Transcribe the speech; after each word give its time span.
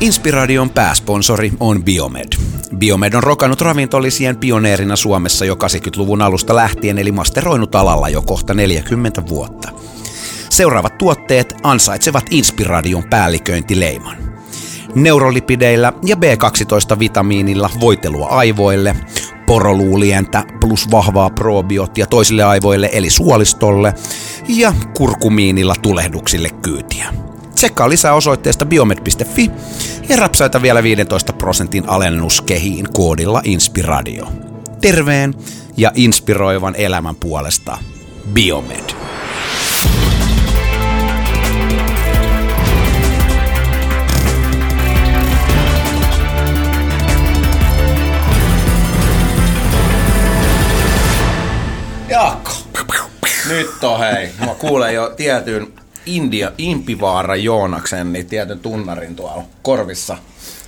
Inspiradion 0.00 0.70
pääsponsori 0.70 1.52
on 1.60 1.84
Biomed. 1.84 2.28
Biomed 2.78 3.14
on 3.14 3.22
rokannut 3.22 3.60
ravintolisien 3.60 4.36
pioneerina 4.36 4.96
Suomessa 4.96 5.44
jo 5.44 5.54
80-luvun 5.54 6.22
alusta 6.22 6.56
lähtien, 6.56 6.98
eli 6.98 7.12
masteroinut 7.12 7.74
alalla 7.74 8.08
jo 8.08 8.22
kohta 8.22 8.54
40 8.54 9.22
vuotta. 9.28 9.68
Seuraavat 10.50 10.98
tuotteet 10.98 11.54
ansaitsevat 11.62 12.24
Inspiradion 12.30 13.04
päälliköintileiman. 13.10 14.16
Neurolipideillä 14.94 15.92
ja 16.04 16.16
B12-vitamiinilla 16.16 17.70
voitelua 17.80 18.26
aivoille, 18.26 18.96
poroluulientä 19.46 20.44
plus 20.60 20.90
vahvaa 20.90 21.30
probioottia 21.30 22.06
toisille 22.06 22.42
aivoille 22.42 22.90
eli 22.92 23.10
suolistolle 23.10 23.94
ja 24.48 24.72
kurkumiinilla 24.96 25.74
tulehduksille 25.82 26.50
kyytiä. 26.50 27.29
Tsekkaa 27.60 27.88
lisää 27.88 28.14
osoitteesta 28.14 28.66
biomed.fi 28.66 29.50
ja 30.08 30.16
rapsaita 30.16 30.62
vielä 30.62 30.82
15 30.82 31.32
prosentin 31.32 31.88
alennuskehiin 31.88 32.86
koodilla 32.92 33.40
Inspiradio. 33.44 34.28
Terveen 34.80 35.34
ja 35.76 35.92
inspiroivan 35.94 36.74
elämän 36.76 37.16
puolesta 37.16 37.78
Biomed. 38.32 38.90
Jaakko. 52.08 52.52
Nyt 53.48 53.84
on 53.84 53.98
hei. 53.98 54.30
Mä 54.40 54.54
kuulen 54.54 54.94
jo 54.94 55.12
tietyn 55.16 55.72
India, 56.16 56.52
Impivaara 56.58 57.36
Joonaksen, 57.36 58.12
niin 58.12 58.26
tietyn 58.26 58.58
tunnarin 58.58 59.16
tuolla 59.16 59.42
korvissa. 59.62 60.18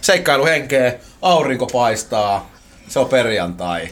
Seikkailuhenkeä, 0.01 0.95
aurinko 1.23 1.67
paistaa, 1.67 2.51
se 2.89 2.98
on 2.98 3.09
perjantai. 3.09 3.89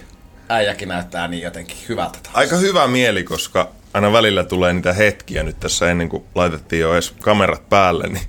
Äijäkin 0.48 0.88
näyttää 0.88 1.28
niin 1.28 1.42
jotenkin 1.42 1.76
hyvältä 1.88 2.18
taas. 2.22 2.36
Aika 2.36 2.56
hyvä 2.56 2.86
mieli, 2.86 3.24
koska 3.24 3.68
aina 3.94 4.12
välillä 4.12 4.44
tulee 4.44 4.72
niitä 4.72 4.92
hetkiä 4.92 5.42
nyt 5.42 5.60
tässä 5.60 5.90
ennen 5.90 6.08
kuin 6.08 6.24
laitettiin 6.34 6.80
jo 6.80 6.92
edes 6.92 7.14
kamerat 7.20 7.68
päälle, 7.68 8.06
niin 8.06 8.22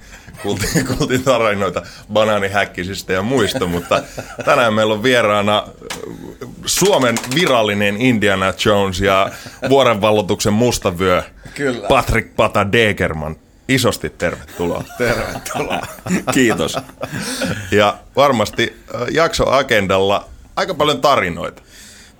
kuultiin, 0.44 0.86
kuultiin 0.97 1.23
tarinoita 1.23 1.81
banaanihäkkisistä 2.14 3.14
ja 3.14 3.22
muista, 3.22 3.66
mutta 3.66 4.03
tänään 4.45 4.73
meillä 4.73 4.94
on 4.94 5.03
vieraana 5.03 5.67
Suomen 6.66 7.16
virallinen 7.36 7.98
Indiana 7.98 8.53
Jones 8.66 9.00
ja 9.00 9.31
vuorenvallotuksen 9.70 10.53
mustavyö 10.53 11.23
Kyllä. 11.53 11.88
Patrick 11.88 12.36
Pata 12.36 12.72
Degerman. 12.72 13.36
Isosti 13.67 14.09
tervetuloa. 14.09 14.83
Tervetuloa. 14.98 15.88
Kiitos. 16.33 16.78
Ja 17.72 17.98
varmasti 18.16 18.83
äh, 18.95 19.02
jaksoagendalla 19.11 20.28
aika 20.55 20.73
paljon 20.73 21.02
tarinoita. 21.02 21.61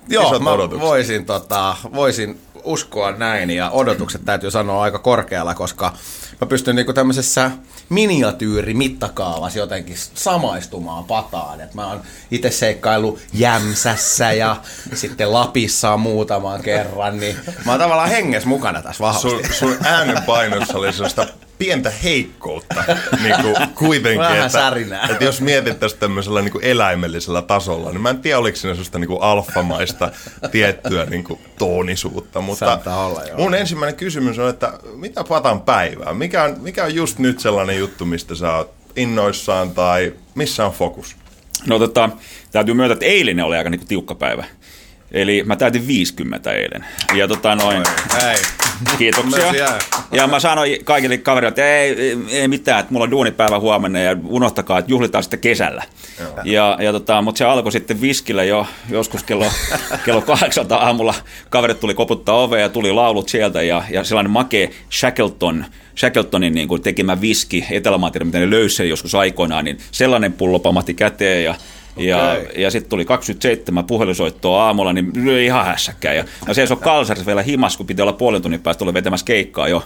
Joo, 0.08 0.28
Isot 0.28 0.42
mä 0.42 0.52
odotukset. 0.52 0.82
voisin, 0.82 1.26
tota, 1.26 1.76
voisin 1.94 2.42
uskoa 2.64 3.12
näin 3.12 3.50
ja 3.50 3.70
odotukset 3.70 4.26
täytyy 4.26 4.52
sanoa 4.52 4.84
aika 4.84 5.00
korkealla, 5.00 5.54
koska 5.54 5.94
mä 6.42 6.48
pystyn 6.48 6.76
niinku 6.76 6.94
tämmöisessä 6.94 7.52
miniatyyri 7.92 8.74
mittakaavassa 8.74 9.60
jotenkin 9.60 9.96
samaistumaan 10.14 11.04
pataan. 11.04 11.62
Et 11.62 11.74
mä 11.74 11.88
oon 11.88 12.02
itse 12.32 12.52
seikkailu 12.52 13.20
Jämsässä 13.34 14.32
ja 14.32 14.56
sitten 14.94 15.34
Lapissa 15.34 15.98
muutaman 15.98 16.62
kerran, 16.62 17.20
niin 17.20 17.36
mä 17.66 17.72
oon 17.72 17.80
tavallaan 17.80 18.10
hengessä 18.10 18.50
mukana 18.50 18.82
tässä 18.82 19.04
vahvasti. 19.04 19.30
Sun, 19.30 19.42
sun 19.54 19.78
äänenpainossa 19.86 20.78
oli 20.78 20.94
sellaista 20.94 21.28
pientä 21.62 21.90
heikkoutta 22.04 22.84
niin 23.24 23.36
kuin 23.42 23.56
kuitenkin. 23.76 24.20
Vähän 24.20 24.38
että, 24.38 24.50
särinää. 24.50 25.08
että 25.12 25.26
jos 25.26 25.42
mietittäisiin 25.42 26.00
tämmöisellä 26.00 26.42
niin 26.42 26.52
kuin 26.52 26.64
eläimellisellä 26.64 27.42
tasolla, 27.42 27.92
niin 27.92 28.02
mä 28.02 28.10
en 28.10 28.20
tiedä, 28.20 28.40
oliko 28.40 28.58
siinä 28.58 28.74
sellaista 28.74 29.00
niin 29.00 29.08
kuin 29.08 29.22
alfamaista 29.22 30.12
tiettyä 30.52 31.06
niin 31.06 31.24
kuin 31.24 31.40
toonisuutta. 31.58 32.42
Mutta 32.42 32.66
Saattaa 32.66 33.06
olla, 33.06 33.24
joo. 33.24 33.38
mun 33.38 33.56
ensimmäinen 33.56 33.96
kysymys 33.96 34.40
on, 34.40 34.50
että 34.50 34.74
mitä 34.96 35.24
patan 35.24 35.62
päivää? 35.62 36.14
Mikä 36.14 36.44
on, 36.44 36.56
mikä 36.62 36.84
on 36.84 36.96
just 36.96 37.20
nyt 37.20 37.40
sellainen 37.40 37.80
juttu, 37.80 38.06
mistä 38.06 38.36
sä 38.36 38.56
oot 38.56 38.74
innoissaan 38.96 39.72
tai 39.72 40.14
missä 40.36 40.66
on 40.66 40.72
fokus? 40.72 41.16
No 41.68 41.80
tota, 41.80 42.10
täytyy 42.52 42.74
myöntää, 42.74 42.94
että 42.94 43.06
eilinen 43.06 43.46
oli 43.46 43.58
aika 43.58 43.70
niinku 43.70 43.86
tiukka 43.86 44.16
päivä. 44.16 44.46
Eli 45.12 45.44
mä 45.46 45.56
täytin 45.56 45.88
50 45.88 46.52
eilen. 46.52 46.86
Ja 47.16 47.28
tota 47.28 47.56
noin, 47.56 47.84
Ei. 48.30 48.36
kiitoksia. 48.98 49.54
Ja 50.12 50.28
mä 50.28 50.40
sanoin 50.40 50.86
kaikille 50.86 51.18
kavereille, 51.18 51.50
että 51.50 51.78
ei, 51.78 52.18
ei, 52.30 52.48
mitään, 52.48 52.80
että 52.80 52.94
mulla 52.94 53.04
on 53.04 53.12
duunipäivä 53.12 53.60
huomenna 53.60 54.00
ja 54.00 54.16
unohtakaa, 54.24 54.80
että 54.80 54.92
juhlitaan 54.92 55.24
sitten 55.24 55.40
kesällä. 55.40 55.84
Ja, 56.44 56.78
ja 56.82 56.92
tota, 56.92 57.22
mutta 57.22 57.38
se 57.38 57.46
alkoi 57.46 57.72
sitten 57.72 58.02
viskillä 58.02 58.44
jo 58.44 58.68
joskus 58.90 59.24
kello, 59.24 59.46
kello 60.06 60.22
kahdeksalta 60.22 60.76
aamulla. 60.76 61.14
Kaverit 61.50 61.80
tuli 61.80 61.94
koputtaa 61.94 62.36
ovea 62.36 62.60
ja 62.60 62.70
tuli 62.70 62.92
laulut 62.92 63.30
sieltä 63.30 63.62
ja, 63.62 63.84
ja 63.90 64.04
sellainen 64.04 64.32
makea 64.32 64.68
Shackleton, 64.92 65.66
Shackletonin 65.98 66.54
niin 66.54 66.68
kuin 66.68 66.82
tekemä 66.82 67.22
viski, 67.22 67.66
etelä 67.72 67.98
mitä 68.24 68.40
ne 68.40 68.50
löysi 68.50 68.76
sen 68.76 68.90
joskus 68.90 69.16
aikoinaan, 69.16 69.66
niin 69.66 69.78
sellainen 69.92 70.34
pullo 70.34 70.60
pamahti 70.60 70.94
käteen 70.94 71.44
ja 71.44 71.56
ja, 71.98 72.32
Okei. 72.32 72.62
ja 72.62 72.72
sitten 72.72 72.90
tuli 72.90 73.06
27 73.06 73.86
puhelinsoittoa 73.86 74.64
aamulla, 74.64 74.94
niin 74.94 75.12
löi 75.26 75.46
ihan 75.46 75.66
hässäkkään. 75.66 76.16
Ja, 76.16 76.26
ja 76.48 76.54
se 76.54 76.68
on 76.74 76.80
kalsarissa 76.80 77.26
vielä 77.26 77.42
himas, 77.42 77.78
kun 77.78 77.86
piti 77.86 78.02
olla 78.02 78.14
puolen 78.14 78.42
tunnin 78.42 78.62
päästä 78.62 78.84
olla 78.84 78.94
vetämässä 78.94 79.26
keikkaa 79.26 79.68
jo 79.68 79.84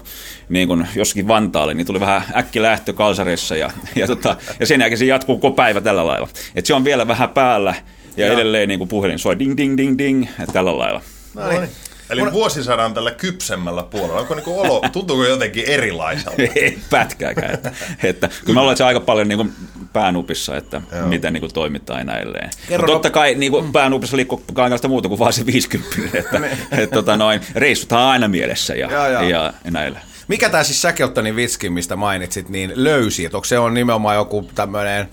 niin 0.49 0.67
kuin 0.67 0.87
jossakin 0.95 1.27
Vantaalle, 1.27 1.73
niin 1.73 1.87
tuli 1.87 1.99
vähän 1.99 2.21
äkki 2.35 2.61
lähtö 2.61 2.93
kalsarissa 2.93 3.55
ja, 3.55 3.71
ja, 3.95 4.07
tota, 4.07 4.35
ja 4.59 4.65
sen 4.65 4.81
jälkeen 4.81 4.99
se 4.99 5.05
jatkuu 5.05 5.37
koko 5.37 5.55
päivä 5.55 5.81
tällä 5.81 6.05
lailla. 6.05 6.27
Et 6.55 6.65
se 6.65 6.73
on 6.73 6.83
vielä 6.83 7.07
vähän 7.07 7.29
päällä 7.29 7.75
ja, 8.17 8.33
edelleen 8.33 8.69
niin 8.69 8.77
kuin 8.77 8.87
puhelin 8.87 9.19
soi 9.19 9.39
ding 9.39 9.57
ding 9.57 9.77
ding 9.77 9.97
ding 9.97 10.25
ja 10.39 10.47
tällä 10.47 10.77
lailla. 10.77 11.01
No 11.33 11.49
niin. 11.49 11.69
Eli 12.09 12.31
vuosisadan 12.31 12.93
tällä 12.93 13.11
kypsemmällä 13.11 13.83
puolella. 13.83 14.19
Onko 14.19 14.35
niinku 14.35 14.59
olo, 14.59 14.81
tuntuuko 14.91 15.25
jotenkin 15.25 15.65
erilaiselta? 15.65 16.41
Ei 16.55 16.79
pätkääkään. 16.89 17.53
Että, 17.53 17.71
että, 18.03 18.29
kyllä 18.45 18.61
mä 18.61 18.71
että 18.71 18.77
se 18.77 18.83
aika 18.83 18.99
paljon 18.99 19.27
niin 19.27 19.37
kuin 19.37 19.53
päänupissa, 19.93 20.57
että 20.57 20.81
Joo. 20.95 21.07
miten 21.07 21.33
niin 21.33 21.41
kuin 21.41 21.53
toimitaan 21.53 21.99
ja 21.99 22.03
näilleen. 22.03 22.49
Kerro- 22.67 22.81
Mutta 22.81 22.93
totta 22.93 23.09
kai 23.09 23.35
niin 23.35 23.51
kuin 23.51 23.71
päänupissa 23.71 24.17
liikkuu 24.17 24.43
kaikenlaista 24.53 24.87
muuta 24.87 25.09
kuin 25.09 25.19
vaan 25.19 25.33
se 25.33 25.45
50. 25.45 25.97
Että, 26.13 26.41
että, 26.81 26.93
tota 26.93 27.17
noin, 27.17 27.41
reissuthan 27.55 28.01
on 28.01 28.09
aina 28.09 28.27
mielessä 28.27 28.75
ja, 28.75 28.91
joo. 28.91 29.07
ja, 29.07 29.23
ja 29.23 29.53
näillä. 29.71 29.99
Mikä 30.27 30.49
tämä 30.49 30.63
siis 30.63 30.81
Shackletonin 30.81 31.35
viski, 31.35 31.69
mistä 31.69 31.95
mainitsit, 31.95 32.49
niin 32.49 32.71
löysi? 32.75 33.25
Et 33.25 33.33
onko 33.33 33.45
se 33.45 33.59
on 33.59 33.73
nimenomaan 33.73 34.15
joku 34.15 34.49
tämmöinen 34.55 35.09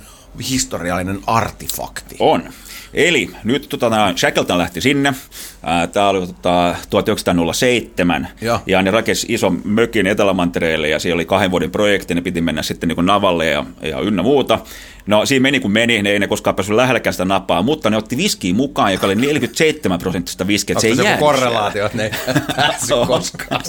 historiallinen 0.50 1.20
artefakti? 1.26 2.16
On. 2.19 2.52
Eli 2.94 3.31
nyt 3.44 3.66
tota, 3.69 3.91
Shackleton 4.16 4.58
lähti 4.58 4.81
sinne. 4.81 5.14
Tämä 5.92 6.08
oli 6.08 6.26
tota, 6.26 6.74
1907. 6.90 8.28
Joo. 8.40 8.60
Ja 8.66 8.82
ne 8.82 8.90
rakensi 8.90 9.26
ison 9.30 9.60
mökin 9.64 10.06
Etelämantereelle 10.06 10.88
ja 10.88 10.98
siellä 10.98 11.14
oli 11.14 11.24
kahden 11.24 11.50
vuoden 11.50 11.70
projekti. 11.70 12.14
Ne 12.14 12.20
piti 12.20 12.40
mennä 12.40 12.62
sitten 12.62 12.88
niin 12.88 13.06
Navalle 13.06 13.46
ja, 13.46 13.64
ja 13.82 14.00
ynnä 14.00 14.22
muuta. 14.22 14.58
No 15.06 15.26
siinä 15.26 15.42
meni 15.42 15.60
kun 15.60 15.72
meni, 15.72 16.02
ne 16.02 16.10
ei 16.10 16.18
ne 16.18 16.26
koskaan 16.26 16.56
päässyt 16.56 16.76
lähelläkään 16.76 17.14
sitä 17.14 17.24
napaa, 17.24 17.62
mutta 17.62 17.90
ne 17.90 17.96
otti 17.96 18.16
viskiä 18.16 18.54
mukaan, 18.54 18.92
joka 18.92 19.06
oli 19.06 19.14
47 19.14 19.98
prosenttista 19.98 20.46
viskiä. 20.46 20.78
Se 20.78 20.86
ei 20.86 20.96
se 20.96 21.02
joku 21.02 21.24
korrelaatio, 21.24 21.86
että 21.86 21.98
ne 21.98 22.04
ei 22.30 23.06
koskaan? 23.06 23.62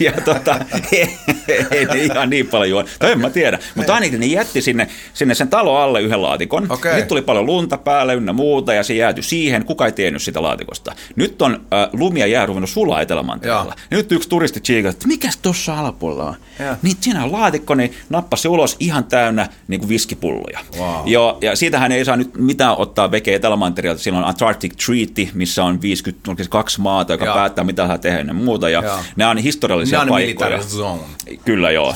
ja 0.00 0.12
tota, 0.24 0.56
ei, 0.92 1.08
ei 1.70 1.84
ne 1.84 2.04
ihan 2.04 2.30
niin 2.30 2.46
paljon 2.46 2.70
juo. 2.70 2.84
Tai 2.98 3.12
en 3.12 3.20
mä 3.20 3.30
tiedä. 3.30 3.58
Mutta 3.74 3.94
ainakin 3.94 4.20
ne 4.20 4.26
jätti 4.26 4.62
sinne, 4.62 4.88
sinne 5.14 5.34
sen 5.34 5.48
talo 5.48 5.76
alle 5.76 6.00
yhden 6.00 6.22
laatikon. 6.22 6.66
Okei. 6.72 6.92
Sitten 6.92 7.08
tuli 7.08 7.22
paljon 7.22 7.46
lunta 7.46 7.78
päälle 7.78 8.14
ynnä 8.14 8.32
muuta 8.32 8.74
ja 8.74 8.82
se 8.82 8.94
jäätyi 8.94 9.22
siihen. 9.22 9.64
Kuka 9.64 9.86
ei 9.86 9.92
tiennyt 9.92 10.22
sitä 10.22 10.42
laatikosta. 10.42 10.94
Nyt 11.16 11.42
on 11.42 11.54
äh, 11.54 11.88
lumi 11.92 12.20
ja 12.20 12.26
jää 12.26 12.46
ruvennut 12.46 12.70
sulaa 12.70 13.00
Etelämantereella. 13.00 13.64
Joo. 13.64 13.74
Nyt 13.90 14.12
yksi 14.12 14.28
turisti 14.28 14.60
tsiikaa, 14.60 14.90
että 14.90 15.08
mikäs 15.08 15.36
tuossa 15.36 15.78
alapuolella 15.78 16.24
on? 16.24 16.34
Joo. 16.60 16.76
Niin 16.82 16.96
siinä 17.00 17.24
on 17.24 17.32
laatikko, 17.32 17.74
niin 17.74 17.92
nappasi 18.10 18.42
se 18.42 18.48
ulos 18.48 18.76
ihan 18.80 19.04
täynnä 19.04 19.48
niin 19.68 19.80
kuin 19.80 19.88
viskipulloja. 19.88 20.60
Wow. 20.78 21.08
Ja, 21.08 21.36
ja 21.40 21.56
siitähän 21.56 21.92
ei 21.92 22.04
saa 22.04 22.16
nyt 22.16 22.34
mitään 22.38 22.76
ottaa 22.78 23.10
veke 23.10 23.34
Etelämantereelta. 23.34 24.02
Siellä 24.02 24.18
on 24.18 24.24
Antarctic 24.24 24.84
Treaty, 24.86 25.28
missä 25.34 25.64
on 25.64 25.82
52 25.82 26.80
maata, 26.80 27.12
joka 27.12 27.24
Joo. 27.24 27.34
päättää 27.34 27.64
mitä 27.64 27.86
saa 27.86 27.98
tehdä 27.98 28.20
ja 28.20 28.34
muuta. 28.34 28.68
Ja 28.68 28.82
Joo. 28.82 28.98
nämä 29.16 29.30
on 29.30 29.38
historiallisia 29.38 30.06
paikkoja. 30.08 30.62
Zone. 30.62 31.02
Kyllä 31.44 31.70
joo. 31.70 31.94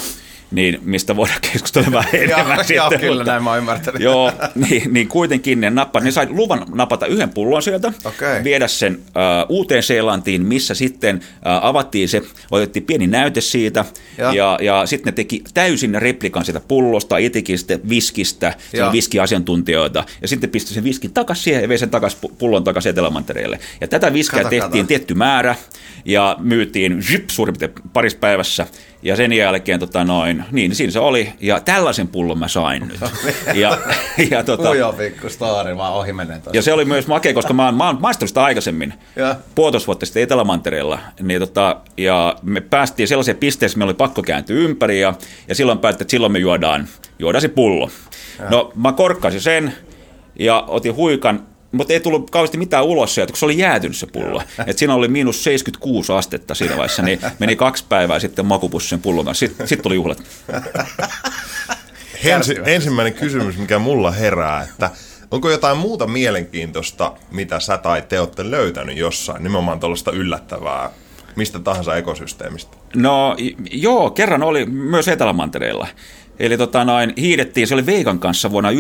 Niin, 0.50 0.79
mistä 0.85 1.17
voidaan 1.17 1.41
keskustella 1.53 1.93
vähän 1.99 2.15
enemmän 2.15 2.47
Joo, 2.49 2.56
sitten. 2.59 2.77
joo, 2.77 2.91
kyllä 2.91 3.15
mutta- 3.17 3.33
näin 3.33 3.43
mä 3.43 3.50
oon 3.50 3.59
ymmärtänyt. 3.59 4.03
Joo, 4.03 4.33
niin, 4.55 4.95
niin 4.95 5.09
kuitenkin 5.09 5.61
ne 5.61 5.71
nappa, 5.71 6.00
ne 6.00 6.11
sai 6.11 6.27
luvan 6.31 6.65
napata 6.75 7.06
yhden 7.06 7.29
pullon 7.31 7.62
sieltä, 7.62 7.93
Okei. 8.05 8.45
viedä 8.45 8.69
sen 8.69 8.93
äh, 9.06 9.47
uuteen 9.49 9.83
Seelantiin, 9.83 10.43
missä 10.43 10.75
sitten 10.75 11.17
äh, 11.17 11.67
avattiin 11.67 12.09
se, 12.09 12.23
otettiin 12.50 12.85
pieni 12.85 13.06
näyte 13.06 13.41
siitä, 13.41 13.85
Ja. 14.19 14.33
ja, 14.33 14.59
ja, 14.62 14.87
sitten 14.87 15.12
ne 15.12 15.15
teki 15.17 15.43
täysin 15.55 15.95
replikan 15.95 16.45
sitä 16.45 16.61
pullosta, 16.61 17.17
itikistä, 17.19 17.79
viskistä, 17.89 18.55
se 18.71 18.77
Ja. 18.79 18.93
viskiasiantuntijoita, 18.93 20.05
ja 20.23 20.29
sitten 20.29 20.51
pisti 20.51 20.75
sen 20.75 20.85
viskin 20.85 21.12
takaisin 21.12 21.44
siihen 21.44 21.62
ja 21.62 21.69
vei 21.69 21.79
sen 21.79 21.91
takas, 21.91 22.17
pullon 22.39 22.65
takaisin 22.65 22.91
Etelämantereelle. 22.91 23.59
Ja 23.81 23.89
tätä 23.89 24.12
viskiä 24.12 24.39
Kato, 24.39 24.51
tehtiin 24.51 24.71
kato. 24.71 24.87
tietty 24.87 25.15
määrä, 25.15 25.55
ja 26.05 26.37
myytiin 26.41 27.03
zip, 27.03 27.31
suurin 27.31 27.56
piirtein 27.59 27.89
parissa 27.93 28.19
päivässä, 28.19 28.67
Ja 29.03 29.17
sen 29.17 29.33
jälkeen 29.33 29.81
tota 29.81 30.05
noin, 30.05 30.45
niin 30.53 30.75
siinä 30.75 30.91
se 30.91 30.99
oli, 31.00 31.33
ja 31.41 31.61
tällaisen 31.61 32.09
pullon 32.09 32.39
mä 32.39 32.49
sain 32.49 32.89
nyt. 32.89 33.00
Ja, 33.55 33.79
ja, 34.31 34.45
tota, 34.45 34.71
Ujo 34.71 34.93
pikku 34.93 35.29
story, 35.29 35.77
vaan 35.77 35.93
ohi 35.93 36.12
menee 36.12 36.41
ja 36.53 36.62
se 36.62 36.73
oli 36.73 36.85
myös 36.85 37.06
makea, 37.06 37.35
koska 37.35 37.53
mä 37.53 37.65
oon, 37.65 37.75
mä 37.75 37.87
oon 37.87 37.99
maistanut 38.00 38.39
aikaisemmin, 38.39 38.95
Ja. 39.17 39.37
puolitoista 39.55 39.87
vuotta 39.87 40.06
sitten 40.06 40.23
Etelämantereella, 40.23 40.99
niin 41.23 41.41
tota, 41.41 41.77
ja 41.97 42.37
me 42.43 42.61
päästiin 42.61 43.09
sellaiseen 43.09 43.37
pisteeseen, 43.37 43.79
me 43.79 43.85
oli 43.85 43.95
pakko 43.95 44.23
kääntyä 44.23 44.56
ympäri, 44.56 45.01
ja, 45.01 45.15
ja 45.49 45.55
silloin 45.55 45.79
päätettiin, 45.79 46.05
että 46.05 46.11
silloin 46.11 46.33
me 46.33 46.39
juodaan, 46.39 46.89
juodaan 47.19 47.43
se 47.43 47.49
pullo. 47.49 47.91
No 48.51 48.73
mä 48.75 48.93
korkkasin 48.93 49.41
sen, 49.41 49.75
ja 50.39 50.65
otin 50.69 50.94
huikan, 50.97 51.47
mutta 51.73 51.93
ei 51.93 52.00
tullut 52.00 52.31
kauheasti 52.31 52.59
mitään 52.59 52.85
ulos 52.85 53.15
sieltä, 53.15 53.31
kun 53.31 53.38
se 53.38 53.44
oli 53.44 53.59
jäätynyt 53.59 53.97
se 53.97 54.06
pullo. 54.06 54.43
Et 54.67 54.79
siinä 54.79 54.94
oli 54.94 55.09
miinus 55.09 55.44
76 55.44 56.12
astetta 56.12 56.55
siinä 56.55 56.76
vaiheessa, 56.76 57.03
niin 57.03 57.20
meni 57.38 57.56
kaksi 57.56 57.85
päivää 57.88 58.20
sitten 58.20 58.47
makupussin 58.47 59.00
pullon 59.00 59.25
kanssa. 59.25 59.47
Sitten 59.47 59.69
sit 59.69 59.82
tuli 59.82 59.94
juhlat. 59.94 60.23
Ensi, 62.25 62.56
ensimmäinen 62.65 63.15
kysymys, 63.15 63.59
mikä 63.59 63.79
mulla 63.79 64.11
herää, 64.11 64.62
että 64.62 64.91
onko 65.31 65.50
jotain 65.50 65.79
muuta 65.79 66.06
mielenkiintoista, 66.06 67.12
mitä 67.31 67.61
sä 67.61 67.79
tai 67.79 68.03
te 68.03 68.20
olette 68.20 68.50
löytänyt 68.50 68.97
jossain, 68.97 69.43
nimenomaan 69.43 69.81
tuollaista 69.81 70.12
yllättävää, 70.12 70.91
mistä 71.37 71.59
tahansa 71.59 71.97
ekosysteemistä? 71.97 72.76
No 72.97 73.37
joo, 73.70 74.11
kerran 74.11 74.43
oli 74.43 74.67
myös 74.67 75.09
Etelämantereella. 75.09 75.88
Eli 76.38 76.58
tota 76.58 76.85
noin, 76.85 77.12
hiidettiin, 77.17 77.67
se 77.67 77.75
oli 77.75 77.87
Veikan 77.87 78.19
kanssa 78.19 78.50
vuonna 78.50 78.70
97-98 78.70 78.75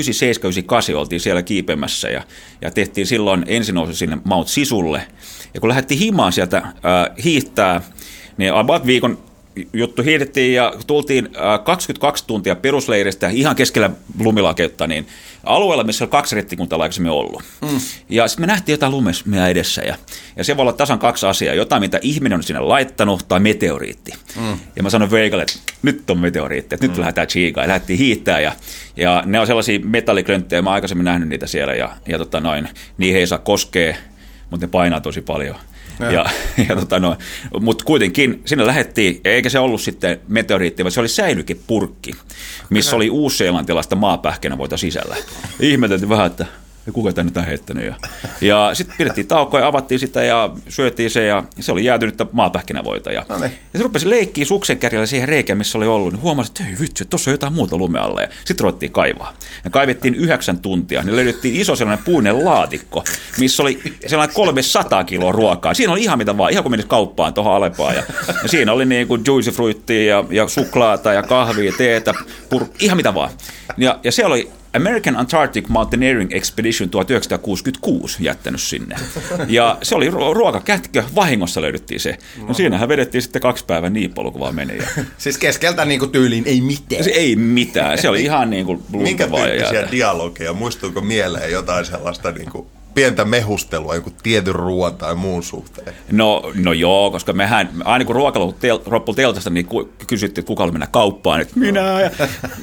oltiin 0.94 1.20
siellä 1.20 1.42
kiipemässä 1.42 2.08
ja, 2.08 2.22
ja 2.60 2.70
tehtiin 2.70 3.06
silloin 3.06 3.44
ensinousu 3.46 3.94
sinne 3.94 4.18
Mount 4.24 4.48
Sisulle. 4.48 5.02
Ja 5.54 5.60
kun 5.60 5.68
lähdettiin 5.68 6.00
himaan 6.00 6.32
sieltä 6.32 6.56
äh, 6.56 6.74
hiihtää, 7.24 7.80
niin 8.36 8.54
about 8.54 8.86
viikon 8.86 9.27
juttu 9.72 10.02
hiidettiin 10.02 10.54
ja 10.54 10.74
tultiin 10.86 11.28
äh, 11.36 11.64
22 11.64 12.24
tuntia 12.26 12.56
perusleiristä 12.56 13.28
ihan 13.28 13.56
keskellä 13.56 13.90
lumilakeutta, 14.18 14.86
niin 14.86 15.06
alueella, 15.44 15.84
missä 15.84 16.04
oli 16.04 16.10
kaksi 16.10 16.36
rettikuntaa 16.36 16.82
aikaisemmin 16.82 17.12
ollut. 17.12 17.42
Mm. 17.62 17.80
Ja 18.08 18.28
sitten 18.28 18.42
me 18.42 18.46
nähtiin 18.46 18.74
jotain 18.74 18.92
lumea 18.92 19.48
edessä 19.48 19.82
ja, 19.82 19.96
ja 20.36 20.44
se 20.44 20.56
voi 20.56 20.62
olla 20.62 20.72
tasan 20.72 20.98
kaksi 20.98 21.26
asiaa, 21.26 21.54
jotain 21.54 21.82
mitä 21.82 21.98
ihminen 22.02 22.36
on 22.36 22.42
sinne 22.42 22.60
laittanut 22.60 23.28
tai 23.28 23.40
meteoriitti. 23.40 24.12
Mm. 24.36 24.58
Ja 24.76 24.82
mä 24.82 24.90
sanoin 24.90 25.10
Veikalle, 25.10 25.42
että 25.42 25.72
nyt 25.82 26.10
on 26.10 26.18
meteoriitti, 26.18 26.74
että 26.74 26.86
nyt 26.86 26.96
mm. 26.96 27.00
lähdetään 27.00 27.28
chiikaan 27.28 27.64
ja 27.64 27.68
lähdettiin 27.68 27.98
hiihtää 27.98 28.40
ja, 28.40 28.52
ja 28.96 29.22
ne 29.26 29.40
on 29.40 29.46
sellaisia 29.46 29.80
metalliklönttejä, 29.84 30.62
mä 30.62 30.70
oon 30.70 30.74
aikaisemmin 30.74 31.04
nähnyt 31.04 31.28
niitä 31.28 31.46
siellä 31.46 31.74
ja, 31.74 31.96
ja 32.08 32.18
tota 32.18 32.40
noin, 32.40 32.68
niihin 32.98 33.20
ei 33.20 33.26
saa 33.26 33.38
koskea, 33.38 33.96
mutta 34.50 34.66
ne 34.66 34.70
painaa 34.70 35.00
tosi 35.00 35.20
paljon. 35.20 35.56
Ja, 36.00 36.12
ja, 36.12 36.26
ja 36.68 36.76
tota 36.76 36.98
no, 36.98 37.16
mutta 37.60 37.84
kuitenkin 37.84 38.42
sinne 38.44 38.66
lähettiin, 38.66 39.20
eikä 39.24 39.48
se 39.48 39.58
ollut 39.58 39.80
sitten 39.80 40.20
meteoriitti, 40.28 40.84
vaan 40.84 40.92
se 40.92 41.00
oli 41.00 41.08
säilykepurkki, 41.08 42.12
missä 42.70 42.96
oli 42.96 43.10
uusseelantilaista 43.10 43.96
maapähkinävoita 43.96 44.76
sisällä. 44.76 45.16
Ihmeteltiin 45.60 46.08
vähän, 46.08 46.26
että 46.26 46.46
kuka 46.92 47.12
tänne 47.12 47.32
on 47.36 47.44
heittänyt. 47.44 47.84
Ja, 47.84 47.94
ja 48.40 48.70
sitten 48.72 48.96
pidettiin 48.98 49.26
taukoa 49.26 49.60
ja 49.60 49.66
avattiin 49.66 49.98
sitä 49.98 50.22
ja 50.24 50.50
syötiin 50.68 51.10
se 51.10 51.26
ja 51.26 51.44
se 51.60 51.72
oli 51.72 51.84
jäätynyttä 51.84 52.26
maapähkinävoita. 52.32 53.12
Ja, 53.12 53.26
ja 53.28 53.48
se 53.76 53.82
rupesi 53.82 54.10
leikkiä 54.10 54.44
suksen 54.44 54.78
kärjellä 54.78 55.06
siihen 55.06 55.28
reikään, 55.28 55.58
missä 55.58 55.78
oli 55.78 55.86
ollut, 55.86 56.12
niin 56.12 56.22
huomasi, 56.22 56.52
että 56.52 56.80
vitsi, 56.80 57.04
tuossa 57.04 57.30
on 57.30 57.34
jotain 57.34 57.52
muuta 57.52 57.76
lume 57.76 57.98
alla. 57.98 58.22
Ja 58.22 58.28
sitten 58.44 58.64
ruvettiin 58.64 58.92
kaivaa. 58.92 59.34
Ja 59.64 59.70
kaivettiin 59.70 60.14
yhdeksän 60.14 60.58
tuntia, 60.58 61.02
niin 61.02 61.16
löydettiin 61.16 61.60
iso 61.60 61.76
sellainen 61.76 62.04
puinen 62.04 62.44
laatikko, 62.44 63.04
missä 63.38 63.62
oli 63.62 63.80
sellainen 64.06 64.34
300 64.34 65.04
kiloa 65.04 65.32
ruokaa. 65.32 65.74
Siinä 65.74 65.92
oli 65.92 66.02
ihan 66.02 66.18
mitä 66.18 66.38
vaan, 66.38 66.52
ihan 66.52 66.64
kuin 66.64 66.70
menisi 66.70 66.88
kauppaan 66.88 67.34
tuohon 67.34 67.54
Alepaan. 67.54 67.94
Ja, 67.94 68.02
ja 68.42 68.48
siinä 68.48 68.72
oli 68.72 68.84
niin 68.84 69.08
kuin 69.08 69.22
juicy 69.26 69.50
fruittia 69.50 70.16
ja, 70.16 70.24
ja 70.30 70.48
suklaata 70.48 71.12
ja 71.12 71.22
kahvia, 71.22 71.72
teetä, 71.78 72.14
pur, 72.48 72.64
ihan 72.80 72.96
mitä 72.96 73.14
vaan. 73.14 73.30
Ja, 73.76 73.98
ja 74.04 74.12
siellä 74.12 74.34
oli 74.34 74.50
American 74.80 75.16
Antarctic 75.16 75.68
Mountaineering 75.68 76.32
Expedition 76.32 76.90
1966 76.90 78.24
jättänyt 78.24 78.60
sinne. 78.60 78.96
Ja 79.48 79.78
se 79.82 79.94
oli 79.94 80.10
ru- 80.10 80.32
ruokakätkö, 80.34 81.04
vahingossa 81.14 81.62
löydettiin 81.62 82.00
se. 82.00 82.18
No 82.48 82.54
siinähän 82.54 82.88
vedettiin 82.88 83.22
sitten 83.22 83.42
kaksi 83.42 83.64
päivän 83.64 83.92
niippolu, 83.92 84.30
kun 84.32 84.40
vaan 84.40 84.54
meni. 84.54 84.76
Ja 84.76 84.86
Siis 85.18 85.38
keskeltä 85.38 85.84
niinku 85.84 86.06
tyyliin 86.06 86.44
ei 86.46 86.60
mitään. 86.60 87.04
se 87.04 87.10
ei 87.10 87.36
mitään, 87.36 87.98
se 87.98 88.08
oli 88.08 88.22
ihan 88.22 88.50
niin 88.50 88.66
kuin 88.66 88.82
Minkä 88.88 89.24
tyyppisiä 89.26 89.54
jäätä. 89.72 89.88
dialogeja? 89.90 90.52
Muistuuko 90.52 91.00
mieleen 91.00 91.52
jotain 91.52 91.84
sellaista 91.84 92.30
niin 92.32 92.50
kuin 92.50 92.66
pientä 92.98 93.24
mehustelua 93.24 93.94
joku 93.94 94.12
tietyn 94.22 94.54
ruoan 94.54 94.96
tai 94.96 95.14
muun 95.14 95.42
suhteen? 95.42 95.94
No, 96.12 96.52
no 96.54 96.72
joo, 96.72 97.10
koska 97.10 97.32
mehän, 97.32 97.68
aina 97.84 98.04
kun 98.04 98.14
ruoka 98.14 98.40
loppui 98.40 98.70
tel- 98.70 98.92
loppui 98.92 99.14
teltasta, 99.14 99.50
niin 99.50 99.66
kysyttiin, 100.06 100.42
että 100.42 100.46
kuka 100.46 100.64
oli 100.64 100.72
mennä 100.72 100.86
kauppaan, 100.86 101.40
että 101.40 101.58
minä. 101.58 102.00
Ja, 102.00 102.10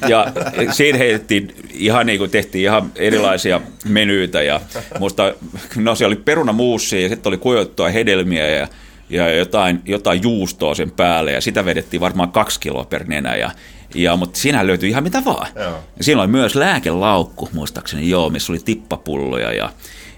ja 0.08 0.32
siinä 0.72 0.98
heitettiin 0.98 1.54
ihan 1.72 2.06
niin 2.06 2.18
kuin 2.18 2.30
tehtiin 2.30 2.62
ihan 2.64 2.92
erilaisia 2.96 3.60
menyitä 3.84 4.42
ja 4.42 4.60
musta, 4.98 5.34
no 5.76 5.94
se 5.94 6.06
oli 6.06 6.16
perunamuussia 6.16 7.00
ja 7.00 7.08
sitten 7.08 7.30
oli 7.30 7.38
kuivattua 7.38 7.88
hedelmiä 7.88 8.46
ja 8.46 8.68
ja 9.10 9.34
jotain, 9.34 9.82
jotain 9.84 10.22
juustoa 10.22 10.74
sen 10.74 10.90
päälle 10.90 11.32
ja 11.32 11.40
sitä 11.40 11.64
vedettiin 11.64 12.00
varmaan 12.00 12.32
kaksi 12.32 12.60
kiloa 12.60 12.84
per 12.84 13.04
nenä 13.08 13.36
ja, 13.36 13.50
ja, 13.94 14.16
mutta 14.16 14.38
siinä 14.38 14.66
löytyi 14.66 14.88
ihan 14.88 15.02
mitä 15.02 15.24
vaan. 15.24 15.46
Joo. 15.54 15.78
Ja 15.98 16.04
siinä 16.04 16.20
oli 16.20 16.28
myös 16.28 16.54
lääkelaukku, 16.54 17.48
muistaakseni 17.52 18.10
joo, 18.10 18.30
missä 18.30 18.52
oli 18.52 18.60
tippapulloja 18.64 19.52
ja, 19.52 19.70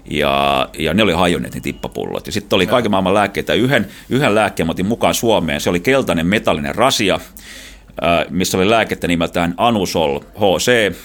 ja, 0.09 0.69
ja 0.79 0.93
ne 0.93 1.03
oli 1.03 1.13
hajonneet 1.13 1.55
ne 1.55 1.61
tippapullot. 1.61 2.25
Ja 2.25 2.31
sitten 2.31 2.55
oli 2.55 2.67
kaiken 2.67 2.91
maailman 2.91 3.13
lääkkeitä. 3.13 3.53
Yhden, 3.53 3.87
yhden 4.09 4.35
lääkkeen 4.35 4.67
mä 4.67 4.71
otin 4.71 4.85
mukaan 4.85 5.13
Suomeen. 5.13 5.61
Se 5.61 5.69
oli 5.69 5.79
keltainen 5.79 6.27
metallinen 6.27 6.75
rasia, 6.75 7.15
äh, 7.15 8.25
missä 8.29 8.57
oli 8.57 8.69
lääkettä 8.69 9.07
nimeltään 9.07 9.53
Anusol 9.57 10.19
HC. 10.19 10.95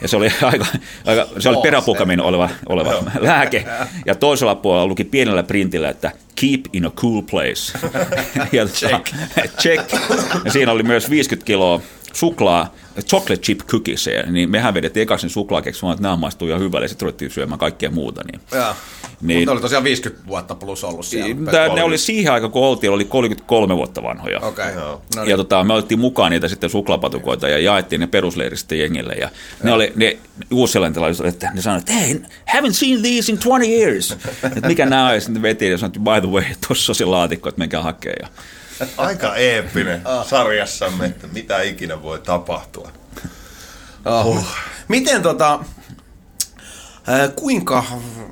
Ja 0.00 0.08
se 0.08 0.16
oli 0.16 0.26
aika, 0.42 0.66
aika 1.06 1.26
se 1.38 1.48
oli 1.48 1.62
peräpukamin 1.62 2.20
oleva, 2.20 2.48
oleva 2.68 2.92
lääke. 3.20 3.64
Ja 4.06 4.14
toisella 4.14 4.54
puolella 4.54 4.86
luki 4.86 5.04
pienellä 5.04 5.42
printillä, 5.42 5.88
että 5.88 6.12
keep 6.40 6.60
in 6.72 6.86
a 6.86 6.90
cool 6.90 7.22
place. 7.22 7.78
ja 8.56 8.66
check. 8.66 9.06
check. 9.58 9.92
Ja 10.44 10.52
siinä 10.52 10.72
oli 10.72 10.82
myös 10.82 11.10
50 11.10 11.46
kiloa 11.46 11.80
suklaa, 12.12 12.74
chocolate 13.02 13.42
chip 13.42 13.60
cookies, 13.60 14.08
niin 14.30 14.50
mehän 14.50 14.74
vedettiin 14.74 15.02
ekaksi 15.02 15.20
sen 15.20 15.30
suklaakeksi, 15.30 15.82
vaan 15.82 15.92
että 15.92 16.02
nämä 16.02 16.16
maistuu 16.16 16.48
ihan 16.48 16.60
hyvälle, 16.60 16.84
ja 16.84 16.88
sitten 16.88 17.06
ruvettiin 17.06 17.30
syömään 17.30 17.58
kaikkea 17.58 17.90
muuta. 17.90 18.22
Niin. 18.32 18.40
Joo. 18.52 18.74
Niin. 19.22 19.38
Mutta 19.38 19.52
oli 19.52 19.60
tosiaan 19.60 19.84
50 19.84 20.26
vuotta 20.26 20.54
plus 20.54 20.84
ollut 20.84 21.06
siellä. 21.06 21.50
Tää, 21.50 21.74
ne 21.74 21.82
oli 21.82 21.98
siihen 21.98 22.32
aikaan, 22.32 22.52
kun 22.52 22.62
oltiin, 22.62 22.90
oli 22.90 23.04
33 23.04 23.76
vuotta 23.76 24.02
vanhoja. 24.02 24.40
Okei. 24.40 24.64
Okay. 24.70 24.74
No 24.76 25.00
Ja 25.16 25.24
niin. 25.24 25.36
tota, 25.36 25.64
me 25.64 25.74
otettiin 25.74 26.00
mukaan 26.00 26.32
niitä 26.32 26.48
sitten 26.48 26.70
suklaapatukoita 26.70 27.48
ja 27.48 27.58
jaettiin 27.58 28.00
ne 28.00 28.06
perusleiristä 28.06 28.74
jengille. 28.74 29.12
Ja 29.12 29.30
ne 29.62 29.72
oli 29.72 29.92
ne 29.96 30.16
uusselantilaiset, 30.50 31.26
että 31.26 31.50
ne 31.54 31.62
sanoivat, 31.62 31.88
että 31.88 32.00
hey, 32.00 32.20
haven't 32.54 32.72
seen 32.72 33.02
these 33.02 33.32
in 33.32 33.38
20 33.38 33.66
years. 33.66 34.10
että 34.56 34.68
mikä 34.68 34.86
nämä 34.86 35.08
on? 35.08 35.14
Ja 35.14 35.20
sitten 35.20 35.42
veti 35.42 35.70
ja 35.70 35.78
sanoi, 35.78 35.88
että 35.88 36.00
by 36.00 36.26
the 36.26 36.34
way, 36.34 36.44
tuossa 36.66 36.92
on 36.92 36.96
se 36.96 37.04
laatikko, 37.04 37.48
että 37.48 37.58
menkää 37.58 37.82
hakee. 37.82 38.16
Ja 38.22 38.28
Aika 38.96 39.36
eeppinen 39.36 40.02
sarjassamme, 40.28 41.06
että 41.06 41.26
mitä 41.26 41.62
ikinä 41.62 42.02
voi 42.02 42.18
tapahtua. 42.18 42.90
Oh. 44.04 44.46
Miten 44.88 45.22
tota, 45.22 45.60
ää, 47.06 47.28
kuinka 47.28 47.84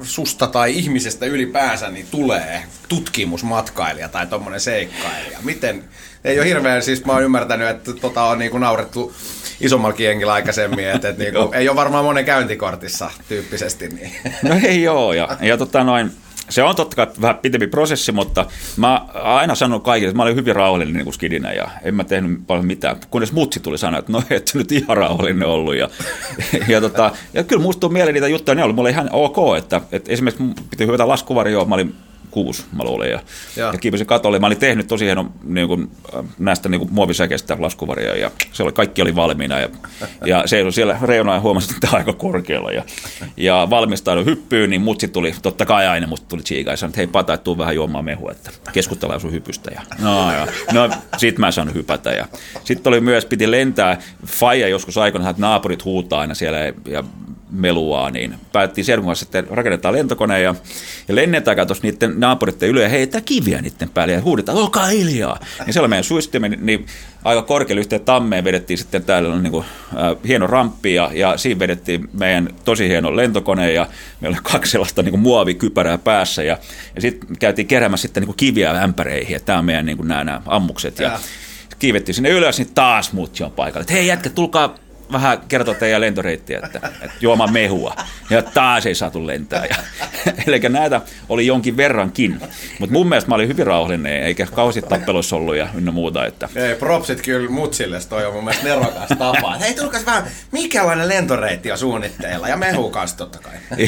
susta 0.03 0.47
tai 0.47 0.79
ihmisestä 0.79 1.27
ylipäänsä 1.27 1.91
niin 1.91 2.07
tulee 2.11 2.63
tutkimusmatkailija 2.89 4.09
tai 4.09 4.27
tommonen 4.27 4.61
seikkailija? 4.61 5.39
Miten, 5.43 5.85
ei 6.25 6.39
ole 6.39 6.49
hirveän, 6.49 6.83
siis 6.83 7.05
mä 7.05 7.13
oon 7.13 7.23
ymmärtänyt, 7.23 7.69
että 7.69 7.93
tota 7.93 8.25
on 8.25 8.39
niinku 8.39 8.59
naurettu 8.59 9.15
isommallakin 9.61 10.07
jengillä 10.07 10.33
aikaisemmin, 10.33 10.89
että 10.89 11.09
et 11.09 11.19
niinku, 11.23 11.53
ei 11.53 11.69
ole 11.69 11.77
varmaan 11.77 12.05
monen 12.05 12.25
käyntikortissa 12.25 13.11
tyyppisesti. 13.29 13.89
Niin. 13.89 14.13
No 14.43 14.57
ei 14.65 14.89
oo, 14.89 15.13
ja, 15.13 15.29
ja 15.41 15.57
tota 15.57 15.85
noin, 15.85 16.13
se 16.49 16.63
on 16.63 16.77
totta 16.77 16.97
kai 16.97 17.07
vähän 17.21 17.39
pitempi 17.39 17.67
prosessi, 17.67 18.13
mutta 18.13 18.47
mä 18.77 19.07
aina 19.15 19.55
sanon 19.55 19.81
kaikille, 19.81 20.11
että 20.11 20.17
mä 20.17 20.23
olin 20.23 20.37
hyvin 20.37 20.57
rauhallinen 20.57 20.95
niin 20.95 21.05
kuin 21.05 21.15
skidinä 21.15 21.53
ja 21.53 21.71
en 21.83 21.95
mä 21.95 22.05
tehnyt 22.05 22.47
paljon 22.47 22.67
mitään. 22.67 22.97
Kunnes 23.11 23.33
mutsi 23.33 23.61
tuli 23.61 23.79
sanoa, 23.79 23.99
että 23.99 24.13
no 24.13 24.23
et 24.31 24.51
nyt 24.55 24.73
ihan 24.73 24.97
rauhallinen 24.97 25.49
ollut. 25.49 25.77
Ja, 25.77 25.89
ja, 26.69 26.81
tota, 26.81 27.11
ja 27.35 27.45
kyllä 27.45 27.63
musta 27.63 27.81
tuu 27.81 27.91
mieleen 27.91 28.15
niitä 28.15 28.29
juttuja, 28.29 28.55
ne 28.55 28.65
oli 28.65 28.73
mulle 28.73 28.91
ihan 28.91 29.09
ok, 29.13 29.37
että, 29.59 29.81
että 29.93 30.13
esimerkiksi 30.13 30.45
piti 30.71 30.87
hyvätä 30.87 31.09
laskuvarjoa, 31.09 31.65
mä 31.65 31.75
olin 31.75 31.95
kuusi, 32.31 32.65
mä 32.73 32.85
luulin, 32.85 33.11
ja, 33.11 33.21
Joo. 33.57 33.73
ja 33.73 33.79
kiipesin 33.79 34.07
katolle. 34.07 34.39
Mä 34.39 34.47
olin 34.47 34.59
tehnyt 34.59 34.87
tosi 34.87 35.05
hienon 35.05 35.33
niin 35.45 35.69
kuin, 35.69 35.91
näistä 36.39 36.69
niin 36.69 36.79
kuin 36.79 36.93
muovisäkeistä 36.93 37.57
laskuvaria, 37.61 38.17
ja 38.17 38.31
se 38.53 38.63
oli, 38.63 38.73
kaikki 38.73 39.03
oli 39.03 39.17
valmiina, 39.17 39.61
ja, 39.61 39.69
ja 40.27 40.43
se 40.47 40.63
oli 40.63 40.73
siellä 40.73 40.99
reunaa 41.03 41.35
ja 41.35 41.41
huomasin, 41.41 41.71
että 41.71 41.81
tämä 41.81 41.91
on 41.91 41.99
aika 41.99 42.13
korkealla, 42.13 42.71
ja, 42.71 42.83
ja 43.37 43.67
valmistaudun 43.71 44.25
hyppyyn, 44.25 44.71
niin 44.71 44.81
mutsi 44.81 45.09
tuli, 45.09 45.35
totta 45.43 45.67
kai 45.67 45.89
aina 45.89 46.07
musta 46.07 46.27
tuli 46.29 46.43
chiika, 46.43 46.71
ja 46.71 46.77
sanoi, 46.77 46.91
että 46.91 47.01
hei 47.01 47.07
pata, 47.07 47.35
että 47.35 47.45
tuu 47.45 47.59
vähän 47.59 47.75
juomaan 47.75 48.05
mehua, 48.05 48.31
että 48.31 48.51
keskustellaan 48.73 49.21
sun 49.21 49.33
hypystä, 49.33 49.71
ja 49.75 49.81
no, 49.99 50.33
ja, 50.33 50.47
no 50.73 50.91
sit 51.17 51.39
mä 51.39 51.47
en 51.47 51.53
saanut 51.53 51.75
hypätä, 51.75 52.11
ja 52.11 52.27
sitten 52.65 52.91
oli 52.91 53.01
myös, 53.01 53.25
piti 53.25 53.51
lentää, 53.51 53.99
Faija 54.27 54.69
joskus 54.69 54.99
aikoina, 54.99 55.31
että 55.31 55.43
naapurit 55.43 55.85
huutaa 55.85 56.21
aina 56.21 56.35
siellä, 56.35 56.59
ja 56.87 57.05
melua, 57.51 58.11
niin 58.11 58.35
päätettiin 58.53 58.85
Serkun 58.85 59.07
kanssa, 59.07 59.25
että 59.25 59.55
rakennetaan 59.55 59.95
lentokone 59.95 60.41
ja, 60.41 60.55
ja 61.09 61.15
lennetään 61.15 61.67
tuossa 61.67 61.87
niiden 61.87 62.21
naapuritten 62.21 62.69
yli 62.69 62.83
ja 62.83 62.89
heittää 62.89 63.21
kiviä 63.21 63.63
niiden 63.63 63.89
päälle 63.89 64.15
ja 64.15 64.21
huudetaan, 64.21 64.59
olkaa 64.59 64.87
hiljaa. 64.87 65.41
Ja 65.67 65.73
siellä 65.73 65.89
meidän 65.89 66.05
suistimme, 66.05 66.49
niin 66.49 66.87
aika 67.25 67.43
korkealle 67.43 67.81
yhteen 67.81 68.01
tammeen 68.01 68.45
vedettiin 68.45 68.79
sitten 68.79 69.05
täällä 69.05 69.39
niin 69.39 69.51
kuin, 69.51 69.65
äh, 69.97 70.17
hieno 70.27 70.47
ramppi 70.47 70.95
ja, 70.95 71.11
ja 71.15 71.37
siinä 71.37 71.59
vedettiin 71.59 72.09
meidän 72.13 72.49
tosi 72.65 72.89
hieno 72.89 73.17
lentokone 73.17 73.73
ja 73.73 73.87
meillä 74.21 74.35
oli 74.35 74.51
kaksi 74.53 74.73
sellaista 74.73 75.03
niin 75.03 75.13
kuin 75.13 75.21
muovikypärää 75.21 75.99
päässä 75.99 76.43
ja, 76.43 76.59
ja 76.95 77.01
sitten 77.01 77.37
käytiin 77.37 77.69
keräämässä 77.69 78.03
sitten 78.03 78.21
niin 78.21 78.27
kuin 78.27 78.37
kiviä 78.37 78.71
ämpäreihin 78.71 79.33
ja 79.33 79.41
tämä 79.41 79.59
on 79.59 79.65
meidän 79.65 79.87
niin 79.87 79.97
kuin 79.97 80.09
nämä, 80.09 80.25
nämä 80.25 80.43
ammukset 80.47 80.99
ja, 80.99 81.09
ja. 81.09 81.19
kiivettiin 81.79 82.15
sinne 82.15 82.31
ylös, 82.31 82.59
niin 82.59 82.75
taas 82.75 83.13
muut 83.13 83.41
on 83.41 83.51
paikalla. 83.51 83.87
Hei 83.91 84.07
jätkä, 84.07 84.31
tulkaa 84.31 84.75
vähän 85.13 85.39
kertoa 85.49 85.75
teidän 85.75 86.01
lentoreittiä, 86.01 86.61
että, 86.65 86.81
että 86.87 87.17
juomaan 87.21 87.53
mehua. 87.53 87.97
Ja 88.31 88.43
taas 88.43 88.87
ei 88.87 88.95
saatu 88.95 89.27
lentää. 89.27 89.67
Ja, 89.67 89.77
eli 90.47 90.61
näitä 90.69 91.01
oli 91.29 91.47
jonkin 91.47 91.77
verrankin. 91.77 92.41
Mutta 92.79 92.93
mun 92.93 93.09
mielestä 93.09 93.29
mä 93.29 93.35
olin 93.35 93.49
hyvin 93.49 93.67
rauhallinen, 93.67 94.23
eikä 94.23 94.47
kauheasti 94.47 94.83
tappeluissa 94.83 95.37
ollut 95.37 95.57
ja 95.57 95.69
ynnä 95.75 95.93
muuta. 95.93 96.27
Että. 96.27 96.49
Ei, 96.55 96.75
propsit 96.75 97.23
kyllä 97.23 97.51
mutsille, 97.51 97.99
toi 98.09 98.27
on 98.27 98.35
mun 98.35 98.45
mielestä 98.45 98.69
nerokas 98.69 99.09
tapa. 99.19 99.57
Hei, 99.57 99.75
tulkas 99.75 100.07
vähän, 100.07 100.25
mikälainen 100.53 101.09
lentoreitti 101.09 101.73
on 101.73 101.79
suunnitteilla? 101.79 102.49
Ja 102.49 102.57
mehu 102.57 102.91
kanssa 102.91 103.17
totta 103.17 103.39
kai. 103.39 103.55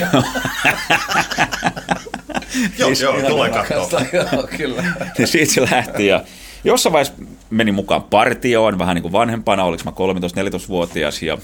joo, 2.79 2.91
joo, 3.01 3.23
tulee 3.29 3.51
katsoa. 3.51 4.01
Joo, 4.13 4.49
kyllä. 4.57 4.85
Niin 5.19 5.29
siitä 5.29 5.53
se 5.53 5.61
lähti 5.71 6.07
ja 6.07 6.25
Jossain 6.65 6.93
vaiheessa 6.93 7.15
meni 7.51 7.73
mukaan 7.73 8.03
partioon, 8.03 8.79
vähän 8.79 8.95
niin 8.95 9.03
kuin 9.03 9.13
vanhempana, 9.13 9.65
oliko 9.65 9.83
mä 9.85 9.91
13-14-vuotias, 9.91 11.23
ja, 11.23 11.39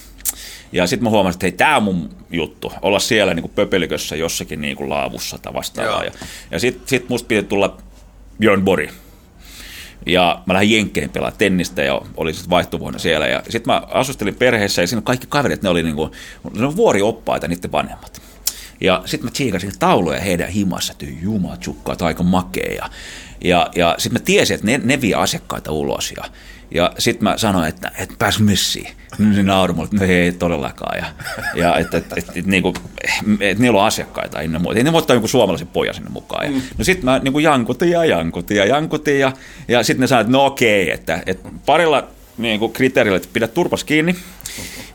ja 0.73 0.87
sitten 0.87 1.05
mä 1.05 1.11
huomasin, 1.11 1.37
että 1.37 1.47
hei, 1.47 1.53
tämä 1.53 1.77
on 1.77 1.83
mun 1.83 2.11
juttu, 2.31 2.73
olla 2.83 2.99
siellä 2.99 3.35
niin 3.35 3.43
kuin 3.43 3.53
pöpelikössä 3.55 4.17
jossakin 4.17 4.61
niin 4.61 4.77
kuin 4.77 4.91
laavussa 4.91 5.39
tai 5.39 5.55
vastaavaa. 5.55 6.05
Ja, 6.05 6.11
ja 6.51 6.59
sitten 6.59 6.89
sit 6.89 7.09
musta 7.09 7.27
piti 7.27 7.43
tulla 7.43 7.77
Björn 8.39 8.63
Bori. 8.63 8.91
Ja 10.07 10.43
mä 10.47 10.55
lähdin 10.55 10.71
Jenkkeihin 10.71 11.11
pelaa 11.11 11.31
tennistä 11.31 11.83
ja 11.83 12.01
oli 12.17 12.33
sitten 12.33 12.51
vaihtuvuonna 12.51 12.99
siellä. 12.99 13.27
Ja 13.27 13.43
sitten 13.49 13.75
mä 13.75 13.83
asustelin 13.89 14.35
perheessä 14.35 14.83
ja 14.83 14.87
siinä 14.87 15.03
kaikki 15.03 15.27
kaverit, 15.31 15.63
ne 15.63 15.69
oli 15.69 15.83
niinku, 15.83 16.11
ne 16.59 16.67
on 16.67 16.77
vuorioppaita, 16.77 17.49
niiden 17.49 17.73
vanhemmat. 17.73 18.23
Ja 18.81 19.03
sitten 19.05 19.27
mä 19.27 19.31
tsiikasin 19.31 19.73
tauluja 19.79 20.21
heidän 20.21 20.49
himassa, 20.49 20.93
että 20.93 21.07
jumatsukkaa, 21.23 21.97
aika 22.01 22.23
makea. 22.23 22.75
Ja, 22.75 22.91
ja, 23.45 23.71
ja 23.75 23.95
sitten 23.99 24.21
mä 24.21 24.25
tiesin, 24.25 24.55
että 24.55 24.67
ne, 24.67 24.81
ne 24.85 25.01
vie 25.01 25.15
asiakkaita 25.15 25.73
ulos. 25.73 26.13
Ja, 26.17 26.25
ja 26.71 26.93
sitten 26.99 27.25
mä 27.25 27.39
sanoin, 27.39 27.69
että, 27.69 27.91
että 27.99 28.15
pääs 28.19 28.41
messiin. 28.41 28.89
Niin 29.19 29.35
se 29.35 29.43
naurui 29.43 29.77
mulle, 29.77 29.89
että 29.93 30.07
no 30.07 30.13
ei 30.13 30.33
todellakaan. 30.33 30.99
Ja, 30.99 31.07
ja 31.55 31.79
että, 31.79 31.97
että, 31.97 32.15
että, 32.19 32.33
että, 32.37 32.51
niinku, 32.51 32.75
että 33.41 33.63
niillä 33.63 33.81
on 33.81 33.87
asiakkaita 33.87 34.41
ennen 34.41 34.63
muuta. 34.63 34.79
Ei 34.79 34.85
ne 34.85 34.93
voi 34.93 34.99
ottaa 34.99 35.15
jonkun 35.15 35.29
suomalaisen 35.29 35.67
pojan 35.67 35.95
sinne 35.95 36.11
mukaan. 36.11 36.47
Ja, 36.47 36.51
mm. 36.51 36.63
No 36.79 36.85
sitten 36.85 37.05
mä 37.05 37.19
niin 37.19 37.43
jankutin 37.43 37.91
ja 37.91 38.05
jankutin 38.05 38.57
ja 38.57 38.67
jankutin. 38.67 39.21
Ja, 39.21 39.33
ja 39.69 39.83
sitten 39.83 40.01
ne 40.01 40.07
sanoivat, 40.07 40.27
että 40.27 40.39
no 40.39 40.45
okei, 40.47 40.91
että, 40.91 41.23
että 41.27 41.49
parilla 41.67 42.09
niin 42.39 42.61
kuin 42.61 42.73
kriteerillä, 42.73 43.17
että 43.17 43.29
pidä 43.33 43.49
turpas 43.49 43.85
kiinni, 43.85 44.17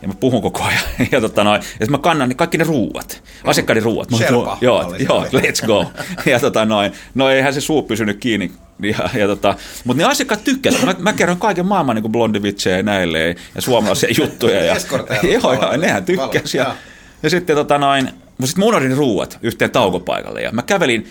ja 0.02 0.08
mä 0.08 0.14
puhun 0.20 0.42
koko 0.42 0.64
ajan. 0.64 0.82
Ja, 1.12 1.22
tota 1.22 1.44
noin, 1.44 1.62
ja 1.80 1.86
mä 1.86 1.98
kannan 1.98 2.30
niin 2.30 2.38
kaikki 2.38 2.58
ne 2.58 2.64
ruuat, 2.64 3.24
asiakkaiden 3.44 3.84
ruuat. 3.84 4.12
Mä 4.12 4.18
Sherpa, 4.18 4.58
joo, 4.62 4.96
joo, 5.00 5.26
let's 5.26 5.66
go. 5.66 5.92
ja 6.32 6.40
tota 6.40 6.66
noin, 6.66 6.92
no 7.16 7.30
eihän 7.30 7.54
se 7.54 7.62
suu 7.62 7.84
pysynyt 7.84 8.18
kiinni. 8.18 8.52
Ja, 8.82 9.10
ja 9.14 9.28
tota, 9.28 9.56
mutta 9.84 10.04
ne 10.04 10.10
asiakkaat 10.10 10.44
tykkäsivät. 10.44 10.86
Mä, 10.86 11.04
mä 11.04 11.14
kerron 11.14 11.38
kaiken 11.38 11.66
maailman 11.66 11.96
niin 11.96 12.12
blondivitsejä 12.12 12.78
ja 12.78 12.84
näille 12.84 13.36
ja 13.56 13.62
suomalaisia 13.62 14.10
juttuja. 14.18 14.64
Ja, 14.64 14.76
joo, 15.34 15.54
joo, 15.54 15.78
nehän 15.78 16.06
tykkäsivät. 16.06 16.68
Ja, 16.68 16.76
ja 17.24 17.30
sitten 17.30 17.56
tota 17.56 17.78
noin, 17.78 18.06
mutta 18.06 18.48
sitten 18.48 18.64
mä 18.64 18.66
unohdin 18.66 18.98
ruuat 18.98 19.40
yhteen 19.42 19.72
taukopaikalle 19.72 20.42
ja 20.42 20.52
mä 20.52 20.62
kävelin 20.62 21.08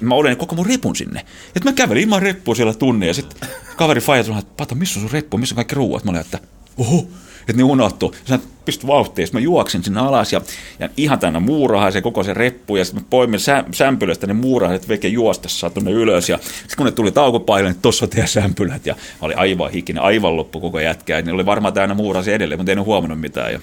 mä 0.00 0.14
olin 0.14 0.36
koko 0.36 0.54
mun 0.54 0.66
repun 0.66 0.96
sinne. 0.96 1.26
Et 1.56 1.64
mä 1.64 1.72
kävelin 1.72 2.02
ilman 2.02 2.22
reppua 2.22 2.54
siellä 2.54 2.74
tunnin 2.74 3.06
ja 3.06 3.14
sitten 3.14 3.48
kaveri 3.76 4.00
Faija 4.00 4.24
sanoi, 4.24 4.38
että 4.38 4.52
Pata, 4.56 4.74
missä 4.74 5.00
on 5.00 5.02
sun 5.02 5.12
reppu, 5.12 5.38
missä 5.38 5.52
on 5.52 5.56
kaikki 5.56 5.74
ruuat? 5.74 6.04
Mä 6.04 6.10
olin, 6.10 6.20
että 6.20 6.38
oho, 6.78 7.06
että 7.40 7.52
ne 7.52 7.62
unohtu. 7.62 8.14
Sä 8.24 8.38
pistät 8.64 8.86
vauhtiin, 8.86 9.28
mä 9.32 9.40
juoksin 9.40 9.84
sinne 9.84 10.00
alas 10.00 10.32
ja, 10.32 10.40
ja 10.78 10.88
ihan 10.96 11.18
tänne 11.18 11.40
muurahan 11.40 11.92
se 11.92 12.02
koko 12.02 12.22
se 12.22 12.34
reppu 12.34 12.76
ja 12.76 12.84
sitten 12.84 13.02
mä 13.02 13.06
poimin 13.10 13.40
sä, 13.40 13.64
sämpylöstä 13.72 14.26
ne 14.26 14.32
muurahat 14.32 14.88
veke 14.88 15.08
juostessa 15.08 15.70
tuonne 15.70 15.90
ylös 15.90 16.28
ja 16.28 16.38
sitten 16.38 16.76
kun 16.76 16.86
ne 16.86 16.92
tuli 16.92 17.12
taukopaille, 17.12 17.70
niin 17.70 17.82
tossa 17.82 18.06
teidän 18.06 18.28
sämpylät 18.28 18.86
ja 18.86 18.96
oli 19.20 19.34
aivan 19.34 19.70
hikinen, 19.70 20.02
aivan 20.02 20.36
loppu 20.36 20.60
koko 20.60 20.80
jätkä. 20.80 21.16
Ja 21.16 21.22
ne 21.22 21.32
oli 21.32 21.46
varmaan 21.46 21.74
täynnä 21.74 21.94
muurasi 21.94 22.32
edelleen, 22.32 22.58
mutta 22.58 22.72
en 22.72 22.84
huomannut 22.84 23.20
mitään. 23.20 23.52
Ja, 23.52 23.60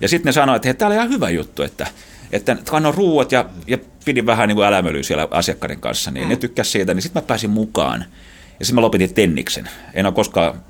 ja 0.00 0.08
sitten 0.08 0.28
ne 0.28 0.32
sanoivat, 0.32 0.56
että 0.56 0.68
hei, 0.68 0.74
tää 0.74 0.88
oli 0.88 0.94
ihan 0.94 1.08
hyvä 1.08 1.30
juttu, 1.30 1.62
että 1.62 1.86
että 2.32 2.56
kannoin 2.70 2.94
ruuat 2.94 3.32
ja, 3.32 3.44
ja 3.66 3.78
pidin 4.04 4.26
vähän 4.26 4.48
niin 4.48 4.56
kuin 4.56 4.66
älämölyä 4.66 5.02
siellä 5.02 5.28
asiakkaiden 5.30 5.80
kanssa, 5.80 6.10
niin 6.10 6.24
mm. 6.24 6.28
ne 6.28 6.36
tykkäsivät 6.36 6.72
siitä, 6.72 6.94
niin 6.94 7.02
sitten 7.02 7.22
mä 7.22 7.26
pääsin 7.26 7.50
mukaan. 7.50 8.04
Ja 8.60 8.66
sitten 8.66 8.74
mä 8.74 8.80
lopetin 8.80 9.14
tenniksen. 9.14 9.68
En 9.94 10.06
ole 10.06 10.14
koskaan 10.14 10.62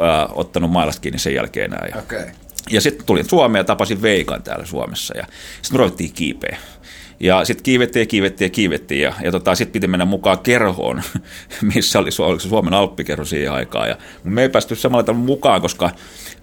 ää, 0.00 0.26
ottanut 0.26 0.70
mailasta 0.70 1.00
kiinni 1.00 1.18
sen 1.18 1.34
jälkeen 1.34 1.72
enää. 1.72 1.86
Ja, 1.94 1.98
okay. 1.98 2.28
ja 2.70 2.80
sitten 2.80 3.06
tulin 3.06 3.28
Suomeen 3.28 3.60
ja 3.60 3.64
tapasin 3.64 4.02
Veikan 4.02 4.42
täällä 4.42 4.66
Suomessa 4.66 5.18
ja 5.18 5.24
sitten 5.62 5.72
me 5.72 5.78
ruvettiin 5.78 6.12
kiipeä. 6.12 6.58
Ja 7.20 7.44
sitten 7.44 7.64
kiivettiin 7.64 8.00
ja 8.00 8.06
kiivettiin 8.06 8.46
ja 8.46 8.50
kiivettiin 8.50 9.00
ja, 9.00 9.14
ja 9.22 9.30
tota, 9.30 9.54
sitten 9.54 9.72
piti 9.72 9.86
mennä 9.86 10.04
mukaan 10.04 10.38
kerhoon, 10.38 11.02
missä 11.74 11.98
oli, 11.98 12.10
oli 12.18 12.40
Suomen 12.40 12.74
alppikerho 12.74 13.24
siihen 13.24 13.52
aikaan. 13.52 13.88
Ja 13.88 13.96
me 14.24 14.42
ei 14.42 14.48
päästy 14.48 14.76
samalla 14.76 15.02
tavalla 15.02 15.24
mukaan, 15.24 15.60
koska 15.60 15.90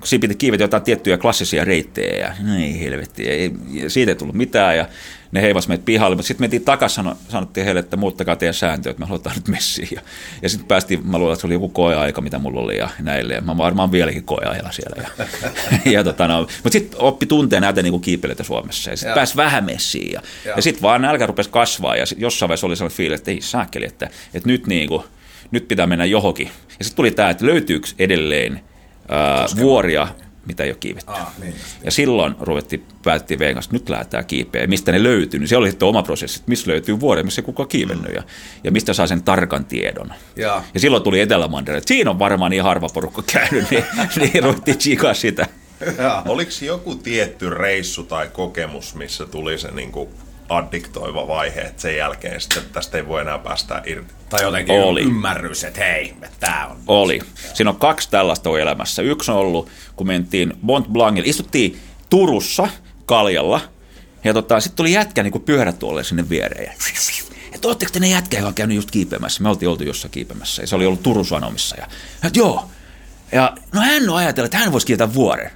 siinä 0.03 0.21
piti 0.21 0.35
kiivetä 0.35 0.63
jotain 0.63 0.83
tiettyjä 0.83 1.17
klassisia 1.17 1.65
reittejä 1.65 2.17
ja 2.17 2.33
ei 2.59 2.79
helvetti, 2.79 3.29
ei, 3.29 3.51
siitä 3.87 4.11
ei 4.11 4.15
tullut 4.15 4.35
mitään 4.35 4.77
ja 4.77 4.85
ne 5.31 5.41
heivas 5.41 5.67
meitä 5.67 5.83
pihalle, 5.85 6.15
mutta 6.15 6.27
sitten 6.27 6.43
mentiin 6.43 6.65
takaisin, 6.65 7.05
sanottiin 7.29 7.65
heille, 7.65 7.79
että 7.79 7.97
muuttakaa 7.97 8.35
teidän 8.35 8.53
sääntöjä, 8.53 8.91
että 8.91 8.99
me 8.99 9.07
halutaan 9.07 9.35
nyt 9.35 9.47
messiin. 9.47 9.89
Ja, 9.91 10.01
ja 10.41 10.49
sitten 10.49 10.67
päästiin, 10.67 11.07
mä 11.07 11.17
luulen, 11.17 11.33
että 11.33 11.41
se 11.41 11.47
oli 11.47 11.53
joku 11.53 11.69
koeaika, 11.69 12.21
mitä 12.21 12.39
mulla 12.39 12.61
oli 12.61 12.77
ja 12.77 12.89
näille, 12.99 13.33
ja 13.33 13.41
mä 13.41 13.57
varmaan 13.57 13.91
vieläkin 13.91 14.23
koeajalla 14.23 14.71
siellä. 14.71 15.03
Ja, 15.03 15.25
ja 15.91 16.03
tota, 16.03 16.27
no, 16.27 16.39
mutta 16.41 16.69
sitten 16.69 17.01
oppi 17.01 17.25
tuntea 17.25 17.59
näitä 17.59 17.83
niin 17.83 18.01
kiipeilyitä 18.01 18.43
Suomessa, 18.43 18.89
ja 18.89 18.97
sitten 18.97 19.15
pääsi 19.15 19.35
vähän 19.35 19.65
messiin. 19.65 20.11
Ja, 20.11 20.21
ja. 20.45 20.53
ja 20.55 20.61
sitten 20.61 20.81
vaan 20.81 21.01
nälkä 21.01 21.25
rupesi 21.25 21.49
kasvaa, 21.49 21.95
ja 21.95 22.05
sit 22.05 22.19
jossain 22.21 22.47
vaiheessa 22.47 22.67
oli 22.67 22.75
sellainen 22.75 22.97
fiilis, 22.97 23.19
että 23.19 23.31
ei 23.31 23.41
saakeli, 23.41 23.85
että, 23.85 24.09
että 24.33 24.49
nyt, 24.49 24.67
niin 24.67 24.87
kuin, 24.87 25.03
nyt 25.51 25.67
pitää 25.67 25.87
mennä 25.87 26.05
johonkin. 26.05 26.47
Ja 26.79 26.85
sitten 26.85 26.95
tuli 26.95 27.11
tämä, 27.11 27.29
että 27.29 27.45
löytyykö 27.45 27.87
edelleen 27.99 28.61
ää, 29.09 29.45
vuoria, 29.59 30.07
mitä 30.47 30.63
ei 30.63 30.69
ole 30.69 30.77
kiivetty. 30.79 31.11
Ah, 31.11 31.33
niin 31.41 31.55
ja 31.83 31.91
silloin 31.91 32.35
ruvettiin, 32.39 32.85
päätettiin 33.03 33.39
Vegan 33.39 33.53
kanssa, 33.53 33.73
nyt 33.73 33.89
lähdetään 33.89 34.25
kiipeä. 34.25 34.67
Mistä 34.67 34.91
ne 34.91 35.03
löytyy, 35.03 35.39
niin 35.39 35.47
se 35.47 35.57
oli 35.57 35.69
sitten 35.69 35.87
oma 35.87 36.03
prosessi, 36.03 36.39
että 36.39 36.49
missä 36.49 36.71
löytyy 36.71 36.99
vuori, 36.99 37.23
missä 37.23 37.41
ei 37.41 37.45
kukaan 37.45 37.69
kiivennyt 37.69 38.15
ja, 38.15 38.23
ja 38.63 38.71
mistä 38.71 38.93
saa 38.93 39.07
sen 39.07 39.23
tarkan 39.23 39.65
tiedon. 39.65 40.13
Ja, 40.35 40.63
ja 40.73 40.79
silloin 40.79 41.03
tuli 41.03 41.19
Etelämandere, 41.19 41.77
että 41.77 41.87
siinä 41.87 42.09
on 42.09 42.19
varmaan 42.19 42.51
niin 42.51 42.63
harva 42.63 42.89
porukka 42.93 43.23
käynyt, 43.33 43.71
niin, 43.71 43.83
niin 44.33 44.43
ruvettiin 44.43 44.77
tsikaa 44.77 45.13
sitä. 45.13 45.47
Ja. 45.97 46.23
Oliko 46.27 46.51
joku 46.61 46.95
tietty 46.95 47.49
reissu 47.49 48.03
tai 48.03 48.29
kokemus, 48.33 48.95
missä 48.95 49.25
tuli 49.25 49.57
se 49.57 49.71
niin 49.71 49.91
kuin 49.91 50.09
addiktoiva 50.49 51.27
vaihe, 51.27 51.61
että 51.61 51.81
sen 51.81 51.97
jälkeen 51.97 52.41
sitten 52.41 52.63
tästä 52.73 52.97
ei 52.97 53.07
voi 53.07 53.21
enää 53.21 53.37
päästä 53.37 53.81
irti. 53.85 54.13
Tai 54.29 54.43
jotenkin 54.43 54.75
Oli. 54.75 55.01
ymmärrys, 55.01 55.63
että 55.63 55.83
hei, 55.83 56.13
tämä 56.39 56.67
on. 56.67 56.77
Oli. 56.87 57.19
Siinä 57.53 57.69
on 57.69 57.75
kaksi 57.75 58.11
tällaista 58.11 58.59
elämässä. 58.59 59.01
Yksi 59.01 59.31
on 59.31 59.37
ollut, 59.37 59.69
kun 59.95 60.07
mentiin 60.07 60.53
Mont 60.61 60.87
Blancille, 60.87 61.29
istuttiin 61.29 61.79
Turussa 62.09 62.67
kaljalla, 63.05 63.61
ja 64.23 64.33
tota, 64.33 64.59
sitten 64.59 64.75
tuli 64.75 64.91
jätkä 64.91 65.23
niin 65.23 65.41
pyörätuolle 65.41 66.03
sinne 66.03 66.29
viereen. 66.29 66.63
Ja, 66.63 66.71
että 67.51 67.67
ootteko 67.67 67.91
te 67.91 67.99
ne 67.99 68.07
jätkä, 68.07 68.37
joka 68.37 68.47
on 68.47 68.53
käynyt 68.53 68.75
just 68.75 68.91
kiipeämässä? 68.91 69.43
Me 69.43 69.49
oltiin 69.49 69.69
oltu 69.69 69.83
jossain 69.83 70.11
kiipeämässä, 70.11 70.63
ja 70.63 70.67
se 70.67 70.75
oli 70.75 70.85
ollut 70.85 71.03
Turun 71.03 71.25
Sanomissa. 71.25 71.75
Ja, 71.79 71.87
että 72.23 72.39
joo. 72.39 72.69
Ja 73.31 73.57
no 73.73 73.81
hän 73.81 74.09
on 74.09 74.17
ajatellut, 74.17 74.45
että 74.45 74.57
hän 74.57 74.71
voisi 74.71 74.87
kiittää 74.87 75.13
vuoren. 75.13 75.51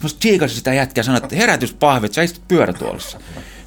Sitten 0.00 0.16
mä 0.16 0.20
tsiikasin 0.20 0.56
sitä 0.56 0.74
jätkää 0.74 1.00
ja 1.00 1.04
sanoin, 1.04 1.22
että 1.22 1.36
herätyspahvit, 1.36 2.12
sä 2.12 2.22
istut 2.22 2.48
pyörätuolissa. 2.48 3.18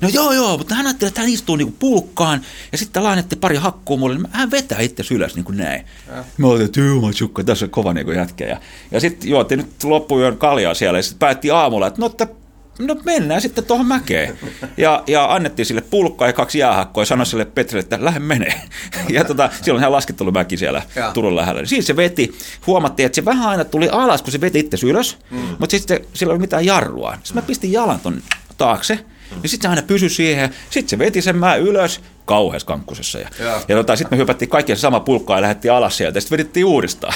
No 0.02 0.10
joo, 0.10 0.32
joo, 0.32 0.58
mutta 0.58 0.76
hän 0.76 0.88
ajatteli, 0.88 1.08
että 1.08 1.22
hän 1.22 1.30
istuu 1.30 1.56
niinku 1.56 1.76
pulkkaan 1.80 2.42
ja 2.72 2.78
sitten 2.78 3.04
lainatti 3.04 3.36
pari 3.36 3.56
hakkuu 3.56 3.98
mulle, 3.98 4.16
niin 4.16 4.28
hän 4.32 4.52
vetää 4.52 4.80
itse 4.80 5.04
ylös 5.12 5.36
niin 5.36 5.46
kuin 5.46 5.58
näin. 5.58 5.86
Ja. 6.08 6.24
Mä 6.38 6.48
olin, 6.48 6.66
että 6.66 7.44
tässä 7.46 7.66
on 7.66 7.70
kova 7.70 7.94
niin 7.94 8.06
kuin 8.06 8.18
jätkä. 8.18 8.46
Ja, 8.46 8.62
ja 8.92 9.00
sitten 9.00 9.30
juotiin 9.30 9.58
nyt 9.58 9.84
loppuyön 9.84 10.38
kaljaa 10.38 10.74
siellä 10.74 11.00
ja 11.00 11.04
sitten 11.04 11.20
päätti 11.20 11.52
aamulla, 11.52 11.88
että 11.88 12.00
no, 12.00 12.06
että 12.06 12.28
no 12.80 12.96
mennään 13.06 13.42
sitten 13.42 13.66
tuohon 13.66 13.86
mäkeen. 13.86 14.38
Ja, 14.78 15.04
ja 15.08 15.34
annettiin 15.34 15.66
sille 15.66 15.82
pulkkaa 15.82 16.28
ja 16.28 16.34
kaksi 16.34 16.60
jäähakkoa 16.60 17.02
ja 17.02 17.06
sanoi 17.06 17.26
sille 17.26 17.46
Petrille, 17.46 17.80
että 17.80 17.98
lähde 18.02 18.20
menee. 18.20 18.62
Ja 19.10 19.24
tota, 19.24 19.50
silloin 19.62 19.84
hän 19.84 19.92
mäki 20.34 20.58
siellä 20.58 20.82
ja. 20.96 21.12
Turun 21.12 21.36
lähellä. 21.36 21.66
Siinä 21.66 21.84
se 21.84 21.96
veti. 21.96 22.34
Huomattiin, 22.68 23.06
että 23.06 23.16
se 23.16 23.26
vähän 23.26 23.50
aina 23.50 23.66
tuli 23.66 23.90
alas, 23.92 24.22
kun 24.22 24.32
se 24.32 24.42
veti 24.42 24.60
itse 24.60 24.78
ylös, 24.88 25.18
mm. 25.32 25.38
mutta 25.38 25.70
sitten 25.70 26.00
sillä 26.14 26.30
ei 26.30 26.34
ollut 26.34 26.42
mitään 26.42 26.66
jarrua. 26.66 27.18
Sitten 27.24 27.44
mä 27.44 27.48
pistin 27.48 27.72
jalan 27.72 28.00
ton 28.00 28.22
taakse. 28.58 29.00
Ja 29.44 29.50
sitten 29.50 29.62
se 29.62 29.70
aina 29.70 29.82
pysyi 29.82 30.10
siihen. 30.10 30.50
Sitten 30.70 30.90
se 30.90 31.00
veti 31.00 31.22
sen 31.22 31.38
mä 31.38 31.56
ylös. 31.56 32.02
Kauheassa 32.26 32.66
kankkusessa. 32.66 33.20
Ja, 33.20 33.30
ja 33.68 33.76
tota, 33.76 33.96
sitten 33.96 34.18
me 34.18 34.22
hypättiin 34.22 34.50
kaikki 34.50 34.76
se 34.76 34.80
sama 34.80 35.00
pulkkaa 35.00 35.38
ja 35.38 35.42
lähdettiin 35.42 35.72
alas 35.72 35.98
sieltä 35.98 36.18
ja 36.18 36.22
sitten 36.22 36.38
vedettiin 36.38 36.66
uudestaan. 36.66 37.14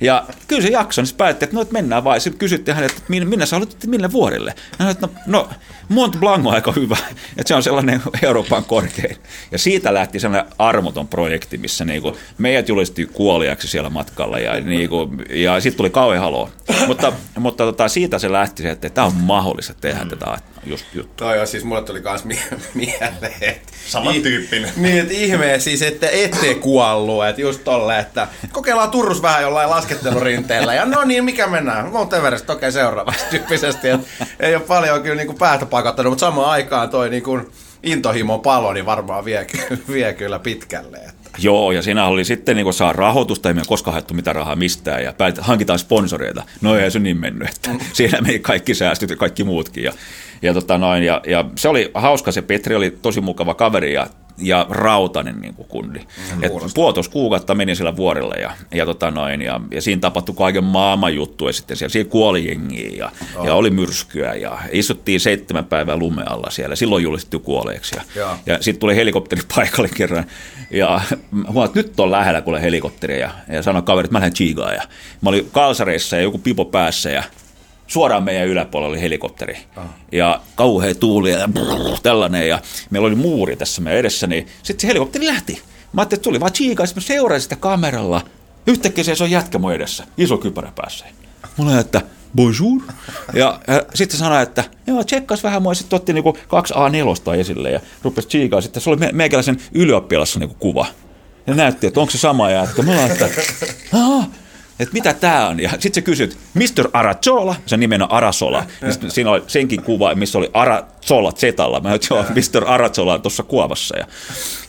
Ja 0.00 0.24
kyllä 0.48 0.62
se 0.62 0.68
jakso, 0.68 1.02
niin 1.02 1.14
päätettiin, 1.16 1.46
että 1.46 1.56
no, 1.56 1.62
että 1.62 1.72
mennään 1.72 2.04
vaan. 2.04 2.20
Sitten 2.20 2.38
kysyttiin 2.38 2.74
häneltä, 2.74 2.94
että 2.96 3.10
minne, 3.10 3.28
minne 3.28 3.46
sä 3.46 3.56
haluat, 3.56 3.76
mille 3.86 4.12
vuorille? 4.12 4.54
Hän 4.78 4.78
sanoi, 4.78 4.92
että 4.92 5.08
no, 5.26 5.38
no 5.38 5.48
Mont 5.88 6.16
Blanc 6.20 6.46
on 6.46 6.54
aika 6.54 6.72
hyvä, 6.72 6.96
että 7.30 7.48
se 7.48 7.54
on 7.54 7.62
sellainen 7.62 8.02
Euroopan 8.22 8.64
korkein. 8.64 9.16
Ja 9.50 9.58
siitä 9.58 9.94
lähti 9.94 10.20
sellainen 10.20 10.52
armoton 10.58 11.08
projekti, 11.08 11.58
missä 11.58 11.84
niinku 11.84 12.16
meidät 12.38 12.68
julistettiin 12.68 13.08
kuoliaksi 13.08 13.68
siellä 13.68 13.90
matkalla 13.90 14.38
ja, 14.38 14.60
niinku, 14.60 15.10
ja 15.30 15.60
sitten 15.60 15.76
tuli 15.76 15.90
kauhean 15.90 16.22
haloo. 16.24 16.50
mutta 16.86 17.12
mutta 17.38 17.64
tota, 17.64 17.88
siitä 17.88 18.18
se 18.18 18.32
lähti 18.32 18.62
se, 18.62 18.70
että 18.70 18.90
tämä 18.90 19.06
on 19.06 19.14
mahdollista 19.14 19.74
tehdä 19.74 20.04
tätä 20.10 20.38
just 20.66 20.86
juttu. 20.94 21.12
Toi 21.16 21.40
on 21.40 21.46
siis, 21.46 21.64
mulle 21.64 21.82
tuli 21.82 22.00
kans 22.00 22.24
mie- 22.24 22.38
mieleen. 22.74 23.32
että- 23.40 23.72
Samantyyppinen. 24.48 24.72
Niin, 24.82 24.98
että 24.98 25.14
ihme 25.14 25.58
siis, 25.58 25.82
että 25.82 26.08
ette 26.08 26.54
kuollut, 26.54 27.26
että 27.26 27.40
just 27.40 27.64
tolle, 27.64 27.98
että 27.98 28.28
kokeillaan 28.52 28.90
Turus 28.90 29.22
vähän 29.22 29.42
jollain 29.42 29.70
laskettelurinteellä, 29.70 30.74
ja 30.74 30.84
no 30.84 31.04
niin, 31.04 31.24
mikä 31.24 31.46
mennään? 31.46 31.88
Mount 31.88 32.12
Everest, 32.12 32.50
okei, 32.50 32.72
seuraavaksi 32.72 33.24
tyyppisesti, 33.30 33.88
että 33.88 34.26
ei 34.40 34.54
ole 34.54 34.64
paljon 34.64 35.02
kyllä 35.02 35.16
niin 35.16 35.26
kuin 35.26 35.38
päätä 35.38 35.66
pakottanut, 35.66 36.10
mutta 36.10 36.26
samaan 36.26 36.50
aikaan 36.50 36.90
toi 36.90 37.10
niin 37.10 37.22
kuin 37.22 37.46
intohimo 37.82 38.38
palo, 38.38 38.72
niin 38.72 38.86
varmaan 38.86 39.24
vie, 39.24 39.46
vie 39.92 40.12
kyllä 40.12 40.38
pitkälle. 40.38 40.96
Että. 40.96 41.30
Joo, 41.38 41.72
ja 41.72 41.82
siinä 41.82 42.06
oli 42.06 42.24
sitten 42.24 42.56
niin 42.56 42.74
saa 42.74 42.92
rahoitusta, 42.92 43.48
ei 43.48 43.54
me 43.54 43.62
koskaan 43.66 43.92
haettu 43.92 44.14
mitään 44.14 44.36
rahaa 44.36 44.56
mistään, 44.56 45.04
ja 45.04 45.12
päätetään, 45.12 45.46
hankitaan 45.46 45.78
sponsoreita. 45.78 46.42
No 46.60 46.76
ei 46.76 46.90
se 46.90 46.98
niin 46.98 47.16
mennyt, 47.16 47.48
että 47.48 47.70
siinä 47.92 48.20
meni 48.20 48.38
kaikki 48.38 48.74
säästöt 48.74 49.10
ja 49.10 49.16
kaikki 49.16 49.44
muutkin. 49.44 49.84
Ja, 49.84 49.92
ja, 50.42 50.54
tota 50.54 50.78
noin, 50.78 51.02
ja, 51.02 51.20
ja 51.26 51.44
se 51.56 51.68
oli 51.68 51.90
hauska, 51.94 52.32
se 52.32 52.42
Petri 52.42 52.74
oli 52.74 52.90
tosi 52.90 53.20
mukava 53.20 53.54
kaveri, 53.54 53.92
ja 53.92 54.06
ja 54.40 54.66
rautainen 54.70 55.40
niin 55.40 55.54
kuin 55.54 55.68
kundi. 55.68 55.98
Mm, 55.98 56.44
Et 56.44 56.52
puolitoista 56.74 57.12
kuukautta 57.12 57.54
meni 57.54 57.74
sillä 57.74 57.96
vuorilla 57.96 58.34
ja, 58.34 58.50
ja, 58.74 58.86
tota 58.86 59.10
noin, 59.10 59.42
ja, 59.42 59.60
ja 59.70 59.82
siinä 59.82 60.00
tapahtui 60.00 60.34
kaiken 60.34 60.64
maailman 60.64 61.14
juttuja 61.14 61.52
sitten 61.52 61.76
siellä. 61.76 61.92
Siinä 61.92 62.10
kuoli 62.10 62.48
jengiä 62.48 62.90
ja, 62.96 63.12
oh. 63.36 63.46
ja 63.46 63.54
oli 63.54 63.70
myrskyä 63.70 64.34
ja 64.34 64.58
istuttiin 64.72 65.20
seitsemän 65.20 65.64
päivää 65.64 65.96
lumealla 65.96 66.50
siellä. 66.50 66.76
Silloin 66.76 67.04
julistettiin 67.04 67.42
kuolleeksi. 67.42 67.96
Ja, 67.96 68.02
Joo. 68.16 68.36
ja 68.46 68.58
sitten 68.60 68.80
tuli 68.80 68.96
helikopteri 68.96 69.42
paikalle 69.54 69.88
kerran 69.88 70.24
ja 70.70 71.00
huomasin, 71.52 71.78
että 71.78 71.80
nyt 71.80 72.00
on 72.00 72.10
lähellä 72.10 72.42
kuule 72.42 72.62
helikopteri 72.62 73.20
ja, 73.20 73.30
ja 73.52 73.62
sanoi 73.62 73.82
kaveri, 73.82 74.06
että 74.06 74.12
mä 74.12 74.18
lähden 74.18 74.34
chiigaan. 74.34 74.74
Ja 74.74 74.82
mä 75.20 75.28
olin 75.28 75.48
kalsareissa 75.52 76.16
ja 76.16 76.22
joku 76.22 76.38
pipo 76.38 76.64
päässä 76.64 77.10
ja 77.10 77.22
suoraan 77.88 78.22
meidän 78.22 78.48
yläpuolella 78.48 78.90
oli 78.92 79.00
helikopteri. 79.00 79.58
Ah. 79.76 79.84
Ja 80.12 80.40
kauhea 80.54 80.94
tuuli 80.94 81.30
ja 81.30 81.48
brrr, 81.48 81.98
tällainen. 82.02 82.48
Ja 82.48 82.60
meillä 82.90 83.06
oli 83.06 83.14
muuri 83.14 83.56
tässä 83.56 83.82
meidän 83.82 84.00
edessä, 84.00 84.26
niin 84.26 84.46
sitten 84.62 84.80
se 84.80 84.88
helikopteri 84.88 85.26
lähti. 85.26 85.62
Mä 85.92 86.00
ajattelin, 86.00 86.18
että 86.18 86.24
tuli 86.24 86.40
vaan 86.40 86.52
chiikaa, 86.52 86.86
mä 86.94 87.00
seurasin 87.00 87.42
sitä 87.42 87.56
kameralla. 87.56 88.20
Yhtäkkiä 88.66 89.04
se 89.04 89.24
on 89.24 89.30
jätkä 89.30 89.58
mun 89.58 89.72
edessä, 89.72 90.04
iso 90.18 90.38
kypärä 90.38 90.72
päässä. 90.76 91.04
Mulla 91.56 91.80
että 91.80 92.02
bonjour. 92.36 92.82
Ja, 93.34 93.60
ja 93.68 93.82
sitten 93.94 94.18
sanoi, 94.18 94.42
että 94.42 94.64
joo, 94.86 95.04
tsekkas 95.04 95.42
vähän 95.42 95.62
mua, 95.62 95.74
sitten 95.74 95.96
otti 95.96 96.12
niinku 96.12 96.36
kaksi 96.48 96.74
A4 96.74 97.34
esille 97.34 97.70
ja 97.70 97.80
rupesi 98.02 98.28
chiikaa. 98.28 98.60
Sitten 98.60 98.82
se 98.82 98.90
oli 98.90 98.96
me, 98.96 99.10
meikäläisen 99.12 99.56
ylioppilassa 99.72 100.38
niinku 100.38 100.56
kuva. 100.58 100.86
Ja 101.46 101.54
näytti, 101.54 101.86
että 101.86 102.00
onko 102.00 102.10
se 102.10 102.18
sama 102.18 102.50
jätkä. 102.50 102.82
Mä 102.82 102.92
olin, 102.92 103.12
että 103.12 103.28
että 104.80 104.92
mitä 104.92 105.14
tämä 105.14 105.48
on. 105.48 105.60
Ja 105.60 105.70
sitten 105.70 105.94
sä 105.94 106.00
kysyt, 106.04 106.36
Mr. 106.54 106.88
Arazola, 106.92 107.56
sen 107.66 107.80
nimen 107.80 108.02
on 108.02 108.12
Arasola. 108.12 108.64
Ja 108.82 108.92
sit 108.92 109.10
siinä 109.10 109.30
oli 109.30 109.42
senkin 109.46 109.82
kuva, 109.82 110.14
missä 110.14 110.38
oli 110.38 110.50
Arazola 110.54 111.32
Zetalla. 111.32 111.80
Mä 111.80 111.94
että 111.94 112.58
Mr. 112.58 112.64
Arazola 112.66 113.14
on 113.14 113.22
tuossa 113.22 113.42
kuovassa. 113.42 113.98
Ja, 113.98 114.06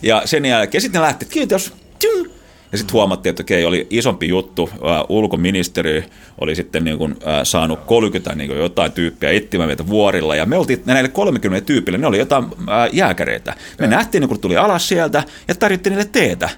ja 0.01 0.21
sen 0.25 0.45
jälkeen 0.45 0.81
sitten 0.81 1.01
ne 1.01 1.05
lähti, 1.05 1.25
että 1.25 1.33
kiitos, 1.33 1.73
tjum. 1.99 2.39
Ja 2.71 2.77
sitten 2.77 2.93
huomattiin, 2.93 3.31
että 3.31 3.43
okei, 3.43 3.65
oli 3.65 3.87
isompi 3.89 4.27
juttu. 4.27 4.63
Uh, 4.63 4.69
ulkoministeri 5.17 6.05
oli 6.41 6.55
sitten 6.55 6.83
niin 6.83 6.97
kuin, 6.97 7.11
uh, 7.11 7.19
saanut 7.43 7.79
30 7.85 8.35
niin 8.35 8.47
kuin 8.47 8.59
jotain 8.59 8.91
tyyppiä 8.91 9.29
etsimään 9.29 9.69
meitä 9.69 9.87
vuorilla. 9.87 10.35
Ja 10.35 10.45
me 10.45 10.57
oltiin 10.57 10.81
näille 10.85 11.09
30 11.09 11.65
tyypille, 11.65 11.97
ne 11.97 12.07
oli 12.07 12.17
jotain 12.17 12.43
uh, 12.45 12.49
jääkäreitä. 12.93 13.55
Me 13.79 13.85
ja. 13.85 13.89
nähtiin, 13.89 14.27
kun 14.27 14.39
tuli 14.39 14.57
alas 14.57 14.87
sieltä 14.87 15.23
ja 15.47 15.55
tarjottiin 15.55 15.91
niille 15.91 16.09
teetä. 16.11 16.49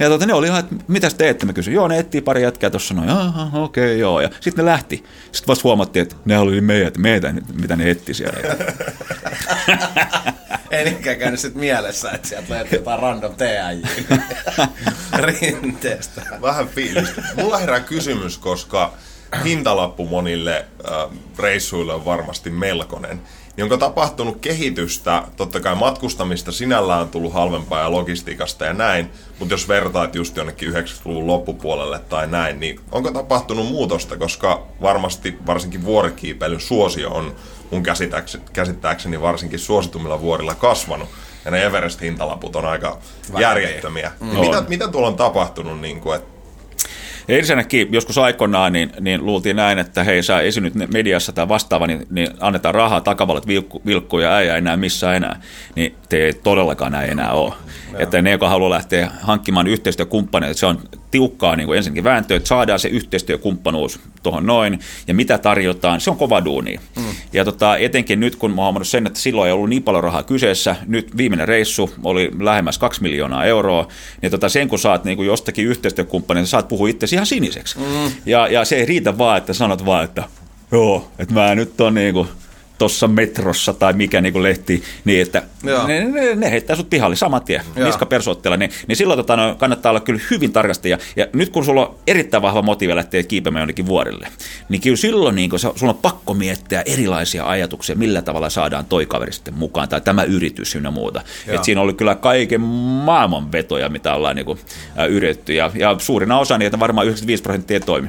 Ja 0.00 0.08
tuota, 0.08 0.26
ne 0.26 0.34
oli 0.34 0.46
ihan, 0.46 0.60
että 0.60 0.74
mitäs 0.88 1.14
teette? 1.14 1.46
Mä 1.46 1.52
kysyin, 1.52 1.74
joo, 1.74 1.88
ne 1.88 1.98
etsii 1.98 2.20
pari 2.20 2.42
jätkää 2.42 2.70
tuossa, 2.70 2.94
no 2.94 3.02
okei, 3.64 3.84
okay, 3.84 3.96
joo. 3.96 4.20
Ja 4.20 4.30
sitten 4.40 4.64
ne 4.64 4.70
lähti. 4.70 5.04
Sitten 5.32 5.46
vasta 5.46 5.62
huomattiin, 5.64 6.02
että 6.02 6.16
ne 6.24 6.38
oli 6.38 6.60
meidät, 6.60 6.98
meitä, 6.98 7.34
mitä 7.52 7.76
ne 7.76 7.90
etti 7.90 8.14
siellä. 8.14 8.38
Ei 10.70 10.84
niinkään 10.84 11.16
käynyt 11.16 11.40
sit 11.40 11.54
mielessä, 11.54 12.10
että 12.10 12.28
sieltä 12.28 12.54
löytyy 12.54 12.78
jotain 12.78 13.00
random 13.00 13.34
TAJ 13.34 13.82
rinteestä. 15.26 16.22
Vähän 16.42 16.68
fiilistä. 16.68 17.22
Mulla 17.36 17.58
herää 17.58 17.80
kysymys, 17.80 18.38
koska 18.38 18.92
hintalappu 19.44 20.06
monille 20.06 20.66
äh, 20.90 21.18
reissuille 21.38 21.94
on 21.94 22.04
varmasti 22.04 22.50
melkoinen. 22.50 23.20
Niin 23.56 23.62
onko 23.64 23.76
tapahtunut 23.76 24.38
kehitystä, 24.40 25.22
totta 25.36 25.60
kai 25.60 25.74
matkustamista 25.74 26.52
sinällään 26.52 27.00
on 27.00 27.08
tullut 27.08 27.32
halvempaa 27.32 27.80
ja 27.80 27.90
logistiikasta 27.90 28.64
ja 28.64 28.72
näin, 28.72 29.10
mutta 29.38 29.54
jos 29.54 29.68
vertaat 29.68 30.14
just 30.14 30.36
jonnekin 30.36 30.72
90-luvun 30.72 31.26
loppupuolelle 31.26 31.98
tai 31.98 32.26
näin, 32.26 32.60
niin 32.60 32.80
onko 32.92 33.10
tapahtunut 33.12 33.68
muutosta, 33.68 34.16
koska 34.16 34.66
varmasti 34.82 35.38
varsinkin 35.46 35.84
vuorikiipeilyn 35.84 36.60
suosio 36.60 37.10
on 37.10 37.34
mun 37.70 37.82
käsittääkseni, 38.52 39.20
varsinkin 39.20 39.58
suositummilla 39.58 40.20
vuorilla 40.20 40.54
kasvanut. 40.54 41.08
Ja 41.44 41.50
ne 41.50 41.66
Everest-hintalaput 41.66 42.56
on 42.56 42.64
aika 42.64 42.98
järjettömiä. 43.38 44.12
Mm. 44.20 44.40
Mitä, 44.40 44.64
mitä 44.68 44.88
tuolla 44.88 45.08
on 45.08 45.16
tapahtunut, 45.16 45.80
niin 45.80 46.00
kuin, 46.00 46.16
että 46.16 46.39
Ensinnäkin 47.30 47.88
joskus 47.92 48.18
aikoinaan 48.18 48.72
niin, 48.72 48.92
niin 49.00 49.26
luultiin 49.26 49.56
näin, 49.56 49.78
että 49.78 50.04
hei 50.04 50.22
sä 50.22 50.40
esinyt 50.40 50.74
mediassa 50.92 51.32
tai 51.32 51.48
vastaava, 51.48 51.86
niin, 51.86 52.06
niin 52.10 52.28
annetaan 52.40 52.74
rahaa 52.74 53.00
takavallat 53.00 53.46
vilkku, 53.46 53.82
vilkku 53.86 54.18
ja 54.18 54.34
äijä 54.34 54.56
enää 54.56 54.76
missään 54.76 55.16
enää. 55.16 55.40
Niin 55.76 55.94
te 56.08 56.24
ei 56.24 56.32
todellakaan 56.32 56.92
näin 56.92 57.10
enää 57.10 57.32
ole. 57.32 57.52
Että 57.98 58.22
ne, 58.22 58.30
jotka 58.30 58.48
haluaa 58.48 58.70
lähteä 58.70 59.10
hankkimaan 59.22 59.66
yhteistyökumppaneita, 59.66 60.58
se 60.58 60.66
on 60.66 60.80
tiukkaa 61.10 61.56
niin 61.56 61.66
kuin 61.66 61.76
ensinnäkin 61.76 62.04
vääntöä, 62.04 62.36
että 62.36 62.48
saadaan 62.48 62.78
se 62.78 62.88
yhteistyökumppanuus 62.88 64.00
tuohon 64.22 64.46
noin, 64.46 64.78
ja 65.06 65.14
mitä 65.14 65.38
tarjotaan, 65.38 66.00
se 66.00 66.10
on 66.10 66.16
kova 66.16 66.44
duuni. 66.44 66.76
Mm. 66.96 67.04
Ja 67.32 67.44
tota, 67.44 67.76
etenkin 67.76 68.20
nyt, 68.20 68.36
kun 68.36 68.54
mä 68.54 68.66
oon 68.66 68.84
sen, 68.84 69.06
että 69.06 69.18
silloin 69.18 69.46
ei 69.46 69.52
ollut 69.52 69.68
niin 69.68 69.82
paljon 69.82 70.04
rahaa 70.04 70.22
kyseessä, 70.22 70.76
nyt 70.86 71.16
viimeinen 71.16 71.48
reissu 71.48 71.90
oli 72.04 72.30
lähemmäs 72.40 72.78
kaksi 72.78 73.02
miljoonaa 73.02 73.44
euroa, 73.44 73.88
niin 74.22 74.30
tota, 74.30 74.48
sen 74.48 74.68
kun 74.68 74.78
saat 74.78 75.04
niin 75.04 75.16
kuin 75.16 75.26
jostakin 75.26 75.66
yhteistyökumppaneita, 75.66 76.48
saat 76.48 76.68
puhua 76.68 76.88
itse 76.88 77.06
ihan 77.20 77.26
siniseksi. 77.26 77.78
Mm. 77.78 78.12
Ja, 78.26 78.46
ja 78.48 78.64
se 78.64 78.76
ei 78.76 78.84
riitä 78.84 79.18
vaan, 79.18 79.38
että 79.38 79.52
sanot 79.52 79.86
vaan, 79.86 80.04
että 80.04 80.24
joo, 80.72 81.10
että 81.18 81.34
mä 81.34 81.54
nyt 81.54 81.80
on 81.80 81.94
niin 81.94 82.14
kuin, 82.14 82.28
tuossa 82.80 83.08
metrossa 83.08 83.74
tai 83.74 83.92
mikä 83.92 84.20
niin 84.20 84.32
kuin 84.32 84.42
lehti, 84.42 84.82
niin 85.04 85.22
että 85.22 85.42
ne, 85.62 86.04
ne, 86.04 86.34
ne, 86.34 86.50
heittää 86.50 86.76
sut 86.76 86.90
pihalle 86.90 87.16
saman 87.16 87.42
tien, 87.42 87.62
niska 87.84 88.06
persootteella, 88.06 88.56
niin, 88.56 88.70
niin 88.86 88.96
silloin 88.96 89.18
tota, 89.18 89.36
no, 89.36 89.54
kannattaa 89.58 89.90
olla 89.90 90.00
kyllä 90.00 90.20
hyvin 90.30 90.52
tarkasti. 90.52 90.90
Ja, 90.90 90.98
ja 91.16 91.26
nyt 91.32 91.48
kun 91.48 91.64
sulla 91.64 91.86
on 91.86 91.94
erittäin 92.06 92.42
vahva 92.42 92.62
motiivi 92.62 92.94
lähteä 92.94 93.22
kiipeämään 93.22 93.60
jonnekin 93.60 93.86
vuorille, 93.86 94.28
niin 94.68 94.80
kyllä 94.80 94.96
silloin 94.96 95.34
niin 95.34 95.50
kuin, 95.50 95.60
sulla 95.60 95.92
on 95.92 95.98
pakko 96.02 96.34
miettiä 96.34 96.82
erilaisia 96.86 97.46
ajatuksia, 97.46 97.96
millä 97.96 98.22
tavalla 98.22 98.50
saadaan 98.50 98.84
toi 98.84 99.06
kaveri 99.06 99.32
sitten 99.32 99.54
mukaan, 99.54 99.88
tai 99.88 100.00
tämä 100.00 100.22
yritys 100.22 100.74
ynnä 100.74 100.90
muuta. 100.90 101.22
Et 101.48 101.64
siinä 101.64 101.80
oli 101.80 101.92
kyllä 101.92 102.14
kaiken 102.14 102.60
maailman 102.60 103.52
vetoja, 103.52 103.88
mitä 103.88 104.14
ollaan 104.14 104.36
niin 104.36 104.46
kuin, 104.46 104.58
ä, 104.98 105.04
yritetty, 105.04 105.54
ja, 105.54 105.70
ja 105.74 105.96
suurina 105.98 106.38
osa 106.38 106.58
niitä 106.58 106.80
varmaan 106.80 107.06
95 107.06 107.42
prosenttia 107.42 107.80
toimi. 107.80 108.08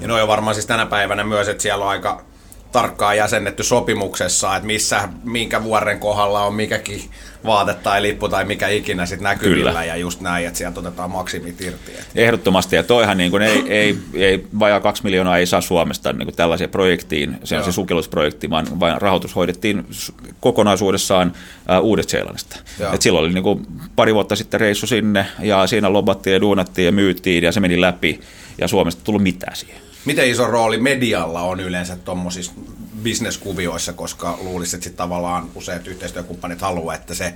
Ja 0.00 0.08
no 0.08 0.22
on 0.22 0.28
varmaan 0.28 0.54
siis 0.54 0.66
tänä 0.66 0.86
päivänä 0.86 1.24
myös, 1.24 1.48
että 1.48 1.62
siellä 1.62 1.84
on 1.84 1.90
aika 1.90 2.31
tarkkaan 2.72 3.16
jäsennetty 3.16 3.62
sopimuksessa, 3.62 4.56
että 4.56 4.66
missä, 4.66 5.08
minkä 5.24 5.64
vuoren 5.64 6.00
kohdalla 6.00 6.42
on 6.42 6.54
mikäkin 6.54 7.10
vaate 7.46 7.74
tai 7.74 8.02
lippu 8.02 8.28
tai 8.28 8.44
mikä 8.44 8.68
ikinä 8.68 9.06
sitten 9.06 9.24
näkyvillä 9.24 9.70
Kyllä. 9.70 9.84
ja 9.84 9.96
just 9.96 10.20
näin, 10.20 10.46
että 10.46 10.58
sieltä 10.58 10.80
otetaan 10.80 11.10
maksimit 11.10 11.60
irti. 11.60 11.92
Että. 11.92 12.04
Ehdottomasti 12.14 12.76
ja 12.76 12.82
toihan 12.82 13.16
niin 13.16 13.30
kuin 13.30 13.42
ei, 13.42 13.64
ei, 13.68 13.98
ei, 14.14 14.46
vajaa 14.58 14.80
kaksi 14.80 15.04
miljoonaa 15.04 15.38
ei 15.38 15.46
saa 15.46 15.60
Suomesta 15.60 16.12
niin 16.12 16.26
kuin 16.26 16.36
tällaisia 16.36 16.68
projektiin, 16.68 17.36
se 17.44 17.58
on 17.58 17.64
se 17.64 17.72
sukellusprojekti, 17.72 18.50
vaan, 18.50 18.80
vaan 18.80 19.02
rahoitus 19.02 19.36
hoidettiin 19.36 19.86
kokonaisuudessaan 20.40 21.32
uh, 21.78 21.84
Uudesta-Seelannista. 21.84 22.56
Et 22.92 23.02
silloin 23.02 23.24
oli 23.24 23.34
niin 23.34 23.44
kuin 23.44 23.66
pari 23.96 24.14
vuotta 24.14 24.36
sitten 24.36 24.60
reissu 24.60 24.86
sinne 24.86 25.26
ja 25.40 25.66
siinä 25.66 25.92
lobattiin 25.92 26.34
ja 26.34 26.40
duunattiin 26.40 26.86
ja 26.86 26.92
myyttiin 26.92 27.44
ja 27.44 27.52
se 27.52 27.60
meni 27.60 27.80
läpi 27.80 28.20
ja 28.58 28.68
Suomesta 28.68 29.04
tullut 29.04 29.22
mitään 29.22 29.56
siihen. 29.56 29.91
Miten 30.04 30.28
iso 30.28 30.46
rooli 30.46 30.78
medialla 30.78 31.42
on 31.42 31.60
yleensä 31.60 31.96
tuommoisissa 31.96 32.52
bisneskuvioissa, 33.02 33.92
koska 33.92 34.38
luulisit, 34.42 34.86
että 34.86 34.96
tavallaan 34.96 35.50
useat 35.54 35.86
yhteistyökumppanit 35.86 36.60
haluaa, 36.60 36.94
että 36.94 37.14
se 37.14 37.34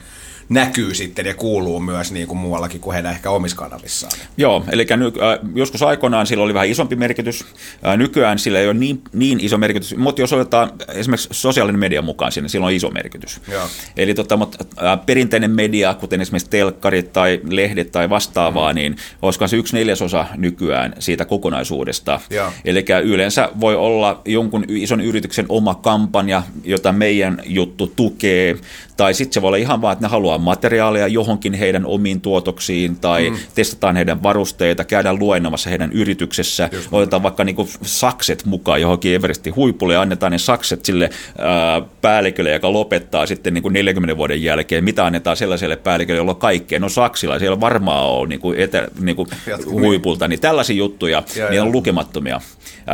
näkyy 0.49 0.95
sitten 0.95 1.27
ja 1.27 1.35
kuuluu 1.35 1.81
myös 1.81 2.13
niin 2.13 2.27
kuin 2.27 2.39
muuallakin 2.39 2.81
kuin 2.81 2.95
heidän 2.95 3.13
ehkä 3.13 3.31
omissa 3.31 3.57
kanavissaan. 3.57 4.13
Joo, 4.37 4.65
eli 4.71 4.87
ny, 4.97 5.07
äh, 5.07 5.13
joskus 5.55 5.83
aikoinaan 5.83 6.27
sillä 6.27 6.45
oli 6.45 6.55
vähän 6.55 6.69
isompi 6.69 6.97
merkitys. 6.97 7.45
Äh, 7.87 7.97
nykyään 7.97 8.39
sillä 8.39 8.59
ei 8.59 8.67
ole 8.67 8.75
niin, 8.75 9.03
niin 9.13 9.41
iso 9.41 9.59
merkitys, 9.59 9.97
mutta 9.97 10.21
jos 10.21 10.33
otetaan 10.33 10.71
esimerkiksi 10.95 11.29
sosiaalinen 11.33 11.81
media 11.81 12.03
mukaan 12.03 12.33
sinne, 12.33 12.49
sillä 12.49 12.67
on 12.67 12.73
iso 12.73 12.91
merkitys. 12.91 13.41
Joo. 13.53 13.69
Eli 13.97 14.15
tota, 14.15 14.37
mutta, 14.37 14.65
äh, 14.85 15.07
perinteinen 15.07 15.51
media, 15.51 15.95
kuten 15.95 16.21
esimerkiksi 16.21 16.51
telkkarit 16.51 17.13
tai 17.13 17.41
lehdet 17.49 17.93
tai 17.93 18.11
vastaavaa, 18.11 18.73
mm. 18.73 18.75
niin 18.75 18.97
olisiko 19.23 19.49
se 19.49 19.57
yksi 19.57 19.77
neljäsosa 19.77 20.27
nykyään 20.37 20.95
siitä 20.99 21.25
kokonaisuudesta. 21.25 22.21
Eli 22.65 22.85
yleensä 23.05 23.49
voi 23.61 23.77
olla 23.77 24.23
jonkun 24.25 24.65
ison 24.69 25.01
yrityksen 25.01 25.47
oma 25.49 25.75
kampanja, 25.75 26.43
jota 26.65 26.93
meidän 26.93 27.43
juttu 27.45 27.87
tukee, 27.87 28.57
tai 28.97 29.15
sitten 29.15 29.35
se 29.35 29.43
voi 29.43 29.49
olla 29.49 29.57
ihan 29.57 29.83
vaan, 29.83 29.93
että 29.93 30.05
ne 30.05 30.11
haluaa 30.11 30.39
materiaalia 30.39 31.09
johonkin 31.09 31.55
heidän 31.55 31.87
omiin 31.87 32.21
tuotoksiin, 32.21 32.97
tai 32.97 33.31
mm. 33.31 33.37
testataan 33.55 33.97
heidän 33.97 34.23
varusteita, 34.23 34.85
käydään 34.85 35.19
luennomassa 35.19 35.71
heidän 35.71 35.93
yrityksessä, 35.93 36.69
Just 36.73 36.89
otetaan 36.93 37.23
vaikka 37.23 37.45
niinku 37.45 37.69
sakset 37.83 38.45
mukaan 38.45 38.81
johonkin 38.81 39.15
Everestin 39.15 39.57
huipulle 39.57 39.95
ja 39.95 40.01
annetaan 40.01 40.33
ne 40.33 40.39
sakset 40.39 40.85
sille 40.85 41.11
ää, 41.39 41.83
päällikölle, 42.01 42.51
joka 42.51 42.73
lopettaa 42.73 43.27
sitten 43.27 43.55
niinku 43.55 43.69
40 43.69 44.17
vuoden 44.17 44.43
jälkeen. 44.43 44.85
Mitä 44.85 45.07
annetaan 45.07 45.37
sellaiselle 45.37 45.77
päällikölle, 45.77 46.19
jolla 46.19 46.33
on 46.33 46.37
kaikkea? 46.37 46.79
No 46.79 46.89
saksilla, 46.89 47.39
siellä 47.39 47.61
varmaan 47.61 48.05
on 48.05 48.29
niinku 48.29 48.55
etä, 48.57 48.89
niinku 49.01 49.27
huipulta. 49.71 50.29
Niin 50.29 50.41
tällaisia 50.41 50.77
juttuja, 50.77 51.23
ja, 51.37 51.51
niin 51.51 51.63
on 51.63 51.73
lukemattomia 51.73 52.41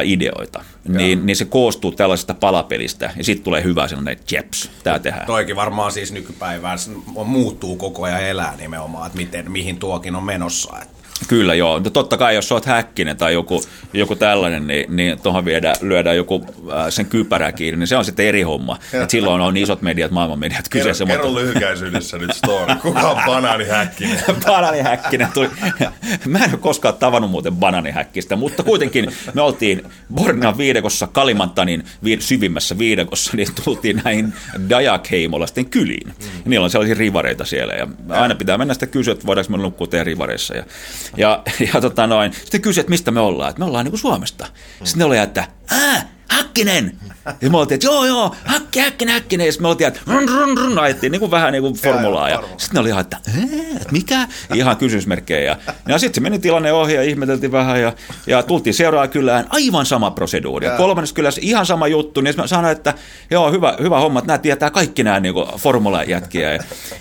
ideoita. 0.05 0.65
Niin, 0.89 1.27
niin 1.27 1.37
se 1.37 1.45
koostuu 1.45 1.93
tällaisesta 1.93 2.35
palapelistä, 2.35 3.11
ja 3.17 3.25
sitten 3.25 3.45
tulee 3.45 3.65
hyvä 3.65 3.89
sellainen 3.89 4.17
jeps, 4.33 4.71
tämä 4.83 4.99
tehdään. 4.99 5.27
Toikin 5.27 5.57
varmaan 5.57 5.92
siis 5.93 6.13
nykypäivään 6.13 6.79
muuttuu 7.25 7.77
koko 7.77 8.03
ajan 8.03 8.23
elää 8.23 8.57
nimenomaan, 8.57 9.07
että 9.07 9.19
miten, 9.19 9.53
mihin 9.53 9.79
tuokin 9.79 10.17
on 10.17 10.25
menossa. 10.25 10.81
Että 10.83 11.02
Kyllä 11.29 11.55
joo. 11.55 11.79
No 11.79 11.91
totta 11.91 12.17
kai 12.17 12.35
jos 12.35 12.53
olet 12.53 12.67
häkkinen 12.67 13.17
tai 13.17 13.33
joku, 13.33 13.63
joku 13.93 14.17
tällainen, 14.17 14.67
niin, 14.67 14.97
niin 14.97 15.21
tuohon 15.21 15.45
viedään, 15.45 15.77
lyödään 15.81 16.17
joku 16.17 16.47
äh, 16.73 16.87
sen 16.89 17.07
kypärä 17.07 17.53
kiinni, 17.53 17.79
niin 17.79 17.87
se 17.87 17.97
on 17.97 18.05
sitten 18.05 18.27
eri 18.27 18.43
homma. 18.43 18.79
Et 18.93 19.11
silloin 19.11 19.41
on 19.41 19.57
isot 19.57 19.83
mediat, 19.83 20.11
maailman 20.11 20.39
mediat 20.39 20.69
kyseessä. 20.71 21.05
Kerro, 21.05 21.25
mutta... 21.25 21.39
kerro 21.39 21.47
lyhykäisyydessä 21.47 22.19
nyt 22.19 22.33
story. 22.35 22.75
Kuka 22.83 23.11
on 23.11 23.23
banaanihäkkinen? 23.27 24.19
banaanihäkkinen 24.47 25.29
tuli. 25.35 25.51
Mä 26.27 26.39
en 26.39 26.51
ole 26.51 26.59
koskaan 26.59 26.95
tavannut 26.95 27.31
muuten 27.31 27.57
banaanihäkkistä, 27.57 28.37
mutta 28.37 28.63
kuitenkin 28.63 29.13
me 29.35 29.43
oltiin 29.43 29.83
Bornean 30.15 30.59
viidekossa, 30.59 31.07
Kalimantanin 31.07 31.85
syvimmässä 32.19 32.79
viidekossa, 32.79 33.37
niin 33.37 33.49
tultiin 33.65 34.01
näihin 34.05 34.33
Dajakheimolaisten 34.69 35.67
kyliin. 35.67 36.07
Mm. 36.07 36.51
Niillä 36.51 36.65
on 36.65 36.71
sellaisia 36.71 36.95
rivareita 36.99 37.45
siellä 37.45 37.73
ja 37.73 37.87
aina 38.09 38.35
pitää 38.35 38.59
mennä 38.59 38.75
sitä 38.75 38.87
kysyä, 38.87 39.13
että 39.13 39.27
voidaanko 39.27 39.53
me 39.53 39.59
nukkua 39.59 39.87
teidän 39.87 40.07
rivareissa. 40.07 40.57
Ja 40.57 40.65
ja, 41.17 41.43
ja 41.75 41.81
tota 41.81 42.07
noin, 42.07 42.33
sitten 42.33 42.61
kysyi, 42.63 42.81
että 42.81 42.91
mistä 42.91 43.11
me 43.11 43.21
ollaan, 43.21 43.51
että 43.51 43.59
me 43.59 43.65
ollaan 43.65 43.85
niin 43.85 43.93
kuin 43.93 44.01
Suomesta. 44.01 44.47
Sitten 44.85 44.99
ne 44.99 45.05
oli, 45.05 45.19
että 45.19 45.49
ää, 45.71 46.09
Häkkinen! 46.33 46.93
Ja 47.41 47.51
me 47.51 47.59
oltiin, 47.59 47.75
että 47.75 47.87
joo, 47.87 48.05
joo, 48.05 48.35
Häkki, 48.45 48.81
Häkkinen, 48.81 49.13
Häkkinen. 49.13 49.47
Ja 49.47 49.53
sitten 49.53 49.65
me 49.65 49.69
oltiin, 49.69 49.89
että 49.89 50.01
run, 50.07 50.29
run, 50.29 50.59
run, 50.59 50.79
ajettiin 50.79 51.13
niin 51.13 51.21
kuin 51.21 51.31
vähän 51.31 51.53
niin 51.53 51.63
kuin 51.63 51.75
formulaa. 51.75 52.29
Ja, 52.29 52.43
sitten 52.43 52.75
ne 52.75 52.81
oli 52.81 52.89
ihan, 52.89 53.01
että, 53.01 53.17
että 53.77 53.93
mikä? 53.93 54.29
Ihan 54.55 54.77
kysymysmerkkejä. 54.77 55.41
Ja, 55.41 55.57
ja 55.89 55.99
sitten 55.99 56.15
se 56.15 56.21
meni 56.21 56.39
tilanne 56.39 56.73
ohi 56.73 56.95
ja 56.95 57.03
ihmeteltiin 57.03 57.53
vähän 57.53 57.81
ja, 57.81 57.93
ja 58.27 58.43
tultiin 58.43 58.75
seuraavaan 58.75 59.11
kylään 59.11 59.47
aivan 59.51 59.87
sama 59.87 60.11
proseduuri. 60.11 60.67
Ja 60.67 60.77
kolmannessa 60.77 61.15
kylässä 61.15 61.41
ihan 61.45 61.67
sama 61.67 61.89
juttu. 61.89 62.21
Niin 62.21 62.35
mä 62.37 62.47
sanoin, 62.47 62.73
että 62.73 62.95
joo, 63.31 63.53
hyvä, 63.53 63.77
hyvä 63.81 64.01
homma, 64.01 64.19
että 64.19 64.27
nämä 64.27 64.39
tietää 64.39 64.71
kaikki 64.71 65.03
nämä 65.03 65.21
niin 65.21 65.35
formula-jätkiä. 65.57 66.53
Ja, 66.53 66.59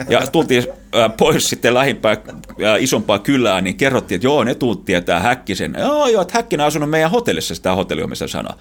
ja 0.09 0.27
tultiin 0.27 0.67
pois 1.17 1.49
sitten 1.49 1.73
lähimpää 1.73 2.17
isompaa 2.79 3.19
kylää, 3.19 3.61
niin 3.61 3.77
kerrottiin, 3.77 4.15
että 4.15 4.27
joo, 4.27 4.43
ne 4.43 4.55
tuut 4.55 4.85
tietää 4.85 5.19
Häkkisen. 5.19 5.75
Joo, 5.79 6.07
joo, 6.07 6.21
että 6.21 6.37
Häkkinen 6.37 6.63
on 6.63 6.67
asunut 6.67 6.89
meidän 6.89 7.11
hotellissa, 7.11 7.55
sitä 7.55 7.75
hotelli 7.75 8.07
missä 8.07 8.27
sana. 8.27 8.53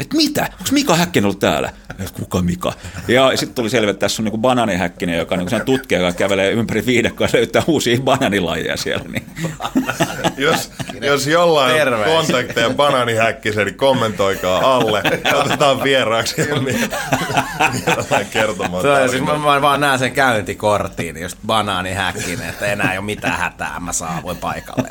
Että 0.00 0.16
mitä? 0.16 0.42
Onko 0.42 0.70
Mika 0.72 0.96
Häkkinen 0.96 1.24
ollut 1.24 1.38
täällä? 1.38 1.72
Et 1.98 2.10
kuka 2.10 2.42
Mika? 2.42 2.72
Ja 3.08 3.30
sitten 3.36 3.54
tuli 3.54 3.70
selvä, 3.70 3.90
että 3.90 4.00
tässä 4.00 4.22
on 4.22 4.24
niin 4.24 4.40
banaanihäkkinen, 4.40 5.18
joka 5.18 5.34
on 5.34 5.46
niin 5.46 5.64
tutkija, 5.64 6.00
joka 6.00 6.12
kävelee 6.12 6.50
ympäri 6.50 6.86
viidekkoa 6.86 7.26
ja 7.26 7.38
löytää 7.38 7.62
uusia 7.66 8.00
banaanilajeja 8.00 8.76
siellä. 8.76 9.04
Niin. 9.08 9.26
jos, 10.36 10.70
jos 11.00 11.26
jollain 11.26 11.74
Terveys. 11.74 12.08
on 12.08 12.16
kontakteja 12.16 12.70
banaanihäkkisen, 12.70 13.66
niin 13.66 13.76
kommentoikaa 13.76 14.76
alle 14.76 15.02
ja 15.24 15.36
otetaan 15.36 15.82
vieraaksi 15.82 16.34
kertomaan. 18.32 18.82
Se 18.82 19.08
siis 19.08 19.22
mä, 19.22 19.38
mä, 19.38 19.62
vaan 19.62 19.80
näen 19.80 19.98
sen 19.98 20.12
käyntikorttiin, 20.12 21.22
just 21.22 21.38
banaanihäkkinen, 21.46 22.48
että 22.48 22.66
enää 22.66 22.92
ei 22.92 22.98
ole 22.98 23.04
mitään 23.04 23.38
hätää, 23.38 23.80
mä 23.80 23.92
saavuin 23.92 24.36
paikalle. 24.36 24.88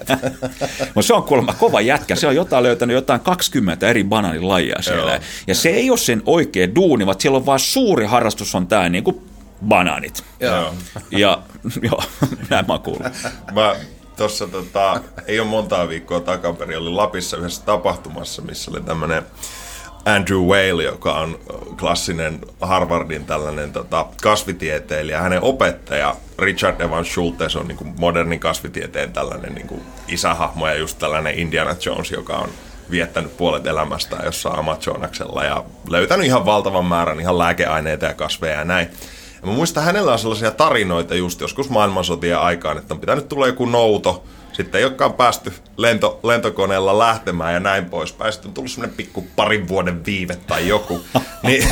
no 0.95 1.01
se 1.01 1.13
on 1.13 1.23
kuulemma 1.23 1.53
kova 1.53 1.81
jätkä, 1.81 2.15
se 2.15 2.27
on 2.27 2.35
jotain 2.35 2.63
löytänyt 2.63 2.93
jotain 2.93 3.21
20 3.21 3.87
eri 3.87 4.03
banaanilajia 4.03 4.81
siellä 4.81 4.98
siellä. 4.99 5.25
Ja 5.47 5.55
se 5.55 5.69
ei 5.69 5.89
ole 5.89 5.97
sen 5.97 6.23
oikea 6.25 6.75
duuni, 6.75 7.05
vaan 7.05 7.19
siellä 7.19 7.37
on 7.37 7.45
vaan 7.45 7.59
suuri 7.59 8.05
harrastus 8.05 8.55
on 8.55 8.67
tämä 8.67 8.89
niin 8.89 9.03
kuin 9.03 9.21
banaanit. 9.67 10.23
Joo. 10.39 10.73
Ja 11.11 11.41
joo, 11.89 12.03
näin 12.49 12.65
mä 12.67 12.79
kuullut. 12.79 13.07
Mä 13.53 13.75
tuossa 14.17 14.47
tota, 14.47 15.01
ei 15.27 15.39
ole 15.39 15.47
montaa 15.47 15.89
viikkoa 15.89 16.19
takaperin, 16.19 16.77
oli 16.77 16.89
Lapissa 16.89 17.37
yhdessä 17.37 17.65
tapahtumassa, 17.65 18.41
missä 18.41 18.71
oli 18.71 18.81
tämmöinen 18.81 19.23
Andrew 20.05 20.39
Whale, 20.39 20.83
joka 20.83 21.13
on 21.13 21.39
klassinen 21.79 22.39
Harvardin 22.61 23.25
tällainen 23.25 23.73
tota, 23.73 24.05
kasvitieteilijä. 24.21 25.21
Hänen 25.21 25.43
opettaja 25.43 26.15
Richard 26.39 26.81
Evans 26.81 27.11
Schultes 27.11 27.55
on 27.55 27.67
niin 27.67 27.77
kuin 27.77 27.93
modernin 27.99 28.39
kasvitieteen 28.39 29.13
tällainen 29.13 29.55
niin 29.55 29.67
kuin 29.67 29.81
isähahmo 30.07 30.67
ja 30.67 30.75
just 30.75 30.99
tällainen 30.99 31.39
Indiana 31.39 31.75
Jones, 31.85 32.11
joka 32.11 32.37
on 32.37 32.49
viettänyt 32.91 33.37
puolet 33.37 33.67
elämästään 33.67 34.25
jossain 34.25 34.59
Amazonaksella 34.59 35.43
ja 35.43 35.63
löytänyt 35.89 36.25
ihan 36.25 36.45
valtavan 36.45 36.85
määrän 36.85 37.19
ihan 37.19 37.37
lääkeaineita 37.37 38.05
ja 38.05 38.13
kasveja 38.13 38.59
ja 38.59 38.65
näin. 38.65 38.87
Ja 39.41 39.47
mä 39.47 39.53
muistan, 39.53 39.83
hänellä 39.83 40.11
on 40.11 40.19
sellaisia 40.19 40.51
tarinoita 40.51 41.15
just 41.15 41.41
joskus 41.41 41.69
maailmansotien 41.69 42.39
aikaan, 42.39 42.77
että 42.77 42.93
on 42.93 42.99
pitänyt 42.99 43.29
tulla 43.29 43.47
joku 43.47 43.65
nouto, 43.65 44.23
sitten 44.53 44.79
ei 44.79 44.85
olekaan 44.85 45.13
päästy 45.13 45.53
lento, 45.77 46.19
lentokoneella 46.23 46.97
lähtemään 46.97 47.53
ja 47.53 47.59
näin 47.59 47.85
poispäin. 47.85 48.33
Sitten 48.33 48.49
on 48.49 48.53
tullut 48.53 48.71
semmoinen 48.71 48.97
pikku 48.97 49.27
parin 49.35 49.67
vuoden 49.67 50.05
viive 50.05 50.35
tai 50.35 50.67
joku. 50.67 51.01
niin, 51.43 51.67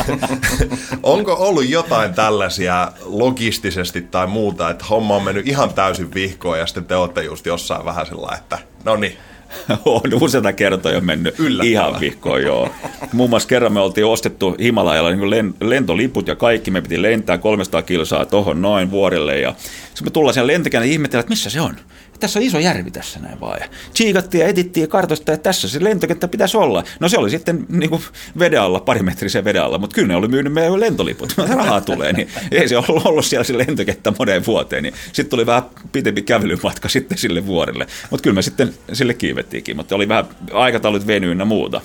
onko 1.04 1.34
ollut 1.34 1.70
jotain 1.70 2.14
tällaisia 2.14 2.92
logistisesti 3.02 4.02
tai 4.02 4.28
muuta, 4.28 4.70
että 4.70 4.86
homma 4.86 5.16
on 5.16 5.24
mennyt 5.24 5.48
ihan 5.48 5.74
täysin 5.74 6.14
vihkoon 6.14 6.60
ja 6.60 6.68
sitten 6.68 6.86
te 6.86 6.96
olette 6.96 7.24
just 7.24 7.46
jossain 7.46 7.86
vähän 7.86 8.06
sellainen, 8.06 8.40
että 8.40 8.60
no 8.84 8.96
niin, 8.96 9.18
on 9.86 10.14
useita 10.22 10.54
kertoja 10.54 10.96
jo 10.96 11.02
mennyt 11.02 11.40
Yllättävää. 11.40 11.72
ihan 11.72 12.00
vihkoon, 12.00 12.42
joo. 12.42 12.70
Muun 13.14 13.30
muassa 13.30 13.50
kerran 13.50 13.74
me 13.74 13.80
oltiin 13.80 14.06
ostettu 14.06 14.56
Himalajalla 14.60 15.12
niin 15.12 15.54
lentoliput 15.62 16.28
ja 16.28 16.36
kaikki, 16.36 16.72
me 16.72 16.82
piti 16.82 17.02
lentää 17.02 17.38
300 17.38 17.82
kilsaa 17.82 18.26
tuohon 18.26 18.62
noin 18.62 18.92
vuorille 18.92 19.40
ja 19.40 19.56
sitten 19.58 20.08
me 20.08 20.12
tullaan 20.12 20.34
sen 20.34 20.48
lentokään 20.48 20.88
ja 20.88 20.92
ihmetellään, 20.92 21.22
että 21.22 21.32
missä 21.32 21.50
se 21.50 21.62
on 21.62 21.76
tässä 22.20 22.40
on 22.40 22.46
iso 22.46 22.60
järvi 22.60 22.92
tässä 22.92 23.20
näin 23.20 23.40
vaan. 23.40 23.60
Ja 23.62 23.68
tsiikattiin 23.94 24.42
ja 24.42 24.48
etittiin 24.48 24.90
kartoista, 24.90 25.34
että 25.34 25.44
tässä 25.44 25.70
se 25.70 25.84
lentokenttä 25.84 26.28
pitäisi 26.28 26.58
olla. 26.58 26.84
No 27.00 27.10
se 27.10 27.18
oli 27.18 27.30
sitten 27.30 27.66
niin 27.70 27.90
kuin 27.90 28.02
veden 28.40 28.62
alla, 28.62 28.80
pari 28.80 29.04
metrisen 29.04 29.44
veden 29.46 29.64
alla, 29.64 29.78
mutta 29.78 29.94
kyllä 29.94 30.08
ne 30.08 30.16
oli 30.16 30.28
myynyt 30.28 30.54
meidän 30.54 30.80
lentoliput. 30.80 31.34
Rahaa 31.38 31.82
tulee, 31.82 32.14
niin 32.14 32.30
ei 32.52 32.70
se 32.70 32.78
ollut, 32.78 33.06
ollut 33.06 33.26
siellä 33.26 33.44
se 33.44 33.58
lentokenttä 33.58 34.14
moneen 34.20 34.46
vuoteen. 34.46 34.84
Niin 34.84 34.94
sitten 35.06 35.30
tuli 35.30 35.46
vähän 35.46 35.64
pitempi 35.92 36.22
kävelymatka 36.22 36.90
sitten 36.90 37.18
sille 37.18 37.46
vuorelle. 37.46 37.88
Mutta 38.10 38.24
kyllä 38.24 38.36
me 38.36 38.42
sitten 38.42 38.74
sille 38.94 39.14
kiivettiinkin, 39.14 39.76
mutta 39.76 39.96
oli 39.96 40.08
vähän 40.08 40.26
aikataulut 40.52 41.08
venyynä 41.08 41.46
muuta. 41.46 41.82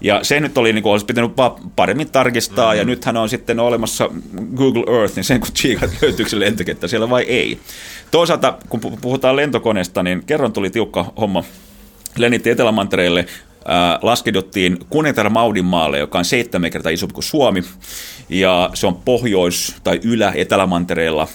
Ja 0.00 0.24
se 0.24 0.40
nyt 0.40 0.58
oli, 0.58 0.72
niin 0.72 0.82
kuin, 0.82 0.92
olisi 0.92 1.06
pitänyt 1.06 1.32
paremmin 1.76 2.10
tarkistaa, 2.10 2.66
mm-hmm. 2.66 2.78
ja 2.78 2.84
nythän 2.84 3.16
on 3.16 3.28
sitten 3.28 3.60
olemassa 3.60 4.10
Google 4.56 4.98
Earth, 4.98 5.16
niin 5.16 5.24
sen 5.24 5.40
kun 5.40 5.52
tsiikat 5.52 5.90
löytyykö 6.02 6.30
se 6.30 6.40
lentokenttä 6.40 6.88
siellä 6.88 7.10
vai 7.10 7.22
ei. 7.22 7.58
Toisaalta, 8.10 8.58
kun 8.68 8.80
puhutaan 9.00 9.36
lentokoneesta, 9.36 10.02
niin 10.02 10.24
kerran 10.26 10.52
tuli 10.52 10.70
tiukka 10.70 11.12
homma. 11.20 11.44
Lennittiin 12.18 12.52
Etelämantereelle, 12.52 13.20
äh, 13.20 13.98
laskeuduttiin 14.02 14.78
Kuningatar 14.90 15.30
Maudin 15.30 15.64
maalle, 15.64 15.98
joka 15.98 16.18
on 16.18 16.24
seitsemän 16.24 16.70
kertaa 16.70 16.92
isompi 16.92 17.14
kuin 17.14 17.24
Suomi, 17.24 17.64
ja 18.28 18.70
se 18.74 18.86
on 18.86 18.96
pohjois- 18.96 19.76
tai 19.84 20.00
ylä-Etelämantereella. 20.04 21.28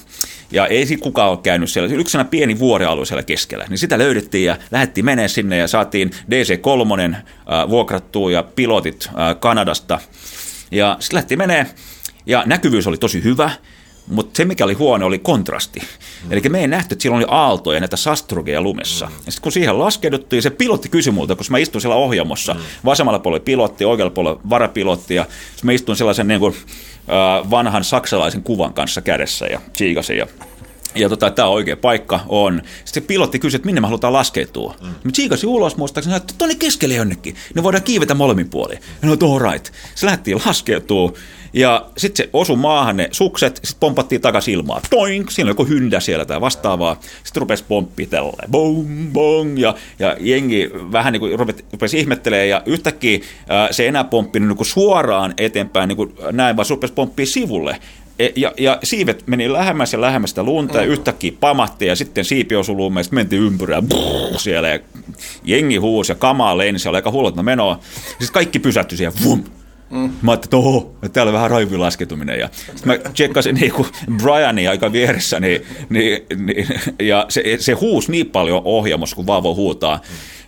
Ja 0.54 0.68
ei 0.68 0.86
sitten 0.86 1.04
kukaan 1.04 1.30
ole 1.30 1.40
käynyt 1.44 1.70
siellä. 1.70 1.96
Yksi 1.96 2.18
pieni 2.30 2.60
vuorialue 2.60 3.06
siellä 3.06 3.24
keskellä. 3.24 3.66
Niin 3.70 3.78
sitä 3.78 3.98
löydettiin 3.98 4.46
ja 4.46 4.58
lähdettiin 4.72 5.06
menee 5.06 5.28
sinne 5.28 5.58
ja 5.58 5.68
saatiin 5.68 6.12
DC-3 6.30 7.16
äh, 7.16 7.22
vuokrattua 7.70 8.32
ja 8.32 8.44
pilotit 8.44 9.08
äh, 9.08 9.40
Kanadasta. 9.40 10.00
Ja 10.72 10.98
sitten 11.00 11.16
lähti 11.16 11.36
menee 11.36 11.66
ja 12.26 12.44
näkyvyys 12.46 12.88
oli 12.88 12.98
tosi 12.98 13.24
hyvä. 13.24 13.52
mutta 14.08 14.38
se 14.38 14.46
mikä 14.46 14.64
oli 14.64 14.74
huono 14.74 15.06
oli 15.06 15.20
kontrasti. 15.20 15.80
Mm. 15.80 16.32
Eli 16.32 16.42
me 16.50 16.60
ei 16.60 16.68
nähty, 16.68 16.94
että 16.94 17.02
siellä 17.02 17.18
oli 17.18 17.26
aaltoja 17.28 17.80
näitä 17.80 17.98
sastrugeja 17.98 18.62
lumessa. 18.62 19.06
Mm. 19.06 19.12
Ja 19.12 19.32
sitten 19.32 19.44
kun 19.44 19.52
siihen 19.52 19.80
laskeuduttiin, 19.80 20.42
se 20.42 20.50
pilotti 20.50 20.90
kysyi 20.90 21.14
multa, 21.14 21.36
kun 21.36 21.46
mä 21.50 21.58
istuin 21.58 21.82
siellä 21.82 21.96
ohjaamossa, 21.96 22.54
mm. 22.54 22.60
vasemmalla 22.86 23.20
puolella 23.20 23.44
pilotti, 23.44 23.86
oikealla 23.86 24.12
puolella 24.12 24.42
varapilotti, 24.50 25.16
ja 25.16 25.26
mä 25.64 25.72
istuin 25.72 25.96
sellaisen 25.96 26.28
niin 26.28 26.40
kuin, 26.40 26.56
vanhan 27.50 27.84
saksalaisen 27.84 28.44
kuvan 28.44 28.74
kanssa 28.74 29.02
kädessä 29.02 29.46
ja 29.46 29.62
tsiikasin 29.74 30.18
ja 30.18 30.28
ja 30.96 31.10
tota, 31.10 31.32
tämä 31.32 31.48
oikea 31.48 31.78
paikka 31.78 32.20
on. 32.28 32.62
Sitten 32.64 33.04
se 33.04 33.08
pilotti 33.08 33.40
kysyi, 33.40 33.56
että 33.56 33.66
minne 33.66 33.82
me 33.82 33.88
halutaan 33.88 34.14
laskeutua. 34.14 34.76
Mm. 34.82 34.88
Mä 34.88 35.12
tsiikasin 35.12 35.50
ulos 35.50 35.78
muistaakseni, 35.78 36.16
että 36.16 36.34
tuonne 36.38 36.56
keskelle 36.56 36.96
jonnekin. 36.96 37.36
Ne 37.56 37.64
voidaan 37.64 37.84
kiivetä 37.84 38.14
molemmin 38.14 38.50
puolin. 38.50 38.80
Ja 39.02 39.08
no, 39.10 39.34
all 39.34 39.52
right. 39.52 39.74
Se 39.96 40.06
lähti 40.06 40.36
laskeutuu. 40.46 41.18
Ja 41.54 41.86
sitten 41.98 42.26
se 42.26 42.30
osui 42.34 42.56
maahan 42.56 42.98
ne 42.98 43.08
sukset, 43.12 43.56
sitten 43.56 43.80
pompattiin 43.80 44.22
takaisin 44.22 44.54
ilmaa. 44.54 44.82
Toink, 44.90 45.32
siinä 45.32 45.46
oli 45.48 45.52
joku 45.52 45.66
hyndä 45.66 46.00
siellä 46.00 46.26
tai 46.26 46.42
vastaavaa. 46.42 47.00
Sitten 47.24 47.42
rupesi 47.42 47.64
pomppii 47.68 48.08
tälleen, 48.08 48.52
bong, 48.52 49.12
bong. 49.14 49.60
Ja, 49.60 49.76
ja 50.00 50.18
jengi 50.20 50.72
vähän 50.92 51.14
niin 51.14 51.20
kuin 51.20 51.40
rupesi, 51.40 51.66
rupesi 51.74 52.00
ihmettelemään 52.00 52.50
ja 52.50 52.62
yhtäkkiä 52.66 53.20
ää, 53.50 53.72
se 53.72 53.84
ei 53.84 53.90
enää 53.90 54.04
pomppinut 54.04 54.48
niin 54.48 54.58
kuin 54.58 54.68
suoraan 54.68 55.34
eteenpäin 55.38 55.88
niin 55.88 55.98
kuin 55.98 56.14
näin, 56.32 56.56
vaan 56.56 56.66
se 56.66 56.74
rupesi 56.74 56.94
pomppii 56.94 57.26
sivulle. 57.26 57.80
E, 58.20 58.30
ja, 58.36 58.54
ja 58.58 58.80
siivet 58.84 59.24
meni 59.28 59.54
lähemmäs 59.54 59.94
ja 59.94 60.02
lähemmäs 60.02 60.30
sitä 60.30 60.44
lunta 60.44 60.78
ja 60.78 60.84
yhtäkkiä 60.84 61.32
pamahti 61.40 61.86
ja 61.86 61.96
sitten 61.96 62.26
siipi 62.26 62.56
osui 62.56 62.76
luumme 62.76 63.00
ja 63.00 63.04
sitten 63.04 63.20
mentiin 63.20 63.42
ympyrää 63.42 63.82
brrr, 63.82 64.40
siellä 64.40 64.70
ja 64.70 64.80
jengi 65.44 65.78
huusi 65.78 66.12
ja 66.12 66.16
kamaa 66.16 66.58
lensi, 66.58 66.90
oli 66.90 66.98
aika 66.98 67.12
hullutna 67.12 67.44
menoa. 67.44 67.80
Sitten 68.08 68.34
kaikki 68.34 68.60
pysähtyi 68.60 68.98
siihen, 68.98 69.14
vum, 69.24 69.44
Mm. 69.94 70.10
Mä 70.22 70.32
ajattelin, 70.32 70.48
että 70.48 70.58
oho, 70.58 70.96
täällä 71.14 71.30
on 71.30 71.34
vähän 71.34 71.52
raivi 71.52 71.78
lasketuminen. 71.78 72.40
Ja 72.40 72.50
sitten 72.54 72.88
mä 72.88 72.98
tsekkasin 73.14 73.56
niin 73.56 73.72
kuin 73.72 73.88
Brianin 74.18 74.70
aika 74.70 74.92
vieressä, 74.92 75.40
niin, 75.40 75.62
niin, 75.90 76.26
niin, 76.38 76.68
ja 77.00 77.26
se, 77.30 77.44
se 77.60 77.74
huusi 77.74 78.12
niin 78.12 78.30
paljon 78.30 78.62
ohjaamossa, 78.66 79.16
kun 79.16 79.28
vaan 79.28 79.44
voi 79.44 79.56
huutaa. 79.56 80.02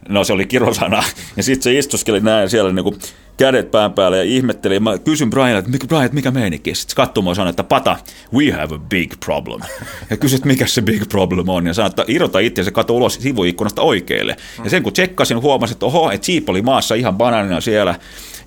No 0.10 0.24
se 0.24 0.34
oli 0.34 0.46
kirosana. 0.46 1.04
Ja 1.38 1.44
sitten 1.44 1.64
se 1.64 1.78
istuskeli 1.78 2.20
näin 2.20 2.50
siellä 2.50 2.72
niin 2.74 2.84
kuin 2.84 2.98
kädet 3.38 3.72
pään 3.72 3.94
päälle 3.94 4.18
ja 4.18 4.24
ihmetteli. 4.24 4.80
Mä 4.80 4.98
kysyn 4.98 5.30
Brianilta, 5.30 5.60
että 5.60 5.72
mikä, 5.72 5.88
Brian, 5.88 6.10
mikä 6.12 6.32
meininki? 6.32 6.76
Sitten 6.76 6.96
katsoi 6.96 7.36
sanoi, 7.36 7.50
että 7.50 7.64
pata, 7.64 7.98
we 8.34 8.52
have 8.52 8.76
a 8.76 8.80
big 8.90 9.14
problem. 9.26 9.62
Ja 10.10 10.18
kysyi, 10.18 10.36
että 10.36 10.48
mikä 10.48 10.66
se 10.66 10.82
big 10.82 11.10
problem 11.10 11.50
on. 11.50 11.68
Ja 11.68 11.74
sanoi, 11.74 11.90
että 11.90 12.06
irrota 12.08 12.40
itse 12.40 12.64
se 12.64 12.72
kato 12.72 12.94
ulos 12.94 13.14
sivuikkunasta 13.14 13.82
oikealle. 13.82 14.36
Ja 14.64 14.70
sen 14.70 14.84
kun 14.84 14.94
tsekkasin, 14.94 15.42
huomasin, 15.42 15.76
että 15.76 15.86
oho, 15.86 16.12
että 16.12 16.32
Jeep 16.32 16.50
oli 16.50 16.62
maassa 16.62 16.96
ihan 16.96 17.16
bananina 17.16 17.62
siellä. 17.62 17.96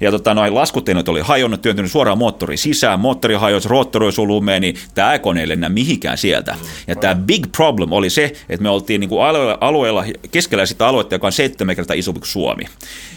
Ja 0.01 0.11
tota, 0.11 0.35
noin 0.35 0.55
laskuteinot 0.55 1.09
oli 1.09 1.21
hajonnut, 1.21 1.63
työntynyt 1.63 1.91
suoraan 1.91 2.19
moottori 2.19 2.57
sisään, 2.57 3.01
moottori 3.01 3.35
hajosi, 3.35 3.69
roottori 3.69 4.05
olisi 4.05 4.21
lumeen, 4.21 4.63
niin 4.63 4.77
tämä 4.95 5.19
kone 5.19 5.41
ei 5.41 5.49
lennä 5.49 5.69
mihinkään 5.69 6.19
sieltä. 6.19 6.55
Ja 6.87 6.97
tämä 6.97 7.15
big 7.15 7.47
problem 7.57 7.93
oli 7.93 8.11
se, 8.11 8.33
että 8.49 8.63
me 8.63 8.69
oltiin 8.69 9.01
niin 9.01 9.09
kuin 9.09 9.25
alueella, 9.25 9.59
alueella, 9.61 10.05
keskellä 10.31 10.67
sitä 10.67 10.87
aluetta, 10.87 11.15
joka 11.15 11.27
on 11.27 11.33
seitsemän 11.33 11.77
kertaa 11.77 11.97
isompi 11.97 12.21
kuin 12.21 12.29
Suomi. 12.29 12.65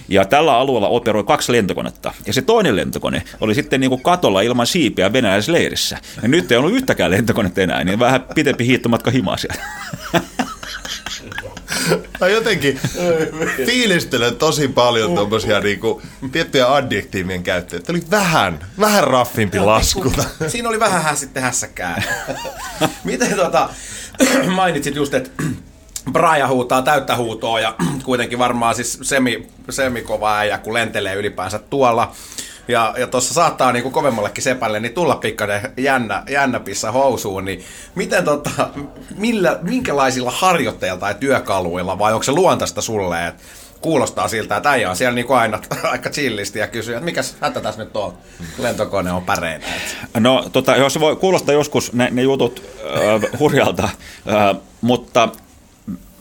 Ja 0.09 0.25
tällä 0.25 0.57
alueella 0.57 0.87
operoi 0.87 1.23
kaksi 1.23 1.51
lentokonetta. 1.61 2.13
Ja 2.25 2.33
se 2.33 2.41
toinen 2.41 2.75
lentokone 2.75 3.23
oli 3.41 3.55
sitten 3.55 3.79
niin 3.79 3.89
kuin 3.89 4.03
katolla 4.03 4.41
ilman 4.41 4.67
siipiä 4.67 5.13
venäläisleirissä. 5.13 5.97
Ja 6.21 6.27
nyt 6.27 6.51
ei 6.51 6.57
ollut 6.57 6.73
yhtäkään 6.73 7.11
lentokonetta 7.11 7.61
enää, 7.61 7.83
niin 7.83 7.99
vähän 7.99 8.25
pitempi 8.35 8.65
hiihtomatka 8.65 9.11
himaa 9.11 9.37
siellä. 9.37 9.63
Mä 12.21 12.27
jotenkin 12.27 12.79
fiilistelen 13.65 14.35
tosi 14.35 14.67
paljon 14.67 15.15
tuommoisia 15.15 15.59
niinku, 15.59 16.01
tiettyjä 16.31 16.73
adjektiivien 16.73 17.43
käyttöjä. 17.43 17.77
Että 17.77 17.91
oli 17.91 18.03
vähän, 18.11 18.59
vähän 18.79 19.03
raffimpi 19.03 19.59
lasku. 19.59 20.13
Siinä 20.47 20.69
oli 20.69 20.79
vähän 20.79 21.17
sitten 21.17 21.43
hässäkää. 21.43 22.03
Miten 23.03 23.35
tota, 23.35 23.69
mainitsit 24.55 24.95
just, 24.95 25.13
että 25.13 25.43
Braja 26.11 26.47
huutaa 26.47 26.81
täyttä 26.81 27.15
huutoa 27.15 27.59
ja 27.59 27.75
kuitenkin 28.03 28.39
varmaan 28.39 28.75
siis 28.75 28.99
semi, 29.01 29.47
semikova 29.69 30.37
äijä, 30.37 30.57
kun 30.57 30.73
lentelee 30.73 31.15
ylipäänsä 31.15 31.59
tuolla. 31.59 32.11
Ja, 32.67 32.93
ja 32.97 33.07
tuossa 33.07 33.33
saattaa 33.33 33.71
niinku 33.71 33.91
kovemmallekin 33.91 34.43
sepälle 34.43 34.79
niin 34.79 34.93
tulla 34.93 35.15
pikkainen 35.15 35.61
jännä, 35.77 36.23
jännä 36.29 36.59
pissa 36.59 36.91
housuun, 36.91 37.45
niin 37.45 37.63
miten 37.95 38.25
tota, 38.25 38.69
millä, 39.17 39.59
minkälaisilla 39.61 40.31
harjoitteilla 40.31 40.99
tai 40.99 41.15
työkaluilla, 41.19 41.99
vai 41.99 42.13
onko 42.13 42.23
se 42.23 42.31
luontaista 42.31 42.81
sulle, 42.81 43.27
että 43.27 43.43
kuulostaa 43.81 44.27
siltä, 44.27 44.57
että 44.57 44.69
äijä 44.69 44.89
on 44.89 44.95
siellä 44.95 45.15
niinku 45.15 45.33
aina 45.33 45.59
aika 45.91 46.09
chillisti 46.09 46.59
ja 46.59 46.67
kysyy, 46.67 46.93
että 46.93 47.05
mikäs 47.05 47.35
hätä 47.41 47.61
tässä 47.61 47.83
nyt 47.83 47.95
on, 47.95 48.13
lentokone 48.57 49.11
on 49.11 49.23
päreinen. 49.23 49.69
No 50.19 50.49
tota, 50.51 50.75
jos 50.75 50.99
voi 50.99 51.15
kuulostaa 51.15 51.53
joskus 51.53 51.93
ne, 51.93 52.09
ne 52.11 52.21
jutut 52.21 52.63
äh, 52.95 53.39
hurjalta, 53.39 53.83
äh, 53.83 54.61
mutta 54.81 55.29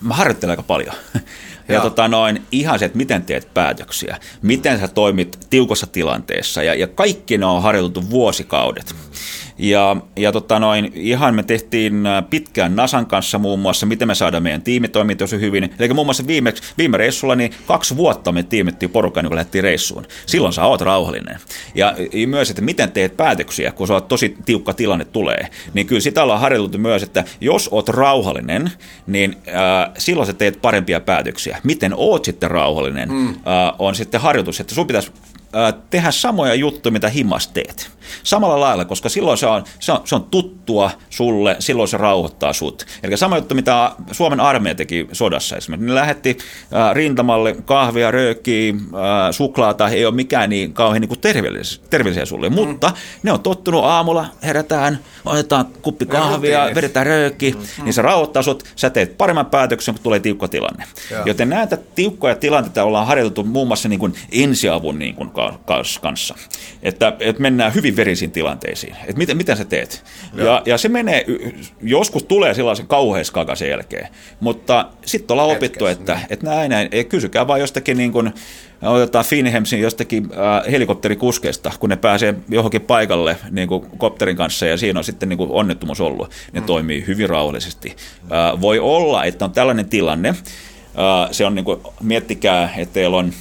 mä 0.00 0.14
harjoittelen 0.14 0.50
aika 0.50 0.62
paljon. 0.62 0.94
Ja 1.74 1.80
tota 1.80 2.08
noin, 2.08 2.42
ihan 2.52 2.78
se, 2.78 2.84
että 2.84 2.98
miten 2.98 3.22
teet 3.22 3.54
päätöksiä, 3.54 4.18
miten 4.42 4.80
sä 4.80 4.88
toimit 4.88 5.38
tiukassa 5.50 5.86
tilanteessa 5.86 6.62
ja, 6.62 6.74
ja 6.74 6.86
kaikki 6.86 7.38
ne 7.38 7.46
on 7.46 7.62
harjoiteltu 7.62 8.10
vuosikaudet. 8.10 8.94
Ja, 9.60 9.96
ja 10.16 10.32
tota 10.32 10.58
noin, 10.58 10.92
ihan 10.94 11.34
me 11.34 11.42
tehtiin 11.42 12.06
äh, 12.06 12.24
pitkään 12.30 12.76
Nasan 12.76 13.06
kanssa 13.06 13.38
muun 13.38 13.60
muassa, 13.60 13.86
miten 13.86 14.08
me 14.08 14.14
saadaan 14.14 14.42
meidän 14.42 14.62
tiimi 14.62 14.88
tosi 15.18 15.40
hyvin. 15.40 15.74
Eli 15.78 15.94
muun 15.94 16.06
muassa 16.06 16.26
viime, 16.26 16.54
viime 16.78 16.96
reissulla 16.96 17.36
niin 17.36 17.52
kaksi 17.66 17.96
vuotta 17.96 18.32
me 18.32 18.42
tiimittiin 18.42 18.90
porukkaan, 18.90 19.26
kun 19.26 19.36
lähdettiin 19.36 19.64
reissuun. 19.64 20.06
Silloin 20.26 20.52
sä 20.52 20.64
oot 20.64 20.80
rauhallinen. 20.80 21.38
Ja, 21.74 21.94
ja 22.12 22.26
myös, 22.26 22.50
että 22.50 22.62
miten 22.62 22.92
teet 22.92 23.16
päätöksiä, 23.16 23.72
kun 23.72 23.86
sä 23.86 23.94
oot 23.94 24.08
tosi 24.08 24.36
tiukka 24.46 24.72
tilanne 24.72 25.04
tulee. 25.04 25.48
Niin 25.74 25.86
kyllä 25.86 26.00
sitä 26.00 26.22
ollaan 26.22 26.40
harjoiteltu 26.40 26.78
myös, 26.78 27.02
että 27.02 27.24
jos 27.40 27.68
oot 27.72 27.88
rauhallinen, 27.88 28.70
niin 29.06 29.36
äh, 29.48 29.90
silloin 29.98 30.26
sä 30.26 30.32
teet 30.32 30.62
parempia 30.62 31.00
päätöksiä. 31.00 31.58
Miten 31.62 31.92
oot 31.96 32.24
sitten 32.24 32.50
rauhallinen, 32.50 33.08
mm. 33.08 33.28
äh, 33.28 33.34
on 33.78 33.94
sitten 33.94 34.20
harjoitus, 34.20 34.60
että 34.60 34.74
sun 34.74 34.86
pitäisi 34.86 35.12
tehdä 35.90 36.10
samoja 36.10 36.54
juttuja, 36.54 36.92
mitä 36.92 37.08
himas 37.08 37.48
teet. 37.48 37.90
Samalla 38.22 38.60
lailla, 38.60 38.84
koska 38.84 39.08
silloin 39.08 39.38
se 39.38 39.46
on, 39.46 39.64
se 39.78 39.92
on, 39.92 40.00
se 40.04 40.14
on 40.14 40.24
tuttua 40.24 40.90
sulle, 41.10 41.56
silloin 41.58 41.88
se 41.88 41.96
rauhoittaa 41.96 42.52
sut. 42.52 42.86
Eli 43.02 43.16
sama 43.16 43.36
juttu, 43.36 43.54
mitä 43.54 43.92
Suomen 44.12 44.40
armeija 44.40 44.74
teki 44.74 45.08
sodassa 45.12 45.56
esimerkiksi. 45.56 45.86
Ne 45.86 45.94
lähetti 45.94 46.38
äh, 46.74 46.94
rintamalle 46.94 47.56
kahvia, 47.64 48.10
röökiä, 48.10 48.74
suklaata, 49.30 49.88
ei 49.88 50.06
ole 50.06 50.14
mikään 50.14 50.50
niin 50.50 50.72
kauhean 50.72 51.00
niin 51.00 51.20
terveellisiä, 51.20 51.82
terveellisiä 51.90 52.24
sulle, 52.24 52.48
mm. 52.48 52.54
mutta 52.54 52.92
ne 53.22 53.32
on 53.32 53.40
tottunut 53.40 53.84
aamulla, 53.84 54.26
herätään, 54.42 54.98
otetaan 55.24 55.66
kuppi 55.82 56.06
kahvia, 56.06 56.68
ja 56.68 56.74
vedetään 56.74 57.06
rööki, 57.06 57.52
mm. 57.52 57.84
niin 57.84 57.92
se 57.92 58.02
rauhoittaa 58.02 58.42
sut, 58.42 58.64
sä 58.76 58.90
teet 58.90 59.18
paremman 59.18 59.46
päätöksen, 59.46 59.94
kun 59.94 60.02
tulee 60.02 60.20
tiukka 60.20 60.48
tilanne. 60.48 60.84
Ja. 61.10 61.22
Joten 61.26 61.48
näitä 61.48 61.78
tiukkoja 61.94 62.36
tilanteita 62.36 62.84
ollaan 62.84 63.06
harjoiteltu 63.06 63.44
muun 63.44 63.66
muassa 63.66 63.88
niin 63.88 64.00
kuin 64.00 64.14
ensiavun 64.32 64.98
niin 64.98 65.14
kuin 65.14 65.30
kanssa. 66.00 66.34
Että, 66.82 67.16
että 67.20 67.42
mennään 67.42 67.74
hyvin 67.74 67.96
verisiin 67.96 68.30
tilanteisiin. 68.30 68.96
Että 69.00 69.18
miten, 69.18 69.36
miten 69.36 69.56
sä 69.56 69.64
teet? 69.64 70.04
Ja, 70.34 70.62
ja 70.66 70.78
se 70.78 70.88
menee, 70.88 71.24
joskus 71.82 72.24
tulee 72.24 72.54
sellaisen 72.54 72.86
kauheiskakan 72.86 73.56
sen 73.56 73.70
jälkeen, 73.70 74.08
mutta 74.40 74.88
sitten 75.06 75.34
ollaan 75.34 75.56
opittu, 75.56 75.86
että, 75.86 76.14
niin. 76.14 76.26
että 76.30 76.46
näin, 76.46 76.70
näin. 76.70 76.88
Ei, 76.92 77.04
kysykää 77.04 77.46
vaan 77.46 77.60
jostakin 77.60 77.96
niin 77.96 78.12
kuin, 78.12 78.32
otetaan 78.82 79.24
Finhemsin 79.24 79.80
jostakin 79.80 80.28
äh, 80.32 80.72
helikopterikuskeista, 80.72 81.72
kun 81.80 81.90
ne 81.90 81.96
pääsee 81.96 82.34
johonkin 82.48 82.80
paikalle 82.80 83.36
niin 83.50 83.68
kuin 83.68 83.86
kopterin 83.98 84.36
kanssa 84.36 84.66
ja 84.66 84.76
siinä 84.76 85.00
on 85.00 85.04
sitten 85.04 85.28
niin 85.28 85.38
kuin 85.38 85.50
onnettomuus 85.50 86.00
ollut. 86.00 86.30
Ne 86.52 86.60
mm. 86.60 86.66
toimii 86.66 87.04
hyvin 87.06 87.28
rauhallisesti. 87.28 87.96
Äh, 88.22 88.60
voi 88.60 88.78
olla, 88.78 89.24
että 89.24 89.44
on 89.44 89.52
tällainen 89.52 89.88
tilanne, 89.88 90.28
äh, 90.28 90.36
se 91.30 91.46
on 91.46 91.54
niin 91.54 91.64
kuin, 91.64 91.80
miettikää, 92.02 92.74
että 92.76 92.94
teillä 92.94 93.16
on 93.16 93.32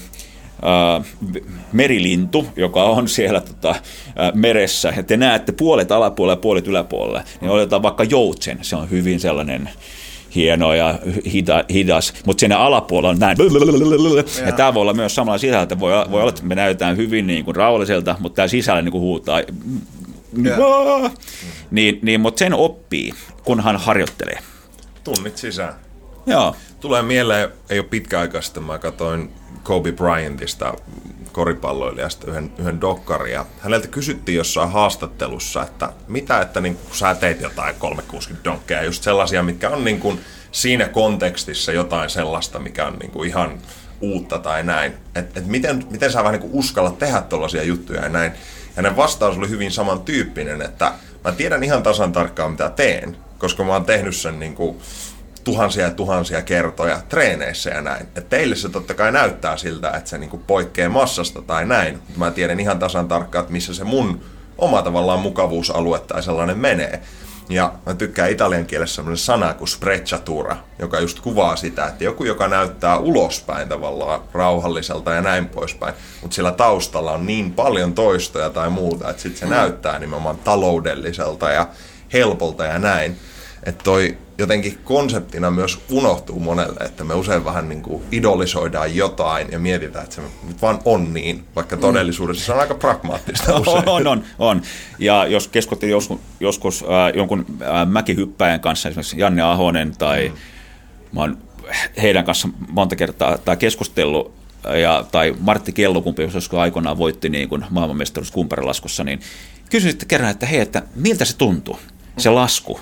merilintu, 1.72 2.48
joka 2.56 2.84
on 2.84 3.08
siellä 3.08 3.42
tota, 3.42 3.70
äh, 3.70 3.82
meressä, 4.34 4.94
ja 4.98 5.04
te 5.04 5.18
näette 5.18 5.52
puolet 5.52 5.92
alapuolella 5.92 6.34
ja 6.34 6.42
puolet 6.42 6.68
yläpuolella, 6.68 7.24
niin 7.42 7.52
otetaan 7.52 7.84
vaikka 7.84 8.04
joutsen, 8.04 8.60
se 8.62 8.76
on 8.76 8.90
hyvin 8.90 9.20
sellainen 9.20 9.70
hieno 10.36 10.74
ja 10.74 11.00
hida, 11.34 11.64
hidas, 11.74 12.14
mutta 12.26 12.40
siinä 12.40 12.60
alapuolella 12.60 13.10
on 13.10 13.20
näin. 13.20 13.38
Ja 14.46 14.52
tämä 14.52 14.74
voi 14.74 14.82
olla 14.82 14.94
myös 14.94 15.16
samalla 15.16 15.38
sisältä. 15.38 15.80
Voi, 15.80 15.92
voi 16.12 16.22
olla, 16.22 16.30
että 16.30 16.44
me 16.44 16.56
näytetään 16.56 16.98
hyvin 16.98 17.28
niin 17.28 17.46
kuin 17.46 17.56
rauhalliselta, 17.56 18.16
mutta 18.20 18.36
tämä 18.36 18.48
sisällä 18.48 18.82
niin 18.82 18.92
kuin 18.92 19.02
huutaa. 19.02 19.42
Niin, 21.72 22.00
niin, 22.02 22.22
mutta 22.22 22.40
sen 22.40 22.54
oppii, 22.54 23.14
kun 23.44 23.60
hän 23.60 23.78
harjoittelee. 23.78 24.40
Tunnit 25.04 25.38
sisään. 25.38 25.74
Joo. 26.26 26.56
Tulee 26.80 27.02
mieleen, 27.02 27.50
ei 27.70 27.80
ole 27.80 27.88
pitkä 27.88 28.20
aika 28.20 28.42
sitten, 28.42 28.64
mä 28.64 28.78
katsoin 28.78 29.34
Kobe 29.64 29.92
Bryantista 29.92 30.74
koripalloilijasta 31.32 32.28
yhden, 32.28 32.52
yhden 32.58 32.82
dokkaria. 32.82 33.46
Häneltä 33.60 33.88
kysyttiin 33.88 34.36
jossain 34.36 34.72
haastattelussa, 34.72 35.64
että 35.64 35.94
mitä, 36.08 36.42
että 36.42 36.62
niin, 36.62 36.76
kun 36.76 36.96
sä 36.96 37.16
teit 37.16 37.42
jotain 37.42 37.76
360 37.76 38.50
donkkeja, 38.50 38.84
just 38.84 39.04
sellaisia, 39.04 39.44
mitkä 39.44 39.70
on 39.70 39.84
niin 39.84 40.00
kuin 40.00 40.20
siinä 40.52 40.88
kontekstissa 40.88 41.72
jotain 41.72 42.10
sellaista, 42.10 42.60
mikä 42.60 42.86
on 42.86 42.98
niin 43.00 43.12
kuin 43.12 43.30
ihan 43.30 43.60
uutta 44.02 44.40
tai 44.40 44.64
näin. 44.64 44.94
Että 45.16 45.40
et 45.40 45.46
miten, 45.46 45.84
miten 45.92 46.12
sä 46.12 46.24
vähän 46.24 46.40
niin 46.40 46.52
kuin 46.52 46.98
tehdä 47.00 47.22
tällaisia 47.22 47.64
juttuja 47.64 48.02
ja 48.02 48.10
näin. 48.10 48.32
Ja 48.32 48.38
hänen 48.76 48.96
vastaus 48.96 49.38
oli 49.38 49.50
hyvin 49.50 49.72
samantyyppinen, 49.72 50.62
että 50.62 50.94
mä 51.24 51.32
tiedän 51.32 51.64
ihan 51.64 51.84
tasan 51.84 52.12
tarkkaan 52.12 52.52
mitä 52.52 52.70
teen, 52.70 53.18
koska 53.38 53.64
mä 53.64 53.74
oon 53.74 53.86
tehnyt 53.86 54.16
sen 54.16 54.40
niin 54.40 54.56
kuin 54.56 54.78
tuhansia 55.50 55.84
ja 55.84 55.92
tuhansia 55.92 56.42
kertoja 56.42 57.00
treeneissä 57.10 57.70
ja 57.70 57.82
näin. 57.82 58.08
Et 58.16 58.30
teille 58.30 58.56
se 58.56 58.70
totta 58.70 58.94
kai 58.94 59.12
näyttää 59.12 59.58
siltä, 59.58 59.90
että 59.90 60.10
se 60.10 60.18
niinku 60.18 60.38
poikkeaa 60.38 60.90
massasta 60.90 61.42
tai 61.42 61.66
näin, 61.66 61.94
mutta 61.96 62.20
mä 62.20 62.32
tiedän 62.32 62.60
ihan 62.60 62.80
tasan 62.80 63.08
tarkkaan, 63.08 63.42
että 63.44 63.54
missä 63.54 63.74
se 63.74 63.84
mun 63.84 64.22
oma 64.58 64.82
tavallaan 64.82 65.20
mukavuusalue 65.20 66.00
tai 66.00 66.24
sellainen 66.24 66.58
menee. 66.58 67.02
Ja 67.50 67.74
mä 67.86 67.94
tykkään 67.94 68.32
italian 68.32 68.66
kielessä 68.66 68.96
sellainen 68.96 69.18
sana 69.18 69.54
kuin 69.54 69.68
sprecciatura, 69.68 70.58
joka 70.80 71.00
just 71.00 71.20
kuvaa 71.20 71.56
sitä, 71.56 71.88
että 71.88 72.04
joku, 72.04 72.24
joka 72.24 72.48
näyttää 72.48 72.98
ulospäin 72.98 73.70
tavallaan 73.70 74.22
rauhalliselta 74.34 75.14
ja 75.14 75.22
näin 75.22 75.50
poispäin, 75.50 75.94
mutta 76.22 76.36
sillä 76.36 76.52
taustalla 76.52 77.12
on 77.12 77.26
niin 77.26 77.54
paljon 77.54 77.94
toistoja 77.94 78.50
tai 78.50 78.70
muuta, 78.70 79.10
että 79.10 79.22
sitten 79.22 79.40
se 79.40 79.46
mm. 79.46 79.52
näyttää 79.52 80.00
nimenomaan 80.00 80.38
taloudelliselta 80.38 81.50
ja 81.52 81.68
helpolta 82.14 82.66
ja 82.66 82.80
näin. 82.80 83.18
Että 83.64 83.84
toi 83.84 84.18
jotenkin 84.40 84.78
konseptina 84.84 85.52
myös 85.52 85.80
unohtuu 85.92 86.40
monelle, 86.40 86.80
että 86.86 87.04
me 87.04 87.14
usein 87.14 87.46
vähän 87.46 87.70
niin 87.70 87.82
kuin 87.82 88.04
idolisoidaan 88.12 88.96
jotain 88.96 89.48
ja 89.52 89.60
mietitään, 89.60 90.04
että 90.04 90.16
se 90.16 90.22
nyt 90.48 90.62
vaan 90.62 90.80
on 90.86 91.14
niin, 91.14 91.44
vaikka 91.56 91.76
mm. 91.76 91.82
todellisuudessa 91.82 92.46
se 92.46 92.54
on 92.54 92.60
aika 92.60 92.76
pragmaattista 92.76 93.58
usein. 93.60 93.90
On, 93.90 94.08
on, 94.08 94.24
on. 94.40 94.62
Ja 95.00 95.28
jos 95.28 95.48
keskustelin 95.48 95.92
joskus, 95.92 96.20
joskus 96.40 96.84
äh, 96.84 97.16
jonkun 97.16 97.46
äh, 97.62 97.88
mäkihyppäjän 97.88 98.60
kanssa, 98.60 98.90
esimerkiksi 98.90 99.20
Janne 99.20 99.42
Ahonen 99.42 99.98
tai 99.98 100.28
mm. 100.30 100.36
mä 101.12 101.22
oon 101.22 101.38
heidän 102.02 102.26
kanssa 102.26 102.50
monta 102.70 102.96
kertaa 102.96 103.38
tai 103.38 103.58
keskustellut, 103.58 104.40
ja, 104.82 105.06
tai 105.12 105.36
Martti 105.40 105.72
Kellokumpi, 105.72 106.22
jos 106.22 106.34
joskus 106.34 106.60
aikoinaan 106.60 106.98
voitti 106.98 107.30
niin 107.30 107.50
kuin 107.50 107.66
maailmanmestaruus 107.70 108.32
kumparilaskussa, 108.32 109.04
niin 109.04 109.20
kysyin 109.70 109.92
sitten 109.92 110.08
kerran, 110.08 110.32
että 110.32 110.46
hei, 110.46 110.60
että 110.60 110.84
miltä 110.96 111.26
se 111.26 111.38
tuntuu, 111.38 111.80
se 112.18 112.30
lasku. 112.30 112.80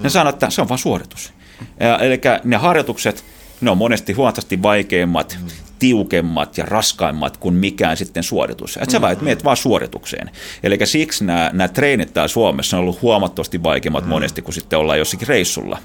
Ne 0.00 0.08
mm. 0.08 0.10
sanoo, 0.10 0.30
että 0.30 0.50
se 0.50 0.60
on 0.60 0.68
vain 0.68 0.78
suoritus. 0.78 1.32
Ja, 1.80 1.98
eli 1.98 2.20
ne 2.44 2.56
harjoitukset, 2.56 3.24
ne 3.60 3.70
on 3.70 3.78
monesti 3.78 4.12
huomattavasti 4.12 4.62
vaikeimmat, 4.62 5.38
mm. 5.40 5.48
tiukemmat 5.78 6.58
ja 6.58 6.66
raskaimmat 6.66 7.36
kuin 7.36 7.54
mikään 7.54 7.96
sitten 7.96 8.22
suoritus. 8.22 8.76
Että 8.76 8.92
sä 8.92 8.98
mm. 8.98 9.02
vaan 9.02 9.16
meet 9.20 9.44
vaan 9.44 9.56
suoritukseen. 9.56 10.30
Eli 10.62 10.78
siksi 10.84 11.24
nämä, 11.24 11.50
nämä 11.52 11.68
treenit 11.68 12.14
täällä 12.14 12.28
Suomessa 12.28 12.76
on 12.76 12.80
ollut 12.80 13.02
huomattavasti 13.02 13.62
vaikeimmat 13.62 14.04
mm. 14.04 14.10
monesti, 14.10 14.42
kun 14.42 14.54
sitten 14.54 14.78
ollaan 14.78 14.98
jossakin 14.98 15.28
reissulla. 15.28 15.78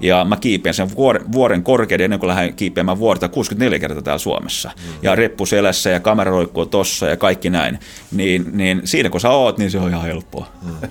Ja 0.00 0.24
mä 0.24 0.36
kiipeän 0.36 0.74
sen 0.74 0.94
vuoren, 0.96 1.32
vuoren 1.32 1.62
korkeuden 1.62 2.04
ennen 2.04 2.18
kuin 2.18 2.28
lähden 2.28 2.54
kiipeämään 2.54 2.98
vuorta 2.98 3.28
64 3.28 3.78
kertaa 3.78 4.02
täällä 4.02 4.18
Suomessa. 4.18 4.70
Mm. 4.76 4.92
Ja 5.02 5.14
reppu 5.14 5.46
selässä 5.46 5.90
ja 5.90 6.00
kamera 6.00 6.30
roikkuu 6.30 6.66
tossa 6.66 7.06
ja 7.06 7.16
kaikki 7.16 7.50
näin. 7.50 7.78
Niin, 8.12 8.44
niin 8.52 8.80
siinä 8.84 9.10
kun 9.10 9.20
sä 9.20 9.30
oot, 9.30 9.58
niin 9.58 9.70
se 9.70 9.78
on 9.78 9.88
ihan 9.88 10.02
helppoa. 10.02 10.46
Mm. 10.62 10.88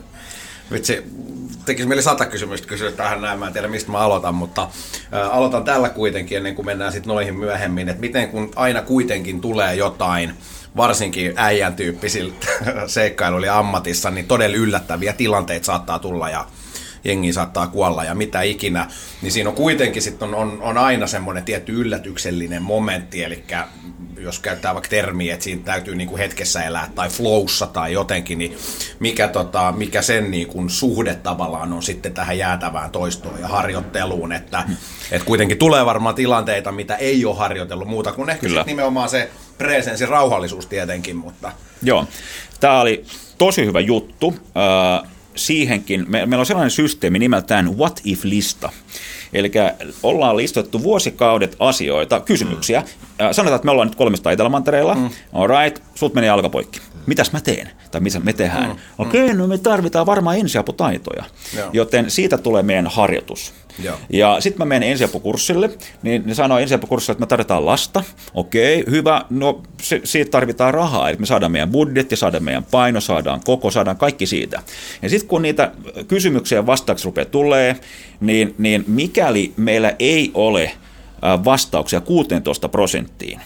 Vitsi, 0.71 1.03
tekisi 1.65 1.87
mieli 1.87 2.01
sata 2.01 2.25
kysymystä 2.25 2.67
kysyä 2.67 2.91
tähän 2.91 3.21
näin, 3.21 3.39
mä 3.39 3.47
en 3.47 3.53
tiedä 3.53 3.67
mistä 3.67 3.91
mä 3.91 3.97
aloitan, 3.97 4.35
mutta 4.35 4.67
ä, 5.13 5.29
aloitan 5.29 5.63
tällä 5.63 5.89
kuitenkin 5.89 6.37
ennen 6.37 6.55
kuin 6.55 6.65
mennään 6.65 6.91
sitten 6.91 7.09
noihin 7.09 7.39
myöhemmin, 7.39 7.89
että 7.89 8.01
miten 8.01 8.29
kun 8.29 8.51
aina 8.55 8.81
kuitenkin 8.81 9.41
tulee 9.41 9.75
jotain, 9.75 10.33
varsinkin 10.77 11.33
äijän 11.35 11.75
tyyppisiltä 11.75 12.47
seikkailuilla 12.87 13.57
ammatissa, 13.59 14.11
niin 14.11 14.27
todella 14.27 14.57
yllättäviä 14.57 15.13
tilanteita 15.13 15.65
saattaa 15.65 15.99
tulla 15.99 16.29
ja 16.29 16.45
jengi 17.03 17.33
saattaa 17.33 17.67
kuolla 17.67 18.03
ja 18.03 18.15
mitä 18.15 18.41
ikinä, 18.41 18.87
niin 19.21 19.31
siinä 19.31 19.49
on 19.49 19.55
kuitenkin 19.55 20.01
sit 20.01 20.23
on, 20.23 20.35
on, 20.35 20.61
on 20.61 20.77
aina 20.77 21.07
semmoinen 21.07 21.43
tietty 21.43 21.71
yllätyksellinen 21.71 22.61
momentti, 22.61 23.23
eli 23.23 23.43
jos 24.17 24.39
käyttää 24.39 24.73
vaikka 24.73 24.89
termiä, 24.89 25.33
että 25.33 25.43
siinä 25.43 25.61
täytyy 25.65 25.95
niinku 25.95 26.17
hetkessä 26.17 26.63
elää 26.63 26.89
tai 26.95 27.09
flowssa 27.09 27.67
tai 27.67 27.93
jotenkin, 27.93 28.37
niin 28.37 28.57
mikä, 28.99 29.27
tota, 29.27 29.73
mikä 29.77 30.01
sen 30.01 30.31
niinku 30.31 30.69
suhde 30.69 31.15
tavallaan 31.15 31.73
on 31.73 31.83
sitten 31.83 32.13
tähän 32.13 32.37
jäätävään 32.37 32.91
toistoon 32.91 33.39
ja 33.39 33.47
harjoitteluun, 33.47 34.31
että 34.31 34.63
et 35.11 35.23
kuitenkin 35.23 35.57
tulee 35.57 35.85
varmaan 35.85 36.15
tilanteita, 36.15 36.71
mitä 36.71 36.95
ei 36.95 37.25
ole 37.25 37.35
harjoitellut 37.35 37.87
muuta 37.87 38.11
kuin 38.11 38.29
ehkä 38.29 38.47
Kyllä. 38.47 38.63
nimenomaan 38.67 39.09
se 39.09 39.29
presenssi, 39.57 40.05
rauhallisuus 40.05 40.65
tietenkin, 40.65 41.15
mutta... 41.15 41.51
Joo, 41.83 42.07
tämä 42.59 42.81
oli 42.81 43.05
tosi 43.37 43.65
hyvä 43.65 43.79
juttu. 43.79 44.35
Äh, 45.03 45.11
siihenkin, 45.35 46.05
me, 46.07 46.25
meillä 46.25 46.41
on 46.41 46.45
sellainen 46.45 46.71
systeemi 46.71 47.19
nimeltään 47.19 47.77
What 47.77 48.01
If-lista. 48.05 48.71
Eli 49.33 49.51
ollaan 50.03 50.37
listattu 50.37 50.83
vuosikaudet 50.83 51.55
asioita, 51.59 52.19
kysymyksiä. 52.19 52.81
Mm. 52.81 52.87
Sanotaan, 53.31 53.55
että 53.55 53.65
me 53.65 53.71
ollaan 53.71 53.87
nyt 53.87 53.95
kolmesta 53.95 54.31
Etelämantereella. 54.31 54.95
Mm. 54.95 55.09
All 55.33 55.47
right, 55.47 55.83
sut 55.95 56.13
meni 56.13 56.27
jalkapoikki. 56.27 56.79
Mitäs 57.05 57.31
mä 57.31 57.41
teen? 57.41 57.69
Tai 57.91 58.01
mitä 58.01 58.19
me 58.19 58.33
tehdään? 58.33 58.69
Mm. 58.69 58.75
Okei, 58.97 59.23
okay, 59.23 59.37
no 59.37 59.47
me 59.47 59.57
tarvitaan 59.57 60.05
varmaan 60.05 60.37
ensiaputaitoja. 60.37 61.23
Joo. 61.57 61.69
Joten 61.73 62.11
siitä 62.11 62.37
tulee 62.37 62.63
meidän 62.63 62.87
harjoitus. 62.87 63.53
Joo. 63.83 63.97
Ja 64.09 64.37
sitten 64.39 64.59
mä 64.61 64.65
menen 64.65 64.89
ensiapukurssille, 64.89 65.69
niin 66.03 66.23
ne 66.25 66.33
sanoo 66.33 66.59
ensiapukurssille, 66.59 67.11
että 67.11 67.21
me 67.21 67.27
tarvitaan 67.27 67.65
lasta. 67.65 68.03
Okei, 68.33 68.83
hyvä, 68.89 69.25
no 69.29 69.61
se, 69.81 70.01
siitä 70.03 70.31
tarvitaan 70.31 70.73
rahaa, 70.73 71.09
eli 71.09 71.17
me 71.17 71.25
saadaan 71.25 71.51
meidän 71.51 71.71
budjetti, 71.71 72.15
saadaan 72.15 72.43
meidän 72.43 72.63
paino, 72.71 73.01
saadaan 73.01 73.41
koko, 73.45 73.71
saadaan 73.71 73.97
kaikki 73.97 74.25
siitä. 74.25 74.61
Ja 75.01 75.09
sitten 75.09 75.29
kun 75.29 75.41
niitä 75.41 75.71
kysymyksiä 76.07 76.57
ja 76.57 76.65
vastauksia 76.65 77.05
rupeaa 77.05 77.25
tulee, 77.25 77.75
niin, 78.19 78.55
niin 78.57 78.83
mikäli 78.87 79.53
meillä 79.57 79.95
ei 79.99 80.31
ole 80.33 80.71
vastauksia 81.21 82.01
16 82.01 82.69
prosenttiin, 82.69 83.41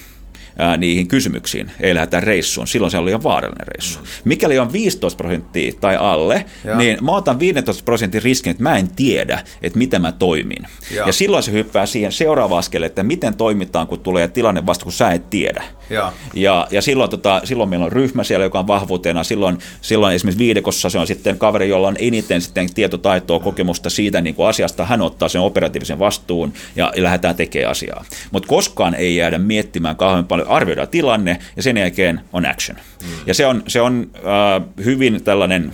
ää, 0.58 0.78
niihin 0.78 1.08
kysymyksiin, 1.08 1.72
ei 1.80 1.96
lähdetä 1.96 2.20
reissuun, 2.20 2.68
silloin 2.68 2.92
se 2.92 2.98
on 2.98 3.06
liian 3.06 3.24
vaarallinen 3.24 3.68
reissu. 3.68 4.00
Mm. 4.00 4.06
Mikäli 4.26 4.60
on 4.60 4.74
15 4.74 5.18
prosenttia 5.18 5.72
tai 5.82 5.96
alle, 5.96 6.46
ja. 6.64 6.78
niin 6.78 6.98
mä 7.02 7.12
otan 7.12 7.40
15 7.40 7.84
prosentin 7.84 8.24
riskin, 8.24 8.52
että 8.52 8.64
mä 8.64 8.78
en 8.78 8.88
tiedä, 8.96 9.44
että 9.62 9.78
miten 9.78 10.02
mä 10.02 10.12
toimin. 10.12 10.68
Ja, 10.92 11.08
ja 11.08 11.14
silloin 11.14 11.44
se 11.44 11.52
hyppää 11.52 11.86
siihen 11.86 12.12
seuraavaan 12.12 12.60
askelle, 12.60 12.86
että 12.86 13.04
miten 13.04 13.36
toimitaan, 13.36 13.88
kun 13.88 14.00
tulee 14.00 14.28
tilanne 14.28 14.66
vasta, 14.66 14.84
kun 14.84 14.94
sä 14.94 15.12
et 15.12 15.30
tiedä. 15.30 15.64
Ja, 15.90 16.14
ja, 16.34 16.68
ja 16.72 16.82
silloin, 16.82 17.10
tota, 17.10 17.42
silloin 17.44 17.70
meillä 17.70 17.86
on 17.86 17.92
ryhmä 17.92 18.24
siellä, 18.24 18.46
joka 18.46 18.60
on 18.60 18.68
vahvuutena. 18.68 19.24
Silloin, 19.24 19.58
silloin 19.82 20.16
esimerkiksi 20.16 20.40
viidekossa 20.40 20.90
se 20.90 21.00
on 21.00 21.08
sitten 21.08 21.38
kaveri, 21.38 21.70
jolla 21.70 21.88
on 21.88 21.96
eniten 22.00 22.42
sitten 22.42 22.74
tietotaitoa, 22.74 23.40
kokemusta 23.40 23.90
siitä 23.90 24.22
niin 24.22 24.36
kuin 24.36 24.48
asiasta. 24.48 24.86
Hän 24.86 25.02
ottaa 25.02 25.30
sen 25.30 25.42
operatiivisen 25.42 26.00
vastuun 26.00 26.54
ja, 26.76 26.92
ja 26.96 27.04
lähdetään 27.04 27.36
tekemään 27.36 27.72
asiaa. 27.72 28.06
Mutta 28.32 28.48
koskaan 28.48 28.96
ei 28.96 29.16
jäädä 29.16 29.38
miettimään 29.38 29.96
kauhean 29.96 30.26
paljon 30.26 30.45
arvioidaan 30.48 30.88
tilanne 30.88 31.40
ja 31.56 31.64
sen 31.64 31.78
jälkeen 31.78 32.22
on 32.34 32.46
action. 32.46 32.78
Mm. 32.78 33.08
Ja 33.26 33.34
se 33.34 33.46
on, 33.46 33.64
se 33.68 33.82
on 33.82 34.10
äh, 34.16 34.68
hyvin 34.86 35.24
tällainen 35.24 35.72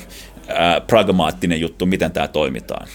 äh, 0.50 0.88
pragmaattinen 0.88 1.62
juttu, 1.62 1.86
miten 1.86 2.12
tämä 2.12 2.28
toimitaan. 2.28 2.88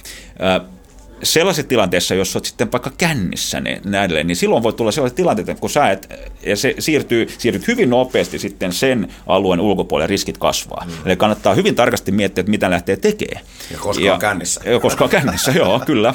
Äh, 0.42 0.76
sellaisessa 1.22 1.68
tilanteessa, 1.68 2.14
jos 2.14 2.36
olet 2.36 2.44
sitten 2.44 2.72
vaikka 2.72 2.92
kännissä 2.98 3.60
niin, 3.60 3.80
näille, 3.84 4.24
niin 4.24 4.36
silloin 4.36 4.62
voi 4.62 4.72
tulla 4.72 4.92
sellaisia 4.92 5.16
tilanteita, 5.16 5.54
kun 5.54 5.70
sä 5.70 5.90
et, 5.90 6.08
ja 6.42 6.56
se 6.56 6.74
siirtyy, 6.78 7.28
siirtyt 7.38 7.68
hyvin 7.68 7.90
nopeasti 7.90 8.38
sitten 8.38 8.72
sen 8.72 9.08
alueen 9.26 9.60
ulkopuolelle, 9.60 10.06
riskit 10.06 10.38
kasvaa. 10.38 10.84
Mm. 10.86 10.92
Eli 11.06 11.16
kannattaa 11.16 11.54
hyvin 11.54 11.74
tarkasti 11.74 12.12
miettiä, 12.12 12.40
että 12.40 12.50
mitä 12.50 12.70
lähtee 12.70 12.96
tekemään. 12.96 13.44
Ja 13.70 13.78
koska 13.78 14.04
ja, 14.04 14.14
on 14.14 14.20
kännissä. 14.20 14.60
Ja 14.64 14.80
koska 14.80 15.04
on 15.04 15.10
kännissä, 15.10 15.52
joo, 15.52 15.80
kyllä. 15.86 16.14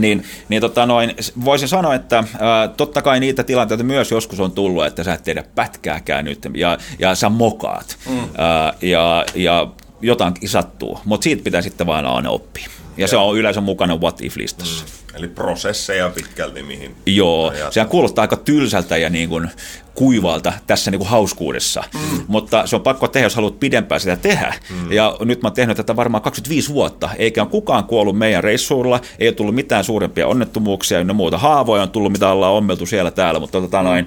Niin, 0.00 0.24
niin 0.48 0.60
tota 0.60 0.86
noin, 0.86 1.14
voisin 1.44 1.68
sanoa, 1.68 1.94
että 1.94 2.24
ää, 2.38 2.68
totta 2.68 3.02
kai 3.02 3.20
niitä 3.20 3.44
tilanteita 3.44 3.84
myös 3.84 4.10
joskus 4.10 4.40
on 4.40 4.52
tullut, 4.52 4.86
että 4.86 5.04
sä 5.04 5.14
et 5.14 5.22
tiedä 5.22 5.44
pätkääkään 5.54 6.24
nyt 6.24 6.38
ja, 6.54 6.78
ja 6.98 7.14
sä 7.14 7.28
mokaat 7.28 7.96
mm. 8.08 8.18
ää, 8.38 8.74
ja, 8.82 9.24
ja 9.34 9.68
jotain 10.02 10.34
sattuu, 10.46 11.00
mutta 11.04 11.24
siitä 11.24 11.42
pitää 11.42 11.62
sitten 11.62 11.86
vaan 11.86 12.06
aina 12.06 12.30
oppia. 12.30 12.66
Ja, 12.66 13.04
ja 13.04 13.08
se 13.08 13.16
on 13.16 13.38
yleensä 13.38 13.60
mukana 13.60 13.96
What 13.96 14.20
If-listassa. 14.20 14.84
Mm. 14.84 15.00
Eli 15.14 15.28
prosesseja 15.28 16.10
pitkälti 16.10 16.62
mihin. 16.62 16.96
Joo, 17.06 17.52
sehän 17.70 17.88
kuulostaa 17.88 18.22
aika 18.22 18.36
tylsältä 18.36 18.96
ja 18.96 19.10
niin 19.10 19.28
kuin 19.28 19.50
kuivalta 19.94 20.52
tässä 20.66 20.90
niin 20.90 20.98
kuin 20.98 21.08
hauskuudessa, 21.08 21.84
mm. 21.94 22.24
mutta 22.28 22.66
se 22.66 22.76
on 22.76 22.82
pakko 22.82 23.08
tehdä, 23.08 23.26
jos 23.26 23.34
haluat 23.34 23.60
pidempään 23.60 24.00
sitä 24.00 24.16
tehdä. 24.16 24.54
Mm. 24.70 24.92
Ja 24.92 25.16
nyt 25.20 25.42
mä 25.42 25.46
oon 25.46 25.54
tehnyt 25.54 25.76
tätä 25.76 25.96
varmaan 25.96 26.22
25 26.22 26.72
vuotta, 26.72 27.10
eikä 27.18 27.46
kukaan 27.46 27.84
kuollut 27.84 28.18
meidän 28.18 28.44
reissuilla, 28.44 29.00
ei 29.18 29.28
ole 29.28 29.34
tullut 29.34 29.54
mitään 29.54 29.84
suurempia 29.84 30.26
onnettomuuksia, 30.26 30.98
ja 30.98 31.14
muuta 31.14 31.38
haavoja 31.38 31.82
on 31.82 31.90
tullut, 31.90 32.12
mitä 32.12 32.28
ollaan 32.28 32.52
ommeltu 32.52 32.86
siellä 32.86 33.10
täällä, 33.10 33.40
mutta 33.40 33.60
tota 33.60 33.82
noin, 33.82 34.06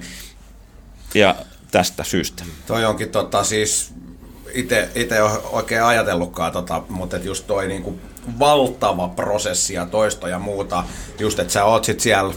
ja 1.14 1.34
tästä 1.70 2.04
syystä. 2.04 2.44
Toi 2.66 2.84
onkin 2.84 3.08
tota 3.08 3.44
siis, 3.44 3.92
itse 4.54 5.22
ole 5.22 5.40
oikein 5.50 5.82
ajatellutkaan, 5.82 6.52
tota, 6.52 6.82
mutta 6.88 7.16
et 7.16 7.24
just 7.24 7.46
toi 7.46 7.68
niinku 7.68 7.98
valtava 8.38 9.08
prosessi 9.08 9.74
ja 9.74 9.86
toisto 9.86 10.28
ja 10.28 10.38
muuta, 10.38 10.84
just 11.18 11.38
että 11.38 11.52
sä 11.52 11.64
oot 11.64 11.84
sit 11.84 12.00
siellä 12.00 12.34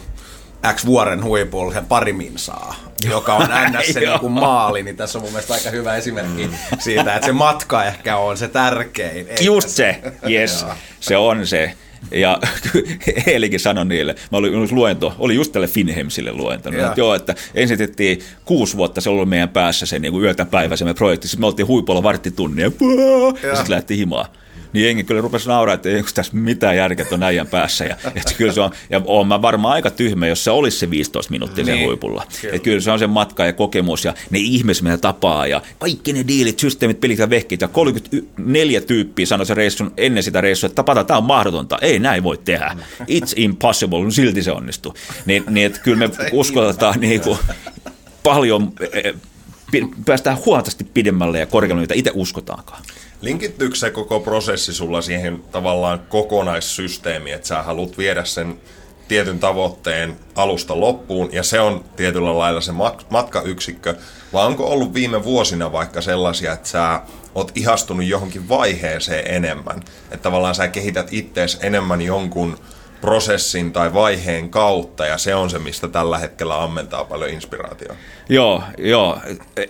X 0.74 0.86
vuoren 0.86 1.24
huipulla 1.24 1.74
sen 1.74 1.86
pari 1.86 2.14
minsaa, 2.14 2.76
joka 3.10 3.34
on 3.34 3.50
ns. 3.72 3.94
se 3.94 4.00
niin 4.00 4.20
kuin 4.20 4.32
maali, 4.32 4.84
niin 4.84 4.98
tässä 4.98 5.18
on 5.18 5.24
mun 5.24 5.32
mielestä 5.32 5.54
aika 5.54 5.70
hyvä 5.70 5.96
esimerkki 5.96 6.50
siitä, 6.80 7.16
että 7.16 7.26
se 7.26 7.32
matka 7.34 7.86
ehkä 7.86 8.18
on 8.18 8.38
se 8.38 8.48
tärkein. 8.48 9.28
Just 9.42 9.70
se, 9.70 10.02
yes, 10.32 10.66
se 11.00 11.18
on 11.18 11.48
se. 11.48 11.74
Ja 12.12 12.40
Eelikin 13.28 13.60
sanoi 13.60 13.86
niille, 13.86 14.16
mä 14.32 14.38
olin 14.38 14.68
luento, 14.72 15.16
oli 15.20 15.36
just 15.36 15.52
tälle 15.52 15.68
Finhemsille 15.68 16.34
luento, 16.34 16.70
että 16.70 16.94
joo, 16.96 17.16
että 17.16 17.36
ensin 17.56 17.78
tehtiin 17.78 18.20
kuusi 18.46 18.78
vuotta, 18.78 19.02
se 19.02 19.10
oli 19.10 19.26
meidän 19.26 19.50
päässä 19.50 19.86
se 19.86 20.00
niin 20.00 20.12
kuin 20.12 20.24
yöltä 20.24 20.46
päivä 20.46 20.76
se 20.76 20.86
me 20.86 20.94
projekti, 20.94 21.28
sitten 21.28 21.42
me 21.42 21.48
oltiin 21.48 21.68
huipulla 21.68 22.04
varttitunnia, 22.04 22.66
ja, 22.66 22.72
ja 23.50 23.56
sitten 23.56 23.76
lähti 23.76 23.98
himaa 23.98 24.34
niin 24.78 24.86
jengi 24.86 25.04
kyllä 25.04 25.22
rupesi 25.22 25.48
nauraa, 25.48 25.76
että 25.76 25.90
onko 25.90 26.10
tässä 26.14 26.32
mitään 26.36 26.78
järkeä 26.78 27.06
tuon 27.06 27.24
äijän 27.24 27.48
päässä. 27.48 27.86
Ja, 27.86 27.96
että 28.16 28.34
kyllä 28.38 28.54
se 28.54 28.62
on, 28.62 28.72
ja 28.90 29.02
on 29.06 29.28
mä 29.28 29.42
varmaan 29.42 29.74
aika 29.74 29.92
tyhmä, 29.92 30.28
jos 30.28 30.44
se 30.44 30.52
olisi 30.52 30.78
se 30.78 30.90
15 30.90 31.32
minuuttia 31.32 31.66
niin. 31.66 31.86
huipulla. 31.86 32.26
Kyllä. 32.42 32.56
Että 32.56 32.64
kyllä 32.64 32.80
se 32.80 32.92
on 32.92 33.00
se 33.00 33.08
matka 33.08 33.46
ja 33.46 33.54
kokemus 33.54 34.06
ja 34.06 34.14
ne 34.30 34.40
ihmiset, 34.40 34.84
mitä 34.84 34.98
tapaa 34.98 35.48
ja 35.48 35.62
kaikki 35.80 36.14
ne 36.14 36.28
diilit, 36.28 36.60
systeemit, 36.60 37.00
pelit 37.00 37.20
ja 37.20 37.30
vehkit 37.30 37.62
ja 37.62 37.68
34 37.68 38.82
tyyppiä 38.82 39.26
sanoi 39.26 39.46
se 39.46 39.54
reissun 39.54 39.94
ennen 39.98 40.24
sitä 40.24 40.42
reissua, 40.42 40.68
että 40.68 40.76
tapata, 40.76 41.04
tämä 41.04 41.18
on 41.18 41.24
mahdotonta, 41.24 41.78
ei 41.82 42.00
näin 42.00 42.24
voi 42.24 42.38
tehdä. 42.38 42.78
It's 43.02 43.34
impossible, 43.36 44.04
no 44.04 44.12
silti 44.12 44.44
se 44.44 44.52
onnistuu. 44.52 44.94
Niin, 45.26 45.44
niin 45.50 45.66
että 45.66 45.80
kyllä 45.80 45.98
me 45.98 46.10
uskotetaan 46.32 47.00
niin 47.00 47.22
kuin 47.22 47.38
paljon 48.24 48.72
eh, 48.94 49.14
päästään 50.06 50.38
huomattavasti 50.46 50.84
pidemmälle 50.84 51.40
ja 51.40 51.46
korkealle, 51.46 51.82
mitä 51.82 51.94
itse 51.94 52.12
uskotaankaan. 52.14 52.82
Linkittyykö 53.22 53.76
se 53.76 53.90
koko 53.90 54.20
prosessi 54.20 54.74
sulla 54.74 55.02
siihen 55.02 55.44
tavallaan 55.52 56.00
kokonaissysteemiin, 56.10 57.36
että 57.36 57.48
sä 57.48 57.64
haluat 57.64 57.98
viedä 57.98 58.24
sen 58.24 58.58
tietyn 59.08 59.40
tavoitteen 59.40 60.18
alusta 60.36 60.80
loppuun, 60.80 61.30
ja 61.32 61.44
se 61.44 61.60
on 61.60 61.86
tietyllä 61.96 62.38
lailla 62.38 62.62
se 62.62 62.72
matkayksikkö, 63.10 63.96
vai 64.34 64.46
onko 64.46 64.68
ollut 64.68 64.94
viime 64.94 65.24
vuosina 65.24 65.72
vaikka 65.72 66.02
sellaisia, 66.02 66.54
että 66.54 66.68
sä 66.68 67.02
oot 67.36 67.52
ihastunut 67.56 68.06
johonkin 68.06 68.50
vaiheeseen 68.50 69.36
enemmän, 69.36 69.80
että 70.12 70.24
tavallaan 70.24 70.56
sä 70.56 70.68
kehität 70.68 71.08
ittees 71.12 71.60
enemmän 71.62 72.02
jonkun 72.02 72.58
prosessin 73.02 73.72
tai 73.72 73.94
vaiheen 73.94 74.50
kautta, 74.50 75.06
ja 75.06 75.18
se 75.18 75.36
on 75.36 75.50
se, 75.50 75.60
mistä 75.60 75.88
tällä 75.88 76.18
hetkellä 76.18 76.64
ammentaa 76.64 77.06
paljon 77.06 77.30
inspiraatiota. 77.30 77.96
Joo, 78.30 78.64
joo. 78.78 79.20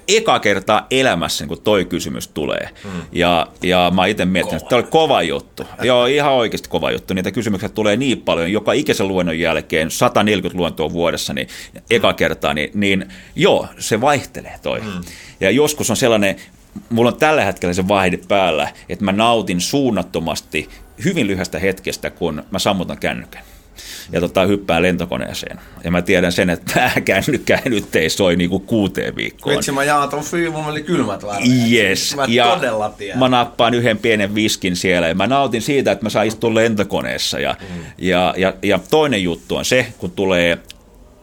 Eka 0.07 0.39
kertaa 0.39 0.87
elämässä, 0.91 1.47
kun 1.47 1.61
toi 1.61 1.85
kysymys 1.85 2.27
tulee. 2.27 2.69
Hmm. 2.83 3.01
Ja, 3.11 3.47
ja 3.63 3.91
mä 3.95 4.05
itse 4.05 4.25
miettinyt, 4.25 4.61
että 4.61 4.69
tämä 4.69 4.79
oli 4.79 4.87
kova 4.91 5.21
juttu. 5.21 5.63
Joo, 5.81 6.05
ihan 6.05 6.33
oikeasti 6.33 6.69
kova 6.69 6.91
juttu. 6.91 7.13
Niitä 7.13 7.31
kysymyksiä 7.31 7.69
tulee 7.69 7.97
niin 7.97 8.21
paljon, 8.21 8.51
joka 8.51 8.73
ikäisen 8.73 9.07
luennon 9.07 9.39
jälkeen, 9.39 9.91
140 9.91 10.57
luentoa 10.57 10.93
vuodessa, 10.93 11.33
niin 11.33 11.47
eka 11.89 12.13
kertaa, 12.13 12.53
niin, 12.53 12.71
niin 12.73 13.05
joo, 13.35 13.67
se 13.79 14.01
vaihtelee 14.01 14.59
toi. 14.61 14.79
Hmm. 14.81 15.03
Ja 15.39 15.51
joskus 15.51 15.89
on 15.89 15.97
sellainen, 15.97 16.35
mulla 16.89 17.11
on 17.11 17.17
tällä 17.17 17.43
hetkellä 17.43 17.73
se 17.73 17.87
vaihde 17.87 18.19
päällä, 18.27 18.67
että 18.89 19.05
mä 19.05 19.11
nautin 19.11 19.61
suunnattomasti 19.61 20.69
hyvin 21.05 21.27
lyhyestä 21.27 21.59
hetkestä, 21.59 22.09
kun 22.09 22.43
mä 22.51 22.59
sammutan 22.59 22.97
kännykän 22.97 23.43
ja 24.11 24.19
tota, 24.19 24.45
hyppää 24.45 24.81
lentokoneeseen. 24.81 25.59
Ja 25.83 25.91
mä 25.91 26.01
tiedän 26.01 26.31
sen, 26.31 26.49
että 26.49 26.73
tämä 26.73 26.91
kännykkä 27.05 27.61
nyt 27.65 27.95
ei 27.95 28.09
soi 28.09 28.35
niinku 28.35 28.59
kuuteen 28.59 29.15
viikkoon. 29.15 29.55
Vitsi, 29.55 29.71
mä 29.71 29.83
jaan 29.83 30.09
ton 30.09 30.23
mulla 30.51 30.67
oli 30.67 30.83
kylmät 30.83 31.23
Yes. 31.71 32.15
Mä 32.15 32.25
ja 32.27 32.55
todella 32.55 32.89
tiedän. 32.89 33.19
Mä 33.19 33.29
nappaan 33.29 33.73
yhden 33.73 33.97
pienen 33.97 34.35
viskin 34.35 34.75
siellä 34.75 35.07
ja 35.07 35.15
mä 35.15 35.27
nautin 35.27 35.61
siitä, 35.61 35.91
että 35.91 36.05
mä 36.05 36.09
saan 36.09 36.27
istua 36.27 36.55
lentokoneessa. 36.55 37.39
Ja, 37.39 37.55
mm. 37.61 37.85
ja, 37.97 38.33
ja, 38.37 38.53
ja 38.63 38.79
toinen 38.89 39.23
juttu 39.23 39.55
on 39.55 39.65
se, 39.65 39.87
kun 39.97 40.11
tulee 40.11 40.57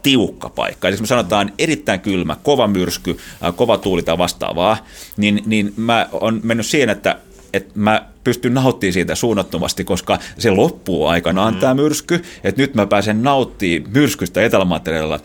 tiukka 0.02 0.48
paikka. 0.48 0.88
Eli 0.88 0.94
jos 0.94 1.00
me 1.00 1.06
sanotaan 1.06 1.52
erittäin 1.58 2.00
kylmä, 2.00 2.36
kova 2.42 2.66
myrsky, 2.66 3.18
kova 3.56 3.78
tuuli 3.78 4.02
tai 4.02 4.18
vastaavaa, 4.18 4.86
niin, 5.16 5.42
niin 5.46 5.72
mä 5.76 6.08
oon 6.12 6.40
mennyt 6.42 6.66
siihen, 6.66 6.90
että 6.90 7.16
että 7.54 7.72
mä 7.74 8.06
pystyn 8.24 8.54
nauttimaan 8.54 8.92
siitä 8.92 9.14
suunnattomasti, 9.14 9.84
koska 9.84 10.18
se 10.38 10.50
loppuu 10.50 11.06
aikanaan 11.06 11.54
mm. 11.54 11.60
tämä 11.60 11.74
myrsky, 11.74 12.22
että 12.44 12.62
nyt 12.62 12.74
mä 12.74 12.86
pääsen 12.86 13.22
nauttimaan 13.22 13.90
myrskystä 13.92 14.42
etelämateriaalilla. 14.42 15.20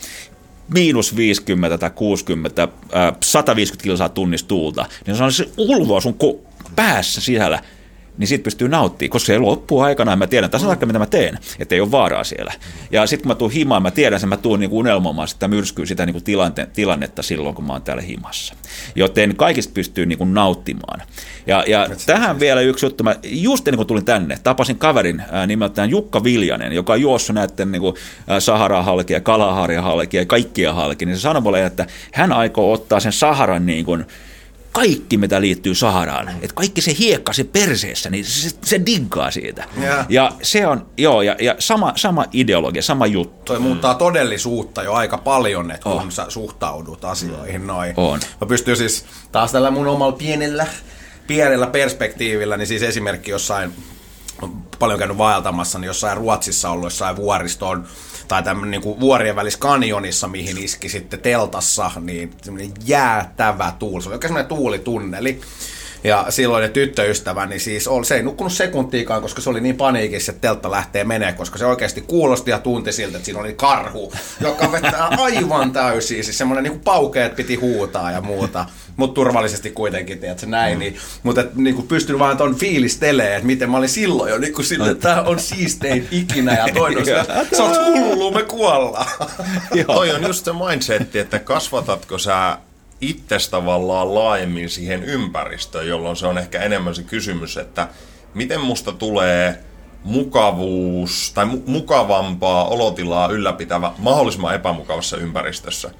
Miinus 0.74 1.16
50 1.16 1.78
tai 1.78 1.90
60, 1.96 2.64
äh, 2.64 2.70
150 3.24 3.84
kilsaa 3.84 4.10
tunnista 4.10 4.48
tuulta, 4.48 4.86
niin 5.06 5.18
se 5.18 5.24
on 5.24 5.32
se 5.32 5.50
ulvoa 5.58 6.02
sun 6.02 6.18
päässä 6.76 7.22
sisällä, 7.22 7.62
niin 8.20 8.28
siitä 8.28 8.43
pystyy 8.43 8.70
nauttimaan, 8.70 9.09
koska 9.09 9.26
se 9.28 9.38
loppuu 9.38 9.82
aikana, 9.82 10.15
mä 10.15 10.28
tiedän 10.28 10.49
tasan 10.49 10.67
tarkkaan, 10.67 10.89
mitä 10.89 10.99
mä 10.99 11.05
teen, 11.05 11.39
että 11.59 11.76
ei 11.76 11.82
ole 11.82 11.91
vaaraa 11.91 12.24
siellä. 12.24 12.53
Ja 12.91 13.07
sitten 13.07 13.24
kun 13.24 13.30
mä 13.30 13.36
tuun 13.36 13.51
himaan, 13.51 13.84
mä 13.84 13.91
tiedän 13.91 14.20
sen, 14.20 14.30
mä 14.30 14.38
tuun 14.38 14.59
niinku 14.59 14.80
unelmoimaan 14.80 15.28
sitä 15.28 15.47
myrskyä, 15.47 15.86
sitä 15.86 16.05
niinku 16.05 16.22
tilante, 16.22 16.67
tilannetta 16.74 17.24
silloin, 17.24 17.55
kun 17.55 17.65
mä 17.65 17.74
oon 17.74 17.82
täällä 17.82 18.03
himassa. 18.03 18.55
Joten 18.95 19.36
kaikista 19.36 19.74
pystyy 19.74 20.05
niinku 20.05 20.26
nauttimaan. 20.26 21.01
Ja, 21.47 21.63
ja 21.67 21.89
tähän 22.05 22.39
vielä 22.39 22.61
yksi 22.61 22.86
juttu, 22.86 23.03
mä 23.03 23.15
just 23.24 23.67
ennen 23.67 23.78
kuin 23.78 23.88
tulin 23.88 24.05
tänne, 24.05 24.38
tapasin 24.43 24.78
kaverin 24.78 25.24
ää, 25.32 25.47
nimeltään 25.47 25.89
Jukka 25.89 26.24
Viljanen, 26.24 26.74
joka 26.74 26.93
on 26.93 27.01
juossut 27.01 27.34
näiden 27.34 27.72
niinku, 27.72 27.97
Sahara 28.39 28.84
halki 28.84 29.13
ja 29.13 29.22
Kalahaaria 29.22 29.82
halki 29.82 30.17
ja 30.17 30.26
kaikkia 30.26 30.74
halki, 30.74 31.05
niin 31.05 31.15
se 31.15 31.22
sanoi 31.22 31.41
mulle, 31.41 31.65
että 31.65 31.86
hän 32.13 32.32
aikoo 32.32 32.74
ottaa 32.74 32.99
sen 32.99 33.11
Saharan 33.11 33.65
niin 33.65 33.86
kuin, 33.86 34.05
kaikki, 34.72 35.17
mitä 35.17 35.41
liittyy 35.41 35.76
Saharaan. 35.76 36.30
Että 36.30 36.55
kaikki 36.55 36.82
se 36.82 36.95
hiekka 36.99 37.34
se 37.34 37.43
perseessä, 37.43 38.09
niin 38.09 38.26
se, 38.26 38.49
se 38.63 38.82
diggaa 38.86 39.32
siitä. 39.32 39.65
Yeah. 39.82 40.05
Ja 40.09 40.32
se 40.41 40.67
on, 40.67 40.86
joo, 40.97 41.22
ja, 41.22 41.36
ja 41.39 41.55
sama, 41.59 41.93
sama 41.95 42.26
ideologia, 42.34 42.82
sama 42.82 43.05
juttu. 43.05 43.43
Toi 43.45 43.59
muuttaa 43.59 43.95
todellisuutta 43.95 44.84
jo 44.84 44.93
aika 44.93 45.17
paljon, 45.17 45.72
että 45.72 45.89
oh. 45.89 46.01
kun 46.01 46.11
sä 46.11 46.26
suhtaudut 46.30 47.05
asioihin 47.05 47.67
noin. 47.67 47.93
On. 47.97 48.20
Mä 48.41 48.47
pystyn 48.47 48.78
siis 48.78 49.05
taas 49.32 49.51
tällä 49.51 49.72
mun 49.72 49.88
omalla 49.88 50.17
pienellä, 50.17 50.67
pienellä 51.28 51.67
perspektiivillä, 51.67 52.57
niin 52.57 52.67
siis 52.67 52.84
esimerkki 52.84 53.32
jossain, 53.32 53.74
paljon 54.80 54.99
käynyt 54.99 55.17
vaeltamassa, 55.17 55.80
niin 55.80 55.88
jossain 55.88 56.17
Ruotsissa 56.17 56.70
ollut 56.70 56.86
jossain 56.86 57.15
vuoristoon 57.15 57.88
tai 58.30 58.44
tämmöinen 58.44 58.72
niin 58.72 58.82
kuin 58.82 59.00
vuorien 59.00 59.36
välissä 59.36 59.60
kanjonissa, 59.60 60.28
mihin 60.28 60.58
iski 60.58 60.90
sitten 60.90 61.20
teltassa, 61.20 61.92
niin 62.00 62.34
jäätävä 62.86 63.74
tuuli. 63.80 64.02
Se 64.02 64.10
oli 64.10 64.16
oikein 64.16 64.30
semmoinen 64.30 64.50
tuulitunneli. 64.50 65.42
Ja 66.04 66.26
silloin 66.30 66.62
ne 66.62 66.70
tyttöystäväni 66.70 67.50
niin 67.50 67.60
siis 67.60 67.88
oli, 67.88 68.06
se 68.06 68.16
ei 68.16 68.24
nukkunut 68.24 68.54
sekuntiikaan, 68.54 69.22
koska 69.22 69.41
se 69.41 69.50
oli 69.50 69.62
niin 69.62 69.78
paniikissa, 69.78 70.32
että 70.32 70.47
teltta 70.47 70.72
lähtee 70.72 71.04
menee, 71.04 71.34
koska 71.34 71.58
se 71.58 71.66
oikeasti 71.66 72.02
kuulosti 72.02 72.52
ja 72.52 72.60
tunti 72.60 72.91
siltä, 72.91 73.18
että 73.18 73.26
siinä 73.26 73.39
oli 73.39 73.54
karhu, 73.54 74.14
joka 74.41 74.72
vetää 74.72 75.08
aivan 75.08 75.72
täysin. 75.72 76.24
Siis 76.24 76.38
semmoinen 76.38 76.64
niin 76.64 76.80
paukeet 76.80 77.36
piti 77.36 77.56
huutaa 77.56 78.12
ja 78.12 78.22
muuta 78.22 78.66
mutta 79.00 79.14
turvallisesti 79.14 79.72
kuitenkin, 79.72 80.20
tiedätkö, 80.20 80.45
näin. 80.45 80.74
Mm. 80.74 80.80
Niin, 80.80 80.97
mutta 81.24 81.43
niin 81.56 81.76
kuin 81.76 81.88
pystyn 81.88 82.20
vaan 82.20 82.38
ton 82.38 82.56
fiilistelee, 82.56 83.36
että 83.36 83.47
miten 83.47 83.70
mä 83.70 83.78
olin 83.78 83.89
silloin 83.89 84.32
jo 84.32 84.38
niin 84.38 84.54
kuin 84.54 84.66
sille, 84.66 84.91
että 84.91 85.10
tämä 85.10 85.22
on 85.22 85.39
siistein 85.39 86.08
ikinä 86.12 86.54
ja 86.54 86.74
toinen 86.74 87.06
sä 87.58 87.64
oot 87.64 87.78
hullu, 87.86 88.32
me 88.32 88.43
kuollaan. 88.43 89.08
Toi 89.86 90.12
on 90.12 90.24
just 90.24 90.45
se 90.45 90.52
mindsetti, 90.70 91.20
että 91.20 91.39
kasvatatko 91.39 92.18
sä 92.18 92.58
itse 93.02 93.38
tavallaan 93.52 94.16
laajemmin 94.16 94.70
siihen 94.70 95.04
ympäristöön, 95.04 95.88
jolloin 95.88 96.16
se 96.16 96.28
on 96.28 96.38
ehkä 96.38 96.62
enemmän 96.62 96.95
se 96.95 97.04
kysymys, 97.04 97.58
että 97.58 97.88
miten 98.34 98.62
musta 98.62 98.91
tulee 98.91 99.60
mukavuus 100.04 101.32
tai 101.36 101.45
mu- 101.45 101.62
mukavampaa 101.66 102.68
olotilaa 102.68 103.28
ylläpitävä 103.28 103.91
mahdollisimman 103.97 104.56
epämukavassa 104.56 105.18
ympäristössä. 105.18 105.91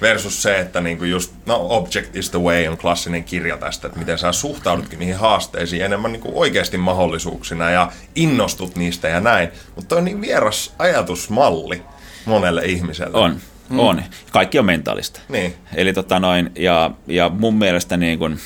Versus 0.00 0.42
se, 0.42 0.58
että 0.58 0.80
niinku 0.80 1.04
just, 1.04 1.32
no 1.46 1.66
Object 1.70 2.16
is 2.16 2.30
the 2.30 2.38
Way 2.40 2.68
on 2.68 2.78
klassinen 2.78 3.24
kirja 3.24 3.56
tästä, 3.56 3.86
että 3.86 3.98
miten 3.98 4.18
sä 4.18 4.32
suhtaudutkin 4.32 4.98
niihin 4.98 5.16
haasteisiin 5.16 5.84
enemmän 5.84 6.12
niinku 6.12 6.40
oikeasti 6.40 6.78
mahdollisuuksina 6.78 7.70
ja 7.70 7.92
innostut 8.14 8.76
niistä 8.76 9.08
ja 9.08 9.20
näin. 9.20 9.48
Mutta 9.76 9.96
on 9.96 10.04
niin 10.04 10.20
vieras 10.20 10.74
ajatusmalli 10.78 11.82
monelle 12.24 12.64
ihmiselle. 12.64 13.18
On. 13.18 13.40
Mm. 13.68 13.78
On. 13.78 14.02
Kaikki 14.32 14.58
on 14.58 14.64
mentaalista. 14.64 15.20
Niin. 15.28 15.54
Eli 15.74 15.92
tota 15.92 16.20
noin, 16.20 16.50
ja, 16.58 16.90
ja 17.06 17.28
mun 17.28 17.54
mielestä 17.54 17.96
niin 17.96 18.18
kun, 18.18 18.38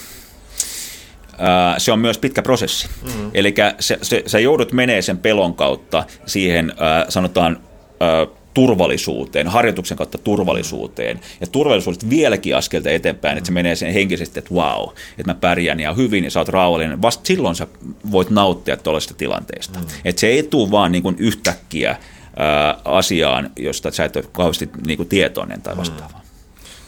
ää, 1.39 1.79
se 1.79 1.93
on 1.93 1.99
myös 1.99 2.19
pitkä 2.19 2.43
prosessi. 2.43 2.89
Mm. 3.03 3.31
Eli 3.35 3.55
se, 3.81 3.99
se, 4.03 4.23
sä 4.27 4.39
joudut 4.39 4.73
menee 4.73 5.03
sen 5.03 5.19
pelon 5.19 5.55
kautta 5.55 6.05
siihen, 6.27 6.73
ää, 6.79 7.07
sanotaan, 7.09 7.61
ää, 8.01 8.27
turvallisuuteen, 8.55 9.49
harjoituksen 9.49 9.97
kautta 9.97 10.19
turvallisuuteen. 10.19 11.21
Ja 11.41 11.47
turvallisuudesta 11.47 12.11
vieläkin 12.11 12.57
askelta 12.57 12.91
eteenpäin, 12.91 13.39
että 13.39 13.47
se 13.47 13.53
menee 13.53 13.77
sen 13.77 13.93
henkisesti, 13.93 14.39
että 14.39 14.55
wow, 14.55 14.89
että 15.19 15.31
mä 15.31 15.35
pärjään 15.35 15.81
ja 15.81 15.95
hyvin 15.95 16.25
ja 16.25 16.31
sä 16.31 16.41
oot 16.41 16.49
rauhallinen. 16.49 17.03
Vasta 17.03 17.27
silloin 17.27 17.55
sä 17.55 17.67
voit 18.13 18.31
nauttia 18.31 18.77
tuollaisesta 18.77 19.15
tilanteesta. 19.15 19.79
Mm. 19.79 19.87
Että 20.05 20.21
se 20.21 20.27
ei 20.27 20.43
tule 20.43 20.71
vaan 20.71 20.93
niin 20.93 21.03
kuin 21.03 21.17
yhtäkkiä 21.19 21.97
ää, 22.39 22.77
asiaan, 22.85 23.51
josta 23.57 23.91
sä 23.91 24.05
et 24.05 24.17
ole 24.17 24.25
kauheasti 24.33 24.71
niin 24.87 24.97
kuin 24.97 25.09
tietoinen 25.09 25.63
tai 25.63 25.77
vastaavaa. 25.77 26.21
Mm. 26.23 26.29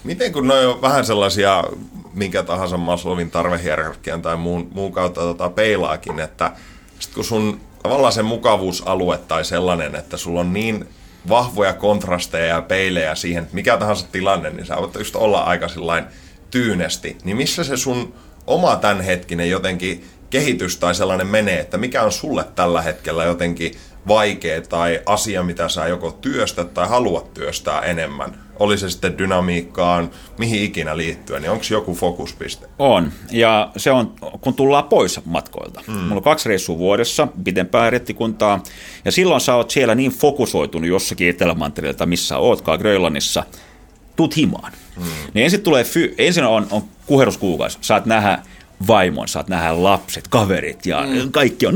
Miten 0.04 0.32
kun 0.32 0.46
noin 0.46 0.66
on 0.66 0.82
vähän 0.82 1.04
sellaisia, 1.04 1.64
minkä 2.14 2.42
tahansa 2.42 2.76
Maslowin 2.76 3.30
tarvehierarkian 3.30 4.22
tai 4.22 4.36
muun, 4.36 4.68
muun 4.74 4.92
kautta 4.92 5.20
tota 5.20 5.50
peilaakin, 5.50 6.20
että 6.20 6.52
sit 6.98 7.14
kun 7.14 7.24
sun 7.24 7.60
tavallaan 7.82 8.12
se 8.12 8.22
mukavuusalue 8.22 9.18
tai 9.18 9.44
sellainen, 9.44 9.94
että 9.94 10.16
sulla 10.16 10.40
on 10.40 10.52
niin 10.52 10.88
vahvoja 11.28 11.72
kontrasteja 11.72 12.46
ja 12.46 12.62
peilejä 12.62 13.14
siihen, 13.14 13.42
että 13.42 13.54
mikä 13.54 13.76
tahansa 13.76 14.06
tilanne, 14.12 14.50
niin 14.50 14.66
sä 14.66 14.76
voit 14.76 14.94
just 14.94 15.16
olla 15.16 15.40
aika 15.40 15.68
sillain 15.68 16.04
tyynesti. 16.50 17.16
Niin 17.24 17.36
missä 17.36 17.64
se 17.64 17.76
sun 17.76 18.14
oma 18.46 18.76
tämänhetkinen 18.76 19.50
jotenkin 19.50 20.04
kehitys 20.30 20.76
tai 20.76 20.94
sellainen 20.94 21.26
menee, 21.26 21.60
että 21.60 21.78
mikä 21.78 22.02
on 22.02 22.12
sulle 22.12 22.44
tällä 22.54 22.82
hetkellä 22.82 23.24
jotenkin 23.24 23.74
vaikea 24.08 24.60
tai 24.62 25.00
asia, 25.06 25.42
mitä 25.42 25.68
sä 25.68 25.88
joko 25.88 26.12
työstät 26.12 26.74
tai 26.74 26.88
haluat 26.88 27.34
työstää 27.34 27.80
enemmän? 27.80 28.34
Oli 28.58 28.78
se 28.78 28.90
sitten 28.90 29.18
dynamiikkaan, 29.18 30.10
mihin 30.38 30.62
ikinä 30.62 30.96
liittyen, 30.96 31.42
niin 31.42 31.50
onko 31.50 31.64
joku 31.70 31.94
fokuspiste? 31.94 32.66
On, 32.78 33.12
ja 33.30 33.70
se 33.76 33.90
on, 33.90 34.14
kun 34.40 34.54
tullaan 34.54 34.84
pois 34.84 35.20
matkoilta. 35.24 35.80
Mm. 35.86 35.94
Mulla 35.94 36.16
on 36.16 36.22
kaksi 36.22 36.48
reissua 36.48 36.78
vuodessa, 36.78 37.28
pitempää 37.44 37.90
rettikuntaa, 37.90 38.62
ja 39.04 39.12
silloin 39.12 39.40
sä 39.40 39.54
oot 39.54 39.70
siellä 39.70 39.94
niin 39.94 40.12
fokusoitunut 40.12 40.88
jossakin 40.88 41.28
Etelämantereelta, 41.28 42.06
missä 42.06 42.38
ootkaan 42.38 42.78
Grönlannissa, 42.78 43.44
tuut 44.16 44.36
himaan. 44.36 44.72
Mm. 44.96 45.04
Niin 45.34 45.44
ensin, 45.44 45.62
tulee 45.62 45.84
fy, 45.84 46.14
ensin 46.18 46.44
on, 46.44 46.66
on 46.70 46.82
kuheruskuukausi, 47.06 47.78
saat 47.80 48.06
nähdä 48.06 48.42
vaimon, 48.86 49.28
saat 49.28 49.48
nähdä 49.48 49.82
lapset, 49.82 50.28
kaverit 50.28 50.86
ja 50.86 51.06
mm. 51.06 51.32
kaikki 51.32 51.66
on 51.66 51.74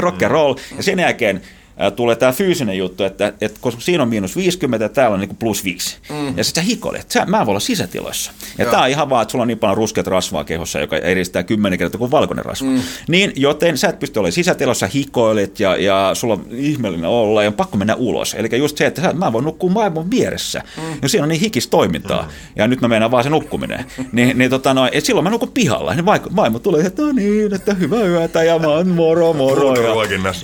rock 0.00 0.22
and 0.22 0.32
roll. 0.32 0.54
Ja 0.76 0.82
sen 0.82 0.98
jälkeen 0.98 1.42
tulee 1.90 2.16
tämä 2.16 2.32
fyysinen 2.32 2.78
juttu, 2.78 3.04
että, 3.04 3.32
että 3.40 3.58
koska 3.60 3.80
siinä 3.80 4.02
on 4.02 4.08
miinus 4.08 4.36
50 4.36 4.84
ja 4.84 4.88
täällä 4.88 5.14
on 5.14 5.20
niin 5.20 5.36
plus 5.36 5.64
5. 5.64 5.96
Mm. 6.10 6.36
Ja 6.36 6.44
sitten 6.44 6.64
sä 6.64 6.68
hikoilet. 6.68 7.10
Sä, 7.10 7.26
mä 7.26 7.38
voin 7.38 7.48
olla 7.48 7.60
sisätiloissa. 7.60 8.32
Ja 8.58 8.66
tämä 8.66 8.82
on 8.82 8.88
ihan 8.88 9.10
vaan, 9.10 9.22
että 9.22 9.32
sulla 9.32 9.42
on 9.42 9.48
niin 9.48 9.58
paljon 9.58 9.76
ruskeat 9.76 10.06
rasvaa 10.06 10.44
kehossa, 10.44 10.80
joka 10.80 10.96
eristää 10.96 11.42
kymmenen 11.42 11.78
kertaa 11.78 11.98
kuin 11.98 12.10
valkoinen 12.10 12.44
rasva. 12.44 12.66
Mm. 12.66 12.80
Niin, 13.08 13.32
joten 13.36 13.78
sä 13.78 13.88
et 13.88 13.98
pysty 13.98 14.18
olemaan 14.18 14.32
sisätiloissa, 14.32 14.86
hikoilet 14.86 15.60
ja, 15.60 15.76
ja 15.76 16.10
sulla 16.14 16.34
on 16.34 16.46
ihmeellinen 16.50 17.10
olla 17.10 17.42
ja 17.42 17.48
on 17.48 17.54
pakko 17.54 17.76
mennä 17.76 17.94
ulos. 17.94 18.34
Eli 18.34 18.58
just 18.58 18.76
se, 18.76 18.86
että 18.86 19.02
sä, 19.02 19.12
mä 19.12 19.32
voin 19.32 19.44
nukkua 19.44 19.70
maailman 19.70 20.10
vieressä. 20.10 20.62
Mm. 20.76 20.98
Ja 21.02 21.08
siinä 21.08 21.22
on 21.22 21.28
niin 21.28 21.40
hikis 21.40 21.66
toimintaa. 21.66 22.22
Mm. 22.22 22.28
Ja 22.56 22.68
nyt 22.68 22.80
mä 22.80 22.88
menen 22.88 23.10
vaan 23.10 23.24
se 23.24 23.30
nukkuminen. 23.30 23.84
niin, 24.12 24.38
niin 24.38 24.50
tota 24.50 24.74
noin, 24.74 24.90
et 24.92 25.04
silloin 25.04 25.24
mä 25.24 25.30
nukun 25.30 25.52
pihalla. 25.52 25.94
Niin 25.94 26.06
vaimo 26.36 26.58
tulee, 26.58 26.86
että 26.86 27.02
no 27.02 27.12
niin, 27.12 27.54
että 27.54 27.74
hyvää 27.74 28.04
yötä 28.04 28.42
ja 28.42 28.58
mä 28.58 28.66
oon 28.66 28.88
moro 28.88 29.32
moro. 29.32 29.74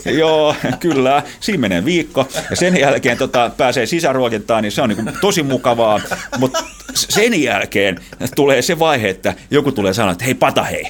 Ja, 0.05 0.13
joo, 0.23 0.55
kyllä 0.81 1.23
siinä 1.41 1.61
menee 1.61 1.85
viikko, 1.85 2.29
ja 2.51 2.57
sen 2.57 2.81
jälkeen 2.81 3.19
tota, 3.19 3.51
pääsee 3.57 3.87
sisäruokintaan, 3.87 4.63
niin 4.63 4.73
se 4.73 4.83
on 4.83 4.89
niin 4.89 5.13
tosi 5.21 5.43
mukavaa, 5.43 6.01
mutta 6.39 6.65
sen 6.95 7.43
jälkeen 7.43 8.01
tulee 8.37 8.63
se 8.63 8.79
vaihe, 8.79 9.09
että 9.09 9.35
joku 9.51 9.73
tulee 9.73 9.95
sanoa, 9.95 10.13
että 10.13 10.25
hei 10.25 10.35
pata 10.35 10.63
hei, 10.63 10.85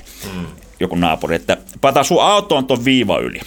joku 0.80 0.95
naapuri, 0.95 1.36
että 1.36 1.57
pata 1.80 2.05
sun 2.05 2.22
auto 2.22 2.57
on 2.57 2.66
ton 2.66 2.84
viiva 2.84 3.18
yli 3.18 3.41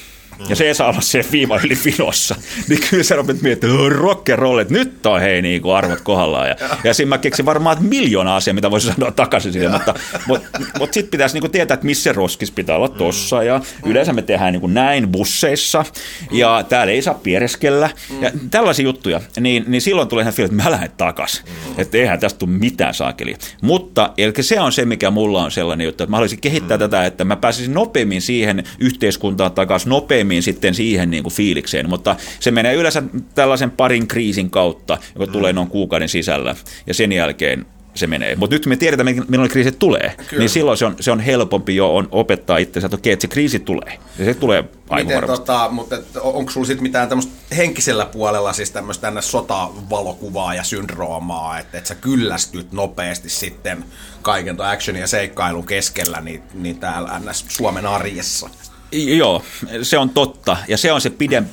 ja 0.49 0.55
se 0.55 0.67
ei 0.67 0.75
saa 0.75 0.89
olla 0.89 1.01
se 1.01 1.25
viiva 1.31 1.59
yli 1.63 1.77
vinossa, 1.85 2.35
niin 2.69 2.79
kyllä 2.89 3.03
sä 3.03 3.15
rupit 3.15 3.41
miettimään, 3.41 3.91
rock 3.91 4.29
and 4.29 4.39
roll, 4.39 4.59
että 4.59 4.73
nyt 4.73 5.05
on 5.05 5.21
hei 5.21 5.41
niin 5.41 5.61
kuin 5.61 5.75
arvot 5.75 6.01
kohdallaan. 6.01 6.47
Ja, 6.47 6.55
ja 6.83 6.93
siinä 6.93 7.09
mä 7.09 7.17
keksin 7.17 7.45
varmaan 7.45 7.77
että 7.77 7.89
miljoona 7.89 8.35
asiaa, 8.35 8.53
mitä 8.53 8.71
voisi 8.71 8.87
sanoa 8.87 9.11
takaisin 9.11 9.53
siihen, 9.53 9.71
mutta, 9.71 9.93
mutta, 10.27 10.59
mutta 10.79 10.93
sitten 10.93 11.11
pitäisi 11.11 11.35
niin 11.35 11.41
kuin 11.41 11.51
tietää, 11.51 11.73
että 11.73 11.85
missä 11.85 12.13
roskis 12.13 12.51
pitää 12.51 12.75
olla 12.75 12.89
tossa. 12.89 13.43
Ja 13.43 13.61
yleensä 13.85 14.13
me 14.13 14.21
tehdään 14.21 14.53
niin 14.53 14.61
kuin 14.61 14.73
näin 14.73 15.07
busseissa, 15.07 15.85
ja 16.31 16.65
täällä 16.69 16.93
ei 16.93 17.01
saa 17.01 17.13
piereskellä. 17.13 17.89
Ja 18.21 18.31
tällaisia 18.51 18.83
juttuja, 18.83 19.21
niin, 19.39 19.63
niin 19.67 19.81
silloin 19.81 20.07
tulee 20.07 20.21
ihan 20.21 20.33
fiilis, 20.33 20.51
että 20.51 20.63
mä 20.63 20.71
lähden 20.71 20.91
takaisin. 20.97 21.45
Että 21.77 21.97
eihän 21.97 22.19
tästä 22.19 22.39
tule 22.39 22.49
mitään 22.51 22.93
saakeli. 22.93 23.35
Mutta 23.61 24.13
eli 24.17 24.33
se 24.41 24.59
on 24.59 24.71
se, 24.71 24.85
mikä 24.85 25.11
mulla 25.11 25.43
on 25.43 25.51
sellainen 25.51 25.85
juttu, 25.85 26.03
että 26.03 26.11
mä 26.11 26.17
haluaisin 26.17 26.41
kehittää 26.41 26.77
tätä, 26.77 27.05
että 27.05 27.25
mä 27.25 27.35
pääsisin 27.35 27.73
nopeammin 27.73 28.21
siihen 28.21 28.63
yhteiskuntaan 28.79 29.51
takaisin, 29.51 29.89
nopeammin 29.89 30.30
nopeammin 30.31 30.43
sitten 30.43 30.75
siihen 30.75 31.11
niin 31.11 31.23
kuin 31.23 31.33
fiilikseen, 31.33 31.89
mutta 31.89 32.15
se 32.39 32.51
menee 32.51 32.73
yleensä 32.73 33.03
tällaisen 33.35 33.71
parin 33.71 34.07
kriisin 34.07 34.49
kautta, 34.49 34.97
joka 35.15 35.25
mm. 35.25 35.31
tulee 35.31 35.53
noin 35.53 35.67
kuukauden 35.67 36.09
sisällä, 36.09 36.55
ja 36.87 36.93
sen 36.93 37.11
jälkeen 37.11 37.65
se 37.95 38.07
menee. 38.07 38.35
Mutta 38.35 38.55
nyt 38.55 38.65
me 38.65 38.75
tiedetään, 38.75 39.25
milloin 39.27 39.51
kriisit 39.51 39.79
tulee, 39.79 40.15
Kyllä. 40.29 40.41
niin 40.41 40.49
silloin 40.49 40.77
se 40.77 40.85
on, 40.85 40.95
se 40.99 41.11
on 41.11 41.19
helpompi 41.19 41.75
jo 41.75 41.95
on 41.95 42.07
opettaa 42.11 42.57
itsensä, 42.57 42.85
että 42.85 42.95
okei, 42.95 43.13
että 43.13 43.21
se 43.21 43.27
kriisi 43.27 43.59
tulee. 43.59 43.99
Ja 44.19 44.25
se 44.25 44.33
tulee 44.33 44.63
aivan 44.89 45.13
Miten, 45.13 45.27
tota, 45.27 45.69
mutta 45.71 45.95
onko 46.21 46.51
sulla 46.51 46.67
sitten 46.67 46.83
mitään 46.83 47.09
tämmöistä 47.09 47.55
henkisellä 47.55 48.05
puolella 48.05 48.53
siis 48.53 48.71
tämmöistä 48.71 49.01
tänne 49.01 49.21
sotavalokuvaa 49.21 50.55
ja 50.55 50.63
syndroomaa, 50.63 51.59
että 51.59 51.77
et 51.77 51.85
sä 51.85 51.95
kyllästyt 51.95 52.71
nopeasti 52.71 53.29
sitten 53.29 53.85
kaiken 54.21 54.57
tuon 54.57 54.69
action 54.69 54.97
ja 54.97 55.07
seikkailun 55.07 55.65
keskellä 55.65 56.21
niin, 56.21 56.43
niin 56.53 56.79
täällä 56.79 57.19
NS 57.19 57.45
Suomen 57.47 57.85
arjessa? 57.85 58.49
Joo, 58.91 59.43
se 59.81 59.97
on 59.97 60.09
totta. 60.09 60.57
Ja 60.67 60.77
se 60.77 60.91
on 60.91 61.01
se 61.01 61.09
pidempi, 61.09 61.51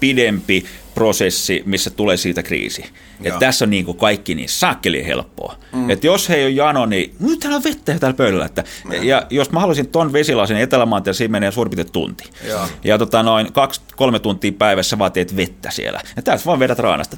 pidempi 0.00 0.64
prosessi, 0.94 1.62
missä 1.66 1.90
tulee 1.90 2.16
siitä 2.16 2.42
kriisi. 2.42 2.84
Et 3.24 3.38
tässä 3.38 3.64
on 3.64 3.70
niin 3.70 3.84
kuin 3.84 3.98
kaikki 3.98 4.34
niin 4.34 4.48
sakkeli 4.48 5.06
helppoa. 5.06 5.56
Mm. 5.72 5.90
Et 5.90 6.04
jos 6.04 6.28
he 6.28 6.34
ei 6.34 6.44
ole 6.44 6.50
jano, 6.50 6.86
niin 6.86 7.14
nyt 7.20 7.40
täällä 7.40 7.56
on 7.56 7.64
vettä 7.64 7.98
täällä 7.98 8.16
pöydällä. 8.16 8.44
Että, 8.44 8.64
mm. 8.84 9.02
ja 9.02 9.26
jos 9.30 9.50
mä 9.50 9.60
haluaisin 9.60 9.86
ton 9.86 10.12
vesilasin 10.12 10.56
Etelämaantia, 10.56 11.12
siinä 11.12 11.32
menee 11.32 11.50
suurin 11.50 11.70
piirtein 11.70 11.92
tunti. 11.92 12.24
Ja, 12.48 12.68
ja 12.84 12.98
tota 12.98 13.22
noin 13.22 13.52
kaksi, 13.52 13.80
kolme 13.96 14.18
tuntia 14.18 14.52
päivässä 14.52 14.98
vaan 14.98 15.12
teet 15.12 15.36
vettä 15.36 15.70
siellä. 15.70 16.00
Ja 16.16 16.22
täältä 16.22 16.44
vaan 16.46 16.58
vedät 16.58 16.78
raanasta. 16.78 17.16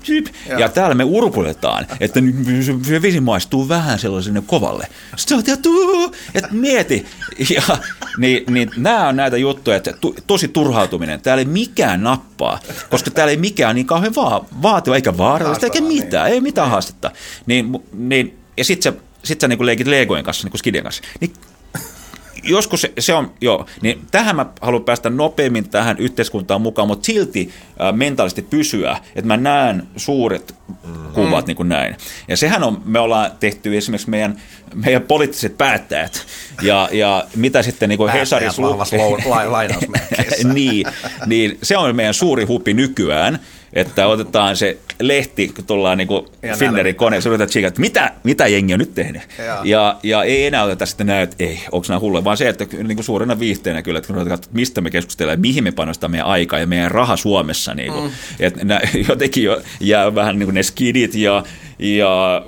Ja. 0.48 0.58
ja 0.58 0.68
täällä 0.68 0.94
me 0.94 1.04
urpuletaan, 1.04 1.86
että 2.00 2.20
se 2.82 3.02
vesi 3.02 3.20
maistuu 3.20 3.68
vähän 3.68 3.98
sellaiselle 3.98 4.42
kovalle. 4.46 4.86
Sitten 5.16 5.38
että 6.34 6.48
mieti. 6.52 7.06
Ja, 7.54 7.62
niin, 8.18 8.44
niin 8.50 8.70
nämä 8.76 9.08
on 9.08 9.16
näitä 9.16 9.36
juttuja, 9.36 9.76
että 9.76 9.92
to, 10.00 10.14
tosi 10.26 10.48
turhautuminen. 10.48 11.20
Täällä 11.20 11.40
ei 11.40 11.44
mikään 11.44 12.02
nappaa, 12.02 12.60
koska 12.90 13.10
täällä 13.10 13.30
ei 13.30 13.36
mikään 13.36 13.63
niin 13.72 13.86
kauhean 13.86 14.14
va- 14.14 14.44
vaativa 14.62 14.96
eikä 14.96 15.18
vaarallista 15.18 15.66
eikä 15.66 15.80
mitään, 15.80 16.30
ei 16.30 16.40
mitään 16.40 16.70
haastetta. 16.70 17.10
Niin, 17.46 17.72
niin, 17.92 18.38
ja 18.56 18.64
sitten 18.64 18.92
sä, 18.92 19.00
sit 19.24 19.40
sä 19.40 19.48
niin 19.48 19.66
leikit 19.66 19.86
Legojen 19.86 20.24
kanssa, 20.24 20.44
niin 20.44 20.50
kuin 20.50 20.58
Skidien 20.58 20.84
kanssa. 20.84 21.02
Niin 21.20 21.32
joskus 22.46 22.80
se, 22.80 22.92
se 22.98 23.14
on, 23.14 23.32
joo, 23.40 23.66
niin 23.82 24.02
tähän 24.10 24.36
mä 24.36 24.46
haluan 24.60 24.84
päästä 24.84 25.10
nopeammin 25.10 25.68
tähän 25.68 25.98
yhteiskuntaan 25.98 26.60
mukaan, 26.60 26.88
mutta 26.88 27.04
silti 27.06 27.50
äh, 27.80 27.92
mentaalisesti 27.92 28.42
pysyä, 28.42 28.96
että 29.06 29.26
mä 29.26 29.36
näen 29.36 29.82
suuret 29.96 30.54
kuvat 31.14 31.44
mm. 31.44 31.46
niin 31.46 31.56
kuin 31.56 31.68
näin. 31.68 31.96
Ja 32.28 32.36
sehän 32.36 32.62
on, 32.62 32.82
me 32.84 32.98
ollaan 32.98 33.30
tehty 33.40 33.76
esimerkiksi 33.76 34.10
meidän, 34.10 34.40
meidän 34.74 35.02
poliittiset 35.02 35.58
päättäjät, 35.58 36.26
ja, 36.62 36.88
ja 36.92 37.24
mitä 37.36 37.62
sitten 37.62 37.88
niin 37.88 37.98
kuin 37.98 38.12
Hesaris 38.12 38.58
lukee, 38.58 38.98
niin, 40.54 40.86
niin 41.26 41.58
se 41.62 41.76
on 41.76 41.96
meidän 41.96 42.14
suuri 42.14 42.44
hupi 42.44 42.74
nykyään, 42.74 43.40
että 43.74 44.06
otetaan 44.06 44.56
se 44.56 44.78
lehti, 45.00 45.48
kun 45.48 45.64
tullaan 45.64 45.98
niin 45.98 46.08
Finnerin 46.58 46.94
koneessa, 46.94 47.28
yritetään 47.28 47.48
tsiikaa, 47.48 47.68
että 47.68 47.80
mitä, 47.80 48.12
mitä 48.24 48.46
jengi 48.46 48.72
on 48.72 48.78
nyt 48.78 48.94
tehnyt. 48.94 49.22
Ja, 49.38 49.60
ja, 49.64 49.96
ja 50.02 50.22
ei 50.22 50.46
enää 50.46 50.62
oteta 50.62 50.86
sitten 50.86 51.06
näy, 51.06 51.22
että 51.22 51.36
ei, 51.38 51.60
onko 51.72 51.86
nämä 51.88 52.00
hulluja, 52.00 52.24
vaan 52.24 52.36
se, 52.36 52.48
että 52.48 52.66
niin 52.70 52.96
kuin 52.96 53.04
suurena 53.04 53.38
viihteenä 53.38 53.82
kyllä, 53.82 53.98
että 53.98 54.14
kun 54.14 54.28
katsotaan, 54.28 54.54
mistä 54.54 54.80
me 54.80 54.90
keskustellaan, 54.90 55.40
mihin 55.40 55.64
me 55.64 55.72
panostamme 55.72 56.14
meidän 56.14 56.26
aikaa 56.26 56.58
ja 56.58 56.66
meidän 56.66 56.90
raha 56.90 57.16
Suomessa. 57.16 57.74
Niin 57.74 57.92
kuin, 57.92 58.04
mm. 58.04 58.10
että 58.40 58.64
nää, 58.64 58.80
jotenkin 59.08 59.44
jo, 59.44 59.62
jää 59.80 60.14
vähän 60.14 60.38
niin 60.38 60.46
kuin 60.46 60.54
ne 60.54 60.62
skidit 60.62 61.14
ja, 61.14 61.42
ja 61.78 62.42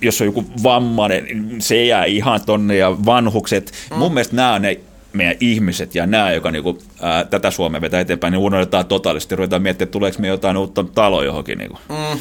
jos 0.00 0.20
on 0.20 0.26
joku 0.26 0.44
vammainen, 0.62 1.56
se 1.58 1.84
jää 1.84 2.04
ihan 2.04 2.40
tonne 2.46 2.76
ja 2.76 2.96
vanhukset. 3.06 3.72
Mm. 3.90 3.96
Mun 3.96 4.14
mielestä 4.14 4.36
nämä 4.36 4.54
on 4.54 4.62
ne 4.62 4.80
meidän 5.12 5.36
ihmiset 5.40 5.94
ja 5.94 6.06
nämä, 6.06 6.32
joka 6.32 6.50
niinku, 6.50 6.78
ää, 7.00 7.24
tätä 7.24 7.50
Suomea 7.50 7.80
vetää 7.80 8.00
eteenpäin, 8.00 8.32
niin 8.32 8.38
unohdetaan 8.38 8.86
totaalisesti. 8.86 9.36
Ruvetaan 9.36 9.62
miettimään, 9.62 9.86
että 9.86 9.92
tuleeko 9.92 10.18
me 10.18 10.28
jotain 10.28 10.56
uutta 10.56 10.84
taloa 10.84 11.24
johonkin. 11.24 11.58
Niinku. 11.58 11.78
Mm. 11.88 12.20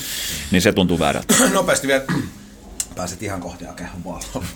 Niin 0.51 0.61
se 0.61 0.71
tuntuu 0.73 0.99
väärältä. 0.99 1.33
Nopeasti 1.53 1.87
vielä 1.87 2.03
pääset 2.95 3.23
ihan 3.23 3.41
kohti 3.41 3.65
kehon 3.75 4.03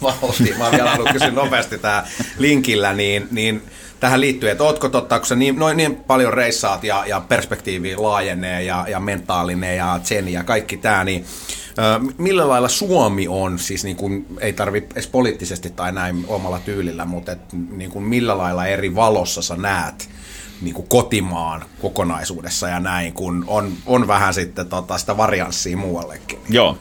valtiin. 0.02 0.58
Mä 0.58 0.64
oon 0.64 0.72
vielä 0.72 0.90
halunnut 0.90 1.14
kysyä 1.14 1.32
nopeasti 1.32 1.78
tää 1.78 2.08
linkillä, 2.38 2.94
niin, 2.94 3.28
niin 3.32 3.62
tähän 4.02 4.22
liittyy, 4.22 4.49
että 4.49 4.64
ootko 4.64 4.89
totta, 4.89 5.20
kun 5.20 5.28
sä 5.28 5.36
niin, 5.36 5.56
noin 5.56 5.78
niin 5.78 5.95
paljon 5.95 6.34
reissaat 6.34 6.84
ja, 6.84 7.04
ja 7.06 7.22
perspektiivi 7.30 7.95
laajenee 7.95 8.64
ja, 8.64 8.86
ja 8.89 8.99
mentaalinen 8.99 9.78
ja 9.78 9.99
zen 10.04 10.28
ja 10.28 10.43
kaikki 10.43 10.78
tämä, 10.78 11.04
niin 11.04 11.26
Millä 12.18 12.47
lailla 12.47 12.70
Suomi 12.70 13.28
on, 13.28 13.60
siis 13.60 13.84
niin 13.84 13.95
kuin, 13.95 14.26
ei 14.39 14.54
tarvi 14.54 14.88
edes 14.91 15.08
poliittisesti 15.08 15.70
tai 15.70 15.91
näin 15.91 16.26
omalla 16.28 16.60
tyylillä, 16.60 17.06
mutta 17.06 17.32
et, 17.32 17.39
niin 17.54 17.91
kuin 17.91 18.06
millä 18.06 18.38
lailla 18.38 18.68
eri 18.68 18.95
valossa 18.95 19.41
sä 19.41 19.56
näet 19.56 20.10
niin 20.62 20.74
kuin 20.74 20.88
kotimaan 20.88 21.66
kokonaisuudessa 21.82 22.68
ja 22.68 22.80
näin, 22.80 23.14
kun 23.14 23.43
on, 23.47 23.74
on 23.86 24.08
vähän 24.08 24.34
sitten 24.34 24.70
tota, 24.70 24.97
sitä 24.97 25.18
varianssia 25.18 25.78
muuallekin. 25.78 26.39
Joo, 26.49 26.78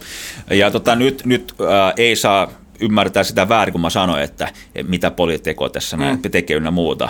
ja 0.51 0.71
tota, 0.71 0.97
nyt, 0.97 1.23
nyt 1.27 1.55
äh, 1.61 1.93
ei 1.97 2.17
saa 2.17 2.49
ymmärtää 2.81 3.23
sitä 3.23 3.49
väärin, 3.49 3.73
kun 3.73 3.81
mä 3.81 3.91
sanoin, 3.91 4.23
että 4.23 4.53
mitä 4.83 5.11
poliitikko 5.11 5.69
tässä 5.69 5.97
mm. 5.97 6.31
tekee 6.31 6.57
ynnä 6.57 6.71
muuta. 6.71 7.09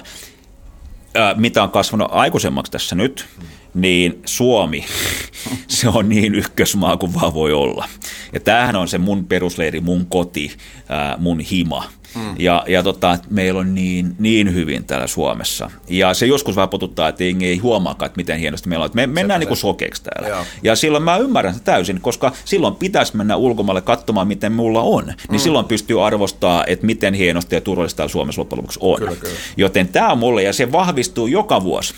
Äh, 1.17 1.37
mitä 1.37 1.63
on 1.63 1.71
kasvanut 1.71 2.09
aikuisemmaksi 2.11 2.73
tässä 2.73 2.95
nyt, 2.95 3.27
niin 3.75 4.23
Suomi, 4.27 4.85
se 5.69 5.89
on 5.89 6.09
niin 6.09 6.35
ykkösmaa 6.35 6.97
kuin 6.97 7.15
vaan 7.15 7.35
voi 7.35 7.53
olla. 7.53 7.89
Ja 8.33 8.41
tämähän 8.41 8.77
on 8.77 8.89
se 8.89 8.99
mun 8.99 9.27
perusleiri, 9.27 9.81
mun 9.81 10.07
koti, 10.07 10.57
ää, 10.91 11.17
mun 11.19 11.41
hima. 11.41 11.85
Mm. 12.15 12.35
Ja, 12.39 12.65
ja 12.69 12.83
tota, 12.83 13.19
meillä 13.31 13.61
on 13.61 13.75
niin, 13.75 14.17
niin 14.19 14.55
hyvin 14.55 14.85
täällä 14.85 15.07
Suomessa. 15.07 15.71
Ja 15.89 16.15
se 16.15 16.27
joskus 16.27 16.57
vähän 16.57 16.69
potuttaa, 16.69 17.09
että 17.09 17.25
ei, 17.25 17.37
ei 17.41 17.59
huomaakaan, 17.59 18.07
että 18.07 18.17
miten 18.17 18.39
hienosti 18.39 18.69
meillä 18.69 18.85
on. 18.85 18.91
Me 18.95 19.07
mennään 19.07 19.41
niin 19.41 19.49
kuin 19.49 19.59
sokeiksi 19.59 20.03
täällä. 20.03 20.29
Joo. 20.29 20.45
Ja 20.63 20.77
silloin 20.77 21.05
mä 21.05 21.17
ymmärrän 21.17 21.55
sitä 21.55 21.65
täysin, 21.65 22.01
koska 22.01 22.33
silloin 22.45 22.75
pitäisi 22.75 23.17
mennä 23.17 23.37
ulkomaille 23.37 23.81
katsomaan, 23.81 24.29
miten 24.29 24.53
mulla 24.53 24.83
on. 24.83 25.07
Niin 25.07 25.17
mm. 25.31 25.39
silloin 25.39 25.67
pystyy 25.67 26.07
arvostaa, 26.07 26.65
että 26.67 26.87
miten 26.87 27.15
hienosti 27.15 27.55
ja 27.55 27.61
turvallista 27.61 27.97
täällä 27.97 28.13
Suomessa 28.13 28.41
loppujen 28.41 28.59
lopuksi 28.59 28.79
on. 28.83 28.99
Kyllä, 28.99 29.17
kyllä. 29.17 29.35
Joten 29.57 29.89
tämä 29.89 30.13
on 30.13 30.19
mulle, 30.19 30.43
ja 30.43 30.53
se 30.53 30.73
vahvistuu 30.73 31.27
joka 31.27 31.63
vuosi. 31.63 31.95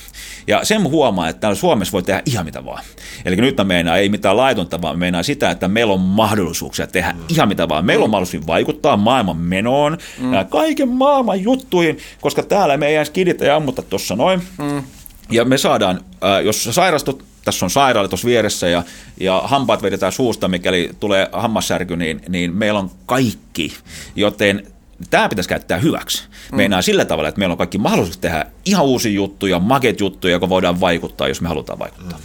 Ja 0.46 0.64
sen 0.64 0.82
huomaa, 0.82 1.28
että 1.28 1.40
täällä 1.40 1.56
Suomessa 1.56 1.92
voi 1.92 2.02
tehdä 2.02 2.22
ihan 2.26 2.44
mitä 2.44 2.64
vaan. 2.64 2.84
Eli 3.24 3.36
nyt 3.36 3.56
mä 3.56 3.64
meinaan, 3.64 3.98
ei 3.98 4.08
mitään 4.08 4.36
laitonta, 4.36 4.82
vaan 4.82 4.98
meinaa 4.98 5.22
sitä, 5.22 5.50
että 5.50 5.68
meillä 5.68 5.92
on 5.92 6.00
mahdollisuuksia 6.00 6.86
tehdä 6.86 7.12
mm. 7.12 7.24
ihan 7.28 7.48
mitä 7.48 7.68
vaan. 7.68 7.84
Meillä 7.84 8.04
on 8.04 8.10
mahdollisuus 8.10 8.46
vaikuttaa 8.46 8.81
maailman 8.96 9.36
menoon, 9.36 9.98
mm. 10.18 10.30
kaiken 10.50 10.88
maailman 10.88 11.42
juttuihin, 11.42 11.98
koska 12.20 12.42
täällä 12.42 12.76
me 12.76 12.86
ei 12.86 12.96
edes 12.96 13.10
kiditä 13.10 13.44
ja 13.44 13.56
ammuta 13.56 13.82
tuossa 13.82 14.16
noin. 14.16 14.42
Mm. 14.58 14.82
Ja 15.30 15.44
me 15.44 15.58
saadaan, 15.58 16.00
jos 16.44 16.64
sä 16.64 16.72
sairastut, 16.72 17.24
tässä 17.44 17.66
on 17.66 17.70
sairaala 17.70 18.08
tuossa 18.08 18.28
vieressä 18.28 18.68
ja, 18.68 18.82
ja 19.20 19.42
hampaat 19.44 19.82
vedetään 19.82 20.12
suusta, 20.12 20.48
mikäli 20.48 20.90
tulee 21.00 21.28
hammassärky, 21.32 21.96
niin, 21.96 22.20
niin 22.28 22.54
meillä 22.54 22.78
on 22.78 22.90
kaikki. 23.06 23.72
Joten 24.16 24.66
tämä 25.10 25.28
pitäisi 25.28 25.48
käyttää 25.48 25.78
hyväksi. 25.78 26.22
Mm. 26.52 26.56
Meinaa 26.56 26.82
sillä 26.82 27.04
tavalla, 27.04 27.28
että 27.28 27.38
meillä 27.38 27.52
on 27.52 27.58
kaikki 27.58 27.78
mahdollisuus 27.78 28.18
tehdä 28.18 28.46
ihan 28.64 28.84
uusia 28.84 29.12
juttuja, 29.12 29.58
maket 29.58 30.00
juttuja, 30.00 30.32
joka 30.32 30.48
voidaan 30.48 30.80
vaikuttaa, 30.80 31.28
jos 31.28 31.40
me 31.40 31.48
halutaan 31.48 31.78
vaikuttaa. 31.78 32.18
Mm. 32.18 32.24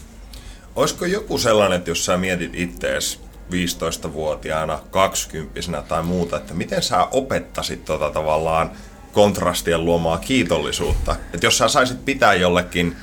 Olisiko 0.76 1.05
joku 1.05 1.38
sellainen, 1.38 1.78
että 1.78 1.91
jos 1.91 2.05
sä 2.05 2.18
mietit 2.18 2.51
ittees 2.53 3.20
15-vuotiaana, 3.51 4.79
20 4.91 5.81
tai 5.87 6.03
muuta, 6.03 6.37
että 6.37 6.53
miten 6.53 6.83
sä 6.83 7.07
opettasit 7.11 7.85
tota 7.85 8.09
tavallaan 8.09 8.71
kontrastien 9.11 9.85
luomaa 9.85 10.17
kiitollisuutta? 10.17 11.15
Että 11.33 11.45
jos 11.45 11.57
sä 11.57 11.67
saisit 11.67 12.05
pitää 12.05 12.33
jollekin 12.33 12.95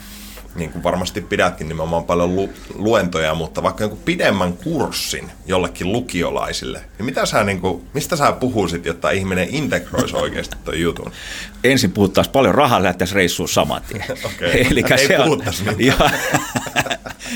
niin 0.55 0.73
kuin 0.73 0.83
varmasti 0.83 1.21
pidätkin 1.21 1.69
nimenomaan 1.69 2.05
paljon 2.05 2.37
lu- 2.37 2.53
luentoja, 2.75 3.35
mutta 3.35 3.63
vaikka 3.63 3.85
joku 3.85 3.99
pidemmän 4.05 4.53
kurssin 4.53 5.31
jollekin 5.47 5.93
lukiolaisille, 5.93 6.81
niin 6.99 7.05
mitä 7.07 7.27
sä, 7.27 7.45
niin 7.45 7.61
kuin, 7.61 7.89
mistä 7.93 8.17
sä 8.17 8.33
puhuisit, 8.33 8.87
jotta 8.87 9.11
ihminen 9.11 9.49
integroisi 9.51 10.17
oikeasti 10.17 10.57
tuon 10.65 10.81
jutun? 10.81 11.13
Ensin 11.65 11.93
puhuttaisiin 11.93 12.33
paljon 12.33 12.55
rahaa, 12.55 12.83
lähtäisiin 12.83 13.17
reissuun 13.17 13.49
saman 13.49 13.83
tien. 13.89 14.05
okay. 14.35 14.51
Eli 14.71 14.85
Ei 14.91 15.09
se 15.09 15.17
puhuttaisi 15.25 15.65
ja, 15.79 15.95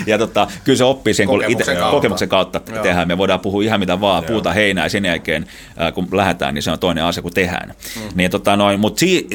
ja 0.07 0.19
tota, 0.19 0.49
kyllä 0.64 0.77
se 0.77 0.85
oppii 0.85 1.14
sen, 1.14 1.27
kun 1.27 1.39
kokemuksen, 1.39 1.73
ite, 1.75 1.81
kautta. 1.81 1.97
kokemuksen 1.97 2.29
kautta 2.29 2.61
Joo. 2.73 2.83
tehdään. 2.83 3.09
Me 3.09 3.19
voidaan 3.19 3.41
puhua 3.41 3.62
ihan 3.62 3.81
mitä 3.81 4.01
vaan, 4.01 4.23
Joo. 4.23 4.33
puuta 4.33 4.53
heinää 4.53 4.85
ja 4.85 4.89
sen 4.89 5.05
jälkeen, 5.05 5.47
äh, 5.81 5.93
kun 5.93 6.09
lähdetään, 6.12 6.55
niin 6.55 6.62
se 6.62 6.71
on 6.71 6.79
toinen 6.79 7.05
asia, 7.05 7.23
kun 7.23 7.33
tehdään. 7.33 7.75
Mm. 7.97 8.03
Niin, 8.14 8.31
tota, 8.31 8.57
noin, 8.57 8.81
mutta 8.81 9.01
si, 9.01 9.27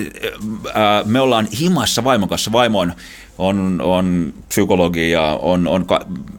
äh, 0.67 1.05
me 1.05 1.19
ollaan 1.19 1.47
himassa 1.59 2.03
vaimon 2.03 2.29
kanssa. 2.29 2.51
Vaimo 2.51 2.79
on 2.79 2.93
on, 3.37 3.81
on 3.83 4.33
psykologia, 4.49 5.21
on, 5.41 5.67
on, 5.67 5.85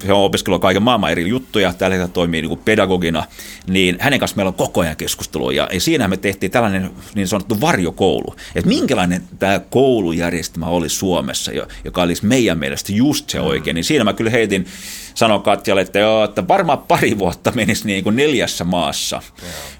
se 0.06 0.12
on 0.12 0.24
opiskellut 0.24 0.62
kaiken 0.62 0.82
maailman 0.82 1.10
eri 1.10 1.28
juttuja, 1.28 1.72
tällä 1.72 1.94
hetkellä 1.94 2.12
toimii 2.12 2.42
niin 2.42 2.48
kuin 2.48 2.60
pedagogina, 2.64 3.24
niin 3.66 3.96
hänen 4.00 4.18
kanssa 4.20 4.36
meillä 4.36 4.48
on 4.48 4.54
koko 4.54 4.80
ajan 4.80 4.96
keskustelua, 4.96 5.52
ja, 5.52 5.68
ja 5.72 5.80
siinä 5.80 6.08
me 6.08 6.16
tehtiin 6.16 6.52
tällainen 6.52 6.90
niin 7.14 7.28
sanottu 7.28 7.60
varjokoulu, 7.60 8.36
että 8.54 8.68
minkälainen 8.68 9.22
tämä 9.38 9.60
koulujärjestelmä 9.70 10.66
oli 10.66 10.88
Suomessa, 10.88 11.52
joka 11.84 12.02
olisi 12.02 12.26
meidän 12.26 12.58
mielestä 12.58 12.92
just 12.92 13.30
se 13.30 13.40
oikein, 13.40 13.74
niin 13.74 13.84
siinä 13.84 14.04
mä 14.04 14.12
kyllä 14.12 14.30
heitin, 14.30 14.66
sanoin 15.14 15.42
Katjalle, 15.42 15.80
että, 15.80 15.98
joo, 15.98 16.24
että 16.24 16.48
varmaan 16.48 16.78
pari 16.78 17.18
vuotta 17.18 17.52
menisi 17.54 17.86
niin 17.86 18.04
kuin 18.04 18.16
neljässä 18.16 18.64
maassa, 18.64 19.22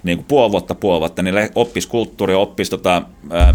niin 0.03 0.17
kuin 0.17 0.25
puoli 0.25 0.51
vuotta, 0.51 0.75
puoli 0.75 0.99
vuotta, 0.99 1.21
niin 1.21 1.35
oppisi 1.55 1.87
kulttuuri, 1.87 2.33
oppisi 2.33 2.71
tota, 2.71 3.01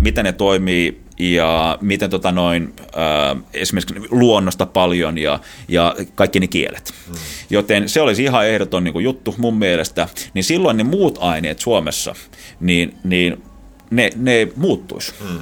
miten 0.00 0.24
ne 0.24 0.32
toimii 0.32 1.00
ja 1.18 1.78
miten 1.80 2.10
tota 2.10 2.32
noin, 2.32 2.74
ää, 2.96 3.36
esimerkiksi 3.54 3.94
luonnosta 4.10 4.66
paljon 4.66 5.18
ja, 5.18 5.40
ja 5.68 5.96
kaikki 6.14 6.40
ne 6.40 6.46
kielet. 6.46 6.94
Mm. 7.08 7.14
Joten 7.50 7.88
se 7.88 8.00
olisi 8.00 8.22
ihan 8.22 8.46
ehdoton 8.46 8.84
niin 8.84 8.92
kuin 8.92 9.04
juttu 9.04 9.34
mun 9.38 9.56
mielestä. 9.56 10.08
Niin 10.34 10.44
silloin 10.44 10.76
ne 10.76 10.84
muut 10.84 11.18
aineet 11.20 11.58
Suomessa, 11.58 12.14
niin, 12.60 12.94
niin 13.04 13.42
ne, 13.90 14.10
ne 14.16 14.48
muuttuisi. 14.56 15.12
Mm. 15.20 15.40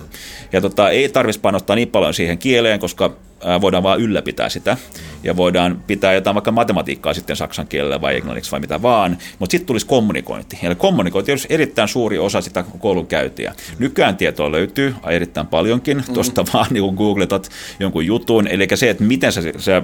Ja 0.53 0.61
tota, 0.61 0.91
ei 0.91 1.09
tarvitsisi 1.09 1.41
panostaa 1.41 1.77
niin 1.77 1.89
paljon 1.89 2.15
siihen 2.15 2.39
kieleen, 2.39 2.81
koska 2.81 3.17
voidaan 3.61 3.83
vaan 3.83 4.01
ylläpitää 4.01 4.49
sitä. 4.49 4.77
Ja 5.23 5.37
voidaan 5.37 5.83
pitää 5.87 6.13
jotain 6.13 6.35
vaikka 6.35 6.53
matematiikkaa 6.53 7.15
sitten 7.15 7.37
saksan 7.37 7.67
kielellä 7.67 8.01
vai 8.01 8.17
englanniksi 8.17 8.51
vai 8.51 8.61
mitä 8.61 8.83
vaan. 8.83 9.19
Mutta 9.39 9.53
sitten 9.53 9.67
tulisi 9.67 9.87
kommunikointi. 9.87 10.59
Eli 10.63 10.75
kommunikointi 10.75 11.33
olisi 11.33 11.47
erittäin 11.51 11.89
suuri 11.89 12.19
osa 12.19 12.41
sitä 12.41 12.65
koulun 12.79 13.07
käytiä. 13.07 13.55
Nykyään 13.79 14.17
tietoa 14.17 14.53
löytyy 14.53 14.95
erittäin 15.11 15.47
paljonkin. 15.47 16.05
Tuosta 16.15 16.43
mm. 16.43 16.49
vaan 16.55 16.67
niin 16.71 16.95
googletat 16.95 17.51
jonkun 17.81 18.07
jutun. 18.07 18.49
Eli 18.49 18.69
se, 18.75 18.91
että 18.91 19.05
miten 19.05 19.33
sä, 19.33 19.41
sä 19.59 19.83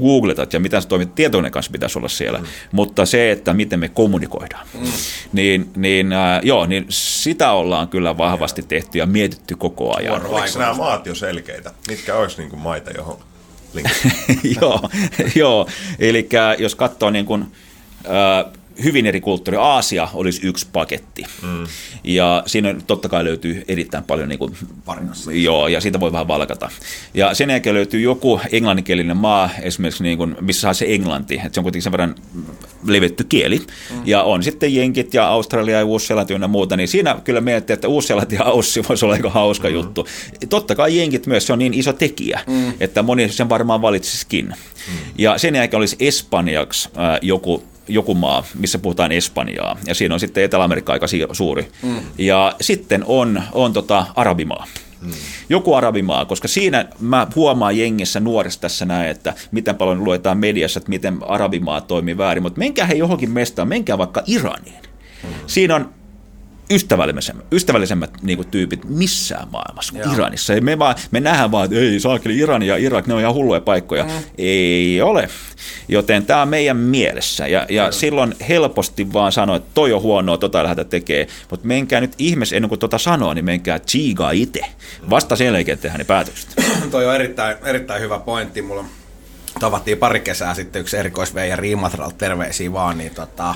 googletat 0.00 0.52
ja 0.52 0.60
miten 0.60 0.82
sä 0.82 0.88
toimit 0.88 1.14
tietoinen 1.14 1.52
kanssa 1.52 1.72
pitäisi 1.72 1.98
olla 1.98 2.08
siellä. 2.08 2.38
Mm. 2.38 2.46
Mutta 2.72 3.06
se, 3.06 3.30
että 3.30 3.54
miten 3.54 3.80
me 3.80 3.88
kommunikoidaan. 3.88 4.66
Mm. 4.74 4.86
Niin, 5.32 5.70
niin, 5.76 6.12
äh, 6.12 6.40
joo, 6.42 6.66
niin 6.66 6.86
sitä 6.88 7.52
ollaan 7.52 7.88
kyllä 7.88 8.18
vahvasti 8.18 8.62
tehty 8.62 8.98
ja 8.98 9.06
mietitty 9.06 9.56
koko 9.56 9.96
ajan. 9.96 10.26
Oliko 10.26 10.58
nämä 10.58 10.74
maat 10.74 11.06
jo 11.06 11.14
selkeitä? 11.14 11.70
Mitkä 11.88 12.16
olisi 12.16 12.38
niin 12.38 12.50
kuin 12.50 12.60
maita, 12.60 12.90
johon 12.96 13.18
joo, 14.60 14.88
joo, 15.34 15.66
eli 15.98 16.28
jos 16.58 16.74
katsoo 16.74 17.10
niin 17.10 17.26
kuin, 17.26 17.52
hyvin 18.84 19.06
eri 19.06 19.20
kulttuuri. 19.20 19.58
Aasia 19.60 20.08
olisi 20.14 20.46
yksi 20.46 20.66
paketti. 20.72 21.22
Mm. 21.42 21.66
Ja 22.04 22.42
siinä 22.46 22.74
totta 22.86 23.08
kai 23.08 23.24
löytyy 23.24 23.64
erittäin 23.68 24.04
paljon 24.04 24.28
niin 24.28 24.38
kuin, 24.38 24.56
Joo, 25.32 25.68
ja 25.68 25.80
siitä 25.80 26.00
voi 26.00 26.12
vähän 26.12 26.28
valkata. 26.28 26.70
Ja 27.14 27.34
sen 27.34 27.50
jälkeen 27.50 27.74
löytyy 27.74 28.00
joku 28.00 28.40
englanninkielinen 28.52 29.16
maa, 29.16 29.50
esimerkiksi 29.62 30.02
niin 30.02 30.18
kuin, 30.18 30.36
missä 30.40 30.68
on 30.68 30.74
se 30.74 30.94
englanti, 30.94 31.34
että 31.34 31.50
se 31.52 31.60
on 31.60 31.64
kuitenkin 31.64 31.82
sen 31.82 31.92
verran 31.92 32.14
levetty 32.86 33.24
kieli. 33.24 33.58
Mm. 33.58 34.02
Ja 34.04 34.22
on 34.22 34.42
sitten 34.42 34.74
jenkit 34.74 35.14
ja 35.14 35.28
Australia 35.28 35.78
ja 35.78 35.84
Uusi-Seelanti 35.84 36.34
ja 36.34 36.48
muuta, 36.48 36.76
niin 36.76 36.88
siinä 36.88 37.16
kyllä 37.24 37.40
miettii, 37.40 37.74
että 37.74 37.88
Uusi-Seelanti 37.88 38.34
ja 38.34 38.44
Aussi 38.44 38.82
voisi 38.88 39.04
olla 39.04 39.14
aika 39.14 39.30
hauska 39.30 39.68
mm. 39.68 39.74
juttu. 39.74 40.08
Totta 40.48 40.74
kai 40.74 40.98
jenkit 40.98 41.26
myös, 41.26 41.46
se 41.46 41.52
on 41.52 41.58
niin 41.58 41.74
iso 41.74 41.92
tekijä, 41.92 42.40
mm. 42.46 42.72
että 42.80 43.02
moni 43.02 43.28
sen 43.28 43.48
varmaan 43.48 43.82
valitsisikin. 43.82 44.46
Mm. 44.46 44.94
Ja 45.18 45.38
sen 45.38 45.54
jälkeen 45.54 45.78
olisi 45.78 45.96
espanjaksi 46.00 46.88
äh, 46.98 47.18
joku 47.22 47.64
joku 47.88 48.14
maa, 48.14 48.44
missä 48.58 48.78
puhutaan 48.78 49.12
Espanjaa, 49.12 49.76
ja 49.86 49.94
siinä 49.94 50.14
on 50.14 50.20
sitten 50.20 50.44
Etelä-Amerikka 50.44 50.92
aika 50.92 51.06
suuri. 51.32 51.68
Mm. 51.82 51.96
Ja 52.18 52.56
sitten 52.60 53.04
on, 53.06 53.42
on 53.52 53.72
tota 53.72 54.06
arabimaa. 54.16 54.66
Mm. 55.00 55.12
Joku 55.48 55.74
arabimaa, 55.74 56.24
koska 56.24 56.48
siinä 56.48 56.88
mä 57.00 57.26
huomaan 57.34 57.78
jengissä 57.78 58.20
nuorista 58.20 58.60
tässä 58.60 58.84
näin, 58.84 59.10
että 59.10 59.34
miten 59.50 59.76
paljon 59.76 60.04
luetaan 60.04 60.38
mediassa, 60.38 60.78
että 60.78 60.90
miten 60.90 61.18
arabimaa 61.28 61.80
toimii 61.80 62.18
väärin, 62.18 62.42
mutta 62.42 62.58
menkää 62.58 62.86
he 62.86 62.94
johonkin 62.94 63.30
mestaan, 63.30 63.68
menkää 63.68 63.98
vaikka 63.98 64.22
Iraniin. 64.26 64.82
Mm. 65.22 65.28
Siinä 65.46 65.74
on 65.76 65.90
ystävällisemmät, 66.70 67.44
ystävällisemmät 67.52 68.10
niin 68.22 68.38
kuin, 68.38 68.48
tyypit 68.48 68.84
missään 68.84 69.48
maailmassa 69.52 69.92
kuin 69.92 70.02
Joo. 70.02 70.14
Iranissa. 70.14 70.52
Me, 70.60 70.78
vaan, 70.78 70.94
me 71.10 71.20
nähdään 71.20 71.50
vaan, 71.50 71.64
että 71.64 71.78
ei 71.78 72.00
saakeli 72.00 72.38
Iran 72.38 72.62
ja 72.62 72.76
Irak, 72.76 73.06
ne 73.06 73.14
on 73.14 73.20
ihan 73.20 73.34
hulluja 73.34 73.60
paikkoja. 73.60 74.04
Mm. 74.04 74.10
Ei 74.38 75.02
ole. 75.02 75.28
Joten 75.88 76.26
tämä 76.26 76.42
on 76.42 76.48
meidän 76.48 76.76
mielessä. 76.76 77.46
Ja, 77.46 77.66
ja 77.68 77.92
silloin 77.92 78.34
helposti 78.48 79.12
vaan 79.12 79.32
sanoa, 79.32 79.56
että 79.56 79.70
toi 79.74 79.92
on 79.92 80.02
huonoa, 80.02 80.38
tota 80.38 80.62
lähdetä 80.62 80.84
tekee. 80.84 81.26
Mutta 81.50 81.66
menkää 81.66 82.00
nyt 82.00 82.14
ihmeessä, 82.18 82.56
ennen 82.56 82.68
kuin 82.68 82.78
tota 82.78 82.98
sanoo, 82.98 83.34
niin 83.34 83.44
menkää 83.44 83.78
tsiigaa 83.78 84.30
itse. 84.30 84.60
Vasta 85.10 85.36
sen 85.36 85.44
jälkeen 85.44 85.78
tehdään 85.78 85.98
ne 85.98 86.04
päätökset. 86.04 86.54
toi 86.90 87.06
on 87.06 87.14
erittäin, 87.14 87.56
erittäin 87.64 88.02
hyvä 88.02 88.18
pointti. 88.18 88.62
Mulla 88.62 88.84
tavattiin 89.60 89.98
pari 89.98 90.20
kesää 90.20 90.54
sitten 90.54 90.80
yksi 90.80 90.96
erikoisveijä 90.96 91.56
Riimatralta 91.56 92.16
terveisiä 92.18 92.72
vaan, 92.72 92.98
niin 92.98 93.14
tota, 93.14 93.54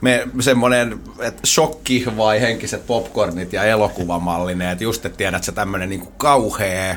me 0.00 0.28
semmoinen 0.40 1.00
shokki 1.46 2.04
vai 2.16 2.40
henkiset 2.40 2.86
popcornit 2.86 3.52
ja 3.52 3.64
elokuvamallinen, 3.64 4.70
että 4.70 4.84
just 4.84 5.06
et 5.06 5.16
tiedät, 5.16 5.38
että 5.38 5.52
tämmöinen 5.52 5.88
niinku 5.88 6.10
kauhea 6.16 6.96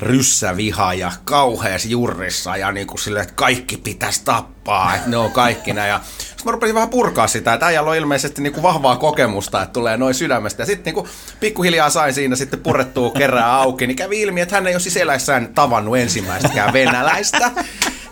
ryssäviha 0.00 0.94
ja 0.94 1.12
kauheas 1.24 1.86
jurrissa 1.86 2.56
ja 2.56 2.72
niinku 2.72 2.96
sille, 2.96 3.20
että 3.20 3.34
kaikki 3.34 3.76
pitäisi 3.76 4.24
tappaa, 4.24 4.57
että 4.94 5.10
ne 5.10 5.16
on 5.16 5.32
kaikki 5.32 5.72
näin. 5.72 5.90
Ja 5.90 6.00
sitten 6.18 6.44
mä 6.44 6.52
rupesin 6.52 6.74
vähän 6.74 6.88
purkaa 6.88 7.26
sitä, 7.26 7.52
että 7.52 7.66
äijällä 7.66 7.90
on 7.90 7.96
ilmeisesti 7.96 8.42
niinku 8.42 8.62
vahvaa 8.62 8.96
kokemusta, 8.96 9.62
että 9.62 9.72
tulee 9.72 9.96
noin 9.96 10.14
sydämestä. 10.14 10.62
Ja 10.62 10.66
sitten 10.66 10.84
niinku 10.84 11.08
pikkuhiljaa 11.40 11.90
sain 11.90 12.14
siinä 12.14 12.36
sitten 12.36 12.60
purettua 12.60 13.10
kerran 13.10 13.44
auki, 13.44 13.86
niin 13.86 13.96
kävi 13.96 14.20
ilmi, 14.20 14.40
että 14.40 14.54
hän 14.54 14.66
ei 14.66 14.74
ole 14.74 14.80
siis 14.80 14.96
eläissään 14.96 15.48
tavannut 15.54 15.98
ensimmäistäkään 15.98 16.72
venäläistä. 16.72 17.50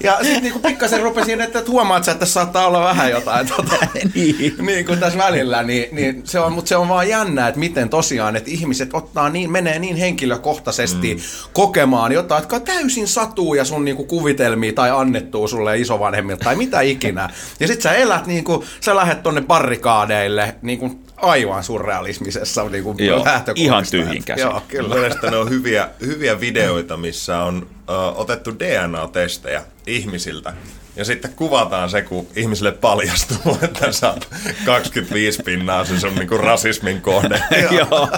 Ja 0.03 0.19
sitten 0.23 0.43
niinku 0.43 0.59
pikkasen 0.59 1.03
rupesin, 1.03 1.41
että, 1.41 1.59
että 1.59 1.71
huomaat 1.71 2.05
sä, 2.05 2.13
että 2.13 2.21
tässä 2.21 2.33
saattaa 2.33 2.67
olla 2.67 2.81
vähän 2.81 3.11
jotain 3.11 3.47
tota, 3.47 3.77
niin. 4.15 4.55
niin 4.59 4.87
kuin 4.87 5.01
tässä 5.01 5.19
välillä, 5.19 5.63
niin, 5.63 5.89
niin 5.93 6.23
se 6.25 6.41
on, 6.41 6.53
mutta 6.53 6.69
se 6.69 6.77
on 6.77 6.89
vaan 6.89 7.09
jännä, 7.09 7.49
että 7.49 7.61
miten 7.61 7.89
tosiaan, 7.89 8.37
että 8.37 8.51
ihmiset 8.51 8.91
ottaa 8.93 9.29
niin, 9.29 9.53
menee 9.53 9.79
niin 9.79 9.97
henkilökohtaisesti 9.97 11.15
mm. 11.15 11.21
kokemaan 11.53 12.13
jotain, 12.13 12.43
jotka 12.43 12.61
täysin 12.61 13.09
satuu 13.09 13.55
ja 13.55 13.65
sun 13.65 13.85
niinku 13.85 14.05
kuvitelmia 14.05 14.73
tai 14.73 14.91
annettuu 14.91 15.49
sulle 15.49 15.79
isovanhemmilta 15.79 16.46
tai 16.47 16.57
mitä 16.57 16.81
ikinä. 16.81 17.31
Ja 17.61 17.67
sit 17.67 17.83
sä 17.83 17.93
elät 17.93 18.27
niin 18.27 18.45
kuin, 18.45 18.67
sä 18.81 18.97
lähdet 18.97 19.23
tonne 19.23 19.41
barrikaadeille 19.41 20.55
niin 20.63 20.79
kuin 20.79 21.01
aivan 21.17 21.65
surrealismisessa 21.65 22.65
niin 22.65 22.85
kuin 22.85 23.07
Joo, 23.07 23.27
ihan 23.55 23.85
tyhjin 23.91 24.25
käsin. 24.25 24.43
Joo, 24.43 24.63
kyllä. 24.69 24.95
Mielestäni 24.95 25.37
on 25.37 25.51
hyviä, 25.51 25.89
hyviä 26.01 26.41
videoita, 26.41 26.97
missä 26.97 27.43
on 27.43 27.67
uh, 27.73 28.21
otettu 28.21 28.59
DNA-testejä 28.59 29.63
ihmisiltä. 29.87 30.53
Ja 30.97 31.05
sitten 31.05 31.33
kuvataan 31.37 31.91
se, 31.91 32.03
kun 32.03 32.27
ihmisille 32.37 32.73
paljastuu, 32.73 33.59
että 33.63 33.93
sä 33.93 34.11
oot 34.11 34.29
25 34.65 35.43
pinnaa 35.43 35.85
se 35.85 36.01
sun 36.01 36.15
niinku 36.15 36.37
rasismin 36.37 37.01
kohde. 37.01 37.43
Joo, 37.79 38.09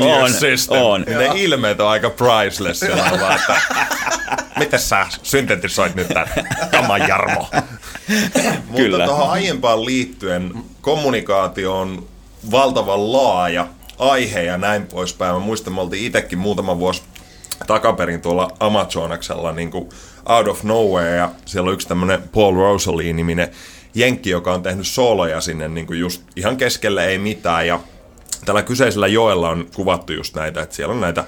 on, 0.00 0.32
system. 0.32 0.78
on. 0.78 1.04
Ne 1.08 1.30
ilmeet 1.34 1.80
on 1.80 1.88
aika 1.88 2.10
priceless. 2.10 2.80
Siellä 2.80 3.04
on 3.04 3.20
vaan, 3.20 3.34
että, 3.34 3.60
Miten 4.58 4.80
sä 4.80 5.06
syntetisoit 5.22 5.94
nyt 5.94 6.08
tämän 6.08 6.28
kaman 6.70 7.08
Jarmo? 7.08 7.50
Mutta 8.68 9.04
tuohon 9.04 9.30
aiempaan 9.30 9.84
liittyen 9.84 10.52
kommunikaatio 10.80 11.78
on 11.78 12.06
valtavan 12.50 13.12
laaja 13.12 13.66
aihe 13.98 14.42
ja 14.42 14.58
näin 14.58 14.86
poispäin. 14.86 15.34
Mä 15.34 15.40
muistan, 15.40 15.72
me 15.72 15.80
oltiin 15.80 16.06
itsekin 16.06 16.38
muutama 16.38 16.78
vuosi 16.78 17.02
takaperin 17.66 18.20
tuolla 18.20 18.50
Amazonaksella 18.60 19.52
niin 19.52 19.70
kuin 19.70 19.88
out 20.26 20.48
of 20.48 20.62
nowhere 20.62 21.16
ja 21.16 21.30
siellä 21.44 21.68
on 21.68 21.74
yksi 21.74 21.88
tämmöinen 21.88 22.22
Paul 22.32 22.54
Rosalie-niminen 22.54 23.48
jenkki, 23.94 24.30
joka 24.30 24.54
on 24.54 24.62
tehnyt 24.62 24.86
sooloja 24.86 25.40
sinne 25.40 25.68
niin 25.68 25.86
kuin 25.86 26.00
just 26.00 26.22
ihan 26.36 26.56
keskelle 26.56 27.06
ei 27.06 27.18
mitään 27.18 27.66
ja 27.66 27.80
tällä 28.44 28.62
kyseisellä 28.62 29.06
joella 29.06 29.50
on 29.50 29.66
kuvattu 29.74 30.12
just 30.12 30.34
näitä, 30.34 30.62
että 30.62 30.76
siellä 30.76 30.94
on 30.94 31.00
näitä 31.00 31.24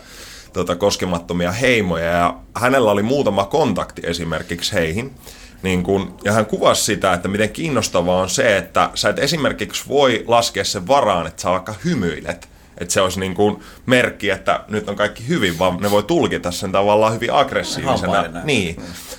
tota, 0.53 0.77
koskemattomia 0.77 1.53
heimoja 1.53 2.05
ja 2.05 2.37
hänellä 2.57 2.91
oli 2.91 3.03
muutama 3.03 3.45
kontakti 3.45 4.03
esimerkiksi 4.05 4.73
heihin. 4.73 5.15
Niin 5.63 5.83
kun, 5.83 6.17
ja 6.25 6.33
hän 6.33 6.47
kuvasi 6.47 6.85
sitä, 6.85 7.13
että 7.13 7.29
miten 7.29 7.51
kiinnostavaa 7.51 8.23
on 8.23 8.31
se, 8.31 8.57
että 8.57 8.91
sä 8.95 9.09
et 9.09 9.19
esimerkiksi 9.19 9.85
voi 9.89 10.25
laskea 10.27 10.65
sen 10.65 10.87
varaan, 10.87 11.27
että 11.27 11.43
sä 11.43 11.51
vaikka 11.51 11.75
hymyilet. 11.85 12.49
Että 12.79 12.95
se 12.95 13.01
olisi 13.01 13.21
niin 13.21 13.35
kuin 13.35 13.63
merkki, 13.87 14.31
että 14.31 14.65
nyt 14.69 14.89
on 14.89 14.97
kaikki 14.97 15.29
hyvin, 15.29 15.59
vaan 15.59 15.77
ne 15.77 15.91
voi 15.91 16.03
tulkita 16.03 16.51
sen 16.51 16.73
tavallaan 16.73 17.15
hyvin 17.15 17.33
aggressiivisena. 17.33 18.25
Niin. 18.45 18.77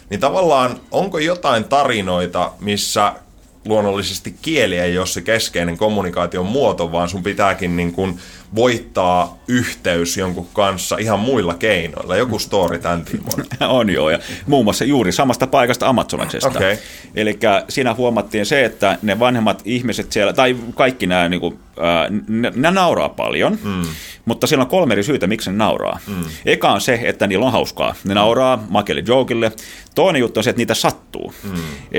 Niin 0.10 0.20
tavallaan, 0.20 0.80
onko 0.92 1.20
jotain 1.20 1.64
tarinoita, 1.64 2.52
missä 2.60 3.14
luonnollisesti 3.66 4.36
kieli 4.42 4.78
ei 4.78 4.98
ole 4.98 5.08
se 5.08 5.22
keskeinen 5.22 5.78
kommunikaation 5.78 6.46
muoto, 6.46 6.92
vaan 6.92 7.10
sun 7.10 7.24
pitääkin 7.24 7.76
niin 7.76 7.94
kuin 7.94 8.20
voittaa 8.56 9.38
yhteys 9.48 10.18
jonkun 10.18 10.48
kanssa 10.54 10.98
ihan 10.98 11.20
muilla 11.20 11.54
keinoilla. 11.54 12.16
Joku 12.16 12.40
story 12.40 12.80
tämän. 12.80 13.06
On 13.70 13.90
joo, 13.90 14.10
ja 14.10 14.20
muun 14.48 14.66
muassa 14.66 14.86
juuri 14.86 15.12
samasta 15.12 15.48
paikasta 15.48 15.88
Amazonaksesta. 15.88 16.48
Okei. 16.48 16.78
Eli 17.16 17.40
siinä 17.70 17.94
huomattiin 17.94 18.46
se, 18.46 18.66
että 18.66 18.98
ne 19.02 19.20
vanhemmat 19.20 19.62
ihmiset 19.66 20.12
siellä, 20.12 20.34
tai 20.34 20.56
kaikki 20.76 21.08
nämä, 21.08 21.30
niin 21.30 21.42
kuin, 21.42 21.60
ne, 22.28 22.52
ne 22.56 22.72
nauraa 22.72 23.10
paljon, 23.10 23.58
mm. 23.64 23.84
mutta 24.26 24.48
siellä 24.48 24.64
on 24.64 24.70
kolme 24.70 24.94
eri 24.94 25.04
syytä, 25.04 25.28
miksi 25.28 25.52
ne 25.52 25.58
nauraa. 25.58 26.00
Mm. 26.08 26.24
Eka 26.46 26.72
on 26.72 26.82
se, 26.82 27.00
että 27.04 27.28
niillä 27.28 27.46
on 27.46 27.52
hauskaa. 27.52 27.96
Ne 28.04 28.14
nauraa 28.14 28.64
makelle 28.70 29.04
jokille. 29.08 29.52
Toinen 29.96 30.20
juttu 30.20 30.40
on 30.40 30.44
se, 30.44 30.50
että 30.50 30.58
niitä 30.58 30.74
sattuu. 30.74 31.34
Mm. 31.44 31.52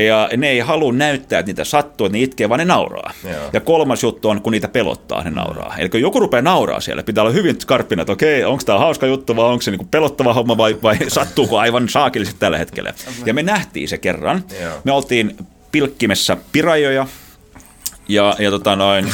Ja 0.03 0.29
ne 0.37 0.49
ei 0.49 0.61
halua 0.61 0.93
näyttää, 0.93 1.39
että 1.39 1.51
niitä 1.51 1.65
sattuu, 1.65 2.07
että 2.07 2.19
ne 2.19 2.23
itkee, 2.23 2.49
vaan 2.49 2.59
ne 2.59 2.65
nauraa. 2.65 3.13
Joo. 3.25 3.51
Ja 3.53 3.61
kolmas 3.61 4.03
juttu 4.03 4.29
on, 4.29 4.43
kun 4.43 4.53
niitä 4.53 4.69
pelottaa, 4.69 5.23
ne 5.23 5.31
nauraa. 5.31 5.75
Eli 5.79 5.89
kun 5.89 6.01
joku 6.01 6.21
rupeaa 6.21 6.42
nauraa 6.43 6.81
siellä, 6.81 7.03
pitää 7.03 7.23
olla 7.23 7.33
hyvin 7.33 7.61
skarppina, 7.61 8.03
että 8.03 8.13
okei, 8.13 8.45
onko 8.45 8.63
tämä 8.67 8.79
hauska 8.79 9.07
juttu 9.07 9.37
vai 9.37 9.45
onko 9.45 9.63
se 9.63 9.71
niinku 9.71 9.89
pelottava 9.91 10.35
homma 10.35 10.57
vai, 10.57 10.77
vai 10.83 10.99
sattuuko 11.09 11.59
aivan 11.59 11.89
saakillisesti 11.89 12.41
tällä 12.41 12.59
hetkellä. 12.59 12.95
Ja 13.27 13.35
me 13.35 13.43
nähtiin 13.43 13.89
se 13.89 13.99
kerran. 13.99 14.45
Joo. 14.63 14.73
Me 14.85 14.93
oltiin 14.93 15.37
pilkkimessä 15.73 16.37
pirajoja, 16.53 17.07
ja, 18.09 18.37
ja, 18.39 18.51
tota 18.51 18.77
noin, 18.77 19.13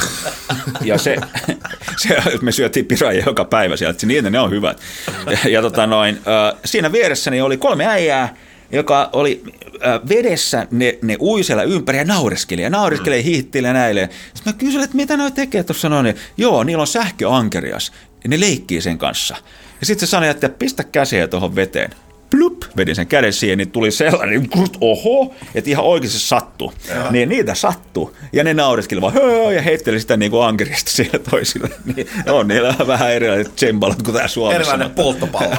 ja 0.80 0.98
se, 0.98 1.16
se, 2.02 2.16
me 2.42 2.52
syötiin 2.52 2.86
piraajia 2.86 3.24
joka 3.26 3.44
päivä 3.44 3.76
sieltä, 3.76 4.06
niin 4.06 4.32
ne 4.32 4.40
on 4.40 4.50
hyvät. 4.50 4.80
Ja, 5.26 5.50
ja 5.50 5.62
tota 5.62 5.86
noin, 5.86 6.20
siinä 6.64 6.92
vieressäni 6.92 7.40
oli 7.40 7.56
kolme 7.56 7.86
äijää, 7.86 8.34
joka 8.72 9.10
oli 9.12 9.42
äh, 9.86 10.08
vedessä, 10.08 10.66
ne, 10.70 10.98
ne 11.02 11.16
ui 11.20 11.44
siellä 11.44 11.62
ympäri 11.62 11.98
ja 11.98 12.04
naureskeli 12.04 12.62
ja 12.62 12.70
naureskeli 12.70 13.16
ja 13.16 13.22
hiihteli 13.22 13.66
ja 13.66 13.72
näille. 13.72 14.08
Sitten 14.34 14.52
mä 14.52 14.58
kysyin, 14.58 14.84
että 14.84 14.96
mitä 14.96 15.16
noi 15.16 15.30
tekee 15.30 15.64
tuossa 15.64 15.88
noin. 15.88 16.14
Joo, 16.36 16.64
niillä 16.64 16.80
on 16.80 16.86
sähköankerias. 16.86 17.92
Ne 18.28 18.40
leikkii 18.40 18.80
sen 18.80 18.98
kanssa. 18.98 19.36
Ja 19.80 19.86
sitten 19.86 20.08
se 20.08 20.10
sanoi, 20.10 20.28
että 20.28 20.48
pistä 20.48 20.84
käsiä 20.84 21.28
tuohon 21.28 21.54
veteen. 21.54 21.90
Plup, 22.30 22.62
vedin 22.76 22.94
sen 22.94 23.06
käden 23.06 23.32
siihen, 23.32 23.58
niin 23.58 23.70
tuli 23.70 23.90
sellainen, 23.90 24.48
kurt, 24.48 24.72
oho, 24.80 25.34
että 25.54 25.70
ihan 25.70 25.84
oikeasti 25.84 26.18
sattuu. 26.18 26.72
Niin 27.10 27.28
niitä 27.28 27.54
sattuu. 27.54 28.16
Ja 28.32 28.44
ne 28.44 28.54
naureskeli 28.54 29.00
vaan, 29.00 29.14
höö, 29.14 29.52
ja 29.52 29.62
heitteli 29.62 30.00
sitä 30.00 30.16
niin 30.16 30.30
kuin 30.30 30.44
ankerista 30.44 30.90
siellä 30.90 31.18
toisille. 31.30 31.68
Niin 31.96 32.08
on 32.30 32.48
niillä 32.48 32.74
vähän 32.86 33.12
erilaiset 33.12 33.56
tsembalat 33.56 34.02
kuin 34.02 34.12
täällä 34.14 34.28
Suomessa. 34.28 34.60
Erilainen 34.60 34.90
polttopallo. 34.90 35.56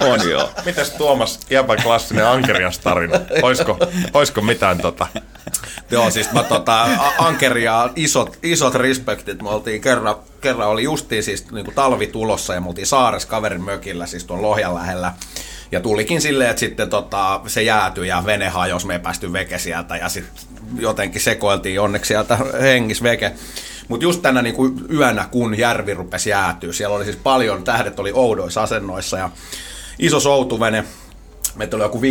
on 0.12 0.30
joo. 0.30 0.50
Mitäs 0.64 0.90
Tuomas, 0.90 1.40
jäpä 1.50 1.76
klassinen 1.76 2.26
ankeriastarina? 2.26 3.20
Oisko, 3.42 3.78
oisko 4.14 4.40
mitään 4.40 4.78
tota? 4.78 5.06
Joo, 5.90 6.10
siis 6.10 6.32
mä 6.32 6.42
tota, 6.42 6.88
Ankeria, 7.18 7.90
isot, 7.96 8.38
isot 8.42 8.74
respektit. 8.74 9.42
Me 9.42 9.48
oltiin 9.48 9.80
kerran, 9.80 10.14
kerran 10.40 10.68
oli 10.68 10.82
justiin 10.82 11.22
siis 11.22 11.50
niin 11.50 11.64
kuin 11.64 11.74
talvi 11.74 12.06
tulossa 12.06 12.54
ja 12.54 12.60
me 12.60 12.68
oltiin 12.68 12.86
saaressa 12.86 13.28
kaverin 13.28 13.64
mökillä, 13.64 14.06
siis 14.06 14.24
tuon 14.24 14.42
Lohjan 14.42 14.74
lähellä. 14.74 15.12
Ja 15.72 15.80
tulikin 15.80 16.20
silleen, 16.20 16.50
että 16.50 16.60
sitten 16.60 16.90
tota, 16.90 17.40
se 17.46 17.62
jäätyi 17.62 18.08
ja 18.08 18.22
vene 18.26 18.48
hajosi, 18.48 18.86
me 18.86 18.92
ei 18.92 18.98
päästy 18.98 19.32
veke 19.32 19.58
sieltä 19.58 19.96
ja 19.96 20.08
sitten 20.08 20.44
jotenkin 20.78 21.20
sekoiltiin 21.20 21.80
onneksi 21.80 22.08
sieltä 22.08 22.38
hengis 22.60 23.02
veke. 23.02 23.32
Mutta 23.88 24.04
just 24.04 24.22
tänä 24.22 24.42
niin 24.42 24.54
kuin 24.54 24.74
yönä, 24.92 25.28
kun 25.30 25.58
järvi 25.58 25.94
rupesi 25.94 26.30
jäätyä, 26.30 26.72
siellä 26.72 26.96
oli 26.96 27.04
siis 27.04 27.16
paljon, 27.16 27.64
tähdet 27.64 28.00
oli 28.00 28.12
oudoissa 28.14 28.62
asennoissa 28.62 29.18
ja 29.18 29.30
iso 29.98 30.20
soutuvene, 30.20 30.84
Meitä 31.56 31.76
oli 31.76 31.84
joku 31.84 32.00
5-6 32.00 32.02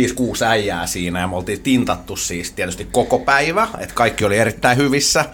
äijää 0.46 0.86
siinä 0.86 1.20
ja 1.20 1.26
me 1.26 1.36
oltiin 1.36 1.62
tintattu 1.62 2.16
siis 2.16 2.52
tietysti 2.52 2.88
koko 2.92 3.18
päivä, 3.18 3.68
että 3.78 3.94
kaikki 3.94 4.24
oli 4.24 4.38
erittäin 4.38 4.78
hyvissä. 4.78 5.24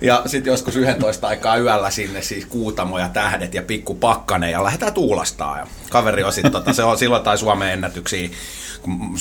Ja 0.00 0.22
sitten 0.26 0.50
joskus 0.50 0.76
11 0.76 1.28
aikaa 1.28 1.56
yöllä 1.56 1.90
sinne 1.90 2.22
siis 2.22 2.46
kuutamo 2.46 2.98
ja 2.98 3.08
tähdet 3.08 3.54
ja 3.54 3.62
pikku 3.62 3.94
pakkane 3.94 4.50
ja 4.50 4.64
lähdetään 4.64 4.92
tuulastaa. 4.92 5.58
Ja 5.58 5.66
kaveri 5.90 6.22
on 6.22 6.32
sitten, 6.32 6.52
tota, 6.52 6.72
se 6.72 6.84
on 6.84 6.98
silloin 6.98 7.22
tai 7.22 7.38
Suomen 7.38 7.72
ennätyksiä, 7.72 8.28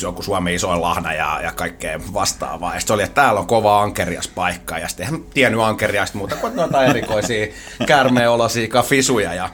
joku 0.02 0.22
Suomen 0.22 0.54
isoin 0.54 0.82
lahna 0.82 1.14
ja, 1.14 1.40
ja 1.44 1.52
kaikkea 1.52 2.00
vastaavaa. 2.14 2.74
Ja 2.74 2.80
sitten 2.80 2.94
oli, 2.94 3.04
että 3.04 3.22
täällä 3.22 3.40
on 3.40 3.48
kova 3.48 3.82
ankerias 3.82 4.28
paikka 4.28 4.78
ja 4.78 4.88
sitten 4.88 5.06
eihän 5.06 5.24
tiennyt 5.34 5.62
ankeriasta 5.62 6.18
muuta 6.18 6.36
kuin 6.36 6.56
noita 6.56 6.86
erikoisia 6.86 7.48
käärmeenolosia 7.88 8.84
fisuja 8.84 9.34
ja 9.34 9.50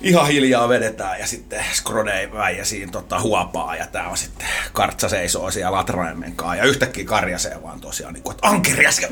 ihan 0.00 0.26
hiljaa 0.26 0.68
vedetään 0.68 1.20
ja 1.20 1.26
sitten 1.26 1.64
Skrodei 1.72 2.32
väijä 2.32 2.64
siinä 2.64 2.92
tota, 2.92 3.20
huopaa 3.20 3.76
ja 3.76 3.86
tää 3.86 4.08
on 4.08 4.16
sitten 4.16 4.46
kartsa 4.72 5.08
seisoo 5.08 5.50
siellä 5.50 5.76
latraimen 5.76 6.36
kanssa 6.36 6.56
ja 6.56 6.64
yhtäkkiä 6.64 7.04
karjasee 7.04 7.62
vaan 7.62 7.80
tosiaan 7.80 8.14
niin 8.14 8.22
kuin, 8.22 8.34
että 8.34 8.48
ankerias 8.48 8.98
ja 8.98 9.08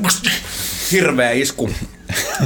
hirveä 0.92 1.30
isku 1.30 1.70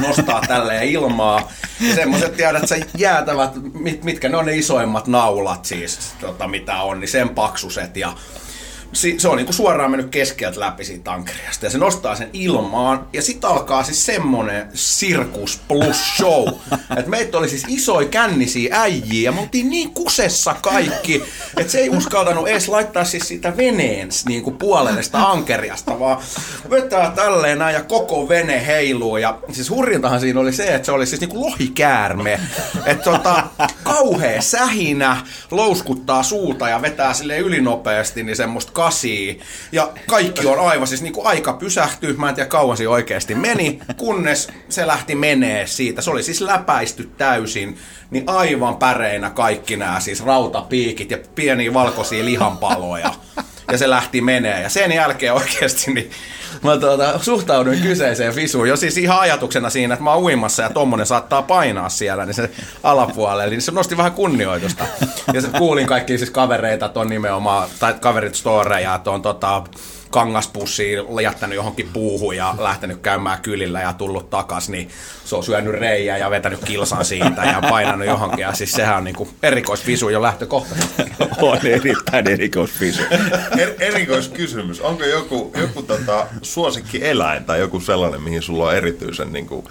nostaa 0.06 0.40
tälleen 0.48 0.88
ilmaa. 0.88 1.52
Ja 1.80 1.94
semmoiset 1.94 2.36
tiedät, 2.36 2.68
sä 2.68 2.76
jäätävät, 2.98 3.50
mit, 3.74 4.04
mitkä 4.04 4.28
ne 4.28 4.36
on 4.36 4.46
ne 4.46 4.56
isoimmat 4.56 5.06
naulat 5.06 5.64
siis, 5.64 5.98
tota, 6.20 6.48
mitä 6.48 6.82
on, 6.82 7.00
niin 7.00 7.08
sen 7.08 7.28
paksuset 7.28 7.96
ja 7.96 8.12
se 8.92 9.28
on 9.28 9.36
niinku 9.36 9.52
suoraan 9.52 9.90
mennyt 9.90 10.10
keskeltä 10.10 10.60
läpi 10.60 10.84
siitä 10.84 11.04
tankeriasta 11.04 11.66
ja 11.66 11.70
se 11.70 11.78
nostaa 11.78 12.16
sen 12.16 12.30
ilmaan 12.32 13.06
ja 13.12 13.22
sitten 13.22 13.50
alkaa 13.50 13.82
siis 13.82 14.06
semmonen 14.06 14.68
sirkus 14.74 15.60
plus 15.68 16.16
show. 16.16 16.48
että 16.98 17.10
meitä 17.10 17.38
oli 17.38 17.48
siis 17.48 17.64
isoja 17.68 18.08
kännisiä 18.08 18.80
äijiä 18.80 19.24
ja 19.24 19.32
me 19.32 19.40
oltiin 19.40 19.70
niin 19.70 19.90
kusessa 19.90 20.54
kaikki, 20.62 21.24
että 21.56 21.72
se 21.72 21.78
ei 21.78 21.90
uskaltanut 21.90 22.48
edes 22.48 22.68
laittaa 22.68 23.04
siis 23.04 23.28
sitä 23.28 23.56
veneen 23.56 24.08
niinku 24.28 24.50
puolelle 24.50 25.02
sitä 25.02 25.28
ankeriasta, 25.28 25.98
vaan 25.98 26.22
vetää 26.70 27.10
tälleen 27.10 27.58
näin 27.58 27.74
ja 27.74 27.82
koko 27.82 28.28
vene 28.28 28.66
heiluu 28.66 29.16
ja 29.16 29.38
siis 29.52 29.70
hurjintahan 29.70 30.20
siinä 30.20 30.40
oli 30.40 30.52
se, 30.52 30.74
että 30.74 30.86
se 30.86 30.92
oli 30.92 31.06
siis 31.06 31.20
niinku 31.20 31.40
lohikäärme. 31.40 32.40
Että 32.86 33.04
tota, 33.04 33.44
kauhea 33.82 34.42
sähinä, 34.42 35.16
louskuttaa 35.50 36.22
suuta 36.22 36.68
ja 36.68 36.82
vetää 36.82 37.14
sille 37.14 37.38
ylinopeasti 37.38 38.22
niin 38.22 38.36
semmoista 38.36 38.72
kasia. 38.82 39.34
Ja 39.72 39.92
kaikki 40.06 40.46
on 40.46 40.68
aivan 40.68 40.86
siis 40.86 41.02
niinku 41.02 41.22
aika 41.24 41.52
pysähtyy, 41.52 42.16
mä 42.16 42.28
en 42.28 42.34
tiedä 42.34 42.48
kauan 42.48 42.76
siinä 42.76 42.90
oikeasti 42.90 43.34
meni, 43.34 43.78
kunnes 43.96 44.48
se 44.68 44.86
lähti 44.86 45.14
menee 45.14 45.66
siitä. 45.66 46.02
Se 46.02 46.10
oli 46.10 46.22
siis 46.22 46.40
läpäisty 46.40 47.10
täysin, 47.18 47.78
niin 48.10 48.24
aivan 48.26 48.76
päreinä 48.76 49.30
kaikki 49.30 49.76
nämä 49.76 50.00
siis 50.00 50.24
rautapiikit 50.24 51.10
ja 51.10 51.18
pieniä 51.34 51.74
valkoisia 51.74 52.24
lihanpaloja. 52.24 53.14
Ja 53.72 53.78
se 53.78 53.90
lähti 53.90 54.20
menee. 54.20 54.62
Ja 54.62 54.68
sen 54.68 54.92
jälkeen 54.92 55.34
oikeasti 55.34 55.92
niin 55.92 56.10
mä 56.62 56.76
tuota, 56.76 57.18
suhtauduin 57.18 57.82
kyseiseen 57.82 58.34
visuun. 58.34 58.68
Jo 58.68 58.76
siis 58.76 58.96
ihan 58.96 59.20
ajatuksena 59.20 59.70
siinä, 59.70 59.94
että 59.94 60.04
mä 60.04 60.12
oon 60.12 60.22
uimassa 60.22 60.62
ja 60.62 60.70
tommonen 60.70 61.06
saattaa 61.06 61.42
painaa 61.42 61.88
siellä, 61.88 62.26
niin 62.26 62.34
se 62.34 62.50
alapuolelle, 62.82 63.50
niin 63.50 63.62
se 63.62 63.72
nosti 63.72 63.96
vähän 63.96 64.12
kunnioitusta. 64.12 64.84
Ja 65.32 65.42
kuulin 65.58 65.86
kaikki 65.86 66.18
siis 66.18 66.30
kavereita 66.30 66.88
ton 66.88 67.08
nimenomaan, 67.08 67.68
tai 67.78 67.94
kaverit 68.00 68.34
storeja, 68.34 68.94
että 68.94 69.10
on 69.10 69.22
tota, 69.22 69.62
kangaspussiin, 70.12 70.98
jättänyt 71.22 71.56
johonkin 71.56 71.88
puuhun 71.92 72.36
ja 72.36 72.54
lähtenyt 72.58 73.00
käymään 73.00 73.42
kylillä 73.42 73.80
ja 73.80 73.92
tullut 73.92 74.30
takas, 74.30 74.68
niin 74.68 74.88
se 75.24 75.36
on 75.36 75.44
syönyt 75.44 75.74
reijää 75.74 76.18
ja 76.18 76.30
vetänyt 76.30 76.64
kilsan 76.64 77.04
siitä 77.04 77.44
ja 77.44 77.62
painanut 77.70 78.06
johonkin. 78.06 78.38
Ja 78.38 78.52
siis 78.52 78.72
sehän 78.72 78.96
on 78.96 79.04
niinku 79.04 79.28
erikoisvisu 79.42 80.08
jo 80.08 80.22
lähtökohtaisesti. 80.22 81.02
on 81.40 81.66
erittäin 81.66 82.28
erikoisvisu. 82.28 83.02
Er, 83.58 83.72
erikoiskysymys. 83.80 84.80
Onko 84.80 85.04
joku, 85.04 85.52
joku 85.60 85.82
tota, 85.82 86.26
suosikki 86.42 87.06
eläin 87.06 87.44
tai 87.44 87.60
joku 87.60 87.80
sellainen, 87.80 88.22
mihin 88.22 88.42
sulla 88.42 88.64
on 88.64 88.76
erityisen 88.76 89.32
niin 89.32 89.46
kuin, 89.46 89.66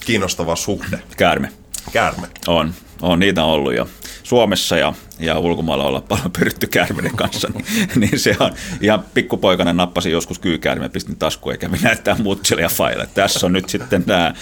kiinnostava 0.00 0.56
suhde? 0.56 0.98
Käärme. 1.16 1.52
Käärme. 1.92 2.26
On, 2.46 2.74
on 3.02 3.18
niitä 3.18 3.44
ollut 3.44 3.74
jo. 3.74 3.88
Suomessa 4.22 4.76
ja, 4.76 4.94
ja 5.18 5.38
ulkomailla 5.38 5.84
olla 5.84 6.00
paljon 6.00 6.32
pyritty 6.38 6.66
käärmeiden 6.66 7.16
kanssa, 7.16 7.48
niin, 7.54 7.88
niin, 8.00 8.18
se 8.18 8.36
on 8.40 8.52
ihan 8.80 9.04
pikkupoikana 9.14 9.72
nappasin 9.72 10.12
joskus 10.12 10.38
kyykäärme, 10.38 10.88
pistin 10.88 11.16
taskuun 11.16 11.52
eikä 11.52 11.68
minä 11.68 11.82
näyttää 11.82 12.16
mutsille 12.22 12.62
ja 12.62 12.68
faille. 12.68 13.08
Tässä 13.14 13.46
on 13.46 13.52
nyt 13.52 13.68
sitten 13.68 14.04
tämä, 14.04 14.34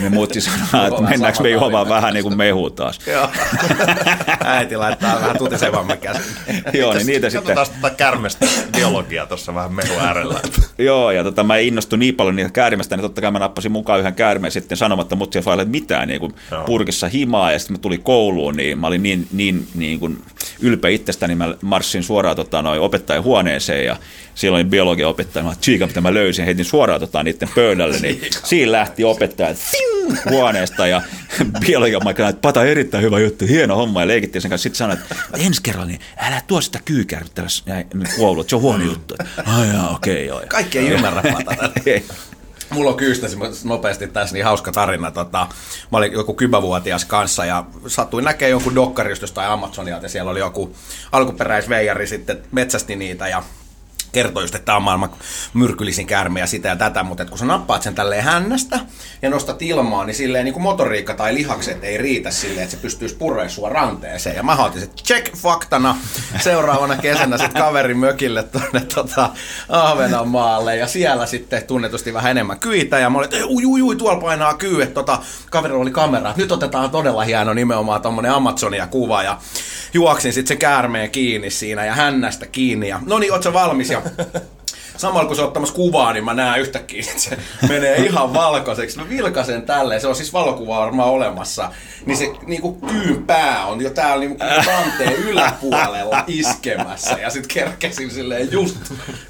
me 0.00 0.08
mutsi 0.08 0.40
sanoo, 0.40 0.86
että 0.88 1.02
mennäänkö 1.02 1.42
me 1.42 1.50
juomaan 1.50 1.88
vähän 1.88 2.14
niin 2.14 2.22
kuin 2.22 2.36
mehu 2.36 2.70
taas. 2.70 2.98
Äiti 4.44 4.76
laittaa 4.76 5.20
vähän 5.20 5.38
tutisevamman 5.38 5.98
käsin. 5.98 6.22
Joo, 6.72 6.94
niin 6.94 7.06
niitä 7.06 7.30
sitten. 7.30 7.54
Katsotaan 7.54 7.82
tätä 7.82 7.96
kärmestä 7.96 8.46
biologiaa 8.76 9.26
tuossa 9.26 9.54
vähän 9.54 9.72
mehu 9.72 9.98
äärellä. 10.00 10.40
Joo, 10.78 11.10
ja 11.10 11.24
tota, 11.24 11.44
mä 11.44 11.56
innostuin 11.56 12.00
niin 12.00 12.14
paljon 12.14 12.36
niitä 12.36 12.50
käärmestä, 12.50 12.96
niin 12.96 13.02
totta 13.02 13.20
kai 13.20 13.30
mä 13.30 13.38
nappasin 13.38 13.72
mukaan 13.72 14.00
yhden 14.00 14.14
käärmeen 14.14 14.52
sitten 14.52 14.78
sanomatta 14.78 15.16
mutsia 15.16 15.42
faille 15.42 15.64
mitään 15.64 16.08
niin 16.08 16.20
kuin 16.20 16.34
purkissa 16.66 17.08
himaa, 17.08 17.52
ja 17.52 17.58
sitten 17.58 17.74
mä 17.76 17.78
tulin 17.78 17.97
kouluun, 18.02 18.56
niin 18.56 18.78
mä 18.78 18.86
olin 18.86 19.02
niin, 19.02 19.28
niin, 19.32 19.66
niin 19.74 20.00
kuin 20.00 20.22
ylpeä 20.60 20.90
itsestäni, 20.90 21.34
mä 21.34 21.54
marssin 21.62 22.02
suoraan 22.02 22.36
tota, 22.36 22.62
noin 22.62 22.80
opettajan 22.80 23.24
huoneeseen, 23.24 23.84
ja 23.84 23.96
silloin 24.34 24.70
biologian 24.70 25.10
opettaja, 25.10 25.44
mä 25.44 25.54
tsiika, 25.60 25.86
mitä 25.86 26.00
mä 26.00 26.14
löysin, 26.14 26.44
heitin 26.44 26.64
suoraan 26.64 27.00
tota, 27.00 27.22
niiden 27.22 27.48
pöydälle, 27.54 27.98
niin 27.98 28.20
siinä 28.44 28.72
lähti 28.72 29.04
opettaja 29.04 29.54
huoneesta, 30.30 30.86
ja 30.86 31.02
biologian 31.66 32.04
mä 32.04 32.10
että 32.10 32.32
pata 32.42 32.64
erittäin 32.64 33.04
hyvä 33.04 33.18
juttu, 33.18 33.44
hieno 33.46 33.76
homma, 33.76 34.00
ja 34.00 34.06
leikittiin 34.06 34.42
sen 34.42 34.48
kanssa. 34.48 34.62
Sitten 34.62 34.78
sanoin, 34.78 34.98
että 34.98 35.14
ensi 35.38 35.62
kerralla, 35.62 35.88
niin 35.88 36.00
älä 36.16 36.42
tuo 36.46 36.60
sitä 36.60 36.80
kyykärryttä 36.84 37.42
kouluun, 38.16 38.48
se 38.48 38.56
on 38.56 38.62
huono 38.62 38.84
juttu. 38.84 39.14
Ai 39.46 39.68
okei, 39.94 40.14
okay, 40.14 40.24
joo. 40.24 40.42
Kaikki 40.48 40.78
ei 40.78 40.88
ymmärrä 40.88 41.22
patata. 41.22 41.70
Mulla 42.70 42.90
on 42.90 42.96
kyystäsi 42.96 43.36
nopeasti 43.64 44.08
tässä 44.08 44.34
niin 44.34 44.44
hauska 44.44 44.72
tarina. 44.72 45.10
Tota, 45.10 45.46
mä 45.92 45.98
olin 45.98 46.12
joku 46.12 46.34
kymävuotias 46.34 47.04
kanssa 47.04 47.44
ja 47.44 47.64
sattuin 47.86 48.24
näkemään 48.24 48.50
jonkun 48.50 48.74
dokkarista 48.74 49.26
tai 49.34 49.46
Amazonia, 49.46 49.98
ja 50.02 50.08
siellä 50.08 50.30
oli 50.30 50.38
joku 50.38 50.76
alkuperäisveijari 51.12 52.06
sitten 52.06 52.42
metsästi 52.52 52.96
niitä 52.96 53.28
ja 53.28 53.42
kertoi 54.12 54.42
just, 54.42 54.54
että 54.54 54.66
tämä 54.66 54.76
on 54.76 54.82
maailman 54.82 55.10
myrkyllisin 55.54 56.06
käärme 56.06 56.40
ja 56.40 56.46
sitä 56.46 56.68
ja 56.68 56.76
tätä, 56.76 57.02
mutta 57.02 57.24
kun 57.24 57.38
sä 57.38 57.44
nappaat 57.44 57.82
sen 57.82 57.94
tälleen 57.94 58.24
hännästä 58.24 58.80
ja 59.22 59.30
nostat 59.30 59.62
ilmaa, 59.62 60.04
niin 60.04 60.14
silleen 60.14 60.44
niin 60.44 60.52
kuin 60.52 60.62
motoriikka 60.62 61.14
tai 61.14 61.34
lihakset 61.34 61.84
ei 61.84 61.98
riitä 61.98 62.30
silleen, 62.30 62.64
että 62.64 62.76
se 62.76 62.82
pystyisi 62.82 63.14
purremaan 63.14 63.50
sua 63.50 63.68
ranteeseen. 63.68 64.36
Ja 64.36 64.42
mä 64.42 64.56
otin 64.64 64.82
että 64.82 65.02
check 65.02 65.36
faktana 65.36 65.96
seuraavana 66.40 66.96
kesänä 66.96 67.38
sitten 67.38 67.62
kaverin 67.62 67.98
mökille 67.98 68.42
tuonne 68.42 68.80
tota, 68.94 69.30
Ahvenanmaalle 69.68 70.76
ja 70.76 70.86
siellä 70.86 71.26
sitten 71.26 71.66
tunnetusti 71.66 72.14
vähän 72.14 72.30
enemmän 72.30 72.58
kyitä 72.58 72.98
ja 72.98 73.10
mä 73.10 73.18
olin, 73.18 73.28
että 73.34 73.46
ui, 73.46 73.64
ui, 73.66 73.82
ui, 73.82 73.96
tuolla 73.96 74.20
painaa 74.20 74.54
kyy, 74.54 74.82
että 74.82 74.94
tota, 74.94 75.18
kaverilla 75.50 75.82
oli 75.82 75.90
kamera, 75.90 76.34
nyt 76.36 76.52
otetaan 76.52 76.90
todella 76.90 77.24
hieno 77.24 77.54
nimenomaan 77.54 78.02
tommonen 78.02 78.32
Amazonia 78.32 78.86
kuva 78.86 79.22
ja 79.22 79.38
juoksin 79.94 80.32
sitten 80.32 80.56
se 80.56 80.60
käärmeen 80.60 81.10
kiinni 81.10 81.50
siinä 81.50 81.84
ja 81.84 81.94
hännästä 81.94 82.46
kiinni 82.46 82.88
ja 82.88 83.00
no 83.06 83.18
niin, 83.18 83.32
oot 83.32 83.52
valmis? 83.52 83.90
Ja 83.90 84.02
samalla 84.98 85.26
kun 85.26 85.36
se 85.36 85.42
on 85.42 85.48
ottamassa 85.48 85.74
kuvaa, 85.74 86.12
niin 86.12 86.24
mä 86.24 86.34
näen 86.34 86.60
yhtäkkiä, 86.60 87.00
että 87.00 87.22
se 87.22 87.38
menee 87.68 87.96
ihan 87.96 88.34
valkoiseksi. 88.34 88.98
Mä 88.98 89.08
vilkasen 89.08 89.62
tälleen, 89.62 90.00
se 90.00 90.08
on 90.08 90.16
siis 90.16 90.32
valokuva 90.32 90.78
varmaan 90.78 91.08
olemassa, 91.08 91.70
niin 92.06 92.16
se 92.16 92.32
niin 92.46 92.62
kuin 92.62 92.80
kyyn 92.80 93.24
pää 93.26 93.66
on 93.66 93.80
jo 93.80 93.90
täällä 93.90 94.24
niin 94.24 94.38
kuin 94.38 94.50
ranteen 94.66 95.16
yläpuolella 95.16 96.24
iskemässä. 96.26 97.16
Ja 97.22 97.30
sitten 97.30 97.54
kerkesin 97.54 98.10
silleen 98.10 98.52
just 98.52 98.76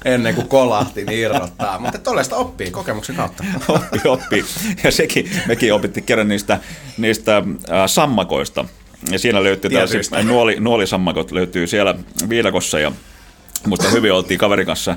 ennen 0.05 0.35
kuin 0.35 0.47
kolahti 0.47 1.05
niin 1.05 1.19
irrottaa. 1.19 1.79
Mutta 1.79 1.97
tollaista 1.97 2.35
oppii 2.35 2.71
kokemuksen 2.71 3.15
kautta. 3.15 3.43
oppii, 3.67 4.01
oppii. 4.05 4.45
Ja 4.83 4.91
sekin, 4.91 5.31
mekin 5.47 5.73
opittiin 5.73 6.03
kerran 6.03 6.27
niistä, 6.27 6.59
niistä 6.97 7.37
äh, 7.37 7.43
sammakoista. 7.85 8.65
Ja 9.11 9.19
siinä 9.19 9.43
löytyy 9.43 9.71
tällaiset 9.71 10.23
nuoli, 10.23 10.59
nuolisammakot 10.59 11.31
löytyy 11.31 11.67
siellä 11.67 11.95
viidakossa 12.29 12.79
ja 12.79 12.91
musta 13.67 13.89
hyvin 13.89 14.13
oltiin 14.13 14.37
kaverin 14.37 14.65
kanssa 14.65 14.95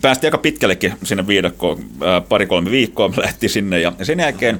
päästiin 0.00 0.28
aika 0.28 0.38
pitkällekin 0.38 0.94
sinne 1.02 1.26
viidakkoon, 1.26 1.84
pari-kolme 2.28 2.70
viikkoa 2.70 3.08
me 3.08 3.22
lähti 3.22 3.48
sinne 3.48 3.80
ja 3.80 3.92
sen 4.02 4.20
jälkeen 4.20 4.58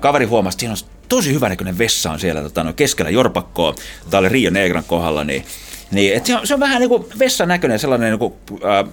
kaveri 0.00 0.24
huomasi, 0.24 0.54
että 0.54 0.60
siinä 0.60 0.72
on 0.72 0.98
tosi 1.08 1.34
hyvä 1.34 1.48
näköinen 1.48 1.78
vessa 1.78 2.10
on 2.10 2.20
siellä 2.20 2.42
tota, 2.42 2.64
no, 2.64 2.72
keskellä 2.72 3.10
Jorpakkoa, 3.10 3.74
tämä 4.10 4.18
oli 4.18 4.28
Rio 4.28 4.50
Negran 4.50 4.84
kohdalla, 4.84 5.24
niin, 5.24 5.44
niin 5.90 6.14
et 6.14 6.26
se, 6.26 6.36
on, 6.36 6.46
se 6.46 6.54
on 6.54 6.60
vähän 6.60 6.80
niin 6.80 6.88
kuin 6.88 7.04
vessan 7.18 7.48
näköinen 7.48 7.78
sellainen 7.78 8.10
niin 8.10 8.18
kuin, 8.18 8.34
äh, 8.64 8.92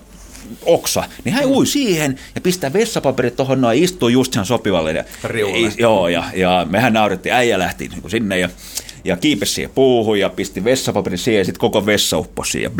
oksa, 0.61 1.03
niin 1.23 1.35
hän 1.35 1.45
ui 1.45 1.65
siihen 1.65 2.19
ja 2.35 2.41
pistää 2.41 2.73
vessapaperit 2.73 3.35
tuohon 3.35 3.61
noin, 3.61 3.83
istuu 3.83 4.09
just 4.09 4.35
ihan 4.35 4.45
sopivalle. 4.45 4.91
Ja, 4.91 5.03
joo, 5.77 6.07
ja, 6.07 6.23
ja 6.35 6.67
mehän 6.69 6.93
naurettiin, 6.93 7.35
äijä 7.35 7.59
lähti 7.59 7.87
niin 7.87 8.11
sinne 8.11 8.39
ja 8.39 8.49
ja 9.05 9.17
kiipesi 9.17 9.53
siihen 9.53 9.71
puuhun 9.75 10.19
ja 10.19 10.29
pisti 10.29 10.63
vessapaperin 10.63 11.17
siihen 11.17 11.39
ja 11.39 11.45
sitten 11.45 11.59
koko 11.59 11.85
vessa 11.85 12.17
upposi 12.17 12.51
siihen. 12.51 12.71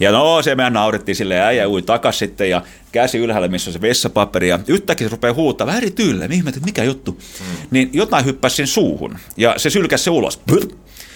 Ja 0.00 0.12
no 0.12 0.42
se 0.42 0.54
mehän 0.54 0.72
naurettiin 0.72 1.16
sille 1.16 1.34
ja 1.34 1.46
äijä 1.46 1.68
ui 1.68 1.82
takas 1.82 2.18
sitten 2.18 2.50
ja 2.50 2.62
käsi 2.92 3.18
ylhäällä, 3.18 3.48
missä 3.48 3.70
on 3.70 3.72
se 3.72 3.80
vessapaperi 3.80 4.48
ja 4.48 4.58
yhtäkkiä 4.68 5.08
se 5.08 5.12
rupeaa 5.12 5.34
huuttaa 5.34 5.66
vähän 5.66 5.82
eri 5.82 5.90
tyylle. 5.90 6.28
Mä 6.28 6.48
että 6.48 6.60
mikä 6.64 6.84
juttu. 6.84 7.12
Mm. 7.12 7.46
Niin 7.70 7.90
jotain 7.92 8.24
hyppäsi 8.24 8.56
sen 8.56 8.66
suuhun 8.66 9.18
ja 9.36 9.54
se 9.56 9.70
sylkäsi 9.70 10.04
se 10.04 10.10
ulos. 10.10 10.40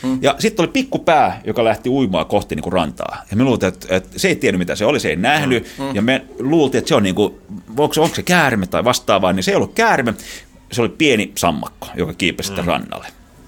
Mm. 0.03 0.19
Ja 0.23 0.37
sitten 0.39 0.63
oli 0.63 0.73
pikku 0.73 0.99
pää, 0.99 1.41
joka 1.45 1.65
lähti 1.65 1.89
uimaan 1.89 2.27
kohti 2.27 2.55
niin 2.55 2.63
kuin 2.63 2.73
rantaa. 2.73 3.23
Ja 3.31 3.37
me 3.37 3.45
luultiin, 3.45 3.69
että, 3.69 3.97
että 3.97 4.19
se 4.19 4.29
ei 4.29 4.37
tiennyt 4.37 4.59
mitä 4.59 4.77
se 4.77 4.85
oli, 4.85 5.01
se 5.01 5.09
ei 5.09 5.17
nähnyt. 5.17 5.67
Mm. 5.79 5.85
Mm. 5.85 5.95
Ja 5.95 6.03
me 6.03 6.25
luultiin, 6.39 6.79
että 6.79 6.89
se 6.89 6.95
on 6.95 7.03
niin 7.03 7.15
kuin, 7.15 7.35
onko, 7.69 7.95
onko 7.99 8.15
se 8.15 8.23
käärme 8.23 8.67
tai 8.67 8.85
vastaavaa, 8.85 9.33
niin 9.33 9.45
se 9.45 9.51
ei 9.51 9.57
ollut 9.57 9.75
käärme. 9.75 10.15
Se 10.73 10.81
oli 10.83 10.89
pieni 10.89 11.33
sammakko, 11.35 11.89
joka 11.95 12.15
kiipesi 12.15 12.53
mm. 12.53 12.65
rannalle 12.65 13.07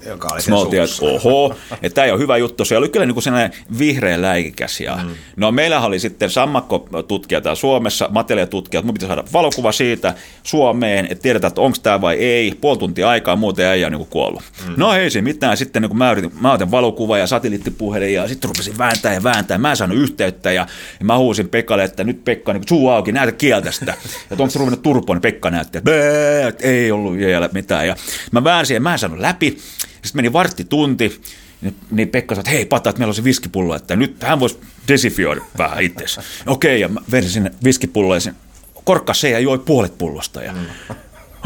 joka 0.09 0.29
oli 0.33 0.41
me 0.49 0.57
oltiin, 0.57 0.83
että 0.83 1.05
oho, 1.05 1.55
että 1.83 1.95
tämä 1.95 2.05
ei 2.05 2.11
ole 2.11 2.21
hyvä 2.21 2.37
juttu. 2.37 2.65
Se 2.65 2.77
oli 2.77 2.89
kyllä 2.89 3.07
niin 3.07 3.15
kuin 3.15 3.23
sellainen 3.23 3.53
vihreä 3.79 4.23
läikikäs. 4.23 4.81
Ja, 4.81 4.99
mm. 5.03 5.11
No 5.37 5.53
meillähän 5.53 5.87
oli 5.87 5.99
sitten 5.99 6.31
sammakkotutkija 6.31 7.41
täällä 7.41 7.57
Suomessa, 7.57 8.09
materiaalitutkija, 8.11 8.79
että 8.79 8.87
mun 8.87 8.95
pitäisi 8.95 9.15
saada 9.15 9.25
valokuva 9.33 9.73
siitä 9.73 10.15
Suomeen, 10.43 11.07
että 11.11 11.23
tiedetään, 11.23 11.49
että 11.49 11.61
onko 11.61 11.79
tämä 11.83 12.01
vai 12.01 12.17
ei. 12.17 12.53
Puoli 12.61 12.79
tuntia 12.79 13.09
aikaa, 13.09 13.37
muuten 13.37 13.67
ei 13.67 13.85
ole 13.85 13.91
niin 13.91 14.07
kuollut. 14.07 14.43
Mm. 14.69 14.75
No 14.77 14.95
ei 14.95 15.11
se 15.11 15.23
mitään. 15.23 15.57
Sitten 15.57 15.83
niin 15.83 15.91
kuin 15.91 15.99
mä, 15.99 16.13
yritin, 16.13 16.33
mä 16.41 16.53
otin 16.53 16.71
valokuva 16.71 17.19
ja 17.19 17.27
satelliittipuhelin 17.27 18.15
ja 18.15 18.29
sitten 18.29 18.49
rupesin 18.49 18.79
vääntää 18.79 19.15
ja 19.15 19.23
vääntää. 19.23 19.59
Mä 19.59 19.71
en 19.71 19.77
saanut 19.77 19.99
yhteyttä 19.99 20.53
ja, 20.53 20.67
ja 21.01 21.05
mä 21.05 21.19
huusin 21.19 21.49
Pekalle, 21.49 21.85
että 21.85 22.05
nyt 22.05 22.25
Pekka, 22.25 22.53
niin 22.53 22.63
suu 22.69 22.89
auki, 22.89 23.13
näytä 23.13 23.33
kieltä 23.33 23.73
sitä. 23.73 23.95
Että 24.31 24.43
onko 24.43 24.51
se 24.51 24.59
ruvennut 24.59 24.83
turpoon, 24.83 25.17
niin 25.17 25.23
Pekka 25.23 25.51
näytti, 25.51 25.79
että, 25.79 25.91
että 26.49 26.67
ei 26.67 26.93
ollut 26.93 27.17
vielä 27.17 27.49
mitään. 27.53 27.87
Ja 27.87 27.97
mä 28.33 28.45
väänsin 28.45 28.75
ja 28.75 28.81
mä 28.81 28.93
en 28.93 28.99
saanut 28.99 29.19
läpi. 29.19 29.59
Sitten 30.07 30.19
meni 30.19 30.33
varttitunti, 30.33 31.21
niin, 31.61 31.77
niin 31.91 32.09
Pekka 32.09 32.35
sanoi, 32.35 32.41
että 32.41 32.51
hei 32.51 32.67
Pata, 32.67 32.91
että 32.91 33.01
meillä 33.01 33.11
on 33.11 33.15
se 33.15 33.25
viskipullo, 33.25 33.75
että 33.75 33.97
nyt 33.97 34.23
hän 34.23 34.41
voisi 34.41 34.59
desifioida 34.89 35.41
vähän 35.59 35.83
itse. 35.83 36.05
Okei, 36.47 36.81
ja 36.81 36.89
mä 36.89 37.01
vedin 37.11 37.31
sinne 37.31 37.53
viskipulloon 37.65 38.17
ja 38.17 38.21
sen 38.21 38.37
korkkas 38.85 39.21
se 39.21 39.31
ja 39.31 39.39
joi 39.39 39.59
puolet 39.59 39.99
pullosta. 39.99 40.43
Ja 40.43 40.53
mm. 40.53 40.67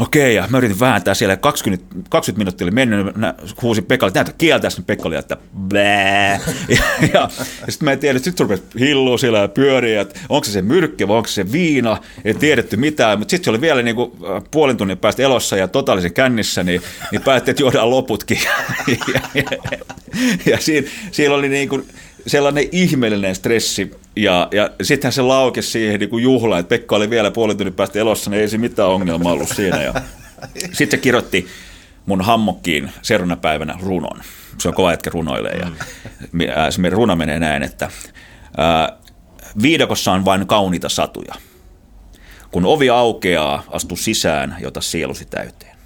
Okei, 0.01 0.35
ja 0.35 0.47
mä 0.49 0.57
yritin 0.57 0.79
vääntää 0.79 1.13
siellä, 1.13 1.37
20, 1.37 1.85
20 2.09 2.39
minuuttia 2.39 2.65
oli 2.65 2.71
mennyt, 2.71 3.15
mä 3.15 3.33
huusin 3.61 3.83
Pekalle, 3.83 4.11
näytä 4.15 4.33
kieltä, 4.37 4.69
sitten 4.69 4.85
Pekka 4.85 5.07
oli, 5.07 5.15
että 5.15 5.37
blää. 5.57 6.39
Ja, 6.69 6.83
ja, 7.01 7.07
ja 7.13 7.29
sitten 7.69 7.85
mä 7.85 7.91
en 7.91 7.99
tiedä, 7.99 8.19
sitten 8.19 8.43
rupesi 8.43 8.63
hillua 8.79 9.17
siellä 9.17 9.39
ja 9.39 9.47
pyöriä, 9.47 10.01
että 10.01 10.19
onko 10.29 10.43
se 10.45 10.51
se 10.51 10.61
myrkki 10.61 11.07
vai 11.07 11.17
onko 11.17 11.27
se 11.27 11.33
se 11.33 11.51
viina, 11.51 11.97
ei 12.25 12.33
tiedetty 12.33 12.77
mitään, 12.77 13.19
mutta 13.19 13.31
sitten 13.31 13.43
se 13.45 13.49
oli 13.49 13.61
vielä 13.61 13.81
niin 13.81 13.95
kuin 13.95 14.11
äh, 14.11 14.43
puolen 14.51 14.77
tunnin 14.77 14.97
päästä 14.97 15.23
elossa 15.23 15.57
ja 15.57 15.67
totaalisen 15.67 16.13
kännissä, 16.13 16.63
niin, 16.63 16.81
niin 17.11 17.21
päätti, 17.21 17.51
että 17.51 17.63
juodaan 17.63 17.89
loputkin. 17.89 18.39
Ja, 18.87 19.21
ja, 19.33 19.43
ja, 19.51 19.77
ja 20.45 20.57
siinä, 20.59 20.87
siinä 21.11 21.35
oli 21.35 21.49
niin 21.49 21.69
kuin, 21.69 21.87
sellainen 22.27 22.65
ihmeellinen 22.71 23.35
stressi, 23.35 23.91
ja, 24.15 24.47
ja 24.51 24.69
sittenhän 24.81 25.13
se 25.13 25.21
laukesi 25.21 25.71
siihen 25.71 25.99
niin 25.99 26.09
kuin 26.09 26.23
juhla, 26.23 26.59
että 26.59 26.69
Pekka 26.69 26.95
oli 26.95 27.09
vielä 27.09 27.31
puolen 27.31 27.57
tunnin 27.57 27.73
päästä 27.73 27.99
elossa, 27.99 28.29
niin 28.29 28.41
ei 28.41 28.47
se 28.49 28.57
mitään 28.57 28.89
ongelmaa 28.89 29.33
ollut 29.33 29.49
siinä. 29.49 29.81
Ja 29.81 29.93
sitten 30.77 30.91
se 30.91 30.97
kirjoitti 30.97 31.47
mun 32.05 32.21
hammokkiin 32.21 32.91
seuraavana 33.01 33.35
päivänä 33.35 33.77
runon. 33.81 34.21
Se 34.57 34.67
on 34.67 34.73
kova 34.73 34.89
hetki 34.89 35.09
runoilee, 35.09 35.55
ja 35.55 36.71
se 36.71 36.89
runo 36.89 37.15
menee 37.15 37.39
näin, 37.39 37.63
että 37.63 37.89
ää, 38.57 38.97
viidakossa 39.61 40.11
on 40.11 40.25
vain 40.25 40.47
kauniita 40.47 40.89
satuja. 40.89 41.33
Kun 42.51 42.65
ovi 42.65 42.89
aukeaa, 42.89 43.63
astu 43.69 43.95
sisään, 43.95 44.55
jota 44.61 44.81
sielusi 44.81 45.25
täyteen. 45.25 45.77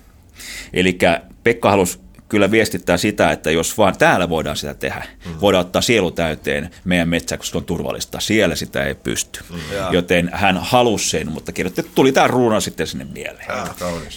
Eli 0.73 0.97
Pekka 1.43 1.69
halusi 1.69 1.99
kyllä 2.29 2.51
viestittää 2.51 2.97
sitä, 2.97 3.31
että 3.31 3.51
jos 3.51 3.77
vaan 3.77 3.97
täällä 3.97 4.29
voidaan 4.29 4.57
sitä 4.57 4.73
tehdä, 4.73 5.05
mm. 5.25 5.31
voidaan 5.41 5.65
ottaa 5.65 5.81
sielu 5.81 6.11
täyteen 6.11 6.71
meidän 6.83 7.09
metsä, 7.09 7.37
koska 7.37 7.51
se 7.51 7.57
on 7.57 7.65
turvallista. 7.65 8.19
Siellä 8.19 8.55
sitä 8.55 8.83
ei 8.83 8.95
pysty. 8.95 9.39
Mm. 9.49 9.59
Joten 9.91 10.29
hän 10.33 10.57
halusi 10.57 11.09
sen, 11.09 11.31
mutta 11.31 11.51
kirjoitti, 11.51 11.81
että 11.81 11.91
tuli 11.95 12.11
tämä 12.11 12.27
ruuna 12.27 12.59
sitten 12.59 12.87
sinne 12.87 13.05
mieleen. 13.13 13.45
Ja, 13.47 13.67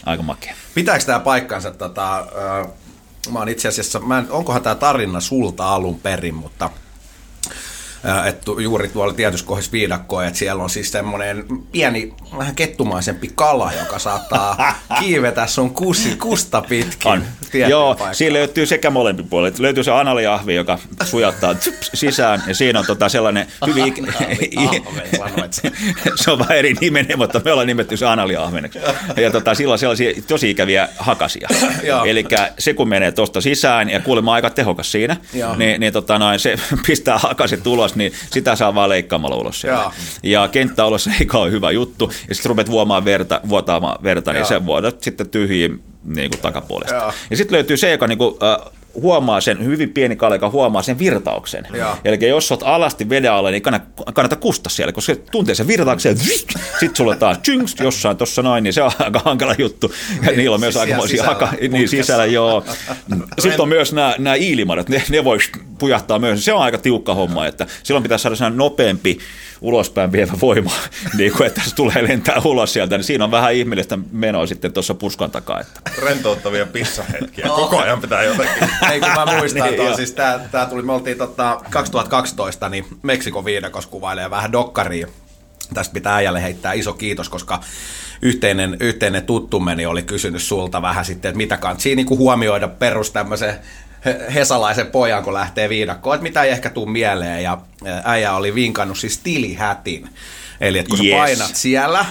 Aika 0.07 0.23
makea. 0.23 0.55
Pitääkö 0.75 1.05
tämä 1.05 1.21
paikkansa? 1.21 1.71
Tota, 1.71 2.19
äh, 2.19 2.67
mä 3.33 3.39
oon 3.39 3.49
itse 3.49 3.69
asiassa, 3.69 4.01
mä 4.01 4.19
en, 4.19 4.27
onkohan 4.31 4.63
tämä 4.63 4.75
tarina 4.75 5.21
sulta 5.21 5.75
alun 5.75 6.01
perin, 6.01 6.35
mutta– 6.35 6.71
että 8.29 8.51
juuri 8.63 8.89
tuolla 8.89 9.13
tietyssä 9.15 9.47
kohdassa 9.47 9.73
viidakkoa, 9.73 10.27
että 10.27 10.39
siellä 10.39 10.63
on 10.63 10.71
siis 10.71 10.93
semmoinen 10.93 11.45
pieni, 11.73 12.15
vähän 12.39 12.55
kettumaisempi 12.55 13.31
kala, 13.35 13.73
joka 13.73 13.99
saattaa 13.99 14.75
kiivetä 15.01 15.47
sun 15.47 15.71
kusi, 15.71 16.17
kusta 16.17 16.63
pitkin. 16.69 17.13
On. 17.13 17.25
Joo, 17.69 17.89
paikkaan. 17.89 18.15
siinä 18.15 18.33
löytyy 18.33 18.67
sekä 18.67 18.91
molempi 18.91 19.23
puolet. 19.23 19.59
Löytyy 19.59 19.85
se 19.85 19.91
analiahvi, 19.91 20.55
joka 20.55 20.79
sujattaa 21.05 21.55
sisään, 21.95 22.43
ja 22.47 22.55
siinä 22.55 22.79
on 22.79 22.87
tota 22.87 23.09
sellainen 23.09 23.47
hyvin... 23.67 23.95
se 26.23 26.31
on 26.31 26.39
vähän 26.39 26.57
eri 26.57 26.75
nimenen, 26.81 27.19
mutta 27.19 27.41
me 27.45 27.53
ollaan 27.53 27.67
nimetty 27.67 27.97
se 27.97 28.07
analiahveneksi. 28.07 28.79
Ja 29.17 29.31
tota, 29.31 29.55
sillä 29.55 29.73
on 29.73 29.79
sellaisia 29.79 30.13
tosi 30.29 30.51
ikäviä 30.51 30.89
hakasia. 30.99 31.49
Eli 32.07 32.25
se 32.59 32.75
kun 32.75 32.89
menee 32.89 33.13
tuosta 33.13 33.41
sisään, 33.41 33.91
ja 33.91 34.01
kuulemma 34.01 34.35
aika 34.35 34.51
tehokas 34.51 34.93
siinä, 34.93 35.17
niin, 35.57 35.81
niin 35.81 35.93
tota, 35.93 36.19
noin, 36.19 36.41
se 36.41 36.57
pistää 36.87 37.19
hakaset 37.19 37.67
ulos 37.67 37.88
ulos, 37.89 37.97
niin 37.97 38.13
sitä 38.31 38.57
saa 38.57 38.75
vaan 38.75 38.89
leikkaamalla 38.89 39.37
ulos 39.37 39.61
sieltä. 39.61 39.91
Ja 40.23 40.49
kenttäolossa 40.49 41.11
ei 41.21 41.27
ole 41.35 41.51
hyvä 41.51 41.71
juttu, 41.71 42.13
ja 42.29 42.35
sitten 42.35 42.49
rupeat 42.49 42.71
vuomaan 42.71 43.05
verta, 43.05 43.41
vuotaamaan 43.49 44.03
verta, 44.03 44.33
niin 44.33 44.39
Joo. 44.39 44.49
se 44.49 44.67
vuodat 44.67 45.03
sitten 45.03 45.29
tyhjiin 45.29 45.83
niin 46.05 46.31
kuin 46.31 46.41
takapuolesta. 46.41 46.95
Joo. 46.95 47.13
Ja 47.31 47.37
sitten 47.37 47.55
löytyy 47.55 47.77
se, 47.77 47.91
joka 47.91 48.07
niin 48.07 48.19
kuin, 48.19 48.35
äh, 48.43 48.73
huomaa 49.01 49.41
sen, 49.41 49.65
hyvin 49.65 49.91
pieni 49.91 50.17
kale, 50.17 50.35
joka 50.35 50.51
huomaa 50.51 50.83
sen 50.83 50.99
virtauksen. 50.99 51.67
Joo. 51.75 51.97
Eli 52.05 52.29
jos 52.29 52.53
olet 52.53 52.63
alasti 52.65 53.09
veden 53.09 53.33
alle, 53.33 53.51
niin 53.51 53.63
kannattaa, 53.63 54.13
kannata 54.13 54.37
kusta 54.37 54.71
siellä, 54.71 54.93
koska 54.93 55.15
se 55.15 55.21
tuntee 55.31 55.55
sen 55.55 55.67
virtauksen, 55.67 56.19
sitten 56.19 56.97
sulla 56.97 57.17
taas 57.17 57.39
tjynks, 57.39 57.75
jossain 57.81 58.17
tuossa 58.17 58.43
noin, 58.43 58.65
niin 58.65 58.73
se 58.73 58.83
on 58.83 58.93
aika 58.99 59.21
hankala 59.25 59.55
juttu. 59.59 59.93
Ja 60.23 60.33
niillä 60.33 60.55
on 60.55 60.61
myös 60.61 60.75
siis 60.75 60.83
aikamoisia 60.83 61.25
haka, 61.25 61.49
niin 61.71 61.89
sisällä, 61.89 62.27
joo. 62.27 62.65
Sitten 63.39 63.61
on 63.61 63.69
myös 63.69 63.93
nämä, 63.93 64.15
nämä 64.19 64.35
iilimadat, 64.35 64.89
ne, 64.89 65.03
ne 65.09 65.25
voisi 65.25 65.51
pujahtaa 65.79 66.19
myös. 66.19 66.45
Se 66.45 66.53
on 66.53 66.63
aika 66.63 66.79
tiukka 66.79 67.15
homma, 67.15 67.47
että 67.47 67.67
silloin 67.83 68.03
pitää 68.03 68.19
saada 68.19 68.51
nopeampi 68.51 69.19
ulospäin 69.61 70.13
vievä 70.13 70.33
voima, 70.41 70.71
niin 71.19 71.33
kuin, 71.33 71.47
että 71.47 71.61
se 71.65 71.75
tulee 71.75 72.03
lentää 72.09 72.41
ulos 72.45 72.73
sieltä, 72.73 72.97
niin 72.97 73.05
siinä 73.05 73.25
on 73.25 73.31
vähän 73.31 73.55
ihmeellistä 73.55 73.99
menoa 74.13 74.47
sitten 74.47 74.73
tuossa 74.73 74.95
puskan 74.95 75.31
takaa. 75.31 75.61
Että. 75.61 75.81
Rentouttavia 76.03 76.67
pissahetkiä, 76.67 77.47
koko 77.47 77.79
ajan 77.79 78.01
pitää 78.01 78.23
jotenkin. 78.23 78.69
Ei 78.93 79.01
kun 79.01 79.09
mä 79.09 79.37
muistan, 79.37 79.71
niin, 79.71 79.97
siis 79.97 80.13
tää, 80.13 80.39
tää 80.39 80.67
tuli, 80.67 80.83
me 80.83 80.93
oltiin 80.93 81.19
tota, 81.19 81.61
2012, 81.71 82.69
niin 82.69 82.87
Meksikon 83.03 83.45
viidakos 83.45 83.87
kuvailee 83.87 84.31
vähän 84.31 84.53
dokkariin. 84.53 85.07
Tästä 85.75 85.95
pitää 85.95 86.15
äijälle 86.15 86.43
heittää 86.43 86.73
iso 86.73 86.93
kiitos, 86.93 87.29
koska 87.29 87.61
yhteinen, 88.23 88.77
yhteinen 88.81 89.27
tuttumeni 89.27 89.87
oli 89.87 90.03
kysynyt 90.03 90.43
sulta 90.43 90.83
vähän 90.83 91.05
sitten, 91.05 91.29
että 91.29 91.37
mitä 91.37 91.57
kannattaa 91.57 91.83
siinä 91.83 92.03
niin 92.03 92.19
huomioida 92.19 92.69
perus 92.69 93.11
tämmöisen 93.11 93.55
hesalaisen 94.35 94.87
pojan, 94.87 95.25
kun 95.25 95.35
lähtee 95.35 95.69
viidakkoon, 95.69 96.15
että 96.15 96.23
mitä 96.23 96.43
ei 96.43 96.51
ehkä 96.51 96.71
tuu 96.71 96.87
mieleen. 96.87 97.43
Ja 97.43 97.59
äijä 98.05 98.33
oli 98.33 98.55
vinkannut 98.55 98.99
siis 98.99 99.19
tilihätin. 99.19 100.09
Eli 100.61 100.79
että 100.79 100.91
kun 100.91 101.07
yes. 101.07 101.11
sä 101.11 101.19
painat 101.19 101.57
siellä, 101.57 102.07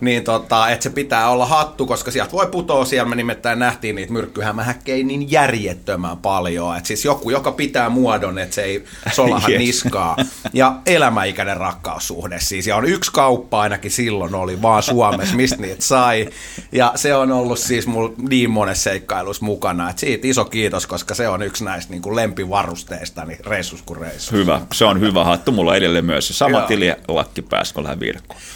niin 0.00 0.24
tota, 0.24 0.68
että 0.68 0.82
se 0.82 0.90
pitää 0.90 1.28
olla 1.28 1.46
hattu, 1.46 1.86
koska 1.86 2.10
sieltä 2.10 2.32
voi 2.32 2.46
putoa, 2.46 2.84
siellä 2.84 3.08
me 3.08 3.16
nimittäin 3.16 3.58
nähtiin 3.58 3.96
niitä 3.96 4.12
myrkkyhämähäkkejä 4.12 5.04
niin 5.04 5.30
järjettömän 5.30 6.18
paljon, 6.18 6.76
että 6.76 6.86
siis 6.86 7.04
joku, 7.04 7.30
joka 7.30 7.52
pitää 7.52 7.88
muodon, 7.88 8.38
että 8.38 8.54
se 8.54 8.62
ei 8.62 8.84
solahan 9.12 9.50
yes. 9.52 9.58
niskaa, 9.58 10.16
ja 10.52 10.76
elämäikäinen 10.86 11.56
rakkaussuhde 11.56 12.40
siis, 12.40 12.66
ja 12.66 12.76
on 12.76 12.84
yksi 12.84 13.12
kauppa 13.12 13.60
ainakin 13.60 13.90
silloin 13.90 14.34
oli 14.34 14.62
vaan 14.62 14.82
Suomessa, 14.82 15.36
mistä 15.36 15.56
niitä 15.56 15.84
sai, 15.84 16.28
ja 16.72 16.92
se 16.94 17.14
on 17.14 17.32
ollut 17.32 17.58
siis 17.58 17.86
mulla 17.86 18.12
niin 18.28 18.50
monessa 18.50 18.82
seikkailussa 18.84 19.44
mukana, 19.44 19.90
että 19.90 20.00
siitä 20.00 20.28
iso 20.28 20.44
kiitos, 20.44 20.86
koska 20.86 21.14
se 21.14 21.28
on 21.28 21.42
yksi 21.42 21.64
näistä 21.64 21.92
niin 21.92 22.02
kuin 22.02 22.16
lempivarusteista, 22.16 23.24
niin 23.24 23.38
reissus 23.46 23.82
kuin 23.82 24.00
reissus. 24.00 24.32
Hyvä, 24.32 24.60
se 24.72 24.84
on 24.84 25.00
hyvä 25.00 25.24
hattu, 25.24 25.52
mulla 25.52 25.76
edelleen 25.76 26.04
myös. 26.04 26.28
Se 26.28 26.34
sama 26.34 26.60
tililakki 26.60 27.42
pääsi, 27.42 27.74
kun 27.74 27.84
lähden 27.84 27.98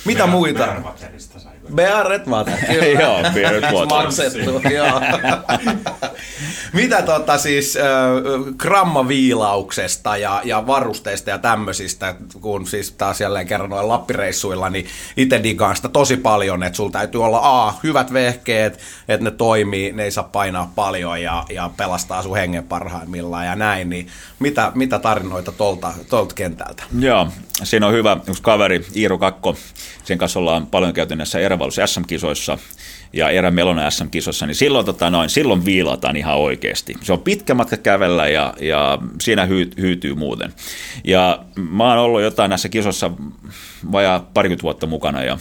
Mitä 0.05 0.27
muita? 0.27 0.69
estas 1.29 1.45
hay. 1.47 1.58
Bearet 1.75 2.27
Water, 2.27 2.59
kyllä. 2.67 3.01
joo, 3.03 3.23
Bearet 3.35 3.65
Water. 3.73 3.87
Maksettu, 3.87 4.61
joo. 4.77 5.01
Mitä 6.73 7.03
tota 7.03 7.39
siis 7.39 7.77
äh, 7.77 7.85
grammaviilauksesta 8.57 10.17
ja, 10.17 10.41
ja 10.45 10.67
varusteista 10.67 11.31
ja 11.31 11.39
tämmöisistä, 11.39 12.15
kun 12.41 12.67
siis 12.67 12.93
taas 12.93 13.21
jälleen 13.21 13.47
kerran 13.47 13.71
noin 13.71 13.89
lappireissuilla, 13.89 14.71
niin 14.71 14.87
itse 15.17 15.43
digaan 15.43 15.77
sitä 15.77 15.89
tosi 15.89 16.17
paljon, 16.17 16.63
että 16.63 16.77
sulla 16.77 16.91
täytyy 16.91 17.25
olla 17.25 17.41
A, 17.43 17.75
hyvät 17.83 18.13
vehkeet, 18.13 18.79
että 19.09 19.25
ne 19.25 19.31
toimii, 19.31 19.93
ne 19.93 20.05
ei 20.05 20.11
saa 20.11 20.25
painaa 20.25 20.73
paljon 20.75 21.23
ja, 21.23 21.45
ja 21.51 21.71
pelastaa 21.77 22.23
sun 22.23 22.37
hengen 22.37 22.65
parhaimmillaan 22.65 23.47
ja 23.47 23.57
näin, 23.57 23.91
niin 23.91 24.09
mitä, 24.39 24.73
mitä 24.75 24.99
tarinoita 24.99 25.53
tolta, 25.53 25.93
tolta 26.09 26.35
kentältä? 26.35 26.83
Joo, 26.99 27.29
siinä 27.63 27.87
on 27.87 27.93
hyvä 27.93 28.17
yksi 28.29 28.43
kaveri, 28.43 28.87
Iiro 28.97 29.19
Kakko, 29.19 29.57
sen 30.05 30.19
kanssa 30.19 30.39
ollaan 30.39 30.67
paljon 30.67 30.93
käyty 30.93 31.17
näissä 31.17 31.41
erävalus 31.59 31.93
SM-kisoissa 31.93 32.59
ja 33.13 33.31
erä 33.31 33.51
Melona 33.51 33.91
SM-kisossa, 33.91 34.47
niin 34.47 34.55
silloin, 34.55 34.87
tota 34.87 35.11
noin, 35.11 35.31
silloin 35.31 35.65
viilataan 35.65 36.17
ihan 36.17 36.37
oikeasti. 36.37 36.95
Se 37.03 37.13
on 37.13 37.19
pitkä 37.19 37.55
matka 37.55 37.77
kävellä 37.77 38.29
ja, 38.29 38.55
ja 38.61 38.99
siinä 39.21 39.47
hyy, 39.47 39.71
hyytyy 39.81 40.15
muuten. 40.15 40.53
Ja 41.05 41.45
mä 41.57 41.89
oon 41.89 41.99
ollut 41.99 42.23
jotain 42.23 42.49
näissä 42.49 42.69
kisossa 42.69 43.11
vajaa 43.93 44.31
parikymmentä 44.35 44.63
vuotta 44.63 44.87
mukana 44.87 45.25
ja 45.25 45.39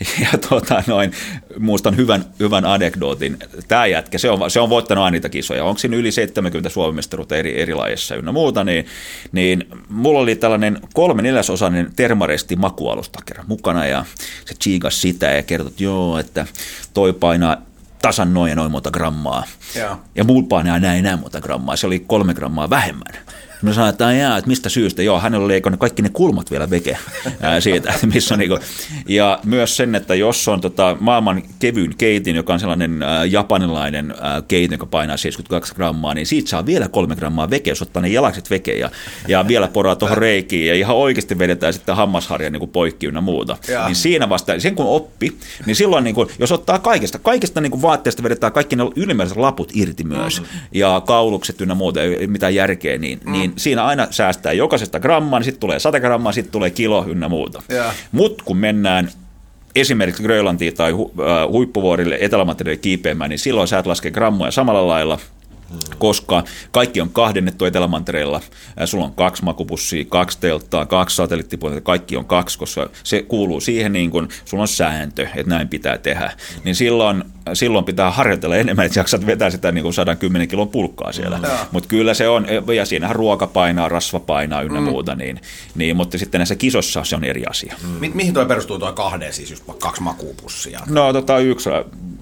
ja 0.32 0.38
tuota, 0.48 0.82
noin, 0.86 1.12
muistan 1.58 1.96
hyvän, 1.96 2.24
hyvän 2.40 2.64
anekdootin. 2.64 3.38
Tämä 3.68 3.86
jätkä, 3.86 4.18
se 4.18 4.30
on, 4.30 4.50
se 4.50 4.60
on 4.60 4.70
voittanut 4.70 5.04
aina 5.04 5.12
niitä 5.12 5.28
kisoja. 5.28 5.64
Onko 5.64 5.78
siinä 5.78 5.96
yli 5.96 6.12
70 6.12 6.68
suomimestaruutta 6.68 7.36
eri, 7.36 7.60
eri 7.60 7.74
lajeissa 7.74 8.16
ynnä 8.16 8.32
muuta, 8.32 8.64
niin, 8.64 8.86
niin 9.32 9.68
mulla 9.88 10.20
oli 10.20 10.36
tällainen 10.36 10.80
kolme 10.94 11.22
neljäsosainen 11.22 11.92
termaresti 11.96 12.56
makualusta 12.56 13.18
kerran 13.26 13.46
mukana 13.48 13.86
ja 13.86 14.04
se 14.44 14.54
chiikas 14.54 15.00
sitä 15.00 15.26
ja 15.26 15.42
kertoi, 15.42 15.70
että 15.70 15.84
joo, 15.84 16.18
että 16.18 16.46
toi 16.94 17.12
painaa 17.12 17.56
tasan 18.02 18.34
noin 18.34 18.50
ja 18.50 18.56
noin 18.56 18.72
monta 18.72 18.90
grammaa. 18.90 19.44
Ja, 19.74 19.98
ja 20.14 20.24
muut 20.24 20.48
painaa 20.48 20.78
näin 20.78 21.04
näin 21.04 21.20
monta 21.20 21.40
grammaa. 21.40 21.76
Se 21.76 21.86
oli 21.86 21.98
kolme 21.98 22.34
grammaa 22.34 22.70
vähemmän. 22.70 23.14
Mä 23.62 23.72
sanoin, 23.72 23.90
että, 23.90 24.12
jaa, 24.12 24.38
että 24.38 24.48
mistä 24.48 24.68
syystä, 24.68 25.02
joo, 25.02 25.20
hänellä 25.20 25.44
oli 25.44 25.54
eikö 25.54 25.70
kaikki 25.78 26.02
ne 26.02 26.08
kulmat 26.12 26.50
vielä 26.50 26.70
veke 26.70 26.96
ää, 27.40 27.60
siitä, 27.60 27.92
että 27.92 28.06
missä 28.06 28.34
on 28.34 28.38
niin 28.38 28.48
kuin. 28.48 28.60
Ja 29.08 29.40
myös 29.44 29.76
sen, 29.76 29.94
että 29.94 30.14
jos 30.14 30.48
on 30.48 30.60
tota, 30.60 30.96
maailman 31.00 31.42
kevyin 31.58 31.96
keitin, 31.98 32.36
joka 32.36 32.52
on 32.52 32.60
sellainen 32.60 33.02
ää, 33.02 33.24
japanilainen 33.24 34.14
ää, 34.20 34.42
keitin, 34.48 34.74
joka 34.74 34.86
painaa 34.86 35.16
72 35.16 35.74
grammaa, 35.74 36.14
niin 36.14 36.26
siitä 36.26 36.50
saa 36.50 36.66
vielä 36.66 36.88
kolme 36.88 37.16
grammaa 37.16 37.50
veke, 37.50 37.70
jos 37.70 37.82
ottaa 37.82 38.02
ne 38.02 38.08
jalakset 38.08 38.50
veke 38.50 38.72
ja, 38.72 38.90
ja 39.28 39.48
vielä 39.48 39.68
poraa 39.68 39.96
tuohon 39.96 40.18
reikiin 40.18 40.68
ja 40.68 40.74
ihan 40.74 40.96
oikeasti 40.96 41.38
vedetään 41.38 41.72
sitten 41.72 41.96
hammasharja 41.96 42.50
niin 42.50 42.60
kuin 42.60 42.70
poikki 42.70 43.06
ynnä 43.06 43.20
muuta. 43.20 43.56
Ja. 43.68 43.86
Niin 43.86 43.96
siinä 43.96 44.28
vasta, 44.28 44.60
sen 44.60 44.74
kun 44.74 44.86
oppi, 44.86 45.32
niin 45.66 45.76
silloin 45.76 46.04
niin 46.04 46.14
kuin, 46.14 46.28
jos 46.38 46.52
ottaa 46.52 46.78
kaikesta, 46.78 47.18
kaikesta 47.18 47.60
niin 47.60 47.70
kuin 47.70 47.82
vaatteesta 47.82 48.22
vedetään 48.22 48.52
kaikki 48.52 48.76
ne 48.76 48.84
ylimääräiset 48.96 49.38
laput 49.38 49.70
irti 49.74 50.04
myös 50.04 50.40
mm-hmm. 50.40 50.60
ja 50.72 51.02
kaulukset 51.06 51.60
ynnä 51.60 51.74
muuta, 51.74 52.02
ei 52.02 52.26
mitään 52.26 52.54
järkeä, 52.54 52.98
niin, 52.98 53.20
mm. 53.24 53.49
Niin 53.50 53.60
siinä 53.60 53.84
aina 53.84 54.06
säästää 54.10 54.52
jokaisesta 54.52 55.00
grammaa, 55.00 55.38
niin 55.38 55.44
sitten 55.44 55.60
tulee 55.60 55.78
100 55.78 56.00
grammaa, 56.00 56.32
sitten 56.32 56.52
tulee 56.52 56.70
kilo 56.70 57.04
ynnä 57.08 57.28
muuta. 57.28 57.62
Mutta 58.12 58.44
kun 58.44 58.56
mennään 58.56 59.10
esimerkiksi 59.74 60.22
Grönlantiin 60.22 60.74
tai 60.74 60.92
hu, 60.92 61.12
äh, 61.20 61.52
huippuvuorille 61.52 62.18
etelämateriaalille 62.20 62.82
kiipeämään, 62.82 63.30
niin 63.30 63.38
silloin 63.38 63.68
sä 63.68 63.78
et 63.78 63.86
laske 63.86 64.10
grammoja 64.10 64.50
samalla 64.50 64.88
lailla, 64.88 65.18
koska 65.98 66.44
kaikki 66.70 67.00
on 67.00 67.10
kahdennettu 67.10 67.64
Etelämantereella. 67.64 68.40
Sulla 68.84 69.04
on 69.04 69.14
kaksi 69.14 69.44
makupussia, 69.44 70.04
kaksi 70.08 70.38
telttaa, 70.40 70.86
kaksi 70.86 71.16
satelliittipuolta, 71.16 71.80
kaikki 71.80 72.16
on 72.16 72.24
kaksi, 72.24 72.58
koska 72.58 72.90
se 73.02 73.22
kuuluu 73.22 73.60
siihen, 73.60 73.92
niin 73.92 74.10
kuin 74.10 74.28
sulla 74.44 74.62
on 74.62 74.68
sääntö, 74.68 75.22
että 75.22 75.50
näin 75.50 75.68
pitää 75.68 75.98
tehdä. 75.98 76.32
Niin 76.64 76.74
silloin, 76.74 77.24
silloin 77.52 77.84
pitää 77.84 78.10
harjoitella 78.10 78.56
enemmän, 78.56 78.86
että 78.86 78.98
jaksat 78.98 79.26
vetää 79.26 79.50
sitä 79.50 79.72
niin 79.72 79.82
kuin 79.82 79.94
110 79.94 80.48
kilon 80.48 80.68
pulkkaa 80.68 81.12
siellä. 81.12 81.38
Mm. 81.38 81.44
Mutta 81.72 81.88
kyllä 81.88 82.14
se 82.14 82.28
on, 82.28 82.46
ja 82.76 82.86
siinähän 82.86 83.16
ruoka 83.16 83.46
painaa, 83.46 83.88
rasva 83.88 84.20
painaa 84.20 84.62
ynnä 84.62 84.80
mm. 84.80 84.86
muuta, 84.86 85.14
niin, 85.14 85.40
niin, 85.74 85.96
mutta 85.96 86.18
sitten 86.18 86.38
näissä 86.38 86.56
kisossa 86.56 87.04
se 87.04 87.16
on 87.16 87.24
eri 87.24 87.44
asia. 87.50 87.74
Mm. 87.82 87.88
Mi- 87.88 88.12
mihin 88.14 88.34
tuo 88.34 88.46
perustuu 88.46 88.78
tuo 88.78 88.92
kahden, 88.92 89.32
siis 89.32 89.50
just 89.50 89.64
kaksi 89.78 90.02
makupussia? 90.02 90.80
No 90.86 91.12
tota 91.12 91.38
yksi, 91.38 91.70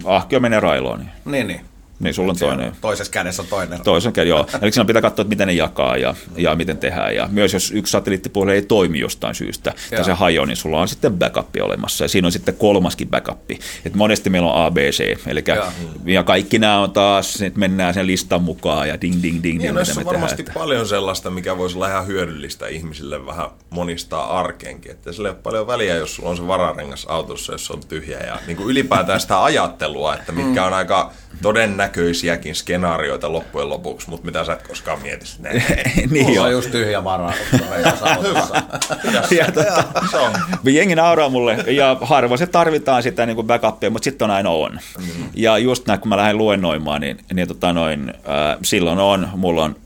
ahkio 0.04 0.40
menee 0.40 0.60
railoon. 0.60 0.98
Niin, 0.98 1.10
niin. 1.24 1.46
niin. 1.46 1.77
Niin, 2.00 2.14
sulla 2.14 2.30
on 2.32 2.38
toinen. 2.38 2.72
Toisessa 2.80 3.12
kädessä 3.12 3.42
on 3.42 3.48
toinen. 3.48 3.80
Toisen 3.82 4.12
kerran, 4.12 4.28
joo. 4.28 4.46
Eli 4.62 4.72
siinä 4.72 4.84
pitää 4.84 5.02
katsoa, 5.02 5.22
että 5.22 5.28
miten 5.28 5.46
ne 5.48 5.52
jakaa 5.54 5.96
ja, 5.96 6.14
ja 6.36 6.54
miten 6.54 6.78
tehdään. 6.78 7.14
Ja 7.14 7.28
myös 7.32 7.52
jos 7.52 7.70
yksi 7.70 7.90
satelliittipuhelu 7.90 8.50
ei 8.50 8.62
toimi 8.62 8.98
jostain 8.98 9.34
syystä 9.34 9.70
Joo. 9.70 9.96
tai 9.96 10.04
se 10.04 10.12
hajoaa, 10.12 10.46
niin 10.46 10.56
sulla 10.56 10.80
on 10.80 10.88
sitten 10.88 11.12
backup 11.18 11.48
olemassa. 11.62 12.04
Ja 12.04 12.08
siinä 12.08 12.28
on 12.28 12.32
sitten 12.32 12.54
kolmaskin 12.54 13.08
backup. 13.08 13.50
Et 13.86 13.94
monesti 13.94 14.30
meillä 14.30 14.52
on 14.52 14.64
ABC. 14.66 15.16
Eli 15.26 15.44
ja 16.06 16.22
kaikki 16.22 16.58
nämä 16.58 16.78
on 16.78 16.90
taas, 16.92 17.42
että 17.42 17.58
mennään 17.58 17.94
sen 17.94 18.06
listan 18.06 18.42
mukaan 18.42 18.88
ja 18.88 19.00
ding 19.00 19.22
ding 19.22 19.42
ding. 19.42 19.58
Niin, 19.58 19.74
mitä 19.74 19.80
on 19.80 19.86
tehdään, 19.86 20.06
varmasti 20.06 20.42
että- 20.42 20.52
paljon 20.54 20.88
sellaista, 20.88 21.30
mikä 21.30 21.58
voisi 21.58 21.76
olla 21.76 21.88
ihan 21.88 22.06
hyödyllistä 22.06 22.66
ihmisille 22.66 23.26
vähän 23.26 23.50
monistaa 23.70 24.38
arkeenkin. 24.38 24.90
Että 24.90 25.12
sillä 25.12 25.28
ei 25.28 25.32
ole 25.34 25.40
paljon 25.42 25.66
väliä, 25.66 25.94
jos 25.96 26.14
sulla 26.14 26.28
on 26.30 26.36
se 26.36 26.46
vararengas 26.46 27.04
autossa, 27.08 27.52
jos 27.52 27.66
se 27.66 27.72
on 27.72 27.80
tyhjä. 27.88 28.18
Ja 28.18 28.38
niin 28.46 28.56
kuin 28.56 28.68
ylipäätään 28.70 29.20
sitä 29.20 29.44
ajattelua, 29.44 30.14
että 30.14 30.32
mitkä 30.32 30.64
on 30.64 30.72
aika 30.74 31.12
todennäköisiäkin 31.88 32.54
skenaarioita 32.54 33.32
loppujen 33.32 33.68
lopuksi, 33.68 34.10
mutta 34.10 34.26
mitä 34.26 34.44
sä 34.44 34.52
et 34.52 34.68
koskaan 34.68 35.02
mieti. 35.02 35.26
Näin. 35.38 35.62
niin 36.10 36.26
Mulla 36.26 36.42
on 36.42 36.52
just 36.52 36.70
tyhjä 36.70 37.04
vara. 37.04 37.32
Hyvä. 38.22 38.46
Ja 39.30 39.52
tota, 39.52 39.84
Se 40.10 40.16
on. 40.16 40.32
jengi 40.64 40.94
nauraa 40.94 41.28
mulle, 41.28 41.56
ja 41.66 41.96
harvoin 42.00 42.38
se 42.38 42.46
tarvitaan 42.46 43.02
sitä 43.02 43.26
niin 43.26 43.36
kuin 43.36 43.46
backupia, 43.46 43.90
mutta 43.90 44.04
sitten 44.04 44.24
on 44.24 44.30
aina 44.30 44.50
on. 44.50 44.78
Mm. 44.98 45.24
Ja 45.34 45.58
just 45.58 45.86
näin, 45.86 46.00
kun 46.00 46.08
mä 46.08 46.16
lähden 46.16 46.38
luennoimaan, 46.38 47.00
niin, 47.00 47.18
niin 47.34 47.48
tota 47.48 47.72
noin, 47.72 48.08
äh, 48.08 48.58
silloin 48.62 48.98
on, 48.98 49.28
mulla 49.36 49.64
on 49.64 49.76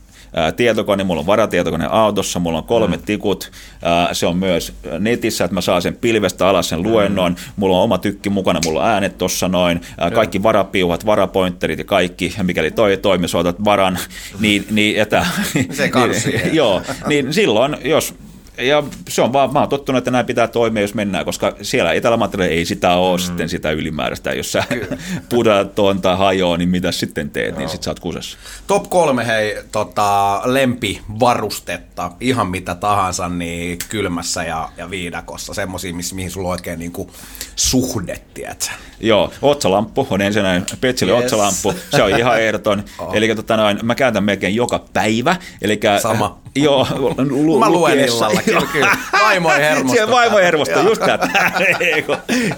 tietokone, 0.56 1.04
mulla 1.04 1.20
on 1.20 1.26
varatietokone 1.26 1.86
autossa, 1.90 2.38
mulla 2.38 2.58
on 2.58 2.64
kolme 2.64 2.96
mm. 2.96 3.02
tikut, 3.02 3.50
äh, 3.86 4.08
se 4.12 4.26
on 4.26 4.36
myös 4.36 4.72
netissä, 4.98 5.44
että 5.44 5.54
mä 5.54 5.60
saan 5.60 5.82
sen 5.82 5.96
pilvestä 5.96 6.48
alas 6.48 6.68
sen 6.68 6.82
luennon, 6.82 7.32
mm. 7.32 7.38
mulla 7.56 7.76
on 7.76 7.82
oma 7.82 7.98
tykki 7.98 8.30
mukana, 8.30 8.60
mulla 8.64 8.80
on 8.80 8.88
äänet 8.88 9.18
tossa 9.18 9.48
noin, 9.48 9.80
äh, 10.02 10.12
kaikki 10.12 10.42
varapiuhat, 10.42 11.06
varapointterit 11.06 11.78
ja 11.78 11.84
kaikki, 11.84 12.34
ja 12.38 12.44
mikäli 12.44 12.70
toi 12.70 12.90
ei 12.90 12.96
toimi, 12.96 13.28
sä 13.28 13.38
otat 13.38 13.64
varan, 13.64 13.98
niin, 14.40 14.66
niin 14.70 15.00
etä, 15.00 15.26
Se 15.72 15.90
niin, 15.94 16.54
joo, 16.60 16.82
niin 17.06 17.32
silloin, 17.32 17.76
jos 17.84 18.14
ja 18.62 18.82
se 19.08 19.22
on 19.22 19.32
vaan, 19.32 19.52
mä 19.52 19.58
oon 19.58 19.68
tottunut, 19.68 19.98
että 19.98 20.10
nämä 20.10 20.24
pitää 20.24 20.48
toimia, 20.48 20.82
jos 20.82 20.94
mennään, 20.94 21.24
koska 21.24 21.56
siellä 21.62 21.92
etelä 21.92 22.18
ei 22.48 22.64
sitä 22.64 22.94
ole 22.94 23.18
mm. 23.18 23.22
sitten 23.24 23.48
sitä 23.48 23.70
ylimääräistä. 23.70 24.32
Jos 24.32 24.52
sä 24.52 24.64
pudat 25.30 25.74
tai 26.02 26.16
hajoaa, 26.16 26.56
niin 26.56 26.68
mitä 26.68 26.92
sitten 26.92 27.30
teet, 27.30 27.58
niin 27.58 27.68
sit 27.68 27.82
sä 27.82 27.90
oot 27.90 28.00
kusessa. 28.00 28.38
Top 28.66 28.90
kolme 28.90 29.26
hei, 29.26 29.56
tota, 29.72 30.40
lempivarustetta, 30.44 32.10
ihan 32.20 32.46
mitä 32.46 32.74
tahansa, 32.74 33.28
niin 33.28 33.78
kylmässä 33.88 34.44
ja, 34.44 34.68
ja 34.76 34.90
viidakossa, 34.90 35.54
semmosia, 35.54 35.94
miss, 35.94 36.12
mihin 36.12 36.30
sulla 36.30 36.48
on 36.48 36.52
oikein 36.52 36.78
niinku 36.78 37.10
suhde, 37.56 38.20
tiedätkö? 38.34 38.66
Joo, 39.00 39.32
otsalamppu 39.42 40.06
on 40.10 40.20
ensinnäkin, 40.20 40.78
Petsille 40.80 41.12
Yes. 41.12 41.24
otsalamppu, 41.24 41.74
se 41.90 42.02
on 42.02 42.18
ihan 42.18 42.40
ehdoton. 42.46 42.84
Oh. 42.98 43.14
Eli 43.14 43.34
tota 43.34 43.56
noin, 43.56 43.78
mä 43.82 43.94
käytän 43.94 44.24
melkein 44.24 44.54
joka 44.54 44.84
päivä. 44.92 45.36
Elikkä, 45.62 45.98
Sama. 45.98 46.42
Joo, 46.56 46.86
lu, 47.30 47.58
Mä 47.58 47.70
luen 47.70 48.00
illalla, 48.00 48.40
kyllä, 48.44 48.66
kyllä. 48.72 48.96
Vaimo 49.24 49.52
ei 49.52 49.60
hermostu. 49.60 49.92
Siellä 49.92 50.14
vaimo 50.14 50.38
ei 50.38 50.44
hermostu, 50.44 50.74
Joo. 50.78 50.88
just 50.88 51.02
tätä. 51.06 51.28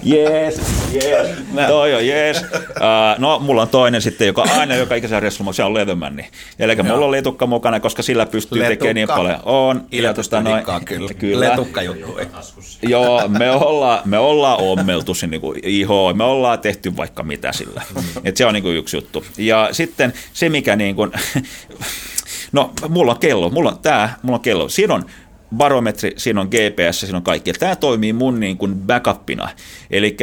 Jees, 0.03 0.61
jees, 0.92 1.28
toi 1.66 1.95
on 1.95 2.07
jees. 2.07 2.42
Uh, 2.42 3.18
no, 3.18 3.38
mulla 3.38 3.62
on 3.62 3.68
toinen 3.68 4.03
sitten, 4.03 4.26
joka 4.26 4.42
aina 4.59 4.74
joka 4.76 4.95
ikäisen 4.95 5.22
reissulla, 5.22 5.53
se 5.53 5.62
on 5.62 5.74
Leatherman. 5.74 6.24
Eli 6.59 6.76
mulla 6.76 7.05
on 7.07 7.11
letukka 7.12 7.47
mukana, 7.47 7.80
koska 7.80 8.03
sillä 8.03 8.26
pystyy 8.26 8.59
Letukka. 8.59 8.70
tekemään 8.72 8.95
niin 8.95 9.09
paljon. 9.09 9.40
On. 9.45 9.84
Tota 10.14 10.40
noin- 10.40 10.84
kyllä. 10.84 11.14
kyllä. 11.18 11.49
Letukka 11.49 11.82
juttu. 11.82 12.18
Joo, 12.82 13.28
me 13.28 13.51
ollaan, 13.51 14.01
me 14.05 14.18
ollaan 14.18 14.59
ommeltu 14.61 15.14
se 15.14 15.26
niinku 15.26 15.55
ihoa, 15.62 16.12
me 16.14 16.24
ollaan 16.24 16.59
tehty 16.59 16.97
vaikka 16.97 17.22
mitä 17.22 17.53
sillä. 17.53 17.82
Et 18.24 18.36
se 18.36 18.47
on 18.47 18.55
niinku 18.55 18.68
yksi 18.68 18.97
juttu. 18.97 19.24
Ja 19.38 19.68
sitten 19.72 20.12
se, 20.32 20.49
mikä 20.49 20.76
niinku, 20.76 21.09
no 22.55 22.72
mulla 22.88 23.12
on 23.12 23.18
kello, 23.18 23.50
mulla 23.50 23.70
on 23.70 23.78
tää, 23.78 24.18
mulla 24.22 24.36
on 24.36 24.42
kello. 24.42 24.68
Siinä 24.68 24.94
on 24.94 25.05
barometri, 25.57 26.12
siinä 26.16 26.40
on 26.40 26.48
GPS, 26.48 27.00
siinä 27.00 27.16
on 27.16 27.22
kaikki. 27.22 27.52
Tämä 27.52 27.76
toimii 27.76 28.12
mun 28.12 28.40
niin 28.40 28.59
kuin 28.59 28.74
backupina. 28.74 29.48
Eli 29.90 30.16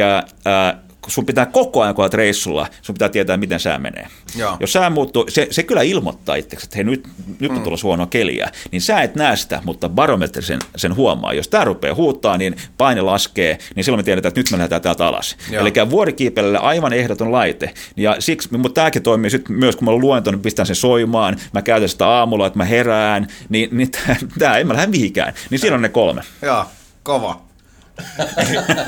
sun 1.06 1.26
pitää 1.26 1.46
koko 1.46 1.82
ajan, 1.82 1.94
kun 1.94 2.02
olet 2.02 2.14
reissulla, 2.14 2.66
sun 2.82 2.94
pitää 2.94 3.08
tietää, 3.08 3.36
miten 3.36 3.60
sää 3.60 3.78
menee. 3.78 4.06
Joo. 4.36 4.56
Jos 4.60 4.72
sää 4.72 4.90
muuttuu, 4.90 5.26
se, 5.28 5.46
se 5.50 5.62
kyllä 5.62 5.82
ilmoittaa 5.82 6.34
itseksi, 6.34 6.66
että 6.66 6.76
hei, 6.76 6.84
nyt, 6.84 7.08
nyt 7.40 7.52
on 7.52 7.62
tulossa 7.62 7.86
huonoa 7.86 8.06
keliä, 8.06 8.50
niin 8.70 8.82
sä 8.82 9.02
et 9.02 9.14
näe 9.14 9.36
sitä, 9.36 9.60
mutta 9.64 9.88
barometri 9.88 10.42
sen, 10.42 10.58
sen 10.76 10.96
huomaa. 10.96 11.32
Jos 11.32 11.48
tämä 11.48 11.64
rupeaa 11.64 11.94
huuttaa, 11.94 12.38
niin 12.38 12.56
paine 12.78 13.00
laskee, 13.00 13.58
niin 13.74 13.84
silloin 13.84 13.98
me 13.98 14.02
tiedetään, 14.02 14.30
että 14.30 14.40
nyt 14.40 14.50
me 14.50 14.56
lähdetään 14.58 14.82
täältä 14.82 15.06
alas. 15.06 15.36
Joo. 15.50 15.62
Eli 15.62 15.72
vuorikiipeilelle 15.90 16.58
aivan 16.58 16.92
ehdoton 16.92 17.32
laite. 17.32 17.74
Ja 17.96 18.16
siksi, 18.18 18.56
mutta 18.56 18.74
tämäkin 18.74 19.02
toimii 19.02 19.30
sit 19.30 19.48
myös, 19.48 19.76
kun 19.76 19.84
mä 19.84 19.92
luento, 19.92 20.30
niin 20.30 20.40
pistän 20.40 20.66
sen 20.66 20.76
soimaan, 20.76 21.36
mä 21.52 21.62
käytän 21.62 21.88
sitä 21.88 22.08
aamulla, 22.08 22.46
että 22.46 22.58
mä 22.58 22.64
herään, 22.64 23.26
niin, 23.48 23.68
niin 23.72 23.90
tämä 24.38 24.56
ei 24.56 24.64
mä 24.64 24.74
lähde 24.74 24.86
mihinkään. 24.86 25.34
Niin 25.50 25.58
siinä 25.58 25.76
on 25.76 25.82
ne 25.82 25.88
kolme. 25.88 26.22
Joo, 26.42 26.64
kova. 27.02 27.51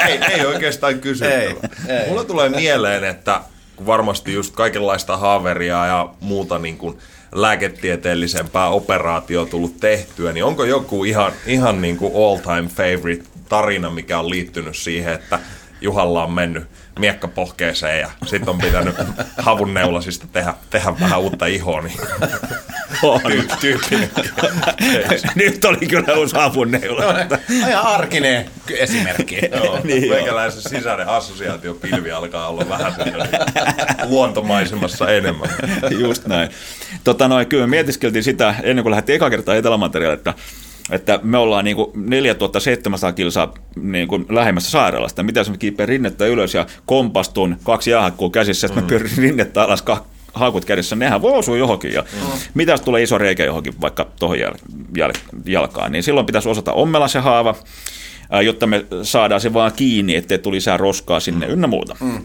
Ei, 0.09 0.19
ei 0.31 0.47
oikeastaan 0.47 1.01
kysyttävä. 1.01 1.41
Ei, 1.41 1.57
ei. 1.89 2.09
Mulla 2.09 2.25
tulee 2.25 2.49
mieleen, 2.49 3.05
että 3.05 3.41
kun 3.77 3.87
varmasti 3.87 4.35
just 4.35 4.55
kaikenlaista 4.55 5.17
haaveria 5.17 5.87
ja 5.87 6.09
muuta 6.21 6.59
niin 6.59 6.79
kuin 6.79 6.99
lääketieteellisempää 7.33 8.69
operaatio 8.69 9.45
tullut 9.45 9.81
tehtyä, 9.81 10.33
niin 10.33 10.45
onko 10.45 10.65
joku 10.65 11.05
ihan, 11.05 11.33
ihan 11.47 11.81
niin 11.81 11.97
kuin 11.97 12.13
all 12.15 12.37
time 12.37 12.69
favorite 12.69 13.25
tarina, 13.49 13.91
mikä 13.91 14.19
on 14.19 14.31
liittynyt 14.31 14.77
siihen, 14.77 15.13
että 15.13 15.39
Juhalla 15.81 16.25
on 16.25 16.33
mennyt 16.33 16.65
miekka 16.99 17.29
pohkeeseen 17.29 18.01
ja 18.01 18.11
sitten 18.27 18.49
on 18.49 18.59
pitänyt 18.59 18.95
havunneulasista 19.39 20.27
tehdä, 20.33 20.55
tehdä 20.71 21.01
vähän 21.01 21.21
uutta 21.21 21.47
ihoa, 21.47 21.83
niin 21.83 21.99
tyy- 23.31 23.49
tyyppinen. 23.61 24.11
Nyt 25.35 25.65
oli 25.65 25.87
kyllä 25.89 26.15
uusi 26.15 26.37
hapunneula. 26.37 27.05
Ihan 27.69 27.87
arkinen 27.87 28.51
esimerkki. 28.71 29.39
Joo, 29.65 29.81
Niin 29.85 30.09
meikäläisen 30.11 30.63
sisäinen 30.63 31.09
assosiaatiopilvi 31.09 32.11
alkaa 32.11 32.49
olla 32.49 32.69
vähän 32.69 32.93
luontomaisemassa 34.05 35.09
enemmän. 35.11 35.49
Just 35.99 36.27
näin. 36.27 36.49
Tota 37.05 37.29
noin, 37.29 37.47
kyllä 37.47 37.67
mietiskeltiin 37.67 38.25
sitä 38.25 38.55
ennen 38.63 38.83
kuin 38.83 38.91
lähdettiin 38.91 39.17
eka 39.17 39.31
kertaa 39.31 39.55
Etelä-Mantereelle, 39.55 40.15
että 40.15 40.35
että 40.91 41.21
me 41.23 41.39
ollaan 41.39 41.65
niin 41.65 41.77
kuin 41.77 41.91
4700 41.95 43.13
kilsaa 43.13 43.55
niin 43.77 44.09
kuin 44.09 44.27
lähemmästä 44.29 44.71
sairaalasta. 44.71 45.23
Mitä 45.23 45.41
jos 45.41 45.51
me 45.51 45.57
kiipeän 45.57 45.89
rinnettä 45.89 46.27
ylös 46.27 46.55
ja 46.55 46.67
kompastun 46.87 47.57
kaksi 47.63 47.91
jäähakkua 47.91 48.31
käsissä, 48.31 48.67
että 48.67 48.81
mm. 48.81 48.85
mä 48.85 48.89
pyörin 48.89 49.11
rinnettä 49.17 49.63
alas 49.63 49.85
kah- 49.91 50.05
haukut 50.35 50.65
kädessä, 50.65 50.97
nehän 50.97 51.23
voi 51.23 51.39
osua 51.39 51.57
johonkin. 51.57 51.93
Ja 51.93 52.03
mm. 52.03 52.29
mitä 52.55 52.73
jos 52.73 52.81
tulee 52.81 53.03
iso 53.03 53.19
reikä 53.19 53.45
johonkin 53.45 53.75
vaikka 53.81 54.07
tuohon 54.19 54.39
jäl- 54.39 54.75
jäl- 54.99 55.41
jalkaan, 55.47 55.93
niin 55.93 56.03
silloin 56.03 56.27
pitäisi 56.27 56.49
osata 56.49 56.73
ommella 56.73 57.09
se 57.09 57.19
haava, 57.19 57.55
jotta 58.45 58.67
me 58.67 58.87
saadaan 59.03 59.41
se 59.41 59.53
vaan 59.53 59.73
kiinni, 59.77 60.17
ettei 60.17 60.39
tuli 60.39 60.57
lisää 60.57 60.77
roskaa 60.77 61.21
sinne 61.21 61.47
mm. 61.47 61.53
ynnä 61.53 61.67
muuta. 61.67 61.97
Mm 62.01 62.21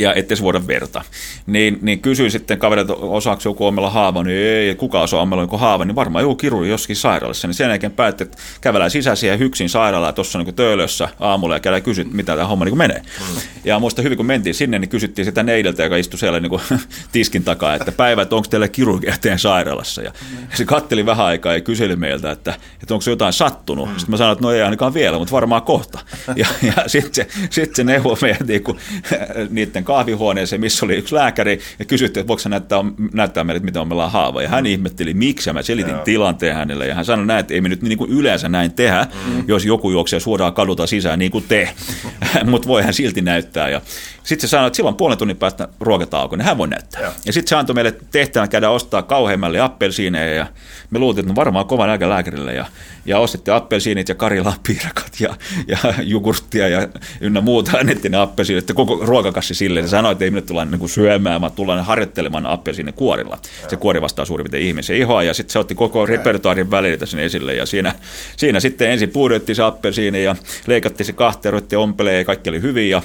ja 0.00 0.14
ettei 0.14 0.36
se 0.36 0.42
voida 0.42 0.66
verta. 0.66 1.02
Niin, 1.46 1.78
niin 1.82 2.00
kysyin 2.00 2.30
sitten 2.30 2.58
kaverilta, 2.58 2.94
osaako 2.94 3.42
joku 3.44 3.66
ommella 3.66 3.90
haava, 3.90 4.22
niin 4.22 4.38
ei, 4.38 4.74
kuka 4.74 5.00
osaa 5.00 5.20
ommella 5.20 5.42
joku 5.42 5.56
haava, 5.56 5.84
niin 5.84 5.96
varmaan 5.96 6.22
joku 6.22 6.34
kirurgi 6.34 6.70
jossakin 6.70 6.96
sairaalassa. 6.96 7.48
Niin 7.48 7.54
sen 7.54 7.68
jälkeen 7.68 7.92
päätti, 7.92 8.24
että 8.24 8.38
kävelään 8.60 8.90
sisään 8.90 9.16
siihen 9.16 9.38
hyksin 9.38 9.68
sairaalaan 9.68 10.14
tuossa 10.14 10.38
niin 10.38 10.54
töölössä 10.54 11.08
aamulla 11.20 11.56
ja 11.56 11.60
käydään 11.60 11.82
kysyä, 11.82 12.04
mitä 12.12 12.36
tämä 12.36 12.46
homma 12.48 12.64
niin 12.64 12.78
menee. 12.78 13.02
Mm. 13.20 13.40
Ja 13.64 13.78
muista 13.78 14.02
hyvin, 14.02 14.16
kun 14.16 14.26
mentiin 14.26 14.54
sinne, 14.54 14.78
niin 14.78 14.88
kysyttiin 14.88 15.24
sitä 15.24 15.42
neideltä, 15.42 15.82
joka 15.82 15.96
istui 15.96 16.18
siellä 16.18 16.40
niin 16.40 16.50
kuin, 16.50 16.62
tiskin 17.12 17.44
takaa, 17.44 17.74
että 17.74 17.92
päivä, 17.92 18.22
että 18.22 18.36
onko 18.36 18.48
teillä 18.50 18.68
kirurgia 18.68 19.14
teidän 19.20 19.38
sairaalassa. 19.38 20.02
Ja 20.02 20.12
se 20.54 20.64
katteli 20.64 21.06
vähän 21.06 21.26
aikaa 21.26 21.52
ja 21.52 21.60
kyseli 21.60 21.96
meiltä, 21.96 22.30
että, 22.30 22.54
että 22.82 22.94
onko 22.94 23.02
se 23.02 23.10
jotain 23.10 23.32
sattunut. 23.32 23.88
Mm. 23.88 23.94
Sitten 23.94 24.10
mä 24.10 24.16
sanoin, 24.16 24.32
että 24.32 24.42
no 24.42 24.52
ei 24.52 24.62
ainakaan 24.62 24.94
vielä, 24.94 25.18
mutta 25.18 25.32
varmaan 25.32 25.62
kohta. 25.62 25.98
Ja, 26.36 26.46
ja 26.62 26.72
sitten 26.86 27.14
se, 27.14 27.26
sit 27.50 27.74
se 27.74 27.84
neuvoi 27.84 28.16
meidät 28.22 28.46
niin 28.46 28.62
kuin, 28.62 28.78
niiden 29.50 29.84
kahvihuoneeseen, 29.90 30.60
missä 30.60 30.86
oli 30.86 30.96
yksi 30.96 31.14
lääkäri, 31.14 31.60
ja 31.78 31.84
kysyttiin, 31.84 32.20
että 32.20 32.28
voiko 32.28 32.42
hän 32.44 32.50
näyttää, 32.50 32.84
näyttää 33.12 33.44
meille, 33.44 33.80
on 33.80 33.88
meillä 33.88 34.04
on 34.04 34.10
haava. 34.10 34.42
Ja 34.42 34.48
hän 34.48 34.66
ihmetteli, 34.66 35.14
miksi, 35.14 35.50
ja 35.50 35.54
mä 35.54 35.62
selitin 35.62 35.94
Joo. 35.94 36.04
tilanteen 36.04 36.56
hänelle, 36.56 36.86
ja 36.86 36.94
hän 36.94 37.04
sanoi 37.04 37.26
näin, 37.26 37.40
että 37.40 37.54
ei 37.54 37.60
me 37.60 37.68
nyt 37.68 37.82
niin 37.82 37.98
kuin 37.98 38.10
yleensä 38.10 38.48
näin 38.48 38.72
tehdä, 38.72 39.06
mm. 39.26 39.44
jos 39.48 39.64
joku 39.64 39.90
juoksee 39.90 40.20
suoraan 40.20 40.52
kadulta 40.52 40.86
sisään, 40.86 41.18
niin 41.18 41.30
kuin 41.30 41.44
te, 41.48 41.68
mutta 42.50 42.68
voi 42.68 42.82
hän 42.82 42.94
silti 42.94 43.22
näyttää. 43.22 43.68
Ja 43.68 43.80
sitten 44.22 44.48
se 44.48 44.50
sanoi, 44.50 44.66
että 44.66 44.76
silloin 44.76 44.96
puolen 44.96 45.18
tunnin 45.18 45.36
päästä 45.36 45.68
ruokatauko, 45.80 46.36
niin 46.36 46.46
hän 46.46 46.58
voi 46.58 46.68
näyttää. 46.68 47.02
Joo. 47.02 47.12
Ja 47.26 47.32
sitten 47.32 47.48
se 47.48 47.56
antoi 47.56 47.74
meille 47.74 47.94
tehtävän 48.10 48.48
käydä 48.48 48.70
ostaa 48.70 49.02
kauheimmalle 49.02 49.60
appelsiineja, 49.60 50.34
ja 50.34 50.46
me 50.90 50.98
luultiin, 50.98 51.22
että 51.22 51.32
no 51.32 51.36
varmaan 51.36 51.66
kova 51.66 51.86
nälkä 51.86 52.08
lääkärille, 52.08 52.54
ja, 52.54 52.66
ja 53.06 53.18
ostettiin 53.18 53.54
appelsiinit 53.54 54.08
ja 54.08 54.14
karilapiirakat 54.14 55.20
ja, 55.20 55.36
ja 55.68 55.78
jogurttia 56.02 56.68
ja 56.68 56.88
ynnä 57.20 57.40
muuta, 57.40 57.78
annettiin 57.78 58.12
ne 58.12 58.18
appelsiinit, 58.18 58.62
että 58.62 58.74
koko 58.74 58.98
ruokakassi 59.02 59.54
silleen. 59.54 59.86
Se 59.86 59.90
sanoi, 59.90 60.12
että 60.12 60.24
ei 60.24 60.30
minne 60.30 60.42
tulla 60.42 60.64
niin 60.64 60.88
syömään, 60.88 61.40
vaan 61.40 61.52
tullaan 61.52 61.84
harjoittelemaan 61.84 62.46
appelsiinin 62.46 62.94
kuorilla. 62.94 63.38
Se 63.68 63.76
kuori 63.76 64.00
vastaa 64.00 64.24
suurin 64.24 64.44
piirtein 64.44 64.66
ihmisen 64.66 64.96
ihoa, 64.96 65.22
ja 65.22 65.34
sitten 65.34 65.52
se 65.52 65.58
otti 65.58 65.74
koko 65.74 66.06
repertuaarin 66.06 66.70
välillä 66.70 67.06
sinne 67.06 67.24
esille, 67.24 67.54
ja 67.54 67.66
siinä, 67.66 67.94
siinä 68.36 68.60
sitten 68.60 68.90
ensin 68.90 69.10
puudettiin 69.10 69.56
se 69.56 69.62
appelsiini, 69.62 70.24
ja 70.24 70.36
leikattiin 70.66 71.06
se 71.06 71.12
kahteen, 71.12 71.52
ruvettiin 71.52 71.78
ompeleen, 71.78 72.18
ja 72.18 72.24
kaikki 72.24 72.50
oli 72.50 72.62
hyvin, 72.62 72.90
ja, 72.90 73.02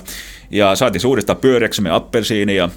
ja 0.50 0.76
saatiin 0.76 1.08
uudestaan 1.08 1.38
pyöreäksi 1.38 1.82
me 1.82 1.89
appelsiini, 1.89 2.56
ja 2.56 2.70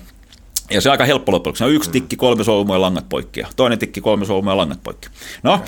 Ja 0.70 0.80
se 0.80 0.88
on 0.88 0.90
aika 0.90 1.04
helppo 1.04 1.32
loppujen 1.32 1.38
lopuksi. 1.38 1.58
Se 1.58 1.64
on 1.64 1.72
yksi 1.72 1.90
tikki, 1.90 2.16
kolme 2.16 2.44
solmua 2.44 2.76
ja 2.76 2.80
langat 2.80 3.08
poikki. 3.08 3.42
Toinen 3.56 3.78
tikki, 3.78 4.00
kolme 4.00 4.24
solmua 4.24 4.52
ja 4.52 4.56
langat 4.56 4.82
poikki. 4.84 5.08
No, 5.42 5.60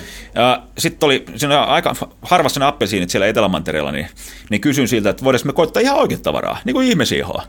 sitten 0.79 1.07
oli 1.07 1.25
siinä 1.37 1.63
aika 1.63 1.95
harvassa 2.23 2.61
ne 2.61 2.67
appelsiinit 2.67 3.11
siellä 3.11 3.27
Etelämantereella, 3.27 3.93
niin, 3.93 4.09
niin 4.51 4.61
kysyn 4.61 4.89
siltä, 4.89 5.11
että 5.11 5.25
voidaanko 5.25 5.47
me 5.47 5.53
koittaa 5.53 5.83
ihan 5.83 5.99
oikein 5.99 6.23
tavaraa, 6.23 6.59
niin 6.65 6.75
kuin 6.75 6.89
ihmisiihoa. 6.89 7.43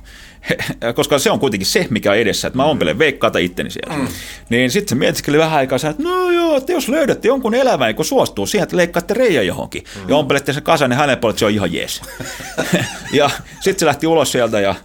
koska 0.96 1.20
se 1.20 1.32
on 1.32 1.40
kuitenkin 1.40 1.68
se, 1.68 1.88
mikä 1.90 2.12
on 2.12 2.18
edessä, 2.18 2.48
että 2.48 2.58
mä 2.58 2.64
ompelen 2.64 3.00
veikkaata 3.00 3.40
itteni 3.40 3.70
siellä. 3.70 3.96
Mm. 3.96 4.08
Niin 4.50 4.72
sitten 4.72 4.90
se 4.90 4.96
mietiskeli 4.96 5.38
vähän 5.38 5.60
aikaa, 5.60 5.78
että 5.90 6.04
no 6.04 6.32
joo, 6.32 6.58
että 6.58 6.72
jos 6.72 6.90
löydätte 6.90 7.28
jonkun 7.28 7.56
elävän, 7.56 7.96
kun 7.96 8.06
suostuu 8.06 8.46
siihen, 8.46 8.64
että 8.64 8.78
leikkaatte 8.78 9.14
reijä 9.14 9.42
johonkin 9.42 9.84
mm. 9.96 10.10
ja 10.10 10.16
ompelette 10.16 10.54
sen 10.54 10.64
kasan, 10.64 10.90
niin 10.90 10.98
hänen 10.98 11.18
puolelle 11.18 11.40
se 11.40 11.46
on 11.46 11.52
ihan 11.52 11.74
jees. 11.74 12.02
ja 13.14 13.30
sitten 13.60 13.80
se 13.80 13.86
lähti 13.86 14.08
ulos 14.08 14.32
sieltä 14.32 14.60
ja, 14.60 14.76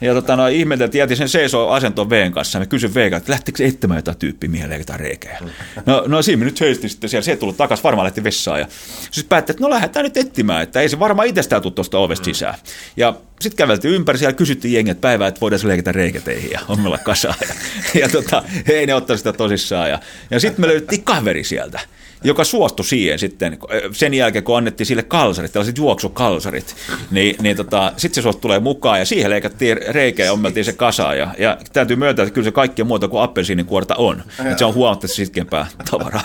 ja 0.00 0.14
tota, 0.14 0.36
no, 0.36 0.46
ihmeteltiin, 0.46 1.00
jätin 1.00 1.16
sen 1.16 1.28
seisoo 1.28 1.70
asentoon 1.70 2.08
Veen 2.14 2.32
kanssa. 2.32 2.58
Mä 2.58 2.66
kysyn 2.66 2.94
Veen 2.94 3.14
että 3.14 3.32
lähtikö 3.32 3.64
etsimään 3.64 3.98
jotain 3.98 4.16
tyyppiä, 4.16 4.50
mihin 4.50 4.70
leikataan 4.70 5.00
reikää. 5.00 5.38
No, 5.86 6.04
no 6.06 6.22
siinä 6.22 6.38
me 6.38 6.44
nyt 6.44 6.60
heisti 6.60 6.88
sitten 6.88 7.10
siellä, 7.10 7.24
se 7.24 7.36
tullut 7.36 7.56
takaisin, 7.56 7.82
varmaan 7.84 8.04
lähti 8.04 8.24
vessaan. 8.24 8.60
Ja 8.60 8.66
siis 9.10 9.26
päätti, 9.26 9.52
että 9.52 9.62
no 9.62 9.70
lähdetään 9.70 10.04
nyt 10.04 10.16
etsimään, 10.16 10.62
että 10.62 10.80
ei 10.80 10.88
se 10.88 10.98
varmaan 10.98 11.28
itsestään 11.28 11.62
tule 11.62 11.72
tuosta 11.72 11.98
ovesta 11.98 12.24
sisään. 12.24 12.54
Ja 12.96 13.14
sitten 13.40 13.56
käveltiin 13.56 13.94
ympäri 13.94 14.18
siellä, 14.18 14.32
kysyttiin 14.32 14.74
jengi, 14.74 14.90
että 14.90 15.00
päivää, 15.00 15.28
että 15.28 15.40
voidaan 15.40 15.60
leikata 15.64 15.92
reikäteihin 15.92 16.50
ja 16.50 16.60
ommella 16.68 16.98
kasaan. 16.98 17.34
Ja, 17.48 17.54
ja 18.00 18.08
tota, 18.08 18.42
ei 18.68 18.86
ne 18.86 18.94
ottaa 18.94 19.16
sitä 19.16 19.32
tosissaan. 19.32 19.90
Ja, 19.90 20.00
ja 20.30 20.40
sitten 20.40 20.60
me 20.60 20.66
löydettiin 20.66 21.04
kaveri 21.04 21.44
sieltä 21.44 21.80
joka 22.24 22.44
suostui 22.44 22.84
siihen 22.84 23.18
sitten 23.18 23.58
sen 23.92 24.14
jälkeen, 24.14 24.44
kun 24.44 24.58
annettiin 24.58 24.86
sille 24.86 25.02
kalsarit, 25.02 25.52
tällaiset 25.52 25.78
juoksukalsarit, 25.78 26.76
niin, 27.10 27.36
niin 27.40 27.56
tota, 27.56 27.92
sitten 27.96 28.14
se 28.14 28.22
suostui 28.22 28.40
tulee 28.40 28.60
mukaan 28.60 28.98
ja 28.98 29.04
siihen 29.04 29.30
leikattiin 29.30 29.78
reikä 29.88 30.24
ja 30.24 30.32
ommeltiin 30.32 30.64
se 30.64 30.72
kasaan. 30.72 31.18
Ja, 31.18 31.34
ja 31.38 31.58
täytyy 31.72 31.96
myöntää, 31.96 32.22
että 32.22 32.34
kyllä 32.34 32.44
se 32.44 32.52
kaikkea 32.52 32.84
muuta 32.84 33.08
kuin 33.08 33.22
appelsiinikuorta 33.22 33.94
on. 33.94 34.24
Että 34.38 34.58
se 34.58 34.64
on 34.64 34.74
huomattavasti 34.74 35.16
sitkempää 35.16 35.66
tavaraa. 35.90 36.22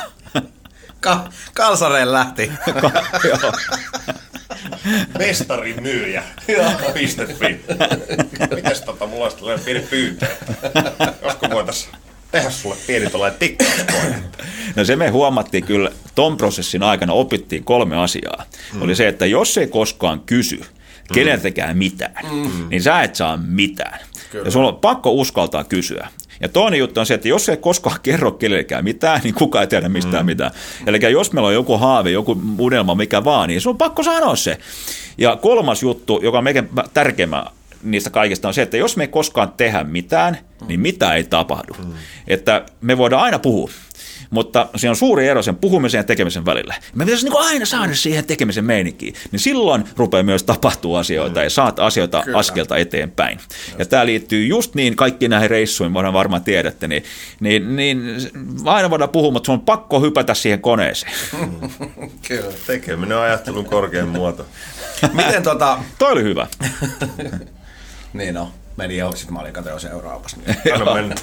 Ka- 0.99 1.29
kalsareen 1.53 2.11
lähti. 2.13 2.51
Ka- 2.81 2.91
joo. 3.23 3.53
Mestarin 5.17 5.83
myyjä. 5.83 6.23
Pistettiin. 6.93 7.63
Mites 8.55 8.81
tota, 8.81 9.07
mulla 9.07 9.23
olisi 9.23 9.37
tällainen 9.37 9.65
pieni 9.65 9.79
pyyntö. 9.89 10.25
Josko 11.23 11.47
voitaisiin 11.51 11.91
tehdä 12.31 12.49
sulle 12.49 12.75
pieni 12.87 13.09
tuollainen 13.09 13.39
tikkaskoinen. 13.39 14.23
No 14.75 14.85
se 14.85 14.95
me 14.95 15.09
huomattiin 15.09 15.63
kyllä, 15.63 15.91
ton 16.15 16.37
prosessin 16.37 16.83
aikana 16.83 17.13
opittiin 17.13 17.63
kolme 17.63 17.97
asiaa. 17.97 18.45
Mm. 18.73 18.81
Oli 18.81 18.95
se, 18.95 19.07
että 19.07 19.25
jos 19.25 19.57
ei 19.57 19.67
koskaan 19.67 20.21
kysy, 20.25 20.57
mm. 20.57 21.13
keneltäkään 21.13 21.77
mitään, 21.77 22.25
mm. 22.31 22.69
niin 22.69 22.81
sä 22.81 23.01
et 23.01 23.15
saa 23.15 23.37
mitään. 23.37 23.99
Kyllä. 24.31 24.45
Ja 24.45 24.51
sulla 24.51 24.67
on 24.67 24.75
pakko 24.75 25.11
uskaltaa 25.11 25.63
kysyä. 25.63 26.07
Ja 26.41 26.49
toinen 26.49 26.79
juttu 26.79 26.99
on 26.99 27.05
se, 27.05 27.13
että 27.13 27.27
jos 27.27 27.49
ei 27.49 27.57
koskaan 27.57 27.99
kerro 28.03 28.31
kenellekään 28.31 28.83
mitään, 28.83 29.21
niin 29.23 29.33
kukaan 29.33 29.63
ei 29.63 29.67
tiedä 29.67 29.89
mistään 29.89 30.25
mm. 30.25 30.29
mitään. 30.29 30.51
Eli 30.87 31.11
jos 31.11 31.33
meillä 31.33 31.47
on 31.47 31.53
joku 31.53 31.77
haave, 31.77 32.11
joku 32.11 32.41
unelma, 32.59 32.95
mikä 32.95 33.23
vaan, 33.23 33.49
niin 33.49 33.61
se 33.61 33.69
on 33.69 33.77
pakko 33.77 34.03
sanoa 34.03 34.35
se. 34.35 34.57
Ja 35.17 35.35
kolmas 35.35 35.83
juttu, 35.83 36.19
joka 36.23 36.37
on 36.37 36.43
meidän 36.43 36.69
tärkeimmä 36.93 37.45
niistä 37.83 38.09
kaikista 38.09 38.47
on 38.47 38.53
se, 38.53 38.61
että 38.61 38.77
jos 38.77 38.97
me 38.97 39.03
ei 39.03 39.07
koskaan 39.07 39.53
tehdä 39.57 39.83
mitään, 39.83 40.37
niin 40.67 40.79
mitä 40.79 41.13
ei 41.13 41.23
tapahdu. 41.23 41.73
Mm. 41.73 41.93
Että 42.27 42.65
me 42.81 42.97
voidaan 42.97 43.23
aina 43.23 43.39
puhua, 43.39 43.69
mutta 44.29 44.67
siinä 44.75 44.91
on 44.91 44.95
suuri 44.95 45.27
ero 45.27 45.41
sen 45.41 45.55
puhumisen 45.55 45.99
ja 45.99 46.03
tekemisen 46.03 46.45
välillä. 46.45 46.75
Me 46.95 47.05
pitäisi 47.05 47.25
niin 47.25 47.37
aina 47.37 47.65
saada 47.65 47.95
siihen 47.95 48.25
tekemisen 48.25 48.65
meininkiin, 48.65 49.13
niin 49.31 49.39
silloin 49.39 49.83
rupeaa 49.97 50.23
myös 50.23 50.43
tapahtuu 50.43 50.95
asioita 50.95 51.39
mm. 51.39 51.43
ja 51.43 51.49
saat 51.49 51.79
asioita 51.79 52.21
Kyllä. 52.25 52.37
askelta 52.37 52.77
eteenpäin. 52.77 53.37
Just. 53.37 53.79
Ja 53.79 53.85
tämä 53.85 54.05
liittyy 54.05 54.45
just 54.45 54.75
niin 54.75 54.95
kaikkiin 54.95 55.31
näihin 55.31 55.49
reissuihin, 55.49 55.93
voidaan 55.93 56.13
varmaan 56.13 56.43
tiedätte, 56.43 56.87
niin, 56.87 57.03
niin, 57.39 57.75
niin 57.75 58.01
aina 58.65 58.89
voidaan 58.89 59.09
puhua, 59.09 59.31
mutta 59.31 59.45
sun 59.45 59.53
on 59.53 59.61
pakko 59.61 59.99
hypätä 59.99 60.33
siihen 60.33 60.61
koneeseen. 60.61 61.13
Kyllä. 62.27 62.53
Tekeminen 62.67 63.17
on 63.17 63.23
ajattelun 63.23 63.65
korkein 63.65 64.07
muoto. 64.07 64.45
Miten 65.13 65.43
tota... 65.43 65.77
Toi 65.99 66.11
oli 66.11 66.23
hyvä. 66.23 66.47
niin 68.13 68.33
no, 68.33 68.51
meni 68.79 68.97
jo, 68.97 69.11
sitten 69.11 69.33
mä 69.33 69.39
olin 69.39 69.53
katsoa 69.53 69.79
seuraavassa. 69.79 70.37
Niin. 70.37 71.15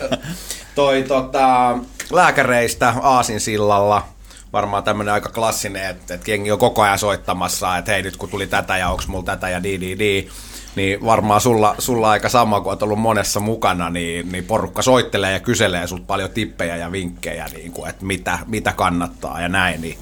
Toi 0.74 1.02
tota, 1.02 1.78
lääkäreistä 2.10 2.94
Aasinsillalla, 3.02 4.06
varmaan 4.52 4.84
tämmöinen 4.84 5.14
aika 5.14 5.28
klassinen, 5.28 5.90
että, 5.90 6.14
että 6.14 6.30
jengi 6.30 6.52
on 6.52 6.58
koko 6.58 6.82
ajan 6.82 6.98
soittamassa, 6.98 7.76
että 7.76 7.92
hei 7.92 8.02
nyt 8.02 8.16
kun 8.16 8.28
tuli 8.28 8.46
tätä 8.46 8.78
ja 8.78 8.88
onko 8.88 9.02
mulla 9.06 9.24
tätä 9.24 9.48
ja 9.48 9.62
di 9.62 9.80
di 9.80 9.98
di, 9.98 10.28
niin 10.76 11.04
varmaan 11.04 11.40
sulla, 11.40 11.74
sulla 11.78 12.10
aika 12.10 12.28
sama, 12.28 12.60
kun 12.60 12.70
olet 12.70 12.82
ollut 12.82 12.98
monessa 12.98 13.40
mukana, 13.40 13.90
niin, 13.90 14.32
niin 14.32 14.44
porukka 14.44 14.82
soittelee 14.82 15.32
ja 15.32 15.40
kyselee 15.40 15.86
sulta 15.86 16.04
paljon 16.06 16.30
tippejä 16.30 16.76
ja 16.76 16.92
vinkkejä, 16.92 17.46
niin 17.54 17.72
kuin, 17.72 17.90
että 17.90 18.04
mitä, 18.04 18.38
mitä 18.46 18.72
kannattaa 18.72 19.40
ja 19.40 19.48
näin, 19.48 19.80
niin 19.80 19.98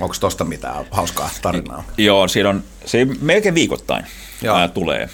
onko 0.00 0.14
tosta 0.20 0.44
mitään 0.44 0.84
hauskaa 0.90 1.30
tarinaa? 1.42 1.84
Joo, 1.98 2.28
siinä 2.28 2.48
on, 2.48 2.64
se 2.86 3.06
melkein 3.20 3.54
viikoittain 3.54 4.06
Joo. 4.42 4.68
tulee. 4.68 5.08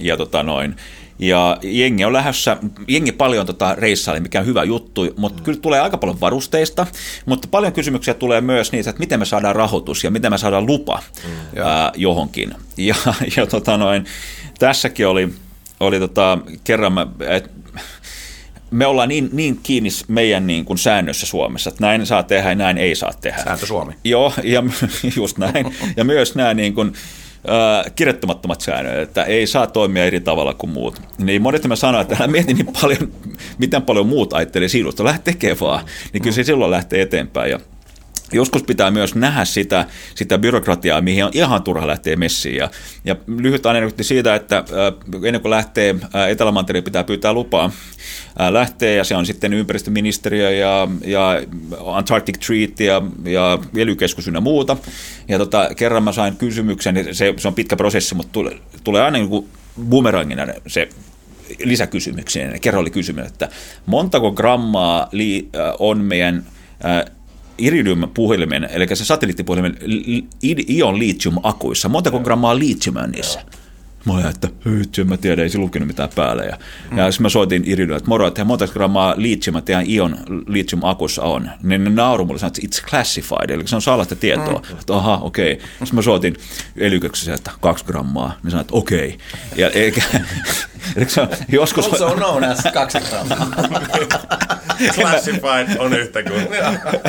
Ja 0.00 0.16
tota 0.16 0.42
noin, 0.42 0.76
ja 1.18 1.58
jengi 1.62 2.04
on 2.04 2.12
lähdössä, 2.12 2.56
jengi 2.88 3.12
paljon 3.12 3.46
tota 3.46 3.74
reissaili, 3.74 4.20
mikä 4.20 4.40
on 4.40 4.46
hyvä 4.46 4.64
juttu, 4.64 5.06
mutta 5.16 5.38
mm. 5.38 5.44
kyllä 5.44 5.58
tulee 5.60 5.80
aika 5.80 5.98
paljon 5.98 6.20
varusteista, 6.20 6.86
mutta 7.26 7.48
paljon 7.50 7.72
kysymyksiä 7.72 8.14
tulee 8.14 8.40
myös 8.40 8.72
niitä, 8.72 8.90
että 8.90 9.00
miten 9.00 9.18
me 9.18 9.24
saadaan 9.24 9.56
rahoitus 9.56 10.04
ja 10.04 10.10
miten 10.10 10.32
me 10.32 10.38
saadaan 10.38 10.66
lupa 10.66 11.02
mm. 11.24 11.62
ää, 11.62 11.92
johonkin. 11.96 12.54
Ja, 12.76 12.94
ja 13.36 13.46
tota 13.46 13.76
noin, 13.76 14.04
tässäkin 14.58 15.06
oli, 15.06 15.28
oli 15.80 15.98
tota, 15.98 16.38
kerran, 16.64 16.92
mä, 16.92 17.06
et, 17.28 17.50
me 18.70 18.86
ollaan 18.86 19.08
niin, 19.08 19.28
niin 19.32 19.60
kiinni 19.62 19.90
meidän 20.08 20.46
niin 20.46 20.64
kuin 20.64 20.78
säännössä 20.78 21.26
Suomessa, 21.26 21.70
että 21.70 21.86
näin 21.86 22.06
saa 22.06 22.22
tehdä 22.22 22.48
ja 22.48 22.54
näin 22.54 22.78
ei 22.78 22.94
saa 22.94 23.12
tehdä. 23.20 23.44
Sääntö 23.44 23.66
Suomi. 23.66 23.92
Joo, 24.04 24.32
ja 24.42 24.62
just 25.16 25.38
näin. 25.38 25.76
Ja 25.96 26.04
myös 26.04 26.34
nämä 26.34 26.54
niin 26.54 26.74
kuin, 26.74 26.92
äh, 27.48 27.92
kirjattomattomat 27.94 28.60
säännöt, 28.60 28.98
että 28.98 29.24
ei 29.24 29.46
saa 29.46 29.66
toimia 29.66 30.04
eri 30.04 30.20
tavalla 30.20 30.54
kuin 30.54 30.70
muut. 30.70 31.02
Niin 31.18 31.42
monet 31.42 31.66
mä 31.66 31.76
sanoin, 31.76 32.02
että 32.02 32.16
älä 32.20 32.26
mieti 32.26 32.54
niin 32.54 32.72
paljon, 32.82 33.12
miten 33.58 33.82
paljon 33.82 34.06
muut 34.06 34.32
ajattelee 34.32 34.68
sinusta, 34.68 35.04
lähde 35.04 35.20
tekemään 35.24 35.60
vaan, 35.60 35.84
niin 36.12 36.22
kyllä 36.22 36.34
se 36.34 36.44
silloin 36.44 36.70
lähtee 36.70 37.02
eteenpäin. 37.02 37.50
Ja 37.50 37.60
Joskus 38.32 38.62
pitää 38.62 38.90
myös 38.90 39.14
nähdä 39.14 39.44
sitä, 39.44 39.86
sitä 40.14 40.38
byrokratiaa, 40.38 41.00
mihin 41.00 41.24
on 41.24 41.30
ihan 41.34 41.62
turha 41.62 41.86
lähteä 41.86 42.16
messiin. 42.16 42.56
Ja, 42.56 42.70
ja 43.04 43.16
lyhyt 43.26 43.66
anekdootti 43.66 44.04
siitä, 44.04 44.34
että 44.34 44.64
ennen 45.26 45.42
kuin 45.42 45.50
lähtee 45.50 45.94
Etelämantereen, 46.30 46.84
pitää 46.84 47.04
pyytää 47.04 47.32
lupaa. 47.32 47.70
Lähtee 48.50 48.96
ja 48.96 49.04
se 49.04 49.16
on 49.16 49.26
sitten 49.26 49.52
ympäristöministeriö 49.52 50.50
ja, 50.50 50.88
ja 51.04 51.42
Antarctic 51.86 52.46
Treaty 52.46 52.84
ja, 52.84 53.02
ja 53.24 53.58
ely 53.76 53.96
ynnä 54.28 54.40
muuta. 54.40 54.76
Ja 55.28 55.38
tota, 55.38 55.70
kerran 55.76 56.02
mä 56.02 56.12
sain 56.12 56.36
kysymyksen, 56.36 57.14
se, 57.14 57.34
se 57.36 57.48
on 57.48 57.54
pitkä 57.54 57.76
prosessi, 57.76 58.14
mutta 58.14 58.32
tulee, 58.32 58.58
tulee 58.84 59.02
aina 59.02 59.18
niin 59.18 59.48
bumerangina 59.88 60.46
se 60.66 60.88
lisäkysymyksiä. 61.64 62.58
Kerran 62.60 62.80
oli 62.80 62.90
kysymys, 62.90 63.26
että 63.26 63.48
montako 63.86 64.32
grammaa 64.32 65.10
on 65.78 65.98
meidän 65.98 66.46
Iridium-puhelimen, 67.58 68.68
eli 68.72 68.96
se 68.96 69.04
satelliittipuhelimen 69.04 69.78
ion 70.68 70.98
lithium-akuissa, 70.98 71.88
montako 71.88 72.20
grammaa 72.20 72.58
lithiumia 72.58 73.02
on 73.02 73.10
niissä? 73.10 73.40
Mä 74.06 74.12
olin, 74.14 74.26
että 74.26 74.48
hytty, 74.64 75.04
mä 75.04 75.16
tiedän, 75.16 75.42
ei 75.42 75.50
se 75.50 75.58
lukenut 75.58 75.86
mitään 75.86 76.08
päälle. 76.14 76.46
Ja, 76.46 76.58
mm. 76.90 76.98
ja 76.98 77.10
sitten 77.12 77.22
mä 77.22 77.28
soitin 77.28 77.62
Iridium, 77.66 77.96
että 77.96 78.08
moro, 78.08 78.26
että 78.26 78.44
monta 78.44 78.66
grammaa 78.66 79.14
lithiumia 79.16 79.62
teidän 79.62 79.90
ion 79.90 80.16
lithium-akussa 80.46 81.22
on. 81.22 81.50
Niin 81.62 81.84
ne 81.84 81.90
nauru 81.90 82.24
mulle 82.24 82.38
sanoi, 82.38 82.52
että 82.64 82.78
it's 82.78 82.90
classified, 82.90 83.50
eli 83.50 83.68
se 83.68 83.76
on 83.76 83.82
salaista 83.82 84.16
tietoa. 84.16 84.62
Mm. 84.70 84.78
Että 84.80 84.96
aha, 84.96 85.18
okei. 85.22 85.52
Okay. 85.52 85.66
Sitten 85.68 85.94
mä 85.94 86.02
soitin 86.02 86.36
elyköksessä, 86.76 87.34
että 87.34 87.50
kaksi 87.60 87.84
grammaa. 87.84 88.38
Niin 88.42 88.50
sanoin, 88.50 88.60
että 88.60 88.76
okei. 88.76 89.08
Okay. 89.08 89.18
Ja 89.56 89.70
eikä, 89.70 90.02
se 91.06 91.20
on 91.20 91.28
joskus... 91.48 91.86
Also 91.86 92.14
known 92.14 92.44
as 92.44 92.58
kaksi 92.74 92.98
grammaa. 93.00 93.46
Classified 94.94 95.76
on 95.78 95.92
yhtä 95.92 96.22
kuin 96.22 96.48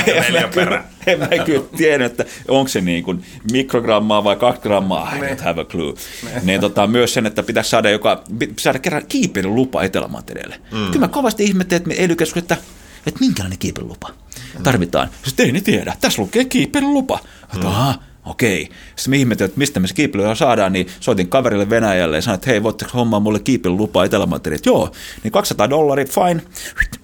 neljä 0.05 0.49
perä. 0.55 0.83
En 1.07 1.19
mä 1.19 1.27
kyllä 1.45 1.65
tiedä, 1.77 2.05
että 2.05 2.25
onko 2.47 2.67
se 2.67 2.81
niin 2.81 3.03
kuin 3.03 3.23
mikrogrammaa 3.51 4.23
vai 4.23 4.35
kaksi 4.35 4.61
grammaa, 4.61 5.15
I 5.15 5.19
don't 5.19 5.43
have 5.43 5.61
a 5.61 5.65
clue. 5.65 5.93
Niin 6.43 6.61
tota, 6.61 6.87
myös 6.87 7.13
sen, 7.13 7.25
että 7.25 7.43
pitäisi 7.43 7.69
saada, 7.69 7.89
joka, 7.89 8.23
saada 8.59 8.79
kerran 8.79 9.03
kiipeilyn 9.07 9.55
lupa 9.55 9.83
Etelämantereelle. 9.83 10.61
Mm. 10.71 10.85
Kyllä 10.85 10.99
mä 10.99 11.07
kovasti 11.07 11.43
ihmettelin, 11.43 11.91
että 11.91 12.03
ely 12.03 12.15
että, 12.35 12.57
että 13.07 13.19
minkälainen 13.19 13.59
kiipeilylupa 13.59 14.09
tarvitaan. 14.63 15.09
Sitten 15.23 15.45
ei 15.45 15.51
ne 15.51 15.61
tiedä. 15.61 15.93
Tässä 16.01 16.21
lukee 16.21 16.45
kiipeilylupa. 16.45 17.19
Mm. 17.55 17.65
Aha, 17.65 17.95
okei. 18.29 18.69
Sitten 18.95 19.11
me 19.11 19.17
ihmettelin, 19.17 19.49
että 19.49 19.59
mistä 19.59 19.79
me 19.79 19.87
se 19.87 19.93
kiipeilyä 19.93 20.35
saadaan, 20.35 20.73
niin 20.73 20.87
soitin 20.99 21.27
kaverille 21.27 21.69
Venäjälle 21.69 22.17
ja 22.17 22.21
sanoin, 22.21 22.35
että 22.35 22.49
hei, 22.49 22.63
voitteko 22.63 22.91
hommaa 22.93 23.19
mulle 23.19 23.39
kiipeilylupaa 23.39 24.05
Etelämantereelle? 24.05 24.59
Että 24.59 24.69
joo, 24.69 24.91
niin 25.23 25.31
200 25.31 25.69
dollaria, 25.69 26.05
fine. 26.05 26.41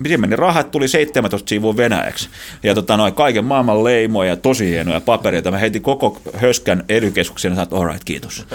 Siinä 0.04 0.18
meni 0.18 0.36
rahat, 0.36 0.72
tuli 0.72 0.88
17 0.88 1.50
sivua 1.50 1.78
Venäjäksi. 1.78 2.30
Ja 2.64 2.76
tota, 2.76 2.98
noin 2.98 3.14
kaiken 3.14 3.46
maailman 3.46 3.84
leimoja 3.84 4.30
ja 4.30 4.36
tosi 4.36 4.70
hienoja 4.70 5.02
papereita. 5.02 5.52
Mä 5.52 5.58
heitin 5.58 5.82
koko 5.82 6.22
höskän 6.34 6.84
ely 6.90 7.14
ja 7.16 7.24
sanoin, 7.24 7.60
että 7.60 7.76
all 7.76 7.88
right, 7.88 8.04
kiitos. 8.06 8.46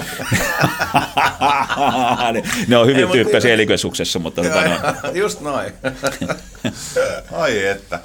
ne 2.69 2.77
on 2.77 2.87
hyvin 2.87 3.09
tyyppisiä 3.09 3.55
ely 3.55 3.67
mutta 4.19 4.43
tota, 4.43 4.65
noin. 4.65 4.81
Just 5.15 5.41
noin. 5.41 5.73
Ai 7.33 7.67
että. 7.67 8.01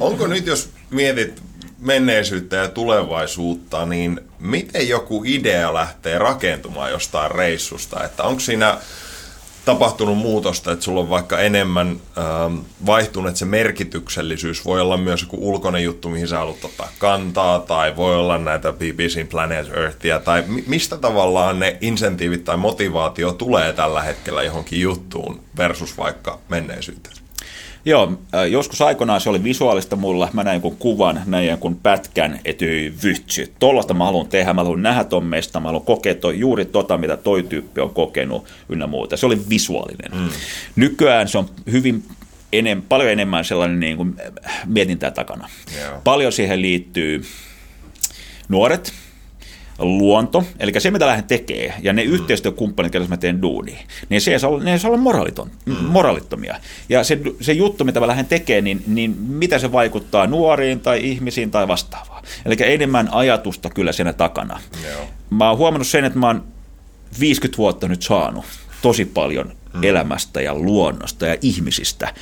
Onko 0.00 0.26
nyt, 0.26 0.46
jos 0.46 0.70
mietit 0.90 1.42
menneisyyttä 1.78 2.56
ja 2.56 2.68
tulevaisuutta, 2.68 3.86
niin 3.86 4.20
miten 4.38 4.88
joku 4.88 5.22
idea 5.26 5.74
lähtee 5.74 6.18
rakentumaan 6.18 6.90
jostain 6.90 7.30
reissusta? 7.30 8.04
Että 8.04 8.22
onko 8.22 8.40
siinä 8.40 8.78
tapahtunut 9.64 10.18
muutosta, 10.18 10.72
että 10.72 10.84
sulla 10.84 11.00
on 11.00 11.10
vaikka 11.10 11.38
enemmän 11.38 12.00
ähm, 12.18 12.58
vaihtunut, 12.86 13.28
että 13.28 13.38
se 13.38 13.44
merkityksellisyys 13.44 14.64
voi 14.64 14.80
olla 14.80 14.96
myös 14.96 15.22
joku 15.22 15.50
ulkoinen 15.50 15.84
juttu, 15.84 16.08
mihin 16.08 16.28
sä 16.28 16.38
haluat 16.38 16.64
ottaa 16.64 16.88
kantaa, 16.98 17.58
tai 17.58 17.96
voi 17.96 18.16
olla 18.16 18.38
näitä 18.38 18.72
BBCin 18.72 19.28
Planet 19.28 19.68
Earthia, 19.76 20.20
tai 20.20 20.44
mistä 20.66 20.96
tavallaan 20.96 21.58
ne 21.58 21.76
insentiivit 21.80 22.44
tai 22.44 22.56
motivaatio 22.56 23.32
tulee 23.32 23.72
tällä 23.72 24.02
hetkellä 24.02 24.42
johonkin 24.42 24.80
juttuun 24.80 25.40
versus 25.56 25.98
vaikka 25.98 26.38
menneisyyteen? 26.48 27.27
Joo, 27.88 28.12
joskus 28.50 28.80
aikoinaan 28.80 29.20
se 29.20 29.30
oli 29.30 29.44
visuaalista 29.44 29.96
mulla. 29.96 30.28
Mä 30.32 30.44
näin 30.44 30.54
jonkun 30.54 30.76
kuvan, 30.76 31.22
näin 31.26 31.46
jonkun 31.46 31.76
pätkän 31.76 32.40
etyi 32.44 32.94
vyhtsy. 33.04 33.52
Tollasta 33.58 33.94
mä 33.94 34.04
haluan 34.04 34.28
tehdä, 34.28 34.52
mä 34.52 34.62
haluan 34.62 34.82
nähdä 34.82 35.04
ton 35.04 35.24
mesta, 35.24 35.60
mä 35.60 35.68
haluan 35.68 35.84
kokea 35.84 36.14
toi, 36.14 36.38
juuri 36.38 36.64
tota, 36.64 36.98
mitä 36.98 37.16
toi 37.16 37.42
tyyppi 37.42 37.80
on 37.80 37.94
kokenut 37.94 38.44
ynnä 38.68 38.86
muuta. 38.86 39.16
Se 39.16 39.26
oli 39.26 39.38
visuaalinen. 39.48 40.20
Mm. 40.20 40.28
Nykyään 40.76 41.28
se 41.28 41.38
on 41.38 41.50
hyvin 41.70 42.04
enem, 42.52 42.82
paljon 42.82 43.10
enemmän 43.10 43.44
sellainen 43.44 43.80
niin 43.80 43.96
kuin 43.96 44.16
mietintää 44.66 45.10
takana. 45.10 45.48
Yeah. 45.76 46.02
Paljon 46.04 46.32
siihen 46.32 46.62
liittyy 46.62 47.24
nuoret, 48.48 48.92
luonto, 49.78 50.44
eli 50.58 50.72
se 50.78 50.90
mitä 50.90 51.06
lähden 51.06 51.24
tekee, 51.24 51.74
ja 51.82 51.92
ne 51.92 52.04
mm. 52.04 52.10
yhteistyökumppanit, 52.10 52.94
joilla 52.94 53.08
mä 53.08 53.16
teen 53.16 53.42
duunia, 53.42 53.78
niin 54.08 54.20
se 54.20 54.32
ei 54.32 54.40
saa 54.40 54.50
olla, 54.50 54.64
ne 54.64 54.72
ei 54.72 54.78
saa 54.78 54.90
olla 54.90 55.00
moraaliton, 55.00 55.50
mm. 55.66 55.74
moraalittomia. 55.74 56.56
Ja 56.88 57.04
se, 57.04 57.18
se 57.40 57.52
juttu, 57.52 57.84
mitä 57.84 58.00
mä 58.00 58.06
lähden 58.06 58.26
tekemään, 58.26 58.64
niin, 58.64 58.82
niin 58.86 59.10
mitä 59.10 59.58
se 59.58 59.72
vaikuttaa 59.72 60.26
nuoriin 60.26 60.80
tai 60.80 61.00
ihmisiin 61.10 61.50
tai 61.50 61.68
vastaavaa. 61.68 62.22
Eli 62.46 62.56
enemmän 62.60 63.08
ajatusta 63.12 63.70
kyllä 63.70 63.92
siinä 63.92 64.12
takana. 64.12 64.60
Joo. 64.90 65.08
Mä 65.30 65.48
oon 65.48 65.58
huomannut 65.58 65.86
sen, 65.86 66.04
että 66.04 66.18
mä 66.18 66.26
oon 66.26 66.44
50 67.20 67.58
vuotta 67.58 67.88
nyt 67.88 68.02
saanut 68.02 68.44
tosi 68.82 69.04
paljon 69.04 69.52
mm. 69.74 69.84
elämästä 69.84 70.40
ja 70.40 70.54
luonnosta 70.54 71.26
ja 71.26 71.36
ihmisistä. 71.42 72.14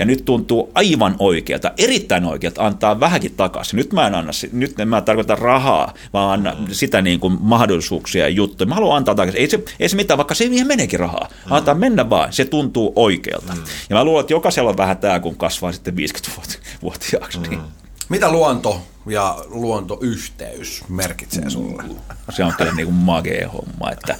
Ja 0.00 0.06
nyt 0.06 0.24
tuntuu 0.24 0.70
aivan 0.74 1.16
oikealta, 1.18 1.72
erittäin 1.78 2.24
oikealta 2.24 2.66
antaa 2.66 3.00
vähänkin 3.00 3.34
takaisin. 3.36 3.76
Nyt 3.76 3.92
mä 3.92 4.06
en 4.06 4.14
anna, 4.14 4.32
nyt 4.52 4.80
en 4.80 4.88
mä 4.88 5.00
tarkoita 5.00 5.34
rahaa, 5.34 5.94
vaan 6.12 6.40
mm. 6.40 6.66
sitä 6.72 7.02
niin 7.02 7.20
kuin 7.20 7.38
mahdollisuuksia 7.40 8.24
ja 8.24 8.28
juttuja. 8.28 8.68
Mä 8.68 8.74
haluan 8.74 8.96
antaa 8.96 9.14
takaisin. 9.14 9.40
Ei 9.40 9.50
se, 9.50 9.64
ei 9.80 9.88
se 9.88 9.96
mitään, 9.96 10.18
vaikka 10.18 10.34
se 10.34 10.44
siihen 10.44 10.66
meneekin 10.66 11.00
rahaa. 11.00 11.28
Mm. 11.46 11.52
Antaa 11.52 11.74
mennä 11.74 12.10
vaan, 12.10 12.32
se 12.32 12.44
tuntuu 12.44 12.92
oikealta. 12.96 13.52
Mm. 13.52 13.62
Ja 13.90 13.96
mä 13.96 14.04
luulen, 14.04 14.20
että 14.20 14.32
jokaisella 14.32 14.70
on 14.70 14.76
vähän 14.76 14.98
tämä, 14.98 15.20
kun 15.20 15.36
kasvaa 15.36 15.72
sitten 15.72 15.94
50-vuotiaaksi. 15.94 17.38
Mm. 17.38 17.50
Niin. 17.50 17.60
Mitä 18.08 18.32
luonto 18.32 18.82
ja 19.06 19.38
luontoyhteys 19.48 20.84
merkitsee 20.88 21.50
sulle? 21.50 21.84
Se 22.30 22.44
on 22.44 22.52
kyllä 22.56 22.72
niin 22.72 22.86
kuin 22.86 22.94
magee 22.94 23.44
homma, 23.44 23.90
että, 23.92 24.16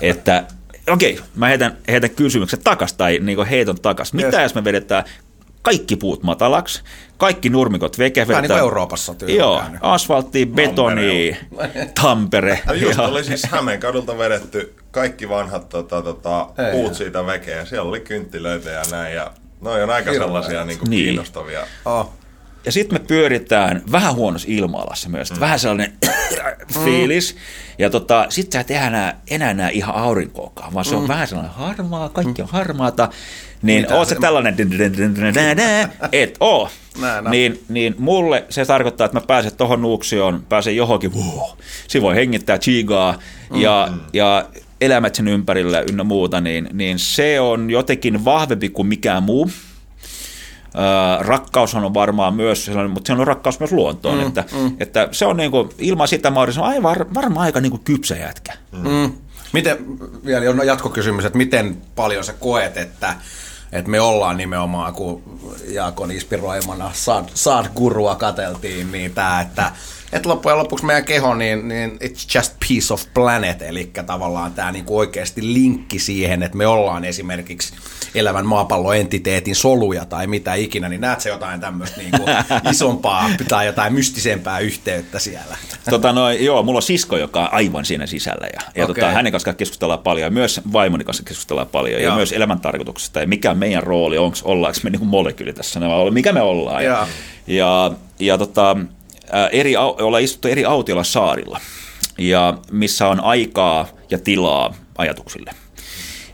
että 0.00 0.44
okei, 0.92 1.20
mä 1.34 1.46
heitän, 1.46 1.76
heitän 1.88 2.10
kysymyksen 2.10 2.60
takas 2.64 2.92
tai 2.92 3.18
niin 3.22 3.46
heiton 3.46 3.80
takas. 3.80 4.12
Mitä 4.12 4.26
yes. 4.26 4.42
jos 4.42 4.54
me 4.54 4.64
vedetään 4.64 5.04
kaikki 5.62 5.96
puut 5.96 6.22
matalaksi, 6.22 6.82
kaikki 7.16 7.50
nurmikot 7.50 7.98
veke. 7.98 8.28
Vähän 8.28 8.42
niin 8.42 8.50
kuin 8.50 8.58
Euroopassa 8.58 9.14
Joo, 9.26 9.62
asfaltti, 9.80 10.46
betoni, 10.46 11.36
Tampere. 12.02 12.60
No 12.66 12.74
just 12.84 12.98
ja... 12.98 13.04
oli 13.04 13.24
siis 13.24 13.42
Hämeenkadulta 13.44 14.18
vedetty 14.18 14.74
kaikki 14.90 15.28
vanhat 15.28 15.68
tota, 15.68 16.02
tota, 16.02 16.48
puut 16.72 16.94
siitä 16.94 17.26
vekeä. 17.26 17.64
Siellä 17.64 17.88
oli 17.88 18.00
kynttilöitä 18.00 18.70
ja 18.70 18.82
näin. 18.90 19.14
Ja 19.14 19.32
noi 19.60 19.82
on 19.82 19.90
aika 19.90 20.10
Hirveä. 20.10 20.26
sellaisia 20.26 20.64
niin 20.64 20.78
kuin 20.78 20.90
niin. 20.90 21.04
kiinnostavia. 21.04 21.66
Oh. 21.84 22.19
Ja 22.64 22.72
sitten 22.72 23.00
me 23.00 23.04
pyöritään 23.06 23.82
vähän 23.92 24.14
huonossa 24.14 24.48
ilma-alassa 24.50 25.08
myös, 25.08 25.32
mm. 25.32 25.40
vähän 25.40 25.58
sellainen 25.58 25.92
fiilis. 26.84 27.36
Ja 27.78 27.90
tota, 27.90 28.26
sitten 28.28 28.52
sä 28.52 28.60
et 28.60 28.66
tehdä 28.66 28.86
enää, 28.86 29.20
enää 29.30 29.54
nää 29.54 29.68
ihan 29.68 29.94
aurinkoakaan, 29.94 30.74
vaan 30.74 30.84
se 30.84 30.96
on 30.96 31.02
mm. 31.02 31.08
vähän 31.08 31.28
sellainen 31.28 31.54
harmaa, 31.54 32.08
kaikki 32.08 32.42
on 32.42 32.48
harmaata. 32.48 33.08
Niin 33.62 33.82
Mitä? 33.82 33.94
oot 33.94 34.08
se 34.08 34.14
tällainen, 34.14 34.56
et 36.12 36.36
oo. 36.40 36.68
Niin, 37.30 37.64
niin 37.68 37.94
mulle 37.98 38.44
se 38.48 38.64
tarkoittaa, 38.64 39.04
että 39.04 39.16
mä 39.16 39.26
pääsen 39.26 39.56
tuohon 39.56 39.82
nuuksioon, 39.82 40.44
pääsen 40.48 40.76
johonkin, 40.76 41.14
wow. 41.14 41.48
siinä 41.88 42.02
voi 42.02 42.14
hengittää 42.14 42.58
chigaa 42.58 43.18
ja, 43.54 43.88
mm. 43.92 44.00
ja 44.12 44.48
elämät 44.80 45.14
sen 45.14 45.28
ympärillä 45.28 45.80
ynnä 45.90 46.04
muuta, 46.04 46.40
niin, 46.40 46.68
niin 46.72 46.98
se 46.98 47.40
on 47.40 47.70
jotenkin 47.70 48.24
vahvempi 48.24 48.68
kuin 48.68 48.88
mikään 48.88 49.22
muu 49.22 49.50
rakkaushan 51.20 51.84
on 51.84 51.94
varmaan 51.94 52.34
myös 52.34 52.64
sellainen, 52.64 52.90
mutta 52.90 53.06
se 53.06 53.20
on 53.20 53.26
rakkaus 53.26 53.60
myös 53.60 53.72
luontoon, 53.72 54.18
mm, 54.18 54.26
että, 54.26 54.44
mm. 54.52 54.76
että 54.80 55.08
se 55.12 55.26
on 55.26 55.36
niin 55.36 55.50
kuin, 55.50 55.68
ilman 55.78 56.08
sitä 56.08 56.30
mä 56.30 56.40
olisin 56.40 56.62
aivan 56.62 56.82
var, 56.82 57.06
varmaan 57.14 57.46
aika 57.46 57.60
niin 57.60 57.70
kuin 57.70 57.84
kypsä 57.84 58.16
jätkä. 58.16 58.52
Mm. 58.72 59.12
Miten, 59.52 59.78
vielä 60.24 60.50
on 60.50 60.66
jatkokysymys, 60.66 61.24
että 61.24 61.38
miten 61.38 61.76
paljon 61.96 62.24
sä 62.24 62.32
koet, 62.32 62.76
että 62.76 63.14
että 63.72 63.90
me 63.90 64.00
ollaan 64.00 64.36
nimenomaan, 64.36 64.92
kun 64.92 65.22
Jaakon 65.68 66.10
inspiroimana 66.10 66.90
Saad, 67.34 67.68
Gurua 67.76 68.14
kateltiin, 68.14 68.92
niin 68.92 69.14
tämä, 69.14 69.40
että 69.40 69.72
et 70.12 70.26
loppujen 70.26 70.58
lopuksi 70.58 70.84
meidän 70.84 71.04
keho, 71.04 71.34
niin, 71.34 71.68
niin 71.68 71.98
it's 72.04 72.36
just 72.38 72.52
piece 72.68 72.94
of 72.94 73.04
planet, 73.14 73.62
eli 73.62 73.90
tavallaan 74.06 74.52
tämä 74.52 74.72
niinku 74.72 74.98
oikeasti 74.98 75.54
linkki 75.54 75.98
siihen, 75.98 76.42
että 76.42 76.56
me 76.56 76.66
ollaan 76.66 77.04
esimerkiksi 77.04 77.74
elävän 78.14 78.46
maapallon 78.46 78.96
entiteetin 78.96 79.54
soluja 79.54 80.04
tai 80.04 80.26
mitä 80.26 80.54
ikinä, 80.54 80.88
niin 80.88 81.00
näet 81.00 81.20
se 81.20 81.28
jotain 81.28 81.60
tämmöistä 81.60 82.00
niinku 82.00 82.24
isompaa 82.70 83.30
tai 83.48 83.66
jotain 83.66 83.92
mystisempää 83.92 84.58
yhteyttä 84.58 85.18
siellä? 85.18 85.56
Tota 85.90 86.12
no, 86.12 86.30
joo, 86.30 86.62
mulla 86.62 86.78
on 86.78 86.82
sisko, 86.82 87.16
joka 87.16 87.40
on 87.40 87.48
aivan 87.52 87.84
siinä 87.84 88.06
sisällä 88.06 88.46
ja, 88.46 88.60
ja 88.74 88.84
okay. 88.84 88.94
tota, 88.94 89.10
hänen 89.10 89.32
kanssa 89.32 89.52
keskustellaan 89.52 89.98
paljon 89.98 90.24
ja 90.24 90.30
myös 90.30 90.60
vaimoni 90.72 91.04
kanssa 91.04 91.22
keskustellaan 91.22 91.68
paljon 91.68 92.02
ja, 92.02 92.08
ja 92.08 92.14
myös 92.14 92.32
elämän 92.32 92.60
tarkoituksesta 92.60 93.20
ja 93.20 93.26
mikä 93.26 93.54
meidän 93.54 93.82
rooli, 93.82 94.18
onko, 94.18 94.36
ollaanko 94.44 94.78
me 94.82 94.90
niinku 94.90 95.06
molekyyli 95.06 95.52
tässä, 95.52 95.80
mikä 96.10 96.32
me 96.32 96.40
ollaan. 96.40 96.84
Ja, 96.84 96.90
ja, 96.90 97.06
ja, 97.46 97.92
ja 98.18 98.38
tota, 98.38 98.76
eri, 99.52 99.76
ollaan 99.76 100.22
istuttu 100.22 100.48
eri 100.48 100.64
autiolla 100.64 101.04
saarilla, 101.04 101.60
ja 102.18 102.58
missä 102.70 103.08
on 103.08 103.20
aikaa 103.20 103.88
ja 104.10 104.18
tilaa 104.18 104.74
ajatuksille. 104.98 105.50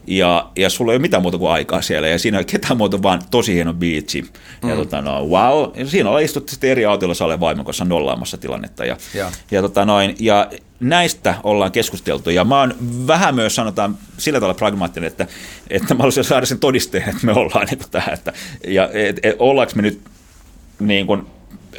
Ja, 0.06 0.50
ja 0.56 0.70
sulla 0.70 0.92
ei 0.92 0.96
ole 0.96 1.02
mitään 1.02 1.22
muuta 1.22 1.38
kuin 1.38 1.50
aikaa 1.50 1.82
siellä, 1.82 2.08
ja 2.08 2.18
siinä 2.18 2.38
ei 2.38 2.40
ole 2.40 2.44
ketään 2.44 2.76
muuta, 2.76 3.02
vaan 3.02 3.22
tosi 3.30 3.54
hieno 3.54 3.74
biitsi. 3.74 4.24
Ja 4.62 4.68
mm. 4.68 4.76
tota, 4.76 5.02
no, 5.02 5.26
wow, 5.26 5.70
ja 5.74 5.86
siinä 5.86 6.08
ollaan 6.08 6.24
istuttu 6.24 6.50
sitten 6.50 6.70
eri 6.70 6.84
autiolla 6.84 7.14
Sale 7.14 7.40
vaimon 7.40 7.64
kanssa 7.64 7.84
nollaamassa 7.84 8.38
tilannetta. 8.38 8.84
Ja, 8.84 8.96
ja. 9.14 9.30
Ja, 9.50 9.62
tota, 9.62 9.84
noin, 9.84 10.16
ja 10.20 10.50
näistä 10.80 11.34
ollaan 11.42 11.72
keskusteltu, 11.72 12.30
ja 12.30 12.44
mä 12.44 12.60
oon 12.60 12.74
vähän 13.06 13.34
myös 13.34 13.54
sanotaan 13.54 13.98
sillä 14.18 14.40
tavalla 14.40 14.58
pragmaattinen, 14.58 15.06
että, 15.06 15.26
että 15.70 15.94
mä 15.94 15.98
haluaisin 15.98 16.24
saada 16.24 16.46
sen 16.46 16.58
todisteen, 16.58 17.08
että 17.08 17.26
me 17.26 17.32
ollaan 17.32 17.66
niin 17.66 17.80
tähän, 17.90 18.14
että, 18.14 18.32
ja 18.66 18.90
et, 18.92 19.20
et, 19.22 19.36
ollaanko 19.38 19.72
me 19.76 19.82
nyt 19.82 20.00
niin 20.78 21.06
kuin, 21.06 21.26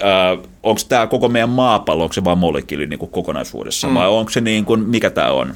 äh, 0.03 0.49
onko 0.64 0.82
tämä 0.90 1.07
koko 1.07 1.30
meidän 1.30 1.49
maapallo, 1.49 2.03
onko 2.03 2.14
se 2.14 2.24
vain 2.24 2.38
molekyyli 2.38 2.88
niin 2.88 2.99
kuin 2.99 3.11
kokonaisuudessa, 3.11 3.88
mm. 3.88 3.94
vai 3.94 4.07
onko 4.07 4.32
se 4.32 4.41
niin 4.41 4.65
kuin, 4.65 4.80
mikä 4.80 5.10
tämä 5.10 5.32
on? 5.32 5.56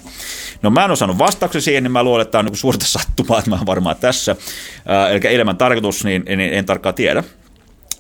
No 0.61 0.69
mä 0.69 0.85
en 0.85 0.91
osannut 0.91 1.17
vastauksen 1.17 1.61
siihen, 1.61 1.83
niin 1.83 1.91
mä 1.91 2.03
luulen, 2.03 2.21
että 2.21 2.31
tämä 2.31 2.39
on 2.39 2.45
niin 2.45 2.57
suurta 2.57 2.85
sattumaa, 2.97 3.39
että 3.39 3.49
mä 3.49 3.55
olen 3.55 3.67
varmaan 3.67 3.95
tässä. 3.95 4.31
Äh, 4.31 5.11
eli 5.11 5.35
elämän 5.35 5.57
tarkoitus, 5.57 6.03
niin 6.03 6.23
en, 6.25 6.39
en 6.39 6.65
tarkkaan 6.65 6.95
tiedä, 6.95 7.23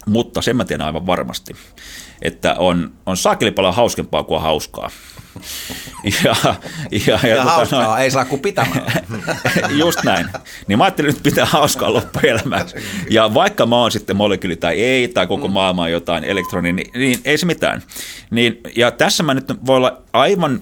mutta 0.05 0.41
sen 0.41 0.55
mä 0.55 0.65
tiedän 0.65 0.87
aivan 0.87 1.05
varmasti, 1.05 1.53
että 2.21 2.55
on, 2.57 2.91
on 3.05 3.17
saakeli 3.17 3.51
paljon 3.51 3.73
hauskempaa 3.73 4.23
kuin 4.23 4.41
hauskaa. 4.41 4.89
Ja, 6.23 6.35
ja, 6.91 7.19
ja, 7.23 7.29
ja 7.29 7.35
tota 7.35 7.51
hauskaa 7.51 7.83
noin, 7.83 8.01
ei 8.01 8.11
saa 8.11 8.25
kuin 8.25 8.41
pitämään. 8.41 8.91
Just 9.79 10.03
näin. 10.03 10.27
Niin 10.67 10.77
mä 10.77 10.83
ajattelin, 10.83 11.09
että 11.09 11.23
pitää 11.23 11.45
hauskaa 11.45 11.93
loppuelämäksi. 11.93 12.75
Ja 13.09 13.33
vaikka 13.33 13.65
mä 13.65 13.75
oon 13.75 13.91
sitten 13.91 14.15
molekyyli 14.15 14.55
tai 14.55 14.81
ei, 14.81 15.07
tai 15.07 15.27
koko 15.27 15.47
mm. 15.47 15.53
maailma 15.53 15.83
on 15.83 15.91
jotain 15.91 16.23
elektroni, 16.23 16.73
niin, 16.73 16.91
niin 16.93 17.19
ei 17.25 17.37
se 17.37 17.45
mitään. 17.45 17.83
Niin, 18.29 18.59
ja 18.75 18.91
tässä 18.91 19.23
mä 19.23 19.33
nyt 19.33 19.65
voi 19.65 19.75
olla 19.75 20.01
aivan 20.13 20.61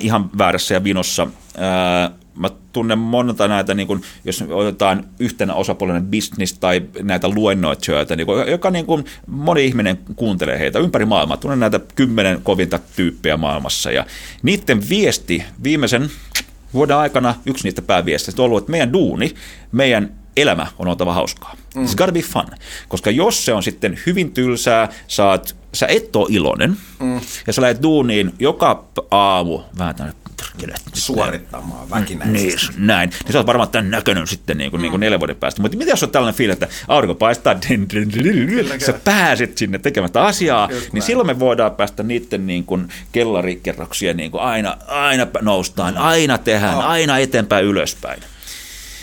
ihan 0.00 0.30
väärässä 0.38 0.74
ja 0.74 0.84
vinossa. 0.84 1.26
Ää, 1.58 2.10
mä 2.36 2.50
tunnen 2.72 2.98
monta 2.98 3.48
näitä, 3.48 3.74
niin 3.74 3.86
kuin, 3.86 4.02
jos 4.24 4.44
otetaan 4.50 5.04
yhtenä 5.18 5.54
osapuolinen 5.54 6.06
business 6.06 6.58
tai 6.58 6.82
näitä 7.02 7.28
luennoitsijoita, 7.28 8.16
niin 8.16 8.26
joka 8.50 8.70
niin 8.70 8.86
kuin, 8.86 9.04
moni 9.26 9.66
ihminen 9.66 9.98
kuuntelee 10.16 10.58
heitä 10.58 10.78
ympäri 10.78 11.04
maailmaa. 11.04 11.36
Tunnen 11.36 11.60
näitä 11.60 11.80
kymmenen 11.94 12.42
kovinta 12.42 12.78
tyyppiä 12.96 13.36
maailmassa 13.36 13.90
ja 13.90 14.06
niiden 14.42 14.88
viesti 14.88 15.44
viimeisen 15.62 16.10
vuoden 16.74 16.96
aikana 16.96 17.34
yksi 17.46 17.64
niistä 17.64 17.82
pääviesteistä 17.82 18.42
on 18.42 18.46
ollut, 18.46 18.62
että 18.62 18.70
meidän 18.70 18.92
duuni, 18.92 19.34
meidän 19.72 20.12
elämä 20.36 20.66
on 20.78 20.88
oltava 20.88 21.12
hauskaa. 21.12 21.56
Mm. 21.74 21.84
It's 21.84 21.96
gotta 21.96 22.12
be 22.12 22.20
fun. 22.20 22.46
Koska 22.88 23.10
jos 23.10 23.44
se 23.44 23.52
on 23.52 23.62
sitten 23.62 23.98
hyvin 24.06 24.32
tylsää, 24.32 24.88
saat, 25.08 25.56
sä 25.74 25.86
et 25.86 26.16
ole 26.16 26.26
iloinen, 26.30 26.76
mm. 27.00 27.20
ja 27.46 27.52
sä 27.52 27.62
lähdet 27.62 27.82
duuniin 27.82 28.32
joka 28.38 28.84
aamu 29.10 29.60
vähän 29.78 29.94
tänne 30.60 30.74
suorittamaan 30.92 31.90
väkinäisesti. 31.90 32.76
Niin, 32.76 32.86
näin. 32.86 33.10
Niin 33.24 33.32
sä 33.32 33.38
oot 33.38 33.46
varmaan 33.46 33.68
tämän 33.68 33.90
näköinen 33.90 34.26
sitten 34.26 34.58
niin 34.58 34.70
kuin, 34.70 34.80
mm. 34.80 34.82
niin 34.82 34.90
kuin 34.90 35.00
neljän 35.00 35.20
vuoden 35.20 35.36
päästä. 35.36 35.62
Mutta 35.62 35.76
mitä 35.76 35.90
jos 35.90 36.02
on 36.02 36.10
tällainen 36.10 36.36
fiilis, 36.38 36.52
että 36.52 36.68
aurinko 36.88 37.14
paistaa, 37.14 37.56
din, 37.68 37.86
din, 37.90 38.12
din, 38.12 38.48
din, 38.48 38.80
sä 38.80 38.92
pääset 39.04 39.58
sinne 39.58 39.78
tekemättä 39.78 40.22
asiaa, 40.22 40.66
niin 40.66 40.82
näin. 40.92 41.02
silloin 41.02 41.26
me 41.26 41.38
voidaan 41.38 41.72
päästä 41.72 42.02
niiden 42.02 42.46
niin 42.46 42.64
kuin 42.64 42.88
kellarikerroksia 43.12 44.14
niin 44.14 44.30
kuin 44.30 44.42
aina, 44.42 44.76
aina 44.86 45.26
noustaan, 45.40 45.96
aina 45.96 46.38
tehdään, 46.38 46.74
no. 46.74 46.80
aina 46.80 47.18
eteenpäin 47.18 47.64
ylöspäin. 47.64 48.22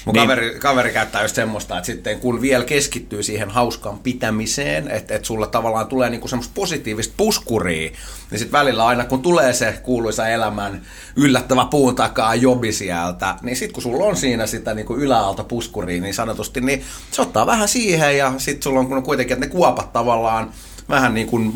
Mun 0.07 0.13
niin. 0.13 0.27
kaveri, 0.27 0.59
kaveri 0.59 0.93
käyttää 0.93 1.21
just 1.21 1.35
semmoista, 1.35 1.77
että 1.77 1.85
sitten 1.85 2.19
kun 2.19 2.41
vielä 2.41 2.65
keskittyy 2.65 3.23
siihen 3.23 3.49
hauskan 3.49 3.99
pitämiseen, 3.99 4.87
että, 4.87 5.15
että 5.15 5.27
sulla 5.27 5.47
tavallaan 5.47 5.87
tulee 5.87 6.09
niinku 6.09 6.27
semmoista 6.27 6.51
positiivista 6.55 7.13
puskuria, 7.17 7.91
niin 8.31 8.39
sitten 8.39 8.59
välillä 8.59 8.85
aina 8.85 9.05
kun 9.05 9.21
tulee 9.21 9.53
se 9.53 9.79
kuuluisa 9.83 10.27
elämän 10.27 10.81
yllättävä 11.15 11.65
puun 11.65 11.95
takaa 11.95 12.35
jobi 12.35 12.71
sieltä, 12.71 13.35
niin 13.41 13.55
sitten 13.55 13.73
kun 13.73 13.83
sulla 13.83 14.05
on 14.05 14.15
siinä 14.15 14.47
sitä 14.47 14.73
niinku 14.73 14.95
yläalta 14.95 15.43
puskuria 15.43 16.01
niin 16.01 16.13
sanotusti, 16.13 16.61
niin 16.61 16.83
se 17.11 17.21
ottaa 17.21 17.45
vähän 17.45 17.67
siihen 17.67 18.17
ja 18.17 18.33
sitten 18.37 18.63
sulla 18.63 18.79
on 18.79 19.03
kuitenkin, 19.03 19.33
että 19.33 19.45
ne 19.45 19.51
kuopat 19.51 19.93
tavallaan 19.93 20.51
vähän 20.89 21.13
niin 21.13 21.27
kuin 21.27 21.53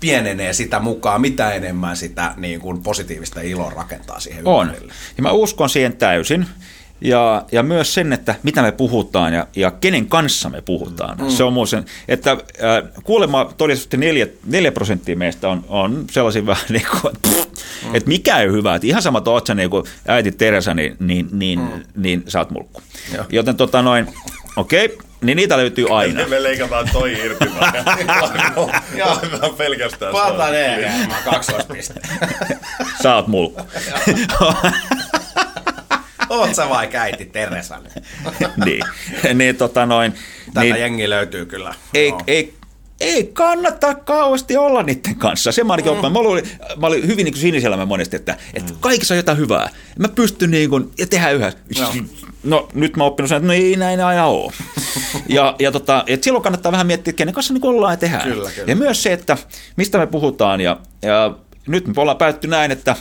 pienenee 0.00 0.52
sitä 0.52 0.80
mukaan, 0.80 1.20
mitä 1.20 1.52
enemmän 1.52 1.96
sitä 1.96 2.34
niin 2.36 2.60
kuin 2.60 2.82
positiivista 2.82 3.40
iloa 3.40 3.70
rakentaa 3.70 4.20
siihen 4.20 4.46
On. 4.46 4.66
Ympärille. 4.66 4.92
Ja 5.16 5.22
mä 5.22 5.32
uskon 5.32 5.70
siihen 5.70 5.96
täysin. 5.96 6.46
Ja, 7.00 7.44
ja 7.52 7.62
myös 7.62 7.94
sen, 7.94 8.12
että 8.12 8.34
mitä 8.42 8.62
me 8.62 8.72
puhutaan 8.72 9.34
ja, 9.34 9.46
ja 9.56 9.70
kenen 9.70 10.06
kanssa 10.06 10.48
me 10.48 10.62
puhutaan. 10.62 11.18
Mm. 11.18 11.30
Se 11.30 11.44
on 11.44 11.52
muu 11.52 11.66
sen, 11.66 11.84
että 12.08 12.30
äh, 12.30 12.38
kuulemma 13.04 13.44
todennäköisesti 13.56 13.96
neljä, 13.96 14.26
neljä 14.44 14.72
prosenttia 14.72 15.16
meistä 15.16 15.48
on, 15.48 15.64
on 15.68 16.04
sellaisia 16.10 16.46
vähän 16.46 16.64
niin 16.70 16.86
kuin, 17.00 17.14
pff, 17.22 17.48
mm. 17.88 17.94
että 17.94 18.08
mikä 18.08 18.38
ei 18.38 18.46
ole 18.46 18.56
hyvä. 18.56 18.74
Että 18.74 18.86
ihan 18.86 19.02
sama, 19.02 19.22
oot 19.26 19.46
sä 19.46 19.54
niin 19.54 19.70
kuin 19.70 19.84
äiti 20.08 20.32
Teresa, 20.32 20.74
niin, 20.74 20.96
niin, 20.98 21.28
niin, 21.32 21.58
mm. 21.58 21.82
niin 21.96 22.24
sä 22.28 22.38
oot 22.38 22.50
mulkku. 22.50 22.82
Joo. 23.14 23.24
Joten 23.30 23.56
tota 23.56 23.82
noin, 23.82 24.06
okei, 24.56 24.84
okay, 24.84 24.98
niin 25.20 25.36
niitä 25.36 25.56
löytyy 25.56 25.86
aina. 25.90 26.26
Me 26.26 26.42
leikataan 26.42 26.88
toi 26.92 27.12
irti. 27.12 27.44
Laitetaan 29.04 29.54
pelkästään. 29.58 30.12
Palataan 30.12 30.52
ne. 30.52 30.92
Kaksoispiste. 31.24 32.00
Sä 33.02 33.14
oot 33.14 33.26
mulkku. 33.26 33.62
Oot 36.30 36.54
sä 36.54 36.68
vai 36.68 36.88
käiti 36.88 37.24
Teresan? 37.24 37.82
niin, 38.64 38.84
niin 39.34 39.56
tota 39.56 39.86
noin. 39.86 40.14
Tätä 40.46 40.60
niin, 40.60 40.76
jengi 40.76 41.10
löytyy 41.10 41.46
kyllä. 41.46 41.74
Ei, 41.94 42.10
no. 42.10 42.18
ei, 42.26 42.54
ei 43.00 43.30
kannata 43.32 43.94
kauheasti 43.94 44.56
olla 44.56 44.82
niiden 44.82 45.16
kanssa. 45.16 45.52
Se 45.52 45.64
mä 45.64 45.72
ainakin 45.72 45.92
mm. 45.92 46.12
mä, 46.12 46.18
olin, 46.18 46.44
mä 46.76 46.86
olin 46.86 47.06
hyvin 47.06 47.24
niin 47.24 47.36
sinisellä 47.36 47.86
monesti, 47.86 48.16
että, 48.16 48.36
että 48.54 48.72
mm. 48.72 48.78
kaikissa 48.80 49.14
on 49.14 49.18
jotain 49.18 49.38
hyvää. 49.38 49.68
Mä 49.98 50.08
pystyn 50.08 50.50
niin 50.50 50.70
kuin, 50.70 50.90
ja 50.98 51.06
tehdä 51.06 51.30
yhä. 51.30 51.52
No. 51.78 51.92
no 52.42 52.68
nyt 52.74 52.96
mä 52.96 53.04
oon 53.04 53.10
oppinut 53.10 53.28
sen, 53.28 53.36
että 53.36 53.46
no 53.46 53.52
ei 53.52 53.76
näin 53.76 54.00
aina 54.00 54.26
ole. 54.26 54.52
ja, 55.28 55.56
ja 55.58 55.72
tota, 55.72 56.04
et 56.06 56.22
silloin 56.22 56.42
kannattaa 56.42 56.72
vähän 56.72 56.86
miettiä, 56.86 57.10
että 57.10 57.18
kenen 57.18 57.34
kanssa 57.34 57.54
niin 57.54 57.66
ollaan 57.66 57.92
ja 57.92 57.96
tehdään. 57.96 58.22
Kyllä, 58.22 58.50
kyllä. 58.50 58.70
Ja 58.70 58.76
myös 58.76 59.02
se, 59.02 59.12
että 59.12 59.36
mistä 59.76 59.98
me 59.98 60.06
puhutaan. 60.06 60.60
Ja, 60.60 60.76
ja 61.02 61.34
nyt 61.66 61.86
me 61.86 61.92
ollaan 61.96 62.18
päätty 62.18 62.48
näin, 62.48 62.70
että 62.70 62.96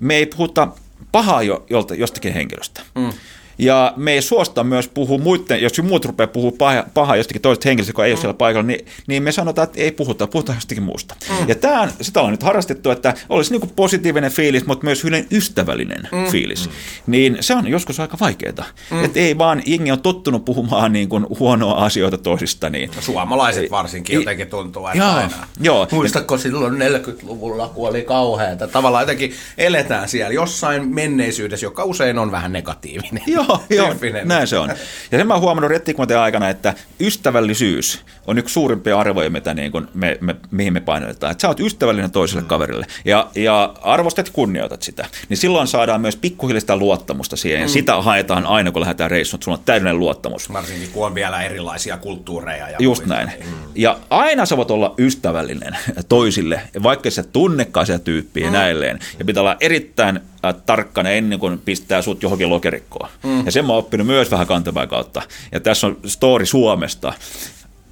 me 0.00 0.16
ei 0.16 0.26
puhuta 0.26 0.68
pahaa 1.12 1.42
jo, 1.42 1.66
jolta, 1.70 1.94
jostakin 1.94 2.32
henkilöstä. 2.32 2.82
Mm. 2.94 3.12
Ja 3.60 3.92
me 3.96 4.12
ei 4.12 4.22
suosta 4.22 4.64
myös 4.64 4.88
puhua 4.88 5.18
muiden, 5.18 5.62
jos 5.62 5.82
muut 5.82 6.04
rupeaa 6.04 6.26
puhua 6.26 6.52
pahaa, 6.58 6.84
paha 6.94 7.16
jostakin 7.16 7.42
toisesta 7.42 7.68
henkilöstä, 7.68 7.90
joka 7.90 8.04
ei 8.04 8.10
mm. 8.10 8.14
ole 8.14 8.20
siellä 8.20 8.34
paikalla, 8.34 8.66
niin, 8.66 8.86
niin 9.06 9.22
me 9.22 9.32
sanotaan, 9.32 9.64
että 9.64 9.80
ei 9.80 9.92
puhuta, 9.92 10.26
puhutaan 10.26 10.56
jostakin 10.56 10.82
muusta. 10.82 11.14
Mm. 11.30 11.48
Ja 11.48 11.54
tämä, 11.54 11.88
sitä 12.00 12.22
on 12.22 12.30
nyt 12.30 12.42
harrastettu, 12.42 12.90
että 12.90 13.14
olisi 13.28 13.50
niin 13.50 13.60
kuin 13.60 13.72
positiivinen 13.76 14.30
fiilis, 14.30 14.66
mutta 14.66 14.84
myös 14.84 15.04
hyvin 15.04 15.26
ystävällinen 15.30 16.08
mm. 16.12 16.26
fiilis. 16.26 16.68
Mm. 16.68 16.72
Niin 17.06 17.36
se 17.40 17.54
on 17.54 17.66
joskus 17.68 18.00
aika 18.00 18.16
vaikeaa. 18.20 18.64
Mm. 18.90 19.04
Että 19.04 19.20
ei 19.20 19.38
vaan, 19.38 19.62
jengi 19.66 19.90
on 19.90 20.02
tottunut 20.02 20.44
puhumaan 20.44 20.92
niin 20.92 21.08
kuin 21.08 21.26
huonoa 21.38 21.84
asioita 21.84 22.18
toisista. 22.18 22.70
Niin. 22.70 22.90
Suomalaiset 23.00 23.70
varsinkin 23.70 24.14
jotenkin 24.14 24.46
tuntuu, 24.46 24.86
että 24.86 24.98
joo, 24.98 25.10
aina. 25.10 25.46
Joo. 25.60 25.88
Muistatko 25.92 26.38
silloin 26.38 26.74
40-luvulla, 26.74 27.68
kun 27.68 27.88
oli 27.88 28.02
kauheata? 28.02 28.68
Tavallaan 28.68 29.02
jotenkin 29.02 29.32
eletään 29.58 30.08
siellä 30.08 30.34
jossain 30.34 30.94
menneisyydessä, 30.94 31.66
joka 31.66 31.84
usein 31.84 32.18
on 32.18 32.32
vähän 32.32 32.52
negatiivinen. 32.52 33.22
Joo, 33.26 33.49
joo, 33.70 33.94
näin 34.24 34.46
se 34.46 34.58
on. 34.58 34.68
Ja 35.12 35.18
sen 35.18 35.26
mä 35.26 35.34
oon 35.34 35.42
huomannut 35.42 35.70
rettikumaten 35.70 36.18
aikana, 36.18 36.48
että 36.48 36.74
ystävällisyys 37.00 38.00
on 38.26 38.38
yksi 38.38 38.52
suurimpia 38.52 38.98
arvoja, 38.98 39.30
mitä 39.30 39.54
niin 39.54 39.72
kuin 39.72 39.88
me, 39.94 40.18
me, 40.20 40.36
mihin 40.50 40.72
me 40.72 40.80
painotetaan. 40.80 41.30
Että 41.30 41.42
sä 41.42 41.48
oot 41.48 41.60
ystävällinen 41.60 42.10
toiselle 42.10 42.42
mm. 42.42 42.48
kaverille 42.48 42.86
ja, 43.04 43.30
ja 43.34 43.74
arvostat 43.82 44.26
ja 44.26 44.32
kunnioitat 44.32 44.82
sitä. 44.82 45.06
Niin 45.28 45.36
silloin 45.36 45.68
saadaan 45.68 46.00
myös 46.00 46.16
pikkuhiljaa 46.16 46.76
luottamusta 46.76 47.36
siihen. 47.36 47.66
Mm. 47.66 47.68
Sitä 47.68 48.02
haetaan 48.02 48.46
aina, 48.46 48.70
kun 48.70 48.80
lähdetään 48.80 49.10
reissuun, 49.10 49.38
että 49.38 49.44
sulla 49.44 49.58
on 49.58 49.64
täydellinen 49.64 49.98
luottamus. 49.98 50.52
Varsinkin, 50.52 50.88
kun 50.92 51.06
on 51.06 51.14
vielä 51.14 51.42
erilaisia 51.42 51.96
kulttuureja. 51.96 52.68
Ja 52.68 52.76
Just 52.78 53.06
muita. 53.06 53.14
näin. 53.14 53.28
Mm. 53.44 53.54
Ja 53.74 53.98
aina 54.10 54.46
sä 54.46 54.56
voit 54.56 54.70
olla 54.70 54.94
ystävällinen 54.98 55.76
toisille, 56.08 56.60
vaikka 56.82 57.10
sä 57.10 57.22
tunnekaan 57.22 57.86
sitä 57.86 57.98
tyyppiä 57.98 58.46
mm. 58.46 58.52
näilleen. 58.52 58.98
Ja 59.18 59.24
pitää 59.24 59.40
olla 59.40 59.56
erittäin 59.60 60.20
äh, 60.44 60.54
tarkkana 60.66 61.10
ennen 61.10 61.38
kuin 61.38 61.58
pistää 61.58 62.02
sut 62.02 62.22
johonkin 62.22 62.50
lokerikkoon. 62.50 63.08
Mm. 63.22 63.39
Ja 63.44 63.52
sen 63.52 63.66
mä 63.66 63.72
oon 63.72 63.78
oppinut 63.78 64.06
myös 64.06 64.30
vähän 64.30 64.46
kantavaa 64.46 64.86
kautta. 64.86 65.22
Ja 65.52 65.60
tässä 65.60 65.86
on 65.86 65.98
story 66.06 66.46
Suomesta. 66.46 67.12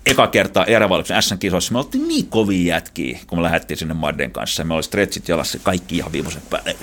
Eka 0.07 0.27
kertaa 0.27 0.65
erävaluksen 0.65 1.23
S-kisoissa 1.23 1.73
me 1.73 1.79
oltiin 1.79 2.09
niin 2.09 2.27
kovia 2.27 2.75
jätkiä, 2.75 3.19
kun 3.27 3.39
me 3.39 3.43
lähdettiin 3.43 3.79
sinne 3.79 3.95
Madden 3.95 4.31
kanssa. 4.31 4.65
Me 4.65 4.75
oli 4.75 4.83
stretchit 4.83 5.29
jalassa, 5.29 5.59
kaikki 5.62 5.97
ihan 5.97 6.12
viimeisen 6.12 6.43
päälle 6.51 6.77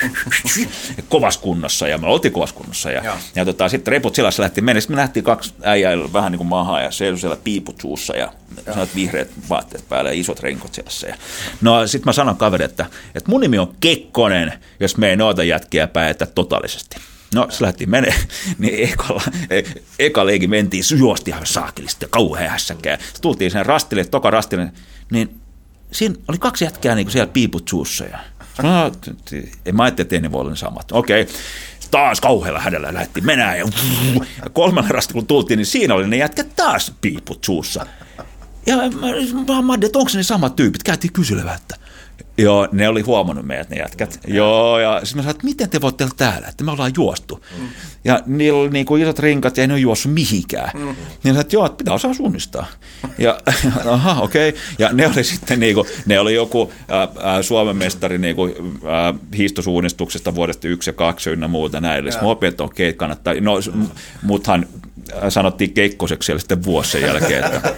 kovassa 1.10 1.40
kunnossa 1.40 1.88
ja 1.88 1.98
me 1.98 2.08
oltiin 2.08 2.32
kovassa 2.32 2.56
kunnossa. 2.56 2.92
Ja, 2.92 3.18
ja 3.36 3.46
tota, 3.46 3.70
sitten 3.70 3.92
reput 3.92 4.16
selässä 4.16 4.44
lähti 4.44 4.62
mennä. 4.62 4.82
Sitten 4.82 4.96
me 4.96 5.02
nähtiin 5.02 5.24
kaksi 5.24 5.54
äijää 5.64 6.14
vähän 6.14 6.32
niin 6.32 6.38
kuin 6.38 6.48
maahan 6.48 6.84
ja 6.84 6.92
seisoi 6.92 7.20
siellä 7.20 7.38
piiput 7.44 7.82
suussa 7.82 8.16
ja 8.16 8.34
sanoit 8.66 8.96
vihreät 8.96 9.30
vaatteet 9.50 9.90
päällä 9.90 10.10
ja 10.10 10.20
isot 10.20 10.40
renkot 10.40 10.74
selässä. 10.74 11.08
Ja, 11.08 11.16
no 11.62 11.88
sitten 11.88 12.10
mä 12.10 12.14
sanon 12.14 12.38
kaverille, 12.38 12.66
että, 12.66 12.86
että 13.16 13.32
mun 13.32 13.42
nimi 13.42 13.60
on 13.60 13.76
Kekkonen, 13.80 14.54
jos 14.80 14.98
me 14.98 15.10
ei 15.10 15.16
noita 15.16 15.44
jätkiä 15.44 15.88
päätä 15.88 16.26
totaalisesti. 16.26 16.98
No, 17.34 17.48
se 17.50 17.64
lähti 17.64 17.86
menee, 17.86 18.16
niin 18.60 18.90
ekalla, 18.90 19.24
e, 19.50 19.64
eka 20.00 20.26
leiki 20.26 20.48
mentiin, 20.48 20.84
juosti 20.98 21.32
ihan 21.32 21.46
saakelisti, 21.46 22.06
kauhean 22.10 22.50
hässäkään. 22.50 23.00
Sitten 23.00 23.22
tultiin 23.22 23.52
sen 23.52 23.66
rastille, 23.66 24.06
toka 24.06 24.32
rastille, 24.32 24.72
niin 25.12 25.40
siinä 25.92 26.16
oli 26.28 26.38
kaksi 26.38 26.66
jätkää 26.66 26.96
niin 26.96 27.12
siellä 27.12 27.32
piiput 27.34 27.68
suussa. 27.68 28.06
Ja, 28.06 28.20
no, 28.64 28.92
en 29.66 29.76
mä 29.76 29.84
ajattelin, 29.84 30.06
että 30.06 30.20
ne 30.20 30.32
voi 30.32 30.42
olla 30.42 30.56
samat. 30.56 30.92
Okei, 30.92 31.22
okay. 31.22 31.36
taas 31.92 32.22
kauhealla 32.22 32.60
hädällä 32.60 32.94
lähti 32.94 33.22
menää 33.22 33.56
ja, 33.56 33.66
ja 34.44 34.50
kolmella 34.54 34.90
rastilla 34.90 35.20
kun 35.20 35.28
tultiin, 35.28 35.58
niin 35.58 35.66
siinä 35.66 35.94
oli 35.94 36.08
ne 36.08 36.18
jätkät 36.18 36.56
taas 36.56 36.94
piiput 37.02 37.44
suussa. 37.44 37.86
Ja 38.66 38.78
mä, 38.78 39.62
mä, 39.62 39.74
että 39.86 40.00
onko 40.00 40.12
ne 40.16 40.24
samat 40.24 40.56
tyypit, 40.56 40.84
käytiin 40.84 41.14
kysyä, 41.14 41.54
että 41.56 41.76
Joo, 42.38 42.68
ne 42.72 42.90
oli 42.90 43.02
huomannut 43.02 43.46
meidät 43.46 43.70
ne 43.70 43.78
jätkät. 43.78 44.20
Mm. 44.28 44.36
Joo, 44.36 44.80
ja 44.80 45.00
sitten 45.04 45.18
mä 45.18 45.22
sanoin, 45.22 45.36
että 45.36 45.46
miten 45.46 45.70
te 45.70 45.82
voitte 45.82 46.04
olla 46.04 46.14
täällä, 46.18 46.48
että 46.48 46.64
me 46.64 46.72
ollaan 46.72 46.92
juostu. 46.96 47.46
Mm. 47.60 47.68
Ja 48.04 48.20
niillä 48.26 48.60
oli 48.60 48.70
niin 48.70 48.86
kuin 48.86 49.02
isot 49.02 49.20
rinkat 49.20 49.58
ja 49.58 49.62
ei 49.62 49.68
ne 49.68 49.74
ole 49.74 49.82
juossut 49.82 50.14
mihinkään. 50.14 50.72
Mm. 50.74 50.86
Niin 50.86 50.96
sanoin, 51.24 51.42
että 51.42 51.56
joo, 51.56 51.66
että 51.66 51.78
pitää 51.78 51.94
osaa 51.94 52.14
suunnistaa. 52.14 52.68
Ja 53.18 53.40
aha, 53.86 54.22
okei. 54.22 54.50
Okay. 54.50 54.62
Ja 54.80 54.94
ne 54.94 55.08
oli 55.08 55.24
sitten 55.24 55.60
niin 55.60 55.76
kuin, 55.76 55.88
ne 56.06 56.20
oli 56.20 56.34
joku 56.34 56.72
äh, 56.92 57.42
Suomen 57.42 57.78
mestari 57.78 58.18
niin 58.18 58.36
kuin, 58.36 58.54
äh, 58.58 59.20
hiistosuunnistuksesta 59.38 60.36
vuodesta 60.36 60.68
yksi 60.68 60.90
ja 60.90 60.94
kaksi 60.94 61.30
ynnä 61.30 61.48
muuta 61.48 61.82
näille. 61.82 62.12
Sitten 62.12 62.28
mä 62.28 62.32
opin, 62.32 62.50
että 62.50 62.64
okei, 62.64 62.90
okay, 62.90 62.98
kannattaa. 62.98 63.34
No, 63.42 63.54
muthan 64.22 64.66
sanottiin 65.30 65.74
keikkoseksi 65.74 66.26
siellä 66.26 66.40
sitten 66.40 66.64
vuosi 66.64 66.92
sen 66.92 67.02
jälkeen. 67.02 67.44
Että 67.44 67.74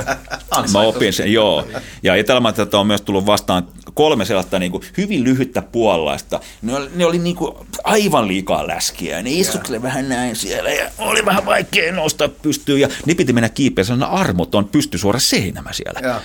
mä 0.73 0.79
opin 0.79 1.13
sen, 1.13 1.33
joo. 1.33 1.67
Ja 2.03 2.15
Etelämaata 2.15 2.79
on 2.79 2.87
myös 2.87 3.01
tullut 3.01 3.25
vastaan 3.25 3.67
kolme 3.93 4.25
sellaista 4.25 4.59
niin 4.59 4.71
kuin 4.71 4.83
hyvin 4.97 5.23
lyhyttä 5.23 5.61
puolaista. 5.61 6.39
Ne 6.61 6.75
oli, 6.75 6.89
ne 6.95 7.05
oli 7.05 7.17
niin 7.17 7.35
kuin 7.35 7.55
aivan 7.83 8.27
liikaa 8.27 8.67
läskiä. 8.67 9.21
Ne 9.21 9.31
istukselle 9.31 9.81
vähän 9.81 10.09
näin 10.09 10.35
siellä 10.35 10.69
ja 10.69 10.89
oli 10.97 11.25
vähän 11.25 11.45
vaikea 11.45 11.93
nostaa 11.93 12.27
pystyyn. 12.27 12.79
Ja 12.79 12.89
ne 13.05 13.15
piti 13.15 13.33
mennä 13.33 13.49
kiipeä 13.49 13.83
sellainen 13.83 14.19
armoton 14.19 14.65
pystysuora 14.65 15.19
seinämä 15.19 15.73
siellä. 15.73 16.21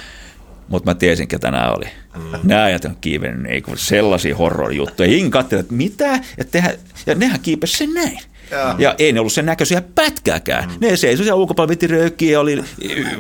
Mutta 0.69 0.91
mä 0.91 0.95
tiesin, 0.95 1.29
ketä 1.29 1.51
nämä 1.51 1.73
oli. 1.73 1.85
Mm. 2.17 2.39
Nämä 2.43 2.65
ajat 2.65 2.85
on 2.85 2.97
kiivennyt 3.01 3.43
niin 3.43 3.79
sellaisia 3.79 4.37
horror-juttuja. 4.37 5.09
Hinka 5.09 5.41
että 5.41 5.65
mitä? 5.71 6.21
Ja, 6.39 6.45
tehdä, 6.51 6.75
ja 7.07 7.15
nehän 7.15 7.41
kiipesi 7.41 7.77
sen 7.77 7.95
näin. 7.95 8.21
Ja. 8.51 8.75
ja 8.79 8.95
ei 8.99 9.13
ne 9.13 9.21
ollut 9.21 9.33
sen 9.33 9.47
näköisiä 9.47 9.83
pätkääkään. 9.95 10.69
Mm. 10.69 10.77
Ne 10.81 10.97
seisoi 10.97 11.25
siellä 11.25 11.41
ulkopuolella, 11.41 11.71
veti 11.71 11.87
röökiä, 11.87 12.41
oli 12.41 12.65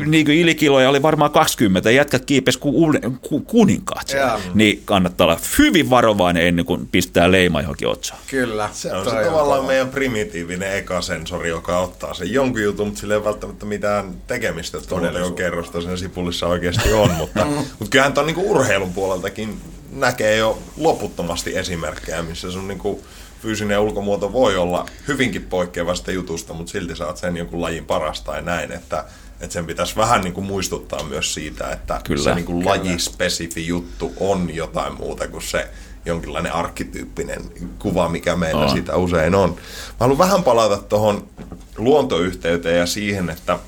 niin 0.06 0.26
kuin 0.26 0.38
ilikiloja, 0.38 0.88
oli 0.88 1.02
varmaan 1.02 1.30
20, 1.30 1.90
jätkät 1.90 2.24
kiipes 2.24 2.56
kuin 2.56 3.00
ku, 3.20 3.40
kuninkaat. 3.40 4.10
Ja. 4.10 4.40
Niin 4.54 4.82
kannattaa 4.84 5.26
olla 5.26 5.40
hyvin 5.58 5.90
varovainen 5.90 6.46
ennen 6.46 6.64
kuin 6.64 6.88
pistää 6.92 7.32
leima 7.32 7.60
johonkin 7.60 7.88
otsaan. 7.88 8.20
Kyllä. 8.30 8.68
Se 8.72 8.92
on 8.92 9.04
se 9.04 9.10
tavallaan 9.10 9.60
on 9.60 9.66
meidän 9.66 9.88
primitiivinen 9.88 10.76
ekasensori, 10.76 11.48
joka 11.48 11.78
ottaa 11.78 12.14
sen 12.14 12.32
jonkun 12.32 12.62
jutun, 12.62 12.86
mutta 12.86 13.00
sillä 13.00 13.14
ei 13.14 13.24
välttämättä 13.24 13.66
mitään 13.66 14.14
tekemistä 14.26 14.80
tuon 14.80 15.34
kerrosta 15.36 15.80
sen 15.80 15.98
sipulissa 15.98 16.46
oikeasti 16.46 16.92
on. 16.92 17.10
mutta, 17.10 17.44
mutta 17.78 17.90
kyllähän 17.90 18.12
tuon 18.12 18.26
niin 18.26 18.38
urheilun 18.38 18.92
puoleltakin 18.92 19.60
näkee 19.92 20.36
jo 20.36 20.58
loputtomasti 20.76 21.56
esimerkkejä, 21.56 22.22
missä 22.22 22.50
sun 22.50 22.68
niin 22.68 22.78
kuin 22.78 23.00
fyysinen 23.42 23.80
ulkomuoto 23.80 24.32
voi 24.32 24.56
olla 24.56 24.86
hyvinkin 25.08 25.44
poikkeavasta 25.44 26.12
jutusta, 26.12 26.54
mutta 26.54 26.72
silti 26.72 26.96
saat 26.96 27.16
sen 27.16 27.36
jonkun 27.36 27.62
lajin 27.62 27.84
parasta 27.84 28.32
tai 28.32 28.42
näin, 28.42 28.72
että, 28.72 29.04
että 29.40 29.52
sen 29.52 29.66
pitäisi 29.66 29.96
vähän 29.96 30.20
niin 30.20 30.34
kuin 30.34 30.46
muistuttaa 30.46 31.02
myös 31.02 31.34
siitä, 31.34 31.70
että 31.70 32.00
kyllä, 32.04 32.22
se 32.22 32.34
niin 32.34 32.44
kuin 32.44 32.66
lajispesifi 32.66 33.66
juttu 33.66 34.12
on 34.20 34.54
jotain 34.54 34.94
muuta 34.94 35.28
kuin 35.28 35.42
se 35.42 35.68
jonkinlainen 36.04 36.52
arkkityyppinen 36.52 37.42
kuva, 37.78 38.08
mikä 38.08 38.36
meillä 38.36 38.68
siitä 38.68 38.96
usein 38.96 39.34
on. 39.34 39.50
Mä 39.50 39.96
haluan 40.00 40.18
vähän 40.18 40.44
palata 40.44 40.76
tuohon 40.76 41.28
luontoyhteyteen 41.76 42.78
ja 42.78 42.86
siihen, 42.86 43.30
että 43.30 43.58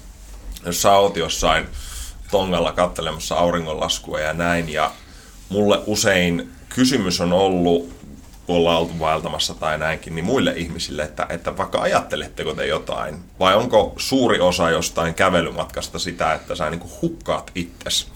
jos 0.66 0.82
sä 0.82 0.92
oot 0.92 1.16
jossain 1.16 1.66
tongalla 2.30 2.72
kattelemassa 2.72 3.34
auringonlaskua 3.34 4.20
ja 4.20 4.32
näin, 4.32 4.68
ja 4.68 4.92
mulle 5.48 5.80
usein 5.86 6.50
kysymys 6.68 7.20
on 7.20 7.32
ollut 7.32 8.03
ollaan 8.48 8.78
oltu 8.78 8.98
vaeltamassa 8.98 9.54
tai 9.54 9.78
näinkin, 9.78 10.14
niin 10.14 10.24
muille 10.24 10.52
ihmisille, 10.56 11.02
että, 11.02 11.26
että 11.28 11.56
vaikka 11.56 11.80
ajatteletteko 11.80 12.54
te 12.54 12.66
jotain, 12.66 13.18
vai 13.38 13.54
onko 13.54 13.94
suuri 13.96 14.40
osa 14.40 14.70
jostain 14.70 15.14
kävelymatkasta 15.14 15.98
sitä, 15.98 16.34
että 16.34 16.54
sä 16.54 16.70
niin 16.70 16.90
hukkaat 17.02 17.50
itsesi. 17.54 18.06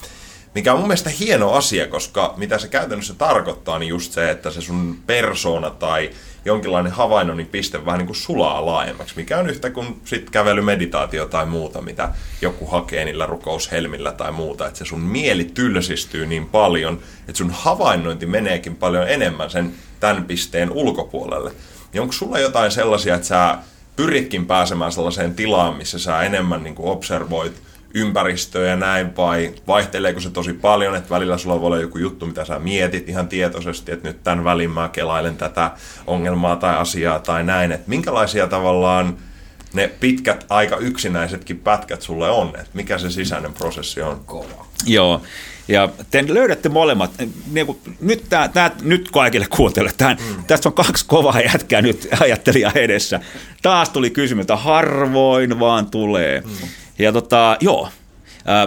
Mikä 0.55 0.73
on 0.73 0.79
mun 0.79 0.89
mielestä 0.89 1.11
hieno 1.11 1.53
asia, 1.53 1.87
koska 1.87 2.35
mitä 2.37 2.59
se 2.59 2.69
käytännössä 2.69 3.15
tarkoittaa, 3.15 3.79
niin 3.79 3.89
just 3.89 4.13
se, 4.13 4.31
että 4.31 4.51
se 4.51 4.61
sun 4.61 4.99
persona 5.07 5.71
tai 5.71 6.11
jonkinlainen 6.45 6.93
havainnoinnin 6.93 7.47
piste 7.47 7.85
vähän 7.87 7.99
niin 7.99 8.07
kuin 8.07 8.17
sulaa 8.17 8.67
laajemmaksi, 8.67 9.17
mikä 9.17 9.39
on 9.39 9.51
yhtä 9.51 9.71
kuin 9.71 10.01
sit 10.05 10.31
kävelymeditaatio 10.31 11.27
tai 11.27 11.47
muuta, 11.47 11.83
mitä 11.83 12.09
joku 12.43 12.67
hakee 12.67 13.05
niillä 13.05 13.27
rukoushelmillä 13.27 14.13
tai 14.13 14.33
muuta, 14.33 14.67
että 14.67 14.79
se 14.79 14.85
sun 14.85 15.01
mieli 15.01 15.45
tylsistyy 15.45 16.27
niin 16.27 16.47
paljon, 16.47 16.99
että 17.21 17.39
sun 17.39 17.51
havainnointi 17.51 18.27
meneekin 18.27 18.77
paljon 18.77 19.09
enemmän 19.09 19.51
sen 19.51 19.73
tämän 20.01 20.25
pisteen 20.25 20.71
ulkopuolelle. 20.71 21.53
Niin 21.93 22.01
onko 22.01 22.13
sulla 22.13 22.39
jotain 22.39 22.71
sellaisia, 22.71 23.15
että 23.15 23.27
sä 23.27 23.59
pyritkin 23.97 24.47
pääsemään 24.47 24.93
sellaiseen 24.93 25.35
tilaan, 25.35 25.77
missä 25.77 25.99
sä 25.99 26.23
enemmän 26.23 26.63
niin 26.63 26.75
kuin 26.75 26.89
observoit 26.89 27.68
ympäristöä 27.95 28.69
ja 28.69 28.77
näin, 28.77 29.17
vai 29.17 29.55
vaihteleeko 29.67 30.21
se 30.21 30.31
tosi 30.31 30.53
paljon, 30.53 30.97
että 30.97 31.11
välillä 31.11 31.39
sulla 31.39 31.61
voi 31.61 31.67
olla 31.67 31.79
joku 31.79 31.99
juttu, 31.99 32.27
mitä 32.27 32.45
sä 32.45 32.59
mietit 32.59 33.09
ihan 33.09 33.29
tietoisesti, 33.29 33.93
että 33.93 34.09
nyt 34.09 34.23
tämän 34.23 34.45
välin 34.45 34.71
mä 34.71 34.89
kelailen 34.89 35.37
tätä 35.37 35.71
ongelmaa 36.07 36.57
tai 36.57 36.77
asiaa 36.77 37.19
tai 37.19 37.45
näin, 37.45 37.73
että 37.73 37.89
minkälaisia 37.89 38.49
tavallaan 38.49 39.19
ne 39.73 39.89
pitkät, 40.01 40.47
aika 40.49 40.77
yksinäisetkin 40.77 41.59
pätkät 41.59 42.03
sulle 42.03 42.31
on, 42.31 42.49
että 42.49 42.71
mikä 42.75 42.99
se 42.99 43.11
sisäinen 43.11 43.53
prosessi 43.53 44.03
on? 44.03 44.21
Kova. 44.27 44.67
Joo, 44.87 45.23
ja 45.69 45.89
te 46.11 46.25
löydätte 46.29 46.69
molemmat, 46.69 47.11
niin 47.53 47.67
kuin, 47.67 47.79
nyt, 48.01 48.25
tää, 48.29 48.49
tää, 48.49 48.71
nyt 48.83 49.11
kaikille 49.11 49.47
kuuntele, 49.51 49.91
mm. 50.01 50.45
tässä 50.45 50.69
on 50.69 50.73
kaksi 50.73 51.05
kovaa 51.07 51.41
jätkää 51.41 51.83
nyt 51.83 52.09
ajattelija 52.21 52.73
edessä. 52.75 53.21
Taas 53.63 53.89
tuli 53.91 54.11
kysymys, 54.11 54.43
että 54.43 54.57
harvoin 54.57 55.61
vaan 55.61 55.87
tulee. 55.87 56.41
Mm. 56.41 56.69
Ja 56.99 57.13
tota, 57.13 57.57
joo, 57.61 57.89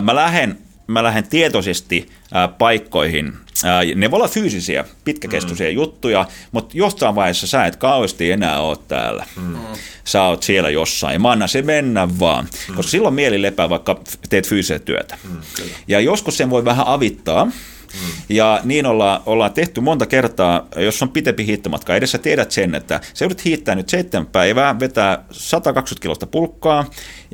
mä 0.01 0.15
lähden, 0.15 0.57
mä 0.91 1.03
lähden 1.03 1.27
tietoisesti 1.29 2.09
paikkoihin. 2.57 3.33
Ne 3.95 4.11
voi 4.11 4.17
olla 4.17 4.27
fyysisiä, 4.27 4.85
pitkäkestoisia 5.05 5.69
mm. 5.69 5.75
juttuja, 5.75 6.25
mutta 6.51 6.77
jostain 6.77 7.15
vaiheessa 7.15 7.47
sä 7.47 7.65
et 7.65 7.75
kauheasti 7.75 8.31
enää 8.31 8.59
ole 8.59 8.77
täällä. 8.87 9.25
Mm. 9.35 9.55
Sä 10.03 10.23
oot 10.23 10.43
siellä 10.43 10.69
jossain. 10.69 11.21
Mä 11.21 11.31
annan 11.31 11.49
se 11.49 11.61
mennä 11.61 12.19
vaan, 12.19 12.45
mm. 12.45 12.75
koska 12.75 12.89
silloin 12.91 13.13
mieli 13.13 13.41
lepää, 13.41 13.69
vaikka 13.69 13.99
teet 14.29 14.47
fyysistä 14.47 14.79
työtä. 14.85 15.17
Mm, 15.23 15.37
ja 15.87 15.99
joskus 15.99 16.37
sen 16.37 16.49
voi 16.49 16.65
vähän 16.65 16.87
avittaa, 16.87 17.51
Mm. 17.93 18.23
Ja 18.29 18.59
niin 18.63 18.85
ollaan, 18.85 19.21
ollaan 19.25 19.53
tehty 19.53 19.81
monta 19.81 20.05
kertaa, 20.05 20.67
jos 20.75 21.01
on 21.01 21.09
pitempi 21.09 21.45
hiittomatka. 21.45 21.95
Edessä 21.95 22.17
tiedät 22.17 22.51
sen, 22.51 22.75
että 22.75 23.01
se 23.13 23.25
joudut 23.25 23.45
hiittää 23.45 23.75
nyt 23.75 23.89
seitsemän 23.89 24.27
päivää, 24.27 24.79
vetää 24.79 25.23
120 25.31 26.01
kilosta 26.01 26.27
pulkkaa, 26.27 26.85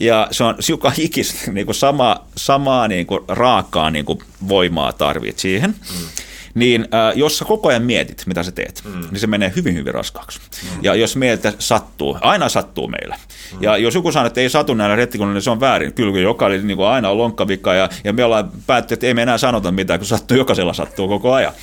ja 0.02 0.28
se 0.32 0.44
on 0.44 0.56
siuka 0.60 0.90
hikis, 0.98 1.48
niin 1.52 1.66
kuin 1.66 1.76
sama, 1.76 2.26
samaa 2.36 2.88
niin 2.88 3.08
kuin 3.08 3.20
raakaa 3.28 3.92
niin 3.92 4.06
kuin 4.06 4.20
voimaa 4.48 4.94
tarvit 4.94 5.40
siihen. 5.40 5.70
Mm 5.70 6.27
niin 6.58 6.82
äh, 6.82 7.18
jos 7.18 7.38
sä 7.38 7.46
koko 7.46 7.70
ajan 7.70 7.84
mietit, 7.84 8.24
mitä 8.26 8.44
sä 8.44 8.52
teet, 8.52 8.82
mm. 8.86 9.08
niin 9.12 9.20
se 9.20 9.28
menee 9.28 9.54
hyvin, 9.56 9.76
hyvin 9.76 9.94
raskaaksi. 9.94 10.40
Mm. 10.40 10.84
Ja 10.84 10.96
jos 10.96 11.16
meiltä 11.16 11.54
sattuu, 11.60 12.18
aina 12.22 12.50
sattuu 12.50 12.88
meillä. 12.88 13.16
Mm. 13.54 13.64
Ja 13.64 13.78
jos 13.78 13.96
joku 13.96 14.12
sanoo, 14.12 14.28
että 14.28 14.42
ei 14.42 14.50
satu 14.50 14.74
näillä 14.74 14.96
rettikunnilla, 14.96 15.34
niin 15.34 15.42
se 15.42 15.50
on 15.50 15.60
väärin. 15.60 15.94
Kyllä, 15.94 16.20
joka 16.20 16.46
oli 16.46 16.64
niin 16.64 16.78
kuin 16.78 16.88
aina 16.88 17.10
on 17.10 17.18
lonkkavika, 17.18 17.74
ja, 17.74 17.90
ja 18.04 18.14
me 18.14 18.24
ollaan 18.24 18.52
päätty, 18.68 18.94
että 18.94 19.08
ei 19.08 19.14
me 19.14 19.22
enää 19.22 19.38
sanota 19.38 19.72
mitään, 19.72 20.00
kun 20.00 20.08
sattuu, 20.08 20.38
jokaisella 20.38 20.74
sattuu 20.74 21.08
koko 21.08 21.34
ajan. 21.34 21.54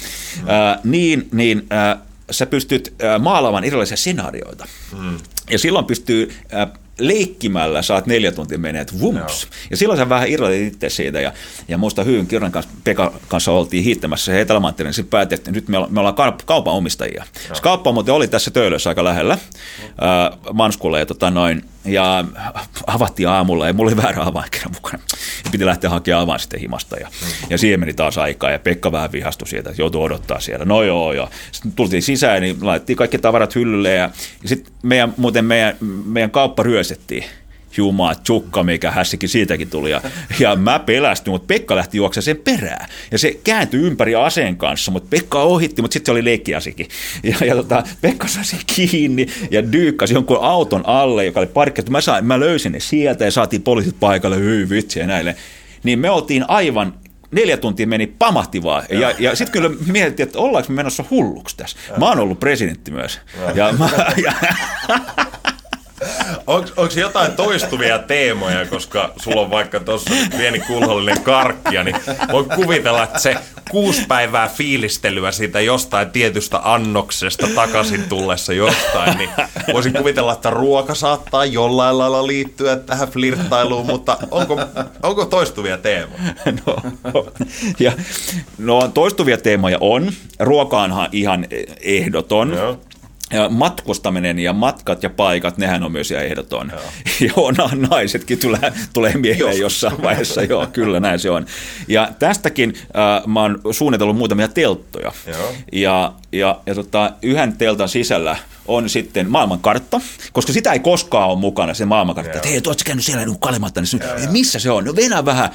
Mm. 0.43 0.49
Äh, 0.49 0.79
niin, 0.85 1.29
niin 1.33 1.67
äh, 1.73 1.99
sä 2.31 2.47
pystyt 2.47 2.95
äh, 3.05 3.21
maalaamaan 3.21 3.65
erilaisia 3.65 3.97
skenaarioita. 3.97 4.67
Mm. 4.99 5.19
Ja 5.51 5.59
silloin 5.59 5.85
pystyy 5.85 6.33
äh, 6.55 6.69
leikkimällä 6.99 7.83
saat 7.83 8.07
neljä 8.07 8.33
tuntia 8.33 8.59
meneet 8.59 9.01
vumps. 9.01 9.43
Joo. 9.43 9.51
Ja 9.71 9.77
silloin 9.77 9.99
sä 9.99 10.09
vähän 10.09 10.29
irrotit 10.29 10.73
itse 10.73 10.89
siitä. 10.89 11.21
Ja, 11.21 11.33
ja 11.69 11.79
muista 11.79 12.05
hyvin 12.05 12.27
Kirran 12.27 12.53
kanssa, 12.53 12.71
Pekka 12.85 13.13
kanssa 13.29 13.53
oltiin 13.53 13.85
hiittämässä 13.85 14.25
se 14.25 14.41
etelä 14.41 14.61
niin 14.79 14.95
sitten 14.95 15.11
päätettiin, 15.11 15.39
että 15.39 15.51
nyt 15.51 15.69
me, 15.69 15.77
ollaan, 15.77 15.93
me 15.93 16.01
ollaan 16.01 16.39
kaupan 16.45 16.75
omistajia. 16.75 17.25
Se 17.53 17.63
kauppa 17.63 17.93
muuten 17.93 18.15
oli 18.15 18.29
tässä 18.29 18.51
töölössä 18.51 18.91
aika 18.91 19.05
lähellä, 19.05 19.33
äh, 19.35 20.39
Manskulle, 20.53 20.99
ja, 20.99 21.07
tota 21.07 21.31
noin, 21.31 21.65
ja 21.85 22.25
avattiin 22.87 23.29
aamulla, 23.29 23.67
ja 23.67 23.73
mulla 23.73 23.93
oli 23.93 24.03
väärä 24.03 24.23
avainkirja 24.23 24.69
mukana. 24.75 25.03
Ja 25.45 25.51
piti 25.51 25.67
lähteä 25.67 25.91
hakemaan 25.91 26.23
avaan 26.23 26.39
sitten 26.39 26.61
himasta, 26.61 26.97
ja, 26.97 27.09
ja 27.51 27.59
siihen 27.59 27.81
meni 27.81 27.95
taas 27.95 28.19
aikaa, 28.19 28.51
ja 28.51 28.59
Pekka 28.59 28.93
vähän 28.93 29.13
vihastui 29.13 29.49
sieltä, 29.49 29.71
että 29.71 29.83
joutui 29.83 30.03
odottaa 30.03 30.41
siellä. 30.41 30.65
No 30.65 30.83
joo, 30.83 31.13
ja 31.13 31.29
sitten 31.53 31.73
tultiin 31.73 32.03
sisään, 32.03 32.43
niin 32.43 32.57
laitettiin 32.61 32.97
kaikki 32.97 33.19
tavarat 33.19 33.55
hyllylle, 33.55 33.95
ja, 33.95 34.11
ja 34.43 34.49
sitten 34.49 34.73
meidän, 34.83 35.15
muuten 35.17 35.45
meidän, 35.45 35.77
meidän 36.05 36.31
kauppa 36.31 36.63
ryöstettiin. 36.63 37.25
Jumala, 37.77 38.15
tsukka, 38.15 38.63
mikä 38.63 38.91
hässäkin 38.91 39.29
siitäkin 39.29 39.71
tuli. 39.71 39.91
Ja, 39.91 40.01
ja 40.39 40.57
mä 40.57 40.79
pelästyin, 40.79 41.33
mutta 41.33 41.47
Pekka 41.47 41.77
lähti 41.77 41.97
juoksemaan 41.97 42.25
sen 42.25 42.37
perään. 42.37 42.89
Ja 43.11 43.19
se 43.19 43.41
kääntyi 43.45 43.81
ympäri 43.81 44.15
aseen 44.15 44.57
kanssa, 44.57 44.91
mutta 44.91 45.09
Pekka 45.11 45.43
ohitti, 45.43 45.83
mutta 45.83 45.93
sitten 45.93 46.07
se 46.07 46.13
oli 46.13 46.25
leikkiasikin. 46.25 46.89
Ja, 47.23 47.47
ja 47.47 47.55
tota, 47.55 47.83
Pekka 48.01 48.29
sai 48.29 48.45
sen 48.45 48.61
kiinni 48.77 49.27
ja 49.51 49.73
dyykkasi 49.73 50.15
jonkun 50.15 50.39
auton 50.41 50.87
alle, 50.87 51.25
joka 51.25 51.41
oli 51.41 51.47
parkkettu. 51.47 51.93
Mä, 51.93 52.01
sain, 52.01 52.27
mä 52.27 52.41
löysin 52.41 52.73
ne 52.73 52.81
sieltä 52.81 53.25
ja 53.25 53.31
saatiin 53.31 53.63
poliisit 53.63 54.01
paikalle, 54.01 54.37
hyi 54.37 54.71
vitsi 54.71 55.01
ja 55.01 55.07
näille. 55.07 55.37
Niin 55.83 55.99
me 55.99 56.11
oltiin 56.11 56.45
aivan 56.49 56.95
neljä 57.35 57.57
tuntia 57.57 57.87
meni 57.87 58.07
pamahti 58.07 58.63
vaan. 58.63 58.85
Ja, 58.91 58.99
ja, 58.99 59.15
ja 59.19 59.37
sitten 59.37 59.53
kyllä 59.53 59.77
mietittiin, 59.87 60.27
että 60.27 60.39
ollaanko 60.39 60.73
me 60.73 60.77
menossa 60.77 61.05
hulluksi 61.11 61.57
tässä. 61.57 61.77
Mä 61.97 62.09
oon 62.09 62.21
ollut 62.21 62.41
presidentti 62.41 62.91
myös. 62.91 63.21
Ja, 63.55 63.73
mä, 63.73 63.89
ja, 64.27 64.33
Onko 66.47 66.73
jotain 66.97 67.33
toistuvia 67.33 67.99
teemoja, 67.99 68.67
koska 68.67 69.13
sulla 69.17 69.41
on 69.41 69.51
vaikka 69.51 69.81
tuossa 69.81 70.11
pieni 70.37 70.61
kulhollinen 70.61 71.23
karkkia, 71.23 71.85
niin 71.85 71.97
voi 72.33 72.45
kuvitella, 72.45 73.03
että 73.03 73.19
se 73.19 73.37
kuusi 73.71 74.03
päivää 74.09 74.49
fiilistelyä 74.49 75.33
siitä 75.33 75.61
jostain 75.61 76.11
tietystä 76.11 76.61
annoksesta 76.65 77.47
takaisin 77.55 78.03
tullessa 78.09 78.53
jostain, 78.53 79.19
niin 79.19 79.31
voisin 79.73 79.93
kuvitella, 79.93 80.33
että 80.33 80.51
ruoka 80.51 80.95
saattaa 80.95 81.45
jollain 81.45 81.99
lailla 81.99 82.27
liittyä 82.27 82.77
tähän 82.77 83.09
flirttailuun, 83.09 83.87
mutta 83.87 84.19
onko, 84.31 84.61
onko 85.03 85.25
toistuvia 85.27 85.79
teemoja? 85.79 86.35
No, 86.67 87.27
ja, 87.79 87.93
no 88.59 88.89
toistuvia 88.95 89.39
teemoja 89.39 89.79
on. 89.81 90.13
Ruokaanhan 90.39 91.09
ihan 91.13 91.47
ehdoton. 91.81 92.53
Joo. 92.53 92.79
Ja 93.33 93.49
matkustaminen 93.49 94.39
ja 94.39 94.53
matkat 94.53 95.03
ja 95.03 95.11
paikat, 95.11 95.59
nehän 95.59 95.83
on 95.83 95.93
myös 95.93 96.11
ihan 96.11 96.25
ehdoton. 96.25 96.73
Joo, 96.73 96.83
joo 97.37 97.53
naisetkin 97.91 98.39
tulee, 98.39 98.73
tulee 98.93 99.13
mieleen 99.17 99.59
jossain 99.59 100.03
vaiheessa, 100.03 100.43
joo, 100.43 100.67
kyllä 100.67 101.01
näin 101.01 101.19
se 101.19 101.31
on. 101.31 101.47
Ja 101.89 102.09
tästäkin 102.19 102.75
äh, 102.79 103.27
mä 103.27 103.43
oon 103.43 103.61
suunnitellut 103.71 104.17
muutamia 104.17 104.49
telttoja. 104.49 105.13
Joo. 105.27 105.53
Ja, 105.73 106.13
ja, 106.33 106.61
ja 106.67 106.75
tota, 106.75 107.13
yhden 107.23 107.57
teltan 107.57 107.89
sisällä 107.89 108.37
on 108.67 108.89
sitten 108.89 109.31
maailmankartta, 109.31 110.01
koska 110.33 110.53
sitä 110.53 110.73
ei 110.73 110.79
koskaan 110.79 111.29
ole 111.29 111.39
mukana, 111.39 111.75
se 111.75 111.85
maailmankartta. 111.85 112.37
Että 112.37 112.49
hei, 112.49 112.57
ootko 112.57 112.83
käynyt 112.87 113.05
siellä 113.05 113.25
niin 113.25 113.41
kalematta, 113.41 113.81
niin 113.81 114.23
ja, 114.23 114.31
missä 114.31 114.59
se 114.59 114.71
on? 114.71 114.85
No 114.85 114.97
venä 114.97 115.25
vähän 115.25 115.51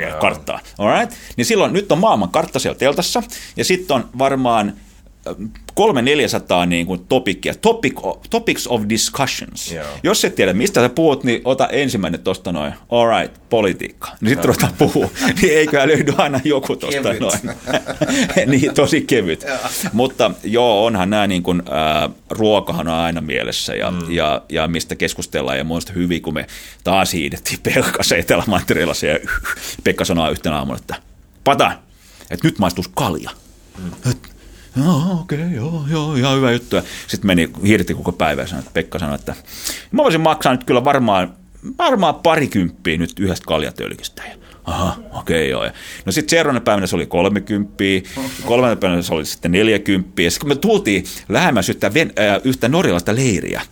ja 0.00 0.14
karttaa. 0.14 0.60
Alright? 0.78 1.16
Niin 1.36 1.44
silloin 1.44 1.72
nyt 1.72 1.92
on 1.92 1.98
maailmankartta 1.98 2.58
siellä 2.58 2.78
teltassa, 2.78 3.22
ja 3.56 3.64
sitten 3.64 3.94
on 3.94 4.08
varmaan 4.18 4.74
kolme 5.74 6.02
400 6.02 6.66
niin 6.66 6.86
kuin 6.86 7.06
topikkia, 7.08 7.54
topic 7.54 7.94
topics 8.30 8.66
of 8.66 8.82
discussions. 8.88 9.72
Joo. 9.72 9.86
Jos 10.02 10.24
et 10.24 10.34
tiedä, 10.34 10.52
mistä 10.52 10.80
sä 10.80 10.88
puhut, 10.88 11.24
niin 11.24 11.40
ota 11.44 11.68
ensimmäinen 11.68 12.20
tosta 12.20 12.52
noin, 12.52 12.74
all 12.90 13.20
right, 13.20 13.40
politiikka. 13.50 14.08
Niin 14.20 14.28
sitten 14.28 14.44
ruvetaan 14.44 14.72
puhua, 14.78 15.10
niin 15.42 15.58
eiköhän 15.58 15.88
löydy 15.88 16.12
aina 16.18 16.40
joku 16.44 16.76
tosta 16.76 17.02
Kevyt. 17.02 17.20
noin. 17.20 17.40
niin, 18.50 18.74
tosi 18.74 19.00
kevyt. 19.00 19.44
Mutta 19.92 20.30
joo, 20.44 20.84
onhan 20.84 21.10
nämä 21.10 21.26
niin 21.26 21.42
kuin, 21.42 21.62
äh, 21.68 22.14
ruokahan 22.30 22.88
on 22.88 22.94
aina 22.94 23.20
mielessä 23.20 23.74
ja, 23.74 23.90
mm. 23.90 24.10
ja, 24.10 24.42
ja 24.48 24.68
mistä 24.68 24.96
keskustellaan. 24.96 25.58
Ja 25.58 25.64
muista 25.64 25.92
hyvin, 25.92 26.22
kun 26.22 26.34
me 26.34 26.46
taas 26.84 27.12
hiidettiin 27.12 27.60
Pelkassa 27.62 28.16
Etelä-Mantereella 28.16 28.94
ja 29.06 29.30
Pekka 29.84 30.04
sanoi 30.04 30.30
yhtenä 30.30 30.56
aamuna, 30.56 30.78
että 30.78 30.94
pata, 31.44 31.72
että 32.30 32.48
nyt 32.48 32.58
maistuisi 32.58 32.90
kalja. 32.94 33.30
Mm. 33.78 34.12
Joo, 34.76 35.18
okei, 35.20 35.38
okay, 35.38 35.54
joo, 35.54 35.84
joo, 35.90 36.14
ihan 36.14 36.36
hyvä 36.36 36.52
juttu. 36.52 36.76
Ja 36.76 36.82
Sitten 37.06 37.26
meni, 37.26 37.50
hiirti 37.66 37.94
koko 37.94 38.12
päivä 38.12 38.42
ja 38.42 38.46
sanoi, 38.46 38.60
että 38.60 38.70
Pekka 38.74 38.98
sanoi, 38.98 39.14
että 39.14 39.34
mä 39.90 40.02
voisin 40.02 40.20
maksaa 40.20 40.52
nyt 40.52 40.64
kyllä 40.64 40.84
varmaan, 40.84 41.34
varmaan 41.78 42.14
parikymppiä 42.14 42.98
nyt 42.98 43.12
yhdestä 43.18 43.46
kaljatölkistä. 43.46 44.22
Ja, 44.22 44.34
Aha, 44.64 44.96
okei 45.12 45.36
okay, 45.36 45.50
joo. 45.50 45.64
Ja 45.64 45.72
No 46.04 46.12
sitten 46.12 46.30
seuraavana 46.30 46.60
päivänä 46.60 46.86
se 46.86 46.96
oli 46.96 47.06
30, 47.06 47.74
kolmantena 48.44 48.80
päivänä 48.80 49.02
se 49.02 49.14
oli 49.14 49.24
sitten 49.24 49.52
40. 49.52 50.22
Ja 50.22 50.30
sitten 50.30 50.48
kun 50.48 50.56
me 50.56 50.60
tultiin 50.60 51.04
lähemmäs 51.28 51.68
yhtä, 51.68 51.94
ven, 51.94 52.12
äh, 52.18 52.40
yhtä 52.44 52.68
norjalaista 52.68 53.14
leiriä, 53.14 53.62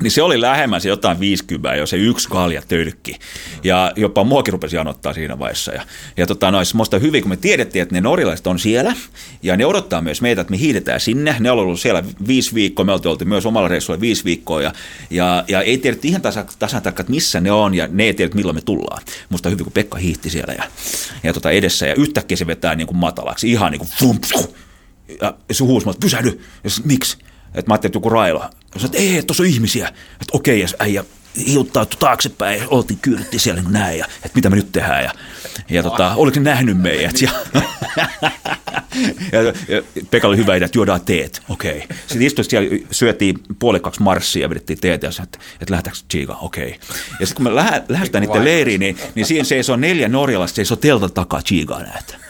niin 0.00 0.10
se 0.10 0.22
oli 0.22 0.40
lähemmäs 0.40 0.84
jotain 0.84 1.20
50 1.20 1.74
jo 1.74 1.86
se 1.86 1.96
yksi 1.96 2.28
kalja 2.28 2.62
tölkki. 2.68 3.18
Ja 3.64 3.92
jopa 3.96 4.24
muakin 4.24 4.52
rupesi 4.52 4.76
janottaa 4.76 5.12
siinä 5.12 5.38
vaiheessa. 5.38 5.72
Ja, 5.72 5.82
ja 6.16 6.26
tota, 6.26 6.50
no, 6.50 6.58
musta 6.74 6.98
hyvin, 6.98 7.22
kun 7.22 7.30
me 7.30 7.36
tiedettiin, 7.36 7.82
että 7.82 7.94
ne 7.94 8.00
norjalaiset 8.00 8.46
on 8.46 8.58
siellä, 8.58 8.94
ja 9.42 9.56
ne 9.56 9.66
odottaa 9.66 10.00
myös 10.00 10.22
meitä, 10.22 10.40
että 10.40 10.50
me 10.50 10.58
hiidetään 10.58 11.00
sinne. 11.00 11.36
Ne 11.40 11.50
on 11.50 11.58
ollut 11.58 11.80
siellä 11.80 12.04
viisi 12.26 12.54
viikkoa, 12.54 12.84
me 12.84 12.92
oltiin 12.92 13.28
myös 13.28 13.46
omalla 13.46 13.68
reissulla 13.68 14.00
viisi 14.00 14.24
viikkoa, 14.24 14.62
ja, 14.62 14.72
ja, 15.10 15.44
ja 15.48 15.62
ei 15.62 15.78
tiedetty 15.78 16.08
ihan 16.08 16.22
tasan, 16.22 16.46
tasan 16.58 16.82
tarkkaan, 16.82 17.04
että 17.04 17.12
missä 17.12 17.40
ne 17.40 17.52
on, 17.52 17.74
ja 17.74 17.88
ne 17.92 18.04
ei 18.04 18.14
tiedä, 18.14 18.34
milloin 18.34 18.56
me 18.56 18.62
tullaan. 18.62 19.02
Musta 19.28 19.48
hyvin, 19.48 19.64
kun 19.64 19.72
Pekka 19.72 19.98
hiihti 19.98 20.30
siellä 20.30 20.54
ja, 20.54 20.64
ja 21.22 21.32
tota 21.32 21.50
edessä, 21.50 21.86
ja 21.86 21.94
yhtäkkiä 21.94 22.36
se 22.36 22.46
vetää 22.46 22.74
niin 22.74 22.86
kuin 22.86 22.98
matalaksi, 22.98 23.50
ihan 23.50 23.72
niin 23.72 23.78
kuin 23.78 23.90
flump, 23.98 24.24
ja 25.20 25.34
se 25.50 25.64
huusi, 25.64 25.90
että 25.90 26.00
pysähdy. 26.00 26.40
Ja 26.64 26.70
miksi? 26.84 27.16
Että 27.54 27.70
mä 27.70 27.74
ajattelin, 27.74 27.90
että 27.90 27.96
joku 27.96 28.08
railo. 28.08 28.38
Sanoin, 28.38 28.84
että 28.84 28.98
ei, 28.98 29.22
tuossa 29.22 29.42
on 29.42 29.48
ihmisiä. 29.48 29.88
Että 29.88 30.32
okei, 30.32 30.60
ja 30.60 30.68
se 30.68 30.76
äijä 30.78 31.04
hiuttautui 31.46 32.00
taaksepäin, 32.00 32.62
oltiin 32.68 32.98
kyyrytti 33.02 33.38
siellä 33.38 33.62
niin 33.62 33.72
näin, 33.72 33.98
ja 33.98 34.04
että 34.04 34.30
mitä 34.34 34.50
me 34.50 34.56
nyt 34.56 34.72
tehdään. 34.72 35.04
Ja, 35.04 35.12
ja 35.70 35.82
tota, 35.82 36.14
oliko 36.14 36.40
ne 36.40 36.50
nähnyt 36.50 36.78
meidät? 36.78 37.22
Ja, 37.22 37.30
ja, 39.32 39.42
ja 39.68 39.82
Pekka 40.10 40.28
oli 40.28 40.36
hyvä 40.36 40.56
idea, 40.56 40.66
että 40.66 40.78
juodaan 40.78 41.00
teet. 41.00 41.42
Okei. 41.48 41.82
Sitten 42.06 42.22
istuin 42.22 42.44
siellä, 42.44 42.78
syötiin 42.90 43.38
puoli 43.58 43.80
kaksi 43.80 44.02
marssia 44.02 44.42
ja 44.42 44.50
vedettiin 44.50 44.80
teetä 44.80 45.06
ja 45.06 45.12
sanoin, 45.12 45.26
että, 45.26 45.38
että 45.60 45.72
lähdetäänkö 45.72 46.00
Chiga? 46.10 46.38
Okei. 46.40 46.78
Ja 47.20 47.26
sitten 47.26 47.34
kun 47.34 47.44
me 47.44 47.54
lähdetään 47.88 48.22
niiden 48.24 48.44
leiriin, 48.44 48.80
niin, 48.80 48.98
niin 49.14 49.26
siinä 49.26 49.44
seisoo 49.44 49.76
neljä 49.76 50.08
norjalaista, 50.08 50.56
seisoo 50.56 50.76
teltan 50.76 51.12
takaa 51.12 51.42
Chigaa 51.42 51.82
näitä. 51.82 52.29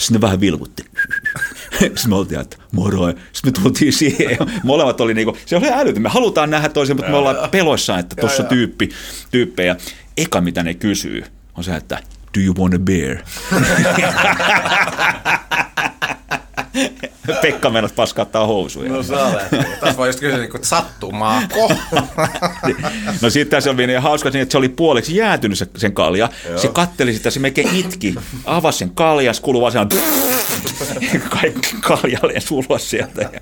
Sitten 0.00 0.14
ne 0.14 0.20
vähän 0.20 0.40
vilkutti. 0.40 0.84
Sitten 1.78 2.08
me 2.08 2.16
oltiin, 2.16 2.40
että 2.40 2.56
moro. 2.72 3.08
Sitten 3.32 3.46
me 3.46 3.52
tultiin 3.62 3.92
siihen. 3.92 4.38
Molemmat 4.64 5.00
oli 5.00 5.14
niinku, 5.14 5.36
se 5.46 5.56
oli 5.56 5.68
älytön. 5.72 6.02
Me 6.02 6.08
halutaan 6.08 6.50
nähdä 6.50 6.68
toisen, 6.68 6.96
mutta 6.96 7.10
me 7.10 7.16
ollaan 7.16 7.50
peloissaan, 7.50 8.00
että 8.00 8.16
tuossa 8.16 8.42
tyyppi, 8.42 8.88
tyyppejä. 9.30 9.76
Eka 10.16 10.40
mitä 10.40 10.62
ne 10.62 10.74
kysyy 10.74 11.24
on 11.56 11.64
se, 11.64 11.76
että 11.76 12.02
do 12.38 12.40
you 12.40 12.54
want 12.54 12.74
a 12.74 12.78
beer? 12.78 13.18
Pekka 17.42 17.70
mennät 17.70 17.94
paskauttaa 17.94 18.46
housuja. 18.46 18.92
No 18.92 18.98
olet. 18.98 19.50
Tässä 19.80 19.96
voi 19.96 20.08
just 20.08 20.20
kysyä 20.20 20.38
niin 20.38 20.50
kuin, 20.50 20.64
sattumaako. 20.64 21.72
No 23.22 23.30
sitten 23.30 23.62
se 23.62 23.70
oli 23.70 23.86
niin 23.86 24.02
hauska, 24.02 24.28
että 24.28 24.52
se 24.52 24.58
oli 24.58 24.68
puoleksi 24.68 25.16
jäätynyt 25.16 25.58
se, 25.58 25.66
sen 25.76 25.92
kalja. 25.92 26.28
Se 26.56 26.68
katteli 26.68 27.12
sitä, 27.14 27.30
se 27.30 27.40
melkein 27.40 27.76
itki. 27.76 28.14
Avasi 28.44 28.78
sen 28.78 28.90
kaljan, 28.90 29.34
se 29.34 29.42
kuului 29.42 29.62
vaan 29.62 29.88
kaikki 31.40 31.76
kaljalle 31.80 32.40
sulua 32.40 32.78
sieltä. 32.78 33.22
Ja, 33.22 33.40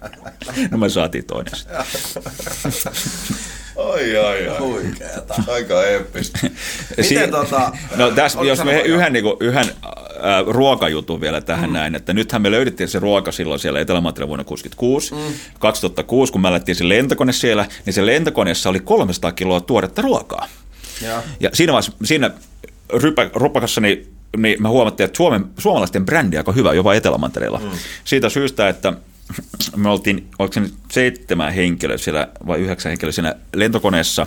no 0.70 0.78
me 0.78 0.88
saatiin 0.88 1.24
toinen 1.24 1.56
sitten. 1.56 1.76
Ai, 3.78 4.16
ai, 4.16 4.48
ai. 4.48 4.58
Huikeeta. 4.58 5.34
Aika 5.46 5.84
eeppistä. 5.84 6.38
Miten 6.96 7.30
tota... 7.30 7.72
No 7.96 8.10
tässä, 8.10 8.38
jos 8.40 8.64
me 8.64 8.80
yhden, 8.80 9.12
niin 9.12 9.22
kuin, 9.22 9.36
yhden 9.40 9.64
äh, 9.84 10.46
ruokajutun 10.46 11.20
vielä 11.20 11.40
tähän 11.40 11.70
mm. 11.70 11.74
näin, 11.74 11.94
että 11.94 12.12
nythän 12.12 12.42
me 12.42 12.50
löydettiin 12.50 12.88
se 12.88 12.98
ruoka 12.98 13.32
silloin 13.32 13.60
siellä 13.60 13.80
etelä 13.80 14.02
vuonna 14.02 14.12
1966. 14.12 15.14
Mm. 15.14 15.20
2006, 15.58 16.32
kun 16.32 16.40
me 16.40 16.50
lähdettiin 16.50 16.76
se 16.76 16.88
lentokone 16.88 17.32
siellä, 17.32 17.66
niin 17.86 17.94
se 17.94 18.06
lentokoneessa 18.06 18.70
oli 18.70 18.80
300 18.80 19.32
kiloa 19.32 19.60
tuoretta 19.60 20.02
ruokaa. 20.02 20.48
Joo. 21.06 21.22
Ja 21.40 21.50
siinä 21.52 21.72
vaiheessa, 21.72 21.92
siinä 22.04 22.30
rypä, 22.92 23.30
rupakassa, 23.34 23.80
niin, 23.80 24.12
niin 24.36 24.62
me 24.62 24.68
huomattiin, 24.68 25.04
että 25.04 25.16
Suomen, 25.16 25.44
suomalaisten 25.58 26.06
brändi 26.06 26.36
on 26.36 26.40
aika 26.40 26.52
hyvä 26.52 26.74
jopa 26.74 26.94
Etelämantereella. 26.94 27.58
Mm. 27.58 27.70
Siitä 28.04 28.28
syystä, 28.28 28.68
että 28.68 28.92
me 29.76 29.88
oltiin, 29.88 30.28
oliko 30.38 30.52
se 30.52 30.60
nyt 30.60 30.74
seitsemän 30.90 31.52
henkilöä 31.52 31.96
siellä 31.96 32.28
vai 32.46 32.58
yhdeksän 32.58 32.90
henkilöä 32.90 33.12
siinä 33.12 33.34
lentokoneessa, 33.54 34.26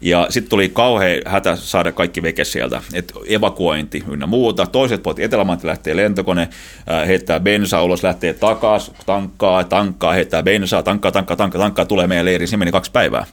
ja 0.00 0.26
sitten 0.30 0.50
tuli 0.50 0.68
kauhean 0.68 1.20
hätä 1.26 1.56
saada 1.56 1.92
kaikki 1.92 2.22
veke 2.22 2.44
sieltä, 2.44 2.82
että 2.94 3.14
evakuointi 3.28 4.04
ynnä 4.10 4.26
muuta. 4.26 4.66
Toiset 4.66 5.02
poit 5.02 5.18
Etelämantti 5.18 5.66
lähtee 5.66 5.96
lentokone, 5.96 6.48
ää, 6.86 7.04
heittää 7.04 7.40
bensaa 7.40 7.82
ulos, 7.82 8.02
lähtee 8.02 8.32
takas, 8.32 8.92
tankkaa, 9.06 9.64
tankkaa, 9.64 10.12
heittää 10.12 10.42
bensaa, 10.42 10.82
tankkaa, 10.82 11.12
tankkaa, 11.12 11.36
tankkaa, 11.36 11.60
tankkaa, 11.60 11.84
tulee 11.84 12.06
meidän 12.06 12.24
leiriin, 12.24 12.48
se 12.48 12.56
meni 12.56 12.72
kaksi 12.72 12.90
päivää. 12.90 13.26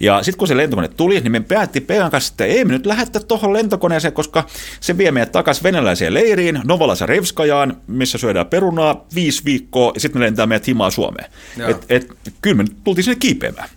Ja 0.00 0.22
sitten 0.22 0.38
kun 0.38 0.48
se 0.48 0.56
lentokone 0.56 0.88
tuli, 0.88 1.20
niin 1.20 1.32
me 1.32 1.40
päätti 1.40 1.80
Pean 1.80 2.10
kanssa, 2.10 2.32
että 2.32 2.44
ei 2.44 2.64
me 2.64 2.72
nyt 2.72 2.86
lähettää 2.86 3.22
tuohon 3.22 3.52
lentokoneeseen, 3.52 4.14
koska 4.14 4.44
se 4.80 4.98
vie 4.98 5.10
meidät 5.10 5.32
takaisin 5.32 5.62
venäläiseen 5.62 6.14
leiriin, 6.14 6.60
Novalasa 6.64 7.06
Revskajaan, 7.06 7.76
missä 7.86 8.18
syödään 8.18 8.46
perunaa 8.46 9.06
viisi 9.14 9.44
viikkoa, 9.44 9.90
ja 9.94 10.00
sitten 10.00 10.20
me 10.20 10.26
lentää 10.26 10.46
meidät 10.46 10.66
himaa 10.66 10.90
Suomeen. 10.90 11.30
Joo. 11.56 11.70
Et, 11.70 11.86
et, 11.88 12.12
kyllä 12.42 12.56
me 12.56 12.62
nyt 12.62 12.76
tultiin 12.84 13.04
sinne 13.04 13.16
kiipeämään. 13.20 13.68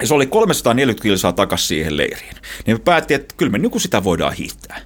Ja 0.00 0.06
se 0.06 0.14
oli 0.14 0.26
340 0.26 1.02
kilsaa 1.02 1.32
takaisin 1.32 1.68
siihen 1.68 1.96
leiriin. 1.96 2.34
Niin 2.66 2.76
me 2.76 2.78
päättiin, 2.78 3.20
että 3.20 3.34
kyllä 3.36 3.52
me 3.52 3.58
niin 3.58 3.80
sitä 3.80 4.04
voidaan 4.04 4.32
hiihtää. 4.32 4.80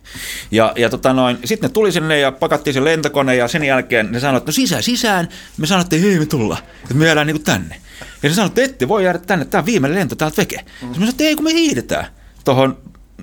Ja, 0.51 0.73
ja 0.77 0.91
tota 0.91 1.15
sitten 1.45 1.69
ne 1.69 1.73
tuli 1.73 1.93
sinne 1.93 2.19
ja 2.19 2.33
pakattiin 2.33 2.75
se 2.75 2.85
lentokone 2.85 3.37
ja 3.37 3.49
sen 3.49 3.65
jälkeen 3.65 4.13
ne 4.13 4.21
sanoivat, 4.21 4.43
että 4.43 4.49
no 4.49 4.53
sisään, 4.53 4.83
sisään. 4.83 5.29
Me 5.57 5.67
sanottiin, 5.67 6.03
että 6.03 6.13
ei 6.13 6.19
me 6.19 6.27
tulla, 6.27 6.59
että 6.83 6.95
me 6.95 7.07
jäädään 7.07 7.27
niin 7.27 7.45
tänne. 7.45 7.77
Ja 8.23 8.29
ne 8.29 8.35
sanoivat, 8.35 8.59
että 8.59 8.73
ette 8.73 8.89
voi 8.89 9.05
jäädä 9.05 9.19
tänne, 9.19 9.45
tämä 9.45 9.67
viimeinen 9.67 9.99
lento 9.99 10.15
täältä 10.15 10.37
veke. 10.37 10.57
Mm. 10.57 10.65
Sitten 10.65 10.89
me 10.89 10.95
sanoin, 10.95 11.11
että 11.11 11.25
ei 11.25 11.35
kun 11.35 11.45
me 11.45 11.53
hiihdetään 11.53 12.07
tuohon 12.45 12.79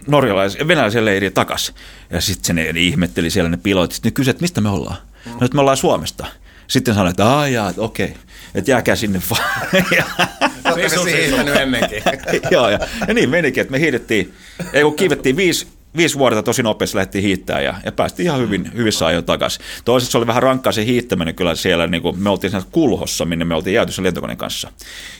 norjalaisen, 0.07 0.67
venäläisen 0.67 1.05
leiriin 1.05 1.33
takas. 1.33 1.73
Ja 2.09 2.21
sitten 2.21 2.55
ne 2.55 2.69
ihmetteli 2.75 3.29
siellä 3.29 3.49
ne 3.49 3.57
pilotit, 3.57 4.03
ne 4.03 4.11
kysyivät, 4.11 4.35
että 4.35 4.43
mistä 4.43 4.61
me 4.61 4.69
ollaan. 4.69 4.97
Mm. 5.25 5.31
No, 5.31 5.37
että 5.41 5.55
me 5.55 5.61
ollaan 5.61 5.77
Suomesta. 5.77 6.25
Sitten 6.67 6.93
sanoin, 6.93 7.11
että 7.11 7.39
aijaa, 7.39 7.73
okei, 7.77 8.13
että 8.59 8.71
jääkää 8.71 8.95
sinne 8.95 9.21
vaan. 9.29 9.43
Ja- 9.97 10.27
Olette 10.65 10.95
vissiin 10.95 11.17
hiihtänyt 11.17 11.55
ennenkin. 11.55 12.03
Joo, 12.51 12.69
ja, 12.69 12.79
ja 13.07 13.13
niin 13.13 13.29
menikin, 13.29 13.61
että 13.61 13.71
me 13.71 13.79
hiidettiin, 13.79 14.33
ei 14.73 14.83
kun 14.83 14.95
kiivettiin 14.95 15.37
viisi, 15.37 15.67
viisi 15.97 16.17
vuotta 16.17 16.43
tosi 16.43 16.63
nopeasti 16.63 16.97
lähdettiin 16.97 17.23
hiihtää 17.23 17.61
ja, 17.61 17.73
ja 17.85 17.91
päästiin 17.91 18.25
ihan 18.25 18.39
hyvin, 18.39 18.71
hyvissä 18.75 19.05
ajoin 19.07 19.25
takaisin. 19.25 19.61
Toisaalta 19.85 20.11
se 20.11 20.17
oli 20.17 20.27
vähän 20.27 20.43
rankkaa 20.43 20.71
se 20.71 20.85
hiihtäminen 20.85 21.35
kyllä 21.35 21.55
siellä, 21.55 21.87
niin 21.87 22.01
kuin 22.01 22.19
me 22.19 22.29
oltiin 22.29 22.51
siinä 22.51 22.65
kulhossa, 22.71 23.25
minne 23.25 23.45
me 23.45 23.55
oltiin 23.55 23.73
jääty 23.73 23.91
sen 23.91 24.05
lentokoneen 24.05 24.37
kanssa. 24.37 24.71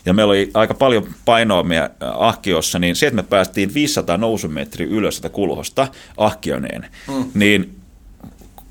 Ja 0.05 0.13
meillä 0.13 0.31
oli 0.31 0.51
aika 0.53 0.73
paljon 0.73 1.07
painoa 1.25 1.63
meidän 1.63 1.89
äh, 2.03 2.09
ahkiossa, 2.13 2.79
niin 2.79 2.95
se, 2.95 3.07
että 3.07 3.15
me 3.15 3.23
päästiin 3.23 3.73
500 3.73 4.17
nousumetriä 4.17 4.87
ylös 4.87 5.15
sitä 5.15 5.29
kulhosta 5.29 5.87
ahkioneen, 6.17 6.85
mm. 7.07 7.25
niin 7.33 7.75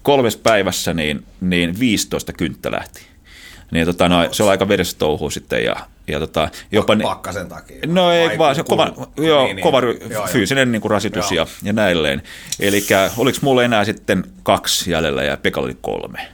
kolmessa 0.03 0.39
päivässä 0.43 0.95
niin, 0.95 1.25
niin 1.41 1.81
15 1.81 2.33
kynttä 2.33 2.71
lähti. 2.71 3.01
Niin 3.71 3.87
tota, 3.87 4.09
no, 4.09 4.29
se 4.33 4.43
on 4.43 4.51
aika 4.51 4.69
veressä 4.69 4.99
touhua 4.99 5.31
sitten 5.31 5.65
ja, 5.65 5.77
ja 6.07 6.19
tota, 6.19 6.49
jopa... 6.73 6.95
ni- 6.95 7.05
Pakkasen 7.05 7.49
takia. 7.49 7.77
No 7.87 8.13
ei 8.13 8.39
vaan, 8.39 8.55
se 8.55 8.63
kova, 8.63 8.93
joo, 9.17 9.45
niin, 9.45 9.57
niin. 9.57 9.63
kova 9.63 9.81
Joo, 9.81 9.93
ry- 9.93 10.13
joo. 10.13 10.27
fyysinen 10.27 10.73
niin 10.73 10.83
kuin 10.83 10.91
rasitus 10.91 11.33
ja, 11.33 11.47
ja 11.63 11.73
näilleen. 11.73 12.23
Eli 12.61 12.87
oliko 13.17 13.39
mulla 13.43 13.65
enää 13.65 13.85
sitten 13.85 14.25
kaksi 14.43 14.91
jäljellä 14.91 15.23
ja 15.23 15.37
Pekalla 15.37 15.67
oli 15.67 15.77
kolme. 15.81 16.29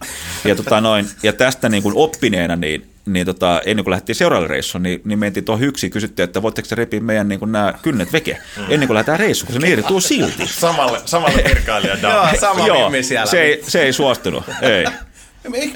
Ja, 0.44 0.54
tota 0.54 0.80
noin, 0.80 1.06
ja 1.22 1.32
tästä 1.32 1.68
niin 1.68 1.82
kuin 1.82 1.96
oppineena, 1.96 2.56
niin, 2.56 2.90
niin 3.06 3.26
tota, 3.26 3.60
ennen 3.66 3.84
kuin 3.84 3.90
lähdettiin 3.90 4.16
seuraavalle 4.16 4.48
reissuun, 4.48 4.82
niin, 4.82 5.00
niin 5.04 5.18
mentiin 5.18 5.44
tuohon 5.44 5.60
hyksiin 5.60 5.90
kysyttiin, 5.90 6.24
että 6.24 6.42
voitteko 6.42 6.68
te 6.68 6.74
repiä 6.74 7.00
meidän 7.00 7.28
niin 7.28 7.38
kuin 7.38 7.52
nämä 7.52 7.74
kynnet 7.82 8.12
veke, 8.12 8.38
ennen 8.68 8.86
kuin 8.88 8.94
lähdetään 8.94 9.18
reissuun, 9.20 9.46
kun 9.46 9.54
se 9.54 9.66
leiri 9.66 9.82
tuu 9.82 10.00
silti. 10.00 10.46
Samalle, 10.46 11.00
samalle 11.04 11.44
virkailija 11.48 11.96
Joo, 12.02 12.28
sama 12.40 12.66
Joo, 12.66 12.90
se 13.24 13.42
ei, 13.42 13.62
se 13.68 13.82
ei 13.82 13.92
suostunut, 13.92 14.44
ei. 14.62 14.84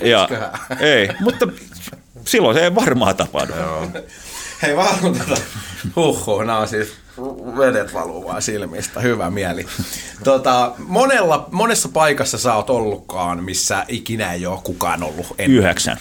Ja, 0.01 0.29
ei, 0.81 1.09
mutta 1.21 1.49
silloin 2.25 2.57
se 2.57 2.65
ei 2.65 2.75
varmaan 2.75 3.17
tapahdu. 3.17 3.53
Hei 4.63 4.77
vaan 4.77 4.99
tota, 5.03 5.41
huhhuh, 5.97 6.41
nämä 6.41 6.59
on 6.59 6.69
siis 6.69 6.93
vedet 7.59 7.95
valuu 7.95 8.25
vaan 8.25 8.43
silmistä, 8.43 9.01
hyvä 9.01 9.31
mieli. 9.31 9.67
Tota, 10.25 10.73
monella, 10.79 11.49
monessa 11.53 11.89
paikassa 11.89 12.39
sä 12.39 12.55
oot 12.55 12.71
ollutkaan, 12.71 13.45
missä 13.45 13.85
ikinä 13.89 14.33
ei 14.33 14.47
ole 14.47 14.61
kukaan 14.65 15.03
ollut 15.03 15.27
ennen. 15.39 15.59
Yhdeksän. 15.59 15.99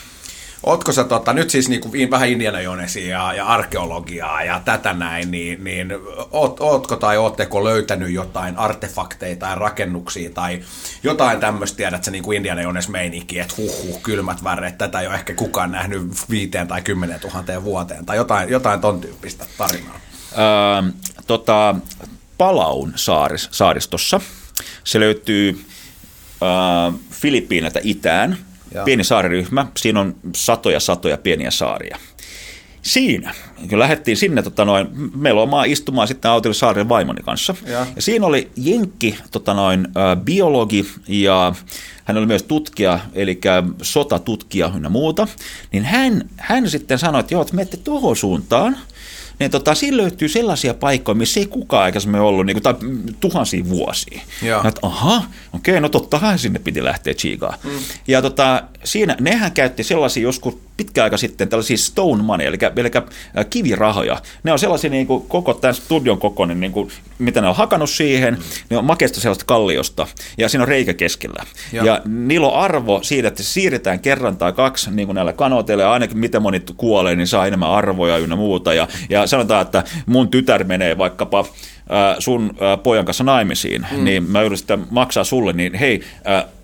Ootko 0.64 0.92
sä 0.92 1.04
tota, 1.04 1.34
nyt 1.34 1.50
siis 1.50 1.70
niinku 1.70 1.92
vähän 2.12 2.30
Indiana 2.30 2.62
Jonesia 2.62 3.08
ja, 3.08 3.34
ja 3.34 3.46
arkeologiaa 3.46 4.44
ja 4.44 4.62
tätä 4.66 4.94
näin, 4.94 5.32
niin, 5.32 5.64
niin 5.64 5.94
oot, 6.32 6.60
ootko 6.60 6.96
tai 6.96 7.18
ootteko 7.18 7.64
löytänyt 7.64 8.12
jotain 8.12 8.58
artefakteja 8.58 9.36
tai 9.36 9.56
rakennuksia 9.56 10.30
tai 10.30 10.62
jotain 11.04 11.40
tämmöistä, 11.40 11.78
tiedät 11.78 12.04
sä 12.04 12.12
niinku 12.12 12.32
Indiana 12.32 12.62
Jones 12.62 12.90
meininki, 12.90 13.40
että 13.40 13.54
huh, 13.58 13.84
huh 13.84 14.02
kylmät 14.02 14.44
väreet, 14.44 14.78
tätä 14.78 15.02
ei 15.02 15.08
ole 15.08 15.16
ehkä 15.16 15.34
kukaan 15.34 15.72
nähnyt 15.72 16.02
viiteen 16.30 16.68
tai 16.68 16.82
kymmenen 16.82 17.20
tuhanteen 17.20 17.64
vuoteen 17.64 18.06
tai 18.06 18.18
jotain, 18.18 18.50
jotain 18.50 18.82
ton 18.82 19.02
tyyppistä 19.02 19.46
tarinaa? 19.58 20.00
Öö, 20.38 20.92
tota, 21.28 21.76
Palaun 22.38 22.94
saaris, 22.96 23.50
saaristossa. 23.52 24.22
Se 24.84 25.00
löytyy 25.00 25.66
äh, 26.44 26.94
Filippiineiltä 27.12 27.80
itään. 27.84 28.38
Ja. 28.74 28.84
Pieni 28.84 29.04
saariryhmä. 29.04 29.66
Siinä 29.78 30.00
on 30.00 30.16
satoja 30.36 30.80
satoja 30.80 31.18
pieniä 31.18 31.52
saaria. 31.52 31.98
Siinä, 32.82 33.34
kun 33.70 33.80
lähdettiin 33.80 34.18
sinne, 34.18 34.44
tota 34.44 34.66
noin, 34.66 34.88
maa 35.50 35.64
istumaan 35.64 36.08
sitten 36.08 36.32
autolle 36.32 36.54
saaren 36.54 36.90
vaimoni 36.90 37.24
kanssa. 37.24 37.56
Ja. 37.66 37.88
ja 37.96 38.02
siinä 38.02 38.26
oli 38.26 38.52
Jenkki, 38.56 39.18
tota 39.32 39.54
noin, 39.54 39.88
biologi 40.24 40.88
ja 41.08 41.56
hän 42.06 42.18
oli 42.18 42.26
myös 42.26 42.44
tutkija, 42.44 43.00
eli 43.14 43.40
sotatutkija 43.82 44.72
ynnä 44.76 44.90
muuta. 44.90 45.28
Niin 45.72 45.84
hän, 45.84 46.30
hän 46.38 46.70
sitten 46.70 47.00
sanoi, 47.00 47.20
että 47.20 47.34
joo, 47.34 47.42
että 47.42 47.56
menette 47.56 47.78
tuohon 47.78 48.16
suuntaan– 48.16 48.78
niin 49.40 49.52
tota, 49.52 49.76
siinä 49.76 49.98
löytyy 49.98 50.28
sellaisia 50.28 50.74
paikkoja, 50.74 51.16
missä 51.16 51.40
ei 51.40 51.46
kukaan 51.46 51.84
aikaisemmin 51.84 52.22
ollut, 52.22 52.46
niin 52.46 52.56
kuin, 52.56 52.64
tai 52.64 52.74
tuhansia 53.20 53.70
vuosia. 53.70 54.22
Ja. 54.42 54.64
että 54.68 54.80
aha, 54.82 55.24
okei, 55.54 55.82
no 55.82 55.90
tottahan 55.90 56.40
sinne 56.40 56.60
piti 56.60 56.84
lähteä 56.84 57.14
chiigaan. 57.14 57.60
Mm. 57.64 57.72
Ja 58.08 58.22
tota, 58.22 58.64
siinä, 58.84 59.16
nehän 59.20 59.52
käytti 59.52 59.84
sellaisia 59.84 60.24
joskus 60.24 60.58
pitkä 60.78 61.04
aika 61.04 61.18
sitten 61.18 61.50
tällaisia 61.50 61.78
stone 61.78 62.24
money, 62.24 62.48
eli, 62.48 62.58
eli 62.76 62.92
äh, 62.96 63.46
kivirahoja. 63.50 64.22
Ne 64.44 64.52
on 64.52 64.60
sellaisia 64.60 64.90
niin 64.90 65.08
kuin, 65.08 65.24
koko 65.28 65.54
tämän 65.54 65.76
studion 65.76 66.18
kokoinen, 66.18 66.60
niin 66.60 66.72
kuin, 66.72 66.92
mitä 67.20 67.42
ne 67.42 67.48
on 67.48 67.56
hakannut 67.56 67.90
siihen, 67.90 68.34
mm. 68.34 68.40
ne 68.70 68.78
on 68.78 68.86
makeista 68.86 69.22
sellaista 69.22 69.46
kalliosta, 69.46 70.08
ja 70.38 70.50
siinä 70.50 70.64
on 70.64 70.68
reikä 70.68 70.94
keskellä. 70.94 71.44
Ja, 71.74 71.86
ja 71.86 72.02
niillä 72.06 72.48
on 72.48 72.60
arvo 72.60 73.00
siitä, 73.04 73.28
että 73.28 73.44
se 73.44 73.50
siirretään 73.50 74.00
kerran 74.00 74.38
tai 74.38 74.54
kaksi 74.54 74.92
niin 74.92 75.08
kuin 75.08 75.16
näillä 75.16 75.34
kanoteilla, 75.34 75.84
ja 75.84 75.92
ainakin 75.92 76.18
miten 76.18 76.42
moni 76.42 76.62
kuolee, 76.78 77.16
niin 77.16 77.28
saa 77.28 77.48
enemmän 77.48 77.70
arvoja 77.70 78.18
ynnä 78.18 78.36
muuta. 78.36 78.74
Ja, 78.74 78.88
ja 79.10 79.27
sanotaan, 79.28 79.62
että 79.62 79.84
mun 80.06 80.28
tytär 80.28 80.64
menee 80.64 80.98
vaikkapa 80.98 81.46
sun 82.20 82.58
pojan 82.84 83.06
kanssa 83.06 83.24
naimisiin, 83.24 83.86
mm. 83.92 84.04
niin 84.04 84.24
mä 84.24 84.42
yritän 84.42 84.58
sitä 84.58 84.78
maksaa 84.92 85.24
sulle, 85.24 85.54
niin 85.54 85.74
hei, 85.74 86.04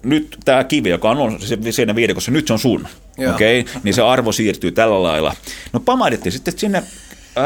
nyt 0.04 0.38
tämä 0.46 0.64
kivi, 0.64 0.90
joka 0.90 1.10
on 1.10 1.40
siinä 1.72 1.96
viidekossa, 1.96 2.32
nyt 2.32 2.48
se 2.48 2.54
on 2.54 2.60
sun. 2.60 2.88
Okei, 3.34 3.60
okay? 3.60 3.74
niin 3.84 3.94
se 3.94 4.02
arvo 4.02 4.32
siirtyy 4.32 4.72
tällä 4.72 5.04
lailla. 5.04 5.36
No 5.74 5.80
pamahdettiin 5.80 6.34
sitten 6.34 6.60
sinne 6.60 6.84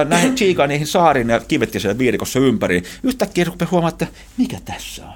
näihin 0.06 0.36
Chiikaan 0.36 0.70
niihin 0.70 0.88
saariin 0.88 1.30
ja 1.30 1.40
kivettiin 1.40 1.82
siellä 1.82 1.98
viidikossa 1.98 2.40
ympäri. 2.40 2.84
Yhtäkkiä 3.04 3.44
rupesi 3.44 3.72
huomaa, 3.72 3.90
että 3.90 4.08
mikä 4.38 4.58
tässä 4.66 5.06
on. 5.06 5.14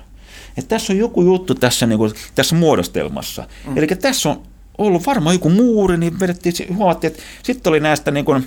Että 0.57 0.69
tässä 0.69 0.93
on 0.93 0.99
joku 0.99 1.21
juttu 1.21 1.55
tässä, 1.55 1.85
niin 1.85 1.97
kuin, 1.97 2.11
tässä 2.35 2.55
muodostelmassa. 2.55 3.47
Mm. 3.67 3.77
Eli 3.77 3.87
tässä 3.87 4.29
on 4.29 4.41
ollut 4.77 5.05
varmaan 5.05 5.35
joku 5.35 5.49
muuri, 5.49 5.97
niin 5.97 6.19
vedettiin, 6.19 6.77
huomattiin, 6.77 7.11
että 7.11 7.23
sitten 7.43 7.71
oli 7.71 7.79
näistä 7.79 8.11
niin 8.11 8.25
kuin, 8.25 8.37
äh, 8.37 8.43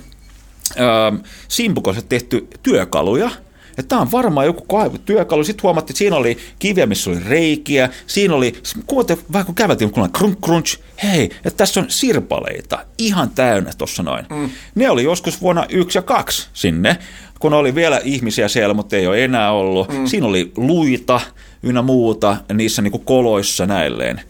simpukossa 1.47 2.01
tehty 2.01 2.47
työkaluja– 2.63 3.29
että 3.77 3.89
tämä 3.89 4.01
on 4.01 4.11
varmaan 4.11 4.45
joku 4.45 4.65
työkalu. 5.05 5.43
Sitten 5.43 5.63
huomattiin, 5.63 5.93
että 5.93 5.97
siinä 5.97 6.15
oli 6.15 6.37
kiviä, 6.59 6.85
missä 6.85 7.09
oli 7.09 7.19
reikiä. 7.27 7.89
Siinä 8.07 8.35
oli, 8.35 8.53
kuulitte 8.87 9.17
vähän 9.33 9.45
kun 9.45 9.55
käveltiin, 9.55 9.91
kun 9.91 10.11
crunch, 10.11 10.41
crunch, 10.45 10.79
hei, 11.03 11.23
että 11.23 11.57
tässä 11.57 11.79
on 11.79 11.85
sirpaleita 11.89 12.85
ihan 12.97 13.29
täynnä 13.29 13.71
tuossa 13.77 14.03
noin. 14.03 14.25
Mm. 14.29 14.49
Ne 14.75 14.89
oli 14.89 15.03
joskus 15.03 15.41
vuonna 15.41 15.65
yksi 15.69 15.97
ja 15.97 16.01
kaksi 16.01 16.47
sinne, 16.53 16.97
kun 17.39 17.53
oli 17.53 17.75
vielä 17.75 18.01
ihmisiä 18.03 18.47
siellä, 18.47 18.73
mutta 18.73 18.95
ei 18.95 19.07
ole 19.07 19.23
enää 19.23 19.51
ollut. 19.51 19.93
Mm. 19.93 20.05
Siinä 20.05 20.27
oli 20.27 20.51
luita 20.57 21.21
ynnä 21.63 21.81
muuta 21.81 22.37
niissä 22.53 22.81
niin 22.81 22.91
kuin 22.91 23.05
koloissa 23.05 23.65
näilleen. 23.65 24.21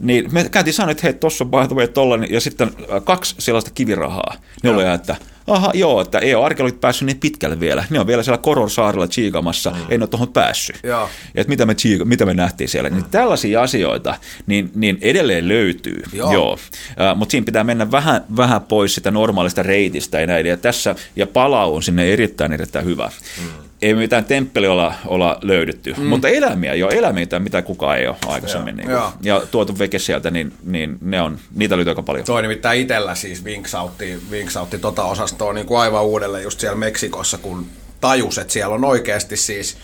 Niin 0.00 0.28
me 0.32 0.48
käytiin 0.48 0.74
sanoa, 0.74 0.90
että 0.90 1.02
hei, 1.02 1.14
tuossa 1.14 1.44
on 1.44 1.50
by 1.50 1.56
the 1.68 1.74
way, 1.74 2.26
ja 2.30 2.40
sitten 2.40 2.68
äh, 2.68 3.04
kaksi 3.04 3.34
sellaista 3.38 3.70
kivirahaa. 3.74 4.34
Ne 4.62 4.70
oli, 4.70 4.84
että 4.94 5.16
aha 5.46 5.70
joo, 5.74 6.00
että 6.00 6.18
ei 6.18 6.34
ole 6.34 6.44
arkeologit 6.44 6.80
päässyt 6.80 7.06
niin 7.06 7.20
pitkälle 7.20 7.60
vielä. 7.60 7.84
Ne 7.90 8.00
on 8.00 8.06
vielä 8.06 8.22
siellä 8.22 8.38
Koron 8.38 8.70
saarella 8.70 9.08
chiikamassa, 9.08 9.70
mm. 9.70 9.76
ei 9.88 9.98
ole 9.98 10.06
tuohon 10.06 10.32
päässyt. 10.32 10.80
Ja 10.82 11.08
että 11.34 11.48
mitä 11.48 11.66
me, 11.66 11.74
chiiga, 11.74 12.04
mitä 12.04 12.26
me 12.26 12.34
nähtiin 12.34 12.68
siellä. 12.68 12.90
Niin 12.90 12.96
mm. 12.96 13.02
Niin 13.02 13.10
tällaisia 13.10 13.62
asioita 13.62 14.14
niin, 14.46 14.70
niin 14.74 14.98
edelleen 15.00 15.48
löytyy. 15.48 16.02
Joo. 16.12 16.32
joo. 16.32 16.52
Uh, 16.52 17.16
mutta 17.16 17.30
siinä 17.30 17.44
pitää 17.44 17.64
mennä 17.64 17.90
vähän, 17.90 18.24
vähän 18.36 18.62
pois 18.62 18.94
sitä 18.94 19.10
normaalista 19.10 19.62
reitistä 19.62 20.20
ja 20.20 20.26
näin. 20.26 20.46
Ja 20.46 20.56
tässä, 20.56 20.94
ja 21.16 21.26
palau 21.26 21.74
on 21.74 21.82
sinne 21.82 22.12
erittäin 22.12 22.52
erittäin 22.52 22.84
hyvä. 22.84 23.10
Mm 23.38 23.65
ei 23.82 23.94
mitään 23.94 24.24
temppeli 24.24 24.66
olla, 24.66 24.94
olla 25.06 25.38
löydetty, 25.42 25.94
mm. 25.96 26.04
mutta 26.04 26.28
eläimiä 26.28 26.74
jo, 26.74 26.88
eläimiä, 26.88 27.26
mitä 27.38 27.62
kukaan 27.62 27.98
ei 27.98 28.06
ole 28.06 28.16
aikaisemmin. 28.26 28.76
Niin 28.76 28.88
kuin, 28.88 28.98
ja 29.22 29.42
tuotu 29.50 29.78
veke 29.78 29.98
sieltä, 29.98 30.30
niin, 30.30 30.52
niin 30.64 30.98
ne 31.00 31.22
on, 31.22 31.38
niitä 31.54 31.76
löytyy 31.76 31.90
aika 31.90 32.02
paljon. 32.02 32.24
Toi 32.24 32.42
nimittäin 32.42 32.80
itsellä 32.80 33.14
siis 33.14 33.44
vinksautti, 33.44 34.18
vinksautti 34.30 34.78
tota 34.78 35.04
osastoa 35.04 35.52
niin 35.52 35.66
kuin 35.66 35.80
aivan 35.80 36.04
uudelleen 36.04 36.44
just 36.44 36.60
siellä 36.60 36.76
Meksikossa, 36.76 37.38
kun 37.38 37.66
tajus, 38.00 38.38
että 38.38 38.52
siellä 38.52 38.74
on 38.74 38.84
oikeasti 38.84 39.36
siis 39.36 39.76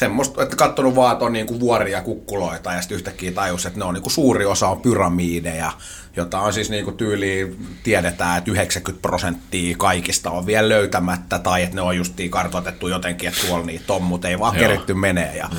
semmoista, 0.00 0.42
että 0.42 0.56
kattonut 0.56 0.96
vaan, 0.96 1.12
että 1.12 1.24
on 1.24 1.32
niin 1.32 1.46
kuin 1.46 1.60
vuoria 1.60 2.02
kukkuloita 2.02 2.72
ja 2.72 2.80
sitten 2.80 2.96
yhtäkkiä 2.96 3.32
tajus, 3.32 3.66
että 3.66 3.78
ne 3.78 3.84
on 3.84 3.94
niin 3.94 4.02
kuin 4.02 4.12
suuri 4.12 4.46
osa 4.46 4.68
on 4.68 4.80
pyramideja 4.80 5.72
jota 6.16 6.40
on 6.40 6.52
siis 6.52 6.70
niin 6.70 6.84
kuin 6.84 6.96
tyyli, 6.96 7.56
tiedetään, 7.82 8.38
että 8.38 8.50
90 8.50 9.02
prosenttia 9.02 9.76
kaikista 9.78 10.30
on 10.30 10.46
vielä 10.46 10.68
löytämättä, 10.68 11.38
tai 11.38 11.62
että 11.62 11.74
ne 11.74 11.82
on 11.82 11.96
justiin 11.96 12.30
kartoitettu 12.30 12.88
jotenkin, 12.88 13.28
että 13.28 13.46
tuolla 13.46 13.66
niitä 13.66 13.92
on, 13.92 14.02
mutta 14.02 14.28
ei 14.28 14.38
vaan 14.38 14.56
keritty 14.56 14.94
menee. 14.94 15.36
Ja, 15.36 15.48
mm. 15.52 15.58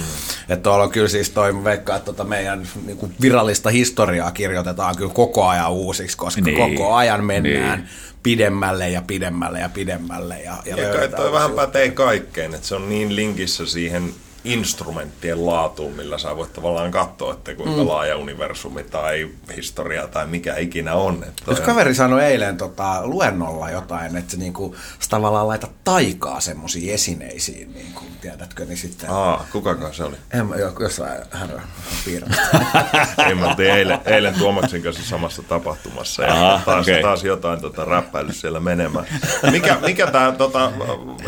Että 0.49 0.63
tuolla 0.63 0.83
on 0.83 0.91
kyllä 0.91 1.07
siis 1.07 1.29
toi, 1.29 1.63
veikkaa, 1.63 1.95
että 1.95 2.05
tota 2.05 2.23
meidän 2.23 2.67
niin 2.85 2.97
kuin 2.97 3.15
virallista 3.21 3.69
historiaa 3.69 4.31
kirjoitetaan 4.31 4.97
kyllä 4.97 5.13
koko 5.13 5.47
ajan 5.47 5.71
uusiksi, 5.71 6.17
koska 6.17 6.41
niin. 6.41 6.57
koko 6.57 6.93
ajan 6.93 7.23
mennään 7.23 7.79
niin. 7.79 7.89
pidemmälle 8.23 8.89
ja 8.89 9.01
pidemmälle 9.01 9.59
ja 9.59 9.69
pidemmälle. 9.69 10.39
Ja, 10.39 10.57
ja, 10.65 10.77
ja 10.77 10.93
kai 10.93 11.07
toi 11.07 11.31
vähän 11.31 11.51
pätee 11.51 11.89
kaikkeen, 11.89 12.53
että 12.53 12.67
se 12.67 12.75
on 12.75 12.89
niin 12.89 13.15
linkissä 13.15 13.65
siihen 13.65 14.13
instrumenttien 14.43 15.45
laatuun, 15.45 15.93
millä 15.93 16.17
sä 16.17 16.35
voit 16.35 16.53
tavallaan 16.53 16.91
katsoa, 16.91 17.33
että 17.33 17.55
kuinka 17.55 17.81
mm. 17.81 17.87
laaja 17.87 18.17
universumi 18.17 18.83
tai 18.83 19.29
historia 19.55 20.07
tai 20.07 20.27
mikä 20.27 20.55
ikinä 20.55 20.93
on. 20.93 21.23
Että 21.27 21.43
Jos 21.47 21.59
kaveri 21.59 21.95
sanoi 21.95 22.23
eilen 22.23 22.57
tota, 22.57 23.07
luennolla 23.07 23.69
jotain, 23.69 24.15
että 24.15 24.37
niinku, 24.37 24.75
sä 24.99 25.09
tavallaan 25.09 25.47
laita 25.47 25.67
taikaa 25.83 26.39
semmoisiin 26.39 26.93
esineisiin, 26.93 27.73
niin 27.73 27.93
kuin, 27.93 28.07
tiedätkö, 28.21 28.65
niin 28.65 28.77
sitten... 28.77 29.09
Aa, 29.09 29.45
kukakaan 29.51 29.93
se 29.93 30.03
oli? 30.03 30.15
En 30.33 30.45
mä, 30.45 30.55
jossain 30.79 31.21
hän 31.31 31.49
Ei, 33.27 33.35
mä 33.35 33.47
oltiin 33.47 33.71
eilen, 33.71 33.99
eilen 34.05 34.33
Tuomaksen 34.33 34.81
kanssa 34.81 35.03
samassa 35.03 35.43
tapahtumassa 35.43 36.23
ja 36.23 36.33
Aha, 36.33 36.61
taas, 36.65 36.87
okay. 36.87 37.01
taas 37.01 37.23
jotain 37.23 37.61
tota, 37.61 37.85
räppäily 37.85 38.33
siellä 38.33 38.59
menemään. 38.59 39.05
Mikä, 39.51 39.77
mikä 39.85 40.07
tämä 40.07 40.31
tota, 40.31 40.71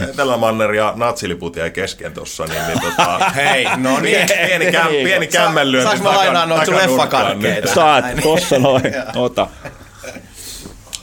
Etelämanner 0.09 0.73
ja 0.73 0.93
natsiliput 0.95 1.55
jäi 1.55 1.71
kesken 1.71 2.13
tuossa, 2.13 2.45
niin, 2.45 2.67
niin 2.67 2.81
tota, 2.81 3.02
hei, 3.35 3.67
no 3.77 3.99
niin. 3.99 4.27
Pieni, 4.47 4.71
käm, 4.71 4.87
pieni 4.87 5.27
kämmenlyönti. 5.27 5.89
Saanko 5.89 6.09
mä 6.09 6.17
lainaa 6.17 6.45
noita 6.45 6.65
sun 6.65 6.75
leffakarkkeita? 6.75 7.73
Saat, 7.73 8.05
tossa 8.23 8.59
noin. 8.59 8.83
Ota. 9.15 9.47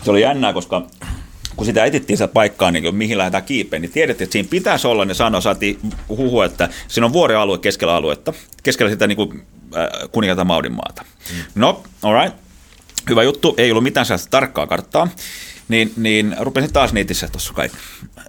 Se 0.02 0.10
oli 0.10 0.20
jännää, 0.20 0.52
koska 0.52 0.82
kun 1.56 1.66
sitä 1.66 1.84
etittiin 1.84 2.16
sitä 2.16 2.28
paikkaa, 2.28 2.70
niin 2.70 2.94
mihin 2.94 3.18
lähdetään 3.18 3.44
kiipeen, 3.44 3.82
niin 3.82 3.92
tiedettiin, 3.92 4.24
että 4.24 4.32
siinä 4.32 4.48
pitäisi 4.50 4.86
olla, 4.86 5.04
ne 5.04 5.14
sanoi, 5.14 5.42
saatiin 5.42 5.78
huhua, 6.08 6.44
että 6.44 6.68
siinä 6.88 7.06
on 7.06 7.12
vuorealue 7.12 7.58
keskellä 7.58 7.94
aluetta, 7.94 8.32
keskellä 8.62 8.90
sitä 8.90 9.06
niin 9.06 9.16
kuin, 9.16 9.42
äh, 9.76 10.08
kuningatar 10.12 10.44
Maudin 10.44 10.72
maata. 10.72 11.04
Mm. 11.32 11.36
No, 11.54 11.82
all 12.02 12.22
right. 12.22 12.38
Hyvä 13.08 13.22
juttu, 13.22 13.54
ei 13.58 13.70
ollut 13.70 13.84
mitään 13.84 14.06
sellaista 14.06 14.30
tarkkaa 14.30 14.66
karttaa 14.66 15.08
niin, 15.70 15.92
niin 15.96 16.36
rupesin 16.40 16.72
taas 16.72 16.92
niitissä 16.92 17.28
tuossa 17.28 17.54
kaikki 17.54 17.78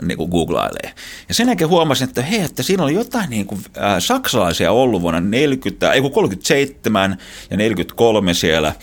niin 0.02 0.18
kuin 0.18 0.30
googlailee. 0.30 0.94
Ja 1.28 1.34
sen 1.34 1.48
jälkeen 1.48 1.70
huomasin, 1.70 2.08
että 2.08 2.22
hei, 2.22 2.42
että 2.42 2.64
siinä 2.64 2.84
oli 2.84 2.94
jotain 2.94 3.30
niin 3.30 3.46
kuin, 3.46 3.62
äh, 3.78 3.96
saksalaisia 4.00 4.72
ollut 4.72 5.02
vuonna 5.02 5.20
40, 5.20 5.94
ei 5.94 6.02
37 6.02 7.18
ja 7.50 7.58
43 7.58 8.34
siellä. 8.34 8.74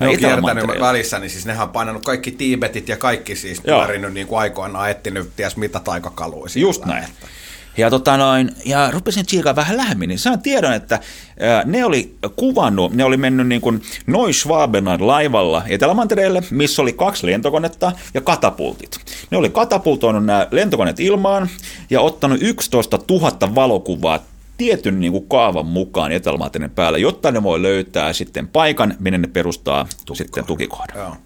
Ne 0.00 0.08
on 0.08 0.16
kiertänyt 0.16 0.80
välissä, 0.80 1.18
niin 1.18 1.30
siis 1.30 1.46
nehän 1.46 1.66
on 1.66 1.72
painanut 1.72 2.04
kaikki 2.04 2.30
Tiibetit 2.30 2.88
ja 2.88 2.96
kaikki 2.96 3.36
siis 3.36 3.60
pyörinyt 3.60 4.12
niin 4.12 4.26
kuin 4.26 4.38
aikoinaan 4.38 4.90
etsinyt 4.90 5.36
ties 5.36 5.56
mitä 5.56 5.80
taikakaluja. 5.80 6.50
Just 6.56 6.84
näin. 6.84 7.04
Että. 7.04 7.26
Ja, 7.78 7.90
tota 7.90 8.16
noin, 8.16 8.50
ja 8.64 8.90
rupesin 8.90 9.26
tsiikaa 9.26 9.56
vähän 9.56 9.76
lähemmin, 9.76 10.08
niin 10.08 10.18
sain 10.18 10.42
tiedon, 10.42 10.72
että 10.72 11.00
ne 11.64 11.84
oli 11.84 12.14
kuvannut, 12.36 12.94
ne 12.94 13.04
oli 13.04 13.16
mennyt 13.16 13.46
niin 13.46 13.60
kuin 13.60 13.82
Neuschwabenan 14.06 15.06
laivalla 15.06 15.62
Etelämantereelle, 15.68 16.42
missä 16.50 16.82
oli 16.82 16.92
kaksi 16.92 17.26
lentokonetta 17.26 17.92
ja 18.14 18.20
katapultit. 18.20 18.98
Ne 19.30 19.38
oli 19.38 19.50
katapultoinut 19.50 20.24
nämä 20.24 20.46
lentokoneet 20.50 21.00
ilmaan 21.00 21.48
ja 21.90 22.00
ottanut 22.00 22.42
11 22.42 22.98
000 23.10 23.54
valokuvaa 23.54 24.18
tietyn 24.56 25.00
niin 25.00 25.12
kuin 25.12 25.28
kaavan 25.28 25.66
mukaan 25.66 26.12
Etelämantereen 26.12 26.70
päällä, 26.70 26.98
jotta 26.98 27.32
ne 27.32 27.42
voi 27.42 27.62
löytää 27.62 28.12
sitten 28.12 28.48
paikan, 28.48 28.94
minne 28.98 29.18
ne 29.18 29.26
perustaa 29.26 29.84
tukikohdan. 29.84 30.16
sitten 30.16 30.44
tukikohdan. 30.44 30.96
Joo. 30.96 31.16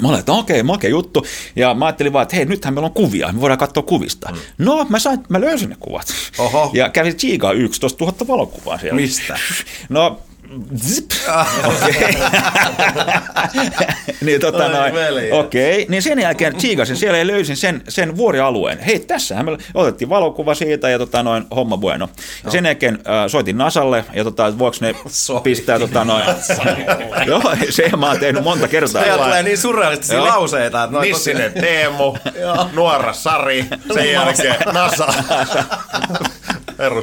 Mä 0.00 0.08
olin, 0.08 0.20
että 0.20 0.32
okei, 0.32 0.62
makea 0.62 0.90
juttu. 0.90 1.26
Ja 1.56 1.74
mä 1.74 1.86
ajattelin 1.86 2.12
vaan, 2.12 2.22
että 2.22 2.36
hei, 2.36 2.44
nythän 2.44 2.74
meillä 2.74 2.86
on 2.86 2.92
kuvia, 2.94 3.32
me 3.32 3.40
voidaan 3.40 3.58
katsoa 3.58 3.82
kuvista. 3.82 4.30
Mm. 4.32 4.38
No, 4.58 4.86
mä, 4.88 4.98
sain, 4.98 5.20
mä 5.28 5.40
löysin 5.40 5.68
ne 5.68 5.76
kuvat. 5.80 6.06
Oho. 6.38 6.70
Ja 6.74 6.88
kävin 6.88 7.16
Chiikaa 7.16 7.52
11 7.52 8.04
000 8.04 8.16
valokuvaa 8.28 8.78
siellä. 8.78 9.00
Mistä? 9.00 9.38
No, 9.88 10.20
zip. 10.76 11.10
Okei. 11.64 12.14
niin, 14.24 14.40
tota, 14.40 14.64
Oi 14.64 14.72
noin, 14.72 15.32
okei. 15.32 15.86
Niin 15.88 16.02
sen 16.02 16.18
jälkeen 16.18 16.56
tsiikasin 16.56 16.96
siellä 16.96 17.18
ja 17.18 17.26
löysin 17.26 17.56
sen, 17.56 17.82
sen 17.88 18.16
vuorialueen. 18.16 18.78
Hei, 18.78 18.98
tässähän 18.98 19.44
me 19.44 19.58
otettiin 19.74 20.08
valokuva 20.08 20.54
siitä 20.54 20.90
ja 20.90 20.98
tota, 20.98 21.22
noin, 21.22 21.44
homma 21.56 21.76
bueno. 21.76 22.08
Ja 22.44 22.50
sen 22.50 22.64
jälkeen 22.64 22.94
äh, 22.94 23.02
soitin 23.26 23.58
Nasalle 23.58 24.04
ja 24.12 24.24
tota, 24.24 24.46
että 24.46 24.58
voiko 24.58 24.76
ne 24.80 24.94
Soitin 25.06 25.42
pistää 25.42 25.78
tota, 25.78 26.04
noin. 26.04 26.24
Joo, 27.26 27.42
se 27.70 27.90
mä 27.96 28.08
oon 28.08 28.20
tehnyt 28.20 28.44
monta 28.44 28.68
kertaa. 28.68 29.02
Meillä 29.02 29.24
tulee 29.24 29.42
niin 29.42 29.58
surrealistisia 29.58 30.16
Joo. 30.16 30.26
lauseita, 30.26 30.84
että 30.84 30.96
noin 30.96 31.08
Nissinen 31.08 31.52
Teemu, 31.52 32.16
Nuora 32.72 33.12
Sari, 33.12 33.64
sen 33.94 34.12
jälkeen 34.12 34.56
NASA. 34.72 35.06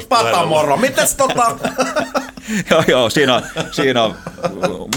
Patamoro, 0.08 0.76
mitäs 0.76 1.14
tota? 1.14 1.56
joo, 2.70 2.84
joo, 2.88 3.10
siinä 3.10 3.34
on, 3.34 3.42
siinä 3.72 4.02
on, 4.02 4.14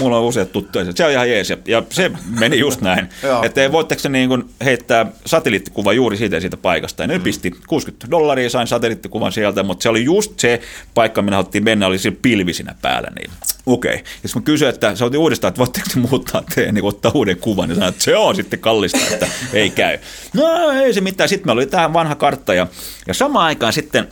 mulla 0.00 0.18
on 0.18 0.24
useat 0.24 0.52
tuttuja, 0.52 0.92
se 0.94 1.04
on 1.04 1.10
ihan 1.10 1.30
jees, 1.30 1.50
ja, 1.50 1.56
ja 1.66 1.82
se 1.90 2.10
meni 2.40 2.58
just 2.58 2.80
näin, 2.80 3.08
että 3.46 3.72
voitteko 3.72 4.00
se 4.00 4.08
niin 4.08 4.28
kuin 4.28 4.44
heittää 4.64 5.06
satelliittikuva 5.26 5.92
juuri 5.92 6.16
siitä 6.16 6.36
ja 6.36 6.40
siitä 6.40 6.56
paikasta, 6.56 7.02
ja 7.02 7.06
ne 7.06 7.18
pisti 7.18 7.50
60 7.66 8.10
dollaria, 8.10 8.50
sain 8.50 8.66
satelliittikuvan 8.66 9.32
sieltä, 9.32 9.62
mutta 9.62 9.82
se 9.82 9.88
oli 9.88 10.04
just 10.04 10.40
se 10.40 10.60
paikka, 10.94 11.22
minä 11.22 11.36
haluttiin 11.36 11.64
mennä, 11.64 11.86
oli 11.86 11.98
siinä 11.98 12.16
pilvi 12.22 12.52
siinä 12.52 12.74
päällä, 12.82 13.08
niin 13.18 13.30
okei. 13.66 13.94
Okay. 13.94 14.04
Ja 14.22 14.28
sitten 14.28 14.42
mä 14.42 14.44
kysyin, 14.44 14.68
että 14.68 14.94
se 14.94 15.04
otin 15.04 15.20
uudestaan, 15.20 15.48
että 15.48 15.58
voitteko 15.58 15.86
te 15.94 15.98
muuttaa 15.98 16.42
teen, 16.54 16.74
niin 16.74 16.84
ottaa 16.84 17.12
uuden 17.14 17.36
kuvan, 17.36 17.68
ja 17.68 17.74
sanoin, 17.74 17.92
että 17.92 18.04
se 18.04 18.16
on 18.16 18.36
sitten 18.36 18.58
kallista, 18.58 18.98
että 19.12 19.28
ei 19.52 19.70
käy. 19.70 19.98
No 20.34 20.70
ei 20.70 20.94
se 20.94 21.00
mitään, 21.00 21.28
sitten 21.28 21.48
me 21.48 21.52
oli 21.52 21.66
tämä 21.66 21.92
vanha 21.92 22.14
kartta, 22.14 22.54
ja, 22.54 22.66
ja 23.06 23.14
samaan 23.14 23.46
aikaan 23.46 23.72
sitten 23.72 24.08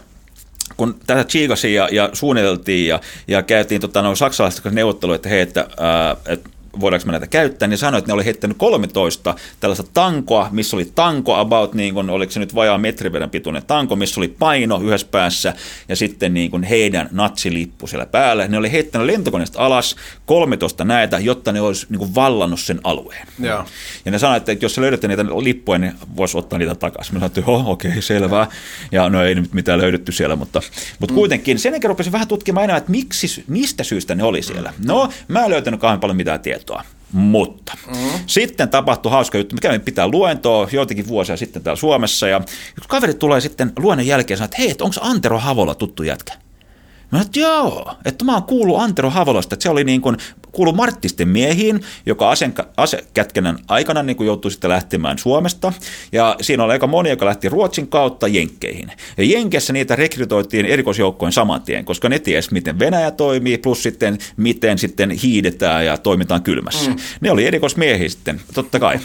kun 0.78 1.00
tätä 1.06 1.24
chiikasin 1.24 1.74
ja, 1.74 1.88
ja 1.92 2.10
suunniteltiin 2.12 2.88
ja, 2.88 3.00
ja 3.28 3.42
käytiin 3.42 3.80
tota, 3.80 4.02
noin 4.02 4.16
saksalaiset 4.16 4.60
kanssa 4.60 4.74
neuvotteluja, 4.74 5.16
että 5.16 5.28
hei, 5.28 5.40
että, 5.40 5.66
ää, 5.80 6.16
että 6.26 6.50
voidaanko 6.80 7.06
me 7.06 7.12
näitä 7.12 7.26
käyttää, 7.26 7.68
niin 7.68 7.78
sanoi, 7.78 7.98
että 7.98 8.08
ne 8.08 8.14
oli 8.14 8.24
heittänyt 8.24 8.56
13 8.56 9.34
tällaista 9.60 9.84
tankoa, 9.94 10.48
missä 10.50 10.76
oli 10.76 10.92
tanko 10.94 11.34
about, 11.34 11.74
niin 11.74 11.94
kuin, 11.94 12.10
oliko 12.10 12.32
se 12.32 12.40
nyt 12.40 12.54
vajaa 12.54 12.78
metriverran 12.78 13.30
pituinen 13.30 13.62
tanko, 13.66 13.96
missä 13.96 14.20
oli 14.20 14.28
paino 14.28 14.80
yhdessä 14.80 15.06
päässä 15.10 15.54
ja 15.88 15.96
sitten 15.96 16.34
niin 16.34 16.50
kuin 16.50 16.62
heidän 16.62 17.08
natsilippu 17.12 17.86
siellä 17.86 18.06
päällä. 18.06 18.48
Ne 18.48 18.58
oli 18.58 18.72
heittänyt 18.72 19.06
lentokoneesta 19.06 19.58
alas 19.58 19.96
13 20.26 20.84
näitä, 20.84 21.18
jotta 21.18 21.52
ne 21.52 21.60
olisi 21.60 21.86
niin 21.90 21.98
kuin 21.98 22.14
vallannut 22.14 22.60
sen 22.60 22.80
alueen. 22.84 23.26
Joo. 23.38 23.64
Ja 24.04 24.10
ne 24.10 24.18
sanoivat, 24.18 24.48
että 24.48 24.64
jos 24.64 24.74
sä 24.74 24.80
löydätte 24.80 25.08
niitä 25.08 25.24
lippuja, 25.24 25.78
niin 25.78 25.92
voisi 26.16 26.38
ottaa 26.38 26.58
niitä 26.58 26.74
takaisin. 26.74 27.14
Mä 27.14 27.18
sanoin, 27.18 27.38
että 27.38 27.50
joo, 27.50 27.64
okei, 27.66 27.90
okay, 27.90 28.02
selvä. 28.02 28.46
Ja 28.92 29.08
no 29.08 29.24
ei 29.24 29.34
nyt 29.34 29.52
mitään 29.52 29.80
löydetty 29.80 30.12
siellä, 30.12 30.36
mutta, 30.36 30.62
mutta 30.98 31.14
kuitenkin 31.14 31.58
sen 31.58 31.72
jälkeen 31.72 31.88
rupesin 31.88 32.12
vähän 32.12 32.28
tutkimaan 32.28 32.64
enää, 32.64 32.76
että 32.76 32.90
miksi, 32.90 33.44
mistä 33.46 33.84
syystä 33.84 34.14
ne 34.14 34.22
oli 34.22 34.42
siellä. 34.42 34.72
No, 34.84 35.08
mä 35.28 35.44
en 35.44 35.50
löytänyt 35.50 35.80
kauhean 35.80 36.00
paljon 36.00 36.16
mitään 36.16 36.40
tietoa. 36.40 36.67
Mutta 37.12 37.76
mm. 37.86 37.94
sitten 38.26 38.68
tapahtui 38.68 39.12
hauska 39.12 39.38
juttu. 39.38 39.54
Mä 39.54 39.60
kävin 39.60 39.80
pitää 39.80 40.08
luentoa 40.08 40.68
joitakin 40.72 41.08
vuosia 41.08 41.36
sitten 41.36 41.62
täällä 41.62 41.80
Suomessa 41.80 42.28
ja 42.28 42.40
yksi 42.76 42.88
kaveri 42.88 43.14
tulee 43.14 43.40
sitten 43.40 43.72
luennon 43.78 44.06
jälkeen 44.06 44.34
ja 44.34 44.38
sanoo, 44.38 44.44
että 44.44 44.56
hei, 44.58 44.74
onko 44.80 44.96
Antero 45.00 45.38
Havola 45.38 45.74
tuttu 45.74 46.02
jätkä? 46.02 46.32
Mä 46.32 47.18
sanoin, 47.18 47.26
että 47.26 47.40
joo, 47.40 47.94
että 48.04 48.24
mä 48.24 48.32
oon 48.32 48.42
kuullut 48.42 48.80
Antero 48.80 49.10
Havolasta, 49.10 49.54
että 49.54 49.62
se 49.62 49.70
oli 49.70 49.84
niin 49.84 50.00
kuin, 50.00 50.16
kuulu 50.58 50.72
Marttisten 50.72 51.28
miehiin, 51.28 51.80
joka 52.06 52.30
asen, 52.30 52.54
asekätkennän 52.76 53.58
aikana 53.68 54.02
niin 54.02 54.16
kuin 54.16 54.26
joutui 54.26 54.50
sitten 54.50 54.70
lähtemään 54.70 55.18
Suomesta. 55.18 55.72
Ja 56.12 56.36
siinä 56.40 56.64
oli 56.64 56.72
aika 56.72 56.86
moni, 56.86 57.10
joka 57.10 57.26
lähti 57.26 57.48
Ruotsin 57.48 57.88
kautta 57.88 58.28
Jenkkeihin. 58.28 58.92
Ja 59.18 59.24
Jenkeissä 59.24 59.72
niitä 59.72 59.96
rekrytoitiin 59.96 60.66
erikoisjoukkojen 60.66 61.32
saman 61.32 61.62
tien, 61.62 61.84
koska 61.84 62.08
ne 62.08 62.18
ties, 62.18 62.50
miten 62.50 62.78
Venäjä 62.78 63.10
toimii, 63.10 63.58
plus 63.58 63.82
sitten 63.82 64.18
miten 64.36 64.78
sitten 64.78 65.10
hiidetään 65.10 65.86
ja 65.86 65.98
toimitaan 65.98 66.42
kylmässä. 66.42 66.90
Mm. 66.90 66.96
Ne 67.20 67.30
oli 67.30 67.46
erikoismiehiä 67.46 68.08
sitten, 68.08 68.40
totta 68.54 68.80
kai. 68.80 68.98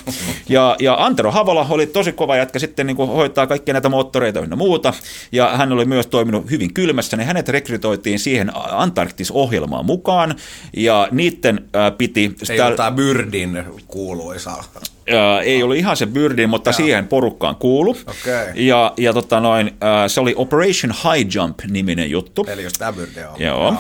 Ja, 0.49 0.75
ja 0.80 0.95
Antero 0.99 1.31
Havola 1.31 1.67
oli 1.69 1.88
tosi 1.88 2.11
kova 2.11 2.38
jätkä 2.38 2.59
sitten 2.59 2.88
niin 2.88 2.97
kuin 2.97 3.09
hoitaa 3.09 3.47
kaikkia 3.47 3.73
näitä 3.73 3.89
moottoreita 3.89 4.39
ja 4.39 4.55
muuta. 4.55 4.93
Ja 5.31 5.57
hän 5.57 5.71
oli 5.71 5.85
myös 5.85 6.07
toiminut 6.07 6.51
hyvin 6.51 6.73
kylmässä, 6.73 7.17
niin 7.17 7.27
hänet 7.27 7.49
rekrytoitiin 7.49 8.19
siihen 8.19 8.51
Antarktis-ohjelmaan 8.71 9.85
mukaan. 9.85 10.35
Ja 10.77 11.07
niiden 11.43 11.69
ää, 11.73 11.91
piti... 11.91 12.35
Ei 12.49 12.61
ole 12.61 12.75
tää 12.75 12.91
Byrdin 12.91 13.63
kuuluisa. 13.87 14.51
Ää, 14.51 15.41
ei 15.41 15.63
ollut 15.63 15.77
ihan 15.77 15.97
se 15.97 16.05
Byrdin, 16.05 16.49
mutta 16.49 16.69
Jaa. 16.69 16.77
siihen 16.77 17.07
porukkaan 17.07 17.55
kuulu. 17.55 17.97
Okei. 18.07 18.67
Ja, 18.67 18.93
ja 18.97 19.13
tota 19.13 19.39
noin, 19.39 19.71
ää, 19.81 20.07
se 20.07 20.21
oli 20.21 20.33
Operation 20.37 20.93
High 21.03 21.35
Jump-niminen 21.35 22.11
juttu. 22.11 22.45
Eli 22.49 22.63
jos 22.63 22.73
tää 22.73 22.93
Byrdi 22.93 23.23
on. 23.23 23.41
Joo. 23.41 23.75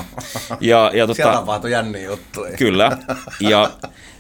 Ja, 0.59 0.91
ja 0.93 1.07
tota, 1.07 1.15
Siellä 1.15 1.33
tapahtui 1.33 1.71
jänniä 1.71 2.03
juttuja. 2.03 2.57
Kyllä. 2.57 2.97
Ja 3.39 3.71
äh, 3.85 3.91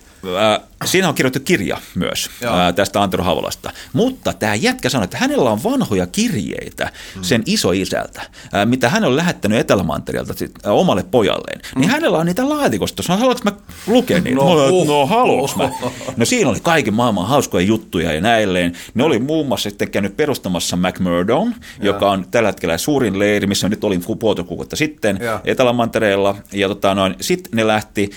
siinä 0.85 1.09
on 1.09 1.15
kirjoitettu 1.15 1.45
kirja 1.45 1.77
myös 1.95 2.29
Joo. 2.41 2.59
äh, 2.59 2.73
tästä 2.73 3.01
Antero 3.01 3.23
Havolasta. 3.23 3.71
Mutta 3.93 4.33
tämä 4.33 4.55
jätkä 4.55 4.89
sanoi, 4.89 5.03
että 5.03 5.17
hänellä 5.17 5.49
on 5.51 5.63
vanhoja 5.63 6.07
kirjeitä 6.07 6.91
Mm. 7.15 7.23
sen 7.23 7.43
isoisältä, 7.45 8.21
äh, 8.21 8.65
mitä 8.65 8.89
hän 8.89 9.03
on 9.05 9.15
lähettänyt 9.15 9.59
Etelämantereelta 9.59 10.33
äh, 10.65 10.71
omalle 10.73 11.03
pojalleen. 11.03 11.61
Niin 11.75 11.89
hänellä 11.89 12.17
on 12.17 12.25
niitä 12.25 12.49
laatikosta. 12.49 13.03
Sanoin, 13.03 13.19
haluatko 13.19 13.51
mä 13.51 13.57
lukea 13.87 14.17
niitä? 14.19 14.29
Mm. 14.29 14.35
No, 14.35 14.55
No, 14.55 14.55
no, 14.65 14.69
huh. 14.69 14.87
no 14.87 15.05
haluanko 15.05 15.51
mä? 15.57 15.69
No 16.17 16.25
siinä 16.25 16.49
oli 16.49 16.59
kaiken 16.59 16.93
maailman 16.93 17.27
hauskoja 17.27 17.65
juttuja 17.65 18.13
ja 18.13 18.21
näilleen. 18.21 18.73
Ne 18.93 19.03
oli 19.03 19.19
muun 19.19 19.47
muassa 19.47 19.69
sitten 19.69 19.91
käynyt 19.91 20.17
perustamassa 20.17 20.75
McMurdown, 20.77 21.53
joka 21.81 22.11
on 22.11 22.25
tällä 22.31 22.49
hetkellä 22.49 22.77
suurin 22.77 23.19
leiri, 23.19 23.47
missä 23.47 23.69
nyt 23.69 23.83
olin 23.83 24.03
puolta 24.19 24.43
kuukautta 24.43 24.75
sitten. 24.75 25.19
Etelämantereella. 25.45 26.35
Ja 26.53 26.67
tota 26.67 26.95
noin, 26.95 27.15
sitten 27.21 27.51
ne 27.53 27.67
lähti 27.67 28.11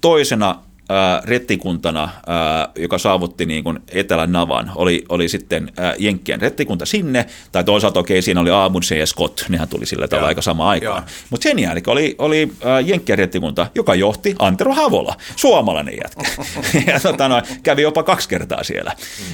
toisena 0.00 0.58
ää, 0.90 1.22
rettikuntana, 1.24 2.08
ää, 2.26 2.68
joka 2.76 2.98
saavutti 2.98 3.46
niin 3.46 3.64
kuin 3.64 3.78
Etelän 3.88 4.32
navan, 4.32 4.72
oli, 4.74 5.04
oli 5.08 5.28
sitten 5.28 5.72
ää, 5.76 5.94
Jenkkien 5.98 6.40
rettikunta 6.40 6.86
sinne, 6.86 7.26
tai 7.52 7.64
toisaalta 7.64 8.00
okei, 8.00 8.22
siinä 8.22 8.40
oli 8.40 8.50
Amundsen 8.50 8.98
ja 8.98 9.06
Scott, 9.06 9.48
nehän 9.48 9.68
tuli 9.68 9.86
sillä 9.86 10.08
tavalla 10.08 10.28
aika 10.28 10.42
sama 10.42 10.70
aikaan. 10.70 11.02
Mutta 11.30 11.42
sen 11.42 11.58
jälkeen 11.58 11.92
oli, 11.92 12.14
oli 12.18 12.52
ää, 12.64 12.80
Jenkkien 12.80 13.18
rettikunta, 13.18 13.66
joka 13.74 13.94
johti 13.94 14.34
Antero 14.38 14.74
Havola, 14.74 15.16
suomalainen 15.36 15.94
jätkä. 16.04 16.42
ja 16.92 17.00
tota 17.00 17.28
noin, 17.28 17.42
kävi 17.62 17.82
jopa 17.82 18.02
kaksi 18.02 18.28
kertaa 18.28 18.64
siellä. 18.64 18.92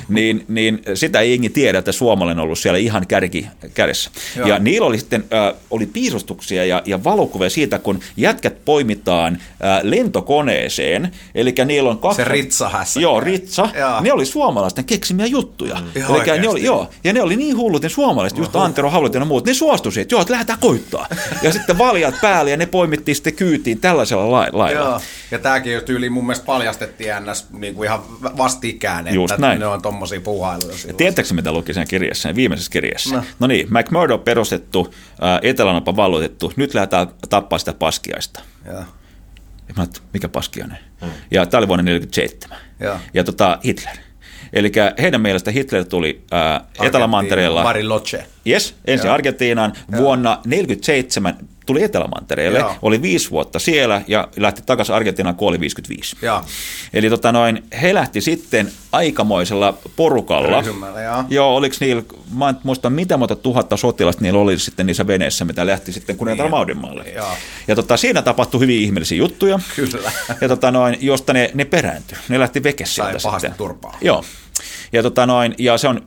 Niin, 0.09 0.45
niin 0.49 0.83
sitä 0.95 1.20
ei 1.20 1.31
jengi 1.31 1.49
tiedä, 1.49 1.78
että 1.78 1.93
suomalainen 1.93 2.39
on 2.39 2.45
ollut 2.45 2.59
siellä 2.59 2.78
ihan 2.78 3.07
kärki, 3.07 3.47
kädessä. 3.74 4.11
Joo. 4.37 4.49
Ja 4.49 4.59
niillä 4.59 4.87
oli 4.87 4.99
sitten 4.99 5.24
oli 5.70 5.87
piirustuksia 5.87 6.65
ja, 6.65 6.83
ja 6.87 7.05
valokuvia 7.05 7.51
siitä, 7.51 7.78
kun 7.78 8.01
jätkät 8.16 8.65
poimitaan 8.65 9.39
lentokoneeseen, 9.83 11.12
eli 11.35 11.45
niillä 11.64 11.90
on 11.90 11.98
kaksi... 11.98 12.16
Se 12.16 12.24
ritsahässäkkä. 12.24 13.01
Joo, 13.01 13.20
ritsa. 13.20 13.68
Joo. 13.78 14.01
Ne 14.01 14.12
oli 14.12 14.27
suomalaisten 14.27 14.85
keksimiä 14.85 15.27
juttuja. 15.27 15.74
Mm. 15.74 16.02
Eli 16.31 16.40
ne 16.40 16.48
oli, 16.48 16.64
joo, 16.64 16.90
ja 17.05 17.12
ne 17.12 17.23
oli 17.23 17.36
niin 17.36 17.56
hullut, 17.56 17.82
ne 17.82 17.89
suomalaiset, 17.89 18.39
just 18.39 18.56
Antero 18.56 18.90
Haulut 18.90 19.14
ja 19.14 19.24
muut, 19.24 19.47
ne 19.47 19.55
suostui 19.55 19.93
siihen, 19.93 20.02
että 20.02 20.14
joo, 20.14 20.20
että 20.20 20.32
lähdetään 20.32 20.59
koittaa. 20.59 21.06
ja 21.43 21.52
sitten 21.52 21.78
valjat 21.78 22.14
päälle 22.20 22.51
ja 22.51 22.56
ne 22.56 22.66
poimittiin 22.66 23.14
sitten 23.14 23.35
kyytiin 23.35 23.81
tällaisella 23.81 24.31
lai- 24.31 24.51
lailla. 24.52 24.81
Joo. 24.81 25.01
Ja 25.31 25.39
tääkin 25.39 25.73
jo 25.73 25.81
tyyli 25.81 26.10
mun 26.10 26.27
mielestä 26.27 26.47
paljastettiin 26.47 27.10
ns. 27.31 27.47
Niin 27.52 27.74
kuin 27.74 27.86
ihan 27.86 28.01
vastikään, 28.36 29.14
Just 29.14 29.32
että 29.32 29.40
näin. 29.47 29.60
ne 29.60 29.66
on 29.66 29.82
tommosia 29.82 30.20
puuhailuja. 30.20 30.77
silloin. 30.77 30.97
Tiedättekö 30.97 31.35
mitä 31.35 31.52
luki 31.52 31.74
sen 31.74 31.89
kirjassa, 31.89 32.23
sen 32.23 32.36
viimeisessä 32.36 32.70
kirjassa? 32.70 33.14
No, 33.16 33.23
No. 33.40 33.47
niin, 33.47 33.66
McMurdo 33.70 34.18
perustettu, 34.18 34.94
Etelänapa 35.43 35.97
valloitettu, 35.97 36.52
nyt 36.56 36.74
lähdetään 36.74 37.06
tappaa 37.28 37.59
sitä 37.59 37.73
paskiaista. 37.73 38.40
Joo. 38.66 38.82
Ja 39.69 39.75
mä 39.77 39.83
ajattelin, 39.83 40.09
mikä 40.13 40.29
paskiainen? 40.29 40.79
Mm. 41.03 41.09
Ja 41.31 41.47
tämä 41.47 41.59
oli 41.59 41.69
vuonna 41.69 41.85
1947. 41.85 42.59
Joo. 42.81 42.97
Ja 43.15 43.25
tota, 43.25 43.59
Hitler. 43.65 43.97
Eli 44.53 44.73
heidän 44.99 45.21
mielestä 45.21 45.51
Hitler 45.51 45.85
tuli 45.85 46.25
ää, 46.31 46.65
Etelämantereella. 46.83 47.63
Bariloche. 47.63 48.27
Yes, 48.47 48.75
ensin. 48.85 49.11
Argentiinaan. 49.11 49.73
Vuonna 49.97 50.31
1947 50.31 51.39
tuli 51.67 51.83
Etelämantereelle, 51.83 52.59
Joo. 52.59 52.75
oli 52.83 53.03
viisi 53.03 53.31
vuotta 53.31 53.59
siellä 53.59 54.03
ja 54.07 54.29
lähti 54.37 54.63
takaisin 54.67 54.95
Argentiinaan, 54.95 55.37
kuoli 55.37 55.61
55. 55.61 56.17
Joo. 56.23 56.43
Eli 56.93 57.11
tota 57.11 57.33
noin, 57.33 57.65
he 57.83 57.95
lähti 57.95 58.21
sitten 58.21 58.73
aikamoisella 58.93 59.79
porukalla. 59.97 60.61
Ryhmällä, 60.61 61.03
joo. 61.03 61.25
Joo, 61.29 61.57
oliko 61.57 61.77
niillä, 61.81 62.03
mä 62.35 62.49
en 62.49 62.57
muista 62.63 62.91
mitä 62.91 63.17
monta 63.17 63.37
tuhatta 63.37 63.77
sotilasta 63.77 64.23
niillä 64.23 64.41
oli 64.41 64.59
sitten 64.59 64.87
niissä 64.87 65.07
veneissä, 65.07 65.45
mitä 65.45 65.67
lähti 65.67 65.93
sitten 65.93 66.17
kuningatar 66.17 66.51
Maudinmaalle. 66.51 67.03
Niin. 67.03 67.17
Joo. 67.17 67.33
Ja 67.69 67.75
tota, 67.75 67.97
siinä 67.97 68.23
tapahtui 68.23 68.61
hyvin 68.61 68.83
ihmeellisiä 68.83 69.19
juttuja. 69.19 69.61
Kyllä. 69.77 70.13
Ja 70.41 70.49
tota 70.49 70.71
noin, 70.71 70.97
josta 71.01 71.33
ne, 71.33 71.51
ne 71.55 71.65
perääntyi. 71.65 72.19
Ne 72.29 72.39
lähti 72.39 72.63
veke 72.63 72.87
sieltä 72.87 73.19
pahasti 73.23 73.47
sitten. 73.47 73.59
turpaa. 73.59 73.99
Joo. 74.01 74.25
Ja, 74.93 75.03
tota 75.03 75.27
noin, 75.27 75.55
ja 75.59 75.79
se 75.79 75.89
on 75.89 76.03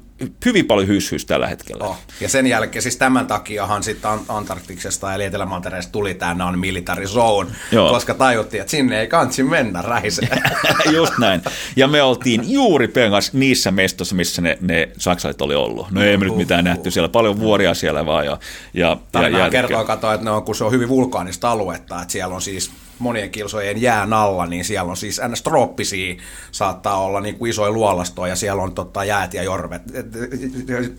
hyvin 0.46 0.66
paljon 0.66 0.88
hyssyys 0.88 1.26
tällä 1.26 1.48
hetkellä. 1.48 1.84
Oh. 1.84 1.98
Ja 2.22 2.30
sen 2.30 2.48
jälkeen, 2.48 2.84
siis 2.84 2.98
tämän 2.98 3.28
takiahan 3.28 3.84
sitten 3.84 4.12
Antarktiksesta 4.28 5.14
eli 5.14 5.24
Etelämantereesta 5.24 5.92
tuli 5.92 6.14
tämä 6.14 6.34
non-military 6.34 7.08
zone, 7.08 7.50
Joo. 7.72 7.90
koska 7.90 8.14
tajuttiin, 8.14 8.62
että 8.62 8.72
sinne 8.72 9.00
ei 9.00 9.08
kansi 9.08 9.44
mennä 9.44 9.82
räiseen. 9.82 10.42
Just 10.96 11.18
näin. 11.18 11.42
Ja 11.76 11.88
me 11.88 12.02
oltiin 12.02 12.52
juuri 12.52 12.88
pengas 12.88 13.34
niissä 13.34 13.72
mestossa, 13.72 14.16
missä 14.16 14.42
ne, 14.42 14.58
ne 14.62 14.90
saksalaiset 14.98 15.42
oli 15.42 15.56
ollut. 15.56 15.92
No 15.92 16.04
ei 16.04 16.18
me 16.18 16.26
nyt 16.26 16.38
mitään 16.38 16.64
nähty 16.64 16.92
siellä, 16.92 17.10
paljon 17.10 17.40
vuoria 17.40 17.74
siellä 17.74 18.06
vaan. 18.06 18.26
Ja, 18.26 18.40
ja, 18.74 18.98
Tarina 19.12 19.40
ja, 19.40 19.50
kertoo, 19.50 19.86
kato, 19.86 20.14
että 20.14 20.26
ne 20.26 20.32
on, 20.32 20.44
kun 20.44 20.56
se 20.56 20.64
on 20.64 20.72
hyvin 20.72 20.90
vulkaanista 20.90 21.52
aluetta, 21.52 22.02
että 22.02 22.12
siellä 22.12 22.36
on 22.36 22.42
siis 22.42 22.72
monien 23.00 23.30
kilsojen 23.30 23.82
jään 23.82 24.14
alla, 24.14 24.46
niin 24.46 24.66
siellä 24.66 24.90
on 24.90 24.98
siis 24.98 25.22
ns. 25.28 25.42
trooppisia, 25.42 26.16
saattaa 26.52 27.02
olla 27.02 27.22
niin 27.22 27.36
kuin 27.36 27.50
isoja 27.50 27.72
luolastoja, 27.72 28.32
ja 28.32 28.36
siellä 28.36 28.64
on 28.64 28.76
totta, 28.76 29.04
jäät 29.04 29.34
ja 29.34 29.44
jorvet, 29.44 29.82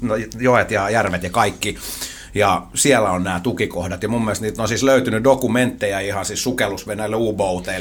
no, 0.01 0.15
joet 0.39 0.71
ja 0.71 0.91
järvet 0.91 1.23
ja 1.23 1.31
kaikki 1.31 1.79
ja 2.35 2.63
siellä 2.75 3.11
on 3.11 3.25
nämä 3.25 3.41
tukikohdat, 3.41 4.03
ja 4.03 4.09
mun 4.09 4.25
mielestä 4.25 4.45
niitä 4.45 4.63
on 4.63 4.69
siis 4.69 4.83
löytynyt 4.83 5.25
dokumentteja 5.25 6.01
ihan 6.01 6.25
siis 6.25 6.43
sukellusveneille 6.43 7.17
u 7.17 7.37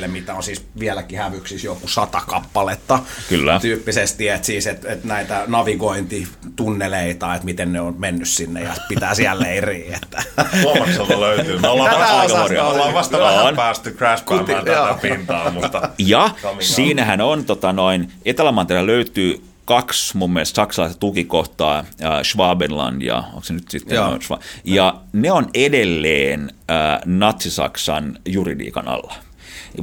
mitä 0.07 0.35
on 0.35 0.43
siis 0.43 0.65
vieläkin 0.79 1.19
hävyksissä 1.19 1.67
joku 1.67 1.87
sata 1.87 2.21
kappaletta. 2.27 2.99
Kyllä. 3.29 3.59
Tyyppisesti, 3.59 4.27
että 4.27 4.45
siis 4.45 4.67
et, 4.67 4.85
et 4.85 5.03
näitä 5.03 5.43
navigointitunneleita, 5.47 7.35
että 7.35 7.45
miten 7.45 7.73
ne 7.73 7.81
on 7.81 7.95
mennyt 7.97 8.27
sinne 8.27 8.63
ja 8.63 8.73
pitää 8.87 9.15
siellä 9.15 9.43
leiriä. 9.43 9.99
Että. 10.03 10.23
Huomakselta 10.63 11.21
löytyy. 11.21 11.59
Me 11.59 11.67
ollaan 11.67 11.99
vasta, 11.99 12.67
ollaan 12.67 12.93
vasta 12.93 13.19
vähän 13.19 13.55
päästy 13.55 13.91
crashpaamaan 13.91 14.65
tätä 14.65 14.97
pintaa, 15.01 15.51
mutta... 15.51 15.89
Ja 15.97 16.29
siinähän 16.59 17.21
on 17.21 17.45
tota 17.45 17.73
noin, 17.73 18.11
Etelämantereella 18.25 18.87
löytyy 18.87 19.41
kaksi 19.69 20.17
mun 20.17 20.33
mielestä 20.33 20.55
saksalaista 20.55 20.99
tukikohtaa, 20.99 21.79
äh, 21.79 22.23
Schwabenland 22.23 23.01
ja 23.01 23.17
onko 23.17 23.41
se 23.43 23.53
nyt 23.53 23.71
sitten 23.71 23.97
Schwab- 23.97 24.41
ja 24.63 25.01
ne 25.13 25.31
on 25.31 25.49
edelleen 25.53 26.49
äh, 26.71 27.01
natsisaksan 27.05 28.19
juridiikan 28.25 28.87
alla 28.87 29.13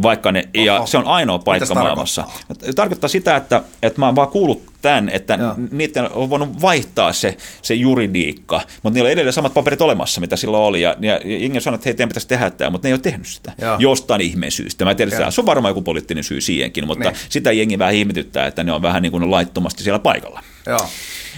vaikka 0.03 0.33
ne, 0.33 0.49
ja 0.55 0.83
se 0.87 0.99
on 0.99 1.07
ainoa 1.07 1.39
paikka 1.39 1.75
maailmassa. 1.75 2.23
Tarkoittaa? 2.23 2.73
tarkoittaa 2.73 3.09
sitä, 3.09 3.37
että, 3.37 3.63
että 3.83 4.01
mä 4.01 4.07
oon 4.07 4.17
vaan 4.17 4.29
kuullut 4.29 4.63
tämän, 4.83 5.09
että 5.09 5.35
Joo. 5.35 5.55
niiden 5.71 6.13
on 6.13 6.31
voinut 6.31 6.61
vaihtaa 6.61 7.13
se, 7.13 7.37
se 7.63 7.75
juridiikka, 7.75 8.61
mutta 8.83 8.95
niillä 8.95 9.09
on 9.09 9.13
edelleen 9.13 9.33
samat 9.33 9.55
paperit 9.55 9.81
olemassa, 9.81 10.21
mitä 10.21 10.37
silloin 10.37 10.63
oli, 10.63 10.83
ja, 10.83 10.97
ja 11.01 11.21
Inge 11.25 11.61
sanoi, 11.61 11.75
että 11.75 11.89
hei, 11.89 11.95
teidän 11.95 12.09
pitäisi 12.09 12.29
tehdä 12.29 12.51
tämä, 12.51 12.71
mutta 12.71 12.89
ne 12.89 12.91
ei 12.91 12.95
ole 12.95 13.01
tehnyt 13.01 13.27
sitä 13.27 13.53
Joo. 13.59 13.77
jostain 13.79 14.21
ihmeen 14.21 14.53
syystä. 14.53 14.85
Mä 14.85 14.95
tiedän, 14.95 15.15
että 15.15 15.31
se 15.31 15.41
on 15.41 15.47
varmaan 15.47 15.71
joku 15.71 15.83
poliittinen 15.83 16.25
syy 16.25 16.41
siihenkin, 16.41 16.87
mutta 16.87 17.11
ne. 17.11 17.17
sitä 17.29 17.53
jengi 17.53 17.79
vähän 17.79 17.95
ihmetyttää, 17.95 18.47
että 18.47 18.65
ne 18.65 18.73
on 18.73 18.83
vähän 18.83 19.03
niin 19.03 19.13
kuin 19.13 19.31
laittomasti 19.31 19.83
siellä 19.83 19.99
paikalla. 19.99 20.43
Joo. 20.67 20.89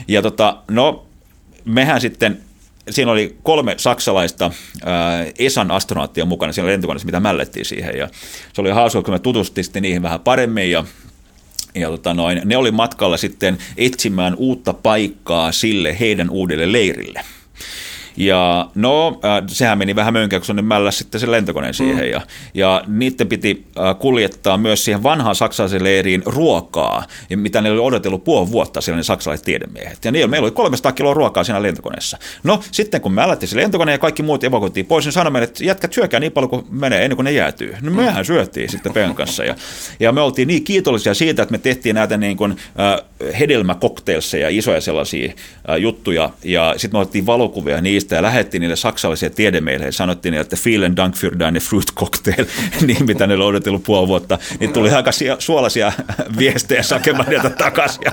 Ja 0.08 0.22
tota, 0.22 0.58
no, 0.70 1.06
mehän 1.64 2.00
sitten 2.00 2.47
siinä 2.90 3.12
oli 3.12 3.36
kolme 3.42 3.74
saksalaista 3.76 4.50
ää, 4.84 5.26
ESAN 5.38 5.70
astronaattia 5.70 6.24
mukana 6.24 6.52
siinä 6.52 6.68
lentokoneessa, 6.68 7.06
mitä 7.06 7.20
mällettiin 7.20 7.64
siihen. 7.64 7.98
Ja 7.98 8.08
se 8.52 8.60
oli 8.60 8.70
hauska, 8.70 9.02
kun 9.02 9.14
me 9.14 9.18
tutustuimme 9.18 9.80
niihin 9.80 10.02
vähän 10.02 10.20
paremmin 10.20 10.70
ja 10.70 10.84
ja 11.74 11.88
tota 11.88 12.14
noin, 12.14 12.40
ne 12.44 12.56
oli 12.56 12.70
matkalla 12.70 13.16
sitten 13.16 13.58
etsimään 13.76 14.34
uutta 14.34 14.72
paikkaa 14.72 15.52
sille 15.52 15.96
heidän 16.00 16.30
uudelle 16.30 16.72
leirille. 16.72 17.24
Ja 18.18 18.70
no, 18.74 19.20
äh, 19.24 19.42
sehän 19.46 19.78
meni 19.78 19.96
vähän 19.96 20.14
kun 20.30 20.44
se 20.44 20.62
mällä 20.62 20.90
sitten 20.90 21.20
se 21.20 21.30
lentokone 21.30 21.72
siihen. 21.72 22.04
Mm. 22.04 22.10
Ja, 22.10 22.20
ja 22.54 22.82
niiden 22.86 23.28
piti 23.28 23.64
äh, 23.78 23.98
kuljettaa 23.98 24.58
myös 24.58 24.84
siihen 24.84 25.02
vanhaan 25.02 25.34
saksalaisen 25.34 25.84
leiriin 25.84 26.22
ruokaa, 26.26 27.04
mitä 27.36 27.60
ne 27.60 27.70
oli 27.70 27.78
odotellut 27.78 28.24
puoli 28.24 28.50
vuotta 28.50 28.80
siellä 28.80 28.96
ne 28.96 29.02
saksalaiset 29.02 29.44
tiedemiehet. 29.44 30.04
Ja 30.04 30.10
niillä 30.10 30.28
meillä 30.28 30.44
oli 30.44 30.52
300 30.52 30.92
kiloa 30.92 31.14
ruokaa 31.14 31.44
siinä 31.44 31.62
lentokoneessa. 31.62 32.18
No, 32.42 32.60
sitten 32.72 33.00
kun 33.00 33.12
me 33.12 33.22
ällättiin 33.22 33.48
se 33.48 33.56
lentokone 33.56 33.92
ja 33.92 33.98
kaikki 33.98 34.22
muut 34.22 34.44
evakuoitiin 34.44 34.86
pois, 34.86 35.04
niin 35.04 35.12
sanoimme, 35.12 35.42
että 35.42 35.64
jätkät 35.64 35.92
syökää 35.92 36.20
niin 36.20 36.32
paljon 36.32 36.50
kuin 36.50 36.66
menee 36.70 37.04
ennen 37.04 37.16
kuin 37.16 37.24
ne 37.24 37.32
jäätyy. 37.32 37.74
No 37.80 37.90
mehän 37.90 38.24
syöttiin 38.24 38.70
sitten 38.70 38.92
Pen 38.92 39.14
kanssa. 39.14 39.44
Ja, 39.44 39.54
ja 40.00 40.12
me 40.12 40.20
oltiin 40.20 40.48
niin 40.48 40.64
kiitollisia 40.64 41.14
siitä, 41.14 41.42
että 41.42 41.52
me 41.52 41.58
tehtiin 41.58 41.94
näitä 41.94 42.16
niin 42.16 42.36
kuin, 42.36 42.52
äh, 42.52 43.38
hedelmäkokteilseja, 43.38 44.48
isoja 44.48 44.80
sellaisia 44.80 45.32
äh, 45.70 45.76
juttuja. 45.76 46.30
Ja 46.44 46.74
sitten 46.76 46.98
me 46.98 47.02
otettiin 47.02 47.26
valokuvia 47.26 47.80
niistä 47.80 48.07
niistä 48.08 48.16
ja 48.16 48.22
lähettiin 48.22 48.60
niille 48.60 48.76
saksalaisia 48.76 49.30
tiedemiehille 49.30 49.86
ja 49.86 49.92
sanottiin 49.92 50.32
niille, 50.32 50.42
että 50.42 50.56
vielen 50.64 50.96
dank 50.96 51.14
für 51.16 51.38
deine 51.38 51.60
fruit 51.60 51.94
cocktail, 51.94 52.46
niin 52.86 53.06
mitä 53.06 53.26
ne 53.26 53.34
oli 53.34 53.44
odotellut 53.44 53.82
puoli 53.82 54.08
vuotta, 54.08 54.38
niin 54.60 54.72
tuli 54.72 54.90
aika 54.90 55.10
suolaisia 55.38 55.92
viestejä 56.38 56.82
Sakemanilta 56.82 57.50
takaisin 57.50 58.02
ja 58.04 58.12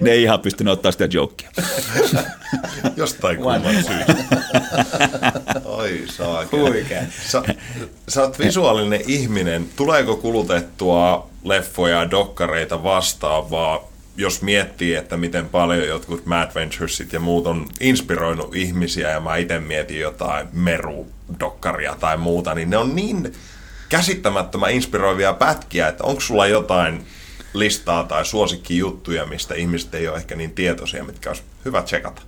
ne 0.00 0.10
ei 0.10 0.22
ihan 0.22 0.40
pystynyt 0.40 0.72
ottaa 0.72 0.92
sitä 0.92 1.08
jokia. 1.10 1.50
Jostain 2.96 3.36
kumman 3.36 3.62
syystä. 3.62 4.16
Oi 5.64 6.02
saakeli. 6.06 6.86
Sä, 7.26 7.42
sä 8.08 8.22
oot 8.22 8.38
visuaalinen 8.38 9.00
ihminen. 9.06 9.66
Tuleeko 9.76 10.16
kulutettua 10.16 11.28
leffoja, 11.44 12.10
dokkareita 12.10 12.82
vastaavaa 12.82 13.93
jos 14.16 14.42
miettii, 14.42 14.94
että 14.94 15.16
miten 15.16 15.48
paljon 15.48 15.86
jotkut 15.86 16.26
Mad 16.26 16.50
Venturesit 16.54 17.12
ja 17.12 17.20
muut 17.20 17.46
on 17.46 17.66
inspiroinut 17.80 18.54
ihmisiä 18.56 19.10
ja 19.10 19.20
mä 19.20 19.36
itse 19.36 19.58
mietin 19.58 20.00
jotain 20.00 20.48
merudokkaria 20.52 21.96
tai 22.00 22.16
muuta, 22.16 22.54
niin 22.54 22.70
ne 22.70 22.76
on 22.76 22.96
niin 22.96 23.32
käsittämättömän 23.88 24.72
inspiroivia 24.72 25.32
pätkiä, 25.32 25.88
että 25.88 26.04
onko 26.04 26.20
sulla 26.20 26.46
jotain 26.46 27.06
listaa 27.54 28.04
tai 28.04 28.24
suosikkijuttuja, 28.24 29.26
mistä 29.26 29.54
ihmiset 29.54 29.94
ei 29.94 30.08
ole 30.08 30.16
ehkä 30.16 30.36
niin 30.36 30.50
tietoisia, 30.50 31.04
mitkä 31.04 31.30
olisi 31.30 31.42
hyvä 31.64 31.82
tsekata? 31.82 32.22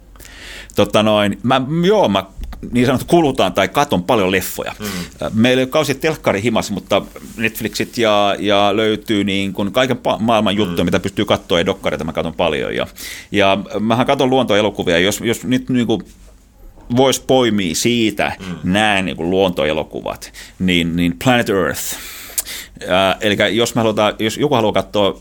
Totta 0.76 1.02
noin, 1.02 1.38
mä, 1.42 1.60
joo, 1.86 2.08
mä 2.08 2.24
niin 2.72 2.86
sanottu 2.86 3.06
kulutaan 3.08 3.52
tai 3.52 3.68
katon 3.68 4.02
paljon 4.02 4.30
leffoja. 4.30 4.74
Mm. 4.78 4.86
Meillä 5.34 5.60
ei 5.60 5.64
ole 5.64 5.70
kausi 5.70 5.94
telkkari 5.94 6.42
himas, 6.42 6.70
mutta 6.70 7.02
Netflixit 7.36 7.98
ja, 7.98 8.36
ja 8.38 8.76
löytyy 8.76 9.24
niin 9.24 9.52
kuin 9.52 9.72
kaiken 9.72 10.00
maailman 10.20 10.56
juttuja, 10.56 10.84
mm. 10.84 10.86
mitä 10.86 11.00
pystyy 11.00 11.24
katsoa 11.24 11.58
ja 11.58 11.66
dokkareita 11.66 12.04
mä 12.04 12.12
katon 12.12 12.34
paljon. 12.34 12.76
Ja, 12.76 12.86
ja 13.32 13.58
mähän 13.80 14.06
katon 14.06 14.30
luontoelokuvia, 14.30 14.98
jos, 14.98 15.20
jos 15.20 15.44
nyt 15.44 15.68
niin 15.68 15.86
kuin 15.86 16.02
voisi 16.96 17.22
poimia 17.26 17.74
siitä 17.74 18.32
mm. 18.40 18.72
nämä 18.72 19.02
niin 19.02 19.16
kuin 19.16 19.30
luontoelokuvat, 19.30 20.32
niin, 20.58 20.96
niin 20.96 21.14
Planet 21.24 21.48
Earth. 21.48 21.82
Äh, 22.82 23.16
eli 23.20 23.56
jos, 23.56 23.74
me 23.74 23.80
halutaan, 23.80 24.14
jos 24.18 24.36
joku 24.36 24.54
haluaa 24.54 24.72
katsoa 24.72 25.20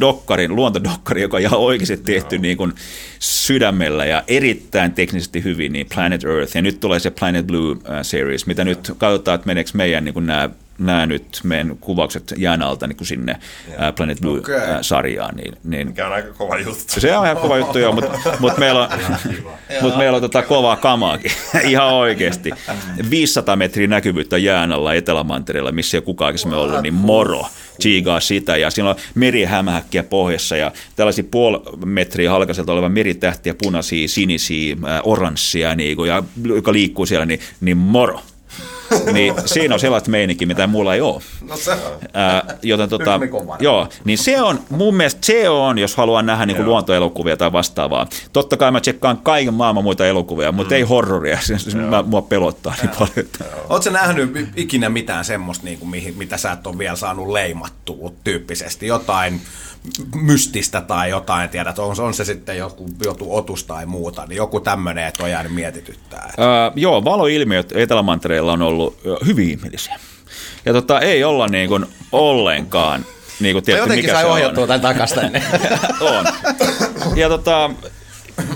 dokkarin, 0.00 0.56
luontodokkari, 0.56 1.22
joka 1.22 1.36
on 1.36 1.42
ihan 1.42 1.60
oikeasti 1.60 1.96
tehty 1.96 2.38
no. 2.38 2.42
niin 2.42 2.56
kuin 2.56 2.72
sydämellä 3.18 4.04
ja 4.04 4.24
erittäin 4.28 4.92
teknisesti 4.92 5.44
hyvin, 5.44 5.72
niin 5.72 5.86
Planet 5.94 6.24
Earth. 6.24 6.56
Ja 6.56 6.62
nyt 6.62 6.80
tulee 6.80 7.00
se 7.00 7.10
Planet 7.10 7.46
Blue 7.46 7.72
uh, 7.72 7.80
series, 8.02 8.46
mitä 8.46 8.64
nyt 8.64 8.92
katsotaan, 8.98 9.34
että 9.34 9.46
meneekö 9.46 9.70
meidän 9.74 10.04
niin 10.04 10.14
kuin 10.14 10.26
nämä 10.26 10.50
nämä 10.80 11.06
nyt 11.06 11.40
meidän 11.42 11.76
kuvaukset 11.80 12.34
jään 12.36 12.62
alta 12.62 12.86
niin 12.86 12.96
kuin 12.96 13.08
sinne 13.08 13.36
yeah. 13.68 13.94
Planet 13.94 14.20
Blue-sarjaan. 14.20 15.36
Niin, 15.36 15.54
niin, 15.64 15.86
Mikä 15.86 16.06
on 16.06 16.12
aika 16.12 16.32
kova 16.32 16.58
juttu. 16.58 17.00
Se 17.00 17.16
on 17.16 17.24
ihan 17.24 17.36
kova 17.36 17.58
juttu, 17.58 17.78
joo, 17.78 17.92
mutta, 17.92 18.18
mutta 18.38 18.60
meillä 18.60 18.80
on, 18.82 18.88
mutta 19.82 19.98
meillä 19.98 20.16
on 20.16 20.22
tota 20.22 20.42
kovaa 20.42 20.76
kamaakin, 20.76 21.32
ihan 21.64 21.94
oikeasti. 21.94 22.50
500 23.10 23.56
metriä 23.56 23.86
näkyvyyttä 23.86 24.38
jään 24.38 24.72
alla 24.72 24.94
Etelämantereella, 24.94 25.72
missä 25.72 25.96
ei 25.96 26.02
kukaan 26.02 26.26
aikaisemmin 26.26 26.58
ollut, 26.58 26.82
niin 26.82 26.94
moro 26.94 27.46
chiigaa 27.80 28.20
sitä. 28.20 28.56
Ja 28.56 28.70
siinä 28.70 28.90
on 28.90 28.96
merihämähäkkiä 29.14 30.02
pohjassa 30.02 30.56
ja 30.56 30.72
tällaisia 30.96 31.24
puoli 31.30 31.60
metriä 31.84 32.30
halkaiselta 32.30 32.72
oleva 32.72 32.88
meritähtiä, 32.88 33.54
punaisia, 33.62 34.08
sinisiä, 34.08 34.76
oranssia, 35.02 35.74
niin 35.74 35.96
kuin, 35.96 36.08
ja, 36.08 36.22
joka 36.44 36.72
liikkuu 36.72 37.06
siellä, 37.06 37.26
niin, 37.26 37.40
niin 37.60 37.76
moro 37.76 38.20
niin 39.12 39.34
siinä 39.46 39.74
on 39.74 39.80
sellaista 39.80 40.10
meininkiä, 40.10 40.46
mitä 40.46 40.66
mulla 40.66 40.94
ei 40.94 41.00
ole. 41.00 41.22
No 41.48 41.56
se 41.56 41.70
on. 41.70 41.78
Ää, 42.14 42.54
joten 42.62 42.88
tota, 42.88 43.20
joo, 43.60 43.88
niin 44.04 44.18
se 44.18 44.42
on, 44.42 44.60
mun 44.70 44.94
mielestä 44.94 45.26
se 45.26 45.48
on, 45.48 45.78
jos 45.78 45.96
haluan 45.96 46.26
nähdä 46.26 46.46
niin 46.46 46.56
kuin 46.56 46.66
luontoelokuvia 46.66 47.36
tai 47.36 47.52
vastaavaa. 47.52 48.06
Totta 48.32 48.56
kai 48.56 48.70
mä 48.70 48.80
tsekkaan 48.80 49.18
kaiken 49.18 49.54
maailman 49.54 49.84
muita 49.84 50.06
elokuvia, 50.06 50.52
mutta 50.52 50.74
mm. 50.74 50.76
ei 50.76 50.82
horroria, 50.82 51.38
se 51.40 51.76
mä, 51.76 52.02
mua 52.02 52.22
pelottaa 52.22 52.74
niin 52.82 52.90
paljon. 52.98 53.28
Oletko 53.68 53.90
nähnyt 53.90 54.48
ikinä 54.56 54.88
mitään 54.88 55.24
semmoista, 55.24 55.64
niin 55.64 55.78
kuin, 55.78 56.14
mitä 56.16 56.36
sä 56.36 56.52
et 56.52 56.66
ole 56.66 56.78
vielä 56.78 56.96
saanut 56.96 57.28
leimattua 57.28 58.12
tyyppisesti? 58.24 58.86
Jotain 58.86 59.40
mystistä 60.14 60.80
tai 60.80 61.10
jotain, 61.10 61.48
tiedät, 61.48 61.78
on, 61.78 62.00
on 62.00 62.14
se 62.14 62.24
sitten 62.24 62.58
joku, 62.58 62.86
joku 63.04 63.36
otus 63.36 63.64
tai 63.64 63.86
muuta, 63.86 64.26
niin 64.26 64.36
joku 64.36 64.60
tämmöinen, 64.60 65.06
että 65.06 65.24
on 65.24 65.30
jäänyt 65.30 65.54
mietityttää. 65.54 66.32
Öö, 66.38 66.46
joo, 66.74 67.04
valoilmiöt 67.04 67.72
Etelämantereella 67.76 68.52
on 68.52 68.62
ollut 68.62 68.79
hyvin 69.26 69.50
ihmeellisiä. 69.50 70.00
Ja 70.64 70.72
tota, 70.72 71.00
ei 71.00 71.24
olla 71.24 71.46
niin 71.46 71.68
kuin 71.68 71.86
ollenkaan 72.12 73.06
niin 73.40 73.54
kuin 73.54 73.64
tiedätkö, 73.64 73.84
jotenkin 73.84 74.04
mikä 74.04 74.20
sai 74.20 74.30
ohjattua 74.30 74.66
tämän 74.66 74.80
takasta 74.80 75.20
on. 76.00 76.24
Ja 77.16 77.28
tota, 77.28 77.70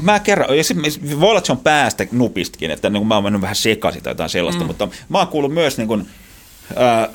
mä 0.01 0.20
kerron, 0.20 0.56
ja 0.56 0.64
sit, 0.64 0.76
voi 1.20 1.28
olla, 1.30 1.38
että 1.38 1.46
se 1.46 1.52
on 1.52 1.59
päästä 1.59 2.06
nupistakin, 2.12 2.70
että 2.70 2.90
niin 2.90 3.06
mä 3.06 3.14
oon 3.14 3.24
mennyt 3.24 3.42
vähän 3.42 3.56
sekaisin 3.56 4.02
tai 4.02 4.10
jotain 4.10 4.30
sellaista, 4.30 4.60
mm. 4.60 4.66
mutta 4.66 4.88
mä 5.09 5.18
oon 5.18 5.28
kuullut 5.28 5.55
myös 5.55 5.78
niin 5.78 5.88
kuin, 5.88 6.09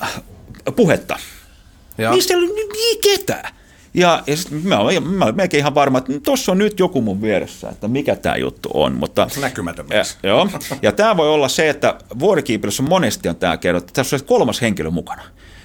äh, 0.02 0.22
puhetta. 0.76 1.18
Ja. 1.98 2.10
Niistä 2.10 2.34
ei 2.34 2.38
ollut 2.38 2.54
niin 2.54 2.98
ketään. 3.02 3.54
Ja, 3.94 4.22
ja 4.26 4.36
sit 4.36 4.64
mä, 4.64 4.78
olen, 4.78 5.02
mä 5.02 5.32
melkein 5.32 5.58
ihan 5.58 5.74
varma, 5.74 5.98
että 5.98 6.12
tuossa 6.22 6.52
on 6.52 6.58
nyt 6.58 6.78
joku 6.78 7.02
mun 7.02 7.22
vieressä, 7.22 7.68
että 7.68 7.88
mikä 7.88 8.16
tämä 8.16 8.36
juttu 8.36 8.70
on. 8.74 8.92
Mutta, 8.92 9.26
Näkymätön 9.40 9.86
ja, 9.90 10.02
joo, 10.22 10.48
ja 10.82 10.92
tämä 10.92 11.16
voi 11.16 11.28
olla 11.28 11.48
se, 11.48 11.68
että 11.68 11.98
vuorikiipeilyssä 12.18 12.82
monesti 12.82 13.28
on 13.28 13.36
tämä 13.36 13.56
kerrottu, 13.56 13.90
että 13.90 14.00
tässä 14.00 14.16
on 14.16 14.24
kolmas 14.24 14.60
henkilö 14.60 14.90
mukana 14.90 15.22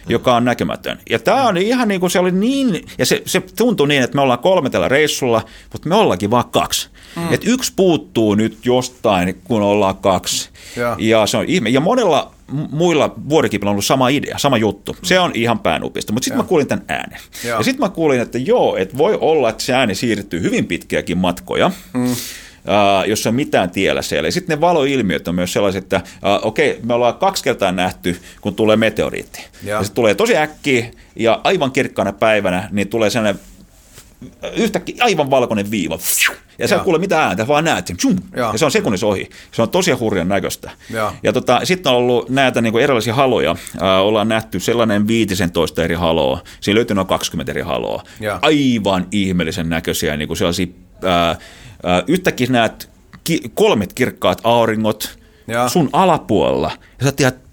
joka 0.10 0.36
on 0.36 0.46
näkymätön. 0.46 1.00
Ja 1.10 1.20
tämä 1.20 1.48
on 1.48 1.58
ihan 1.58 1.88
niin 1.88 2.00
kuin 2.00 2.12
se 2.12 2.20
oli 2.20 2.32
niin, 2.32 2.86
ja 2.98 3.06
se, 3.06 3.22
se 3.26 3.42
tuntui 3.56 3.88
niin, 3.88 4.04
että 4.04 4.16
me 4.16 4.22
ollaan 4.22 4.40
kolme 4.40 4.70
tällä 4.70 4.88
reissulla, 4.88 5.42
mutta 5.74 5.90
me 5.90 5.96
ollaankin 5.96 6.32
vaan 6.32 6.50
kaksi. 6.50 6.90
Mm. 7.16 7.34
Et 7.34 7.42
yksi 7.46 7.74
puuttuu 7.76 8.36
nyt 8.36 8.66
jostain, 8.66 9.42
kun 9.44 9.62
ollaan 9.62 9.98
kaksi. 9.98 10.50
Joo. 10.78 10.96
Ja 11.00 11.26
se 11.26 11.38
on 11.38 11.46
ihme. 11.48 11.70
Ja 11.70 11.80
monella 11.80 12.32
mu- 12.52 12.68
muilla 12.72 13.14
vuorikiipillä 13.30 13.70
on 13.70 13.74
ollut 13.74 13.86
sama 13.86 14.10
idea, 14.10 14.38
sama 14.38 14.58
juttu. 14.58 14.96
Se 15.04 15.20
on 15.20 15.32
ihan 15.34 15.60
päänupista. 15.60 16.14
Mutta 16.14 16.26
sitten 16.26 16.38
mä 16.38 16.48
kuulin 16.48 16.68
tämän 16.68 16.86
äänen. 16.88 17.20
Joo. 17.44 17.58
Ja 17.58 17.64
sitten 17.64 17.80
mä 17.80 17.90
kuulin, 17.90 18.20
että 18.22 18.38
joo, 18.38 18.76
että 18.76 18.98
voi 18.98 19.18
olla, 19.22 19.50
että 19.50 19.64
se 19.64 19.74
ääni 19.74 19.96
siirtyy 19.96 20.42
hyvin 20.42 20.66
pitkiäkin 20.66 21.18
matkoja. 21.18 21.72
Mm. 21.94 22.16
Uh, 22.66 23.10
jos 23.10 23.28
on 23.28 23.36
mitään 23.36 23.70
tiellä 23.70 24.02
siellä. 24.02 24.28
Ja 24.28 24.32
sitten 24.32 24.58
ne 24.58 24.62
valoilmiöt 24.62 25.28
on 25.28 25.36
myös 25.36 25.54
sellaiset, 25.54 25.84
että 25.84 26.02
uh, 26.06 26.48
okei, 26.48 26.80
me 26.84 26.94
ollaan 26.94 27.14
kaksi 27.14 27.44
kertaa 27.44 27.72
nähty, 27.72 28.18
kun 28.42 28.56
tulee 28.56 28.76
meteoriitti. 28.76 29.46
Joo. 29.64 29.80
Ja 29.80 29.84
se 29.84 29.94
tulee 29.94 30.16
tosi 30.16 30.38
äkkiä 30.38 30.86
ja 31.16 31.42
aivan 31.44 31.72
kirkkaana 31.72 32.14
päivänä, 32.14 32.70
niin 32.72 32.88
tulee 32.88 33.10
sellainen 33.10 33.40
yhtäkkiä 34.56 34.96
aivan 35.00 35.30
valkoinen 35.30 35.72
viiva. 35.72 35.98
Ja 36.58 36.68
sä 36.68 36.76
et 36.76 36.82
kuule 36.82 37.00
mitään 37.00 37.28
ääntä, 37.28 37.48
vaan 37.48 37.64
näet 37.64 37.88
sen. 37.88 37.98
Joo. 38.36 38.52
ja 38.52 38.58
se 38.58 38.66
on 38.66 38.72
sekunnissa 38.72 39.08
ohi. 39.08 39.30
Se 39.52 39.62
on 39.62 39.70
tosi 39.70 39.92
hurjan 39.92 40.28
näköistä. 40.28 40.72
Joo. 40.90 41.12
Ja 41.24 41.34
tota, 41.34 41.60
sitten 41.64 41.92
on 41.92 41.98
ollut 41.98 42.30
näitä 42.30 42.62
niin 42.62 42.80
erilaisia 42.80 43.14
haloja. 43.14 43.56
Ää, 43.82 44.02
ollaan 44.02 44.28
nähty 44.28 44.60
sellainen 44.60 45.08
15 45.08 45.84
eri 45.84 45.96
haloa. 45.96 46.40
Siinä 46.60 46.76
löytyy 46.76 46.96
noin 46.96 47.08
20 47.08 47.52
eri 47.52 47.62
haloa. 47.62 48.04
Joo. 48.20 48.40
Aivan 48.42 49.08
ihmeellisen 49.12 49.70
näköisiä, 49.70 50.18
niin 50.18 50.28
kuin 50.28 50.38
sellaisia, 50.38 50.68
ää, 51.04 51.36
yhtäkkiä 52.08 52.48
näet 52.50 52.90
ki- 53.24 53.42
kolmet 53.54 53.94
kirkkaat 53.94 54.42
auringot 54.44 55.20
Joo. 55.48 55.70
sun 55.70 55.90
alapuolella. 55.94 56.72
Ja 57.00 57.06
sä 57.06 57.12
tiedät, 57.12 57.46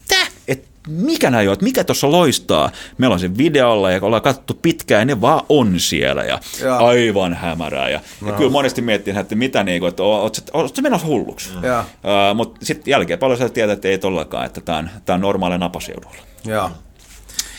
mikä 0.88 1.30
näin 1.30 1.50
on, 1.50 1.56
mikä 1.60 1.84
tuossa 1.84 2.10
loistaa. 2.10 2.70
Meillä 2.98 3.14
on 3.14 3.20
se 3.20 3.36
videolla 3.38 3.90
ja 3.90 3.98
ollaan 4.02 4.22
katsottu 4.22 4.58
pitkään 4.62 5.00
ja 5.00 5.04
ne 5.04 5.20
vaan 5.20 5.40
on 5.48 5.80
siellä 5.80 6.22
ja 6.22 6.38
Joo. 6.62 6.86
aivan 6.86 7.34
hämärää. 7.34 7.88
Ja, 7.88 8.00
no. 8.20 8.28
ja 8.28 8.34
kyllä 8.34 8.50
monesti 8.50 8.82
miettii, 8.82 9.14
että 9.18 9.34
mitä 9.34 9.62
niin 9.64 9.80
kuin, 9.80 9.88
että 9.88 10.02
oot, 10.02 10.36
oot 10.52 10.80
menossa 10.82 11.06
hulluksi. 11.06 11.50
Uh, 11.56 12.36
Mutta 12.36 12.66
sitten 12.66 12.90
jälkeen 12.90 13.18
paljon 13.18 13.38
sä 13.38 13.48
tiedät, 13.48 13.72
että 13.72 13.88
ei 13.88 13.98
tollakaan, 13.98 14.46
että 14.46 14.60
tämä 14.60 14.78
on, 14.78 14.90
tää 15.04 15.14
on 15.14 15.20
normaali 15.20 15.58
napaseudulla. 15.58 16.16
Joo. 16.44 16.70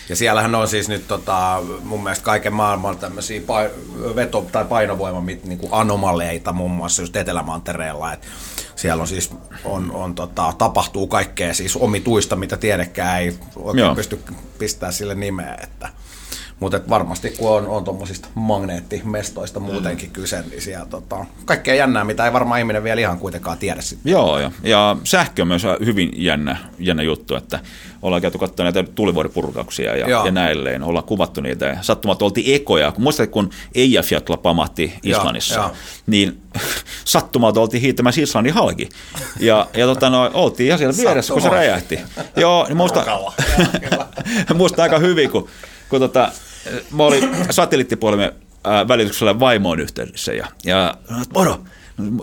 Ja 0.10 0.16
siellähän 0.16 0.56
on 0.56 0.68
siis 0.68 0.88
nyt 0.88 1.08
tota, 1.08 1.64
mun 1.84 2.04
mielestä 2.04 2.26
kaiken 2.26 2.54
maailman 2.54 2.98
tämmöisiä 2.98 3.42
pai- 3.42 4.16
veto- 4.16 4.46
tai 4.52 4.66
painovoima 4.66 5.22
niin 5.22 5.58
kuin 5.58 5.74
anomaleita 5.74 6.54
muun 6.54 6.72
muassa 6.72 7.02
just 7.02 7.16
Etelämantereella. 7.16 8.14
Et 8.14 8.28
siellä 8.76 9.02
on 9.02 9.08
siis, 9.08 9.32
on, 9.66 9.92
on 9.92 10.16
tota, 10.16 10.54
tapahtuu 10.58 11.08
kaikkea 11.08 11.54
siis 11.54 11.76
omituista, 11.76 12.36
mitä 12.36 12.58
tiedekään 12.58 13.22
ei 13.22 13.40
oikein 13.56 13.86
Joo. 13.86 13.96
pysty 13.96 14.20
pistämään 14.60 14.94
sille 14.94 15.16
nimeä. 15.16 15.58
Että, 15.64 15.90
mutta 16.60 16.80
varmasti 16.90 17.30
kun 17.30 17.50
on, 17.50 17.68
on 17.68 17.84
tuommoisista 17.84 18.28
magneettimestoista 18.36 19.60
muutenkin 19.60 20.12
kyse, 20.12 20.44
niin 20.50 20.62
siellä 20.62 20.86
tota, 20.86 21.26
kaikkea 21.46 21.76
jännää, 21.76 22.04
mitä 22.04 22.26
ei 22.26 22.34
varmaan 22.34 22.60
ihminen 22.60 22.84
vielä 22.84 23.02
ihan 23.02 23.20
kuitenkaan 23.20 23.58
tiedä 23.58 23.82
sitten. 23.82 24.12
Joo, 24.12 24.40
ja, 24.40 24.52
ja 24.64 24.98
sähkö 25.04 25.42
on 25.42 25.48
myös 25.48 25.64
hyvin 25.86 26.12
jännä, 26.16 26.58
jännä 26.80 27.04
juttu, 27.04 27.36
että 27.36 27.60
ollaan 28.02 28.22
käyty 28.22 28.38
katsomaan 28.38 28.74
näitä 28.74 28.92
tulivuoripurkauksia 28.92 29.98
ja, 29.98 30.10
Joo. 30.10 30.26
ja 30.26 30.32
näilleen, 30.32 30.84
ollaan 30.84 31.06
kuvattu 31.06 31.42
niitä 31.42 31.66
ja 31.66 31.78
sattumat 31.82 32.22
oltiin 32.22 32.56
ekoja. 32.56 32.92
Kun 32.92 33.04
muistat, 33.04 33.30
kun 33.30 33.50
Eyjafjalla 33.76 34.38
pamahti 34.38 34.94
Islannissa, 35.04 35.60
joo. 35.60 35.72
niin 36.08 36.42
sattumalta 37.06 37.62
oltiin 37.62 37.82
hiihtämässä 37.82 38.22
Islannin 38.22 38.54
halki. 38.54 38.90
Ja, 39.40 39.68
ja 39.74 39.86
tota, 39.86 40.10
no, 40.10 40.32
oltiin 40.34 40.68
ihan 40.68 40.78
siellä 40.78 40.98
vieressä, 40.98 41.34
kun 41.34 41.42
se 41.42 41.46
Sattumaa. 41.46 41.66
räjähti. 41.66 42.00
Joo, 42.36 42.66
niin 42.68 42.78
muista, 42.78 43.06
muista 44.54 44.84
aika 44.84 45.00
hyvin, 45.00 45.30
kun, 45.30 45.48
kun 45.94 46.00
tota, 46.00 46.32
mä 46.92 47.04
olin 47.04 47.30
satelliittipuolemme 47.50 48.34
ää, 48.64 48.88
välityksellä 48.88 49.40
vaimoon 49.40 49.80
yhteydessä 49.80 50.34
ja, 50.34 50.48
ja 50.66 50.98
moro, 51.34 51.60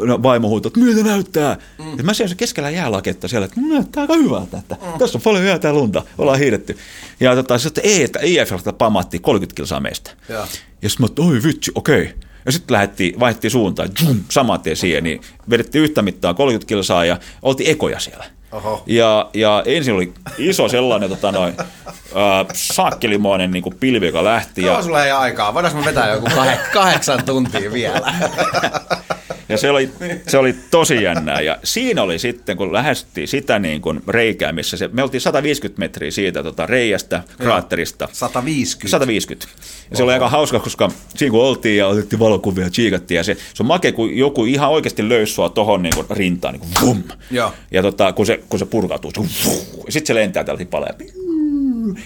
No, 0.05 0.23
vaimo 0.23 0.49
huutoi, 0.49 0.69
että 0.69 0.81
miltä 0.81 1.03
näyttää. 1.03 1.57
Mm. 1.79 1.99
Ja 1.99 2.05
mä 2.05 2.15
seisoin 2.15 2.37
keskellä 2.37 2.71
jäälaketta 2.71 3.29
siellä, 3.29 3.45
että 3.45 3.61
"No, 3.61 3.75
näyttää 3.75 4.01
aika 4.01 4.15
hyvältä, 4.15 4.59
että 4.59 4.75
mm. 4.75 4.99
tässä 4.99 5.19
on 5.19 5.23
paljon 5.23 5.45
jäätä 5.45 5.69
ja 5.69 5.75
lunta, 5.75 6.03
ollaan 6.19 6.39
hiidetty. 6.39 6.79
Ja 7.21 7.35
tota, 7.35 7.59
sitten 7.59 7.85
ei, 7.87 8.03
että 8.03 8.19
IFLtä 8.23 8.73
pamatti 8.73 9.19
30 9.19 9.57
kilsaa 9.57 9.81
meistä. 9.81 10.11
Joo. 10.29 10.47
Ja 10.83 10.89
sitten 10.89 11.05
mä 11.05 11.07
että 11.07 11.23
oi 11.23 11.43
vitsi, 11.45 11.73
okei. 11.75 12.15
Ja 12.47 12.53
sitten 12.53 12.73
lähdettiin, 12.75 13.21
vaihdettiin 13.21 13.51
suuntaan, 13.51 13.89
saman 14.29 14.61
tien 14.61 14.77
siihen, 14.77 15.05
niin 15.05 15.21
vedettiin 15.51 15.85
yhtä 15.85 16.03
mittaa 16.03 16.35
30 16.35 16.69
kilsaa 16.69 17.05
ja 17.05 17.19
oltiin 17.43 17.71
ekoja 17.71 18.01
siellä. 18.01 18.25
Oho. 18.53 18.83
Ja, 18.87 19.31
ja 19.35 19.63
ensin 19.67 19.95
oli 19.95 20.13
iso 20.39 20.69
sellainen 20.69 21.09
tota 21.09 21.33
noin, 21.33 21.55
äh, 21.61 22.47
saakkelimoinen 22.55 23.51
niin 23.51 23.65
pilvi, 23.81 24.07
joka 24.07 24.25
lähti. 24.25 24.63
Joo, 24.63 24.77
Ja, 24.77 24.83
sulla 24.83 25.05
ei 25.05 25.11
aikaa. 25.11 25.55
Voidaanko 25.55 25.79
me 25.81 25.85
vetää 25.85 26.09
joku 26.09 26.27
kah- 26.27 26.73
kahdeksan 26.73 27.25
tuntia 27.25 27.73
vielä? 27.73 28.01
Ja 29.51 29.59
se 29.59 29.71
oli, 29.71 29.91
se 30.27 30.39
oli 30.39 30.55
tosi 30.71 31.03
jännää. 31.03 31.41
Ja 31.41 31.59
siinä 31.65 32.03
oli 32.03 32.19
sitten, 32.19 32.57
kun 32.57 32.73
lähestyttiin 32.73 33.29
sitä 33.29 33.59
niin 33.59 33.81
kuin 33.81 34.03
reikää, 34.09 34.53
missä 34.53 34.77
se, 34.77 34.89
me 34.93 35.03
oltiin 35.03 35.21
150 35.21 35.79
metriä 35.79 36.11
siitä 36.11 36.43
tota 36.43 36.67
reiästä, 36.67 37.23
kraatterista. 37.39 38.09
150. 38.13 38.91
150. 38.91 39.47
Ja 39.91 39.97
se 39.97 40.03
oli 40.03 40.13
aika 40.13 40.29
hauska, 40.29 40.61
koska 40.61 40.91
siinä 41.17 41.31
kun 41.31 41.45
oltiin 41.45 41.77
ja 41.77 41.87
otettiin 41.87 42.21
valokuvia 42.21 42.65
ja 42.65 42.71
chiikattiin, 42.71 43.17
ja 43.17 43.25
se, 43.25 43.35
se 43.55 43.63
on 43.63 43.67
makea, 43.67 43.93
kun 43.93 44.17
joku 44.17 44.45
ihan 44.45 44.71
oikeasti 44.71 45.09
löysi 45.09 45.33
sua 45.33 45.49
tohon 45.49 45.83
niin 45.83 45.95
kuin 45.95 46.07
rintaan, 46.11 46.55
niin 46.55 46.61
kuin 46.61 46.87
vum. 46.89 47.03
Joo. 47.31 47.53
Ja 47.71 47.83
tota, 47.83 48.13
kun, 48.13 48.27
se, 48.27 48.41
kun 48.49 48.59
se 48.59 48.65
purkautuu, 48.65 49.13
se, 49.29 49.51
ja 49.87 49.93
sitten 49.93 50.07
se 50.07 50.15
lentää 50.15 50.45
tältä 50.45 50.65
paleja. 50.65 50.95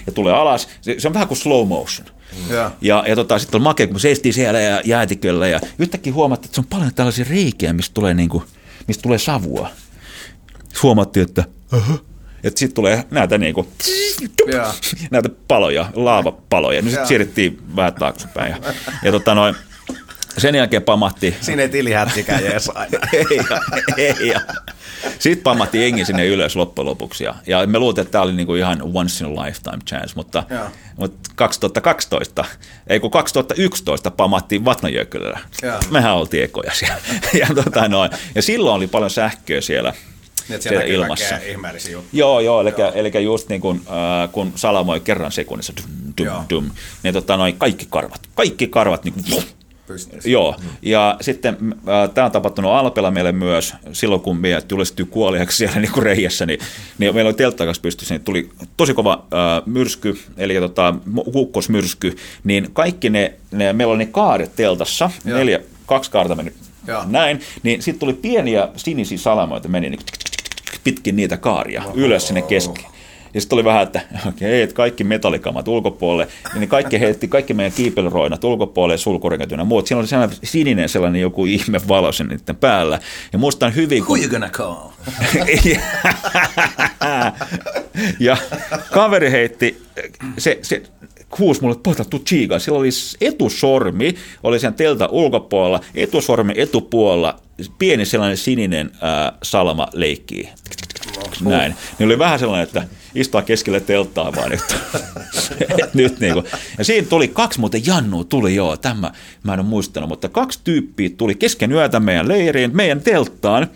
Ja 0.05 0.11
tulee 0.13 0.33
alas. 0.33 0.67
Se, 0.81 0.95
se 0.97 1.07
on 1.07 1.13
vähän 1.13 1.27
kuin 1.27 1.37
slow 1.37 1.67
motion. 1.67 2.07
Joo. 2.49 2.71
Ja, 2.81 3.03
ja 3.07 3.15
tota, 3.15 3.39
sitten 3.39 3.57
oli 3.57 3.63
makea, 3.63 3.87
kun 3.87 3.95
me 3.95 3.99
seistiin 3.99 4.33
siellä 4.33 4.59
ja 4.61 4.81
jäätiköllä 4.85 5.47
ja 5.47 5.59
yhtäkkiä 5.79 6.13
huomattiin, 6.13 6.47
että 6.47 6.55
se 6.55 6.61
on 6.61 6.67
paljon 6.69 6.93
tällaisia 6.93 7.25
reikiä, 7.29 7.73
mistä 7.73 7.93
tulee, 7.93 8.13
niin 8.13 8.29
kuin, 8.29 8.43
mistä 8.87 9.01
tulee 9.01 9.17
savua. 9.17 9.69
Huomattiin, 10.83 11.23
että 11.29 11.43
aha. 11.71 11.97
Että 12.43 12.59
sitten 12.59 12.75
tulee 12.75 13.03
näitä, 13.11 13.37
niin 13.37 13.53
kuin, 13.53 13.67
Joo. 14.47 14.73
näitä 15.11 15.29
paloja, 15.47 15.91
laavapaloja. 15.93 16.81
Nyt 16.81 16.91
sitten 16.91 17.07
siirrettiin 17.07 17.61
vähän 17.75 17.93
taaksepäin. 17.93 18.51
Ja, 18.51 18.73
ja 19.03 19.11
tota 19.11 19.35
noin, 19.35 19.55
sen 20.37 20.55
jälkeen 20.55 20.83
pamahti 20.83 21.35
Siinä 21.41 21.61
ei 21.61 21.69
tilihättikään 21.69 22.43
jees. 22.43 22.71
ei, 23.13 23.39
ei, 23.97 24.27
ja. 24.27 24.41
Sitten 25.19 25.43
pammattiin 25.43 25.81
jengi 25.81 26.05
sinne 26.05 26.27
ylös 26.27 26.55
loppujen 26.55 26.85
lopuksi. 26.85 27.23
Ja, 27.23 27.35
ja 27.47 27.67
me 27.67 27.79
luultiin, 27.79 28.03
että 28.03 28.11
tämä 28.11 28.21
oli 28.21 28.33
niinku 28.33 28.55
ihan 28.55 28.81
once 28.93 29.25
in 29.25 29.31
a 29.31 29.43
lifetime 29.45 29.77
chance, 29.89 30.13
mutta, 30.15 30.43
Joo. 30.49 30.65
mutta 30.97 31.31
2012, 31.35 32.45
ei 32.87 32.99
kun 32.99 33.11
2011 33.11 34.11
pamattiin 34.11 34.65
Vatnajökylällä. 34.65 35.39
Joo. 35.61 35.79
Mehän 35.91 36.15
oltiin 36.15 36.43
ekoja 36.43 36.71
siellä. 36.73 36.95
Ja, 37.39 37.47
tota 37.63 37.87
noin, 37.87 38.11
ja 38.35 38.41
silloin 38.41 38.75
oli 38.75 38.87
paljon 38.87 39.09
sähköä 39.09 39.61
siellä, 39.61 39.93
Niin, 40.49 40.61
siellä 40.61 40.83
ilmassa. 40.83 41.37
ihmeellisiä 41.37 41.91
juttuja. 41.91 42.19
Joo, 42.19 42.39
joo, 42.39 42.61
eli, 42.61 42.73
eli 42.93 43.23
just 43.23 43.49
niin 43.49 43.61
kuin, 43.61 43.81
äh, 43.87 44.31
kun 44.31 44.51
salamoi 44.55 44.99
kerran 44.99 45.31
sekunnissa, 45.31 45.73
dum, 45.77 46.13
dum, 46.17 46.25
Joo. 46.25 46.43
dum, 46.49 46.71
niin 47.03 47.13
tota, 47.13 47.37
noin 47.37 47.57
kaikki 47.57 47.87
karvat, 47.89 48.21
kaikki 48.35 48.67
karvat 48.67 49.03
niin 49.03 49.13
kuin, 49.13 49.43
Pystyisi. 49.87 50.31
Joo, 50.31 50.55
ja 50.81 51.17
sitten 51.21 51.57
äh, 51.73 52.09
tämä 52.13 52.25
on 52.25 52.31
tapahtunut 52.31 52.71
Alpella 52.71 53.11
meille 53.11 53.31
myös 53.31 53.73
silloin, 53.91 54.21
kun 54.21 54.37
me 54.37 54.63
julistyy 54.71 55.05
kuoliaksi 55.05 55.57
siellä 55.57 55.79
niin 55.81 56.03
reijässä, 56.03 56.45
niin, 56.45 56.59
niin 56.97 57.15
meillä 57.15 57.29
oli 57.29 57.35
teltta 57.35 57.65
kanssa 57.65 57.81
pystyssä, 57.81 58.13
niin 58.13 58.23
tuli 58.23 58.49
tosi 58.77 58.93
kova 58.93 59.13
äh, 59.13 59.63
myrsky, 59.65 60.17
eli 60.37 60.55
tota, 60.55 60.95
kukkosmyrsky, 61.33 62.15
niin 62.43 62.69
kaikki 62.73 63.09
ne, 63.09 63.33
ne, 63.51 63.73
meillä 63.73 63.91
oli 63.91 64.05
ne 64.05 64.11
kaaret 64.11 64.55
teltassa, 64.55 65.09
Joo. 65.25 65.37
neljä, 65.37 65.59
kaksi 65.85 66.11
kaarta 66.11 66.35
meni 66.35 66.53
Joo. 66.87 67.03
näin, 67.07 67.41
niin 67.63 67.81
sitten 67.81 67.99
tuli 67.99 68.13
pieniä 68.13 68.69
sinisiä 68.75 69.17
salamoita, 69.17 69.67
meni 69.67 69.89
niin 69.89 70.01
pitkin 70.83 71.15
niitä 71.15 71.37
kaaria 71.37 71.83
ylös 71.93 72.27
sinne 72.27 72.41
keskeen. 72.41 72.94
Ja 73.35 73.41
sitten 73.41 73.55
oli 73.55 73.63
vähän, 73.63 73.83
että 73.83 74.01
okei, 74.27 74.61
että 74.61 74.75
kaikki 74.75 75.03
metallikamat 75.03 75.67
ulkopuolelle, 75.67 76.31
ja 76.53 76.59
niin 76.59 76.69
kaikki 76.69 76.99
heitti 76.99 77.27
kaikki 77.27 77.53
meidän 77.53 77.71
kiipeilyroinat 77.71 78.43
ulkopuolelle, 78.43 78.97
sulkurengat 78.97 79.51
ja 79.51 79.65
muut. 79.65 79.87
Siinä 79.87 79.99
oli 79.99 80.07
sellainen 80.07 80.37
sininen 80.43 80.89
sellainen 80.89 81.21
joku 81.21 81.45
ihme 81.45 81.81
valo 81.87 82.11
sen 82.11 82.27
niiden 82.27 82.55
päällä. 82.55 82.99
Ja 83.33 83.39
muistan 83.39 83.75
hyvin, 83.75 84.03
Who 84.03 84.07
kun... 84.07 84.19
you 84.19 84.29
gonna 84.29 84.49
call? 84.49 84.89
ja 88.19 88.37
kaveri 88.91 89.31
heitti, 89.31 89.83
se, 90.37 90.59
se 90.61 90.83
huusi 91.39 91.61
mulle, 91.61 91.75
pojat, 91.83 92.09
tuu 92.09 92.19
chiigaan. 92.19 92.61
Sillä 92.61 92.77
oli 92.77 92.89
etusormi, 93.21 94.15
oli 94.43 94.59
sen 94.59 94.73
telta 94.73 95.07
ulkopuolella, 95.11 95.79
etusormi 95.95 96.53
etupuolella, 96.57 97.39
pieni 97.79 98.05
sellainen 98.05 98.37
sininen 98.37 98.91
ää, 99.01 99.33
salama 99.43 99.87
leikkii. 99.93 100.49
Näin. 101.41 101.75
Niin 101.99 102.05
oli 102.05 102.19
vähän 102.19 102.39
sellainen, 102.39 102.63
että 102.63 102.87
istua 103.15 103.41
keskelle 103.41 103.79
telttaa 103.79 104.35
vaan 104.35 104.51
nyt. 104.51 104.61
nyt 105.93 106.19
niin 106.19 106.33
kuin. 106.33 106.45
Ja 106.77 106.83
siinä 106.83 107.07
tuli 107.07 107.27
kaksi 107.27 107.59
muuten 107.59 107.85
Jannu 107.85 108.23
tuli 108.23 108.55
joo, 108.55 108.77
tämä 108.77 109.11
mä 109.43 109.53
en 109.53 109.59
ole 109.59 109.67
muistanut, 109.67 110.09
mutta 110.09 110.29
kaksi 110.29 110.59
tyyppiä 110.63 111.09
tuli 111.17 111.35
kesken 111.35 111.71
yötä 111.71 111.99
meidän 111.99 112.27
leiriin, 112.27 112.75
meidän 112.75 113.01
telttaan. 113.01 113.67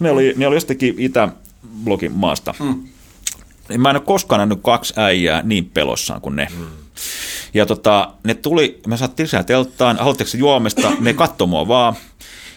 Ne 0.00 0.10
oli, 0.10 0.34
ne 0.36 0.46
oli 0.46 0.56
jostakin 0.56 0.94
Itä-blogin 0.98 2.12
maasta. 2.12 2.54
Mm. 2.58 2.82
Mä 3.78 3.90
en 3.90 3.96
ole 3.96 4.04
koskaan 4.04 4.38
nähnyt 4.38 4.58
kaksi 4.62 4.94
äijää 4.96 5.42
niin 5.42 5.70
pelossaan 5.74 6.20
kuin 6.20 6.36
ne. 6.36 6.48
Mm. 6.58 6.66
Ja 7.54 7.66
tota, 7.66 8.10
ne 8.24 8.34
tuli, 8.34 8.80
me 8.86 8.96
saattiin 8.96 9.24
lisää 9.24 9.44
telttaan, 9.44 9.96
haluatteko 9.96 10.30
juomesta, 10.34 10.92
ne 11.00 11.14
katsoi 11.14 11.46
mua 11.46 11.68
vaan. 11.68 11.94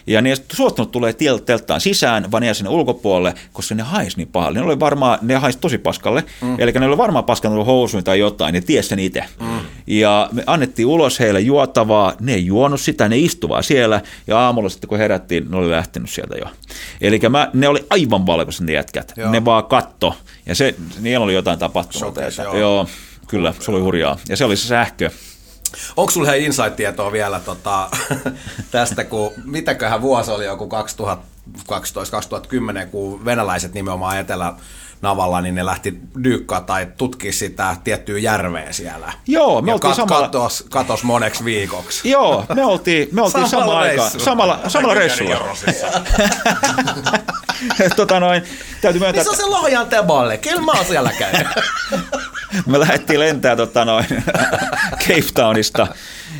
Ja 0.06 0.22
ne 0.22 0.30
ei 0.30 0.36
suostunut 0.52 0.90
tulee 0.90 1.14
telttaan 1.46 1.80
sisään, 1.80 2.30
vaan 2.30 2.42
ne 2.42 2.54
sinne 2.54 2.70
ulkopuolelle, 2.70 3.34
koska 3.52 3.74
ne 3.74 3.82
haisi 3.82 4.16
niin 4.16 4.28
pahalle. 4.28 4.58
Ne 4.58 4.64
oli 4.64 4.80
varmaan, 4.80 5.18
ne 5.22 5.34
haisi 5.34 5.58
tosi 5.58 5.78
paskalle, 5.78 6.24
mm. 6.40 6.56
eli 6.58 6.72
ne 6.72 6.86
oli 6.86 6.96
varmaan 6.96 7.24
paskannut 7.24 7.66
housuun 7.66 8.04
tai 8.04 8.18
jotain, 8.18 8.52
ne 8.52 8.60
tiesi 8.60 8.88
sen 8.88 8.98
itse. 8.98 9.24
Mm. 9.40 9.60
Ja 9.86 10.28
me 10.32 10.42
annettiin 10.46 10.86
ulos 10.86 11.20
heille 11.20 11.40
juotavaa, 11.40 12.12
ne 12.20 12.34
ei 12.34 12.46
juonut 12.46 12.80
sitä, 12.80 13.08
ne 13.08 13.18
istuvaa 13.18 13.62
siellä, 13.62 14.00
ja 14.26 14.38
aamulla 14.38 14.68
sitten 14.68 14.88
kun 14.88 14.98
herättiin, 14.98 15.50
ne 15.50 15.56
oli 15.56 15.70
lähtenyt 15.70 16.10
sieltä 16.10 16.36
jo. 16.36 16.46
Eli 17.00 17.20
ne 17.52 17.68
oli 17.68 17.86
aivan 17.90 18.26
valkoiset 18.26 18.66
ne 18.66 18.72
jätkät, 18.72 19.12
joo. 19.16 19.30
ne 19.30 19.44
vaan 19.44 19.64
katto, 19.64 20.16
ja 20.46 20.54
se, 20.54 20.74
niillä 21.00 21.24
oli 21.24 21.34
jotain 21.34 21.58
tapahtunut. 21.58 22.14
Shokes, 22.14 22.38
joo. 22.38 22.56
joo. 22.56 22.86
Kyllä, 23.32 23.54
se 23.60 23.70
oli 23.70 23.80
hurjaa. 23.80 24.16
Ja 24.28 24.36
se 24.36 24.44
oli 24.44 24.56
se 24.56 24.66
sähkö. 24.66 25.10
Onko 25.96 26.10
sulla 26.10 26.32
insight-tietoa 26.32 27.12
vielä 27.12 27.40
tota, 27.40 27.88
tästä, 28.70 29.04
kun 29.04 29.32
mitäköhän 29.44 30.02
vuosi 30.02 30.30
oli 30.30 30.44
joku 30.44 30.68
2012-2010, 31.58 32.86
kun 32.90 33.24
venäläiset 33.24 33.74
nimenomaan 33.74 34.18
etelä 34.18 34.54
navalla, 35.02 35.40
niin 35.40 35.54
ne 35.54 35.66
lähti 35.66 35.94
dyykkaa 36.24 36.60
tai 36.60 36.88
tutkia 36.96 37.32
sitä 37.32 37.76
tiettyä 37.84 38.18
järveä 38.18 38.72
siellä. 38.72 39.12
Joo, 39.26 39.62
me 39.62 39.70
ja 39.70 39.74
oltiin 39.74 39.92
kat- 39.92 39.96
samalla... 39.96 40.26
Katos, 40.26 40.64
katos 40.70 41.04
moneksi 41.04 41.44
viikoksi. 41.44 42.10
Joo, 42.14 42.44
me 42.54 42.64
oltiin, 42.64 43.08
me 43.12 43.22
oltiin 43.22 43.48
samalla 43.48 43.78
aikaan, 43.78 44.10
samalla, 44.10 44.60
samalla 44.68 44.94
reissulla. 44.94 45.56
tota 47.96 48.20
noin, 48.20 48.42
täytyy 48.80 49.00
myöntää... 49.00 49.20
Missä 49.20 49.30
on 49.30 49.36
se 49.36 49.46
Lohjan 49.46 49.86
teballe? 49.86 50.38
Kyllä 50.38 50.60
mä 50.60 50.72
oon 50.72 50.84
siellä 50.84 51.12
käynyt. 51.18 51.48
Me 52.66 52.80
lähdettiin 52.80 53.20
lentää 53.20 53.56
tota 53.56 53.84
noin, 53.84 54.06
Cape 55.06 55.32
Townista. 55.34 55.86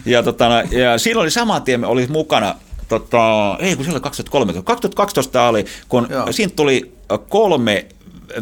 Ja, 0.07 0.23
tota 0.23 0.49
noin, 0.49 0.73
ja 0.73 0.99
siinä 0.99 1.21
oli 1.21 1.31
saman 1.31 1.63
tien, 1.63 1.81
me 1.81 1.87
oli 1.87 2.07
mukana 2.07 2.55
Tota, 2.93 3.57
ei, 3.59 3.77
kun 3.77 3.91
oli 3.91 4.01
2013. 4.01 4.63
2012 4.63 5.49
oli, 5.49 5.65
kun 5.89 6.07
Joo. 6.11 6.33
siinä 6.33 6.53
tuli 6.57 6.93
kolme 7.29 7.87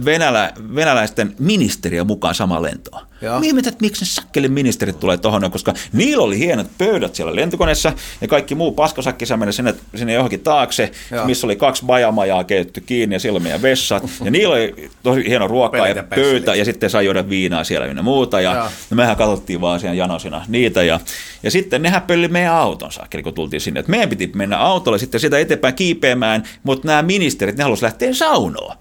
venälä, 0.04 0.52
venäläisten 0.74 1.34
ministeriä 1.38 2.04
mukaan 2.04 2.34
sama 2.34 2.62
lentoon. 2.62 3.10
Mihin 3.40 3.58
että 3.58 3.74
miksi 3.80 4.04
ne 4.04 4.06
sakkelin 4.06 4.52
ministerit 4.52 5.00
tulee 5.00 5.16
tuohon, 5.16 5.50
koska 5.50 5.74
niillä 5.92 6.24
oli 6.24 6.38
hienot 6.38 6.66
pöydät 6.78 7.14
siellä 7.14 7.36
lentokoneessa 7.36 7.92
ja 8.20 8.28
kaikki 8.28 8.54
muu 8.54 8.72
paskasakki 8.72 9.24
meni 9.36 9.52
sinne, 9.52 9.74
sinne 9.94 10.12
johonkin 10.12 10.40
taakse, 10.40 10.90
Joo. 11.10 11.26
missä 11.26 11.46
oli 11.46 11.56
kaksi 11.56 11.84
bajamajaa 11.84 12.44
keitetty 12.44 12.80
kiinni 12.80 13.14
ja 13.14 13.20
siellä 13.20 13.40
meidän 13.40 13.62
vessat. 13.62 14.10
Ja 14.24 14.30
niillä 14.30 14.54
oli 14.54 14.90
tosi 15.02 15.28
hieno 15.28 15.48
ruokaa 15.48 15.88
ja 15.88 16.02
pöytä 16.02 16.54
ja 16.54 16.64
sitten 16.64 16.90
sai 16.90 17.04
juoda 17.04 17.28
viinaa 17.28 17.64
siellä 17.64 17.86
ynnä 17.86 18.02
muuta. 18.02 18.40
Ja, 18.40 18.70
ja 18.90 18.96
mehän 18.96 19.16
katsottiin 19.16 19.60
vaan 19.60 19.80
siellä 19.80 19.96
janosina 19.96 20.44
niitä. 20.48 20.82
Ja, 20.82 21.00
ja 21.42 21.50
sitten 21.50 21.82
nehän 21.82 22.02
pölli 22.02 22.28
meidän 22.28 22.54
auton 22.54 22.92
sakkeli, 22.92 23.22
kun 23.22 23.34
tultiin 23.34 23.60
sinne. 23.60 23.80
Että 23.80 23.90
meidän 23.90 24.08
piti 24.08 24.30
mennä 24.34 24.58
autolle 24.58 24.98
sitten 24.98 25.20
sitä 25.20 25.38
eteenpäin 25.38 25.74
kiipeämään, 25.74 26.42
mutta 26.62 26.88
nämä 26.88 27.02
ministerit, 27.02 27.56
ne 27.56 27.62
halusivat 27.62 27.92
lähteä 27.92 28.14
saunoon. 28.14 28.76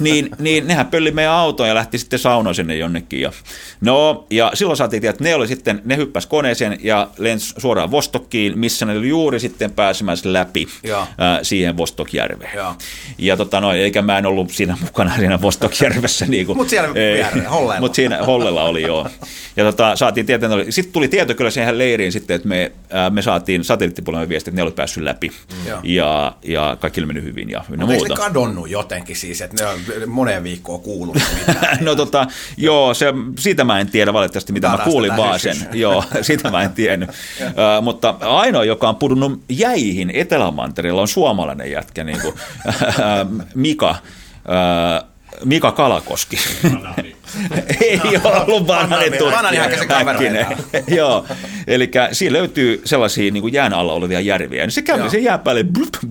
Niin, 0.00 0.30
niin 0.44 0.66
nehän 0.66 0.86
pölli 0.86 1.10
meidän 1.10 1.32
auton 1.32 1.68
ja 1.68 1.74
lähti 1.74 1.98
sitten 1.98 2.18
saunoon 2.18 2.54
sinne 2.54 2.76
jonnekin. 2.76 3.20
Ja 3.20 3.32
No, 3.80 4.26
ja 4.30 4.50
silloin 4.54 4.76
saatiin 4.76 5.00
tietää, 5.00 5.14
että 5.14 5.24
ne 5.24 5.34
oli 5.34 5.48
sitten, 5.48 5.82
ne 5.84 5.96
hyppäsi 5.96 6.28
koneeseen 6.28 6.78
ja 6.82 7.08
lensi 7.18 7.54
suoraan 7.58 7.90
Vostokkiin, 7.90 8.58
missä 8.58 8.86
ne 8.86 8.98
oli 8.98 9.08
juuri 9.08 9.40
sitten 9.40 9.70
pääsemässä 9.70 10.32
läpi 10.32 10.68
ää, 11.18 11.44
siihen 11.44 11.76
Vostokjärveen. 11.76 12.56
Ja, 12.56 12.74
ja 13.18 13.36
tota 13.36 13.60
noin, 13.60 13.78
eikä 13.78 14.02
mä 14.02 14.18
en 14.18 14.26
ollut 14.26 14.50
siinä 14.50 14.76
mukana 14.80 15.16
siinä 15.16 15.40
Vostokjärvessä. 15.40 16.26
Niin 16.26 16.46
mutta 16.46 16.70
siellä 16.70 16.88
Hollella. 17.50 17.80
Mutta 17.80 17.96
siinä 17.96 18.18
Hollella 18.18 18.62
oli, 18.62 18.82
joo. 18.82 19.08
Ja 19.56 19.64
tota, 19.64 19.96
saatiin 19.96 20.26
tietää, 20.26 20.50
sitten 20.70 20.92
tuli 20.92 21.08
tieto 21.08 21.34
kyllä 21.34 21.50
siihen 21.50 21.78
leiriin 21.78 22.12
sitten, 22.12 22.36
että 22.36 22.48
me, 22.48 22.72
ää, 22.90 23.10
me 23.10 23.22
saatiin 23.22 23.64
satelliittipuolella 23.64 24.28
viesti, 24.28 24.50
että 24.50 24.56
ne 24.56 24.62
oli 24.62 24.72
päässyt 24.72 25.04
läpi. 25.04 25.28
Mm. 25.28 25.80
Ja, 25.82 26.36
ja 26.44 26.76
kaikki 26.80 27.00
oli 27.00 27.06
mennyt 27.06 27.24
hyvin 27.24 27.50
ja 27.50 27.64
muuta. 27.68 27.92
Eikö 27.92 28.08
ne 28.08 28.16
kadonnut 28.16 28.70
jotenkin 28.70 29.16
siis, 29.16 29.40
että 29.40 29.64
ne 29.64 29.70
on 29.70 29.78
moneen 30.06 30.33
viikkoon 30.42 30.80
kuulunut 30.80 31.16
mitään? 31.38 31.78
no 31.84 31.94
tota, 31.94 32.26
joo, 32.56 32.94
se, 32.94 33.06
siitä 33.38 33.64
mä 33.64 33.80
en 33.80 33.90
tiedä 33.90 34.12
valitettavasti, 34.12 34.52
mitä 34.52 34.68
mä 34.68 34.78
kuulin 34.78 35.16
vaan 35.16 35.40
sen. 35.40 35.56
Joo, 35.72 36.04
sitä 36.22 36.50
mä 36.50 36.62
en 36.62 36.72
tiennyt. 36.72 37.08
uh, 37.08 37.82
mutta 37.82 38.14
ainoa, 38.20 38.64
joka 38.64 38.88
on 38.88 38.96
pudonnut 38.96 39.42
jäihin 39.48 40.10
Etelämantereella 40.14 41.00
on 41.00 41.08
suomalainen 41.08 41.70
jätkä, 41.70 42.04
niin 42.04 42.20
kuin, 42.20 42.34
Mika. 43.54 43.90
Uh, 43.90 45.13
Mika 45.44 45.72
Kalakoski. 45.72 46.38
Ei 47.80 48.00
ole 48.24 48.44
ollut 48.46 48.66
banaani 48.66 49.10
tutkija. 49.10 50.50
Joo, 50.98 51.26
eli 51.66 51.90
siinä 52.12 52.32
löytyy 52.32 52.82
sellaisia 52.84 53.30
niin 53.30 53.40
kuin 53.40 53.54
jään 53.54 53.72
alla 53.72 53.92
olevia 53.92 54.20
järviä. 54.20 54.62
Niin 54.62 54.72
se 54.72 54.82
kävi 54.82 55.10
se 55.10 55.18
jää 55.18 55.38
päälle, 55.38 55.64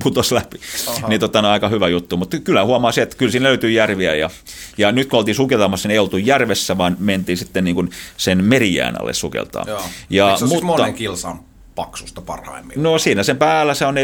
putos 0.03 0.31
läpi. 0.31 0.59
Oha. 0.87 1.07
Niin 1.07 1.19
tota, 1.19 1.41
no, 1.41 1.49
aika 1.49 1.69
hyvä 1.69 1.87
juttu, 1.87 2.17
mutta 2.17 2.39
kyllä 2.39 2.65
huomaa 2.65 2.91
se, 2.91 3.01
että 3.01 3.17
kyllä 3.17 3.31
siinä 3.31 3.43
löytyy 3.43 3.71
järviä. 3.71 4.15
Ja, 4.15 4.29
ja 4.77 4.91
nyt 4.91 5.09
kun 5.09 5.19
oltiin 5.19 5.35
sukeltamassa, 5.35 5.87
niin 5.87 5.93
ei 5.93 5.99
oltu 5.99 6.17
järvessä, 6.17 6.77
vaan 6.77 6.97
mentiin 6.99 7.37
sitten 7.37 7.63
niin 7.63 7.75
kuin 7.75 7.89
sen 8.17 8.43
merijään 8.43 9.01
alle 9.01 9.13
sukeltaa. 9.13 9.63
Joo. 9.67 9.81
Ja, 10.09 10.27
Eikö 10.27 10.37
se 10.37 10.45
mutta, 10.45 10.59
siis 10.59 10.63
monen 10.63 10.93
kilsan 10.93 11.39
paksusta 11.75 12.21
parhaimmillaan? 12.21 12.83
No 12.83 12.97
siinä 12.97 13.23
sen 13.23 13.37
päällä 13.37 13.73
se 13.73 13.85
on 13.85 13.95
4,2 13.95 14.01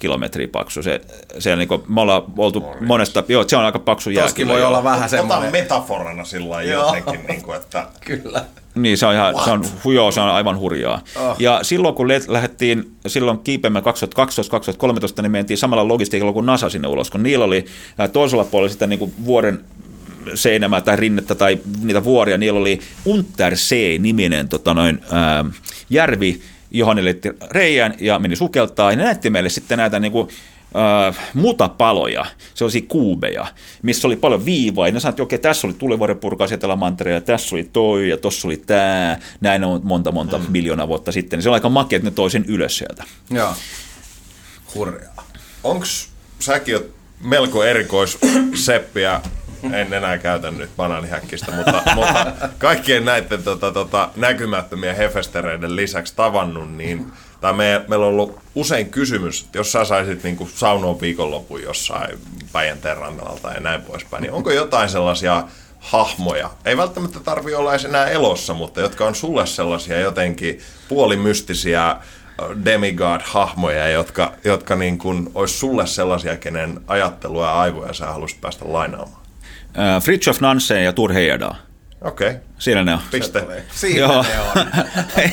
kilometriä 0.00 0.48
paksu. 0.48 0.82
Se, 0.82 1.00
se 1.38 1.56
niin 1.56 1.68
kuin, 1.68 1.82
me 1.88 2.00
ollaan 2.00 2.22
oltu 2.38 2.60
Morris. 2.60 2.88
monesta, 2.88 3.24
joo, 3.28 3.44
se 3.48 3.56
on 3.56 3.64
aika 3.64 3.78
paksu 3.78 4.10
jääkin. 4.10 4.48
voi 4.48 4.64
olla 4.64 4.84
vähän 4.84 5.08
semmoinen. 5.08 5.48
Ota 5.48 5.50
metaforana 5.50 6.24
sillä 6.24 6.62
jotenkin, 6.62 7.26
niin 7.28 7.42
kuin, 7.42 7.56
että... 7.56 7.86
Kyllä. 8.06 8.44
Niin, 8.74 8.98
se 8.98 9.06
on, 9.06 9.14
ihan, 9.14 9.44
se 9.44 9.50
on, 9.50 9.64
joo, 9.94 10.12
se 10.12 10.20
on 10.20 10.30
aivan 10.30 10.58
hurjaa. 10.58 11.00
Oh. 11.16 11.36
Ja 11.38 11.58
silloin 11.62 11.94
kun 11.94 12.08
lähdettiin, 12.28 12.92
silloin 13.06 13.38
kiipeämme 13.38 13.80
2012-2013, 13.80 13.82
niin 15.22 15.32
mentiin 15.32 15.58
samalla 15.58 15.88
logistiikalla 15.88 16.32
kuin 16.32 16.46
NASA 16.46 16.70
sinne 16.70 16.88
ulos, 16.88 17.10
kun 17.10 17.22
niillä 17.22 17.44
oli 17.44 17.64
toisella 18.12 18.44
puolella 18.44 18.72
sitä 18.72 18.86
niin 18.86 18.98
kuin 18.98 19.14
vuoden 19.24 19.64
seinämää 20.34 20.80
tai 20.80 20.96
rinnettä 20.96 21.34
tai 21.34 21.58
niitä 21.82 22.04
vuoria, 22.04 22.38
niillä 22.38 22.60
oli 22.60 22.80
Untersee-niminen 23.04 24.48
tota 24.48 24.74
noin, 24.74 25.00
ää, 25.10 25.44
järvi, 25.90 26.40
johon 26.70 26.96
ne 26.96 27.04
leitti 27.04 27.28
reijän 27.50 27.94
ja 28.00 28.18
meni 28.18 28.36
sukeltaa. 28.36 28.90
Ja 28.90 28.96
ne 28.96 29.04
näytti 29.04 29.30
meille 29.30 29.48
sitten 29.48 29.78
näitä 29.78 29.98
niin 29.98 30.12
kuin, 30.12 30.28
äh, 30.76 31.18
mutapaloja, 31.34 32.26
sellaisia 32.54 32.82
kuubeja, 32.88 33.46
missä 33.82 34.08
oli 34.08 34.16
paljon 34.16 34.44
viivaa. 34.44 34.88
Ja 34.88 34.92
ne 34.92 35.00
sanoivat, 35.00 35.14
että 35.14 35.22
okei, 35.22 35.38
tässä 35.38 35.66
oli 35.66 35.74
tulivuoren 35.74 36.18
purkaus 36.18 36.52
etelä 36.52 36.78
ja 37.14 37.20
tässä 37.20 37.56
oli 37.56 37.68
toi, 37.72 38.08
ja 38.08 38.16
tuossa 38.16 38.48
oli 38.48 38.56
tämä. 38.56 39.18
Näin 39.40 39.64
on 39.64 39.80
monta, 39.84 40.12
monta 40.12 40.38
mm. 40.38 40.44
miljoonaa 40.48 40.88
vuotta 40.88 41.12
sitten. 41.12 41.36
Niin 41.36 41.42
se 41.42 41.48
on 41.48 41.54
aika 41.54 41.68
makea, 41.68 41.96
että 41.96 42.10
ne 42.10 42.14
toi 42.14 42.30
sen 42.30 42.44
ylös 42.48 42.78
sieltä. 42.78 43.04
Joo, 43.30 43.54
hurjaa. 44.74 45.26
Onko 45.64 45.86
säkin 46.38 46.78
melko 47.20 47.64
erikois 47.64 48.18
seppiä 48.54 49.20
en 49.72 49.92
enää 49.92 50.18
käytä 50.18 50.50
nyt 50.50 50.70
banaanihäkkistä, 50.76 51.52
mutta, 51.52 51.82
mutta 51.94 52.26
kaikkien 52.58 53.04
näiden 53.04 53.42
tota, 53.42 53.72
tota, 53.72 54.08
näkymättömien 54.16 54.96
hefestereiden 54.96 55.76
lisäksi 55.76 56.16
tavannut, 56.16 56.72
niin 56.76 57.12
tai 57.40 57.52
me, 57.52 57.84
meillä 57.88 58.06
on 58.06 58.12
ollut 58.12 58.40
usein 58.54 58.90
kysymys, 58.90 59.42
että 59.42 59.58
jos 59.58 59.72
sä 59.72 59.84
saisit 59.84 60.22
niin 60.22 60.50
saunoa 60.54 61.00
viikonlopun 61.00 61.62
jossain 61.62 62.18
Päijänteen 62.52 62.96
rannalla 62.96 63.40
tai 63.42 63.60
näin 63.60 63.82
poispäin, 63.82 64.22
niin 64.22 64.32
onko 64.32 64.50
jotain 64.50 64.88
sellaisia 64.88 65.44
hahmoja, 65.78 66.50
ei 66.64 66.76
välttämättä 66.76 67.20
tarvi 67.20 67.54
olla 67.54 67.74
enää 67.74 68.06
elossa, 68.06 68.54
mutta 68.54 68.80
jotka 68.80 69.06
on 69.06 69.14
sulle 69.14 69.46
sellaisia 69.46 70.00
jotenkin 70.00 70.60
puolimystisiä 70.88 71.96
demigod-hahmoja, 72.64 73.88
jotka, 73.88 74.32
jotka 74.44 74.76
niin 74.76 74.98
kuin 74.98 75.30
olisi 75.34 75.58
sulle 75.58 75.86
sellaisia, 75.86 76.36
kenen 76.36 76.80
ajattelua 76.86 77.46
ja 77.46 77.60
aivoja 77.60 77.92
sä 77.92 78.06
haluaisit 78.06 78.40
päästä 78.40 78.72
lainaamaan? 78.72 79.19
Äh, 79.78 80.02
Fritjof 80.02 80.40
Nansen 80.40 80.84
ja 80.84 80.92
Tur 80.92 81.12
Heyerdahl. 81.12 81.54
Okei. 82.00 82.28
Okay. 82.28 82.40
Siinä 82.58 82.84
ne 82.84 82.94
on. 82.94 83.00
Piste. 83.10 83.46
Siinä 83.72 84.00
Joo. 84.00 84.22
ne 84.22 84.40
on. 84.40 84.66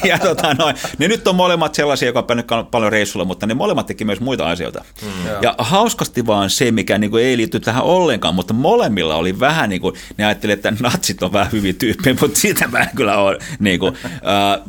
ja 0.09 0.19
tota 0.19 0.53
noin, 0.53 0.75
niin 0.97 1.09
nyt 1.09 1.27
on 1.27 1.35
molemmat 1.35 1.75
sellaisia, 1.75 2.07
jotka 2.07 2.19
on 2.19 2.25
päänyt 2.25 2.71
paljon 2.71 2.91
reissulla, 2.91 3.25
mutta 3.25 3.47
ne 3.47 3.53
molemmat 3.53 3.85
teki 3.85 4.05
myös 4.05 4.19
muita 4.19 4.49
asioita. 4.49 4.85
Mm. 5.01 5.09
Ja 5.41 5.55
hauskasti 5.57 6.25
vaan 6.25 6.49
se, 6.49 6.71
mikä 6.71 6.97
niin 6.97 7.11
kuin 7.11 7.23
ei 7.23 7.37
liity 7.37 7.59
tähän 7.59 7.83
ollenkaan, 7.83 8.35
mutta 8.35 8.53
molemmilla 8.53 9.15
oli 9.15 9.39
vähän 9.39 9.69
niin 9.69 9.81
kuin, 9.81 9.95
ne 10.17 10.25
ajatteli, 10.25 10.53
että 10.53 10.73
natsit 10.79 11.23
on 11.23 11.33
vähän 11.33 11.51
hyviä 11.51 11.73
tyyppejä, 11.73 12.15
mutta 12.21 12.39
sitä 12.39 12.67
mä 12.67 12.85
kyllä 12.95 13.17
ole. 13.17 13.37
Niin 13.59 13.79
kuin, 13.79 13.95
äh, 14.03 14.11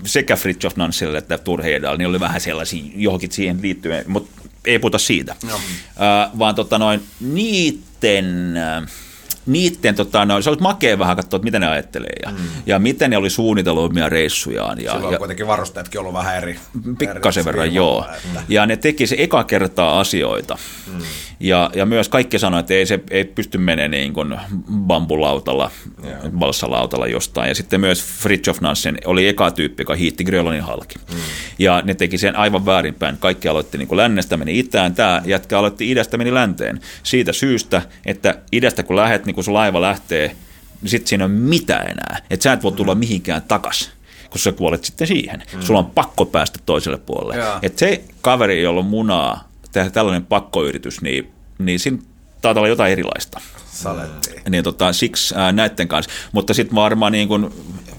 sekä 0.04 0.36
Fritjof 0.36 0.76
Nansille 0.76 1.18
että 1.18 1.38
Turheidal, 1.38 1.96
niin 1.96 2.08
oli 2.08 2.20
vähän 2.20 2.40
sellaisia 2.40 2.84
johonkin 2.94 3.32
siihen 3.32 3.62
liittyen, 3.62 4.04
mutta 4.06 4.42
ei 4.64 4.78
puhuta 4.78 4.98
siitä. 4.98 5.36
No. 5.44 5.54
Äh, 5.54 6.38
vaan 6.38 6.54
tota 6.54 6.78
noin, 6.78 7.02
niiden... 7.20 8.56
Äh, 8.56 9.07
niiden, 9.48 9.94
tota, 9.94 10.24
no, 10.24 10.42
se 10.42 10.50
olisi 10.50 10.62
makea 10.62 10.98
vähän 10.98 11.16
katsoa, 11.16 11.36
että 11.36 11.44
mitä 11.44 11.58
ne 11.58 11.68
ajattelee 11.68 12.12
ja, 12.22 12.30
mm. 12.30 12.36
ja 12.66 12.78
miten 12.78 13.10
ne 13.10 13.16
oli 13.16 13.30
suunnitellut 13.30 13.90
omia 13.90 14.08
reissujaan. 14.08 14.80
Ja, 14.80 14.92
Silloin 14.92 15.12
ja, 15.12 15.18
kuitenkin 15.18 15.46
varusteetkin 15.46 16.00
ollut 16.00 16.14
vähän 16.14 16.36
eri. 16.36 16.58
Pikkasen 16.98 17.40
eri 17.40 17.46
verran, 17.46 17.74
joo. 17.74 18.06
Että. 18.14 18.42
Ja 18.48 18.66
ne 18.66 18.76
teki 18.76 19.06
se 19.06 19.16
eka 19.18 19.44
kertaa 19.44 20.00
asioita. 20.00 20.58
Mm. 20.86 21.00
Ja, 21.40 21.70
ja 21.74 21.86
myös 21.86 22.08
kaikki 22.08 22.38
sanoivat, 22.38 22.64
että 22.64 22.74
ei 22.74 22.86
se 22.86 23.00
ei 23.10 23.24
pysty 23.24 23.58
menemään 23.58 23.90
niin 23.90 24.12
kuin 24.12 24.36
bambulautalla, 24.72 25.70
yeah. 26.04 26.20
balsalautalla 26.30 27.06
jostain. 27.06 27.48
Ja 27.48 27.54
sitten 27.54 27.80
myös 27.80 28.04
Fritjof 28.04 28.60
Nansen 28.60 28.98
oli 29.04 29.28
eka 29.28 29.50
tyyppi, 29.50 29.80
joka 29.80 29.94
hiitti 29.94 30.24
Grönlannin 30.24 30.62
halki. 30.62 30.94
Mm. 30.98 31.16
Ja 31.58 31.82
ne 31.84 31.94
teki 31.94 32.18
sen 32.18 32.36
aivan 32.36 32.66
väärinpäin. 32.66 33.16
Kaikki 33.18 33.48
aloitti 33.48 33.78
niin 33.78 33.88
kuin 33.88 33.96
lännestä, 33.96 34.36
meni 34.36 34.58
itään. 34.58 34.94
Tämä 34.94 35.22
jätkä 35.24 35.58
aloitti 35.58 35.90
idästä, 35.90 36.18
meni 36.18 36.34
länteen. 36.34 36.80
Siitä 37.02 37.32
syystä, 37.32 37.82
että 38.06 38.38
idästä 38.52 38.82
kun 38.82 38.96
lähet, 38.96 39.26
niin 39.26 39.34
kun 39.38 39.44
se 39.44 39.50
laiva 39.50 39.80
lähtee, 39.80 40.36
niin 40.82 40.90
sitten 40.90 41.08
siinä 41.08 41.24
ei 41.24 41.30
ole 41.30 41.38
mitään 41.38 41.86
enää. 41.86 42.18
Että 42.30 42.44
sä 42.44 42.52
et 42.52 42.62
voi 42.62 42.72
tulla 42.72 42.94
mihinkään 42.94 43.42
takas 43.42 43.90
kun 44.30 44.38
sä 44.38 44.52
kuolet 44.52 44.84
sitten 44.84 45.06
siihen. 45.06 45.42
Mm. 45.54 45.62
Sulla 45.62 45.80
on 45.80 45.90
pakko 45.90 46.26
päästä 46.26 46.58
toiselle 46.66 46.98
puolelle. 46.98 47.44
Että 47.62 47.78
se 47.78 48.04
kaveri, 48.22 48.62
jolla 48.62 48.80
on 48.80 48.86
munaa 48.86 49.48
tehdä 49.72 49.90
tällainen 49.90 50.26
pakkoyritys, 50.26 51.02
niin, 51.02 51.32
niin 51.58 51.80
siinä 51.80 51.98
taitaa 52.40 52.60
olla 52.60 52.68
jotain 52.68 52.92
erilaista. 52.92 53.40
Salettiin. 53.70 54.42
Niin 54.48 54.64
tota, 54.64 54.92
siksi 54.92 55.34
ää, 55.36 55.52
näiden 55.52 55.88
kanssa. 55.88 56.10
Mutta 56.32 56.54
sitten 56.54 56.74
varmaan 56.74 57.12
niin 57.12 57.28
kun 57.28 57.54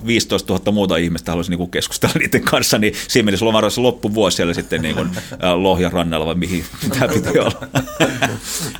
15 0.05 0.53
000 0.53 0.71
muuta 0.71 0.97
ihmistä 0.97 1.31
haluaisi 1.31 1.55
niin 1.55 1.71
keskustella 1.71 2.15
niiden 2.19 2.43
kanssa, 2.43 2.77
niin 2.77 2.93
siinä 3.07 3.31
varmaan 3.41 3.71
se 3.71 3.81
loppuvuosi 3.81 4.35
siellä 4.35 4.53
sitten 4.53 4.81
niin 4.81 4.95
kun, 4.95 5.09
ää, 5.39 5.63
Lohjan 5.63 5.91
rannalla, 5.91 6.25
vai 6.25 6.35
mihin 6.35 6.65
tämä 6.99 7.07
piti 7.07 7.39
olla. 7.39 7.67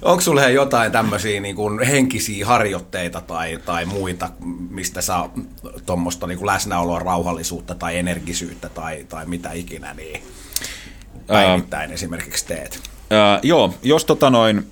Onko 0.02 0.22
sulle 0.22 0.52
jotain 0.52 0.92
tämmöisiä 0.92 1.40
niin 1.40 1.56
kuin 1.56 1.84
henkisiä 1.84 2.46
harjoitteita 2.46 3.22
tai, 3.22 3.60
tai 3.66 3.86
muita, 3.86 4.30
mistä 4.70 5.02
saa 5.02 5.34
tuommoista 5.86 6.28
niin 6.28 6.46
läsnäoloa, 6.46 7.00
rauhallisuutta 7.00 7.76
tai 7.76 7.98
energisyyttä 7.98 8.70
tai, 8.70 9.06
tai 9.10 9.26
mitä 9.26 9.52
ikinä, 9.52 9.94
niin 9.94 10.24
päivittäin 11.28 11.92
esimerkiksi 11.92 12.46
teet? 12.46 12.82
Ää, 13.10 13.40
joo, 13.44 13.74
jos 13.84 14.06
tota 14.06 14.30
noin, 14.30 14.68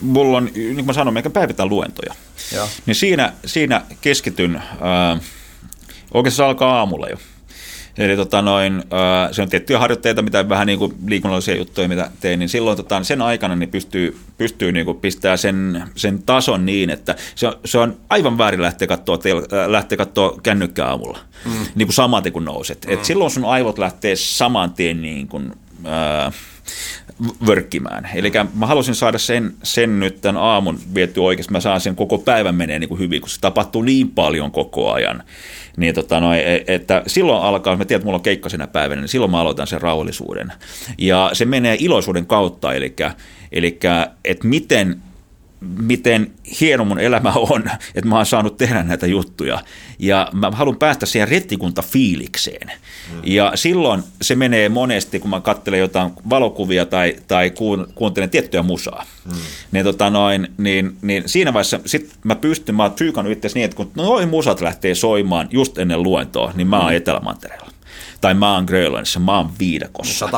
mulla 0.00 0.36
on, 0.36 0.44
niin 0.54 0.74
kuin 0.74 0.86
mä 0.86 0.92
sanoin, 0.92 1.14
meikä 1.14 1.30
päivittäin 1.30 1.68
luentoja. 1.68 2.14
Joo. 2.54 2.68
Niin 2.86 2.94
siinä, 2.94 3.32
siinä 3.46 3.82
keskityn, 4.00 4.62
ää, 4.80 5.18
oikeastaan 6.14 6.36
se 6.36 6.48
alkaa 6.50 6.78
aamulla 6.78 7.08
jo. 7.08 7.16
Eli 7.98 8.16
tota 8.16 8.42
noin, 8.42 8.84
ää, 8.90 9.32
se 9.32 9.42
on 9.42 9.48
tiettyjä 9.48 9.78
harjoitteita, 9.78 10.22
mitä 10.22 10.48
vähän 10.48 10.66
niin 10.66 10.78
kuin 10.78 10.94
liikunnallisia 11.06 11.56
juttuja, 11.56 11.88
mitä 11.88 12.10
teen, 12.20 12.38
niin 12.38 12.48
silloin 12.48 12.76
tota, 12.76 13.04
sen 13.04 13.22
aikana 13.22 13.56
niin 13.56 13.70
pystyy, 13.70 14.18
pystyy 14.38 14.72
niin 14.72 14.86
kuin 14.86 15.00
pistää 15.00 15.36
sen, 15.36 15.84
sen 15.96 16.22
tason 16.22 16.66
niin, 16.66 16.90
että 16.90 17.16
se 17.34 17.46
on, 17.46 17.58
se 17.64 17.78
on 17.78 17.96
aivan 18.10 18.38
väärin 18.38 18.62
lähteä 18.62 18.88
katsoa, 18.88 19.18
tel, 19.18 19.38
äh, 19.38 19.68
lähteä 19.68 19.98
katsoa 19.98 20.38
kännykkää 20.42 20.88
aamulla, 20.88 21.18
mm. 21.44 21.52
niin 21.74 21.86
kuin 21.86 21.94
samaten 21.94 22.32
kun 22.32 22.44
nouset. 22.44 22.86
Mm. 22.86 22.92
Et 22.92 23.04
silloin 23.04 23.30
sun 23.30 23.44
aivot 23.44 23.78
lähtee 23.78 24.16
saman 24.16 24.72
tien 24.72 25.02
niin 25.02 25.28
kuin, 25.28 25.52
ää, 25.84 26.32
vörkkimään. 27.46 28.08
Eli 28.14 28.32
mä 28.54 28.66
halusin 28.66 28.94
saada 28.94 29.18
sen, 29.18 29.54
sen 29.62 30.00
nyt 30.00 30.20
tämän 30.20 30.42
aamun 30.42 30.78
vietty 30.94 31.20
oikeasti, 31.20 31.52
mä 31.52 31.60
saan 31.60 31.80
sen 31.80 31.96
koko 31.96 32.18
päivän 32.18 32.54
menee 32.54 32.78
niin 32.78 32.88
kuin 32.88 32.98
hyvin, 32.98 33.20
kun 33.20 33.30
se 33.30 33.40
tapahtuu 33.40 33.82
niin 33.82 34.10
paljon 34.10 34.50
koko 34.50 34.92
ajan. 34.92 35.22
Niin 35.76 35.94
tota 35.94 36.20
no, 36.20 36.28
että 36.66 37.02
silloin 37.06 37.42
alkaa, 37.42 37.76
mä 37.76 37.84
tiedän, 37.84 37.98
että 37.98 38.06
mulla 38.06 38.18
on 38.18 38.22
keikka 38.22 38.48
senä 38.48 38.66
päivänä, 38.66 39.00
niin 39.00 39.08
silloin 39.08 39.30
mä 39.30 39.40
aloitan 39.40 39.66
sen 39.66 39.80
rauhallisuuden. 39.80 40.52
Ja 40.98 41.30
se 41.32 41.44
menee 41.44 41.76
iloisuuden 41.80 42.26
kautta, 42.26 42.72
eli, 42.72 42.94
eli 43.52 43.78
että 44.24 44.48
miten 44.48 45.02
miten 45.60 46.30
hieno 46.60 46.84
mun 46.84 47.00
elämä 47.00 47.32
on, 47.36 47.70
että 47.94 48.08
mä 48.08 48.16
oon 48.16 48.26
saanut 48.26 48.56
tehdä 48.56 48.82
näitä 48.82 49.06
juttuja. 49.06 49.60
Ja 49.98 50.28
mä 50.32 50.50
haluan 50.50 50.76
päästä 50.76 51.06
siihen 51.06 51.28
rettikunta-fiilikseen. 51.28 52.68
Mm. 53.12 53.20
Ja 53.24 53.52
silloin 53.54 54.02
se 54.22 54.34
menee 54.34 54.68
monesti, 54.68 55.18
kun 55.18 55.30
mä 55.30 55.40
katselen 55.40 55.80
jotain 55.80 56.12
valokuvia 56.30 56.86
tai, 56.86 57.16
tai 57.28 57.52
kuuntelen 57.94 58.30
tiettyä 58.30 58.62
musaa. 58.62 59.04
Mm. 59.24 59.32
Niin, 59.72 59.84
tota 59.84 60.10
noin, 60.10 60.48
niin, 60.58 60.96
niin 61.02 61.22
siinä 61.26 61.52
vaiheessa 61.52 61.80
sit 61.86 62.10
mä 62.24 62.34
pystyn, 62.34 62.74
mä 62.74 62.82
oon 62.82 62.92
psyykannut 62.92 63.32
itse 63.32 63.48
niin, 63.54 63.64
että 63.64 63.76
kun 63.76 63.90
noin 63.94 64.28
musat 64.28 64.60
lähtee 64.60 64.94
soimaan 64.94 65.48
just 65.50 65.78
ennen 65.78 66.02
luentoa, 66.02 66.52
niin 66.56 66.66
mä 66.66 66.78
oon 66.78 66.92
mm. 66.92 66.96
Etelämantereella 66.96 67.67
tai 68.20 68.34
mä 68.34 68.54
oon 68.54 68.64
Grönlannissa, 68.64 69.20
mä 69.20 69.36
oon 69.36 69.50
viidakossa. 69.58 70.26
Sä 70.26 70.28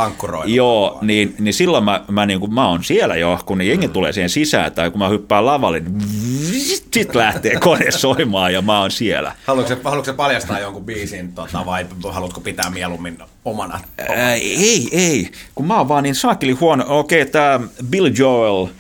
Joo, 0.47 0.99
niin, 1.03 1.35
niin 1.39 1.55
silloin 1.55 1.85
mä, 1.85 2.05
mä, 2.11 2.27
niin 2.27 2.41
kuin, 2.41 2.55
mä 2.55 2.69
oon 2.69 2.85
siellä 2.85 3.17
jo, 3.17 3.39
kun 3.47 3.59
ne 3.59 3.65
jengi 3.65 3.87
mm. 3.87 3.93
tulee 3.93 4.13
siihen 4.13 4.31
sisään, 4.31 4.73
tai 4.73 4.91
kun 4.91 4.99
mä 4.99 5.09
hyppään 5.09 5.47
lavalle, 5.47 5.81
niin 5.81 6.61
sit 6.61 7.15
lähtee 7.15 7.61
kone 7.61 7.91
soimaan 7.91 8.53
ja 8.53 8.63
mä 8.63 8.81
oon 8.81 8.91
siellä. 8.91 9.35
Haluatko, 9.47 9.91
haluatko 9.91 10.15
paljastaa 10.15 10.59
jonkun 10.59 10.85
biisin, 10.85 11.33
tota, 11.33 11.67
vai 11.67 11.87
haluatko 12.11 12.41
pitää 12.41 12.71
mieluummin 12.71 13.19
omana? 13.45 13.81
Ää, 13.99 14.35
ei, 14.35 14.89
ei, 14.93 15.31
kun 15.55 15.67
mä 15.67 15.79
oon 15.79 15.89
vaan 15.89 16.03
niin 16.03 16.15
saakeli 16.15 16.53
huono. 16.53 16.85
Okei, 16.89 17.23
okay, 17.23 17.33
tää 17.33 17.61
Bill 17.91 18.11
Joel, 18.19 18.63
uh, 18.63 18.71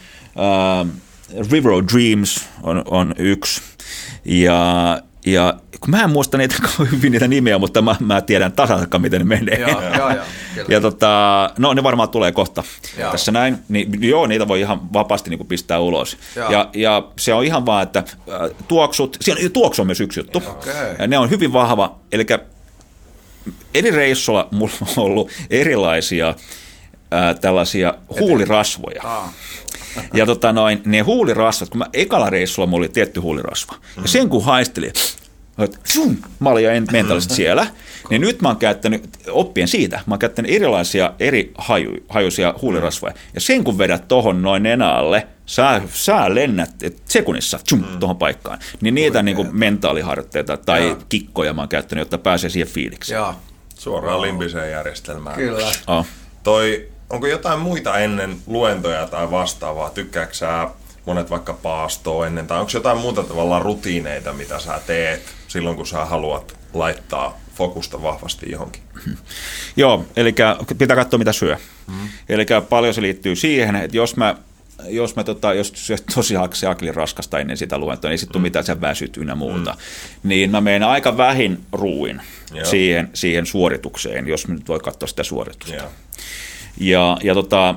River 1.51 1.73
of 1.73 1.85
Dreams 1.93 2.49
on, 2.63 2.83
on 2.87 3.15
yksi, 3.19 3.63
ja 4.25 5.03
ja 5.33 5.55
kun 5.81 5.91
mä 5.91 6.03
en 6.03 6.11
muista 6.11 6.39
niitä 6.39 6.55
hyvin 6.93 7.13
niitä 7.13 7.29
nimiä, 7.29 7.59
mutta 7.59 7.83
mä, 7.83 7.97
mä 8.01 8.21
tiedän 8.21 8.53
tasan 8.53 8.89
miten 8.99 9.21
ne 9.21 9.25
menee. 9.25 9.61
Joo, 9.61 9.83
joo, 9.83 10.11
joo, 10.11 10.25
ja 10.69 10.81
tota, 10.81 11.51
no 11.59 11.75
ne 11.75 11.83
varmaan 11.83 12.09
tulee 12.09 12.33
kohta 12.33 12.63
joo. 12.99 13.13
tässä 13.13 13.33
näin. 13.33 13.59
Niin, 13.69 14.03
joo, 14.03 14.27
niitä 14.27 14.49
voi 14.49 14.61
ihan 14.61 14.93
vapaasti 14.93 15.31
niin 15.31 15.39
kuin 15.39 15.49
pistää 15.49 15.79
ulos. 15.79 16.17
Ja, 16.37 16.71
ja, 16.75 17.09
se 17.17 17.35
on 17.35 17.45
ihan 17.45 17.67
vaan, 17.67 17.83
että 17.83 17.99
äh, 17.99 18.51
tuoksut, 18.69 19.17
siinä 19.21 19.51
tuoksu 19.53 19.83
on 19.83 19.87
myös 19.87 20.01
yksi 20.01 20.21
juttu. 20.21 20.39
Okay. 20.39 20.95
Ja 20.99 21.07
ne 21.07 21.19
on 21.19 21.31
hyvin 21.31 21.53
vahva, 21.53 21.99
eli 22.13 22.27
eri 23.75 23.91
reissulla 23.91 24.49
mulla 24.51 24.73
on 24.81 25.05
ollut 25.05 25.31
erilaisia 25.51 26.35
ää, 27.11 27.29
äh, 27.29 27.41
tällaisia 27.41 27.95
huulirasvoja. 28.21 29.03
Ah. 29.05 29.31
Ja 30.15 30.27
tota 30.27 30.53
noin, 30.53 30.83
ne 30.85 31.01
huulirasvat, 31.01 31.69
kun 31.69 31.79
mä 31.79 31.87
ekalla 31.93 32.31
reissulla 32.31 32.67
mulla 32.67 32.81
oli 32.81 32.89
tietty 32.89 33.21
huulirasva. 33.21 33.75
Ja 34.03 34.09
sen 34.09 34.29
kun 34.29 34.45
haistelin, 34.45 34.93
että 35.65 35.79
mä 36.41 36.51
olin 36.51 36.65
jo 36.65 36.71
mentaalisesti 36.93 37.35
siellä, 37.35 37.67
niin 38.11 38.21
nyt 38.21 38.43
mä 38.43 38.49
oon 38.49 38.57
käyttänyt, 38.57 39.09
oppien 39.31 39.69
siitä, 39.69 39.97
mä 40.07 40.13
oon 40.13 40.19
käyttänyt 40.19 40.51
erilaisia 40.51 41.13
eri 41.21 41.53
haju, 41.59 41.97
hajuisia 42.09 42.55
huulirasvoja. 42.63 43.15
Ja 43.35 43.41
sen 43.41 43.65
kun 43.65 43.79
vedät 43.79 44.09
tohon 44.09 44.43
noin 44.43 44.63
nenälle, 44.63 45.27
sä, 45.47 45.83
sä 45.93 46.35
lennät 46.35 46.71
sekunnissa 47.05 47.59
tjum, 47.65 47.81
mm. 47.81 47.99
tuohon 47.99 48.17
paikkaan. 48.17 48.59
Niin 48.81 48.95
niitä 48.95 49.23
niin 49.23 49.37
kuin 49.37 49.49
mentaaliharjoitteita 49.53 50.57
tai 50.57 50.87
Jaa. 50.87 50.97
kikkoja 51.09 51.53
mä 51.53 51.63
oon 51.63 51.69
käyttänyt, 51.69 52.03
jotta 52.03 52.19
pääsee 52.19 52.51
siihen 52.51 52.69
fiilikseen. 52.69 53.19
Joo. 53.19 53.35
Suoraan 53.75 54.17
wow. 54.17 54.27
limbiseen 54.27 54.71
järjestelmään. 54.71 55.37
Kyllä. 55.37 55.73
Oh. 55.87 56.07
Toi 56.43 56.89
onko 57.11 57.27
jotain 57.27 57.59
muita 57.59 57.99
ennen 57.99 58.37
luentoja 58.47 59.07
tai 59.07 59.31
vastaavaa? 59.31 59.91
Tykkääkö 59.91 60.35
sä 60.35 60.69
monet 61.07 61.31
vaikka 61.31 61.53
paastoa 61.53 62.27
ennen, 62.27 62.47
tai 62.47 62.59
onko 62.59 62.71
jotain 62.75 62.99
muuta 62.99 63.23
tavallaan 63.23 63.63
rutiineita, 63.63 64.33
mitä 64.33 64.59
sä 64.59 64.81
teet 64.87 65.23
silloin, 65.51 65.77
kun 65.77 65.87
sä 65.87 66.05
haluat 66.05 66.57
laittaa 66.75 67.41
fokusta 67.55 68.03
vahvasti 68.03 68.51
johonkin? 68.51 68.83
Joo, 69.77 70.05
eli 70.17 70.35
pitää 70.79 70.97
katsoa, 70.97 71.19
mitä 71.19 71.33
syö. 71.33 71.57
Mm-hmm. 71.87 72.09
Eli 72.29 72.47
paljon 72.69 72.95
se 72.95 73.03
liittyy 73.03 73.37
siihen, 73.37 73.77
että 73.77 73.97
jos 73.97 74.17
mä 74.17 74.35
jos 74.89 75.17
mä 75.17 75.25
tota, 75.25 75.55
jos 75.55 75.73
se 75.75 75.97
tosiaan 76.15 76.49
se 76.53 76.67
akli 76.67 76.93
raskasta 76.93 77.39
ennen 77.39 77.57
sitä 77.57 77.79
luentoa, 77.79 78.09
niin 78.09 78.13
ei 78.13 78.19
sitten 78.19 78.41
mm. 78.41 78.43
mitään 78.43 78.65
sen 78.65 78.81
väsyt 78.81 79.17
ynnä 79.17 79.35
muuta, 79.35 79.73
mm. 79.73 80.29
niin 80.29 80.51
mä 80.51 80.61
menen 80.61 80.83
aika 80.83 81.17
vähin 81.17 81.61
ruuin 81.73 82.23
siihen, 82.63 83.11
siihen 83.15 83.47
suoritukseen, 83.47 84.29
jos 84.29 84.49
mä 84.49 84.55
nyt 84.55 84.69
voi 84.69 84.81
katsoa 84.81 85.07
sitä 85.07 85.23
suoritusta. 85.23 85.75
Joo. 85.75 85.89
Ja, 86.81 87.17
ja 87.23 87.35
tota, 87.35 87.75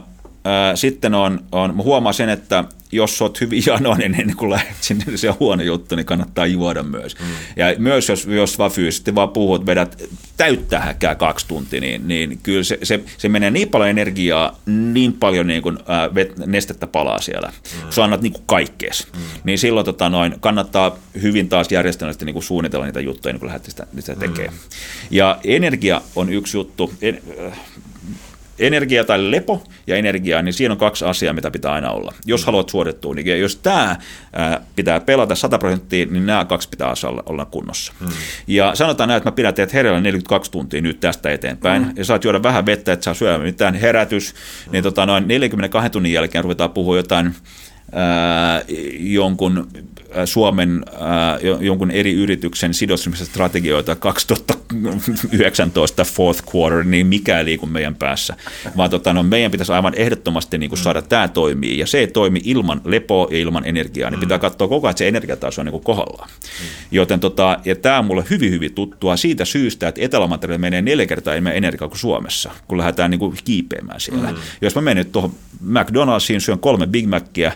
sitten 0.76 1.14
on, 1.14 1.44
on, 1.52 1.76
mä 1.76 1.84
huomaan 1.84 2.14
sen, 2.14 2.30
että 2.30 2.64
jos 2.94 3.22
olet 3.22 3.42
hyvin 3.42 3.64
janoinen 3.68 4.16
ennen 4.20 4.36
kuin 4.36 4.50
lähdet 4.50 4.78
sinne, 4.82 5.04
niin 5.08 5.18
se 5.18 5.30
on 5.30 5.36
huono 5.40 5.64
juttu, 5.64 5.96
niin 5.96 6.06
kannattaa 6.06 6.46
juoda 6.46 6.84
myös. 6.84 7.20
Mm. 7.20 7.26
Ja 7.56 7.66
myös 7.78 8.10
jos, 8.10 8.26
jos 8.26 8.58
vaan 8.58 8.72
fyysisesti 8.72 9.16
vaan 9.16 9.30
puhut, 9.30 9.66
vedät 9.66 10.04
täyttää 10.38 10.80
häkkää 10.80 11.16
kaksi 11.16 11.48
tuntia, 11.48 11.82
niin, 11.82 12.08
niin 12.08 12.40
kyllä 12.44 12.64
se, 12.64 12.80
se, 12.84 13.00
se, 13.18 13.30
menee 13.30 13.52
niin 13.52 13.70
paljon 13.70 13.90
energiaa, 13.90 14.60
niin 14.66 15.14
paljon 15.14 15.48
niin 15.48 15.62
kuin, 15.62 15.78
ää, 15.88 16.16
vet, 16.16 16.38
nestettä 16.46 16.88
palaa 16.88 17.22
siellä. 17.22 17.48
Mm. 17.48 17.92
Sä 17.92 18.04
annat 18.04 18.22
niin 18.22 18.34
kuin 18.34 18.44
kaikkees. 18.46 19.08
Mm. 19.14 19.20
Niin 19.44 19.58
silloin 19.58 19.86
tota, 19.86 20.10
noin, 20.10 20.36
kannattaa 20.40 20.98
hyvin 21.22 21.50
taas 21.50 21.72
järjestelmällisesti 21.72 22.26
niin 22.26 22.34
kuin 22.34 22.44
suunnitella 22.44 22.86
niitä 22.86 23.02
juttuja, 23.02 23.34
niin 23.34 23.40
kun 23.40 23.48
lähdet 23.48 23.66
sitä, 23.66 23.88
sitä 24.00 24.16
tekemään. 24.16 24.54
Mm. 24.54 24.60
Ja 25.12 25.40
energia 25.44 26.02
on 26.16 26.34
yksi 26.34 26.58
juttu. 26.58 26.94
En, 27.02 27.22
äh, 27.48 27.60
energia 28.60 29.04
tai 29.04 29.32
lepo 29.32 29.64
ja 29.88 29.96
energia, 29.96 30.42
niin 30.42 30.54
siinä 30.54 30.72
on 30.72 30.78
kaksi 30.78 31.06
asiaa, 31.06 31.34
mitä 31.34 31.52
pitää 31.52 31.72
aina 31.72 31.92
olla. 31.92 32.14
Jos 32.26 32.42
mm. 32.42 32.46
haluat 32.46 32.70
suorittua, 32.70 33.14
niin 33.16 33.40
jos 33.40 33.56
tämä 33.56 33.96
pitää 34.76 35.00
pelata 35.00 35.36
100 35.36 35.58
prosenttia, 35.58 36.06
niin 36.06 36.26
nämä 36.26 36.46
kaksi 36.46 36.70
pitää 36.70 36.94
olla, 37.26 37.46
kunnossa. 37.46 37.94
Mm. 38.00 38.08
Ja 38.48 38.76
sanotaan 38.76 39.08
näin, 39.08 39.18
että 39.18 39.30
mä 39.30 39.36
pidän 39.36 39.54
teet 39.54 39.74
hereillä 39.74 40.02
42 40.02 40.52
tuntia 40.52 40.82
nyt 40.82 41.00
tästä 41.00 41.32
eteenpäin, 41.32 41.84
mm. 41.84 41.94
ja 41.96 42.06
saat 42.06 42.24
juoda 42.24 42.44
vähän 42.44 42.66
vettä, 42.66 42.94
että 42.94 43.04
saa 43.04 43.14
syödä 43.14 43.38
mitään 43.38 43.76
herätys, 43.76 44.34
mm. 44.34 44.72
niin 44.72 44.84
tota, 44.84 45.06
noin 45.06 45.28
42 45.28 45.90
tunnin 45.90 46.14
jälkeen 46.14 46.44
ruvetaan 46.44 46.72
puhua 46.72 46.98
jotain 46.98 47.36
jonkun 49.00 49.68
Suomen 50.26 50.86
jonkun 51.60 51.92
eri 51.92 52.14
yrityksen 52.14 52.74
sidosryhmästrategioita 52.74 53.96
2019 53.96 56.04
fourth 56.04 56.44
quarter, 56.56 56.84
niin 56.84 57.08
mikä 57.08 57.40
ei 57.40 57.46
liiku 57.46 57.66
meidän 57.66 57.96
päässä. 57.96 58.36
Vaan 58.78 58.90
tota, 58.90 59.14
no, 59.14 59.24
meidän 59.24 59.52
pitäisi 59.52 59.72
aivan 59.72 59.94
ehdottomasti 59.96 60.58
niin 60.58 60.70
kuin 60.70 60.80
saada 60.80 61.02
mm. 61.02 61.08
tämä 61.08 61.28
toimii. 61.28 61.80
Ja 61.80 61.88
se 61.88 62.00
ei 62.00 62.08
toimi 62.08 62.42
ilman 62.44 62.82
lepoa 62.86 63.28
ja 63.32 63.38
ilman 63.38 63.66
energiaa. 63.66 64.10
Niin 64.10 64.20
mm. 64.20 64.22
pitää 64.22 64.40
katsoa 64.40 64.68
koko 64.68 64.88
ajan, 64.88 64.92
että 64.92 65.00
se 65.00 65.08
energiataso 65.08 65.62
on 65.62 65.66
niin 65.66 65.72
kuin 65.72 65.84
kohdallaan. 65.84 66.30
Mm. 66.30 66.66
Joten 66.92 67.20
tota, 67.20 67.60
ja 67.66 67.76
tämä 67.76 68.00
on 68.00 68.06
mulle 68.06 68.24
hyvin, 68.30 68.52
hyvin 68.52 68.74
tuttua 68.74 69.18
siitä 69.18 69.46
syystä, 69.46 69.88
että 69.88 70.02
etelä 70.02 70.58
menee 70.58 70.82
neljä 70.82 71.06
kertaa 71.06 71.34
enemmän 71.34 71.56
energiaa 71.56 71.88
kuin 71.88 72.00
Suomessa, 72.00 72.52
kun 72.68 72.78
lähdetään 72.78 73.12
niin 73.12 73.20
kuin 73.20 73.38
kiipeämään 73.44 74.00
siellä. 74.00 74.32
Mm. 74.32 74.38
Jos 74.62 74.76
mä 74.76 74.82
menen 74.82 75.06
tuohon 75.06 75.34
McDonald'siin, 75.66 76.40
syön 76.40 76.60
kolme 76.60 76.88
Big 76.88 77.08
Macia, 77.08 77.52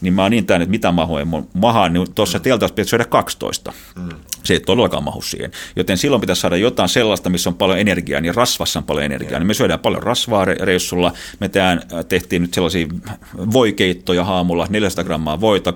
niin 0.00 0.14
mä 0.14 0.22
oon 0.22 0.30
niin 0.30 0.46
täynnä, 0.46 0.62
että 0.62 0.70
mitä 0.70 0.92
mahoja 0.92 1.24
mun 1.24 1.48
mahaan, 1.54 1.92
niin 1.92 2.14
tuossa 2.14 2.40
teltassa 2.40 2.74
pitäisi 2.74 2.90
syödä 2.90 3.04
12. 3.04 3.72
Mm. 3.96 4.08
Se 4.46 4.54
ei 4.54 4.60
todellakaan 4.60 5.04
mahu 5.04 5.22
siihen. 5.22 5.50
Joten 5.76 5.98
silloin 5.98 6.20
pitäisi 6.20 6.40
saada 6.40 6.56
jotain 6.56 6.88
sellaista, 6.88 7.30
missä 7.30 7.50
on 7.50 7.54
paljon 7.54 7.78
energiaa, 7.78 8.20
niin 8.20 8.34
rasvassa 8.34 8.78
on 8.78 8.84
paljon 8.84 9.04
energiaa. 9.04 9.40
Niin 9.40 9.46
me 9.46 9.54
syödään 9.54 9.80
paljon 9.80 10.02
rasvaa 10.02 10.44
reissulla. 10.44 11.12
Me 11.40 11.48
tehdään, 11.48 11.82
äh, 11.94 12.04
tehtiin 12.04 12.42
nyt 12.42 12.54
sellaisia 12.54 12.86
voikeittoja 13.52 14.24
haamulla, 14.24 14.66
400 14.70 15.04
grammaa 15.04 15.40
voita, 15.40 15.72
2-3 15.72 15.74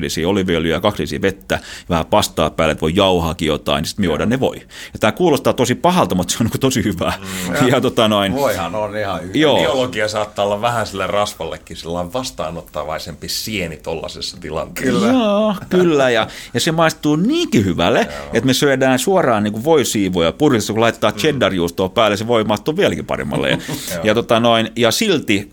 lisiä 0.00 0.28
oliviöljyä, 0.28 0.80
2 0.80 1.02
lisiä 1.02 1.22
vettä, 1.22 1.60
vähän 1.90 2.06
pastaa 2.06 2.50
päälle, 2.50 2.72
että 2.72 2.80
voi 2.80 2.92
jauhaakin 2.94 3.48
jotain, 3.48 3.82
niin 3.82 3.88
sitten 3.88 4.18
me 4.18 4.26
ne 4.26 4.40
voi. 4.40 4.56
Ja 4.92 4.98
tämä 5.00 5.12
kuulostaa 5.12 5.52
tosi 5.52 5.74
pahalta, 5.74 6.14
mutta 6.14 6.32
se 6.32 6.38
on 6.40 6.46
niin 6.46 6.60
tosi 6.60 6.84
hyvää. 6.84 7.12
Mm. 7.60 7.68
Ja, 7.68 7.80
tota 7.80 8.08
noin, 8.08 8.32
Voihan 8.34 8.74
on 8.74 8.96
ihan 8.96 9.22
hyvä. 9.22 9.32
Joo. 9.34 9.58
Biologia 9.58 10.08
saattaa 10.08 10.44
olla 10.44 10.60
vähän 10.60 10.86
sille 10.86 11.06
rasvallekin 11.06 11.76
sellainen 11.76 12.12
vastaanottavaisempi 12.12 13.28
sieni 13.28 13.76
tuollaisessa 13.76 14.36
tilanteessa. 14.40 15.00
Kyllä. 15.00 15.12
Joo, 15.12 15.54
kyllä. 15.68 16.10
Ja, 16.10 16.26
ja 16.54 16.60
se 16.60 16.72
maistuu 16.72 17.16
niinkin 17.16 17.64
hyvälle, 17.64 17.99
että 18.32 18.46
me 18.46 18.54
syödään 18.54 18.98
suoraan 18.98 19.42
niin 19.42 19.52
kuin 19.52 19.64
voisiivoja 19.64 20.32
purista, 20.32 20.72
kun 20.72 20.80
laittaa 20.80 21.10
cheddar-juustoa 21.10 21.88
päälle, 21.88 22.16
se 22.16 22.26
voi 22.26 22.44
maistua 22.44 22.76
vieläkin 22.76 23.06
paremmalle. 23.06 23.50
Ja, 23.50 23.58
ja, 24.04 24.14
tota 24.14 24.40
noin, 24.40 24.68
ja 24.76 24.90
silti 24.90 25.52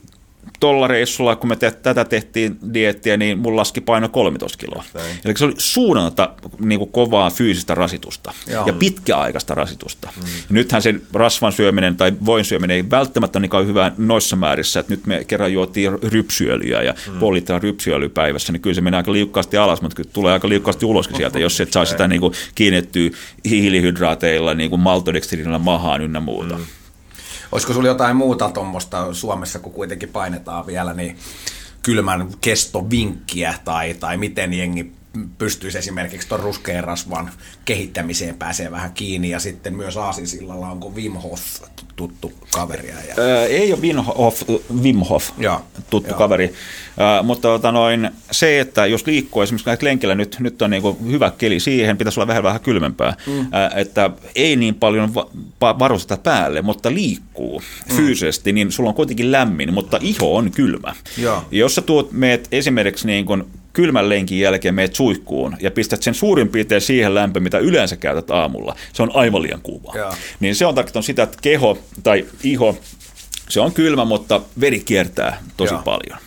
tuolla 0.59 0.87
reissulla, 0.87 1.35
kun 1.35 1.49
me 1.49 1.55
te, 1.55 1.71
tätä 1.71 2.05
tehtiin 2.05 2.57
diettiä, 2.73 3.17
niin 3.17 3.39
mun 3.39 3.55
laski 3.55 3.81
paino 3.81 4.09
13 4.09 4.57
kiloa. 4.57 4.83
Näin. 4.93 5.19
Eli 5.25 5.37
se 5.37 5.45
oli 5.45 5.53
suunnalta 5.57 6.33
niin 6.59 6.79
kuin 6.79 6.91
kovaa 6.91 7.29
fyysistä 7.29 7.75
rasitusta 7.75 8.33
Joo. 8.47 8.67
ja 8.67 8.73
pitkäaikaista 8.73 9.55
rasitusta. 9.55 10.09
Mm. 10.15 10.23
Ja 10.23 10.31
nythän 10.49 10.81
se 10.81 10.95
rasvan 11.13 11.51
syöminen 11.51 11.97
tai 11.97 12.13
voin 12.25 12.45
syöminen 12.45 12.75
ei 12.75 12.89
välttämättä 12.89 13.39
ole 13.39 13.47
niin 13.47 13.67
hyvä 13.67 13.91
noissa 13.97 14.35
määrissä, 14.35 14.79
että 14.79 14.93
nyt 14.93 15.05
me 15.05 15.23
kerran 15.23 15.53
juotiin 15.53 15.91
rypsyöljyä 16.03 16.81
ja 16.81 16.93
mm. 17.07 17.19
puoli 17.19 17.37
litraa 17.37 17.59
rypsyöljyä 17.59 18.09
päivässä, 18.09 18.53
niin 18.53 18.61
kyllä 18.61 18.73
se 18.73 18.81
menee 18.81 18.97
aika 18.97 19.13
liukkaasti 19.13 19.57
alas, 19.57 19.81
mutta 19.81 19.95
kyllä 19.95 20.09
tulee 20.13 20.33
aika 20.33 20.49
liukkaasti 20.49 20.85
uloskin 20.85 21.17
sieltä, 21.17 21.39
jos 21.39 21.61
et 21.61 21.73
saa 21.73 21.85
sitä 21.85 22.07
niin 22.07 22.21
kuin 22.21 22.33
kiinnettyä 22.55 23.09
hiilihydraateilla, 23.49 24.53
niin 24.53 24.69
kuin 24.69 24.79
maltodextrinilla 24.79 25.59
mahaan 25.59 26.01
ynnä 26.01 26.19
muuta. 26.19 26.57
Mm. 26.57 26.63
Olisiko 27.51 27.73
sulla 27.73 27.87
jotain 27.87 28.15
muuta 28.15 28.49
tuommoista 28.49 29.13
Suomessa, 29.13 29.59
kun 29.59 29.73
kuitenkin 29.73 30.09
painetaan 30.09 30.67
vielä, 30.67 30.93
niin 30.93 31.17
kylmän 31.83 32.27
kestovinkkiä 32.41 33.53
tai, 33.65 33.93
tai 33.93 34.17
miten 34.17 34.53
jengi 34.53 34.96
pystyisi 35.37 35.77
esimerkiksi 35.77 36.27
tuon 36.27 36.39
ruskean 36.39 36.83
rasvan 36.83 37.29
kehittämiseen 37.65 38.35
pääsee 38.35 38.71
vähän 38.71 38.93
kiinni 38.93 39.29
ja 39.29 39.39
sitten 39.39 39.75
myös 39.75 39.97
Aasinsillalla 39.97 40.69
onko 40.69 40.89
Wim 40.89 41.13
Hof 41.13 41.41
tuttu 41.95 42.33
kaveri? 42.51 42.87
Ja... 42.87 42.95
Öö, 43.17 43.45
ei 43.45 43.73
ole 43.73 43.81
Wim 43.81 43.97
Hof, 43.97 44.41
Wim 44.81 44.99
Hof 44.99 45.29
ja, 45.37 45.61
tuttu 45.89 46.09
ja. 46.09 46.17
kaveri, 46.17 46.53
öö, 46.99 47.23
mutta 47.23 47.47
tota 47.47 47.71
noin, 47.71 48.09
se, 48.31 48.59
että 48.59 48.85
jos 48.85 49.07
liikkuu 49.07 49.41
esimerkiksi 49.41 49.67
näitä 49.67 49.85
lenkillä 49.85 50.15
nyt, 50.15 50.37
nyt 50.39 50.61
on 50.61 50.69
niin 50.69 51.11
hyvä 51.11 51.31
keli 51.37 51.59
siihen, 51.59 51.97
pitäisi 51.97 52.19
olla 52.19 52.27
vähän 52.27 52.43
vähän 52.43 52.61
kylmempää, 52.61 53.15
mm. 53.27 53.39
öö, 53.39 53.69
että 53.75 54.09
ei 54.35 54.55
niin 54.55 54.75
paljon 54.75 55.15
va- 55.15 55.79
varusteta 55.79 56.23
päälle, 56.23 56.61
mutta 56.61 56.93
liikkuu 56.93 57.59
mm. 57.59 57.95
fyysisesti, 57.95 58.53
niin 58.53 58.71
sulla 58.71 58.89
on 58.89 58.95
kuitenkin 58.95 59.31
lämmin, 59.31 59.73
mutta 59.73 59.99
iho 60.01 60.35
on 60.35 60.51
kylmä. 60.51 60.95
Ja. 61.17 61.43
Jos 61.51 61.75
sä 61.75 61.81
tuot, 61.81 62.11
meet 62.11 62.47
esimerkiksi 62.51 63.07
niin 63.07 63.25
kuin 63.25 63.43
kylmän 63.77 64.09
lenkin 64.09 64.39
jälkeen 64.39 64.75
meet 64.75 64.95
suihkuun 64.95 65.57
ja 65.59 65.71
pistät 65.71 66.03
sen 66.03 66.13
suurin 66.13 66.49
piirtein 66.49 66.81
siihen 66.81 67.15
lämpö, 67.15 67.39
mitä 67.39 67.57
yleensä 67.59 67.95
käytät 67.95 68.31
aamulla, 68.31 68.75
se 68.93 69.03
on 69.03 69.11
aivan 69.13 69.41
liian 69.41 69.61
kuuma. 69.61 69.93
Niin 70.39 70.55
se 70.55 70.65
on 70.65 70.75
tarkoittanut 70.75 71.05
sitä, 71.05 71.23
että 71.23 71.37
keho 71.41 71.77
tai 72.03 72.25
iho, 72.43 72.77
se 73.49 73.59
on 73.59 73.71
kylmä, 73.71 74.05
mutta 74.05 74.41
veri 74.59 74.79
kiertää 74.79 75.43
tosi 75.57 75.73
ja. 75.73 75.81
paljon. 75.85 76.19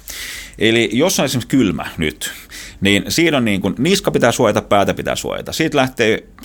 Eli 0.59 0.91
jos 0.93 1.21
on 1.21 1.25
esimerkiksi 1.25 1.57
kylmä 1.57 1.87
nyt, 1.99 2.33
niin 2.81 3.05
siinä 3.09 3.37
on 3.37 3.45
niin 3.45 3.61
kuin, 3.61 3.75
niska 3.79 4.11
pitää 4.11 4.33
suojata, 4.33 4.63
päätä 4.63 4.95
pitää 4.95 5.17
suojata. 5.17 5.53
Siitä 5.53 5.77
lähtee 5.77 6.25
70-90 6.43 6.45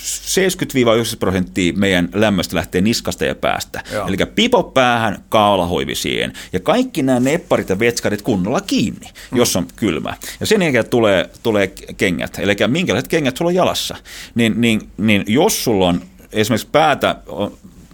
prosenttia 1.20 1.74
meidän 1.74 2.10
lämmöstä 2.14 2.56
lähtee 2.56 2.82
niskasta 2.82 3.26
ja 3.26 3.36
päästä. 3.36 3.84
Joo. 3.94 4.08
Eli 4.08 4.18
pipo 4.36 4.64
päähän, 4.64 5.24
kaulahoivi 5.30 5.96
siihen. 5.96 6.34
Ja 6.54 6.60
kaikki 6.60 7.04
nämä 7.04 7.20
nepparit 7.20 7.70
ja 7.70 7.80
vetskarit 7.80 8.22
kunnolla 8.22 8.62
kiinni, 8.62 9.08
hmm. 9.32 9.38
jos 9.38 9.56
on 9.56 9.68
kylmä. 9.76 10.14
Ja 10.40 10.46
sen 10.46 10.62
jälkeen 10.62 10.90
tulee, 10.90 11.30
tulee 11.44 11.68
kengät. 11.98 12.40
Eli 12.40 12.56
minkälaiset 12.68 13.08
kengät 13.08 13.38
sulla 13.38 13.50
on 13.50 13.56
jalassa. 13.56 13.96
Niin, 14.36 14.62
niin, 14.62 14.90
niin 14.98 15.24
jos 15.28 15.64
sulla 15.64 15.88
on 15.88 16.02
esimerkiksi 16.34 16.68
päätä, 16.72 17.16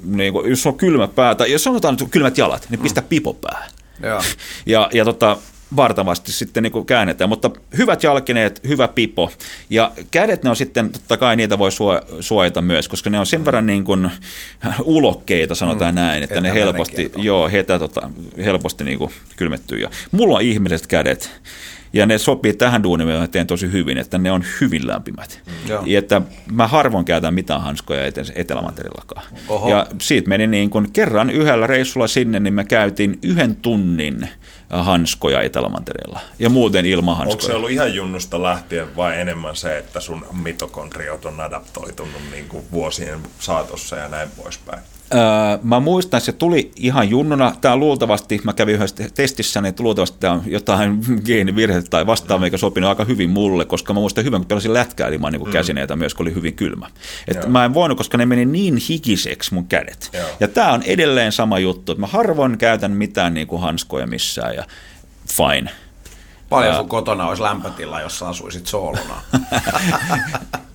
niin 0.04 0.34
kuin, 0.34 0.50
jos 0.50 0.66
on 0.66 0.78
kylmä 0.78 1.08
päätä, 1.08 1.46
jos 1.46 1.64
sanotaan 1.64 1.94
että 1.94 2.06
kylmät 2.12 2.38
jalat, 2.38 2.68
niin 2.70 2.80
pistä 2.80 3.02
pipo 3.02 3.34
päähän. 3.34 3.70
Ja, 4.02 4.22
ja, 4.66 4.90
ja 4.94 5.06
tota, 5.06 5.38
vartavasti 5.76 6.32
sitten 6.32 6.64
niin 6.64 6.72
kuin 6.72 6.86
käännetään, 6.86 7.30
mutta 7.30 7.52
hyvät 7.78 8.04
jalkineet, 8.04 8.62
hyvä 8.68 8.88
pipo. 8.88 9.32
Ja 9.70 9.92
kädet 10.12 10.44
ne 10.44 10.50
on 10.50 10.56
sitten, 10.56 10.92
totta 10.92 11.18
kai 11.18 11.36
niitä 11.36 11.60
voi 11.60 11.70
suojata 12.20 12.62
myös, 12.62 12.88
koska 12.88 13.10
ne 13.10 13.20
on 13.20 13.26
sen 13.26 13.46
verran 13.46 13.66
niin 13.66 13.84
kuin 13.84 14.12
ulokkeita, 14.84 15.56
sanotaan 15.56 15.94
mm, 15.94 16.02
näin, 16.02 16.24
että 16.24 16.42
ne 16.42 16.54
helposti, 16.54 17.12
joo, 17.16 17.50
hetä 17.50 17.80
tota, 17.80 18.10
helposti 18.38 18.84
niin 18.84 18.98
kuin 18.98 19.12
kylmettyy 19.36 19.80
ja 19.80 19.90
mulla 20.12 20.36
on 20.36 20.42
ihmiset 20.42 20.88
kädet, 20.88 21.32
ja 21.94 22.06
ne 22.06 22.18
sopii 22.18 22.54
tähän 22.54 22.84
duuniin, 22.84 23.10
mitä 23.10 23.28
teen 23.28 23.48
tosi 23.48 23.72
hyvin, 23.72 23.98
että 23.98 24.18
ne 24.18 24.32
on 24.32 24.44
hyvin 24.62 24.88
lämpimät. 24.88 25.42
Mm. 25.46 25.88
Ja 25.88 26.00
että 26.00 26.22
mä 26.52 26.68
harvoin 26.68 27.06
käytän 27.06 27.34
mitään 27.34 27.62
hanskoja 27.62 28.02
etelämanterillakaan. 28.36 29.24
Ja 29.70 29.88
siitä 30.02 30.30
meni 30.30 30.48
niin 30.48 30.70
kuin 30.70 30.94
kerran 30.94 31.30
yhdellä 31.30 31.68
reissulla 31.68 32.08
sinne, 32.08 32.40
niin 32.40 32.54
me 32.54 32.64
käytiin 32.64 33.20
yhden 33.24 33.56
tunnin 33.56 34.30
hanskoja 34.70 35.42
Etelämantereella 35.42 36.20
ja 36.40 36.50
muuten 36.50 36.86
ilman 36.86 37.18
hanskoja. 37.18 37.36
Onko 37.36 37.46
se 37.46 37.54
ollut 37.54 37.72
ihan 37.72 37.96
junnusta 37.96 38.44
lähtien 38.44 38.96
vai 38.96 39.22
enemmän 39.22 39.56
se, 39.56 39.78
että 39.78 40.00
sun 40.00 40.26
mitokondriot 40.44 41.26
on 41.26 41.40
adaptoitunut 41.40 42.22
niin 42.32 42.48
kuin 42.48 42.66
vuosien 42.72 43.20
saatossa 43.40 43.96
ja 43.96 44.08
näin 44.08 44.30
poispäin? 44.38 44.82
Öö, 45.14 45.58
mä 45.64 45.80
muistan, 45.80 46.18
että 46.18 46.26
se 46.26 46.32
tuli 46.32 46.72
ihan 46.76 47.10
junnuna. 47.10 47.56
Tämä 47.62 47.76
luultavasti, 47.76 48.42
mä 48.44 48.54
kävin 48.54 48.76
yhdessä 48.76 49.10
testissä, 49.16 49.62
niin 49.62 49.74
luultavasti 49.80 50.18
tämä 50.20 50.34
on 50.34 50.44
jotain 50.46 51.00
geenivirhettä 51.26 51.90
tai 51.90 52.06
vastaavaa, 52.06 52.46
mikä 52.46 52.58
sopinut 52.58 52.90
aika 52.90 53.06
hyvin 53.06 53.30
mulle, 53.30 53.66
koska 53.66 53.94
mä 53.94 54.00
muistan 54.00 54.24
hyvin, 54.24 54.40
kun 54.40 54.48
pelasin 54.48 54.74
lätkää 54.74 55.08
ilman 55.08 55.34
niin 55.34 55.46
mm. 55.46 55.52
käsineitä 55.52 55.96
myös, 55.96 56.14
kun 56.14 56.24
oli 56.24 56.36
hyvin 56.36 56.54
kylmä. 56.54 56.88
Et 57.28 57.48
mä 57.48 57.66
en 57.66 57.74
voinut, 57.74 57.98
koska 57.98 58.18
ne 58.18 58.26
meni 58.26 58.46
niin 58.46 58.78
hikiseksi 58.90 59.54
mun 59.54 59.68
kädet. 59.68 60.10
Joo. 60.14 60.28
Ja 60.40 60.48
tämä 60.48 60.74
on 60.74 60.84
edelleen 60.84 61.32
sama 61.32 61.60
juttu, 61.60 61.92
että 61.92 62.02
mä 62.02 62.08
harvoin 62.08 62.58
käytän 62.58 62.92
mitään 62.92 63.34
niin 63.34 63.48
kuin 63.48 63.62
hanskoja 63.62 64.08
missään 64.08 64.56
ja 64.56 64.64
fine. 65.28 65.72
Paljon 66.50 66.76
sun 66.76 66.90
kotona 66.90 67.28
olisi 67.28 67.44
lämpötila, 67.44 68.02
jos 68.02 68.20
sä 68.20 68.28
asuisit 68.28 68.68
soolona? 68.68 69.22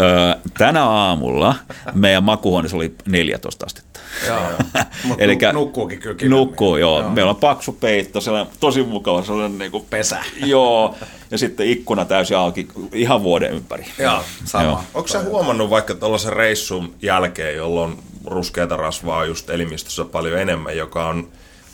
Öö, 0.00 0.34
tänä 0.58 0.84
aamulla 0.84 1.54
meidän 1.94 2.24
makuhuoneessa 2.24 2.76
oli 2.76 2.94
14 3.06 3.66
astetta. 3.66 4.00
Joo. 4.26 4.38
Mutta 5.04 5.24
Elikkä- 5.24 5.52
nukkuukin 5.52 5.98
kyllä 6.00 6.14
kivemmin. 6.14 6.38
Nukkuu, 6.38 6.76
joo. 6.76 7.00
joo. 7.00 7.10
Meillä 7.10 7.30
on 7.30 7.36
paksu 7.36 7.72
peitto, 7.72 8.20
sellainen 8.20 8.52
tosi 8.60 8.82
mukava 8.82 9.22
sellainen 9.24 9.58
niin 9.58 9.70
kuin, 9.70 9.86
Pesä. 9.90 10.18
Joo, 10.46 10.94
ja 11.30 11.38
sitten 11.38 11.66
ikkuna 11.66 12.04
täysin 12.04 12.36
auki 12.36 12.68
ihan 12.92 13.22
vuoden 13.22 13.52
ympäri. 13.52 13.84
Joo, 13.98 14.20
sama. 14.44 14.64
Joo. 14.64 14.80
Onko 14.94 15.08
sä 15.08 15.20
huomannut 15.20 15.70
vaikka 15.70 15.94
tuollaisen 15.94 16.32
reissun 16.32 16.94
jälkeen, 17.02 17.56
jolloin 17.56 17.98
ruskeata 18.26 18.76
rasvaa 18.76 19.24
just 19.24 19.50
elimistössä 19.50 20.04
paljon 20.04 20.38
enemmän, 20.38 20.76
joka 20.76 21.06
on 21.08 21.28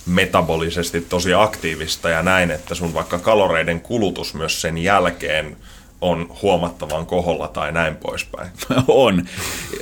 metabolisesti 0.06 1.00
tosi 1.00 1.34
aktiivista 1.34 2.10
ja 2.10 2.22
näin, 2.22 2.50
että 2.50 2.74
sun 2.74 2.94
vaikka 2.94 3.18
kaloreiden 3.18 3.80
kulutus 3.80 4.34
myös 4.34 4.60
sen 4.60 4.78
jälkeen 4.78 5.56
on 6.04 6.28
huomattavan 6.42 7.06
koholla 7.06 7.48
tai 7.48 7.72
näin 7.72 7.96
poispäin. 7.96 8.50
on. 8.88 9.24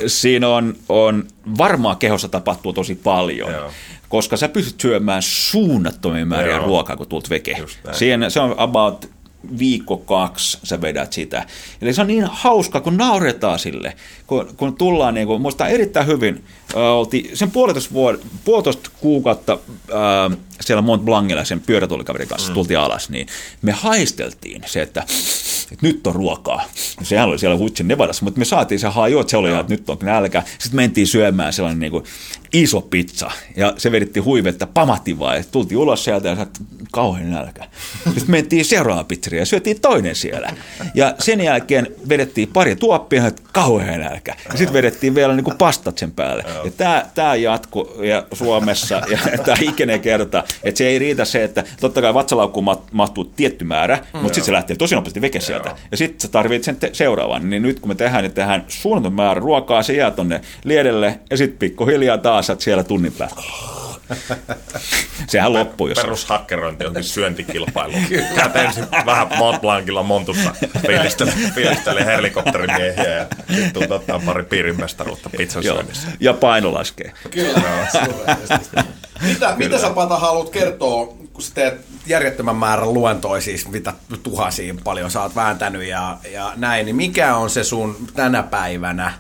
Siinä 0.07 0.49
on, 0.49 0.75
on 0.89 1.25
varmaan 1.59 1.97
kehossa 1.97 2.29
tapahtuu 2.29 2.73
tosi 2.73 2.95
paljon. 2.95 3.53
Joo. 3.53 3.71
Koska 4.09 4.37
sä 4.37 4.49
pystyt 4.49 4.81
syömään 4.81 5.23
suunnattomia 5.23 6.27
määriä 6.27 6.57
Joo. 6.57 6.67
ruokaa, 6.67 6.97
kun 6.97 7.07
tulet 7.07 7.31
veke. 7.31 7.57
Siihen, 7.93 8.31
se 8.31 8.41
on 8.41 8.55
about 8.59 9.11
viikko 9.59 9.97
kaksi 9.97 10.59
sä 10.63 10.81
vedät 10.81 11.13
sitä. 11.13 11.47
Eli 11.83 11.95
se 11.95 12.01
on 12.01 12.07
niin 12.07 12.25
hauska, 12.25 12.81
kun 12.81 12.97
nauretaan 12.97 13.59
sille, 13.59 13.97
kun, 14.27 14.49
kun 14.57 14.77
tullaan, 14.77 15.15
niin 15.15 15.27
kuin, 15.27 15.43
muista 15.43 15.69
erittäin 15.69 16.07
hyvin, 16.07 16.45
oltiin 16.75 17.37
sen 17.37 17.51
puolitoista, 17.51 17.95
vuod- 17.95 18.27
puolitoista 18.45 18.91
kuukautta 19.01 19.59
äh, 19.91 20.39
siellä 20.63 20.83
Mont 20.83 21.05
Blancilla 21.05 21.45
sen 21.45 21.61
pyörätuolikaverin 21.61 22.29
kanssa 22.29 22.49
mm. 22.49 22.55
tultiin 22.55 22.79
alas, 22.79 23.11
niin 23.11 23.27
me 23.63 23.73
haisteltiin 23.73 24.63
se, 24.67 24.83
että, 24.83 25.01
että 25.73 25.87
nyt 25.87 26.07
on 26.07 26.15
ruokaa. 26.15 26.65
Sehän 27.03 27.29
oli 27.29 27.39
siellä 27.39 27.59
Hutsin 27.59 27.89
Nevadassa, 27.89 28.25
mutta 28.25 28.39
me 28.39 28.45
saatiin 28.45 28.79
se 28.79 28.89
haju, 28.89 29.21
että 29.21 29.31
se 29.31 29.37
oli, 29.37 29.51
että 29.51 29.75
nyt 29.75 29.91
on 29.91 29.99
nälkä. 30.03 30.43
Sitten 30.59 30.77
mentiin 30.77 31.07
syömään 31.07 31.53
sellainen 31.53 31.81
niin 31.81 31.93
kuin 31.93 32.05
iso 32.53 32.81
pizza, 32.81 33.31
ja 33.57 33.75
se 33.77 33.93
vedettiin 33.93 34.25
huivetta, 34.25 34.67
pamahti 34.67 35.19
vaan, 35.19 35.37
ja 35.37 35.45
tultiin 35.53 35.79
ulos 35.79 36.05
sieltä 36.05 36.29
ja 36.29 36.43
että 36.43 36.61
kauhean 36.93 37.31
nälkä. 37.31 37.65
Sitten 38.05 38.31
mentiin 38.31 38.65
seuraavaan 38.65 39.07
pizzeriin 39.07 39.41
ja 39.41 39.47
syötiin 39.47 39.81
toinen 39.81 40.15
siellä. 40.15 40.53
Ja 40.95 41.15
sen 41.19 41.41
jälkeen 41.41 41.87
vedettiin 42.09 42.49
pari 42.49 42.77
tuoppia, 42.77 43.27
että 43.27 43.43
kauhean 43.53 44.01
nälkä. 44.01 44.37
Ja 44.53 44.59
sitten 44.59 44.73
vedettiin 44.73 45.15
vielä 45.15 45.35
niin 45.37 45.45
kuin 45.45 45.57
pastat 45.57 45.99
sen 45.99 46.13
päälle. 46.13 46.45
Ja 46.65 46.71
tämä, 46.71 47.07
tämä 47.15 47.35
jatku 47.35 47.89
ja 48.03 48.27
Suomessa, 48.33 49.03
ja 49.11 49.39
tämä 49.45 49.57
ikinä 49.61 49.99
kerta, 49.99 50.45
että 50.65 50.79
se 50.79 50.87
ei 50.87 50.99
riitä 50.99 51.25
se, 51.25 51.45
että 51.45 51.65
totta 51.81 52.01
kai 52.01 52.15
vatsalaukkuun 52.15 52.65
ma- 52.65 52.83
mahtuu 52.93 53.25
tietty 53.25 53.65
määrä, 53.65 53.99
mutta 54.13 54.27
sitten 54.27 54.45
se 54.45 54.53
lähtee 54.53 54.77
tosi 54.77 54.95
nopeasti 54.95 55.21
veke 55.21 55.41
sieltä. 55.41 55.77
Ja 55.91 55.97
sitten 55.97 56.21
sä 56.21 56.29
tarvitset 56.29 56.65
sen 56.65 56.77
te- 56.77 56.91
seuraavan. 56.93 57.51
Niin 57.51 57.63
nyt 57.63 57.81
kun 57.81 57.89
me 57.89 57.95
tehdään, 57.95 58.23
niin 58.25 58.33
tehdään 58.33 58.65
suunnaton 58.69 59.13
määrä 59.13 59.41
ruokaa, 59.41 59.83
se 59.83 59.93
jää 59.93 60.11
tonne 60.11 60.41
liedelle, 60.65 61.21
ja 61.31 61.37
sitten 61.37 61.59
pikkuhiljaa 61.59 62.19
taas 62.19 62.47
sä 62.47 62.53
oot 62.53 62.61
siellä 62.61 62.83
tunnin 62.85 63.13
päästä. 63.13 63.43
Sehän 65.29 65.53
loppuu, 65.53 65.87
jos 65.89 65.99
Perushakkerointi 65.99 66.85
onkin 66.87 67.05
syöntikilpailu. 67.05 67.93
Käyt 68.37 68.57
ensin 68.57 68.85
vähän 69.07 69.29
Mont 69.39 69.61
Blancilla 69.61 70.03
montussa 70.03 70.55
fiilistele, 70.87 71.33
fiilistele 71.55 72.07
helikopterimiehiä 72.07 73.05
ja 73.15 73.27
sitten 73.55 73.93
ottaa 73.93 74.21
pari 74.27 74.43
piirimestaruutta 74.43 75.31
pizzan 75.31 75.65
Joo. 75.65 75.75
syönnissä. 75.75 76.09
Ja 76.21 76.33
paino 76.35 76.75
laskee. 76.75 77.13
Kyllä, 77.31 77.87
suuresti. 77.93 78.77
Mitä, 79.23 79.55
mitä 79.59 79.79
sä 79.79 79.91
Pata 79.91 80.19
haluat 80.19 80.51
kertoa, 80.51 81.07
kun 81.33 81.43
sä 81.43 81.55
teet 81.55 81.81
järjettömän 82.07 82.57
määrän 82.57 82.95
luentoja, 82.95 83.41
siis 83.41 83.69
mitä 83.69 83.93
tuhansia 84.23 84.75
paljon 84.85 85.11
sä 85.11 85.23
oot 85.23 85.35
vääntänyt 85.35 85.85
ja, 85.85 86.19
ja 86.33 86.53
näin, 86.57 86.87
niin 86.87 86.97
mikä 86.97 87.37
on 87.37 87.51
se 87.51 87.65
sun 87.65 87.97
tänä 88.15 88.43
päivänä 88.43 89.13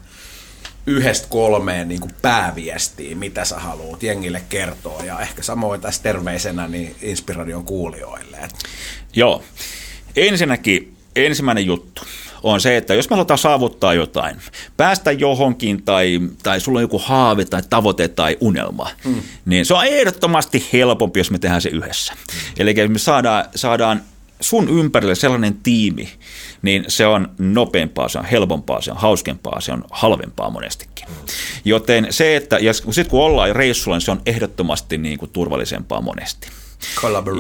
yhdestä 0.86 1.26
kolmeen 1.30 1.88
niin 1.88 2.00
kuin 2.00 2.14
pääviestiä, 2.22 3.16
mitä 3.16 3.44
sä 3.44 3.58
haluat 3.58 4.02
jengille 4.02 4.42
kertoa 4.48 5.04
ja 5.04 5.20
ehkä 5.20 5.42
samoin 5.42 5.80
tässä 5.80 6.02
terveisenä 6.02 6.68
niin 6.68 6.96
Inspiradion 7.02 7.64
kuulijoille. 7.64 8.38
Joo. 9.14 9.42
Ensinnäkin 10.16 10.96
ensimmäinen 11.16 11.66
juttu 11.66 12.02
on 12.43 12.60
se, 12.60 12.77
että 12.77 12.94
jos 12.94 13.10
me 13.10 13.16
halutaan 13.16 13.39
saavuttaa 13.39 13.94
jotain, 13.94 14.36
päästä 14.77 15.12
johonkin 15.12 15.82
tai, 15.82 16.20
tai 16.43 16.60
sulla 16.60 16.78
on 16.78 16.82
joku 16.82 16.98
haave 16.98 17.44
tai 17.44 17.62
tavoite 17.70 18.09
tai 18.09 18.36
unelma, 18.40 18.90
mm. 19.05 19.23
niin 19.44 19.66
se 19.66 19.74
on 19.74 19.86
ehdottomasti 19.86 20.66
helpompi, 20.73 21.20
jos 21.20 21.31
me 21.31 21.39
tehdään 21.39 21.62
se 21.62 21.69
yhdessä. 21.69 22.12
Mm. 22.12 22.40
Eli 22.59 22.74
jos 22.77 22.90
me 22.90 22.98
saadaan, 22.98 23.44
saadaan 23.55 24.02
sun 24.40 24.69
ympärille 24.69 25.14
sellainen 25.14 25.55
tiimi, 25.62 26.09
niin 26.62 26.85
se 26.89 27.06
on 27.06 27.28
nopeampaa, 27.39 28.09
se 28.09 28.19
on 28.19 28.24
helpompaa, 28.24 28.81
se 28.81 28.90
on 28.90 28.97
hauskempaa, 28.97 29.60
se 29.60 29.73
on 29.73 29.85
halvempaa 29.90 30.51
monestikin. 30.51 31.09
Joten 31.64 32.06
se, 32.10 32.36
että 32.36 32.59
ja 32.59 32.73
sitten 32.73 33.06
kun 33.06 33.23
ollaan 33.23 33.56
reissulla, 33.56 33.97
niin 33.97 34.05
se 34.05 34.10
on 34.10 34.23
ehdottomasti 34.27 34.98
niin 34.98 35.19
kuin 35.19 35.31
turvallisempaa 35.31 36.01
monesti. 36.01 36.48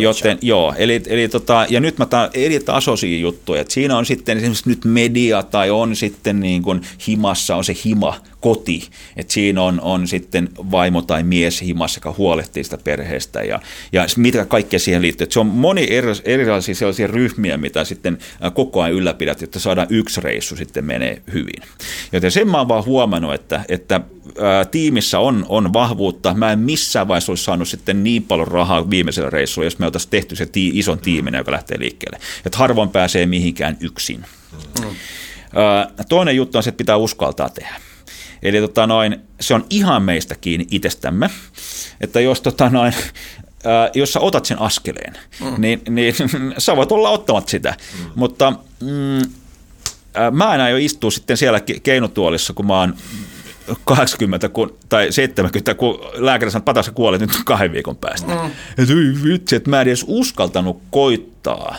Joten 0.02 0.38
joo, 0.42 0.74
eli, 0.78 1.02
eli 1.06 1.28
tota, 1.28 1.66
ja 1.68 1.80
nyt 1.80 1.98
mä 1.98 2.06
taan 2.06 2.30
eri 2.34 2.60
tasoisia 2.60 3.18
juttuja, 3.18 3.60
että 3.60 3.74
siinä 3.74 3.96
on 3.96 4.06
sitten 4.06 4.38
esimerkiksi 4.38 4.68
nyt 4.68 4.84
media 4.84 5.42
tai 5.42 5.70
on 5.70 5.96
sitten 5.96 6.40
niin 6.40 6.62
kuin 6.62 6.80
himassa 7.08 7.56
on 7.56 7.64
se 7.64 7.76
hima, 7.84 8.20
koti, 8.42 8.88
että 9.16 9.32
siinä 9.32 9.62
on, 9.62 9.80
on 9.80 10.08
sitten 10.08 10.48
vaimo 10.56 11.02
tai 11.02 11.22
mies 11.22 11.60
himassa, 11.60 11.98
joka 11.98 12.14
huolehtii 12.18 12.64
sitä 12.64 12.78
perheestä 12.78 13.42
ja, 13.42 13.60
ja 13.92 14.06
mitä 14.16 14.44
kaikkea 14.44 14.78
siihen 14.78 15.02
liittyy. 15.02 15.24
Että 15.24 15.32
se 15.34 15.40
on 15.40 15.46
moni 15.46 15.86
eri, 15.90 16.12
erilaisia 16.24 16.74
sellaisia 16.74 17.06
ryhmiä, 17.06 17.56
mitä 17.56 17.84
sitten 17.84 18.18
koko 18.54 18.82
ajan 18.82 18.96
ylläpidät, 18.96 19.40
jotta 19.40 19.58
saadaan 19.60 19.86
yksi 19.90 20.20
reissu 20.20 20.56
sitten 20.56 20.84
menee 20.84 21.22
hyvin. 21.32 21.62
Joten 22.12 22.30
sen 22.30 22.48
mä 22.48 22.58
oon 22.58 22.68
vaan 22.68 22.84
huomannut, 22.84 23.34
että, 23.34 23.64
että 23.68 24.00
ää, 24.40 24.64
tiimissä 24.64 25.18
on, 25.18 25.46
on 25.48 25.72
vahvuutta. 25.72 26.34
Mä 26.34 26.52
en 26.52 26.58
missään 26.58 27.08
vaiheessa 27.08 27.32
olisi 27.32 27.44
saanut 27.44 27.68
sitten 27.68 28.04
niin 28.04 28.22
paljon 28.22 28.48
rahaa 28.48 28.90
viimeisellä 28.90 29.30
reissulla, 29.32 29.66
jos 29.66 29.78
me 29.78 29.86
oltaisiin 29.86 30.10
tehty 30.10 30.36
se 30.36 30.46
tii, 30.46 30.78
ison 30.78 30.98
tiimin, 30.98 31.34
joka 31.34 31.52
lähtee 31.52 31.80
liikkeelle. 31.80 32.18
Että 32.46 32.58
harvoin 32.58 32.88
pääsee 32.88 33.26
mihinkään 33.26 33.76
yksin. 33.80 34.24
Mm. 34.80 34.96
Toinen 36.08 36.36
juttu 36.36 36.58
on 36.58 36.62
se, 36.62 36.68
että 36.68 36.78
pitää 36.78 36.96
uskaltaa 36.96 37.48
tehdä. 37.48 37.74
Eli 38.42 38.60
tota 38.60 38.86
noin, 38.86 39.20
se 39.40 39.54
on 39.54 39.66
ihan 39.70 40.02
meistä 40.02 40.34
kiinni 40.34 40.66
itsestämme, 40.70 41.30
että 42.00 42.20
jos, 42.20 42.40
tota 42.40 42.70
noin, 42.70 42.94
ää, 43.64 43.90
jos 43.94 44.12
sä 44.12 44.20
otat 44.20 44.44
sen 44.44 44.60
askeleen, 44.60 45.14
mm. 45.40 45.54
niin, 45.58 45.82
niin 45.88 46.14
sä 46.58 46.76
voit 46.76 46.92
olla 46.92 47.10
ottamat 47.10 47.48
sitä, 47.48 47.74
mm. 47.98 48.10
mutta 48.14 48.52
mm, 48.80 49.30
ää, 50.14 50.30
mä 50.30 50.54
en 50.54 50.60
aio 50.60 50.76
istua 50.76 51.10
sitten 51.10 51.36
siellä 51.36 51.58
ke- 51.58 51.80
keinotuolissa, 51.82 52.52
kun 52.52 52.66
mä 52.66 52.80
oon 52.80 52.94
80 53.84 54.48
kun, 54.48 54.78
tai 54.88 55.12
70, 55.12 55.74
kun 55.74 56.00
lääkäri 56.14 56.50
sanoi, 56.50 56.60
että 56.60 56.64
patassa 56.64 56.92
kuolet 56.92 57.20
nyt 57.20 57.30
kahden 57.44 57.72
viikon 57.72 57.96
päästä. 57.96 58.34
Mm. 58.34 58.50
Että 58.78 58.94
oi 58.94 59.24
vitsi, 59.24 59.56
että 59.56 59.70
mä 59.70 59.80
en 59.80 59.88
edes 59.88 60.04
uskaltanut 60.08 60.82
koittaa 60.90 61.76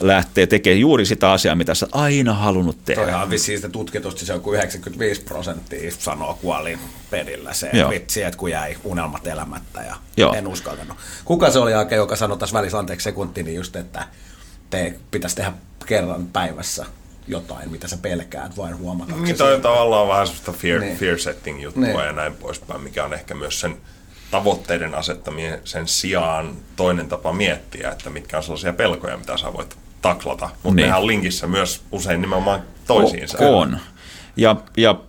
lähteä 0.00 0.46
tekemään 0.46 0.80
juuri 0.80 1.06
sitä 1.06 1.32
asiaa, 1.32 1.54
mitä 1.54 1.74
sä 1.74 1.88
aina 1.92 2.34
halunnut 2.34 2.84
tehdä. 2.84 3.02
Toihan 3.02 3.22
on 3.22 3.30
vissiin 3.30 3.58
sitä 3.58 3.68
tutkitusti 3.68 4.26
se 4.26 4.34
on 4.34 4.40
kuin 4.40 4.54
95 4.54 5.20
prosenttia 5.20 5.90
sanoo 5.98 6.34
kuolin 6.34 6.78
pedillä 7.10 7.52
se 7.52 7.70
Joo. 7.72 7.90
vitsi, 7.90 8.22
että 8.22 8.38
kun 8.38 8.50
jäi 8.50 8.76
unelmat 8.84 9.26
elämättä 9.26 9.82
ja 9.82 9.96
Joo. 10.16 10.34
en 10.34 10.48
uskaltanut. 10.48 10.96
Kuka 11.24 11.50
se 11.50 11.58
oli 11.58 11.74
aika, 11.74 11.94
joka 11.94 12.16
sanoi 12.16 12.38
tässä 12.38 12.58
välissä, 12.58 12.78
anteeksi 12.78 13.04
sekunti, 13.04 13.42
niin 13.42 13.56
just, 13.56 13.76
että 13.76 14.04
te 14.70 14.94
pitäisi 15.10 15.36
tehdä 15.36 15.52
kerran 15.86 16.26
päivässä 16.26 16.86
jotain, 17.28 17.70
mitä 17.70 17.88
sä 17.88 17.96
pelkäät, 17.96 18.56
vain 18.56 18.76
huomata. 18.78 19.14
Niin 19.16 19.36
toi 19.36 19.54
on 19.54 19.60
tavallaan 19.60 20.08
vähän 20.08 20.26
semmoista 20.26 20.52
fear, 20.52 20.80
Niin. 20.80 20.96
fear 20.96 21.18
setting 21.18 21.62
juttua 21.62 21.82
Niin. 21.82 21.96
ja 21.98 22.12
näin 22.12 22.34
poispäin, 22.34 22.80
mikä 22.80 23.04
on 23.04 23.14
ehkä 23.14 23.34
myös 23.34 23.60
sen 23.60 23.76
tavoitteiden 24.30 24.94
asettamien 24.94 25.60
sen 25.64 25.88
sijaan 25.88 26.56
toinen 26.76 27.08
tapa 27.08 27.32
miettiä, 27.32 27.90
että 27.90 28.10
mitkä 28.10 28.36
on 28.36 28.42
sellaisia 28.42 28.72
pelkoja, 28.72 29.16
mitä 29.16 29.36
sä 29.36 29.52
voit 29.52 29.76
taklata. 30.02 30.46
Mutta 30.46 30.68
Niin. 30.76 30.76
nehän 30.76 30.98
on 31.00 31.06
linkissä 31.06 31.46
myös 31.46 31.82
usein 31.92 32.20
nimenomaan 32.20 32.62
toisiinsa. 32.86 33.38
O- 33.38 33.58
On. 33.60 33.78
Ja, 34.36 34.56
ja 34.76 35.00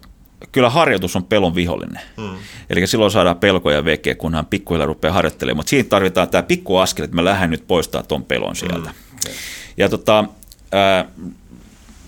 kyllä 0.52 0.70
harjoitus 0.70 1.16
on 1.16 1.24
pelon 1.24 1.56
vihollinen. 1.56 2.02
Hmm. 2.18 2.38
Eli 2.70 2.88
silloin 2.88 3.12
saadaan 3.12 3.38
pelkoja 3.38 3.86
vekeä, 3.86 4.16
kunhan 4.16 4.46
pikkuhiljaa 4.46 4.86
rupeaa 4.86 5.14
harjoittelemaan. 5.14 5.58
Mutta 5.58 5.70
siinä 5.70 5.90
tarvitaan 5.90 6.30
tämä 6.30 6.44
pikku 6.44 6.78
askel, 6.78 7.04
että 7.04 7.16
mä 7.16 7.26
lähden 7.26 7.50
nyt 7.50 7.68
poistaa 7.68 8.04
tuon 8.04 8.24
pelon 8.26 8.56
sieltä. 8.56 8.90
Hmm. 8.90 9.34
Ja 9.78 9.90
tota, 9.90 10.26
ää, 10.72 11.06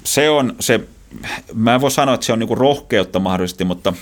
se 0.04 0.30
on 0.30 0.56
se, 0.60 0.80
mä 1.54 1.76
en 1.76 1.82
voi 1.82 1.92
sanoa, 1.92 2.16
että 2.16 2.26
se 2.26 2.34
on 2.34 2.40
niinku 2.40 2.56
rohkeutta 2.56 3.20
mahdollisesti, 3.20 3.64
mutta 3.64 3.94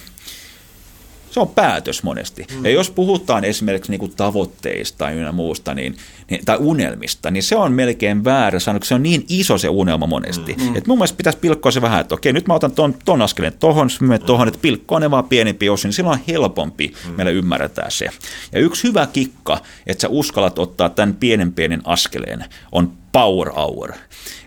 Se 1.32 1.40
on 1.40 1.48
päätös 1.48 2.04
monesti. 2.04 2.46
Mm. 2.56 2.66
Ja 2.66 2.72
jos 2.72 2.92
puhutaan 2.92 3.46
esimerkiksi 3.46 3.92
niin 3.92 4.00
kuin 4.00 4.14
tavoitteista 4.16 5.10
ynnä 5.10 5.32
muusta, 5.32 5.74
niin, 5.74 5.98
niin, 6.30 6.46
tai 6.46 6.58
unelmista, 6.60 7.32
niin 7.32 7.44
se 7.44 7.56
on 7.56 7.74
melkein 7.74 8.24
väärä 8.24 8.60
sanoa, 8.60 8.80
se 8.84 8.96
on 8.96 9.04
niin 9.04 9.26
iso 9.30 9.58
se 9.58 9.70
unelma 9.70 10.08
monesti. 10.08 10.56
Mm. 10.60 10.76
Että 10.76 10.88
mun 10.88 10.98
mielestä 10.98 11.18
pitäisi 11.18 11.40
pilkkoa 11.40 11.72
se 11.72 11.82
vähän, 11.82 12.02
että 12.02 12.16
okei, 12.16 12.34
nyt 12.34 12.48
mä 12.48 12.54
otan 12.54 12.72
ton, 12.72 12.96
ton 13.06 13.22
askeleen 13.22 13.54
tohon, 13.60 13.90
me 14.02 14.20
tohon, 14.20 14.48
että 14.48 14.60
pilkkoa 14.62 15.00
ne 15.00 15.12
vaan 15.12 15.30
pienempi 15.30 15.70
osin, 15.70 15.88
niin 15.88 15.94
silloin 15.94 16.20
on 16.20 16.26
helpompi 16.28 16.94
mm. 17.08 17.14
meillä 17.16 17.32
ymmärretään 17.32 17.92
se. 17.92 18.10
Ja 18.52 18.60
yksi 18.60 18.88
hyvä 18.88 19.08
kikka, 19.14 19.62
että 19.88 20.02
sä 20.02 20.08
uskallat 20.10 20.60
ottaa 20.60 20.90
tämän 20.90 21.16
pienen 21.16 21.54
pienen 21.54 21.82
askeleen, 21.86 22.46
on 22.72 22.92
power 23.12 23.50
hour. 23.50 23.94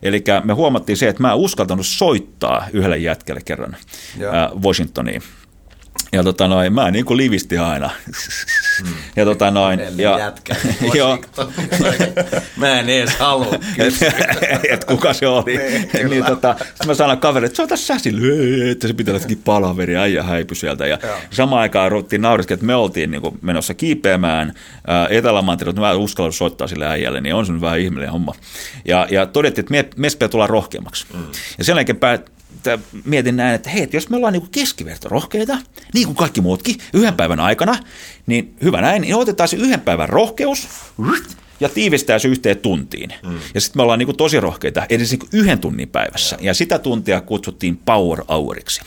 Eli 0.03 0.25
me 0.45 0.53
huomattiin 0.53 0.97
se, 0.97 1.09
että 1.09 1.23
mä 1.23 1.33
en 1.33 1.39
uskaltanut 1.39 1.87
soittaa 1.87 2.67
yhdelle 2.73 2.99
jätkelle 2.99 3.41
kerran 3.45 3.77
äh, 3.77 4.63
Washingtoniin. 4.65 5.23
Ja 6.15 6.23
tota 6.23 6.49
noin, 6.49 6.73
mä 6.73 6.91
niin 6.91 7.05
kuin 7.05 7.17
livisti 7.17 7.59
aina. 7.59 7.91
Mm. 8.83 8.95
Ja 9.17 9.25
tota 9.25 9.51
noin. 9.51 9.81
Ja, 9.97 10.19
jätkä, 10.19 10.57
joo. 10.95 11.19
mä 12.57 12.81
en 12.81 12.89
edes 12.89 13.17
halua 13.17 13.47
että 14.71 14.87
kuka 14.93 15.13
se 15.13 15.27
oli. 15.27 15.57
niin, 15.93 16.11
niin 16.11 16.25
tota, 16.25 16.55
sitten 16.59 16.87
mä 16.87 16.95
sanon 16.95 17.19
kaverille, 17.19 17.47
että 17.47 17.57
soita 17.57 17.77
sä 17.77 17.99
sille, 17.99 18.71
että 18.71 18.89
se 18.89 18.95
pitää 18.95 19.15
jotenkin 19.15 19.43
palaveri, 19.45 19.97
äijä 19.97 20.23
häipy 20.23 20.55
sieltä. 20.55 20.87
Ja 20.87 20.99
joo. 21.03 21.17
samaan 21.31 21.63
aikaan 21.63 21.91
ruvettiin 21.93 22.23
nauriskin, 22.23 22.55
että 22.55 22.67
me 22.67 22.75
oltiin 22.75 23.11
niin 23.11 23.23
kuin 23.23 23.39
menossa 23.43 23.75
kiipeämään 23.75 24.55
Etelämantereelle, 25.11 25.71
että 25.71 25.81
mä 25.81 25.93
uskallan 25.93 26.33
soittaa 26.33 26.67
sille 26.67 26.87
äijälle, 26.87 27.21
niin 27.21 27.35
on 27.35 27.47
se 27.47 27.61
vähän 27.61 27.81
ihmeellinen 27.81 28.13
homma. 28.13 28.35
Ja, 28.85 29.07
ja 29.11 29.27
todettiin, 29.27 29.63
että 29.63 29.71
me, 29.71 29.89
me 29.97 30.11
pitää 30.11 30.29
tulla 30.29 30.47
rohkeammaksi. 30.47 31.07
Mm. 31.15 31.25
Ja 31.59 31.65
sen 31.65 31.77
jälkeen 31.77 31.97
päät, 31.97 32.31
mietin 33.05 33.37
näin, 33.37 33.55
että 33.55 33.71
hei, 33.71 33.89
jos 33.93 34.09
me 34.09 34.17
ollaan 34.17 34.33
niin 34.33 34.51
keskivertorohkeita, 34.51 35.59
niin 35.95 36.07
kuin 36.07 36.17
kaikki 36.17 36.41
muutkin, 36.41 36.77
yhden 36.95 37.15
päivän 37.15 37.41
aikana, 37.41 37.77
niin 38.27 38.55
hyvä 38.63 38.81
näin, 38.81 39.03
niin 39.03 39.15
otetaan 39.15 39.49
se 39.49 39.57
yhden 39.57 39.81
päivän 39.81 40.09
rohkeus 40.09 40.69
ja 41.61 41.69
tiivistää 41.69 42.19
se 42.19 42.29
yhteen 42.29 42.59
tuntiin. 42.59 43.13
Mm. 43.23 43.39
Ja 43.55 43.61
sitten 43.61 43.79
me 43.79 43.83
ollaan 43.83 43.99
niin 43.99 44.17
tosi 44.17 44.41
rohkeita, 44.41 44.87
edes 44.89 45.11
niin 45.11 45.29
yhden 45.33 45.59
tunnin 45.59 45.89
päivässä. 45.89 46.39
Ja. 46.41 46.55
sitä 46.55 46.79
tuntia 46.79 47.21
kutsuttiin 47.21 47.77
power 47.77 48.25
houriksi. 48.29 48.81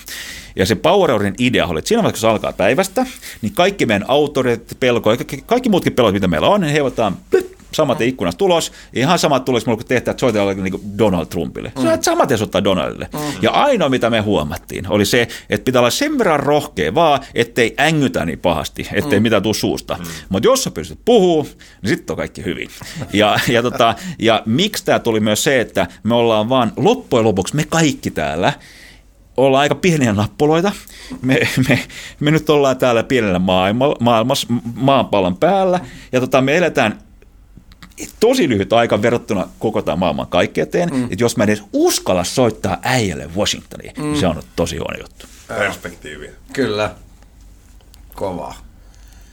Ja 0.55 0.65
se 0.65 0.75
Power 0.75 1.11
Hourin 1.11 1.35
idea 1.37 1.67
oli, 1.67 1.79
että 1.79 1.89
siinä 1.89 2.03
vaiheessa, 2.03 2.27
kun 2.27 2.29
se 2.29 2.31
alkaa 2.31 2.53
päivästä, 2.53 3.05
niin 3.41 3.53
kaikki 3.53 3.85
meidän 3.85 4.09
autorit, 4.09 4.77
pelko, 4.79 5.09
kaikki, 5.45 5.69
muutkin 5.69 5.93
pelot, 5.93 6.13
mitä 6.13 6.27
meillä 6.27 6.47
on, 6.47 6.61
niin 6.61 6.73
he 6.73 6.81
samat 7.75 8.01
ikkunasta 8.01 8.37
tulos, 8.37 8.71
ihan 8.93 9.19
samat 9.19 9.45
tulos 9.45 9.65
mulla 9.65 9.77
kuin 9.77 9.87
tehtävät, 9.87 10.13
että 10.13 10.19
soitellaan 10.21 10.63
niin 10.63 10.97
Donald 10.97 11.25
Trumpille. 11.25 11.71
Mm. 11.75 11.83
Sä 11.83 11.97
samat 12.01 12.31
ottaa 12.31 12.63
Donaldille. 12.63 13.09
Mm. 13.13 13.19
Ja 13.41 13.51
ainoa, 13.51 13.89
mitä 13.89 14.09
me 14.09 14.19
huomattiin, 14.19 14.89
oli 14.89 15.05
se, 15.05 15.27
että 15.49 15.65
pitää 15.65 15.79
olla 15.79 15.89
sen 15.89 16.17
verran 16.17 16.39
rohkea 16.39 16.95
vaan, 16.95 17.19
ettei 17.35 17.75
ängytä 17.79 18.25
niin 18.25 18.39
pahasti, 18.39 18.87
ettei 18.93 19.19
mm. 19.19 19.23
mitään 19.23 19.43
tule 19.43 19.53
suusta. 19.53 19.97
Mm. 19.99 20.05
Mutta 20.29 20.47
jos 20.47 20.63
sä 20.63 20.71
pystyt 20.71 20.99
puhua, 21.05 21.43
niin 21.81 21.89
sitten 21.89 22.13
on 22.13 22.17
kaikki 22.17 22.45
hyvin. 22.45 22.69
Ja, 23.13 23.39
ja, 23.47 23.61
tota, 23.61 23.95
ja 24.19 24.43
miksi 24.45 24.85
tämä 24.85 24.99
tuli 24.99 25.19
myös 25.19 25.43
se, 25.43 25.61
että 25.61 25.87
me 26.03 26.15
ollaan 26.15 26.49
vaan 26.49 26.71
loppujen 26.77 27.25
lopuksi, 27.25 27.55
me 27.55 27.63
kaikki 27.63 28.11
täällä, 28.11 28.53
ollaan 29.37 29.61
aika 29.61 29.75
pieniä 29.75 30.13
nappuloita. 30.13 30.71
Me, 31.21 31.39
me, 31.69 31.79
me 32.19 32.31
nyt 32.31 32.49
ollaan 32.49 32.77
täällä 32.77 33.03
pienellä 33.03 33.39
maailma, 33.39 33.93
maailmassa, 33.99 34.47
maanpallon 34.75 35.37
päällä, 35.37 35.79
ja 36.11 36.19
tota, 36.19 36.41
me 36.41 36.57
eletään 36.57 36.99
tosi 38.19 38.49
lyhyt 38.49 38.73
aika 38.73 39.01
verrattuna 39.01 39.47
koko 39.59 39.81
tämän 39.81 39.99
maailman 39.99 40.27
kaikkeuteen, 40.27 40.89
mm. 40.89 41.03
että 41.03 41.23
jos 41.23 41.37
mä 41.37 41.43
edes 41.43 41.63
uskalla 41.73 42.23
soittaa 42.23 42.77
äijälle 42.81 43.29
Washingtoniin, 43.37 43.93
mm. 43.97 44.03
niin 44.03 44.19
se 44.19 44.27
on 44.27 44.43
tosi 44.55 44.77
huono 44.77 44.97
juttu. 45.01 45.25
Perspektiivi. 45.47 46.29
Kyllä. 46.53 46.95
Kova. 48.15 48.55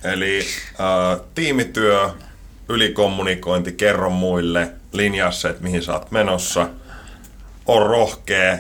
Eli 0.05 0.39
äh, 0.81 1.21
tiimityö, 1.35 2.11
ylikommunikointi, 2.69 3.73
kerro 3.73 4.11
muille, 4.11 4.71
linjaa 4.93 5.31
se, 5.31 5.49
että 5.49 5.63
mihin 5.63 5.83
sä 5.83 5.93
oot 5.93 6.11
menossa, 6.11 6.69
on 7.67 7.87
rohkea, 7.87 8.59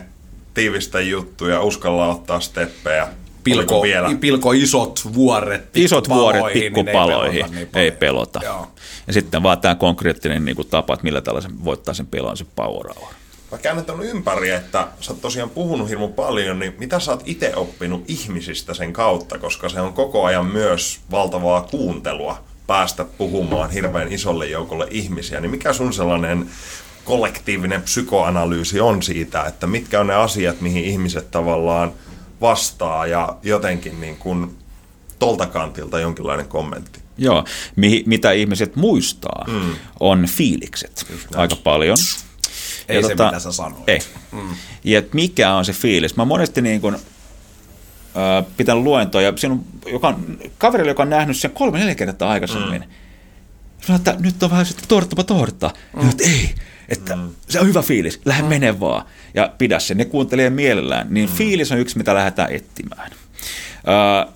tiivistä 0.55 1.01
juttuja, 1.01 1.63
uskalla 1.63 2.09
ottaa 2.09 2.41
steppejä, 2.41 3.09
pilko, 3.45 3.83
vielä? 3.83 4.11
pilko 4.21 4.53
isot 4.53 5.01
vuoret 5.15 5.77
Isot 5.77 6.09
vuoret 6.09 6.53
pikkupaloihin, 6.53 7.47
niin 7.51 7.69
ei 7.75 7.91
pelota. 7.91 8.39
Niin 8.39 8.49
ei 8.49 8.51
pelota. 8.51 8.71
Ja 9.07 9.13
sitten 9.13 9.43
vaan 9.43 9.61
tämä 9.61 9.75
konkreettinen 9.75 10.45
niin 10.45 10.57
kuin 10.57 10.69
tapa, 10.69 10.95
että 10.95 11.05
millä 11.05 11.21
tällaisen 11.21 11.65
voittaa 11.65 11.95
sen 11.95 12.07
pelon, 12.07 12.37
se 12.37 12.47
power 12.57 12.87
hour. 12.95 13.15
Mä 13.53 13.59
käännän 13.59 13.85
ympäri, 14.03 14.51
että 14.51 14.89
sä 15.01 15.13
oot 15.13 15.21
tosiaan 15.21 15.51
puhunut 15.51 15.89
hirmu 15.89 16.09
paljon, 16.09 16.59
niin 16.59 16.75
mitä 16.79 17.01
sä 17.01 17.11
oot 17.11 17.23
itse 17.27 17.57
oppinut 17.57 18.05
ihmisistä 18.09 18.75
sen 18.75 18.93
kautta, 18.93 19.39
koska 19.39 19.69
se 19.69 19.81
on 19.81 19.93
koko 19.93 20.25
ajan 20.25 20.47
myös 20.47 21.01
valtavaa 21.11 21.63
kuuntelua 21.63 22.45
päästä 22.67 23.05
puhumaan 23.05 23.71
hirveän 23.71 24.13
isolle 24.13 24.47
joukolle 24.47 24.87
ihmisiä, 24.91 25.41
niin 25.41 25.51
mikä 25.51 25.73
sun 25.73 25.93
sellainen 25.93 26.51
kollektiivinen 27.05 27.83
psykoanalyysi 27.83 28.81
on 28.81 29.03
siitä, 29.03 29.45
että 29.45 29.67
mitkä 29.67 30.01
on 30.01 30.07
ne 30.07 30.15
asiat, 30.15 30.61
mihin 30.61 30.85
ihmiset 30.85 31.31
tavallaan 31.31 31.93
vastaa 32.43 33.07
ja 33.07 33.37
jotenkin 33.43 34.01
niin 34.01 34.17
kuin 34.17 34.59
tolta 35.19 35.47
kantilta 35.47 36.01
jonkinlainen 36.01 36.49
kommentti. 36.49 37.01
Joo, 37.19 37.45
mi- 37.77 38.03
mitä 38.07 38.33
ihmiset 38.33 38.77
muistaa 38.77 39.45
mm. 39.49 39.75
on 40.01 40.27
fiilikset 40.27 41.07
aika 41.35 41.57
paljon. 41.57 41.97
Ei 42.89 42.97
ja 42.97 43.03
se, 43.03 43.09
tota, 43.09 43.25
mitä 43.25 43.39
sä 43.39 43.53
sanoit. 43.53 43.89
Ei. 43.89 43.99
Mm. 44.33 44.49
Ja 44.85 45.03
mikä 45.13 45.55
on 45.55 45.65
se 45.65 45.73
fiilis? 45.73 46.17
Mä 46.17 46.25
monesti 46.25 46.63
niin 46.63 46.81
kuin, 46.81 46.95
äh, 46.95 48.45
pitänyt 48.57 48.83
luentoa, 48.83 49.23
ja 49.23 49.33
siinä 49.37 49.55
on, 49.55 49.65
joka 49.93 50.19
kaverille, 50.59 50.91
joka 50.91 51.03
on 51.03 51.11
nähnyt 51.11 51.37
sen 51.37 51.51
kolme 51.51 51.79
neljä 51.79 51.95
kertaa 51.95 52.31
aikaisemmin, 52.31 52.83
mm. 52.83 52.89
sanoo, 53.87 53.97
että 53.97 54.17
nyt 54.19 54.43
on 54.43 54.51
vähän 54.51 54.67
sitten 54.67 54.89
torttapa 54.89 55.25
tortta. 55.25 55.71
Mm. 55.97 56.03
Ja 56.03 56.11
että 56.11 56.25
ei, 56.25 56.55
että 56.93 57.17
mm. 57.17 57.31
se 57.49 57.61
on 57.61 57.67
hyvä 57.67 57.83
fiilis, 57.83 58.21
lähde 58.25 58.43
mm. 58.43 58.49
mene 58.49 58.81
vaan 58.81 59.07
ja 59.35 59.53
pidä 59.59 59.79
sen. 59.79 59.97
Ne 59.97 60.05
kuuntelee 60.05 60.51
mielellään. 60.51 61.07
Niin 61.11 61.29
mm. 61.29 61.37
fiilis 61.37 61.73
on 61.73 61.79
yksi, 61.79 61.99
mitä 61.99 62.15
lähdetään 62.15 62.53
etsimään. 62.53 63.11
Äh, 63.89 64.35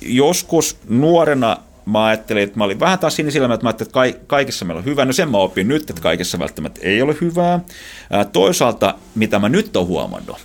joskus 0.00 0.78
nuorena 0.88 1.56
mä 1.86 2.04
ajattelin, 2.04 2.42
että 2.42 2.58
mä 2.58 2.64
olin 2.64 2.80
vähän 2.80 2.98
taas 2.98 3.16
sinisilmä, 3.16 3.54
että 3.54 3.64
mä 3.64 3.68
ajattelin, 3.68 4.08
että 4.10 4.26
kaikissa 4.26 4.64
meillä 4.64 4.78
on 4.78 4.84
hyvä. 4.84 5.04
No 5.04 5.12
sen 5.12 5.30
mä 5.30 5.38
opin 5.38 5.68
nyt, 5.68 5.90
että 5.90 6.02
kaikissa 6.02 6.38
välttämättä 6.38 6.80
ei 6.82 7.02
ole 7.02 7.16
hyvää. 7.20 7.54
Äh, 7.54 8.26
toisaalta, 8.32 8.94
mitä 9.14 9.38
mä 9.38 9.48
nyt 9.48 9.76
olen 9.76 9.88
huomannut, 9.88 10.38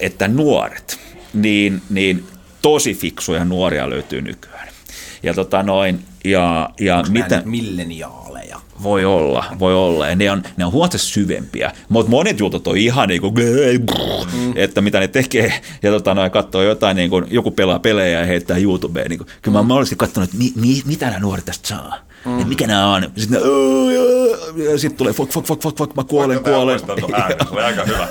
että 0.00 0.28
nuoret, 0.28 0.98
niin, 1.34 1.82
niin 1.90 2.24
tosi 2.62 2.94
fiksuja 2.94 3.44
nuoria 3.44 3.90
löytyy 3.90 4.22
nykyään. 4.22 4.68
Ja 5.26 5.34
tota 5.34 5.62
noin, 5.62 6.04
ja, 6.24 6.70
ja 6.80 7.04
mitä... 7.08 7.42
milleniaaleja? 7.44 8.60
Voi 8.82 9.04
olla, 9.04 9.44
voi 9.58 9.74
olla. 9.74 10.08
Ja 10.08 10.16
ne 10.16 10.30
on, 10.30 10.42
ne 10.56 10.64
on 10.64 10.72
huomattavasti 10.72 11.08
syvempiä. 11.08 11.72
Mutta 11.88 12.10
monet 12.10 12.40
jutut 12.40 12.66
on 12.66 12.76
ihan 12.76 13.08
niin 13.08 13.20
kuin, 13.20 13.34
mm. 13.34 14.52
että 14.54 14.80
mitä 14.80 15.00
ne 15.00 15.08
tekee. 15.08 15.52
Ja 15.82 15.90
tota, 15.90 16.14
noin 16.14 16.30
katsoo 16.30 16.62
jotain, 16.62 16.96
niin 16.96 17.10
kuin, 17.10 17.24
joku 17.30 17.50
pelaa 17.50 17.78
pelejä 17.78 18.20
ja 18.20 18.26
heittää 18.26 18.56
YouTubeen. 18.56 19.10
Niin 19.10 19.18
kuin. 19.18 19.28
Kyllä 19.42 19.62
mä 19.62 19.74
olisin 19.74 19.98
katsonut, 19.98 20.28
että 20.28 20.38
mi, 20.38 20.52
mi, 20.56 20.82
mitä 20.86 21.06
nämä 21.06 21.18
nuoret 21.18 21.44
tästä 21.44 21.68
saa. 21.68 21.98
Mm. 22.26 22.40
Et 22.40 22.48
mikä 22.48 22.66
nämä 22.66 22.94
on? 22.94 23.10
Sitten 23.16 23.40
ja 24.70 24.78
sitten 24.78 24.98
tulee 24.98 25.12
fuck, 25.12 25.32
fuck, 25.32 25.46
fuck, 25.46 25.62
fuck, 25.62 25.78
fuck, 25.78 25.96
mä 25.96 26.04
kuolen, 26.04 26.36
Vaikka 26.36 26.50
kuolen. 26.50 26.78
Se 26.78 26.86
aika 27.64 27.84
hyvä. 27.84 28.08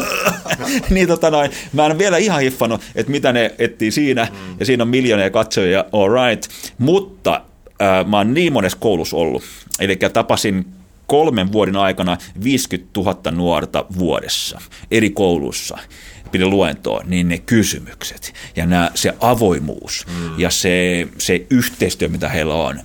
niin 0.90 1.08
tota 1.08 1.30
noin, 1.30 1.50
mä 1.72 1.86
en 1.86 1.98
vielä 1.98 2.16
ihan 2.16 2.40
hiffannut, 2.40 2.80
että 2.94 3.12
mitä 3.12 3.32
ne 3.32 3.54
etsii 3.58 3.90
siinä, 3.90 4.24
mm. 4.24 4.56
ja 4.60 4.66
siinä 4.66 4.82
on 4.82 4.88
miljoonia 4.88 5.30
katsojia, 5.30 5.84
all 5.92 6.08
right, 6.08 6.50
mutta 6.78 7.40
äh, 7.82 8.06
mä 8.06 8.16
oon 8.16 8.34
niin 8.34 8.52
monessa 8.52 8.78
koulussa 8.80 9.16
ollut, 9.16 9.42
eli 9.80 9.96
tapasin 9.96 10.66
kolmen 11.06 11.52
vuoden 11.52 11.76
aikana 11.76 12.16
50 12.44 13.00
000 13.00 13.30
nuorta 13.30 13.84
vuodessa 13.98 14.60
eri 14.90 15.10
koulussa 15.10 15.78
pidin 16.30 16.50
luentoa, 16.50 17.02
niin 17.06 17.28
ne 17.28 17.38
kysymykset 17.38 18.34
ja 18.56 18.66
nämä, 18.66 18.90
se 18.94 19.14
avoimuus 19.20 20.06
mm. 20.06 20.38
ja 20.38 20.50
se, 20.50 21.08
se 21.18 21.46
yhteistyö, 21.50 22.08
mitä 22.08 22.28
heillä 22.28 22.54
on. 22.54 22.80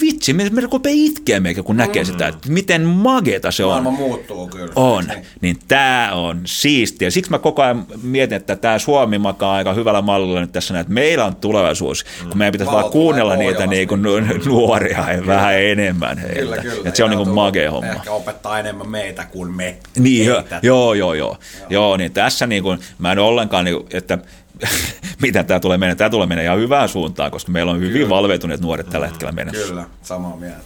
Vitsi, 0.00 0.32
me, 0.32 0.50
me 0.50 0.60
rupeaa 0.60 0.94
itkeä 0.96 1.40
meikä, 1.40 1.62
kun 1.62 1.76
näkee 1.76 2.02
mm. 2.02 2.06
sitä, 2.06 2.28
että 2.28 2.52
miten 2.52 2.82
mageta 2.82 3.50
se 3.50 3.64
on. 3.64 3.70
Maailma 3.70 3.90
muuttuu 3.90 4.48
kyllä. 4.48 4.72
On. 4.76 5.04
Niin 5.40 5.56
tämä 5.68 6.10
on 6.12 6.40
siistiä. 6.44 7.10
Siksi 7.10 7.30
mä 7.30 7.38
koko 7.38 7.62
ajan 7.62 7.86
mietin, 8.02 8.36
että 8.36 8.56
tämä 8.56 8.78
Suomi 8.78 9.18
makaa 9.18 9.54
aika 9.54 9.72
hyvällä 9.72 10.02
mallilla 10.02 10.40
nyt 10.40 10.52
tässä, 10.52 10.80
että 10.80 10.92
meillä 10.92 11.24
on 11.24 11.36
tulevaisuus, 11.36 12.04
mm. 12.04 12.28
kun 12.28 12.38
meidän 12.38 12.52
pitäisi 12.52 12.72
vaan 12.72 12.90
kuunnella 12.90 13.36
niitä 13.36 13.66
niin 13.66 13.88
kuin 13.88 14.02
nuoria 14.46 15.12
ja 15.12 15.26
vähän 15.26 15.60
enemmän 15.62 16.18
heiltä. 16.18 16.40
Kyllä, 16.40 16.56
kyllä. 16.56 16.88
Että 16.88 16.96
se 16.96 17.04
on 17.04 17.10
niin 17.10 17.18
kuin 17.18 17.34
magea 17.34 17.70
homma. 17.70 17.92
Ehkä 17.92 18.12
opettaa 18.12 18.58
enemmän 18.58 18.88
meitä 18.88 19.24
kuin 19.24 19.52
me. 19.52 19.76
Niin, 19.98 20.26
joo, 20.26 20.42
joo, 20.62 20.94
joo, 20.94 21.14
joo. 21.14 21.36
Joo, 21.70 21.96
niin 21.96 22.12
tässä 22.12 22.46
niin 22.46 22.62
kuin, 22.62 22.78
Mä 22.98 23.12
en 23.12 23.18
ollenkaan, 23.18 23.64
niin, 23.64 23.76
että 23.92 24.18
mitä 25.22 25.44
tämä 25.44 25.60
tulee 25.60 25.78
mennä. 25.78 25.94
Tämä 25.94 26.10
tulee 26.10 26.26
mennä 26.26 26.42
ihan 26.42 26.58
hyvään 26.58 26.88
suuntaan, 26.88 27.30
koska 27.30 27.52
meillä 27.52 27.72
on 27.72 27.80
hyvin 27.80 27.92
Kyllä. 27.92 28.08
valveutuneet 28.08 28.60
nuoret 28.60 28.90
tällä 28.90 29.06
hetkellä 29.06 29.32
mennessä. 29.32 29.68
Kyllä, 29.68 29.84
samaa 30.02 30.36
mieltä. 30.36 30.60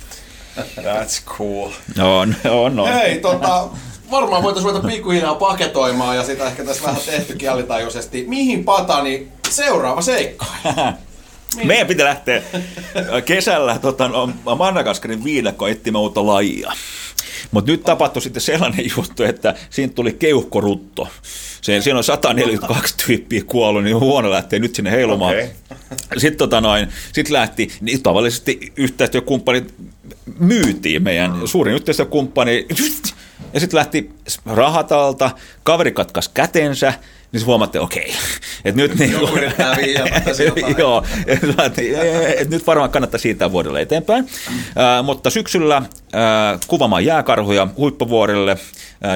That's 0.57 1.25
cool. 1.25 1.71
On, 1.99 2.37
on, 2.51 2.81
on. 2.81 2.93
Hei, 2.93 3.21
tota, 3.21 3.69
varmaan 4.11 4.43
voitaisiin 4.43 4.75
ruveta 4.75 4.89
pikkuhiljaa 4.89 5.35
paketoimaan 5.35 6.17
ja 6.17 6.23
sitä 6.23 6.47
ehkä 6.47 6.65
tässä 6.65 6.83
vähän 6.83 7.01
tehtykin 7.07 7.51
alitajuisesti. 7.51 8.25
Mihin 8.29 8.65
Patani 8.65 9.29
Seuraava 9.51 10.03
seikka. 10.03 10.47
Meidän 11.65 11.87
pitää 11.87 12.07
lähteä 12.07 12.43
kesällä 13.25 13.79
tota, 13.79 14.09
no, 14.09 14.31
Madagaskarin 14.57 15.25
viidakko 15.25 15.67
etsimään 15.67 16.03
uutta 16.03 16.27
lajia. 16.27 16.73
Mutta 17.51 17.71
nyt 17.71 17.83
tapahtui 17.83 18.23
sitten 18.23 18.41
sellainen 18.41 18.85
juttu, 18.97 19.23
että 19.23 19.55
siinä 19.71 19.93
tuli 19.93 20.13
keuhkorutto. 20.13 21.09
Se, 21.61 21.81
siinä 21.81 21.99
on 21.99 22.05
142 22.05 22.95
tyyppiä 23.07 23.43
kuollut, 23.47 23.85
niin 23.85 23.97
huono 23.97 24.31
lähtee 24.31 24.59
nyt 24.59 24.75
sinne 24.75 24.91
heilumaan. 24.91 25.35
Okei. 25.35 25.51
Sitten 26.17 26.39
tota 26.39 26.61
noin, 26.61 26.89
sit 27.13 27.31
lähti, 27.31 27.71
niin 27.81 28.03
tavallisesti 28.03 28.73
yhteistyökumppanit 28.77 29.75
myytiin 30.39 31.03
meidän 31.03 31.33
suurin 31.45 31.75
yhteistyökumppani, 31.75 32.67
ja 33.53 33.61
sitten 33.61 33.79
lähti 33.79 34.11
rahat 34.47 34.93
alta, 34.93 35.31
kaveri 35.63 35.93
katkas 35.93 36.29
kätensä, 36.29 36.95
niin 37.33 37.41
se 37.41 37.47
huomattiin, 37.47 37.83
okei, 37.83 38.15
että 38.65 38.83
nyt 38.83 38.95
niin 38.99 39.13
jotain. 39.13 39.53
Joo, 40.79 41.05
et 41.27 41.43
mä 41.43 41.55
ajattelin, 41.59 41.95
et 42.39 42.51
nyt 42.51 42.67
varmaan 42.67 42.91
kannattaa 42.91 43.19
siitä 43.19 43.53
vuodelle 43.53 43.81
eteenpäin. 43.81 44.29
Äh, 44.49 45.05
mutta 45.05 45.31
syksyllä 45.31 45.77
äh, 45.77 45.85
kuvaamaan 46.67 47.05
jääkarhuja 47.05 47.69
huippuvuorelle, 47.77 48.51
äh, 48.53 48.59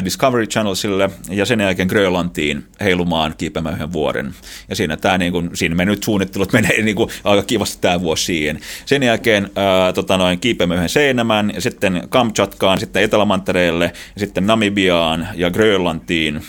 Discovery 0.04 0.46
Channelsille 0.46 1.10
ja 1.30 1.46
sen 1.46 1.60
jälkeen 1.60 1.88
Grönlantiin 1.88 2.64
heilumaan 2.80 3.34
kiipeämään 3.38 3.74
yhden 3.74 3.92
vuoden. 3.92 4.34
Ja 4.68 4.76
siinä, 4.76 4.96
tää, 4.96 5.18
niin 5.18 5.32
kun, 5.32 5.50
siinä 5.54 5.74
me 5.74 5.84
nyt 5.84 6.02
suunnittelut 6.02 6.52
menee 6.58 6.82
niin 6.82 6.96
kun, 6.96 7.10
aika 7.24 7.42
kivasti 7.42 7.78
tämä 7.80 8.00
vuosi 8.00 8.24
siihen. 8.24 8.60
Sen 8.86 9.02
jälkeen 9.02 9.44
äh, 9.44 9.94
tota 9.94 10.16
noin, 10.16 10.40
kiipeämme 10.40 10.74
yhden 10.74 10.88
Seinämän 10.88 11.52
ja 11.54 11.60
sitten 11.60 12.02
Kamchatkaan, 12.08 12.80
sitten 12.80 13.02
Etelämantereelle 13.02 13.84
ja 14.14 14.20
sitten 14.20 14.46
Namibiaan 14.46 15.28
ja 15.34 15.50
Grönlantiin. 15.50 16.42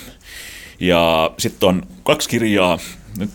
Ja 0.80 1.30
sitten 1.38 1.68
on 1.68 1.82
kaksi 2.02 2.28
kirjaa 2.28 2.78
nyt 3.18 3.30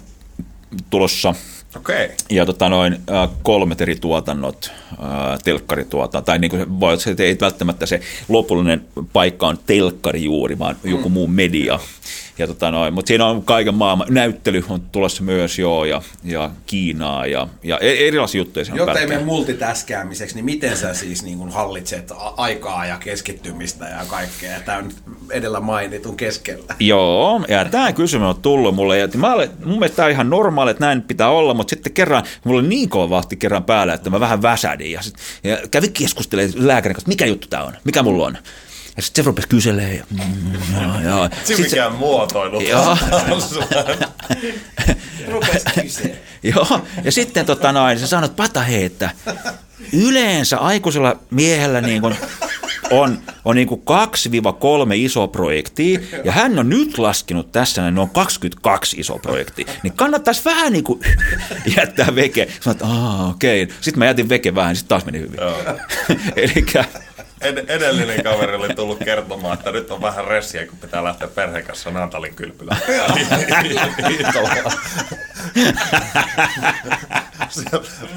tulossa 0.89 1.35
Okei. 1.77 2.09
ja 2.29 2.45
tota 2.45 2.69
noin, 2.69 2.93
äh, 2.93 3.29
kolmet 3.43 3.81
eri 3.81 3.95
tuotannot, 3.95 4.71
äh, 4.91 5.39
telkkarituotanto, 5.43 6.25
tai 6.25 6.39
niin 6.39 6.51
kuin 6.51 6.59
se 6.59 6.79
voi 6.79 6.97
että 7.11 7.23
ei 7.23 7.37
välttämättä 7.41 7.85
se 7.85 8.01
lopullinen 8.29 8.85
paikka 9.13 9.47
on 9.47 9.59
telkkari 9.65 10.23
juuri, 10.23 10.59
vaan 10.59 10.75
joku 10.83 11.09
muu 11.09 11.27
media. 11.27 11.79
Ja 12.37 12.47
tota 12.47 12.71
noin, 12.71 12.93
mutta 12.93 13.07
siinä 13.07 13.25
on 13.25 13.43
kaiken 13.43 13.73
maailman, 13.73 14.07
näyttely 14.09 14.63
on 14.69 14.81
tulossa 14.81 15.23
myös 15.23 15.59
joo, 15.59 15.85
ja, 15.85 16.01
ja 16.23 16.51
Kiinaa, 16.65 17.25
ja, 17.25 17.47
ja 17.63 17.77
e- 17.77 18.07
erilaisia 18.07 18.39
juttuja 18.39 18.65
Jotta 18.73 18.99
ei 18.99 19.07
mene 19.07 19.23
multitaskäämiseksi, 19.23 20.35
niin 20.35 20.45
miten 20.45 20.77
sä 20.77 20.93
siis 20.93 21.23
niin 21.23 21.37
kuin 21.37 21.49
hallitset 21.49 22.11
aikaa 22.37 22.85
ja 22.85 22.97
keskittymistä 22.97 23.85
ja 23.85 24.05
kaikkea 24.07 24.59
tämän 24.59 24.91
edellä 25.29 25.59
mainitun 25.59 26.17
keskellä? 26.17 26.75
Joo, 26.79 27.45
ja 27.47 27.65
tämä 27.65 27.93
kysymys 27.93 28.27
on 28.27 28.41
tullut 28.41 28.75
mulle, 28.75 28.97
ja 28.97 29.07
mä 29.15 29.33
olen, 29.33 29.49
mun 29.65 29.79
mielestä 29.79 29.95
tämä 29.95 30.05
on 30.05 30.11
ihan 30.11 30.29
normaali, 30.29 30.71
että 30.71 30.85
näin 30.85 31.01
pitää 31.01 31.29
olla, 31.29 31.53
mutta 31.53 31.69
sitten 31.69 31.93
kerran, 31.93 32.23
mulla 32.43 32.59
oli 32.59 32.67
niin 32.67 32.89
kova 32.89 33.09
vahti 33.09 33.35
kerran 33.35 33.63
päällä, 33.63 33.93
että 33.93 34.09
mä 34.09 34.19
vähän 34.19 34.41
väsädin, 34.41 34.91
ja, 34.91 35.01
sit, 35.01 35.15
ja 35.43 35.57
kävin 35.71 35.93
keskustelemaan 35.93 36.67
lääkärin 36.67 36.95
kanssa, 36.95 37.09
mikä 37.09 37.25
juttu 37.25 37.47
tämä 37.47 37.63
on, 37.63 37.73
mikä 37.83 38.03
mulla 38.03 38.25
on. 38.25 38.37
Ja 38.97 39.01
sitten 39.03 39.23
se 39.23 39.27
rupesi 39.27 39.47
kyselemään, 39.47 39.95
ja, 39.97 40.03
mm, 40.09 40.53
ja, 40.75 41.01
ja. 41.09 41.29
Siinä 41.43 41.45
Sit 41.45 41.55
se- 41.57 41.63
mikään 41.63 41.95
muotoilu. 41.95 42.61
Joo. 42.61 42.97
Rupes 45.31 45.63
kyse. 45.81 46.21
Joo, 46.43 46.81
ja 47.03 47.11
sitten 47.11 47.45
tota 47.45 47.71
noin, 47.71 47.99
se 47.99 48.07
sanoi, 48.07 48.25
että 48.25 48.35
pata 48.43 48.61
hei, 48.61 48.83
että 48.83 49.09
yleensä 49.93 50.57
aikuisella 50.57 51.15
miehellä 51.29 51.81
niin 51.81 52.01
kuin 52.01 52.15
on, 52.91 53.19
on 53.45 53.55
niin 53.55 53.67
kuin 53.67 53.81
2-3 53.81 53.83
iso 54.93 55.27
projektia, 55.27 55.99
ja 56.23 56.31
hän 56.31 56.59
on 56.59 56.69
nyt 56.69 56.97
laskenut 56.97 57.51
tässä, 57.51 57.91
ne 57.91 58.01
on 58.01 58.09
22 58.09 58.99
iso 58.99 59.19
projektia, 59.19 59.65
niin 59.83 59.93
kannattaisi 59.93 60.45
vähän 60.45 60.73
niin 60.73 60.83
kuin 60.83 60.99
jättää 61.77 62.15
veke. 62.15 62.47
Sanoin, 62.59 62.75
että 62.75 62.87
okei. 63.29 63.67
Sitten 63.81 63.99
mä 63.99 64.05
jätin 64.05 64.29
veke 64.29 64.55
vähän, 64.55 64.75
sitten 64.75 64.89
taas 64.89 65.05
meni 65.05 65.19
hyvin. 65.19 65.39
Elikkä, 66.35 66.85
Ed- 67.41 67.65
edellinen 67.69 68.23
kaveri 68.23 68.55
oli 68.55 68.69
tullut 68.75 68.99
kertomaan, 68.99 69.53
että 69.57 69.71
nyt 69.71 69.91
on 69.91 70.01
vähän 70.01 70.25
ressiä, 70.25 70.67
kun 70.67 70.77
pitää 70.77 71.03
lähteä 71.03 71.27
perheen 71.27 71.63
kanssa 71.65 71.91
Naantalin 71.91 72.35
kylpylään. 72.35 72.81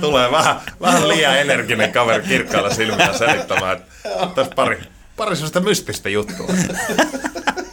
Tulee 0.00 0.30
vähän, 0.30 0.56
vähän 0.80 1.08
liian 1.08 1.38
energinen 1.38 1.92
kaveri 1.92 2.22
kirkkailla 2.22 2.74
silmillä 2.74 3.18
selittämään, 3.18 3.76
että 3.76 4.26
tässä 4.34 4.52
pari, 4.56 4.78
pari 5.16 5.36
sellaista 5.36 5.60
mystistä 5.60 6.08
juttua. 6.08 6.46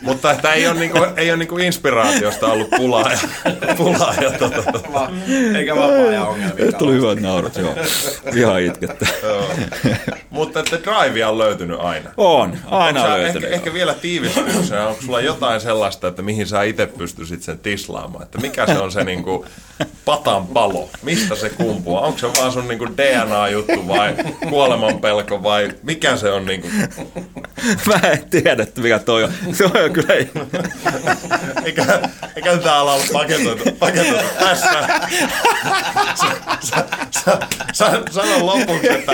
Mutta 0.02 0.32
että 0.32 0.54
ei 0.54 0.68
ole, 0.68 0.80
niinku, 0.80 0.98
ei 1.18 1.30
ole 1.32 1.38
niinku 1.38 1.58
inspiraatiosta 1.58 2.48
ollut 2.48 2.70
pulaa 2.70 3.12
ja, 3.12 3.18
pulaa 3.78 4.14
ja 4.22 4.32
tota, 4.32 4.64
tota. 4.72 4.94
Va- 4.94 5.10
Eikä 5.58 5.76
vapaa-ajan 5.76 6.28
ongelmia. 6.28 6.72
tuli 6.72 6.94
hyvät 6.94 7.20
naurut, 7.22 7.56
joo. 7.56 7.76
Ihan 8.36 8.62
itkettä. 8.62 9.06
Mutta 10.32 10.60
että 10.60 10.80
drivea 10.84 11.30
on 11.30 11.38
löytynyt 11.38 11.80
aina. 11.80 12.10
On, 12.18 12.58
aina 12.66 13.04
on 13.04 13.10
löytynyt. 13.10 13.44
Ehkä, 13.44 13.56
ehkä 13.56 13.74
vielä 13.74 13.94
tiivistynyt 13.94 14.66
se, 14.66 14.80
onko 14.80 15.02
sulla 15.02 15.22
jotain 15.22 15.62
sellaista, 15.62 16.08
että 16.08 16.22
mihin 16.22 16.48
sä 16.48 16.64
itse 16.64 16.86
pystyisit 16.86 17.44
sen 17.44 17.60
tislaamaan? 17.60 18.24
Että 18.24 18.38
mikä 18.38 18.66
se 18.66 18.80
on 18.80 18.92
se 18.92 19.04
niinku 19.04 19.46
patan 20.06 20.48
palo? 20.48 20.90
Mistä 21.02 21.36
se 21.36 21.50
kumpuaa? 21.50 22.02
Onko 22.02 22.20
se 22.20 22.28
vaan 22.40 22.52
sun 22.52 22.68
niinku 22.68 22.88
DNA-juttu 22.98 23.88
vai 23.88 24.16
kuolemanpelko 24.50 25.44
vai 25.44 25.72
mikä 25.84 26.18
se 26.18 26.32
on 26.32 26.46
niinku? 26.46 26.68
Mä 27.86 28.10
en 28.12 28.30
tiedä, 28.30 28.64
että 28.64 28.82
mikä 28.82 29.00
toi 29.00 29.24
on. 29.24 29.34
Toi 29.58 29.84
on 29.84 29.94
kyllä... 29.94 30.14
Eikä, 31.66 31.86
eikä 32.36 32.58
tää 32.58 32.78
ala 32.78 32.94
olla 32.94 33.06
paketoitu, 33.14 33.64
paketoitu 33.80 34.28
tässä. 34.40 34.70
Sä, 36.16 36.28
sä, 36.62 36.86
sä, 37.12 37.38
sä, 37.74 38.02
sano 38.12 38.46
lopuksi, 38.46 38.90
että 38.92 39.14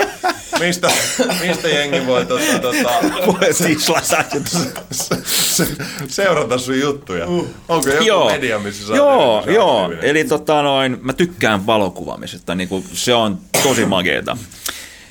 mistä, 0.60 0.90
mistä 1.46 1.68
jengi 1.68 2.06
voi 2.06 2.26
tota, 2.26 2.58
tota, 2.62 2.90
Voi 3.26 3.54
se- 4.90 5.66
seurata 6.08 6.58
sun 6.58 6.80
juttuja. 6.80 7.26
Onko 7.68 7.90
joku 7.90 8.04
Joo, 8.04 8.30
media, 8.30 8.58
missä 8.58 8.86
sä 8.86 8.92
oot 8.92 8.96
joo, 8.96 9.36
erityisen 9.36 9.54
joo. 9.54 9.82
aktiivinen? 9.84 10.10
Eli 10.10 10.24
tota 10.24 10.62
noin, 10.62 10.98
mä 11.02 11.12
tykkään 11.12 11.66
valokuvaamisesta, 11.66 12.54
niin 12.54 12.68
kuin 12.68 12.84
se 12.92 13.14
on 13.14 13.38
tosi 13.62 13.86
makeeta. 13.86 14.36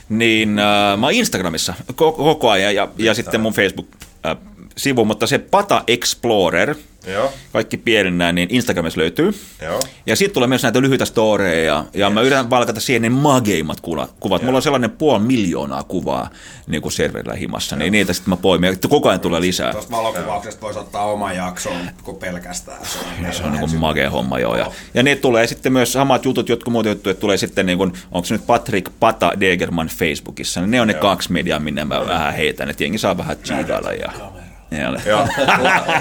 Niin 0.10 0.60
äh, 0.60 1.00
mä 1.00 1.06
oon 1.06 1.14
Instagramissa 1.14 1.74
koko, 1.96 2.12
koko 2.12 2.50
ajan 2.50 2.76
ja, 2.76 2.88
ja 2.98 3.14
sitten 3.14 3.42
mun 3.42 3.54
Facebook-sivu, 3.54 5.06
mutta 5.06 5.28
se 5.28 5.38
Pata 5.38 5.84
Explorer, 5.88 6.76
Joo, 7.08 7.34
kaikki 7.54 7.78
pienenä, 7.78 8.32
niin 8.32 8.50
Instagramissa 8.52 9.00
löytyy. 9.00 9.32
joo. 9.62 9.80
Ja 10.06 10.16
sitten 10.16 10.34
tulee 10.34 10.48
myös 10.48 10.64
näitä 10.64 10.82
lyhyitä 10.82 11.06
storeja, 11.06 11.64
ja, 11.64 11.86
ja 11.94 12.10
mä 12.10 12.22
yritän 12.22 12.50
valkata 12.50 12.80
siihen 12.80 13.02
ne 13.02 13.10
mageimmat 13.10 13.82
kuvat. 13.82 14.14
kuvat. 14.20 14.44
Mulla 14.44 14.58
on 14.58 14.62
sellainen 14.62 14.92
puoli 14.92 15.20
miljoonaa 15.20 15.84
kuvaa 15.84 16.30
niin 16.68 16.82
kuin 16.82 16.92
serverillä 16.92 17.34
himassa, 17.34 17.76
niin 17.76 17.92
niitä 17.92 18.14
sitten 18.14 18.30
mä 18.30 18.38
poimin, 18.38 18.70
ja 18.70 18.90
koko 18.90 19.10
ajan 19.10 19.20
tulee 19.20 19.42
lisää. 19.42 19.72
Tuosta 19.72 19.92
valokuvauksesta 19.92 20.62
voisi 20.62 20.80
ottaa 20.80 21.06
oman 21.06 21.36
jakson, 21.36 21.78
kun 22.04 22.16
pelkästään 22.16 22.86
se 22.86 23.00
on. 23.00 23.34
Se 23.34 23.44
on 23.44 23.52
niin 23.52 23.60
kuin 23.60 23.80
makea 23.80 24.10
homma, 24.10 24.40
joo. 24.40 24.56
Ja, 24.58 24.72
ja 24.94 25.04
ne 25.04 25.16
tulee 25.16 25.48
sitten 25.48 25.74
myös 25.74 25.94
samat 25.94 26.26
jutut, 26.26 26.50
jotkut 26.50 26.72
muut 26.72 26.86
jutut, 26.86 27.20
tulee 27.20 27.38
sitten 27.38 27.66
niin 27.66 27.78
kuin, 27.78 27.94
onko 28.12 28.26
se 28.26 28.34
nyt 28.34 28.48
Patrick 28.48 28.92
Pata 29.00 29.32
Degerman 29.40 29.88
Facebookissa, 29.88 30.62
niin 30.62 30.72
ne 30.72 30.82
on 30.82 30.88
ne 30.88 30.94
kaksi 30.94 31.32
mediaa, 31.32 31.60
minne 31.60 31.86
mä 31.86 32.08
vähän 32.08 32.34
heitän, 32.34 32.70
että 32.70 32.84
jengi 32.84 32.98
saa 32.98 33.18
vähän 33.18 33.38
chiidailla 33.38 33.92
ja... 33.94 33.98
ja 33.98 34.12
Joo. 34.18 34.47
La, 34.72 35.28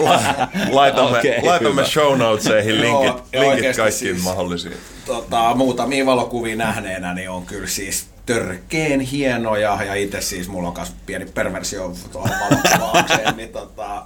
la, 0.00 0.22
laitamme, 0.70 1.18
okay, 1.18 1.32
laitamme 1.42 1.70
hyvä. 1.70 1.84
show 1.84 2.18
notesihin 2.18 2.82
Joo, 2.82 3.02
linkit, 3.02 3.24
ja 3.32 3.40
linkit 3.40 3.54
oikeasti 3.56 3.82
kaikkiin 3.82 4.14
siis- 4.14 4.24
mahdollisiin. 4.24 4.76
tota, 5.06 5.54
muutamia 5.54 6.06
valokuvia 6.06 6.56
nähneenä, 6.56 7.14
niin 7.14 7.30
on 7.30 7.46
kyllä 7.46 7.66
siis 7.66 8.06
törkeen 8.26 9.00
hienoja. 9.00 9.78
Ja 9.86 9.94
itse 9.94 10.20
siis 10.20 10.48
mulla 10.48 10.68
on 10.68 10.74
myös 10.76 10.92
pieni 11.06 11.24
perversio 11.26 11.92
tuohon 12.12 12.30
valokuvaukseen, 12.40 13.36
niin 13.36 13.48
tota, 13.48 14.02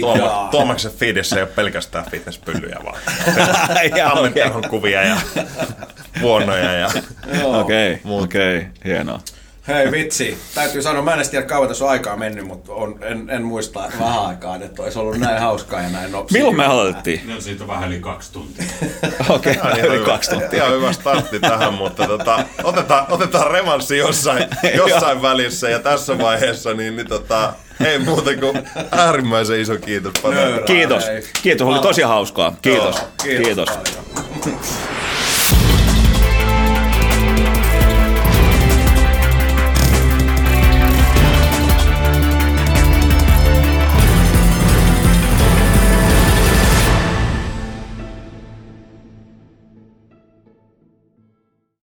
Tuoma. 0.00 0.48
Tuomaksen 0.50 0.92
feedissä 0.92 1.36
ei 1.36 1.42
ole 1.42 1.50
pelkästään 1.50 2.04
fitnesspyllyjä, 2.10 2.78
vaan 2.84 2.96
Ja, 3.96 4.10
tammenterhon 4.10 4.64
kuvia 4.70 5.02
ja 5.02 5.16
vuonnoja 6.20 6.72
ja 6.72 6.90
Okei, 7.44 8.00
okei, 8.04 8.66
hienoa. 8.84 9.20
Hei 9.68 9.90
vitsi, 9.92 10.38
täytyy 10.54 10.82
sanoa, 10.82 11.02
mä 11.02 11.10
en 11.12 11.16
edes 11.16 11.28
tiedä 11.28 11.46
kauan 11.46 11.68
tässä 11.68 11.84
on 11.84 11.90
aikaa 11.90 12.16
mennyt, 12.16 12.46
mutta 12.46 12.72
on, 12.72 12.98
en, 13.02 13.30
en 13.30 13.42
muista 13.42 13.80
vähän 14.00 14.26
aikaa, 14.26 14.56
että 14.56 14.82
olisi 14.82 14.98
ollut 14.98 15.18
näin 15.18 15.40
hauskaa 15.40 15.82
ja 15.82 15.88
näin 15.88 16.12
nopea. 16.12 16.32
Milloin 16.32 16.56
me 16.56 16.64
aloitettiin? 16.66 17.20
No 17.34 17.40
siitä 17.40 17.64
on 17.64 17.68
vähän 17.68 17.88
yli 17.92 18.00
kaksi 18.00 18.32
tuntia. 18.32 18.64
Okei, 19.28 19.56
okay, 19.56 19.80
yli 19.80 19.98
hyvä- 19.98 20.06
kaksi 20.06 20.30
tuntia. 20.30 20.64
Ihan 20.64 20.72
hyvä 20.72 20.92
startti 20.92 21.40
tähän, 21.40 21.74
mutta 21.74 22.06
tota, 22.06 22.44
otetaan, 22.64 23.06
otetaan 23.10 23.50
revanssi 23.50 23.96
jossain, 23.96 24.46
jossain 24.76 25.22
välissä 25.22 25.68
ja 25.68 25.78
tässä 25.78 26.18
vaiheessa, 26.18 26.74
niin, 26.74 26.96
niin 26.96 27.08
tota, 27.08 27.52
ei 27.84 27.98
muuta 27.98 28.30
kuin 28.40 28.68
äärimmäisen 28.90 29.60
iso 29.60 29.76
kiitos. 29.76 30.12
Pata. 30.22 30.34
Nöyrä. 30.34 30.64
Kiitos, 30.66 31.06
Hei. 31.06 31.22
kiitos, 31.42 31.66
oli 31.68 31.78
tosi 31.78 32.02
hauskaa. 32.02 32.56
Kiitos, 32.62 32.96
Joo, 32.96 33.42
kiitos. 33.42 33.68
paljon. 33.70 34.60